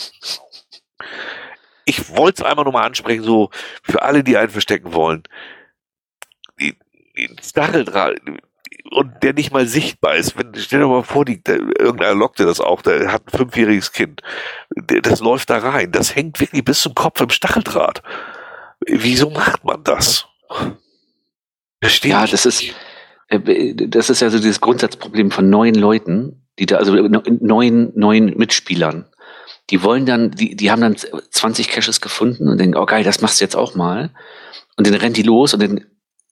Ich 1.86 2.16
wollte 2.16 2.44
es 2.44 2.48
einmal 2.48 2.66
nochmal 2.66 2.86
ansprechen, 2.86 3.24
so 3.24 3.50
für 3.84 4.04
alle, 4.04 4.24
die 4.24 4.38
einen 4.38 4.52
verstecken 4.52 4.94
wollen. 4.94 5.24
Stacheldraht, 7.42 8.22
und 8.92 9.24
der 9.24 9.34
nicht 9.34 9.52
mal 9.52 9.68
sichtbar 9.68 10.16
ist. 10.16 10.38
Wenn, 10.38 10.54
stell 10.56 10.80
dir 10.80 10.88
mal 10.88 11.04
vor, 11.04 11.26
die, 11.26 11.42
der, 11.44 11.58
irgendeiner 11.80 12.16
lockte 12.16 12.46
das 12.46 12.60
auch, 12.60 12.82
der 12.82 13.12
hat 13.12 13.28
ein 13.28 13.38
fünfjähriges 13.38 13.92
Kind. 13.92 14.22
Das 14.76 15.20
läuft 15.20 15.50
da 15.50 15.58
rein. 15.58 15.92
Das 15.92 16.16
hängt 16.16 16.40
wirklich 16.40 16.64
bis 16.64 16.82
zum 16.82 16.96
Kopf 16.96 17.22
im 17.22 17.30
Stacheldraht. 17.30 18.02
Wieso 18.86 19.30
macht 19.30 19.64
man 19.64 19.84
das? 19.84 20.28
Verstehe 21.82 22.12
ja, 22.12 22.26
das 22.28 22.46
ist, 22.46 22.64
äh, 23.28 23.74
das 23.76 24.10
ist 24.10 24.22
ja 24.22 24.30
so 24.30 24.38
dieses 24.38 24.62
Grundsatzproblem 24.62 25.32
von 25.32 25.50
neuen 25.50 25.76
Leuten, 25.76 26.46
die 26.60 26.66
da, 26.66 26.78
also 26.78 26.94
neuen, 26.94 27.92
neuen 27.96 28.38
Mitspielern. 28.38 29.06
Die 29.70 29.84
wollen 29.84 30.06
dann, 30.06 30.32
die, 30.32 30.56
die 30.56 30.72
haben 30.72 30.82
dann 30.82 30.96
20 30.98 31.70
Caches 31.70 32.02
gefunden 32.02 32.48
und 32.48 32.58
denken, 32.58 32.78
oh 32.78 32.86
geil, 32.86 33.04
das 33.04 33.22
machst 33.22 33.40
du 33.40 33.46
jetzt 33.46 33.56
auch 33.56 33.76
mal. 33.76 34.12
Und 34.76 34.88
dann 34.88 34.96
rennt 34.96 35.18
die 35.18 35.24
los 35.24 35.54
und 35.54 35.62
dann 35.62 35.86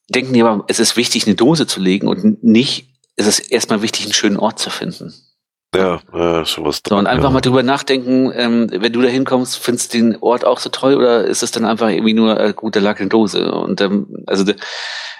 denken 0.10 0.34
die 0.34 0.41
aber, 0.41 0.65
es 0.68 0.80
ist 0.80 0.98
wichtig, 0.98 1.28
eine 1.28 1.36
Dose 1.36 1.68
zu 1.68 1.80
legen 1.80 2.07
und 2.07 2.44
nicht, 2.44 2.90
es 3.15 3.28
ist 3.28 3.52
erstmal 3.52 3.82
wichtig, 3.82 4.06
einen 4.06 4.14
schönen 4.14 4.38
Ort 4.38 4.60
zu 4.60 4.69
finden. 4.69 5.14
Ja, 5.76 5.99
ja 6.14 6.45
sowas. 6.45 6.81
So, 6.88 6.95
und 6.95 7.07
einfach 7.07 7.26
ja. 7.26 7.30
mal 7.30 7.41
drüber 7.41 7.61
nachdenken, 7.61 8.31
ähm, 8.34 8.68
wenn 8.72 8.94
du 8.94 9.02
da 9.02 9.10
hinkommst, 9.10 9.57
findest 9.57 9.94
du 9.94 9.98
den 9.98 10.18
Ort 10.22 10.45
auch 10.45 10.60
so 10.60 10.69
toll 10.69 10.95
oder 10.95 11.26
ist 11.26 11.44
es 11.44 11.52
dann 11.52 11.65
einfach 11.65 11.89
irgendwie 11.89 12.14
nur 12.14 12.39
äh, 12.39 12.53
gut, 12.53 12.76
der 12.76 12.81
lag 12.81 12.99
in 12.99 13.10
Dose? 13.10 13.52
Und 13.52 13.81
ähm, 13.81 14.23
also 14.27 14.45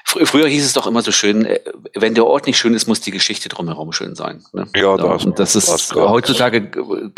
fr 0.06 0.26
früher 0.26 0.48
hieß 0.48 0.66
es 0.66 0.74
doch 0.74 0.88
immer 0.88 1.02
so 1.02 1.12
schön, 1.12 1.46
äh, 1.46 1.60
wenn 1.96 2.16
der 2.16 2.26
Ort 2.26 2.48
nicht 2.48 2.58
schön 2.58 2.74
ist, 2.74 2.88
muss 2.88 3.02
die 3.02 3.12
Geschichte 3.12 3.50
drumherum 3.50 3.92
schön 3.92 4.16
sein. 4.16 4.44
Ne? 4.54 4.68
Ja, 4.76 4.98
so, 4.98 5.08
das, 5.08 5.26
und 5.26 5.40
das 5.40 5.56
ist 5.56 5.70
das 5.70 5.94
heutzutage 5.94 6.72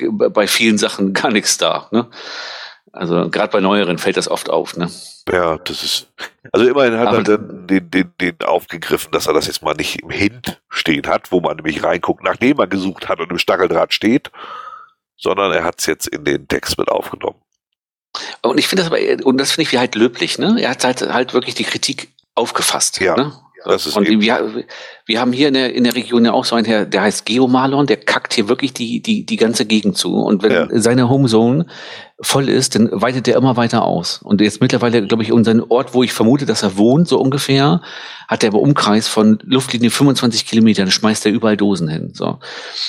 bei 0.10 0.48
vielen 0.48 0.80
Sachen 0.80 1.14
gar 1.14 1.32
nichts 1.32 1.58
da. 1.58 1.88
Ne? 1.92 2.08
Also 2.92 3.30
gerade 3.30 3.52
bei 3.52 3.60
neueren 3.60 3.98
fällt 3.98 4.18
das 4.18 4.28
oft 4.30 4.50
auf. 4.50 4.76
Ne? 4.76 4.90
Ja, 5.32 5.58
das 5.58 5.84
ist. 5.84 6.08
Also 6.52 6.68
immerhin 6.68 6.98
hat 6.98 7.08
Aber- 7.10 7.18
er 7.18 7.24
dann 7.24 7.68
den, 7.68 7.92
den, 7.92 8.14
den 8.20 8.36
aufgegriffen, 8.44 9.12
dass 9.12 9.28
er 9.28 9.34
das 9.34 9.48
jetzt 9.48 9.62
mal 9.62 9.74
nicht 9.76 10.02
im 10.02 10.10
Hint 10.10 10.60
stehen 10.70 11.06
hat, 11.08 11.32
wo 11.32 11.40
man 11.40 11.58
nämlich 11.58 11.84
reinguckt, 11.84 12.24
nachdem 12.24 12.60
er 12.60 12.68
gesucht 12.68 13.08
hat 13.10 13.20
und 13.20 13.30
im 13.32 13.38
Stacheldraht 13.38 13.94
steht, 13.94 14.32
sondern 15.18 15.52
er 15.52 15.64
hat 15.64 15.80
es 15.80 15.86
jetzt 15.86 16.08
in 16.08 16.24
den 16.26 16.48
Text 16.48 16.78
mit 16.78 16.90
aufgenommen. 16.90 17.40
Und 18.42 18.58
ich 18.58 18.68
finde 18.68 18.84
das 18.84 18.92
aber, 18.92 19.26
und 19.26 19.38
das 19.38 19.52
finde 19.52 19.70
ich 19.70 19.78
halt 19.78 19.94
löblich, 19.96 20.40
ne? 20.40 20.58
Er 20.60 20.72
hat 20.72 20.84
halt, 20.84 21.02
halt 21.14 21.34
wirklich 21.34 21.54
die 21.56 21.64
Kritik 21.64 22.10
aufgefasst. 22.36 23.00
Ja, 23.00 23.16
Ne? 23.16 23.34
Das 23.66 23.86
ist 23.86 23.98
Und 23.98 24.08
wir, 24.08 24.64
wir 25.06 25.20
haben 25.20 25.34
hier 25.34 25.50
in 25.50 25.54
der, 25.54 25.74
in 25.74 25.84
der 25.84 25.96
Region 25.96 26.24
ja 26.26 26.32
auch 26.34 26.46
so 26.46 26.56
einen 26.56 26.66
Herr, 26.66 26.86
der 26.86 27.02
heißt 27.02 27.26
Geomalon, 27.26 27.88
der 27.88 27.98
kackt 27.98 28.34
hier 28.34 28.48
wirklich 28.48 28.74
die, 28.74 29.02
die, 29.02 29.26
die 29.26 29.36
ganze 29.36 29.66
Gegend 29.66 29.98
zu. 29.98 30.16
Und 30.16 30.44
wenn 30.44 30.52
Ja. 30.52 30.68
seine 30.72 31.10
Homezone 31.10 31.66
voll 32.22 32.50
ist, 32.50 32.76
dann 32.76 32.90
weitet 32.92 33.28
er 33.28 33.38
immer 33.38 33.58
weiter 33.58 33.84
aus. 33.84 34.22
Und 34.22 34.42
jetzt 34.42 34.62
mittlerweile, 34.62 35.06
glaube 35.06 35.24
ich, 35.24 35.32
unseren 35.32 35.62
Ort, 35.62 35.94
wo 35.94 36.04
ich 36.04 36.14
vermute, 36.14 36.46
dass 36.46 36.64
er 36.64 36.78
wohnt, 36.78 37.08
so 37.08 37.20
ungefähr, 37.20 37.82
hat 38.28 38.44
er 38.44 38.50
aber 38.50 38.60
Umkreis 38.60 39.08
von 39.08 39.40
Luftlinie 39.44 39.90
25 39.90 40.46
Kilometern, 40.46 40.90
schmeißt 40.92 41.26
er 41.26 41.32
überall 41.32 41.58
Dosen 41.58 41.88
hin. 41.90 42.12
So. 42.14 42.40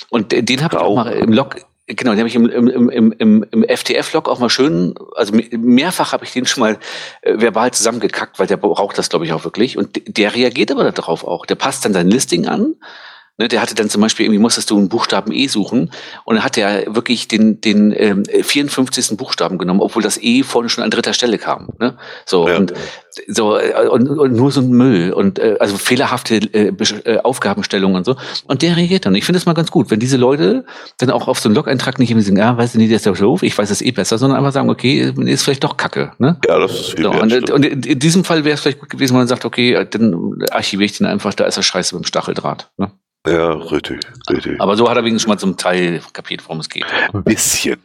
Und 0.09 0.33
den- 0.33 0.63
habe 0.63 0.77
ich 0.77 0.81
auch 0.81 0.87
Auch. 0.91 0.95
mal 0.97 1.13
im 1.13 1.33
Log, 1.33 1.57
genau, 1.95 2.13
den 2.13 2.21
habe 2.21 2.29
ich 2.29 2.35
im, 2.35 2.49
im, 2.49 2.89
im, 2.91 3.13
im, 3.13 3.45
im 3.51 3.65
FTF-Log 3.65 4.29
auch 4.29 4.39
mal 4.39 4.51
schön, 4.51 4.95
also 5.17 5.35
me- 5.35 5.49
mehrfach 5.53 6.13
habe 6.13 6.25
ich 6.25 6.33
den 6.33 6.47
schon 6.47 6.61
mal 6.61 6.79
äh, 7.23 7.41
verbal 7.41 7.73
zusammengekackt, 7.73 8.39
weil 8.39 8.47
der 8.47 8.57
braucht 8.57 8.99
das, 8.99 9.09
glaube 9.09 9.25
ich, 9.25 9.33
auch 9.33 9.45
wirklich. 9.45 9.77
Und 9.77 10.01
der 10.07 10.35
reagiert 10.35 10.71
aber 10.71 10.91
darauf 10.93 11.25
auch. 11.25 11.47
Der 11.47 11.55
passt 11.57 11.85
dann 11.85 11.93
sein 11.93 12.09
Listing 12.09 12.47
an. 12.47 12.75
Ne, 13.41 13.49
der 13.49 13.63
hatte 13.63 13.75
dann 13.75 13.89
zum 13.89 14.03
Beispiel, 14.03 14.27
irgendwie 14.27 14.39
musstest 14.39 14.71
du 14.71 14.77
einen 14.77 14.91
Buchstaben 14.91 15.33
E 15.33 15.47
suchen 15.47 15.91
und 16.25 16.35
dann 16.35 16.45
hat 16.45 16.59
er 16.59 16.95
wirklich 16.95 17.27
den, 17.27 17.59
den 17.63 17.91
ähm, 17.97 18.23
54. 18.27 19.17
Buchstaben 19.17 19.57
genommen, 19.57 19.81
obwohl 19.81 20.03
das 20.03 20.19
E 20.23 20.43
vorne 20.43 20.69
schon 20.69 20.85
an 20.85 20.91
dritter 20.91 21.15
Stelle 21.15 21.39
kam. 21.39 21.69
Ne? 21.79 21.97
So, 22.27 22.47
Ja. 22.47 22.59
und, 22.59 22.75
so 23.29 23.57
äh, 23.57 23.89
und, 23.89 24.11
und 24.11 24.33
nur 24.35 24.53
so 24.53 24.61
ein 24.61 24.69
Müll 24.69 25.15
und 25.15 25.39
äh, 25.39 25.57
also 25.59 25.79
fehlerhafte 25.79 26.37
äh, 26.53 26.67
äh, 27.07 27.19
Aufgabenstellungen 27.21 27.97
und 27.97 28.05
so. 28.05 28.17
Und 28.47 28.61
der 28.61 28.77
reagiert 28.77 29.07
dann. 29.07 29.15
Ich 29.15 29.25
finde 29.25 29.39
es 29.39 29.47
mal 29.47 29.55
ganz 29.55 29.71
gut, 29.71 29.91
wenn 29.91 30.01
diese 30.01 30.19
Leute 30.19 30.67
dann 30.99 31.09
auch 31.09 31.27
auf 31.27 31.39
so 31.41 31.49
einen 31.49 31.57
Log-Eintrag 31.57 31.99
nicht 31.99 32.11
irgendwie 32.11 32.27
sagen, 32.27 32.37
ja, 32.37 32.55
weißt 32.59 32.75
du 32.75 32.79
nicht, 32.79 32.91
der 32.91 32.97
ist 32.97 33.07
doch 33.07 33.17
doof, 33.17 33.43
ich 33.43 33.57
weiß 33.57 33.71
es 33.71 33.81
eh 33.81 33.91
besser, 33.91 34.19
sondern 34.19 34.37
einfach 34.39 34.53
sagen, 34.53 34.69
okay, 34.69 35.15
ist 35.25 35.45
vielleicht 35.45 35.65
doch 35.65 35.79
Kacke. 35.79 36.13
Ne? 36.19 36.37
ja, 36.47 36.59
das 36.59 36.73
ist 36.73 36.91
viel 36.91 37.05
So, 37.05 37.13
wert, 37.15 37.23
und, 37.23 37.51
und 37.51 37.65
in 37.65 37.83
in 37.85 37.99
diesem 37.99 38.23
Fall 38.23 38.45
wäre 38.45 38.53
es 38.53 38.61
vielleicht 38.61 38.81
gut 38.81 38.91
gewesen, 38.91 39.15
wenn 39.15 39.21
man 39.21 39.29
sagt, 39.29 39.47
okay, 39.47 39.87
dann 39.91 40.45
archiviere 40.51 40.85
ich 40.85 40.99
den 40.99 41.07
einfach, 41.07 41.33
da 41.33 41.47
ist 41.47 41.57
er 41.57 41.63
scheiße 41.63 41.95
mit 41.95 42.05
dem 42.05 42.07
Stacheldraht. 42.07 42.69
Ne? 42.77 42.91
Ja, 43.27 43.53
richtig, 43.53 44.01
richtig. 44.31 44.61
Aber 44.61 44.77
so 44.77 44.89
hat 44.89 44.97
er 44.97 45.05
wenigstens 45.05 45.23
schon 45.23 45.31
mal 45.31 45.39
zum 45.39 45.57
Teil 45.57 46.01
kapiert, 46.13 46.43
worum 46.47 46.61
es 46.61 46.69
geht. 46.69 46.85
Ein 47.13 47.23
bisschen. 47.25 47.81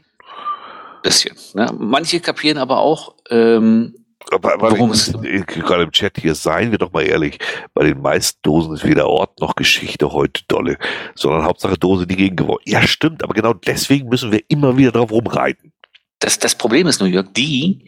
Bisschen. 1.04 1.36
Ne? 1.54 1.72
Manche 1.78 2.20
kapieren 2.20 2.58
aber 2.58 2.80
auch, 2.80 3.16
ähm, 3.30 3.94
Aber, 4.32 4.54
aber 4.54 4.72
Worum 4.72 4.92
es- 4.92 5.14
ich- 5.24 5.46
gerade 5.46 5.84
im 5.84 5.92
Chat 5.92 6.18
hier, 6.20 6.34
seien 6.34 6.72
wir 6.72 6.80
doch 6.80 6.92
mal 6.92 7.04
ehrlich, 7.04 7.38
bei 7.76 7.84
den 7.84 8.02
meisten 8.02 8.40
Dosen 8.42 8.74
ist 8.74 8.84
weder 8.84 9.08
Ort 9.08 9.40
noch 9.40 9.56
Geschichte 9.56 10.12
heute 10.14 10.42
dolle, 10.48 10.78
sondern 11.14 11.44
Hauptsache 11.44 11.78
Dose 11.78 12.08
die 12.08 12.16
Gegend 12.16 12.38
geworden. 12.38 12.64
Ja, 12.66 12.82
stimmt, 12.88 13.24
aber 13.24 13.34
genau 13.36 13.54
deswegen 13.54 14.10
müssen 14.10 14.32
wir 14.32 14.42
immer 14.48 14.78
wieder 14.78 14.92
drauf 14.94 15.12
rumreiten. 15.12 15.74
das, 16.20 16.40
das 16.40 16.56
Problem 16.56 16.88
ist 16.88 17.00
nur, 17.02 17.10
Jörg, 17.10 17.28
die, 17.34 17.86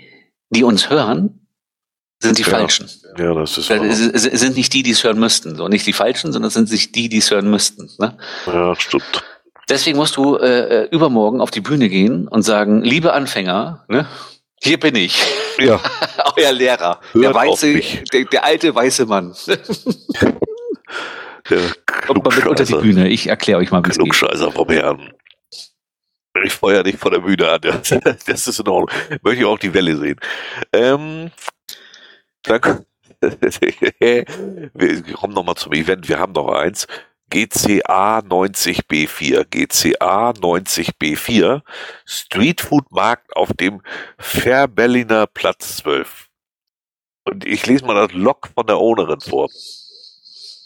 die 0.51 0.63
uns 0.63 0.91
hören, 0.91 1.46
sind 2.19 2.37
die 2.37 2.43
Ja. 2.43 2.49
Falschen. 2.49 2.89
Ja, 3.17 3.33
das 3.33 3.57
ist 3.57 3.69
Das 3.69 4.23
sind 4.23 4.57
nicht 4.57 4.73
die, 4.73 4.83
die 4.83 4.91
es 4.91 5.03
hören 5.03 5.19
müssten. 5.19 5.55
So, 5.55 5.67
nicht 5.67 5.85
die 5.85 5.93
Falschen, 5.93 6.31
sondern 6.33 6.47
es 6.47 6.53
sind 6.53 6.67
sich 6.69 6.91
die, 6.91 7.09
die 7.09 7.17
es 7.17 7.29
hören 7.31 7.49
müssten. 7.49 7.89
Ne? 7.99 8.17
Ja, 8.47 8.75
stimmt. 8.75 9.23
Deswegen 9.69 9.97
musst 9.97 10.15
du 10.15 10.37
äh, 10.37 10.83
äh, 10.85 10.89
übermorgen 10.91 11.41
auf 11.41 11.51
die 11.51 11.59
Bühne 11.61 11.89
gehen 11.89 12.27
und 12.27 12.43
sagen, 12.43 12.83
liebe 12.83 13.11
Anfänger, 13.13 13.83
ne, 13.89 14.07
hier 14.63 14.79
bin 14.79 14.95
ich, 14.95 15.21
Ja, 15.59 15.79
euer 16.37 16.53
Lehrer, 16.53 17.01
Hört 17.11 17.25
der 17.25 17.33
weiße, 17.35 17.81
der, 18.13 18.25
der 18.25 18.45
alte 18.45 18.73
weiße 18.73 19.05
Mann. 19.05 19.35
Kommt 22.07 22.23
mal 22.25 22.35
mit 22.35 22.45
unter 22.47 22.63
die 22.65 22.73
Bühne. 22.75 23.09
Ich 23.09 23.27
erkläre 23.27 23.59
euch 23.59 23.71
mal, 23.71 23.81
geht. 23.81 23.93
Klugscheißer 23.93 24.51
vom 24.51 24.69
Herrn. 24.69 25.11
Ich 26.43 26.53
feuer 26.53 26.83
dich 26.83 26.97
von 26.97 27.11
der 27.11 27.19
Bühne 27.19 27.49
an. 27.49 27.61
Das 28.25 28.47
ist 28.47 28.59
in 28.59 28.67
Ordnung. 28.67 28.89
Möchte 29.21 29.39
ich 29.41 29.45
auch 29.45 29.59
die 29.59 29.73
Welle 29.73 29.97
sehen. 29.97 30.19
Ähm, 30.73 31.31
dann, 32.47 32.85
wir 33.21 35.03
kommen 35.13 35.33
nochmal 35.33 35.55
zum 35.55 35.73
Event. 35.73 36.07
Wir 36.07 36.19
haben 36.19 36.33
noch 36.33 36.47
eins. 36.49 36.87
GCA 37.29 38.19
90B4. 38.19 39.45
GCA 39.45 40.29
90B4. 40.31 41.61
Streetfood-Markt 42.05 43.35
auf 43.35 43.53
dem 43.53 43.81
Fährberliner 44.17 45.27
Platz 45.27 45.77
12. 45.77 46.27
Und 47.25 47.45
ich 47.45 47.65
lese 47.67 47.85
mal 47.85 48.07
das 48.07 48.13
Log 48.13 48.49
von 48.55 48.65
der 48.65 48.79
Ownerin 48.79 49.19
vor. 49.19 49.49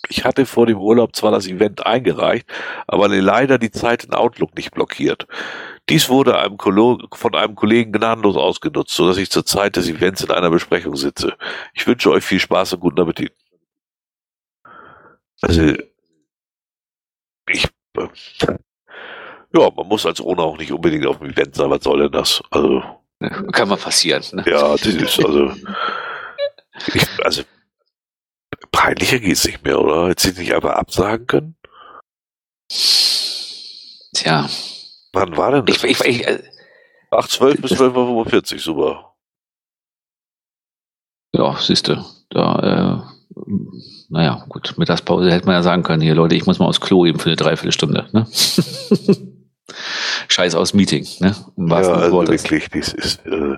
Ich 0.10 0.26
hatte 0.26 0.46
vor 0.46 0.66
dem 0.66 0.78
Urlaub 0.78 1.16
zwar 1.16 1.32
das 1.32 1.48
Event 1.48 1.86
eingereicht, 1.86 2.46
aber 2.86 3.08
leider 3.08 3.58
die 3.58 3.72
Zeit 3.72 4.04
in 4.04 4.14
Outlook 4.14 4.56
nicht 4.56 4.72
blockiert. 4.72 5.26
Dies 5.92 6.08
wurde 6.08 6.40
einem 6.40 6.58
von 6.58 7.36
einem 7.36 7.54
Kollegen 7.54 7.92
gnadenlos 7.92 8.38
ausgenutzt, 8.38 8.96
sodass 8.96 9.18
ich 9.18 9.30
zur 9.30 9.46
Zeit 9.46 9.76
des 9.76 9.90
Events 9.90 10.22
in 10.22 10.32
einer 10.32 10.50
Besprechung 10.50 10.96
sitze. 10.96 11.36
Ich 11.74 11.86
wünsche 11.86 12.10
euch 12.12 12.24
viel 12.24 12.40
Spaß 12.40 12.72
und 12.74 12.80
guten 12.80 13.02
Appetit. 13.02 13.34
Also, 15.42 15.74
ich, 17.50 17.66
äh, 17.98 18.08
ja, 19.54 19.70
man 19.76 19.86
muss 19.86 20.06
als 20.06 20.22
Owner 20.22 20.44
auch 20.44 20.58
nicht 20.58 20.72
unbedingt 20.72 21.06
auf 21.06 21.18
dem 21.18 21.32
Event 21.32 21.56
sein, 21.56 21.70
was 21.70 21.84
soll 21.84 22.04
denn 22.04 22.12
das? 22.14 22.42
Also, 22.52 22.82
Kann 23.52 23.68
mal 23.68 23.76
passieren. 23.76 24.24
Ne? 24.32 24.46
ja, 24.48 24.70
das 24.70 24.86
ist 24.86 25.26
also, 25.26 25.54
ich, 26.94 27.06
also, 27.22 27.44
peinlicher 28.72 29.20
geht's 29.20 29.44
nicht 29.44 29.66
mehr, 29.66 29.78
oder? 29.78 30.08
Hätte 30.08 30.32
sie 30.32 30.40
nicht 30.40 30.54
einfach 30.56 30.76
absagen 30.76 31.28
können? 31.28 31.58
Tja, 34.14 34.48
Wann 35.14 35.36
war 35.38 35.52
denn 35.52 35.66
das? 35.66 35.84
ich, 35.84 36.02
ich, 36.02 36.06
ich, 36.06 36.28
äh, 36.28 36.42
8, 37.12 37.30
12 37.30 37.62
bis 37.62 37.72
12.45 37.74 38.54
Uhr, 38.54 38.60
super. 38.60 39.16
ja, 41.34 41.58
siehst 41.60 41.88
du, 41.88 42.04
da, 42.30 43.04
äh, 43.06 43.22
naja, 44.10 44.46
gut, 44.48 44.78
Mittagspause 44.78 45.32
hätte 45.32 45.46
man 45.46 45.56
ja 45.56 45.64
sagen 45.64 45.84
können, 45.84 46.02
hier 46.02 46.16
Leute, 46.16 46.36
ich 46.36 46.46
muss 46.46 46.60
mal 46.60 46.68
aufs 46.68 46.82
Klo 46.82 47.06
eben 47.06 47.20
für 47.20 47.30
eine 47.30 47.36
Dreiviertelstunde. 47.36 48.08
Ne? 48.12 48.28
Scheiß 50.28 50.56
aus 50.56 50.74
Meeting, 50.74 51.06
ne? 51.20 51.36
Ja, 51.58 51.76
also 51.76 52.28
wirklich, 52.28 52.70
dies 52.70 52.94
ist, 52.94 53.26
äh, 53.26 53.58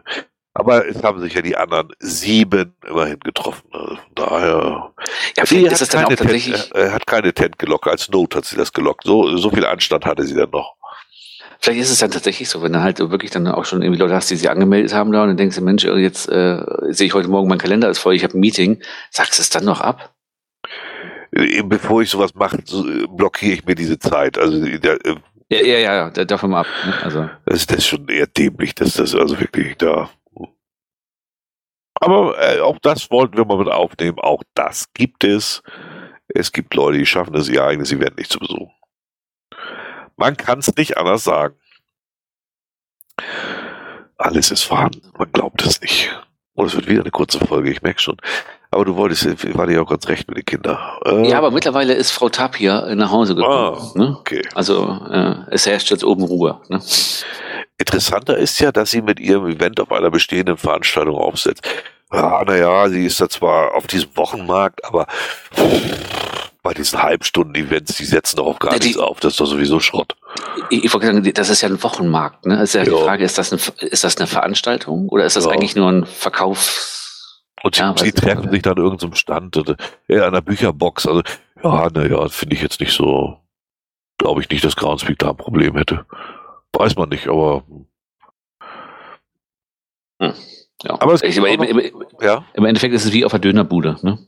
aber 0.56 0.88
es 0.88 1.02
haben 1.04 1.20
sich 1.20 1.34
ja 1.34 1.42
die 1.42 1.58
anderen 1.58 1.90
sieben 2.00 2.76
immerhin 2.88 3.20
getroffen. 3.20 3.68
Also 3.72 3.96
von 3.96 4.16
daher. 4.16 4.94
Ja, 5.36 5.46
Sie 5.46 5.68
hat 5.68 5.90
keine. 5.90 6.16
Tent, 6.16 6.72
äh, 6.76 6.90
hat 6.92 7.08
keine 7.08 7.34
Tent 7.34 7.58
gelockt, 7.58 7.88
als 7.88 8.10
Not 8.10 8.36
hat 8.36 8.46
sie 8.46 8.56
das 8.56 8.72
gelockt. 8.72 9.04
So, 9.04 9.36
so 9.38 9.50
viel 9.50 9.66
Anstand 9.66 10.06
hatte 10.06 10.24
sie 10.24 10.36
dann 10.36 10.52
noch. 10.52 10.76
Vielleicht 11.64 11.80
ist 11.80 11.92
es 11.92 12.00
dann 12.00 12.12
tatsächlich 12.12 12.50
so, 12.50 12.62
wenn 12.62 12.74
du 12.74 12.82
halt 12.82 13.00
wirklich 13.00 13.32
dann 13.32 13.48
auch 13.48 13.64
schon 13.64 13.82
irgendwie 13.82 14.02
Leute 14.02 14.14
hast, 14.16 14.30
die 14.30 14.36
sich 14.36 14.50
angemeldet 14.50 14.94
haben 14.94 15.14
da 15.14 15.22
und 15.22 15.30
dann 15.30 15.38
denkst 15.38 15.56
du, 15.56 15.62
Mensch, 15.62 15.86
jetzt 15.86 16.28
äh, 16.28 16.62
sehe 16.90 17.08
ich 17.08 17.14
heute 17.14 17.30
Morgen, 17.30 17.48
mein 17.48 17.58
Kalender 17.58 17.88
ist 17.90 18.00
voll, 18.00 18.16
ich 18.16 18.26
habe 18.26 18.38
ein 18.38 18.42
Meeting, 18.42 18.82
sagst 19.12 19.40
du 19.40 19.42
es 19.44 19.50
dann 19.50 19.64
noch 19.64 19.80
ab? 19.80 20.14
Äh, 21.32 21.64
Bevor 21.64 22.02
ich 22.02 22.10
sowas 22.10 22.36
mache, 22.36 22.58
äh, 22.58 23.08
blockiere 23.08 23.54
ich 23.54 23.66
mir 23.66 23.76
diese 23.76 23.98
Zeit. 23.98 24.38
Also 24.38 24.60
der, 24.62 25.06
äh, 25.06 25.16
Ja, 25.50 25.62
ja, 25.62 25.78
ja, 25.80 26.10
da- 26.10 26.26
davon 26.26 26.50
mal 26.52 26.60
ab. 26.62 26.68
Ne? 26.86 26.96
Also, 27.02 27.30
das 27.46 27.60
ist 27.62 27.72
das 27.72 27.78
ist 27.78 27.88
schon 27.88 28.10
eher 28.10 28.28
dämlich, 28.28 28.76
dass 28.76 28.96
das 28.96 29.16
also 29.16 29.40
wirklich 29.40 29.78
da. 29.78 30.10
Aber 32.02 32.36
äh, 32.40 32.60
auch 32.60 32.78
das 32.82 33.10
wollten 33.10 33.38
wir 33.38 33.46
mal 33.46 33.58
mit 33.58 33.70
aufnehmen. 33.70 34.20
Auch 34.20 34.44
das 34.54 34.92
gibt 34.94 35.24
es. 35.24 35.64
Es 36.28 36.52
gibt 36.52 36.74
Leute, 36.74 36.98
die 36.98 37.06
schaffen 37.06 37.36
es, 37.36 37.48
ihr 37.48 37.64
eigenes 37.64 37.94
Event 37.94 38.18
nicht 38.18 38.30
zu 38.34 38.40
besuchen. 38.40 38.70
Man 40.16 40.38
kann 40.38 40.60
es 40.60 40.76
nicht 40.76 40.98
anders 40.98 41.24
sagen. 41.24 41.56
Alles 44.18 44.52
ist 44.52 44.64
vorhanden. 44.64 45.02
Man 45.18 45.32
glaubt 45.32 45.66
es 45.66 45.82
nicht. 45.82 46.12
Und 46.54 46.68
es 46.68 46.76
wird 46.76 46.88
wieder 46.88 47.02
eine 47.02 47.12
kurze 47.12 47.40
Folge, 47.40 47.72
ich 47.72 47.82
merke 47.82 48.00
schon. 48.00 48.18
Aber 48.70 48.86
du 48.86 48.96
wolltest, 48.96 49.56
war 49.56 49.68
dir 49.68 49.82
auch 49.82 49.90
ganz 49.90 50.08
recht 50.08 50.28
mit 50.28 50.38
den 50.38 50.46
Kindern. 50.46 50.78
Äh, 51.06 51.30
ja, 51.30 51.38
aber 51.38 51.52
mittlerweile 51.52 51.94
ist 51.94 52.12
Frau 52.12 52.30
Tapia 52.30 52.96
nach 52.96 53.12
Hause 53.12 53.36
gekommen. 53.36 53.78
Ah. 53.80 53.92
Ne? 53.98 54.18
okay. 54.20 54.42
Also 54.56 55.00
äh, 55.10 55.36
es 55.52 55.66
herrscht 55.66 55.92
jetzt 55.92 56.04
oben 56.04 56.24
Ruhe. 56.24 56.60
Ne? 56.70 56.82
Interessanter 57.78 58.38
ist 58.38 58.60
ja, 58.60 58.72
dass 58.72 58.92
sie 58.92 59.02
mit 59.02 59.20
ihrem 59.20 59.48
Event 59.48 59.80
auf 59.80 59.92
einer 59.92 60.10
bestehenden 60.10 60.58
Veranstaltung 60.58 61.16
aufsetzt. 61.16 61.68
Ja, 62.12 62.44
naja, 62.46 62.90
sie 62.90 63.06
ist 63.06 63.20
da 63.20 63.28
zwar 63.30 63.76
auf 63.76 63.88
diesem 63.88 64.16
Wochenmarkt, 64.16 64.86
aber 64.86 65.08
bei 66.64 66.74
diesen 66.74 67.04
Halbstunden-Events, 67.04 67.98
die 67.98 68.06
setzen 68.06 68.38
doch 68.38 68.48
auf 68.48 68.60
gar 68.60 68.74
Ja, 68.74 68.80
die- 68.80 68.88
nichts 68.88 69.02
auf. 69.02 69.20
Das 69.20 69.34
ist 69.34 69.40
doch 69.40 69.46
sowieso 69.46 69.82
Schrott. 69.82 70.16
Ich, 70.70 70.86
ich 70.86 70.94
wollte 70.94 71.08
sagen, 71.08 71.34
das 71.34 71.50
ist 71.50 71.62
ja 71.62 71.68
ein 71.68 71.84
Wochenmarkt. 71.84 72.46
Ne? 72.46 72.62
ist 72.64 72.74
ja, 72.74 72.84
ja. 72.84 72.90
die 72.90 73.04
Frage, 73.04 73.26
ist 73.26 73.38
das, 73.38 73.52
ein, 73.52 73.60
ist 73.82 74.04
das 74.04 74.18
eine 74.18 74.28
Veranstaltung 74.28 75.10
oder 75.10 75.26
ist 75.26 75.36
das 75.36 75.46
ja. 75.46 75.52
eigentlich 75.52 75.76
nur 75.76 75.90
ein 75.90 76.06
Verkaufs... 76.06 77.44
Und 77.62 77.78
ja, 77.78 77.96
sie 77.98 78.12
treffen 78.12 78.50
sich 78.52 78.62
dann 78.62 78.78
irgendeinem 78.78 79.14
Stand 79.14 79.56
oder 79.56 79.78
in 80.08 80.20
einer 80.20 80.42
Bücherbox. 80.42 81.06
Also 81.06 81.22
ja, 81.64 81.90
naja, 81.90 82.28
finde 82.28 82.56
ich 82.56 82.62
jetzt 82.62 82.82
nicht 82.82 82.92
so, 82.92 83.38
glaube 84.18 84.42
ich 84.42 84.50
nicht, 84.50 84.66
dass 84.66 84.76
Groundspeak 84.76 85.18
da 85.20 85.30
ein 85.30 85.38
Problem 85.38 85.78
hätte. 85.78 86.06
Weiß 86.74 86.98
man 86.98 87.08
nicht, 87.08 87.30
aber. 87.30 87.64
Hm. 90.20 90.34
Ja. 90.84 91.00
Aber, 91.00 91.24
ich, 91.24 91.40
aber 91.40 91.48
im, 91.48 91.64
im, 91.64 92.04
ja? 92.20 92.44
im, 92.54 92.66
Endeffekt 92.66 92.94
ist 92.94 93.06
es 93.06 93.14
wie 93.14 93.24
auf 93.24 93.32
der 93.32 93.40
Dönerbude, 93.40 93.98
ne? 94.02 94.20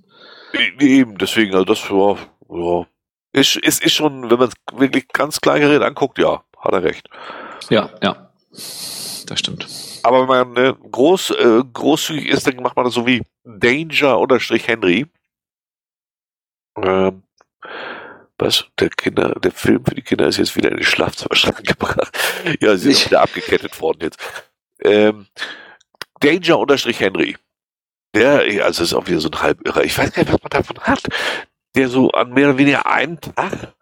Eben, 0.79 1.17
deswegen, 1.17 1.53
also 1.53 1.65
das 1.65 1.89
war, 1.89 2.17
ja, 2.49 2.85
ist, 3.33 3.57
ist, 3.57 3.83
ist 3.83 3.93
schon, 3.93 4.29
wenn 4.29 4.39
man 4.39 4.49
es 4.49 4.79
wirklich 4.79 5.07
ganz 5.09 5.41
kleingerät 5.41 5.81
anguckt, 5.81 6.17
ja, 6.17 6.43
hat 6.59 6.73
er 6.73 6.83
recht. 6.83 7.09
Ja, 7.69 7.89
ja. 8.01 8.31
Das 8.51 9.39
stimmt. 9.39 9.67
Aber 10.03 10.21
wenn 10.21 10.27
man 10.27 10.53
ne, 10.53 10.75
groß, 10.91 11.31
äh, 11.31 11.63
großzügig 11.73 12.27
ist, 12.27 12.47
dann 12.47 12.57
macht 12.57 12.75
man 12.75 12.85
das 12.85 12.93
so 12.93 13.05
wie 13.05 13.23
Danger-Henry. 13.43 15.07
Ähm, 16.77 17.23
was? 18.37 18.65
Der 18.79 18.89
Kinder, 18.89 19.33
der 19.39 19.51
Film 19.51 19.83
für 19.85 19.95
die 19.95 20.01
Kinder 20.01 20.27
ist 20.27 20.37
jetzt 20.37 20.55
wieder 20.55 20.69
in 20.69 20.77
den 20.77 20.85
Schlafzimmerschrank 20.85 21.63
gebracht. 21.67 22.11
Ja, 22.59 22.77
sie 22.77 22.91
ist 22.91 23.05
wieder 23.05 23.21
abgekettet 23.21 23.79
worden 23.81 23.99
jetzt. 24.01 24.19
Ähm, 24.81 25.27
Danger-Henry. 26.19 27.37
Der, 28.15 28.65
also 28.65 28.83
ist 28.83 28.93
auch 28.93 29.07
wieder 29.07 29.19
so 29.19 29.29
ein 29.29 29.41
halb 29.41 29.65
irrer. 29.67 29.83
Ich 29.83 29.97
weiß 29.97 30.13
gar 30.13 30.23
nicht, 30.23 30.33
was 30.33 30.41
man 30.41 30.49
davon 30.49 30.77
hat. 30.79 31.03
Der 31.75 31.89
so 31.89 32.09
an 32.11 32.33
mehr 32.33 32.49
oder 32.49 32.57
weniger 32.57 32.85
einem 32.85 33.19
Tag 33.19 33.75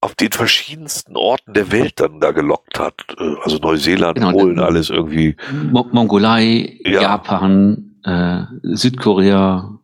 auf 0.00 0.14
den 0.14 0.30
verschiedensten 0.32 1.16
Orten 1.16 1.54
der 1.54 1.72
Welt 1.72 1.98
dann 1.98 2.20
da 2.20 2.30
gelockt 2.30 2.78
hat. 2.78 3.04
Äh, 3.18 3.34
also 3.42 3.58
Neuseeland, 3.58 4.16
genau, 4.16 4.32
Polen, 4.32 4.60
alles 4.60 4.90
irgendwie. 4.90 5.36
Mongolei, 5.72 6.78
ja. 6.84 7.02
Japan, 7.02 7.96
äh, 8.04 8.42
Südkorea, 8.62 9.80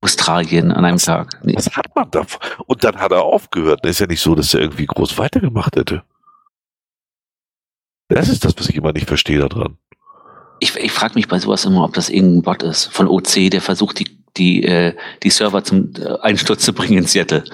Australien 0.00 0.70
an 0.70 0.84
einem 0.84 0.94
was, 0.94 1.04
Tag. 1.04 1.40
Nee. 1.42 1.54
Was 1.56 1.76
hat 1.76 1.94
man 1.94 2.10
da? 2.10 2.24
Und 2.66 2.84
dann 2.84 2.96
hat 2.96 3.10
er 3.10 3.24
aufgehört. 3.24 3.80
Das 3.82 3.90
ist 3.90 3.98
ja 3.98 4.06
nicht 4.06 4.22
so, 4.22 4.34
dass 4.34 4.54
er 4.54 4.60
irgendwie 4.60 4.86
groß 4.86 5.18
weitergemacht 5.18 5.76
hätte. 5.76 6.02
Das 8.08 8.28
ist 8.28 8.44
das, 8.44 8.54
was 8.56 8.68
ich 8.68 8.76
immer 8.76 8.92
nicht 8.92 9.08
verstehe 9.08 9.40
daran. 9.40 9.76
Ich, 10.60 10.76
ich 10.76 10.92
frage 10.92 11.14
mich 11.14 11.28
bei 11.28 11.38
sowas 11.38 11.64
immer, 11.64 11.84
ob 11.84 11.94
das 11.94 12.08
irgendein 12.08 12.42
Bot 12.42 12.62
ist 12.62 12.86
von 12.86 13.08
OC, 13.08 13.50
der 13.50 13.60
versucht, 13.60 13.98
die, 13.98 14.18
die, 14.36 14.64
äh, 14.64 14.94
die 15.22 15.30
Server 15.30 15.62
zum 15.64 15.92
äh, 15.98 16.18
Einsturz 16.20 16.64
zu 16.64 16.72
bringen 16.72 16.98
in 16.98 17.06
Seattle. 17.06 17.44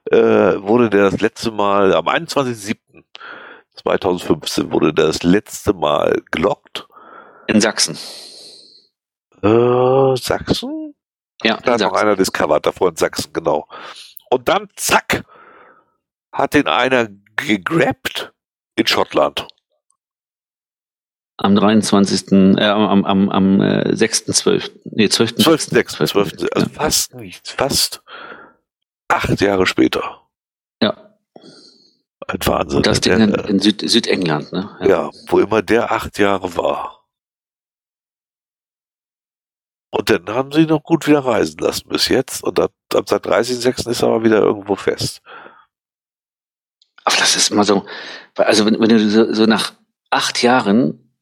Äh, 0.08 0.62
wurde 0.62 0.88
der 0.88 1.10
das 1.10 1.20
letzte 1.20 1.50
Mal, 1.50 1.92
am 1.96 2.06
21.07.2015 2.06 4.70
wurde 4.70 4.94
der 4.94 5.08
das 5.08 5.24
letzte 5.24 5.72
Mal 5.72 6.22
gelockt. 6.30 6.86
In 7.48 7.60
Sachsen. 7.60 7.98
Äh, 9.42 10.16
Sachsen? 10.16 10.94
Ja, 11.42 11.56
da 11.56 11.72
hat 11.72 11.80
noch 11.80 11.94
einer 11.94 12.14
discovered, 12.14 12.66
davor 12.66 12.90
in 12.90 12.96
Sachsen, 12.96 13.32
genau. 13.32 13.66
Und 14.30 14.48
dann, 14.48 14.68
zack, 14.76 15.24
hat 16.30 16.54
den 16.54 16.68
einer 16.68 17.08
gegrabt 17.34 18.32
in 18.76 18.86
Schottland. 18.86 19.48
Am 21.38 21.54
23. 21.54 22.32
Äh, 22.32 22.64
am, 22.64 23.04
am, 23.04 23.28
am 23.28 23.60
äh, 23.60 23.90
6.12. 23.92 24.70
Nee, 24.84 25.08
12. 25.08 25.34
12. 25.36 25.62
6. 25.62 25.92
12. 25.92 26.14
Also 26.52 26.68
fast 26.70 27.14
nicht, 27.14 27.48
fast 27.48 28.02
acht 29.08 29.40
Jahre 29.40 29.66
später. 29.66 30.22
Ja. 30.80 31.16
Ein 32.26 32.38
Wahnsinn. 32.44 32.78
Und 32.78 32.86
das 32.86 33.00
Ding 33.00 33.20
in, 33.20 33.34
in 33.34 33.58
Süd, 33.60 33.88
Südengland, 33.88 34.52
ne? 34.52 34.76
Ja. 34.80 34.86
ja, 34.86 35.10
wo 35.28 35.38
immer 35.38 35.62
der 35.62 35.92
acht 35.92 36.18
Jahre 36.18 36.56
war. 36.56 36.96
Und 39.90 40.10
dann 40.10 40.28
haben 40.28 40.52
sie 40.52 40.66
noch 40.66 40.82
gut 40.82 41.06
wieder 41.06 41.20
reisen 41.20 41.58
lassen 41.58 41.88
bis 41.88 42.08
jetzt. 42.08 42.42
Und 42.42 42.58
ab, 42.60 42.72
ab 42.94 43.08
seit 43.08 43.24
30.06. 43.24 43.88
ist 43.88 44.02
er 44.02 44.08
aber 44.08 44.24
wieder 44.24 44.40
irgendwo 44.40 44.74
fest. 44.74 45.22
Aber 47.06 47.16
das 47.18 47.36
ist 47.36 47.52
immer 47.52 47.62
so, 47.62 47.86
also 48.34 48.66
wenn, 48.66 48.80
wenn 48.80 48.88
du 48.88 49.08
so, 49.08 49.32
so 49.32 49.46
nach 49.46 49.72
acht 50.10 50.42
Jahren, 50.42 51.12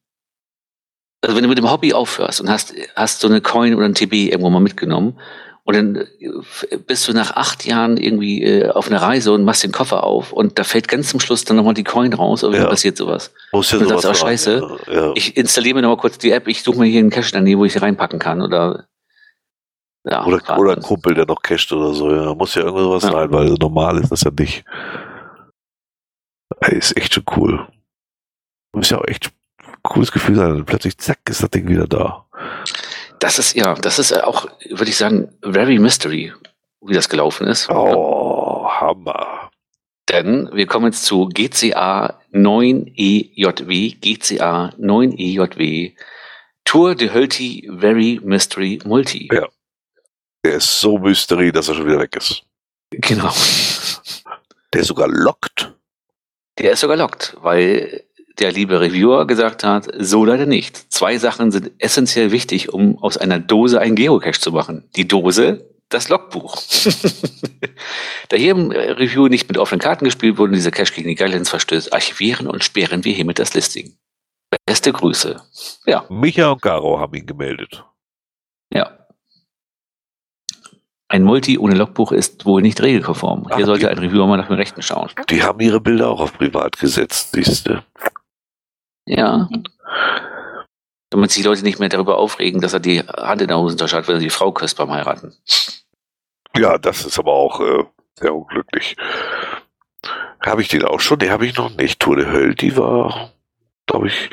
also 1.21 1.35
wenn 1.35 1.43
du 1.43 1.49
mit 1.49 1.59
dem 1.59 1.69
Hobby 1.69 1.93
aufhörst 1.93 2.41
und 2.41 2.49
hast, 2.49 2.73
hast 2.95 3.19
so 3.19 3.27
eine 3.27 3.39
Coin 3.39 3.75
oder 3.75 3.85
ein 3.85 3.93
TB 3.93 4.13
irgendwo 4.13 4.49
mal 4.49 4.59
mitgenommen 4.59 5.19
und 5.63 5.75
dann 5.75 5.95
äh, 5.95 6.77
bist 6.77 7.07
du 7.07 7.13
nach 7.13 7.35
acht 7.35 7.67
Jahren 7.67 7.97
irgendwie 7.97 8.43
äh, 8.43 8.69
auf 8.69 8.87
einer 8.87 8.99
Reise 8.99 9.31
und 9.31 9.43
machst 9.43 9.63
den 9.63 9.71
Koffer 9.71 10.03
auf 10.03 10.33
und 10.33 10.57
da 10.57 10.63
fällt 10.63 10.87
ganz 10.87 11.09
zum 11.09 11.19
Schluss 11.19 11.45
dann 11.45 11.55
nochmal 11.55 11.75
die 11.75 11.83
Coin 11.83 12.11
raus, 12.13 12.43
aber 12.43 12.55
ja. 12.55 12.63
wie 12.63 12.69
passiert 12.69 12.97
sowas? 12.97 13.31
Muss 13.51 13.69
ja 13.69 13.77
und 13.77 13.83
du 13.83 13.89
sagst, 13.99 14.05
oh, 14.05 14.25
scheiße, 14.25 14.77
ja. 14.91 15.11
Ich 15.13 15.37
installiere 15.37 15.75
mir 15.75 15.81
nochmal 15.83 15.97
kurz 15.97 16.17
die 16.17 16.31
App, 16.31 16.47
ich 16.47 16.63
suche 16.63 16.79
mir 16.79 16.87
hier 16.87 16.99
einen 16.99 17.11
Cache 17.11 17.31
daneben, 17.31 17.61
wo 17.61 17.65
ich 17.65 17.73
sie 17.73 17.79
reinpacken 17.79 18.17
kann 18.17 18.41
oder 18.41 18.87
ja, 20.03 20.25
oder, 20.25 20.59
oder 20.59 20.73
ein 20.77 20.81
Kumpel, 20.81 21.13
der 21.13 21.27
noch 21.27 21.41
cached 21.43 21.71
oder 21.71 21.93
so, 21.93 22.11
ja. 22.11 22.33
Muss 22.33 22.55
ja 22.55 22.63
irgendwas 22.63 23.03
ja. 23.03 23.11
sein, 23.11 23.31
weil 23.31 23.53
normal 23.59 23.99
ist 23.99 24.11
das 24.11 24.21
ja 24.21 24.31
nicht. 24.31 24.63
Ey, 26.61 26.77
ist 26.77 26.95
echt 26.97 27.13
schon 27.13 27.25
cool. 27.35 27.67
Muss 28.73 28.89
ja 28.89 28.97
auch 28.97 29.07
echt 29.07 29.31
ein 29.59 29.73
cooles 29.83 30.11
Gefühl 30.11 30.35
sein. 30.35 30.51
Und 30.51 30.65
plötzlich, 30.65 30.97
zack, 30.97 31.19
ist 31.29 31.43
das 31.43 31.49
Ding 31.49 31.67
wieder 31.67 31.87
da. 31.87 32.25
Das 33.19 33.39
ist, 33.39 33.55
ja, 33.55 33.73
das 33.75 33.99
ist 33.99 34.13
auch, 34.23 34.47
würde 34.69 34.89
ich 34.89 34.97
sagen, 34.97 35.29
very 35.41 35.79
mystery, 35.79 36.33
wie 36.81 36.93
das 36.93 37.09
gelaufen 37.09 37.47
ist. 37.47 37.69
Oh, 37.69 38.67
Hammer. 38.69 39.51
Denn 40.09 40.49
wir 40.53 40.67
kommen 40.67 40.87
jetzt 40.87 41.05
zu 41.05 41.29
GCA 41.29 42.19
9EJW, 42.31 43.95
GCA 43.99 44.73
9EJW, 44.79 45.93
Tour 46.63 46.95
de 46.95 47.13
Hölti 47.13 47.69
Very 47.79 48.19
Mystery 48.23 48.79
Multi. 48.85 49.29
Ja. 49.31 49.47
Der 50.43 50.55
ist 50.55 50.79
so 50.79 50.97
Mystery, 50.97 51.51
dass 51.51 51.69
er 51.69 51.75
schon 51.75 51.87
wieder 51.87 51.99
weg 51.99 52.15
ist. 52.15 52.43
Genau. 52.91 53.33
Der 54.73 54.83
sogar 54.83 55.07
lockt. 55.07 55.73
Der 56.59 56.71
ist 56.71 56.79
sogar 56.79 56.97
lockt, 56.97 57.35
weil 57.41 58.03
der 58.39 58.51
liebe 58.51 58.79
Reviewer 58.79 59.27
gesagt 59.27 59.63
hat, 59.63 59.89
so 59.97 60.25
leider 60.25 60.45
nicht. 60.45 60.91
Zwei 60.91 61.17
Sachen 61.17 61.51
sind 61.51 61.71
essentiell 61.79 62.31
wichtig, 62.31 62.73
um 62.73 62.97
aus 63.01 63.17
einer 63.17 63.39
Dose 63.39 63.79
einen 63.79 63.95
Geocache 63.95 64.39
zu 64.39 64.51
machen. 64.51 64.89
Die 64.95 65.07
Dose, 65.07 65.69
das 65.89 66.09
Logbuch. 66.09 66.57
da 68.29 68.37
hier 68.37 68.51
im 68.51 68.71
Review 68.71 69.27
nicht 69.27 69.47
mit 69.47 69.57
offenen 69.57 69.79
Karten 69.79 70.05
gespielt 70.05 70.37
wurde 70.37 70.49
und 70.49 70.55
dieser 70.55 70.71
Cache 70.71 70.93
gegen 70.93 71.07
die 71.07 71.15
Guidelines 71.15 71.49
verstößt, 71.49 71.93
archivieren 71.93 72.47
und 72.47 72.63
sperren 72.63 73.05
wir 73.05 73.13
hiermit 73.13 73.39
das 73.39 73.53
Listing. 73.53 73.95
Beste 74.65 74.91
Grüße. 74.91 75.41
Ja. 75.85 76.05
Micha 76.09 76.49
und 76.49 76.61
Garo 76.61 76.99
haben 76.99 77.13
ihn 77.15 77.25
gemeldet. 77.25 77.83
Ja. 78.73 79.04
Ein 81.07 81.23
Multi 81.23 81.57
ohne 81.59 81.75
Logbuch 81.75 82.11
ist 82.11 82.45
wohl 82.45 82.61
nicht 82.61 82.81
regelkonform. 82.81 83.47
Ach, 83.49 83.55
Hier 83.57 83.65
sollte 83.65 83.81
die, 83.81 83.87
ein 83.87 83.99
Reviewer 83.99 84.25
mal 84.25 84.37
nach 84.37 84.47
dem 84.47 84.55
Rechten 84.55 84.81
schauen. 84.81 85.09
Die 85.29 85.43
haben 85.43 85.59
ihre 85.59 85.79
Bilder 85.79 86.09
auch 86.09 86.19
auf 86.19 86.33
privat 86.33 86.79
gesetzt, 86.79 87.33
siehst 87.33 87.67
du. 87.67 87.83
Ja. 89.05 89.47
Damit 91.11 91.31
sich 91.31 91.43
die 91.43 91.47
Leute 91.47 91.63
nicht 91.63 91.79
mehr 91.79 91.89
darüber 91.89 92.17
aufregen, 92.17 92.59
dass 92.59 92.73
er 92.73 92.79
die 92.79 93.01
Hand 93.01 93.41
in 93.41 93.47
der 93.47 93.59
Hosentasche 93.59 93.97
hat, 93.97 94.07
wenn 94.07 94.15
er 94.15 94.21
die 94.21 94.31
Frau 94.31 94.51
küsst 94.51 94.77
beim 94.77 94.91
Heiraten. 94.91 95.35
Ja, 96.57 96.77
das 96.77 97.05
ist 97.05 97.19
aber 97.19 97.33
auch, 97.33 97.59
äh, 97.61 97.83
Sehr 98.19 98.33
unglücklich. 98.33 98.95
Habe 100.39 100.61
ich 100.61 100.69
den 100.69 100.85
auch 100.85 100.99
schon? 100.99 101.19
Den 101.19 101.31
habe 101.31 101.45
ich 101.45 101.55
noch 101.57 101.75
nicht. 101.75 101.99
Tour 101.99 102.15
de 102.15 102.25
Höll, 102.27 102.55
die 102.55 102.77
war, 102.77 103.31
glaube 103.87 104.07
ich, 104.07 104.29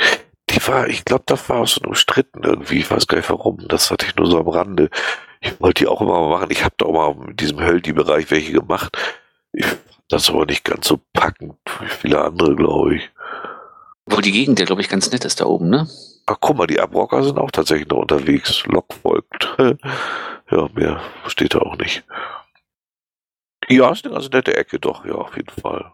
die 0.51 0.67
war, 0.67 0.87
ich 0.87 1.05
glaube, 1.05 1.25
das 1.27 1.49
war 1.49 1.61
auch 1.61 1.67
so 1.67 1.81
umstritten 1.83 2.43
irgendwie. 2.45 2.79
Ich 2.79 2.91
weiß 2.91 3.07
gar 3.07 3.17
nicht 3.17 3.31
warum. 3.31 3.67
Das 3.69 3.91
hatte 3.91 4.07
ich 4.07 4.17
nur 4.17 4.27
so 4.27 4.39
am 4.39 4.49
Rande. 4.49 4.91
Ich 5.43 5.61
wollte 5.61 5.85
die 5.85 5.89
auch 5.89 6.01
immer 6.01 6.21
mal 6.21 6.31
machen. 6.31 6.51
Ich 6.51 6.65
habe 6.65 6.75
da 6.79 6.87
auch 6.87 7.15
mal 7.15 7.29
in 7.29 7.37
diesem 7.37 7.61
Höldi-Bereich 7.61 8.31
welche 8.31 8.53
gemacht. 8.53 8.97
Ich 9.53 9.67
das 10.13 10.29
aber 10.29 10.45
nicht 10.45 10.65
ganz 10.65 10.87
so 10.89 11.01
packend 11.15 11.57
wie 11.81 11.89
viele 11.89 12.21
andere, 12.21 12.55
glaube 12.55 12.97
ich. 12.97 13.11
Wo 14.05 14.21
die 14.21 14.33
Gegend 14.33 14.59
ja, 14.59 14.67
glaube 14.67 14.83
ich, 14.83 14.91
ganz 14.91 15.11
nett 15.11 15.25
ist 15.25 15.41
da 15.41 15.47
oben, 15.47 15.71
ne? 15.71 15.89
Ach, 16.27 16.37
guck 16.39 16.57
mal, 16.57 16.67
die 16.67 16.81
Abrocker 16.81 17.23
sind 17.25 17.39
auch 17.39 17.51
tatsächlich 17.51 17.89
noch 17.89 17.99
unterwegs. 17.99 18.63
Lok 18.67 18.93
folgt. 18.93 19.57
ja, 20.51 20.69
mehr 20.75 21.01
steht 21.29 21.55
da 21.55 21.61
auch 21.61 21.77
nicht. 21.79 22.05
Ja, 23.69 23.91
ist 23.91 24.05
eine 24.05 24.15
ganz 24.15 24.29
nette 24.29 24.55
Ecke, 24.55 24.79
doch, 24.79 25.05
ja, 25.07 25.15
auf 25.15 25.35
jeden 25.37 25.49
Fall. 25.49 25.93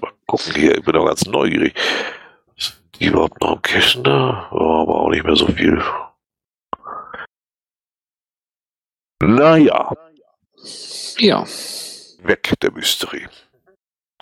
Mal 0.00 0.12
gucken 0.26 0.54
hier, 0.54 0.76
ich 0.76 0.84
bin 0.84 0.96
auch 0.96 1.06
ganz 1.06 1.24
neugierig. 1.24 1.74
Sind 2.56 2.76
die 3.00 3.06
überhaupt 3.06 3.40
noch 3.40 3.56
im 3.56 3.62
Cashen 3.62 4.04
da? 4.04 4.48
Oh, 4.52 4.82
aber 4.82 5.00
auch 5.00 5.08
nicht 5.10 5.24
mehr 5.24 5.36
so 5.36 5.46
viel. 5.46 5.82
Naja. 9.20 9.92
Ja. 11.18 11.44
Weg 12.22 12.54
der 12.62 12.72
Mysterie. 12.72 13.28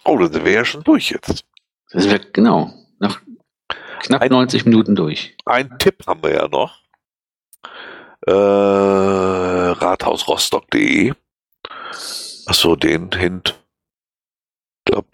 Oh, 0.04 0.18
dann 0.18 0.44
wir 0.44 0.52
ja 0.52 0.64
schon 0.64 0.82
durch 0.84 1.10
jetzt. 1.10 1.44
Das 1.90 2.08
weg, 2.10 2.32
genau. 2.32 2.72
Nach 2.98 3.20
knapp 4.00 4.22
ein, 4.22 4.30
90 4.30 4.64
Minuten 4.64 4.96
durch. 4.96 5.36
Ein 5.44 5.78
Tipp 5.78 6.06
haben 6.06 6.22
wir 6.22 6.34
ja 6.34 6.48
noch. 6.48 6.80
Äh, 8.26 8.32
rathausrostock.de. 8.32 11.12
Achso, 12.46 12.76
den 12.76 13.10
Hint. 13.12 13.60
Ich 14.78 14.92
glaube, 14.92 15.08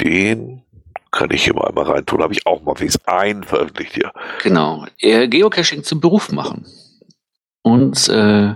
den 0.00 0.62
kann 1.10 1.30
ich 1.30 1.44
hier 1.44 1.54
mal 1.54 1.68
einmal 1.68 1.84
reintun. 1.84 2.22
Habe 2.22 2.32
ich 2.32 2.46
auch 2.46 2.62
mal 2.62 2.78
wenigstens 2.78 3.06
einen 3.06 3.44
veröffentlicht 3.44 3.94
hier. 3.94 4.12
Genau. 4.42 4.86
Geocaching 5.00 5.84
zum 5.84 6.00
Beruf 6.00 6.32
machen. 6.32 6.66
Und 7.62 8.08
äh, 8.08 8.54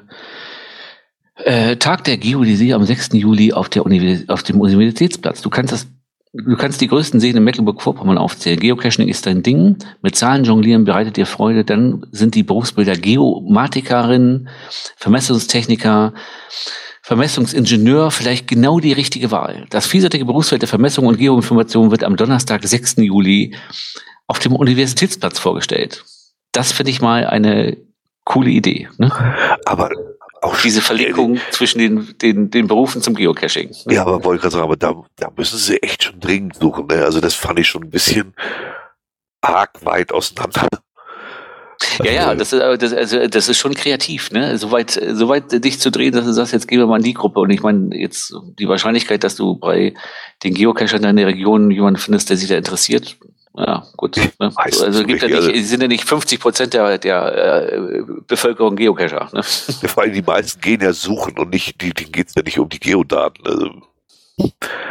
äh, 1.36 1.76
Tag 1.76 2.04
der 2.04 2.16
Geodäsie 2.16 2.74
am 2.74 2.84
6. 2.84 3.10
Juli 3.14 3.52
auf, 3.52 3.68
der 3.68 3.84
Univers 3.84 4.28
auf 4.28 4.42
dem 4.42 4.60
Universitätsplatz. 4.60 5.42
Du 5.42 5.50
kannst 5.50 5.72
das 5.72 5.86
Du 6.36 6.56
kannst 6.56 6.80
die 6.80 6.88
größten 6.88 7.20
Seen 7.20 7.36
in 7.36 7.44
Mecklenburg-Vorpommern 7.44 8.18
aufzählen. 8.18 8.58
Geocaching 8.58 9.06
ist 9.06 9.24
dein 9.24 9.44
Ding. 9.44 9.76
Mit 10.02 10.16
Zahlen 10.16 10.42
jonglieren 10.42 10.84
bereitet 10.84 11.16
dir 11.16 11.26
Freude. 11.26 11.64
Dann 11.64 12.04
sind 12.10 12.34
die 12.34 12.42
Berufsbilder 12.42 12.96
Geomatikerin, 12.96 14.48
Vermessungstechniker, 14.96 16.12
Vermessungsingenieur 17.02 18.10
vielleicht 18.10 18.48
genau 18.48 18.80
die 18.80 18.92
richtige 18.92 19.30
Wahl. 19.30 19.66
Das 19.70 19.86
vielseitige 19.86 20.24
Berufsfeld 20.24 20.62
der 20.62 20.68
Vermessung 20.68 21.06
und 21.06 21.18
Geoinformation 21.18 21.92
wird 21.92 22.02
am 22.02 22.16
Donnerstag, 22.16 22.64
6. 22.64 22.96
Juli 22.96 23.54
auf 24.26 24.40
dem 24.40 24.56
Universitätsplatz 24.56 25.38
vorgestellt. 25.38 26.04
Das 26.50 26.72
finde 26.72 26.90
ich 26.90 27.00
mal 27.00 27.28
eine 27.28 27.76
coole 28.24 28.50
Idee. 28.50 28.88
Ne? 28.98 29.12
Aber 29.64 29.90
auch 30.42 30.60
diese 30.60 30.82
Verlinkung 30.82 31.40
zwischen 31.50 31.78
den, 31.78 32.14
den, 32.20 32.50
den 32.50 32.66
Berufen 32.66 33.02
zum 33.02 33.14
Geocaching. 33.14 33.70
Ne? 33.86 33.94
Ja, 33.94 34.02
aber 34.02 34.24
wollte 34.24 34.42
gerade 34.42 34.52
sagen, 34.52 34.64
aber 34.64 34.76
da, 34.76 34.94
da 35.16 35.30
müssen 35.36 35.58
sie 35.58 35.82
echt 35.82 36.04
schon 36.04 36.20
dringend 36.20 36.56
suchen. 36.56 36.86
Ne? 36.86 37.04
Also 37.04 37.20
das 37.20 37.34
fand 37.34 37.58
ich 37.58 37.68
schon 37.68 37.84
ein 37.84 37.90
bisschen 37.90 38.34
arg 39.40 39.84
weit 39.84 40.12
auseinander. 40.12 40.68
Ja, 42.02 42.12
ja, 42.12 42.28
also, 42.28 42.38
das 42.38 42.52
ist, 42.52 42.82
das, 42.82 42.92
also, 42.92 43.26
das 43.28 43.48
ist 43.48 43.58
schon 43.58 43.74
kreativ, 43.74 44.30
ne? 44.30 44.56
Soweit, 44.58 44.90
soweit 44.90 45.52
dich 45.64 45.80
zu 45.80 45.90
drehen, 45.90 46.12
dass 46.12 46.24
du 46.24 46.32
sagst, 46.32 46.52
jetzt 46.52 46.68
gehen 46.68 46.78
wir 46.78 46.86
mal 46.86 46.96
in 46.96 47.02
die 47.02 47.14
Gruppe. 47.14 47.40
Und 47.40 47.50
ich 47.50 47.62
meine, 47.62 47.94
jetzt 47.96 48.34
die 48.58 48.68
Wahrscheinlichkeit, 48.68 49.24
dass 49.24 49.36
du 49.36 49.56
bei 49.56 49.94
den 50.42 50.54
Geocachern 50.54 50.98
in 50.98 51.16
deiner 51.16 51.26
Region 51.26 51.70
jemanden 51.70 52.00
findest, 52.00 52.30
der 52.30 52.36
sich 52.36 52.48
da 52.48 52.56
interessiert, 52.56 53.18
ja, 53.56 53.86
gut. 53.96 54.16
Ne? 54.16 54.52
Also, 54.56 55.04
gibt 55.04 55.22
ja 55.22 55.28
nicht, 55.28 55.36
also, 55.36 55.50
sind 55.52 55.82
ja 55.82 55.88
nicht 55.88 56.04
50 56.04 56.40
Prozent 56.40 56.74
der, 56.74 56.98
der 56.98 57.72
äh, 57.72 58.02
Bevölkerung 58.26 58.76
Geocacher. 58.76 59.30
Ne? 59.32 59.42
Ja, 59.82 59.88
vor 59.88 60.02
allem 60.02 60.12
die 60.12 60.22
meisten 60.22 60.60
gehen 60.60 60.80
ja 60.80 60.92
suchen 60.92 61.38
und 61.38 61.50
nicht, 61.50 61.80
die, 61.80 61.92
denen 61.92 62.12
geht 62.12 62.28
es 62.28 62.34
ja 62.34 62.42
nicht 62.42 62.58
um 62.58 62.68
die 62.68 62.80
Geodaten. 62.80 63.46
Also. 63.46 63.70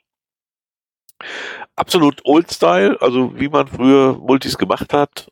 Absolut 1.76 2.22
Old 2.26 2.52
Style, 2.52 2.98
also 3.02 3.40
wie 3.40 3.50
man 3.50 3.68
früher 3.68 4.18
Multis 4.18 4.58
gemacht 4.58 4.94
hat, 4.94 5.32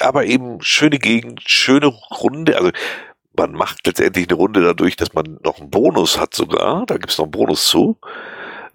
aber 0.00 0.24
eben 0.24 0.60
schöne 0.62 0.98
Gegend, 0.98 1.42
schöne 1.46 1.86
Runde, 1.86 2.56
also 2.56 2.70
man 3.36 3.52
macht 3.52 3.86
letztendlich 3.86 4.28
eine 4.28 4.36
Runde 4.36 4.62
dadurch, 4.62 4.96
dass 4.96 5.12
man 5.14 5.38
noch 5.44 5.60
einen 5.60 5.70
Bonus 5.70 6.18
hat 6.18 6.34
sogar, 6.34 6.86
da 6.86 6.96
gibt 6.96 7.10
es 7.10 7.18
noch 7.18 7.26
einen 7.26 7.32
Bonus 7.32 7.68
zu. 7.68 7.98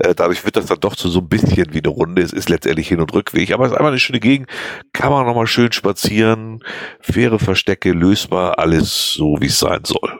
Äh, 0.04 0.14
dadurch 0.14 0.44
wird 0.44 0.58
das 0.58 0.66
dann 0.66 0.80
doch 0.80 0.96
zu 0.96 1.10
so 1.10 1.20
ein 1.20 1.30
bisschen 1.30 1.74
wie 1.74 1.80
eine 1.80 1.88
Runde. 1.88 2.22
Es 2.22 2.34
ist 2.34 2.50
letztendlich 2.50 2.90
Hin- 2.90 3.00
und 3.00 3.14
Rückweg, 3.14 3.52
aber 3.52 3.66
es 3.66 3.72
ist 3.72 3.78
einfach 3.78 3.90
eine 3.90 4.00
schöne 4.00 4.20
Gegend. 4.20 4.50
Kann 4.92 5.12
man 5.12 5.26
nochmal 5.26 5.48
schön 5.48 5.72
spazieren, 5.72 6.64
faire 7.00 7.40
Verstecke, 7.40 7.92
lösbar, 7.92 8.60
alles 8.60 9.14
so, 9.14 9.38
wie 9.40 9.48
es 9.48 9.60
sein 9.60 9.86
soll. 9.86 10.20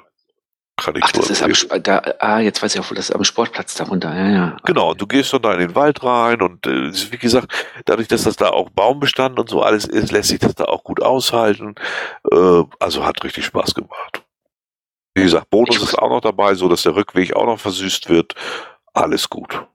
Kann 0.78 0.96
ich 0.96 1.04
Ach, 1.04 1.12
das 1.12 1.30
ist 1.30 1.44
am, 1.44 1.84
da, 1.84 2.02
ah, 2.20 2.40
jetzt 2.40 2.64
weiß 2.64 2.74
ich 2.74 2.82
auch, 2.82 2.88
das 2.90 3.10
ist 3.10 3.16
am 3.16 3.24
Sportplatz 3.24 3.76
darunter, 3.76 4.16
ja, 4.16 4.30
ja. 4.30 4.58
Genau, 4.66 4.94
du 4.94 5.06
gehst 5.06 5.32
dann 5.34 5.44
da 5.44 5.54
in 5.54 5.60
den 5.60 5.76
Wald 5.76 6.04
rein 6.04 6.42
und 6.42 6.66
äh, 6.66 6.92
wie 7.12 7.18
gesagt, 7.18 7.54
dadurch, 7.86 8.08
dass 8.08 8.24
das 8.24 8.38
da 8.38 8.50
auch 8.50 8.70
Baumbestand 8.70 9.38
und 9.38 9.50
so 9.50 9.62
alles 9.62 9.86
ist, 9.86 10.12
lässt 10.12 10.30
sich 10.30 10.40
das 10.40 10.56
da 10.56 10.66
auch 10.66 10.84
gut 10.84 11.02
aushalten. 11.02 11.76
Äh, 12.32 12.64
also 12.80 13.06
hat 13.06 13.24
richtig 13.24 13.46
Spaß 13.46 13.76
gemacht. 13.76 14.24
Wie 15.14 15.24
gesagt, 15.24 15.52
Bonus 15.52 15.76
ich 15.76 15.84
ist 15.84 16.00
auch 16.00 16.10
noch 16.10 16.22
dabei, 16.22 16.56
so 16.56 16.68
dass 16.70 16.84
der 16.84 16.96
Rückweg 16.96 17.36
auch 17.36 17.46
noch 17.46 17.60
versüßt 17.60 18.10
wird. 18.10 18.34
Alles 18.94 19.30
gut. 19.30 19.68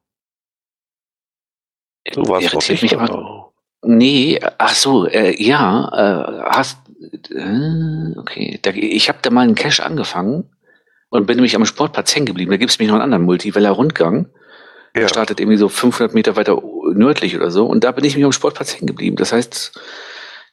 Du 2.12 2.28
warst 2.28 2.70
nicht 2.70 2.83
mich 2.83 2.99
aber, 2.99 3.49
Nee, 3.83 4.41
ach 4.59 4.75
so, 4.75 5.07
äh, 5.07 5.41
ja, 5.41 5.89
äh, 5.93 6.51
hast, 6.51 6.78
äh, 7.31 8.19
okay, 8.19 8.59
da, 8.61 8.70
ich 8.70 9.09
habe 9.09 9.19
da 9.23 9.31
mal 9.31 9.43
einen 9.43 9.55
Cache 9.55 9.85
angefangen 9.85 10.51
und 11.11 11.27
bin 11.27 11.37
nämlich 11.37 11.55
am 11.55 11.65
Sportplatz 11.65 12.15
hängen 12.15 12.27
geblieben. 12.27 12.51
Da 12.51 12.57
gibt 12.57 12.73
es 12.73 12.78
mich 12.78 12.89
noch 12.89 12.95
einen 12.95 13.05
anderen 13.05 13.25
Multiweller 13.25 13.70
Rundgang. 13.70 14.28
Ja. 14.95 15.03
Der 15.03 15.09
startet 15.09 15.39
irgendwie 15.39 15.59
so 15.59 15.69
500 15.69 16.12
Meter 16.12 16.35
weiter 16.35 16.61
nördlich 16.93 17.37
oder 17.37 17.53
so 17.53 17.67
und 17.67 17.85
da 17.85 17.93
bin 17.93 18.05
ich 18.05 18.17
mich 18.17 18.25
am 18.25 18.33
Sportplatz 18.33 18.75
hängen 18.75 18.89
geblieben. 18.89 19.17
Das 19.17 19.33
heißt, 19.33 19.78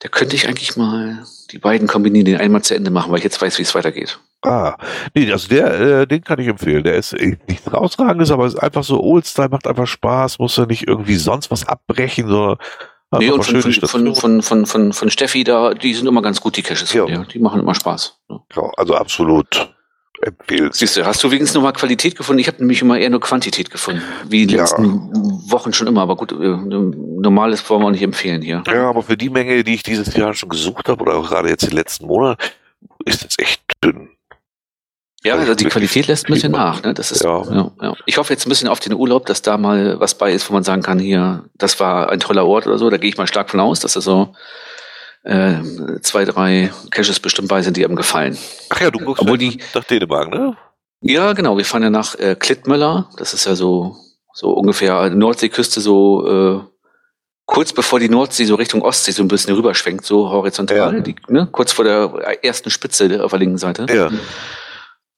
da 0.02 0.10
könnte 0.10 0.36
ich 0.36 0.48
eigentlich 0.48 0.78
mal 0.78 1.26
die 1.52 1.58
beiden 1.58 1.88
kombinieren, 1.88 2.26
den 2.26 2.38
einmal 2.38 2.62
zu 2.62 2.76
Ende 2.76 2.92
machen, 2.92 3.12
weil 3.12 3.20
ich 3.20 3.24
jetzt 3.24 3.42
weiß, 3.42 3.58
wie 3.58 3.64
es 3.64 3.74
weitergeht. 3.74 4.20
Ah, 4.46 4.78
nee, 5.14 5.32
also 5.32 5.48
der, 5.48 5.80
äh, 5.80 6.08
den 6.08 6.24
kann 6.24 6.40
ich 6.40 6.48
empfehlen. 6.48 6.84
Der 6.84 6.96
ist 6.96 7.14
äh, 7.14 7.38
nichts 7.48 7.72
rausragendes, 7.72 8.32
aber 8.32 8.46
ist 8.46 8.62
einfach 8.62 8.84
so 8.84 9.02
Oldstyle, 9.02 9.50
macht 9.50 9.68
einfach 9.68 9.88
Spaß, 9.88 10.40
muss 10.40 10.58
ja 10.58 10.66
nicht 10.66 10.88
irgendwie 10.88 11.16
sonst 11.16 11.52
was 11.52 11.68
abbrechen, 11.68 12.28
sondern 12.28 12.58
Nee, 13.20 13.30
und 13.30 13.44
von, 13.44 13.62
von, 13.62 14.16
von, 14.16 14.42
von, 14.42 14.66
von, 14.66 14.94
von, 14.94 15.10
Steffi 15.10 15.46
da, 15.46 15.74
die 15.74 15.94
sind 15.94 16.08
immer 16.08 16.22
ganz 16.22 16.42
gut, 16.42 16.58
die 16.58 16.64
Caches 16.64 16.92
ja. 16.92 17.06
Die 17.06 17.40
machen 17.40 17.62
immer 17.62 17.76
Spaß. 17.76 18.20
Ja, 18.30 18.72
also 18.76 18.96
absolut 18.96 19.70
empfehlen. 20.22 20.70
Siehst 20.74 20.98
du, 20.98 21.06
hast 21.06 21.24
du 21.24 21.30
wenigstens 21.30 21.56
nochmal 21.56 21.74
Qualität 21.74 22.16
gefunden? 22.16 22.40
Ich 22.40 22.48
habe 22.48 22.58
nämlich 22.60 22.82
immer 22.82 22.98
eher 22.98 23.10
nur 23.10 23.22
Quantität 23.22 23.70
gefunden. 23.70 24.02
Wie 24.28 24.46
die 24.46 24.56
ja. 24.56 24.62
letzten 24.62 25.12
Wochen 25.50 25.74
schon 25.74 25.88
immer. 25.88 26.02
Aber 26.02 26.16
gut, 26.16 26.32
äh, 26.32 26.36
normales 26.36 27.68
wollen 27.70 27.82
wir 27.82 27.88
auch 27.88 27.92
nicht 27.92 28.02
empfehlen 28.02 28.42
hier. 28.42 28.64
Ja, 28.68 28.90
aber 28.90 29.04
für 29.04 29.18
die 29.18 29.30
Menge, 29.30 29.64
die 29.64 29.76
ich 29.76 29.84
dieses 29.84 30.14
Jahr 30.16 30.34
schon 30.34 30.50
gesucht 30.50 30.90
habe, 30.90 31.02
oder 31.02 31.16
auch 31.16 31.28
gerade 31.28 31.50
jetzt 31.50 31.70
die 31.70 31.76
letzten 31.76 32.08
Monate, 32.08 32.44
ist 33.06 33.26
es 33.26 33.38
echt 33.38 33.62
dünn. 33.84 34.10
Ja, 35.26 35.36
also 35.38 35.56
die 35.56 35.66
Qualität 35.66 36.06
lässt 36.06 36.30
ein 36.30 36.34
bisschen 36.34 36.52
nach. 36.52 36.84
Ne? 36.84 36.94
Das 36.94 37.12
ist, 37.12 37.24
ja. 37.24 37.42
Ja, 37.52 37.72
ja. 37.82 37.94
Ich 38.06 38.20
hoffe 38.20 38.32
jetzt 38.32 38.46
ein 38.46 38.50
bisschen 38.50 38.68
auf 38.68 38.80
den 38.80 38.94
Urlaub, 38.94 39.26
dass 39.26 39.42
da 39.42 39.58
mal 39.58 40.00
was 40.00 40.14
bei 40.14 40.32
ist, 40.32 40.48
wo 40.50 40.54
man 40.54 40.64
sagen 40.64 40.84
kann, 40.84 41.00
hier, 41.00 41.46
das 41.56 41.80
war 41.80 42.10
ein 42.10 42.20
toller 42.20 42.46
Ort 42.46 42.68
oder 42.68 42.78
so. 42.78 42.92
Da 42.92 42.98
gehe 42.98 43.10
ich 43.10 43.18
mal 43.18 43.26
stark 43.26 43.50
von 43.50 43.60
aus, 43.60 43.80
dass 43.80 43.94
das 43.94 44.04
so 44.04 44.36
äh, 45.24 45.56
zwei, 46.02 46.26
drei 46.26 46.72
Caches 46.92 47.20
bestimmt 47.20 47.48
bei 47.48 47.64
sind, 47.64 47.76
die 47.76 47.84
einem 47.84 47.96
gefallen. 47.96 48.38
Ach 48.70 48.80
ja, 48.80 48.92
du 48.92 49.00
guckst 49.00 49.24
Obwohl 49.24 49.40
die, 49.40 49.58
nach 49.74 49.84
Dänemark, 49.84 50.30
ne? 50.30 50.56
Ja, 51.02 51.34
genau. 51.34 51.58
Wir 51.58 51.66
fahren 51.66 51.82
ja 51.82 51.90
nach 51.90 52.14
äh, 52.20 52.36
Klittmöller. 52.36 53.10
Das 53.18 53.34
ist 53.34 53.46
ja 53.46 53.56
so, 53.56 53.98
so 54.32 54.52
ungefähr 54.52 55.10
Nordseeküste, 55.10 55.82
so 55.82 56.28
äh, 56.28 56.60
kurz 57.48 57.74
bevor 57.74 58.00
die 58.00 58.10
Nordsee 58.10 58.46
so 58.46 58.54
Richtung 58.54 58.84
Ostsee 58.84 59.12
so 59.12 59.24
ein 59.24 59.28
bisschen 59.28 59.56
rüberschwenkt, 59.56 60.06
so 60.06 60.30
horizontal, 60.30 60.98
ja. 60.98 61.00
die, 61.00 61.16
ne? 61.30 61.48
kurz 61.52 61.72
vor 61.72 61.84
der 61.84 62.44
ersten 62.44 62.70
Spitze 62.70 63.24
auf 63.24 63.32
der 63.32 63.40
linken 63.40 63.58
Seite. 63.58 63.88
Ja. 63.92 64.12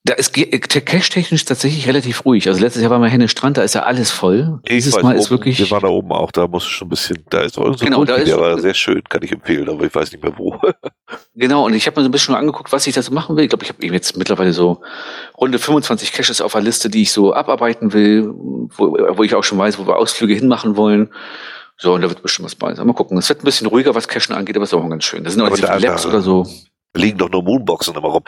Da 0.08 0.14
ist 0.14 0.32
cache-technisch 0.32 1.44
tatsächlich 1.44 1.86
relativ 1.86 2.24
ruhig. 2.24 2.48
Also 2.48 2.62
letztes 2.62 2.80
Jahr 2.80 2.90
war 2.90 2.98
mal 2.98 3.10
Henne 3.10 3.28
Strand, 3.28 3.58
da 3.58 3.62
ist 3.62 3.74
ja 3.74 3.82
alles 3.82 4.10
voll. 4.10 4.58
Dieses 4.66 4.94
Mal 4.94 5.10
oben, 5.10 5.18
ist 5.18 5.30
wirklich. 5.30 5.58
Wir 5.58 5.70
waren 5.70 5.82
da 5.82 5.88
oben 5.88 6.12
auch, 6.12 6.32
da 6.32 6.46
muss 6.46 6.64
schon 6.64 6.86
ein 6.86 6.88
bisschen, 6.88 7.18
da 7.28 7.42
ist 7.42 7.58
auch 7.58 7.76
so 7.76 7.84
genau, 7.84 8.06
da 8.06 8.14
ist, 8.14 8.26
der 8.26 8.40
war 8.40 8.58
sehr 8.58 8.72
schön, 8.72 9.02
kann 9.04 9.22
ich 9.22 9.32
empfehlen, 9.32 9.68
aber 9.68 9.84
ich 9.84 9.94
weiß 9.94 10.10
nicht 10.10 10.24
mehr 10.24 10.32
wo. 10.38 10.58
genau, 11.34 11.66
und 11.66 11.74
ich 11.74 11.86
habe 11.86 12.00
mir 12.00 12.04
so 12.04 12.08
ein 12.08 12.12
bisschen 12.12 12.34
angeguckt, 12.34 12.72
was 12.72 12.86
ich 12.86 12.94
dazu 12.94 13.12
machen 13.12 13.36
will. 13.36 13.44
Ich 13.44 13.50
glaube, 13.50 13.64
ich 13.64 13.68
habe 13.68 13.84
jetzt 13.84 14.16
mittlerweile 14.16 14.54
so 14.54 14.80
runde 15.36 15.58
25 15.58 16.14
Caches 16.14 16.40
auf 16.40 16.52
der 16.52 16.62
Liste, 16.62 16.88
die 16.88 17.02
ich 17.02 17.12
so 17.12 17.34
abarbeiten 17.34 17.92
will, 17.92 18.32
wo, 18.78 18.96
wo 19.10 19.22
ich 19.24 19.34
auch 19.34 19.44
schon 19.44 19.58
weiß, 19.58 19.78
wo 19.78 19.86
wir 19.86 19.98
Ausflüge 19.98 20.32
hinmachen 20.32 20.78
wollen. 20.78 21.10
So, 21.76 21.92
und 21.92 22.00
da 22.00 22.08
wird 22.08 22.22
bestimmt 22.22 22.46
was 22.46 22.54
bei 22.54 22.74
sein. 22.74 22.86
Mal 22.86 22.94
gucken. 22.94 23.18
Es 23.18 23.28
wird 23.28 23.42
ein 23.42 23.44
bisschen 23.44 23.66
ruhiger, 23.66 23.94
was 23.94 24.08
Cachen 24.08 24.34
angeht, 24.34 24.56
aber 24.56 24.62
es 24.62 24.72
ist 24.72 24.78
auch 24.78 24.88
ganz 24.88 25.04
schön. 25.04 25.22
Das 25.22 25.34
sind 25.34 25.42
auch 25.42 25.50
diese 25.50 25.66
Labs 25.66 26.06
oder 26.06 26.22
so. 26.22 26.46
Liegen 26.96 27.18
doch 27.18 27.28
nur 27.28 27.42
Moonboxen 27.42 27.94
immer 27.94 28.08
rum. 28.08 28.22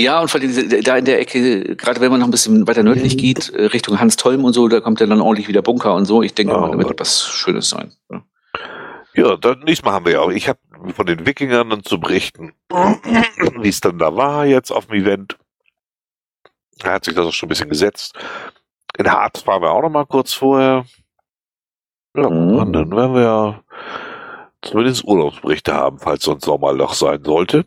Ja, 0.00 0.20
und 0.20 0.30
vor 0.30 0.40
allem 0.40 0.82
da 0.82 0.96
in 0.96 1.04
der 1.04 1.20
Ecke, 1.20 1.76
gerade 1.76 2.00
wenn 2.00 2.10
man 2.10 2.20
noch 2.20 2.26
ein 2.26 2.30
bisschen 2.30 2.66
weiter 2.66 2.82
nördlich 2.82 3.18
geht, 3.18 3.50
äh, 3.50 3.66
Richtung 3.66 4.00
Hans 4.00 4.16
Tolm 4.16 4.44
und 4.44 4.54
so, 4.54 4.66
da 4.68 4.80
kommt 4.80 5.00
ja 5.00 5.06
dann 5.06 5.20
ordentlich 5.20 5.46
wieder 5.46 5.60
Bunker 5.60 5.94
und 5.94 6.06
so. 6.06 6.22
Ich 6.22 6.32
denke 6.32 6.54
oh, 6.56 6.60
mal, 6.60 6.70
da 6.70 6.78
wird 6.78 7.00
was 7.00 7.26
Schönes 7.26 7.68
sein. 7.68 7.92
Ja, 8.10 8.22
ja 9.14 9.36
dann 9.36 9.60
nächstes 9.60 9.84
Mal 9.84 9.92
haben 9.92 10.06
wir 10.06 10.12
ja 10.12 10.20
auch. 10.20 10.30
Ich 10.30 10.48
habe 10.48 10.58
von 10.94 11.04
den 11.04 11.26
Wikingern 11.26 11.68
dann 11.68 11.84
zu 11.84 12.00
berichten, 12.00 12.54
wie 13.60 13.68
es 13.68 13.80
dann 13.80 13.98
da 13.98 14.16
war 14.16 14.46
jetzt 14.46 14.70
auf 14.70 14.86
dem 14.86 15.02
Event. 15.02 15.36
Da 16.78 16.92
hat 16.92 17.04
sich 17.04 17.14
das 17.14 17.26
auch 17.26 17.32
schon 17.32 17.48
ein 17.48 17.50
bisschen 17.50 17.68
gesetzt. 17.68 18.14
In 18.96 19.10
Harz 19.10 19.46
waren 19.46 19.60
wir 19.60 19.70
auch 19.70 19.82
noch 19.82 19.90
mal 19.90 20.06
kurz 20.06 20.32
vorher. 20.32 20.86
Ja, 22.16 22.28
mhm. 22.30 22.72
dann 22.72 22.90
werden 22.90 23.14
wir 23.14 23.22
ja 23.22 23.62
zumindest 24.62 25.04
Urlaubsberichte 25.04 25.74
haben, 25.74 25.98
falls 25.98 26.24
sonst 26.24 26.46
Sommerloch 26.46 26.94
sein 26.94 27.22
sollte. 27.22 27.66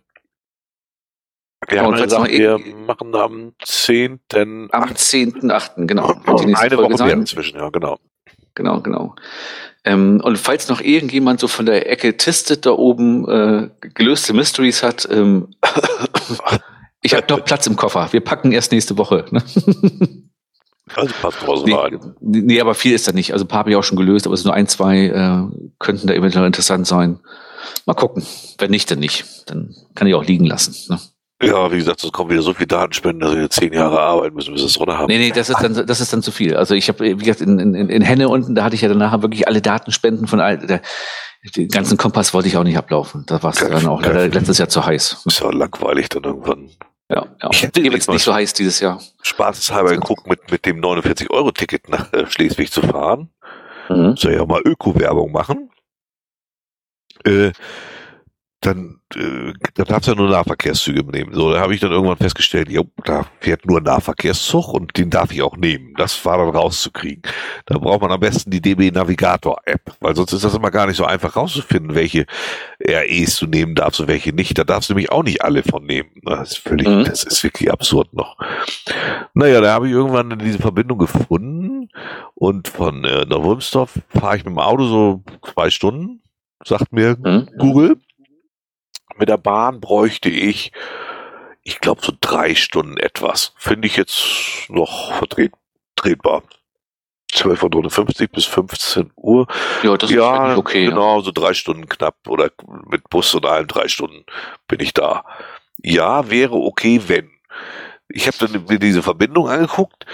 Wir, 1.68 1.82
haben 1.82 1.94
gesagt, 1.94 2.32
wir 2.32 2.60
machen 2.88 3.16
am 3.16 3.54
10. 3.64 4.20
Am 4.34 4.70
10.8., 4.72 5.86
genau. 5.86 6.14
Eine 6.56 6.78
Woche 6.78 6.98
sein. 6.98 7.08
mehr 7.08 7.16
inzwischen, 7.18 7.58
ja, 7.58 7.70
genau. 7.70 8.00
Genau, 8.56 8.82
genau. 8.82 9.16
Ähm, 9.84 10.22
und 10.24 10.38
falls 10.38 10.70
noch 10.70 10.80
irgendjemand 10.80 11.40
so 11.40 11.48
von 11.48 11.66
der 11.66 11.90
Ecke 11.90 12.16
tistet 12.18 12.66
da 12.66 12.72
oben 12.72 13.28
äh, 13.28 13.70
gelöste 13.94 14.34
Mysteries 14.34 14.84
hat, 14.84 15.08
ähm, 15.12 15.50
ich 17.02 17.14
habe 17.16 17.26
doch 17.28 17.44
Platz 17.44 17.68
im 17.68 17.76
Koffer. 17.76 18.08
Wir 18.12 18.22
packen 18.22 18.52
erst 18.52 18.72
nächste 18.72 18.98
Woche. 18.98 19.26
Ne? 19.32 19.44
Also 20.96 21.14
passt 21.22 21.42
draußen 21.42 21.66
nee, 21.66 21.74
rein. 21.74 22.16
Nee, 22.20 22.62
aber 22.62 22.76
viel 22.76 22.94
ist 22.94 23.08
da 23.08 23.14
nicht. 23.14 23.32
Also 23.32 23.46
ein 23.46 23.48
paar 23.48 23.60
habe 23.60 23.72
ich 23.72 23.76
auch 23.78 23.84
schon 23.84 23.98
gelöst, 23.98 24.28
aber 24.28 24.34
es 24.34 24.42
sind 24.42 24.50
nur 24.50 24.56
ein, 24.56 24.68
zwei 24.68 25.06
äh, 25.06 25.72
könnten 25.80 26.08
da 26.08 26.14
eventuell 26.14 26.46
interessant 26.46 26.86
sein. 26.86 27.20
Mal 27.86 27.94
gucken. 27.94 28.24
Wenn 28.58 28.72
nicht, 28.72 28.92
dann 28.92 29.00
nicht. 29.00 29.26
Dann 29.48 29.74
kann 29.96 30.08
ich 30.08 30.14
auch 30.14 30.26
liegen 30.26 30.46
lassen. 30.46 30.76
Ne? 30.90 31.00
Ja, 31.48 31.72
wie 31.72 31.78
gesagt, 31.78 32.04
es 32.04 32.12
kommen 32.12 32.30
wieder 32.30 32.42
so 32.42 32.54
viel 32.54 32.68
Datenspenden, 32.68 33.20
dass 33.20 33.36
wir 33.38 33.50
zehn 33.50 33.74
Jahre 33.74 34.00
arbeiten 34.00 34.36
müssen, 34.36 34.54
bis 34.54 34.62
wir 34.62 34.68
es 34.68 34.80
runter 34.80 34.98
haben. 34.98 35.08
Nee, 35.08 35.18
nee, 35.18 35.32
das 35.32 35.50
ist 35.50 35.62
dann, 35.62 35.86
das 35.86 36.02
ist 36.02 36.14
dann 36.14 36.22
zu 36.22 36.32
viel. 36.32 36.56
Also 36.56 36.74
ich 36.76 36.88
habe, 36.90 37.00
wie 37.04 37.16
gesagt, 37.16 37.42
in, 37.42 37.60
in, 37.60 37.90
in 37.90 38.02
Henne 38.02 38.30
unten, 38.30 38.56
da 38.56 38.64
hatte 38.64 38.76
ich 38.76 38.82
ja 38.82 38.90
danach 38.90 39.22
wirklich 39.22 39.48
alle 39.48 39.62
Datenspenden 39.62 40.28
von 40.28 40.40
all, 40.40 40.58
der, 40.58 40.82
den 41.56 41.68
ganzen 41.68 41.98
Kompass 41.98 42.34
wollte 42.34 42.48
ich 42.48 42.58
auch 42.58 42.64
nicht 42.64 42.78
ablaufen. 42.78 43.26
Da 43.28 43.44
war 43.44 43.52
es 43.52 43.58
dann 43.58 43.86
auch 43.88 44.02
leider 44.02 44.28
letztes 44.28 44.58
Jahr 44.58 44.70
zu 44.70 44.86
heiß. 44.86 45.24
Ist 45.26 45.40
ja 45.42 45.52
langweilig 45.52 46.10
dann 46.10 46.24
irgendwann. 46.24 46.70
Ja, 47.10 47.26
ja. 47.42 47.50
Ich 47.52 47.64
hätte 47.64 47.82
jetzt 47.82 48.10
nicht 48.10 48.24
so 48.24 48.34
heiß 48.34 48.54
dieses 48.54 48.80
Jahr. 48.80 49.02
Spaßeshalber 49.22 49.92
geguckt, 49.92 50.26
mit, 50.26 50.50
mit 50.50 50.66
dem 50.66 50.80
49-Euro-Ticket 50.80 51.90
nach 51.90 52.12
äh, 52.14 52.26
Schleswig 52.28 52.72
zu 52.72 52.82
fahren. 52.82 53.30
Mhm. 53.90 54.16
Soll 54.16 54.34
ja 54.34 54.46
mal 54.46 54.62
Öko-Werbung 54.64 55.32
machen. 55.32 55.70
Äh, 57.26 57.52
dann, 58.66 59.00
äh, 59.16 59.54
da 59.74 59.84
darfst 59.84 60.08
du 60.08 60.12
ja 60.12 60.18
nur 60.18 60.30
Nahverkehrszüge 60.30 61.04
nehmen. 61.04 61.34
So, 61.34 61.52
da 61.52 61.60
habe 61.60 61.74
ich 61.74 61.82
dann 61.82 61.92
irgendwann 61.92 62.18
festgestellt, 62.18 62.70
jo, 62.70 62.86
da 63.04 63.26
fährt 63.40 63.66
nur 63.66 63.82
Nahverkehrszug 63.82 64.74
und 64.74 64.98
den 64.98 65.10
darf 65.10 65.32
ich 65.32 65.42
auch 65.42 65.58
nehmen. 65.58 65.94
Das 65.98 66.24
war 66.26 66.38
dann 66.38 66.50
rauszukriegen. 66.50 67.24
Da 67.66 67.78
braucht 67.78 68.02
man 68.02 68.12
am 68.12 68.20
besten 68.20 68.52
die 68.52 68.62
DB 68.62 68.92
Navigator 68.92 69.58
App, 69.66 69.94
weil 70.00 70.16
sonst 70.16 70.34
ist 70.34 70.44
das 70.44 70.56
immer 70.56 70.72
gar 70.72 70.88
nicht 70.88 70.98
so 70.98 71.06
einfach 71.06 71.36
rauszufinden, 71.36 71.96
welche 71.96 72.26
REs 72.80 73.38
du 73.40 73.48
nehmen 73.48 73.76
darfst 73.76 74.00
und 74.00 74.08
welche 74.08 74.34
nicht. 74.34 74.58
Da 74.58 74.64
darfst 74.64 74.90
du 74.90 74.94
nämlich 74.94 75.12
auch 75.12 75.24
nicht 75.24 75.44
alle 75.44 75.64
von 75.64 75.86
nehmen. 75.86 76.10
Das 76.24 76.52
ist 76.52 76.58
völlig, 76.60 76.88
mhm. 76.88 77.04
das 77.04 77.24
ist 77.24 77.44
wirklich 77.44 77.72
absurd 77.72 78.14
noch. 78.14 78.38
Naja, 79.34 79.62
da 79.62 79.74
habe 79.74 79.88
ich 79.88 79.94
irgendwann 79.94 80.38
diese 80.40 80.60
Verbindung 80.60 80.98
gefunden 80.98 81.90
und 82.36 82.68
von 82.68 83.04
äh, 83.04 83.26
Neuwulmsdorf 83.26 84.00
fahre 84.10 84.38
ich 84.38 84.46
mit 84.46 84.54
dem 84.54 84.60
Auto 84.60 84.86
so 84.86 85.24
zwei 85.54 85.70
Stunden, 85.70 86.22
sagt 86.64 86.94
mir 86.94 87.18
mhm. 87.20 87.50
Google. 87.58 87.98
Mit 89.18 89.30
der 89.30 89.38
Bahn 89.38 89.80
bräuchte 89.80 90.30
ich, 90.30 90.72
ich 91.64 91.80
glaube, 91.80 92.02
so 92.04 92.14
drei 92.20 92.56
Stunden 92.56 92.98
etwas. 92.98 93.54
Finde 93.58 93.88
ich 93.88 93.96
jetzt 93.96 94.70
noch 94.70 95.14
vertretbar. 95.14 96.44
12.50 97.34 98.22
Uhr 98.22 98.28
bis 98.28 98.46
15 98.46 99.12
Uhr. 99.16 99.48
Ja, 99.82 99.98
das 99.98 100.10
ja, 100.12 100.52
ist 100.52 100.58
okay. 100.58 100.86
Genau, 100.86 101.18
ja. 101.18 101.24
so 101.24 101.32
drei 101.32 101.54
Stunden 101.54 101.90
knapp 101.90 102.16
oder 102.28 102.52
mit 102.88 103.10
Bus 103.10 103.34
und 103.34 103.46
allem 103.46 103.68
drei 103.68 103.88
Stunden 103.88 104.24
bin 104.68 104.80
ich 104.80 104.94
da. 104.94 105.26
Ja, 105.82 106.30
wäre 106.30 106.56
okay, 106.56 107.02
wenn. 107.08 107.32
Ich 108.08 108.28
habe 108.28 108.38
dann 108.40 108.66
mir 108.68 108.80
diese 108.80 109.02
Verbindung 109.02 109.50
angeguckt. 109.50 110.06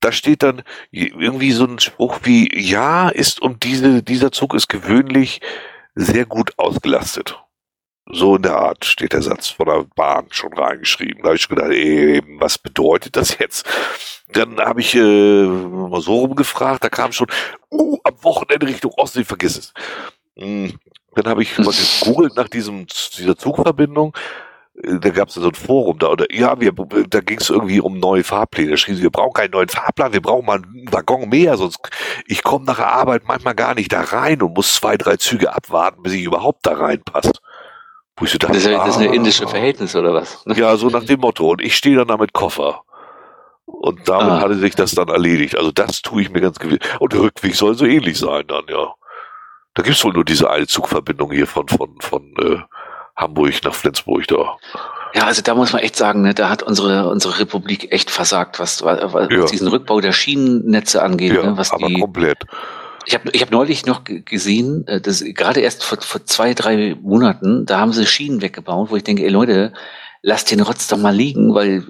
Da 0.00 0.12
steht 0.12 0.42
dann 0.42 0.62
irgendwie 0.90 1.52
so 1.52 1.64
ein 1.64 1.78
Spruch 1.78 2.20
wie, 2.24 2.50
ja, 2.60 3.08
ist 3.08 3.40
und 3.40 3.62
diese, 3.62 4.02
dieser 4.02 4.32
Zug 4.32 4.54
ist 4.54 4.68
gewöhnlich 4.68 5.40
sehr 5.94 6.26
gut 6.26 6.58
ausgelastet. 6.58 7.38
So 8.12 8.36
in 8.36 8.42
der 8.42 8.56
Art 8.56 8.84
steht 8.84 9.14
der 9.14 9.22
Satz 9.22 9.48
von 9.48 9.66
der 9.66 9.84
Bahn 9.96 10.26
schon 10.30 10.52
reingeschrieben. 10.52 11.22
Da 11.22 11.28
habe 11.28 11.36
ich 11.36 11.48
gedacht, 11.48 11.70
ey, 11.70 12.22
was 12.38 12.58
bedeutet 12.58 13.16
das 13.16 13.38
jetzt? 13.38 13.66
Dann 14.28 14.58
habe 14.58 14.80
ich 14.80 14.94
äh, 14.94 15.46
mal 15.46 16.00
so 16.00 16.20
rumgefragt, 16.20 16.84
da 16.84 16.88
kam 16.88 17.12
schon, 17.12 17.28
uh, 17.70 17.98
am 18.04 18.14
Wochenende 18.22 18.66
Richtung 18.66 18.92
Ostsee, 18.96 19.24
vergiss 19.24 19.56
es. 19.56 19.74
Hm. 20.36 20.78
Dann 21.14 21.26
habe 21.26 21.42
ich 21.42 21.56
mal 21.58 21.72
gegoogelt 21.72 22.36
nach 22.36 22.48
diesem, 22.48 22.86
dieser 22.86 23.36
Zugverbindung. 23.36 24.14
Äh, 24.82 24.98
da 24.98 25.10
gab 25.10 25.28
es 25.28 25.34
so 25.34 25.46
ein 25.46 25.54
Forum 25.54 25.98
da, 25.98 26.08
oder 26.08 26.26
ja, 26.32 26.60
wir, 26.60 26.72
da 26.72 27.20
ging 27.20 27.38
es 27.38 27.50
irgendwie 27.50 27.80
um 27.80 27.98
neue 27.98 28.24
Fahrpläne. 28.24 28.72
Da 28.72 28.76
schrieben 28.76 28.96
sie, 28.98 29.02
wir 29.04 29.10
brauchen 29.10 29.34
keinen 29.34 29.52
neuen 29.52 29.68
Fahrplan, 29.68 30.12
wir 30.12 30.22
brauchen 30.22 30.46
mal 30.46 30.56
einen 30.56 30.92
Waggon 30.92 31.28
mehr, 31.28 31.56
sonst 31.56 31.78
ich 32.26 32.42
komme 32.42 32.66
nach 32.66 32.76
der 32.76 32.92
Arbeit 32.92 33.22
manchmal 33.26 33.54
gar 33.54 33.74
nicht 33.74 33.92
da 33.92 34.02
rein 34.02 34.42
und 34.42 34.54
muss 34.54 34.74
zwei, 34.74 34.96
drei 34.96 35.16
Züge 35.16 35.54
abwarten, 35.54 36.02
bis 36.02 36.12
ich 36.12 36.24
überhaupt 36.24 36.66
da 36.66 36.74
reinpasse. 36.74 37.32
Wo 38.16 38.24
ich 38.24 38.30
so 38.30 38.38
dachte, 38.38 38.54
das, 38.54 38.64
ist, 38.64 38.72
das 38.72 38.88
ist 38.90 38.96
eine 38.98 39.10
ah. 39.10 39.14
indische 39.14 39.48
Verhältnis 39.48 39.96
oder 39.96 40.14
was? 40.14 40.44
Ja, 40.56 40.76
so 40.76 40.88
nach 40.88 41.04
dem 41.04 41.20
Motto. 41.20 41.50
Und 41.50 41.60
ich 41.60 41.76
stehe 41.76 41.96
dann 41.96 42.08
da 42.08 42.16
mit 42.16 42.32
Koffer. 42.32 42.82
Und 43.66 44.08
damit 44.08 44.32
ah. 44.32 44.40
hatte 44.40 44.54
sich 44.54 44.74
das 44.74 44.92
dann 44.92 45.08
erledigt. 45.08 45.56
Also 45.56 45.72
das 45.72 46.02
tue 46.02 46.22
ich 46.22 46.30
mir 46.30 46.40
ganz 46.40 46.58
gewiss. 46.58 46.78
Und 47.00 47.12
der 47.12 47.20
Rückweg 47.20 47.54
soll 47.56 47.74
so 47.74 47.86
ähnlich 47.86 48.18
sein 48.18 48.44
dann, 48.46 48.64
ja. 48.68 48.94
Da 49.74 49.82
gibt's 49.82 50.04
wohl 50.04 50.12
nur 50.12 50.24
diese 50.24 50.48
eine 50.48 50.68
Zugverbindung 50.68 51.32
hier 51.32 51.48
von, 51.48 51.66
von, 51.66 51.96
von 52.00 52.22
äh, 52.38 52.58
Hamburg 53.16 53.54
nach 53.64 53.74
Flensburg 53.74 54.26
da. 54.28 54.56
Ja, 55.14 55.24
also 55.24 55.42
da 55.42 55.54
muss 55.54 55.72
man 55.72 55.82
echt 55.82 55.96
sagen, 55.96 56.22
ne, 56.22 56.34
da 56.34 56.48
hat 56.48 56.62
unsere, 56.62 57.08
unsere 57.08 57.38
Republik 57.40 57.92
echt 57.92 58.10
versagt, 58.10 58.60
was, 58.60 58.84
was 58.84 59.28
ja. 59.30 59.44
diesen 59.46 59.68
Rückbau 59.68 60.00
der 60.00 60.12
Schienennetze 60.12 61.02
angeht. 61.02 61.32
Ja, 61.32 61.42
ne, 61.42 61.56
was 61.56 61.72
aber 61.72 61.88
die, 61.88 62.00
komplett 62.00 62.44
Ich 63.06 63.14
habe 63.14 63.30
ich 63.32 63.42
hab 63.42 63.50
neulich 63.50 63.86
noch 63.86 64.02
gesehen, 64.04 64.86
äh, 64.86 65.00
das 65.00 65.22
gerade 65.24 65.60
erst 65.60 65.84
vor, 65.84 66.00
vor 66.00 66.24
zwei, 66.24 66.54
drei 66.54 66.96
Monaten, 67.00 67.66
da 67.66 67.78
haben 67.80 67.92
sie 67.92 68.06
Schienen 68.06 68.42
weggebaut, 68.42 68.90
wo 68.90 68.96
ich 68.96 69.04
denke, 69.04 69.24
ey 69.24 69.30
Leute, 69.30 69.72
lasst 70.22 70.50
den 70.50 70.60
Rotz 70.60 70.88
doch 70.88 70.96
mal 70.96 71.14
liegen, 71.14 71.54
weil 71.54 71.84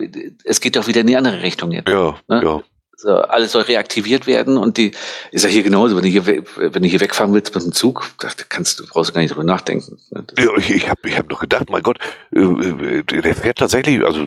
es 0.44 0.60
geht 0.60 0.76
doch 0.76 0.86
wieder 0.86 1.02
in 1.02 1.07
die 1.07 1.17
andere 1.17 1.43
Richtung 1.43 1.70
jetzt. 1.73 1.89
Ja, 1.89 2.17
ne? 2.28 2.43
ja. 2.43 2.62
So, 3.05 3.18
alles 3.18 3.52
soll 3.52 3.60
reaktiviert 3.65 4.26
werden 4.26 4.57
und 4.57 4.78
die 4.78 4.92
ist 5.31 5.44
ja 5.44 5.50
hier 5.50 5.62
genauso. 5.62 5.94
Wenn 5.94 6.05
du 6.05 6.08
hier, 6.08 6.26
wenn 6.26 6.83
du 6.83 6.89
hier 6.89 7.00
wegfahren 7.00 7.34
willst 7.34 7.55
mit 7.55 7.62
dem 7.62 7.73
Zug, 7.73 8.10
da 8.18 8.28
kannst 8.49 8.81
du 8.81 8.86
brauchst 8.86 9.10
du 9.10 9.15
gar 9.15 9.20
nicht 9.20 9.31
drüber 9.31 9.44
nachdenken. 9.44 9.99
Ne? 10.10 10.24
Ja, 10.39 10.49
ich, 10.57 10.70
ich 10.70 10.89
habe 10.89 11.07
ich 11.07 11.18
hab 11.18 11.28
noch 11.28 11.41
gedacht, 11.41 11.68
mein 11.68 11.83
Gott, 11.83 11.99
äh, 12.34 12.41
äh, 12.41 13.02
der 13.02 13.34
fährt 13.34 13.58
tatsächlich, 13.58 14.02
also 14.02 14.24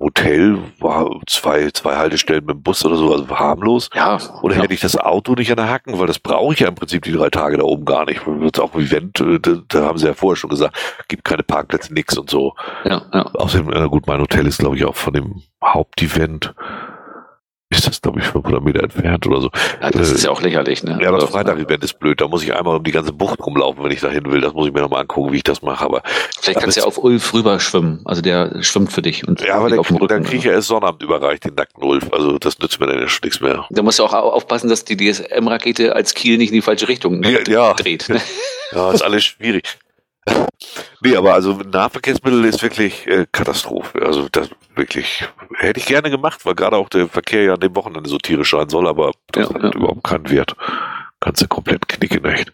Hotel 0.00 0.58
war 0.80 1.20
zwei, 1.26 1.70
zwei 1.72 1.96
Haltestellen 1.96 2.46
mit 2.46 2.56
dem 2.56 2.62
Bus 2.62 2.82
oder 2.86 2.96
so, 2.96 3.12
also 3.12 3.28
harmlos. 3.28 3.90
Ja. 3.94 4.18
Oder 4.40 4.56
ja. 4.56 4.62
hätte 4.62 4.72
ich 4.72 4.80
das 4.80 4.96
Auto 4.96 5.34
nicht 5.34 5.50
an 5.50 5.58
der 5.58 5.68
Hacken, 5.68 5.98
weil 5.98 6.06
das 6.06 6.18
brauche 6.18 6.54
ich 6.54 6.60
ja 6.60 6.68
im 6.68 6.74
Prinzip 6.74 7.02
die 7.02 7.12
drei 7.12 7.28
Tage 7.28 7.58
da 7.58 7.64
oben 7.64 7.84
gar 7.84 8.06
nicht. 8.06 8.26
Wird 8.26 8.58
auch 8.58 8.74
im 8.74 8.80
Event, 8.80 9.20
äh, 9.20 9.38
da, 9.38 9.58
da, 9.68 9.82
haben 9.82 9.98
sie 9.98 10.06
ja 10.06 10.14
vorher 10.14 10.36
schon 10.36 10.48
gesagt, 10.48 10.78
gibt 11.08 11.24
keine 11.24 11.42
Parkplätze, 11.42 11.92
nix 11.92 12.16
und 12.16 12.30
so. 12.30 12.54
Ja, 12.84 13.02
ja. 13.12 13.26
Außerdem, 13.34 13.68
na 13.70 13.86
gut, 13.86 14.06
mein 14.06 14.22
Hotel 14.22 14.46
ist, 14.46 14.60
glaube 14.60 14.76
ich, 14.76 14.84
auch 14.86 14.96
von 14.96 15.12
dem 15.12 15.42
Hauptevent 15.62 16.54
ist 17.74 17.86
das, 17.86 18.00
glaube 18.00 18.20
ich, 18.20 18.26
500 18.26 18.62
Meter 18.62 18.82
entfernt 18.82 19.26
oder 19.26 19.40
so. 19.40 19.50
Ja, 19.80 19.90
das 19.90 20.10
äh, 20.10 20.14
ist 20.14 20.24
ja 20.24 20.30
auch 20.30 20.42
lächerlich, 20.42 20.82
ne? 20.82 20.98
Ja, 21.00 21.10
das 21.10 21.22
also, 21.22 21.26
Freitag-Event 21.28 21.84
ist 21.84 21.98
blöd. 21.98 22.20
Da 22.20 22.28
muss 22.28 22.42
ich 22.42 22.54
einmal 22.54 22.76
um 22.76 22.84
die 22.84 22.92
ganze 22.92 23.12
Bucht 23.12 23.40
rumlaufen, 23.44 23.82
wenn 23.84 23.90
ich 23.90 24.00
da 24.00 24.08
hin 24.08 24.30
will. 24.30 24.40
Das 24.40 24.52
muss 24.52 24.66
ich 24.66 24.72
mir 24.72 24.80
nochmal 24.80 25.02
angucken, 25.02 25.32
wie 25.32 25.38
ich 25.38 25.42
das 25.42 25.62
mache. 25.62 25.84
Aber 25.84 26.02
Vielleicht 26.40 26.60
kannst 26.60 26.76
du 26.76 26.80
ja 26.82 26.86
auf 26.86 26.98
Ulf 26.98 27.32
rüber 27.34 27.60
schwimmen. 27.60 28.00
Also 28.04 28.22
der 28.22 28.62
schwimmt 28.62 28.92
für 28.92 29.02
dich. 29.02 29.26
Und 29.26 29.40
ja, 29.40 29.56
aber 29.56 29.68
der, 29.68 29.78
Rücken, 29.78 30.06
dann 30.06 30.24
kriege 30.24 30.38
ich 30.38 30.44
ja 30.44 30.52
erst 30.52 30.68
Sonnabend 30.68 31.02
überreicht, 31.02 31.44
den 31.44 31.54
nackten 31.54 31.82
Ulf. 31.82 32.12
Also 32.12 32.38
das 32.38 32.58
nützt 32.58 32.80
mir 32.80 32.86
dann 32.86 33.00
ja 33.00 33.08
schon 33.08 33.20
nichts 33.24 33.40
mehr. 33.40 33.66
Da 33.70 33.82
musst 33.82 33.98
du 33.98 34.04
auch 34.04 34.12
aufpassen, 34.12 34.68
dass 34.68 34.84
die 34.84 34.96
DSM-Rakete 34.96 35.94
als 35.94 36.14
Kiel 36.14 36.38
nicht 36.38 36.50
in 36.50 36.56
die 36.56 36.62
falsche 36.62 36.88
Richtung 36.88 37.22
ja, 37.22 37.40
ja. 37.46 37.74
dreht. 37.74 38.08
Ne? 38.14 38.20
Ja, 38.72 38.92
ist 38.92 39.02
alles 39.02 39.24
schwierig. 39.24 39.78
Nee, 41.00 41.16
aber 41.16 41.34
also 41.34 41.52
Nahverkehrsmittel 41.52 42.44
ist 42.46 42.62
wirklich 42.62 43.06
äh, 43.06 43.26
Katastrophe. 43.30 44.00
Also 44.02 44.28
das 44.30 44.48
wirklich 44.74 45.28
hätte 45.56 45.80
ich 45.80 45.86
gerne 45.86 46.10
gemacht, 46.10 46.46
weil 46.46 46.54
gerade 46.54 46.76
auch 46.76 46.88
der 46.88 47.08
Verkehr 47.08 47.42
ja 47.42 47.54
an 47.54 47.60
dem 47.60 47.76
Wochenende 47.76 48.08
so 48.08 48.18
tierisch 48.18 48.52
sein 48.52 48.68
soll, 48.68 48.88
aber 48.88 49.12
das 49.32 49.48
ja, 49.48 49.54
hat 49.54 49.62
ja. 49.62 49.72
überhaupt 49.72 50.04
keinen 50.04 50.30
Wert. 50.30 50.56
Kannst 51.20 51.42
du 51.42 51.48
komplett 51.48 51.88
knicken, 51.88 52.24
echt. 52.24 52.52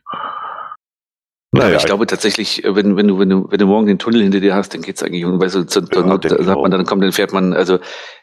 Naja, 1.52 1.78
ich 1.78 1.84
glaube 1.84 2.06
tatsächlich, 2.06 2.64
äh, 2.64 2.76
wenn, 2.76 2.96
wenn 2.96 3.08
du, 3.08 3.18
wenn 3.18 3.28
du, 3.28 3.46
wenn 3.50 3.58
du 3.58 3.66
morgen 3.66 3.86
den 3.86 3.98
Tunnel 3.98 4.22
hinter 4.22 4.38
dir 4.38 4.54
hast, 4.54 4.72
dann 4.72 4.82
geht's 4.82 5.02
eigentlich 5.02 5.24
um, 5.24 5.40
weißt 5.40 5.56
du, 5.56 5.66
zu, 5.66 5.80
ja, 5.80 6.02
Not, 6.02 6.22
sagt 6.28 6.60
man, 6.60 6.70
dann 6.70 6.86
kommt, 6.86 7.02
dann 7.02 7.10
fährt 7.10 7.32
man, 7.32 7.54
also 7.54 7.80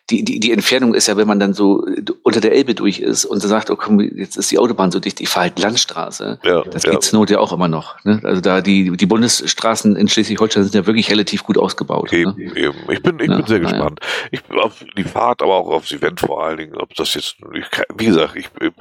die, 0.09 0.23
die, 0.23 0.39
die 0.39 0.53
Entfernung 0.53 0.93
ist 0.93 1.07
ja, 1.07 1.17
wenn 1.17 1.27
man 1.27 1.37
dann 1.37 1.53
so 1.53 1.85
unter 2.23 2.39
der 2.39 2.53
Elbe 2.53 2.73
durch 2.73 3.01
ist 3.01 3.25
und 3.25 3.41
so 3.41 3.49
sagt, 3.49 3.69
oh 3.69 3.75
komm, 3.75 3.99
jetzt 3.99 4.37
ist 4.37 4.49
die 4.49 4.57
Autobahn 4.57 4.91
so 4.91 5.01
dicht, 5.01 5.19
ich 5.19 5.27
fahre 5.27 5.47
halt 5.47 5.59
Landstraße. 5.59 6.39
Ja, 6.45 6.63
das 6.63 6.83
ja. 6.83 6.91
geht 6.91 7.03
zur 7.03 7.19
Not 7.19 7.29
ja 7.29 7.39
auch 7.39 7.51
immer 7.51 7.67
noch. 7.67 8.01
Ne? 8.05 8.21
Also 8.23 8.39
da 8.39 8.61
die, 8.61 8.95
die 8.95 9.05
Bundesstraßen 9.05 9.97
in 9.97 10.07
Schleswig-Holstein 10.07 10.63
sind 10.63 10.75
ja 10.75 10.85
wirklich 10.85 11.11
relativ 11.11 11.43
gut 11.43 11.57
ausgebaut. 11.57 12.13
Eben, 12.13 12.33
ne? 12.37 12.55
eben. 12.55 12.77
Ich 12.89 13.03
bin, 13.03 13.19
ich 13.19 13.27
ja, 13.27 13.35
bin 13.35 13.45
sehr 13.45 13.59
gespannt. 13.59 13.99
Ich 14.31 14.41
auf 14.51 14.85
die 14.95 15.03
Fahrt, 15.03 15.41
aber 15.41 15.55
auch 15.55 15.67
aufs 15.67 15.91
Event 15.91 16.21
vor 16.21 16.45
allen 16.45 16.57
Dingen, 16.57 16.77
ob 16.77 16.95
das 16.95 17.13
jetzt, 17.13 17.35
ich, 17.53 17.65
wie 17.97 18.05
gesagt, 18.05 18.37
ich, 18.37 18.47
ich 18.61 18.71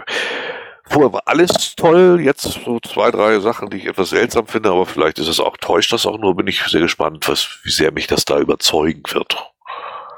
Vorher 0.89 1.13
war 1.13 1.23
alles 1.27 1.75
toll, 1.75 2.21
jetzt 2.23 2.43
so 2.43 2.79
zwei, 2.81 3.11
drei 3.11 3.41
Sachen, 3.41 3.71
die 3.71 3.79
ich 3.79 3.87
etwas 3.87 4.11
seltsam 4.11 4.47
finde, 4.47 4.71
aber 4.71 4.87
vielleicht 4.87 5.19
ist 5.19 5.29
es 5.29 5.41
auch, 5.41 5.57
täuscht 5.57 5.93
das 5.93 6.07
auch 6.07 6.19
nur, 6.19 6.37
bin 6.37 6.47
ich 6.47 6.63
sehr 6.63 6.81
gespannt, 6.81 7.29
was, 7.29 7.59
wie 7.65 7.71
sehr 7.71 7.93
mich 7.93 8.07
das 8.07 8.25
da 8.25 8.39
überzeugen 8.39 9.03
wird. 9.11 9.53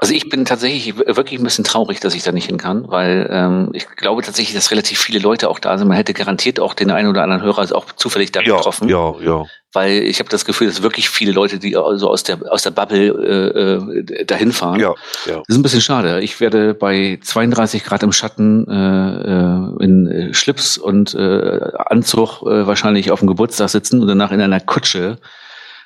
Also 0.01 0.15
ich 0.15 0.29
bin 0.29 0.45
tatsächlich 0.45 0.97
wirklich 0.97 1.41
ein 1.41 1.45
bisschen 1.45 1.65
traurig, 1.65 1.99
dass 1.99 2.15
ich 2.15 2.23
da 2.23 2.31
nicht 2.31 2.47
hin 2.47 2.57
kann, 2.57 2.89
weil 2.89 3.29
ähm, 3.33 3.71
ich 3.73 3.89
glaube 3.97 4.23
tatsächlich, 4.23 4.55
dass 4.55 4.71
relativ 4.71 5.01
viele 5.01 5.19
Leute 5.19 5.49
auch 5.49 5.59
da 5.59 5.77
sind. 5.77 5.89
Man 5.89 5.97
hätte 5.97 6.15
garantiert 6.15 6.61
auch 6.61 6.75
den 6.75 6.91
einen 6.93 7.09
oder 7.09 7.23
anderen 7.25 7.43
Hörer 7.43 7.75
auch 7.75 7.87
zufällig 7.97 8.31
da 8.31 8.41
ja, 8.41 8.57
getroffen. 8.57 8.89
Ja, 8.89 9.15
ja. 9.21 9.45
Weil 9.73 10.05
ich 10.05 10.21
habe 10.21 10.29
das 10.29 10.45
Gefühl, 10.45 10.69
dass 10.69 10.83
wirklich 10.83 11.11
viele 11.11 11.33
Leute, 11.33 11.59
die 11.59 11.77
also 11.77 12.09
aus 12.09 12.23
der 12.23 12.39
aus 12.51 12.63
der 12.63 12.71
Bubble 12.71 13.09
äh, 13.09 14.21
äh 14.21 14.25
dahin 14.25 14.53
fahren. 14.53 14.79
Ja, 14.79 14.95
ja. 15.27 15.39
Das 15.39 15.49
ist 15.49 15.57
ein 15.57 15.63
bisschen 15.63 15.81
schade. 15.81 16.21
Ich 16.21 16.41
werde 16.41 16.75
bei 16.75 17.19
32 17.21 17.83
Grad 17.83 18.05
im 18.05 18.13
Schatten 18.13 18.69
äh, 18.69 18.75
äh 18.75 19.85
in 19.85 20.07
äh, 20.07 20.35
Schlips 20.35 20.79
und 20.79 21.15
äh, 21.15 21.73
Anzug 21.87 22.43
äh, 22.43 22.67
wahrscheinlich 22.67 23.11
auf 23.11 23.19
dem 23.19 23.29
Geburtstag 23.29 23.69
sitzen 23.69 24.01
und 24.01 24.07
danach 24.07 24.31
in 24.31 24.41
einer 24.41 24.61
Kutsche 24.61 25.19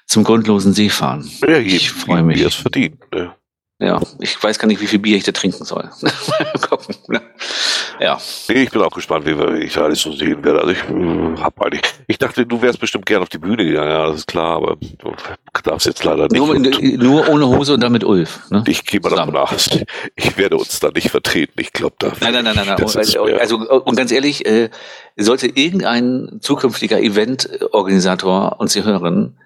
zum 0.07 0.23
grundlosen 0.23 0.75
See 0.75 0.91
fahren. 0.91 1.31
Ja, 1.41 1.57
ich 1.57 1.91
freue 1.91 2.23
mich. 2.23 2.39
Wie 2.39 2.45
es 2.45 2.55
verdient. 2.55 3.01
Ne? 3.13 3.35
Ja, 3.83 4.01
ich 4.21 4.41
weiß 4.41 4.61
gar 4.61 4.69
nicht, 4.69 4.81
wie 4.81 4.87
viel 4.87 5.01
Bier 5.01 5.17
ich 5.17 5.25
da 5.25 5.33
trinken 5.33 5.65
soll. 5.65 5.91
Ne? 7.09 7.21
Ja. 8.01 8.19
Nee, 8.49 8.63
ich 8.63 8.71
bin 8.71 8.81
auch 8.81 8.91
gespannt, 8.91 9.27
wie 9.27 9.65
ich 9.65 9.77
alles 9.77 10.01
so 10.01 10.13
sehen 10.13 10.43
werde. 10.45 10.61
Also 10.61 10.73
ich 10.73 10.79
äh, 10.79 11.41
hab 11.41 11.61
eigentlich, 11.61 11.83
ich 12.07 12.17
dachte, 12.17 12.47
du 12.47 12.63
wärst 12.63 12.81
bestimmt 12.81 13.07
gern 13.07 13.23
auf 13.23 13.29
die 13.29 13.39
Bühne 13.39 13.65
gegangen, 13.65 13.91
ja, 13.91 14.07
das 14.07 14.19
ist 14.19 14.27
klar, 14.27 14.57
aber 14.57 14.77
du 14.77 15.13
darfst 15.65 15.87
jetzt 15.87 16.03
leider 16.05 16.29
nicht. 16.29 16.37
Nur, 16.37 16.59
nur 16.59 17.29
ohne 17.29 17.47
Hose 17.49 17.75
und 17.75 17.81
dann 17.81 17.93
mit 17.93 18.05
Ulf. 18.05 18.41
Ne? 18.51 18.65
Ich 18.67 18.85
gehe 18.85 19.01
mal 19.01 19.11
davon 19.11 19.37
aus, 19.37 19.69
ich 20.15 20.37
werde 20.37 20.57
uns 20.57 20.81
da 20.81 20.91
nicht 20.91 21.11
vertreten. 21.11 21.55
Ich 21.61 21.73
glaube 21.73 21.97
da. 21.99 22.13
Nein, 22.21 22.33
nein, 22.33 22.45
nein, 22.45 22.55
nein. 22.57 22.67
nein. 22.67 22.81
Also, 22.81 23.25
also, 23.25 23.57
und 23.57 23.97
ganz 23.97 24.13
ehrlich, 24.13 24.47
äh, 24.47 24.71
sollte 25.17 25.49
irgendein 25.49 26.39
zukünftiger 26.41 27.01
Eventorganisator 27.01 28.59
uns 28.59 28.73
hier 28.73 28.85
hören, 28.85 29.39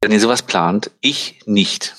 wenn 0.00 0.12
ihr 0.12 0.20
sowas 0.20 0.42
plant, 0.42 0.90
ich 1.00 1.40
nicht. 1.46 1.94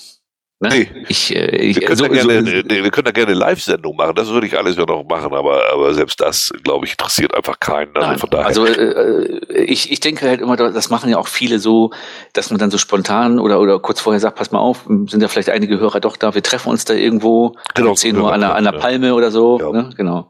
Ne? 0.64 0.70
Nee. 0.72 1.06
Ich, 1.10 1.36
äh, 1.36 1.58
ich, 1.58 1.76
wir, 1.76 1.88
können 1.88 1.98
so, 1.98 2.08
gerne, 2.08 2.22
so, 2.24 2.40
nee, 2.42 2.84
wir 2.84 2.90
können 2.90 3.04
da 3.04 3.12
gerne 3.12 3.34
Live-Sendung 3.34 3.98
machen, 3.98 4.16
das 4.16 4.30
würde 4.30 4.48
ich 4.48 4.58
alles 4.58 4.78
ja 4.78 4.86
noch 4.86 5.04
machen, 5.04 5.34
aber, 5.34 5.62
aber 5.74 5.94
selbst 5.94 6.22
das, 6.22 6.54
glaube 6.64 6.86
ich, 6.86 6.94
interessiert 6.94 7.36
einfach 7.36 7.60
keinen. 7.60 7.94
Also, 7.98 8.20
von 8.20 8.30
daher. 8.30 8.46
also 8.46 8.66
äh, 8.66 9.42
ich, 9.66 9.92
ich 9.92 10.00
denke 10.00 10.26
halt 10.26 10.40
immer, 10.40 10.56
das 10.56 10.90
machen 10.90 11.10
ja 11.10 11.18
auch 11.18 11.28
viele 11.28 11.60
so, 11.60 11.92
dass 12.32 12.50
man 12.50 12.60
dann 12.60 12.72
so 12.72 12.78
spontan 12.78 13.40
oder, 13.40 13.60
oder 13.60 13.78
kurz 13.80 14.00
vorher 14.00 14.22
sagt, 14.22 14.38
pass 14.38 14.52
mal 14.52 14.60
auf, 14.60 14.86
sind 14.86 15.22
ja 15.22 15.28
vielleicht 15.28 15.50
einige 15.50 15.80
Hörer 15.80 16.00
doch 16.00 16.16
da, 16.16 16.34
wir 16.34 16.44
treffen 16.44 16.70
uns 16.70 16.86
da 16.86 16.94
irgendwo, 16.94 17.58
genau, 17.76 17.94
10 17.94 18.18
Uhr 18.18 18.32
an 18.32 18.42
einer, 18.42 18.56
an 18.56 18.66
einer 18.66 18.80
Palme 18.80 19.16
oder 19.16 19.32
so. 19.32 19.60
Ja. 19.60 19.70
Ne? 19.70 19.90
Genau. 19.98 20.30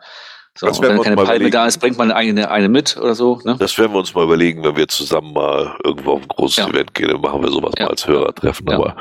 So, 0.56 0.68
und 0.68 0.82
wenn 0.82 1.02
keine 1.02 1.16
Palme 1.16 1.36
überlegen. 1.36 1.52
da 1.52 1.68
ist, 1.68 1.80
bringt 1.80 1.98
man 1.98 2.12
eine, 2.12 2.50
eine 2.50 2.70
mit 2.70 2.98
oder 2.98 3.16
so. 3.16 3.40
Ne? 3.44 3.56
Das 3.60 3.78
werden 3.78 3.92
wir 3.92 4.00
uns 4.00 4.14
mal 4.14 4.24
überlegen, 4.24 4.64
wenn 4.64 4.76
wir 4.76 4.88
zusammen 4.88 5.34
mal 5.34 5.76
irgendwo 5.84 6.14
auf 6.14 6.22
ein 6.22 6.28
großes 6.28 6.58
ja. 6.58 6.68
Event 6.68 6.94
gehen, 6.94 7.10
dann 7.10 7.22
machen 7.22 7.42
wir 7.42 7.50
sowas 7.50 7.74
ja. 7.78 7.86
mal 7.86 7.92
als 7.92 8.08
Hörertreffen. 8.08 8.68
Ja. 8.68 8.76
Aber 8.76 8.96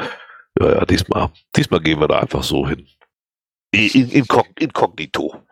ja, 0.60 0.72
ja, 0.72 0.84
diesmal, 0.84 1.30
diesmal 1.56 1.80
gehen 1.80 2.00
wir 2.00 2.08
da 2.08 2.18
einfach 2.20 2.42
so 2.42 2.68
hin. 2.68 2.86
In, 3.70 4.10
in, 4.10 4.26
inkognito. 4.58 5.42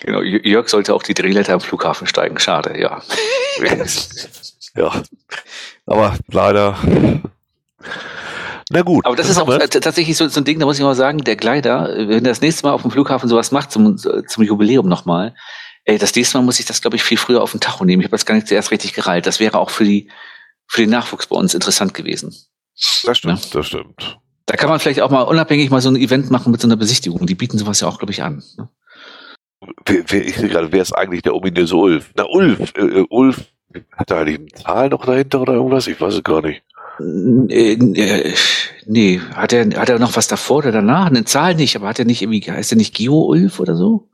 Genau, 0.00 0.22
Jörg 0.22 0.68
sollte 0.68 0.94
auch 0.94 1.02
die 1.02 1.14
Drehleiter 1.14 1.54
am 1.54 1.60
Flughafen 1.60 2.06
steigen. 2.06 2.38
Schade, 2.38 2.80
ja. 2.80 3.02
ja. 4.76 5.02
Aber 5.86 6.16
leider. 6.28 6.78
Na 8.70 8.82
gut. 8.82 9.04
Aber 9.04 9.16
das 9.16 9.28
ist 9.28 9.38
auch 9.38 9.48
tatsächlich 9.58 10.16
so, 10.16 10.28
so, 10.28 10.40
ein 10.40 10.44
Ding, 10.44 10.60
da 10.60 10.66
muss 10.66 10.78
ich 10.78 10.84
mal 10.84 10.94
sagen, 10.94 11.24
der 11.24 11.36
Gleiter, 11.36 11.88
wenn 11.96 12.24
er 12.24 12.30
das 12.30 12.40
nächste 12.40 12.66
Mal 12.66 12.72
auf 12.72 12.82
dem 12.82 12.90
Flughafen 12.90 13.28
sowas 13.28 13.50
macht, 13.50 13.72
zum, 13.72 13.96
zum 13.96 14.44
Jubiläum 14.44 14.86
nochmal, 14.86 15.34
ey, 15.84 15.98
das 15.98 16.14
nächste 16.14 16.38
Mal 16.38 16.44
muss 16.44 16.60
ich 16.60 16.66
das, 16.66 16.80
glaube 16.80 16.96
ich, 16.96 17.02
viel 17.02 17.18
früher 17.18 17.42
auf 17.42 17.52
den 17.52 17.60
Tacho 17.60 17.84
nehmen. 17.84 18.02
Ich 18.02 18.06
habe 18.06 18.16
das 18.16 18.26
gar 18.26 18.34
nicht 18.34 18.46
zuerst 18.46 18.70
richtig 18.70 18.92
gereilt. 18.92 19.26
Das 19.26 19.40
wäre 19.40 19.58
auch 19.58 19.70
für 19.70 19.84
die, 19.84 20.10
für 20.66 20.82
den 20.82 20.90
Nachwuchs 20.90 21.26
bei 21.26 21.36
uns 21.36 21.54
interessant 21.54 21.94
gewesen. 21.94 22.36
Das 23.04 23.18
stimmt, 23.18 23.44
ja? 23.44 23.50
das 23.52 23.66
stimmt. 23.66 24.18
Da 24.48 24.56
kann 24.56 24.70
man 24.70 24.80
vielleicht 24.80 25.02
auch 25.02 25.10
mal 25.10 25.22
unabhängig 25.22 25.68
mal 25.68 25.82
so 25.82 25.90
ein 25.90 25.96
Event 25.96 26.30
machen 26.30 26.50
mit 26.50 26.60
so 26.62 26.66
einer 26.66 26.76
Besichtigung. 26.76 27.26
Die 27.26 27.34
bieten 27.34 27.58
sowas 27.58 27.80
ja 27.80 27.88
auch, 27.88 27.98
glaube 27.98 28.12
ich, 28.12 28.22
an. 28.22 28.42
Ne? 28.56 28.68
Wer, 29.84 30.04
wer, 30.06 30.26
ich 30.26 30.36
sehe 30.36 30.48
gerade, 30.48 30.72
wer 30.72 30.80
ist 30.80 30.94
eigentlich 30.94 31.20
der 31.20 31.34
ominöse 31.34 31.76
Ulf? 31.76 32.12
Na, 32.16 32.24
Ulf, 32.24 32.72
äh, 32.74 32.80
äh 32.80 33.06
Ulf, 33.10 33.44
hat 33.92 34.10
er 34.10 34.20
eigentlich 34.20 34.38
eine 34.38 34.48
Zahl 34.48 34.88
noch 34.88 35.04
dahinter 35.04 35.42
oder 35.42 35.52
irgendwas? 35.52 35.86
Ich 35.86 36.00
weiß 36.00 36.14
es 36.14 36.24
gar 36.24 36.40
nicht. 36.40 36.62
Äh, 36.98 37.74
äh, 37.74 38.34
nee, 38.86 39.20
hat 39.34 39.52
er, 39.52 39.68
hat 39.78 39.90
er 39.90 39.98
noch 39.98 40.16
was 40.16 40.28
davor 40.28 40.58
oder 40.58 40.72
danach? 40.72 41.08
Eine 41.08 41.26
Zahl 41.26 41.54
nicht, 41.54 41.76
aber 41.76 41.88
hat 41.88 41.98
er 41.98 42.06
nicht 42.06 42.22
irgendwie, 42.22 42.40
heißt 42.40 42.72
er 42.72 42.78
nicht 42.78 42.94
Geo 42.94 43.20
Ulf 43.26 43.60
oder 43.60 43.76
so? 43.76 44.08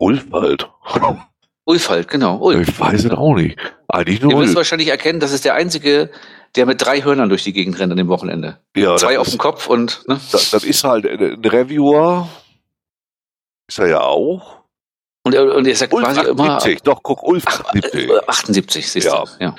Ulf 0.00 0.26
halt. 0.32 0.68
Ulf 1.66 1.90
halt, 1.90 2.08
genau. 2.08 2.38
Ulf. 2.38 2.68
Ich 2.68 2.80
weiß 2.80 3.04
es 3.04 3.10
auch 3.10 3.34
nicht. 3.34 3.58
Eigentlich 3.88 4.22
nur 4.22 4.32
Ihr 4.32 4.38
müsst 4.38 4.54
wahrscheinlich 4.54 4.88
erkennen, 4.88 5.20
das 5.20 5.32
ist 5.32 5.44
der 5.44 5.54
einzige 5.54 6.10
der 6.56 6.66
mit 6.66 6.84
drei 6.84 7.02
Hörnern 7.02 7.28
durch 7.28 7.44
die 7.44 7.52
Gegend 7.52 7.78
rennt 7.78 7.92
an 7.92 7.98
dem 7.98 8.08
Wochenende. 8.08 8.58
Ja, 8.74 8.96
Zwei 8.96 9.18
auf 9.18 9.28
dem 9.28 9.38
Kopf 9.38 9.68
und, 9.68 10.08
ne? 10.08 10.18
Das, 10.32 10.50
das 10.50 10.64
ist 10.64 10.84
halt 10.84 11.06
ein 11.06 11.44
Reviewer. 11.44 12.28
Ist 13.68 13.78
er 13.78 13.88
ja 13.88 14.00
auch. 14.00 14.60
Und 15.24 15.34
er, 15.34 15.54
und 15.54 15.66
er 15.66 15.74
sagt 15.74 15.92
Ulf 15.92 16.04
quasi 16.04 16.20
78, 16.20 16.72
immer. 16.72 16.80
Doch, 16.84 17.02
guck, 17.02 17.22
Ulf 17.24 17.46
78. 17.46 18.10
78, 18.28 18.90
siehst 18.90 19.06
ja. 19.06 19.24
du. 19.24 19.44
Ja. 19.44 19.54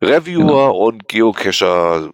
Reviewer 0.00 0.44
genau. 0.44 0.76
und 0.76 1.08
Geocacher 1.08 2.10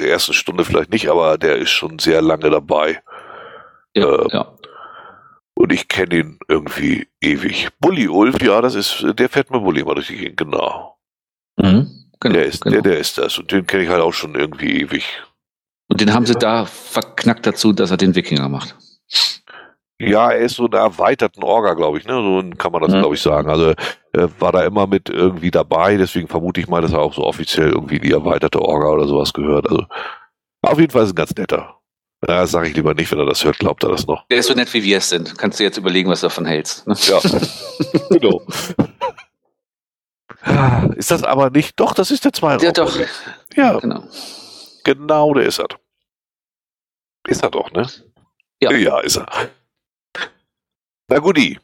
der 0.00 0.10
ersten 0.10 0.32
Stunde 0.32 0.64
vielleicht 0.64 0.90
nicht, 0.90 1.08
aber 1.08 1.36
der 1.36 1.56
ist 1.56 1.70
schon 1.70 1.98
sehr 1.98 2.22
lange 2.22 2.48
dabei. 2.50 3.02
Ja, 3.94 4.08
äh, 4.08 4.28
ja. 4.32 4.55
Und 5.56 5.72
ich 5.72 5.88
kenne 5.88 6.18
ihn 6.18 6.38
irgendwie 6.48 7.08
ewig. 7.22 7.70
Bully 7.80 8.08
Ulf, 8.08 8.42
ja, 8.42 8.60
das 8.60 8.74
ist, 8.74 9.04
der 9.18 9.28
fährt 9.30 9.50
mit 9.50 9.62
Bulli 9.62 9.82
mal 9.82 9.94
durch 9.94 10.08
die 10.08 10.16
Gegend, 10.16 10.36
genau. 10.36 10.98
Mhm. 11.56 12.10
Genau, 12.20 12.34
der, 12.34 12.44
ist, 12.44 12.62
genau. 12.62 12.74
der, 12.74 12.82
der 12.82 12.98
ist 12.98 13.16
das. 13.16 13.38
Und 13.38 13.50
den 13.50 13.66
kenne 13.66 13.84
ich 13.84 13.88
halt 13.88 14.02
auch 14.02 14.12
schon 14.12 14.34
irgendwie 14.34 14.80
ewig. 14.82 15.22
Und 15.88 16.00
den 16.00 16.12
haben 16.12 16.26
sie 16.26 16.34
da 16.34 16.66
verknackt 16.66 17.46
dazu, 17.46 17.72
dass 17.72 17.90
er 17.90 17.96
den 17.96 18.14
Wikinger 18.14 18.50
macht. 18.50 18.76
Ja, 19.98 20.30
er 20.30 20.40
ist 20.40 20.56
so 20.56 20.66
eine 20.66 20.76
erweiterten 20.76 21.42
Orga, 21.42 21.72
glaube 21.72 21.98
ich, 21.98 22.06
ne? 22.06 22.12
So 22.12 22.50
kann 22.58 22.72
man 22.72 22.82
das, 22.82 22.92
mhm. 22.92 23.00
glaube 23.00 23.14
ich, 23.14 23.22
sagen. 23.22 23.48
Also 23.48 23.70
äh, 23.70 24.28
war 24.38 24.52
da 24.52 24.62
immer 24.62 24.86
mit 24.86 25.08
irgendwie 25.08 25.50
dabei, 25.50 25.96
deswegen 25.96 26.28
vermute 26.28 26.60
ich 26.60 26.68
mal, 26.68 26.82
dass 26.82 26.92
er 26.92 27.00
auch 27.00 27.14
so 27.14 27.24
offiziell 27.24 27.70
irgendwie 27.70 27.98
die 27.98 28.12
erweiterte 28.12 28.60
Orga 28.60 28.88
oder 28.88 29.08
sowas 29.08 29.32
gehört. 29.32 29.70
Also 29.70 29.86
auf 30.60 30.78
jeden 30.78 30.92
Fall 30.92 31.04
ist 31.04 31.12
ein 31.12 31.16
ganz 31.16 31.34
netter. 31.34 31.75
Ja, 32.22 32.40
das 32.40 32.50
sage 32.50 32.68
ich 32.68 32.76
lieber 32.76 32.94
nicht, 32.94 33.10
wenn 33.12 33.18
er 33.18 33.26
das 33.26 33.44
hört, 33.44 33.58
glaubt 33.58 33.82
er 33.84 33.90
das 33.90 34.06
noch. 34.06 34.26
Der 34.28 34.38
ist 34.38 34.46
so 34.46 34.54
nett, 34.54 34.72
wie 34.72 34.82
wir 34.82 34.98
es 34.98 35.08
sind. 35.08 35.36
Kannst 35.36 35.60
du 35.60 35.64
jetzt 35.64 35.76
überlegen, 35.76 36.08
was 36.08 36.20
du 36.20 36.26
davon 36.26 36.46
hältst. 36.46 36.86
Ne? 36.86 36.94
Ja, 36.98 37.20
genau. 38.10 38.42
Ist 40.96 41.10
das 41.10 41.22
aber 41.24 41.50
nicht? 41.50 41.78
Doch, 41.78 41.92
das 41.92 42.10
ist 42.10 42.24
der 42.24 42.32
zweite. 42.32 42.64
Ja, 42.64 42.72
doch. 42.72 42.98
Ja, 43.54 43.78
genau. 43.78 44.04
Genau, 44.84 45.34
der 45.34 45.44
ist 45.46 45.58
er. 45.58 45.66
Ist 47.28 47.42
er 47.42 47.50
doch, 47.50 47.70
ne? 47.72 47.86
Ja. 48.62 48.72
Ja, 48.72 49.00
ist 49.00 49.16
er. 49.16 49.26
Na 51.08 51.18
guti. 51.18 51.58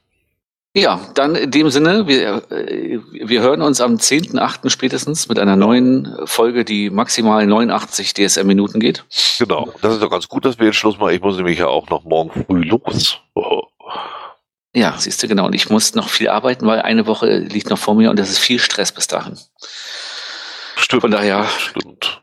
Ja, 0.74 1.00
dann 1.14 1.34
in 1.34 1.50
dem 1.50 1.68
Sinne, 1.68 2.06
wir, 2.06 2.50
äh, 2.50 2.98
wir 3.12 3.42
hören 3.42 3.60
uns 3.60 3.82
am 3.82 3.96
10.8. 3.96 4.70
spätestens 4.70 5.28
mit 5.28 5.38
einer 5.38 5.54
neuen 5.54 6.16
Folge, 6.24 6.64
die 6.64 6.88
maximal 6.88 7.46
89 7.46 8.14
DSM-Minuten 8.14 8.80
geht. 8.80 9.04
Genau, 9.38 9.74
das 9.82 9.94
ist 9.94 10.02
doch 10.02 10.10
ganz 10.10 10.28
gut, 10.28 10.46
dass 10.46 10.58
wir 10.58 10.66
jetzt 10.66 10.76
Schluss 10.76 10.98
machen. 10.98 11.12
Ich 11.14 11.20
muss 11.20 11.36
nämlich 11.36 11.58
ja 11.58 11.66
auch 11.66 11.90
noch 11.90 12.04
morgen 12.04 12.44
früh 12.46 12.62
los. 12.62 13.18
Oh. 13.34 13.62
Ja, 14.74 14.94
siehst 14.96 15.22
du, 15.22 15.28
genau. 15.28 15.46
Und 15.46 15.54
ich 15.54 15.68
muss 15.68 15.94
noch 15.94 16.08
viel 16.08 16.28
arbeiten, 16.28 16.66
weil 16.66 16.80
eine 16.80 17.06
Woche 17.06 17.36
liegt 17.36 17.68
noch 17.68 17.78
vor 17.78 17.94
mir 17.94 18.08
und 18.08 18.18
das 18.18 18.30
ist 18.30 18.38
viel 18.38 18.58
Stress 18.58 18.92
bis 18.92 19.06
dahin. 19.06 19.38
Stimmt. 20.76 21.02
Von 21.02 21.10
daher. 21.10 21.46
Stimmt. 21.58 22.22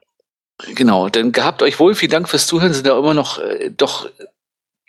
Genau, 0.73 1.09
dann 1.09 1.31
gehabt 1.31 1.61
euch 1.61 1.79
wohl. 1.79 1.93
Vielen 1.93 2.11
Dank 2.11 2.27
fürs 2.27 2.47
Zuhören. 2.47 2.73
Sind 2.73 2.87
da 2.87 2.97
immer 2.97 3.13
noch 3.13 3.37
äh, 3.37 3.69
doch 3.69 4.09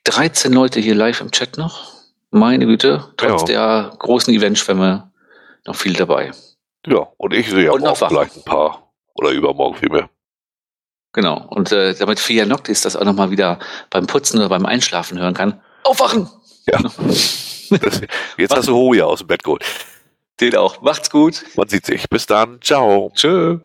13 0.05 0.51
Leute 0.53 0.81
hier 0.81 0.95
live 0.95 1.21
im 1.21 1.31
Chat 1.31 1.59
noch. 1.59 2.00
Meine 2.31 2.67
Güte, 2.67 3.12
trotz 3.17 3.42
ja. 3.42 3.47
der 3.47 3.97
großen 3.99 4.33
Eventschwemme 4.33 5.10
noch 5.67 5.76
viel 5.76 5.94
dabei. 5.94 6.31
Ja, 6.86 7.09
und 7.17 7.34
ich 7.34 7.50
sehe 7.50 7.73
und 7.73 7.86
auch 7.86 7.97
vielleicht 7.97 8.36
ein 8.36 8.44
paar 8.44 8.92
oder 9.15 9.31
übermorgen 9.31 9.76
viel 9.76 9.91
mehr. 9.91 10.09
Genau, 11.12 11.44
und 11.50 11.73
äh, 11.73 11.94
damit 11.94 12.20
Fia 12.20 12.47
Noctis 12.47 12.83
das 12.83 12.94
auch 12.94 13.05
nochmal 13.05 13.31
wieder 13.31 13.59
beim 13.91 14.07
Putzen 14.07 14.39
oder 14.39 14.49
beim 14.49 14.65
Einschlafen 14.65 15.18
hören 15.18 15.34
kann. 15.34 15.60
Aufwachen! 15.83 16.28
Ja. 16.67 16.78
Jetzt 18.39 18.55
hast 18.55 18.68
du 18.68 18.75
Hoja 18.75 19.05
aus 19.05 19.18
dem 19.18 19.28
Bett 19.28 19.42
geholt. 19.42 19.65
Den 20.41 20.57
auch. 20.57 20.81
Macht's 20.83 21.10
gut. 21.10 21.44
Man 21.57 21.68
sieht 21.68 21.84
sich. 21.84 22.09
Bis 22.09 22.26
dann. 22.26 22.60
Ciao. 22.62 23.12
Tschö. 23.15 23.60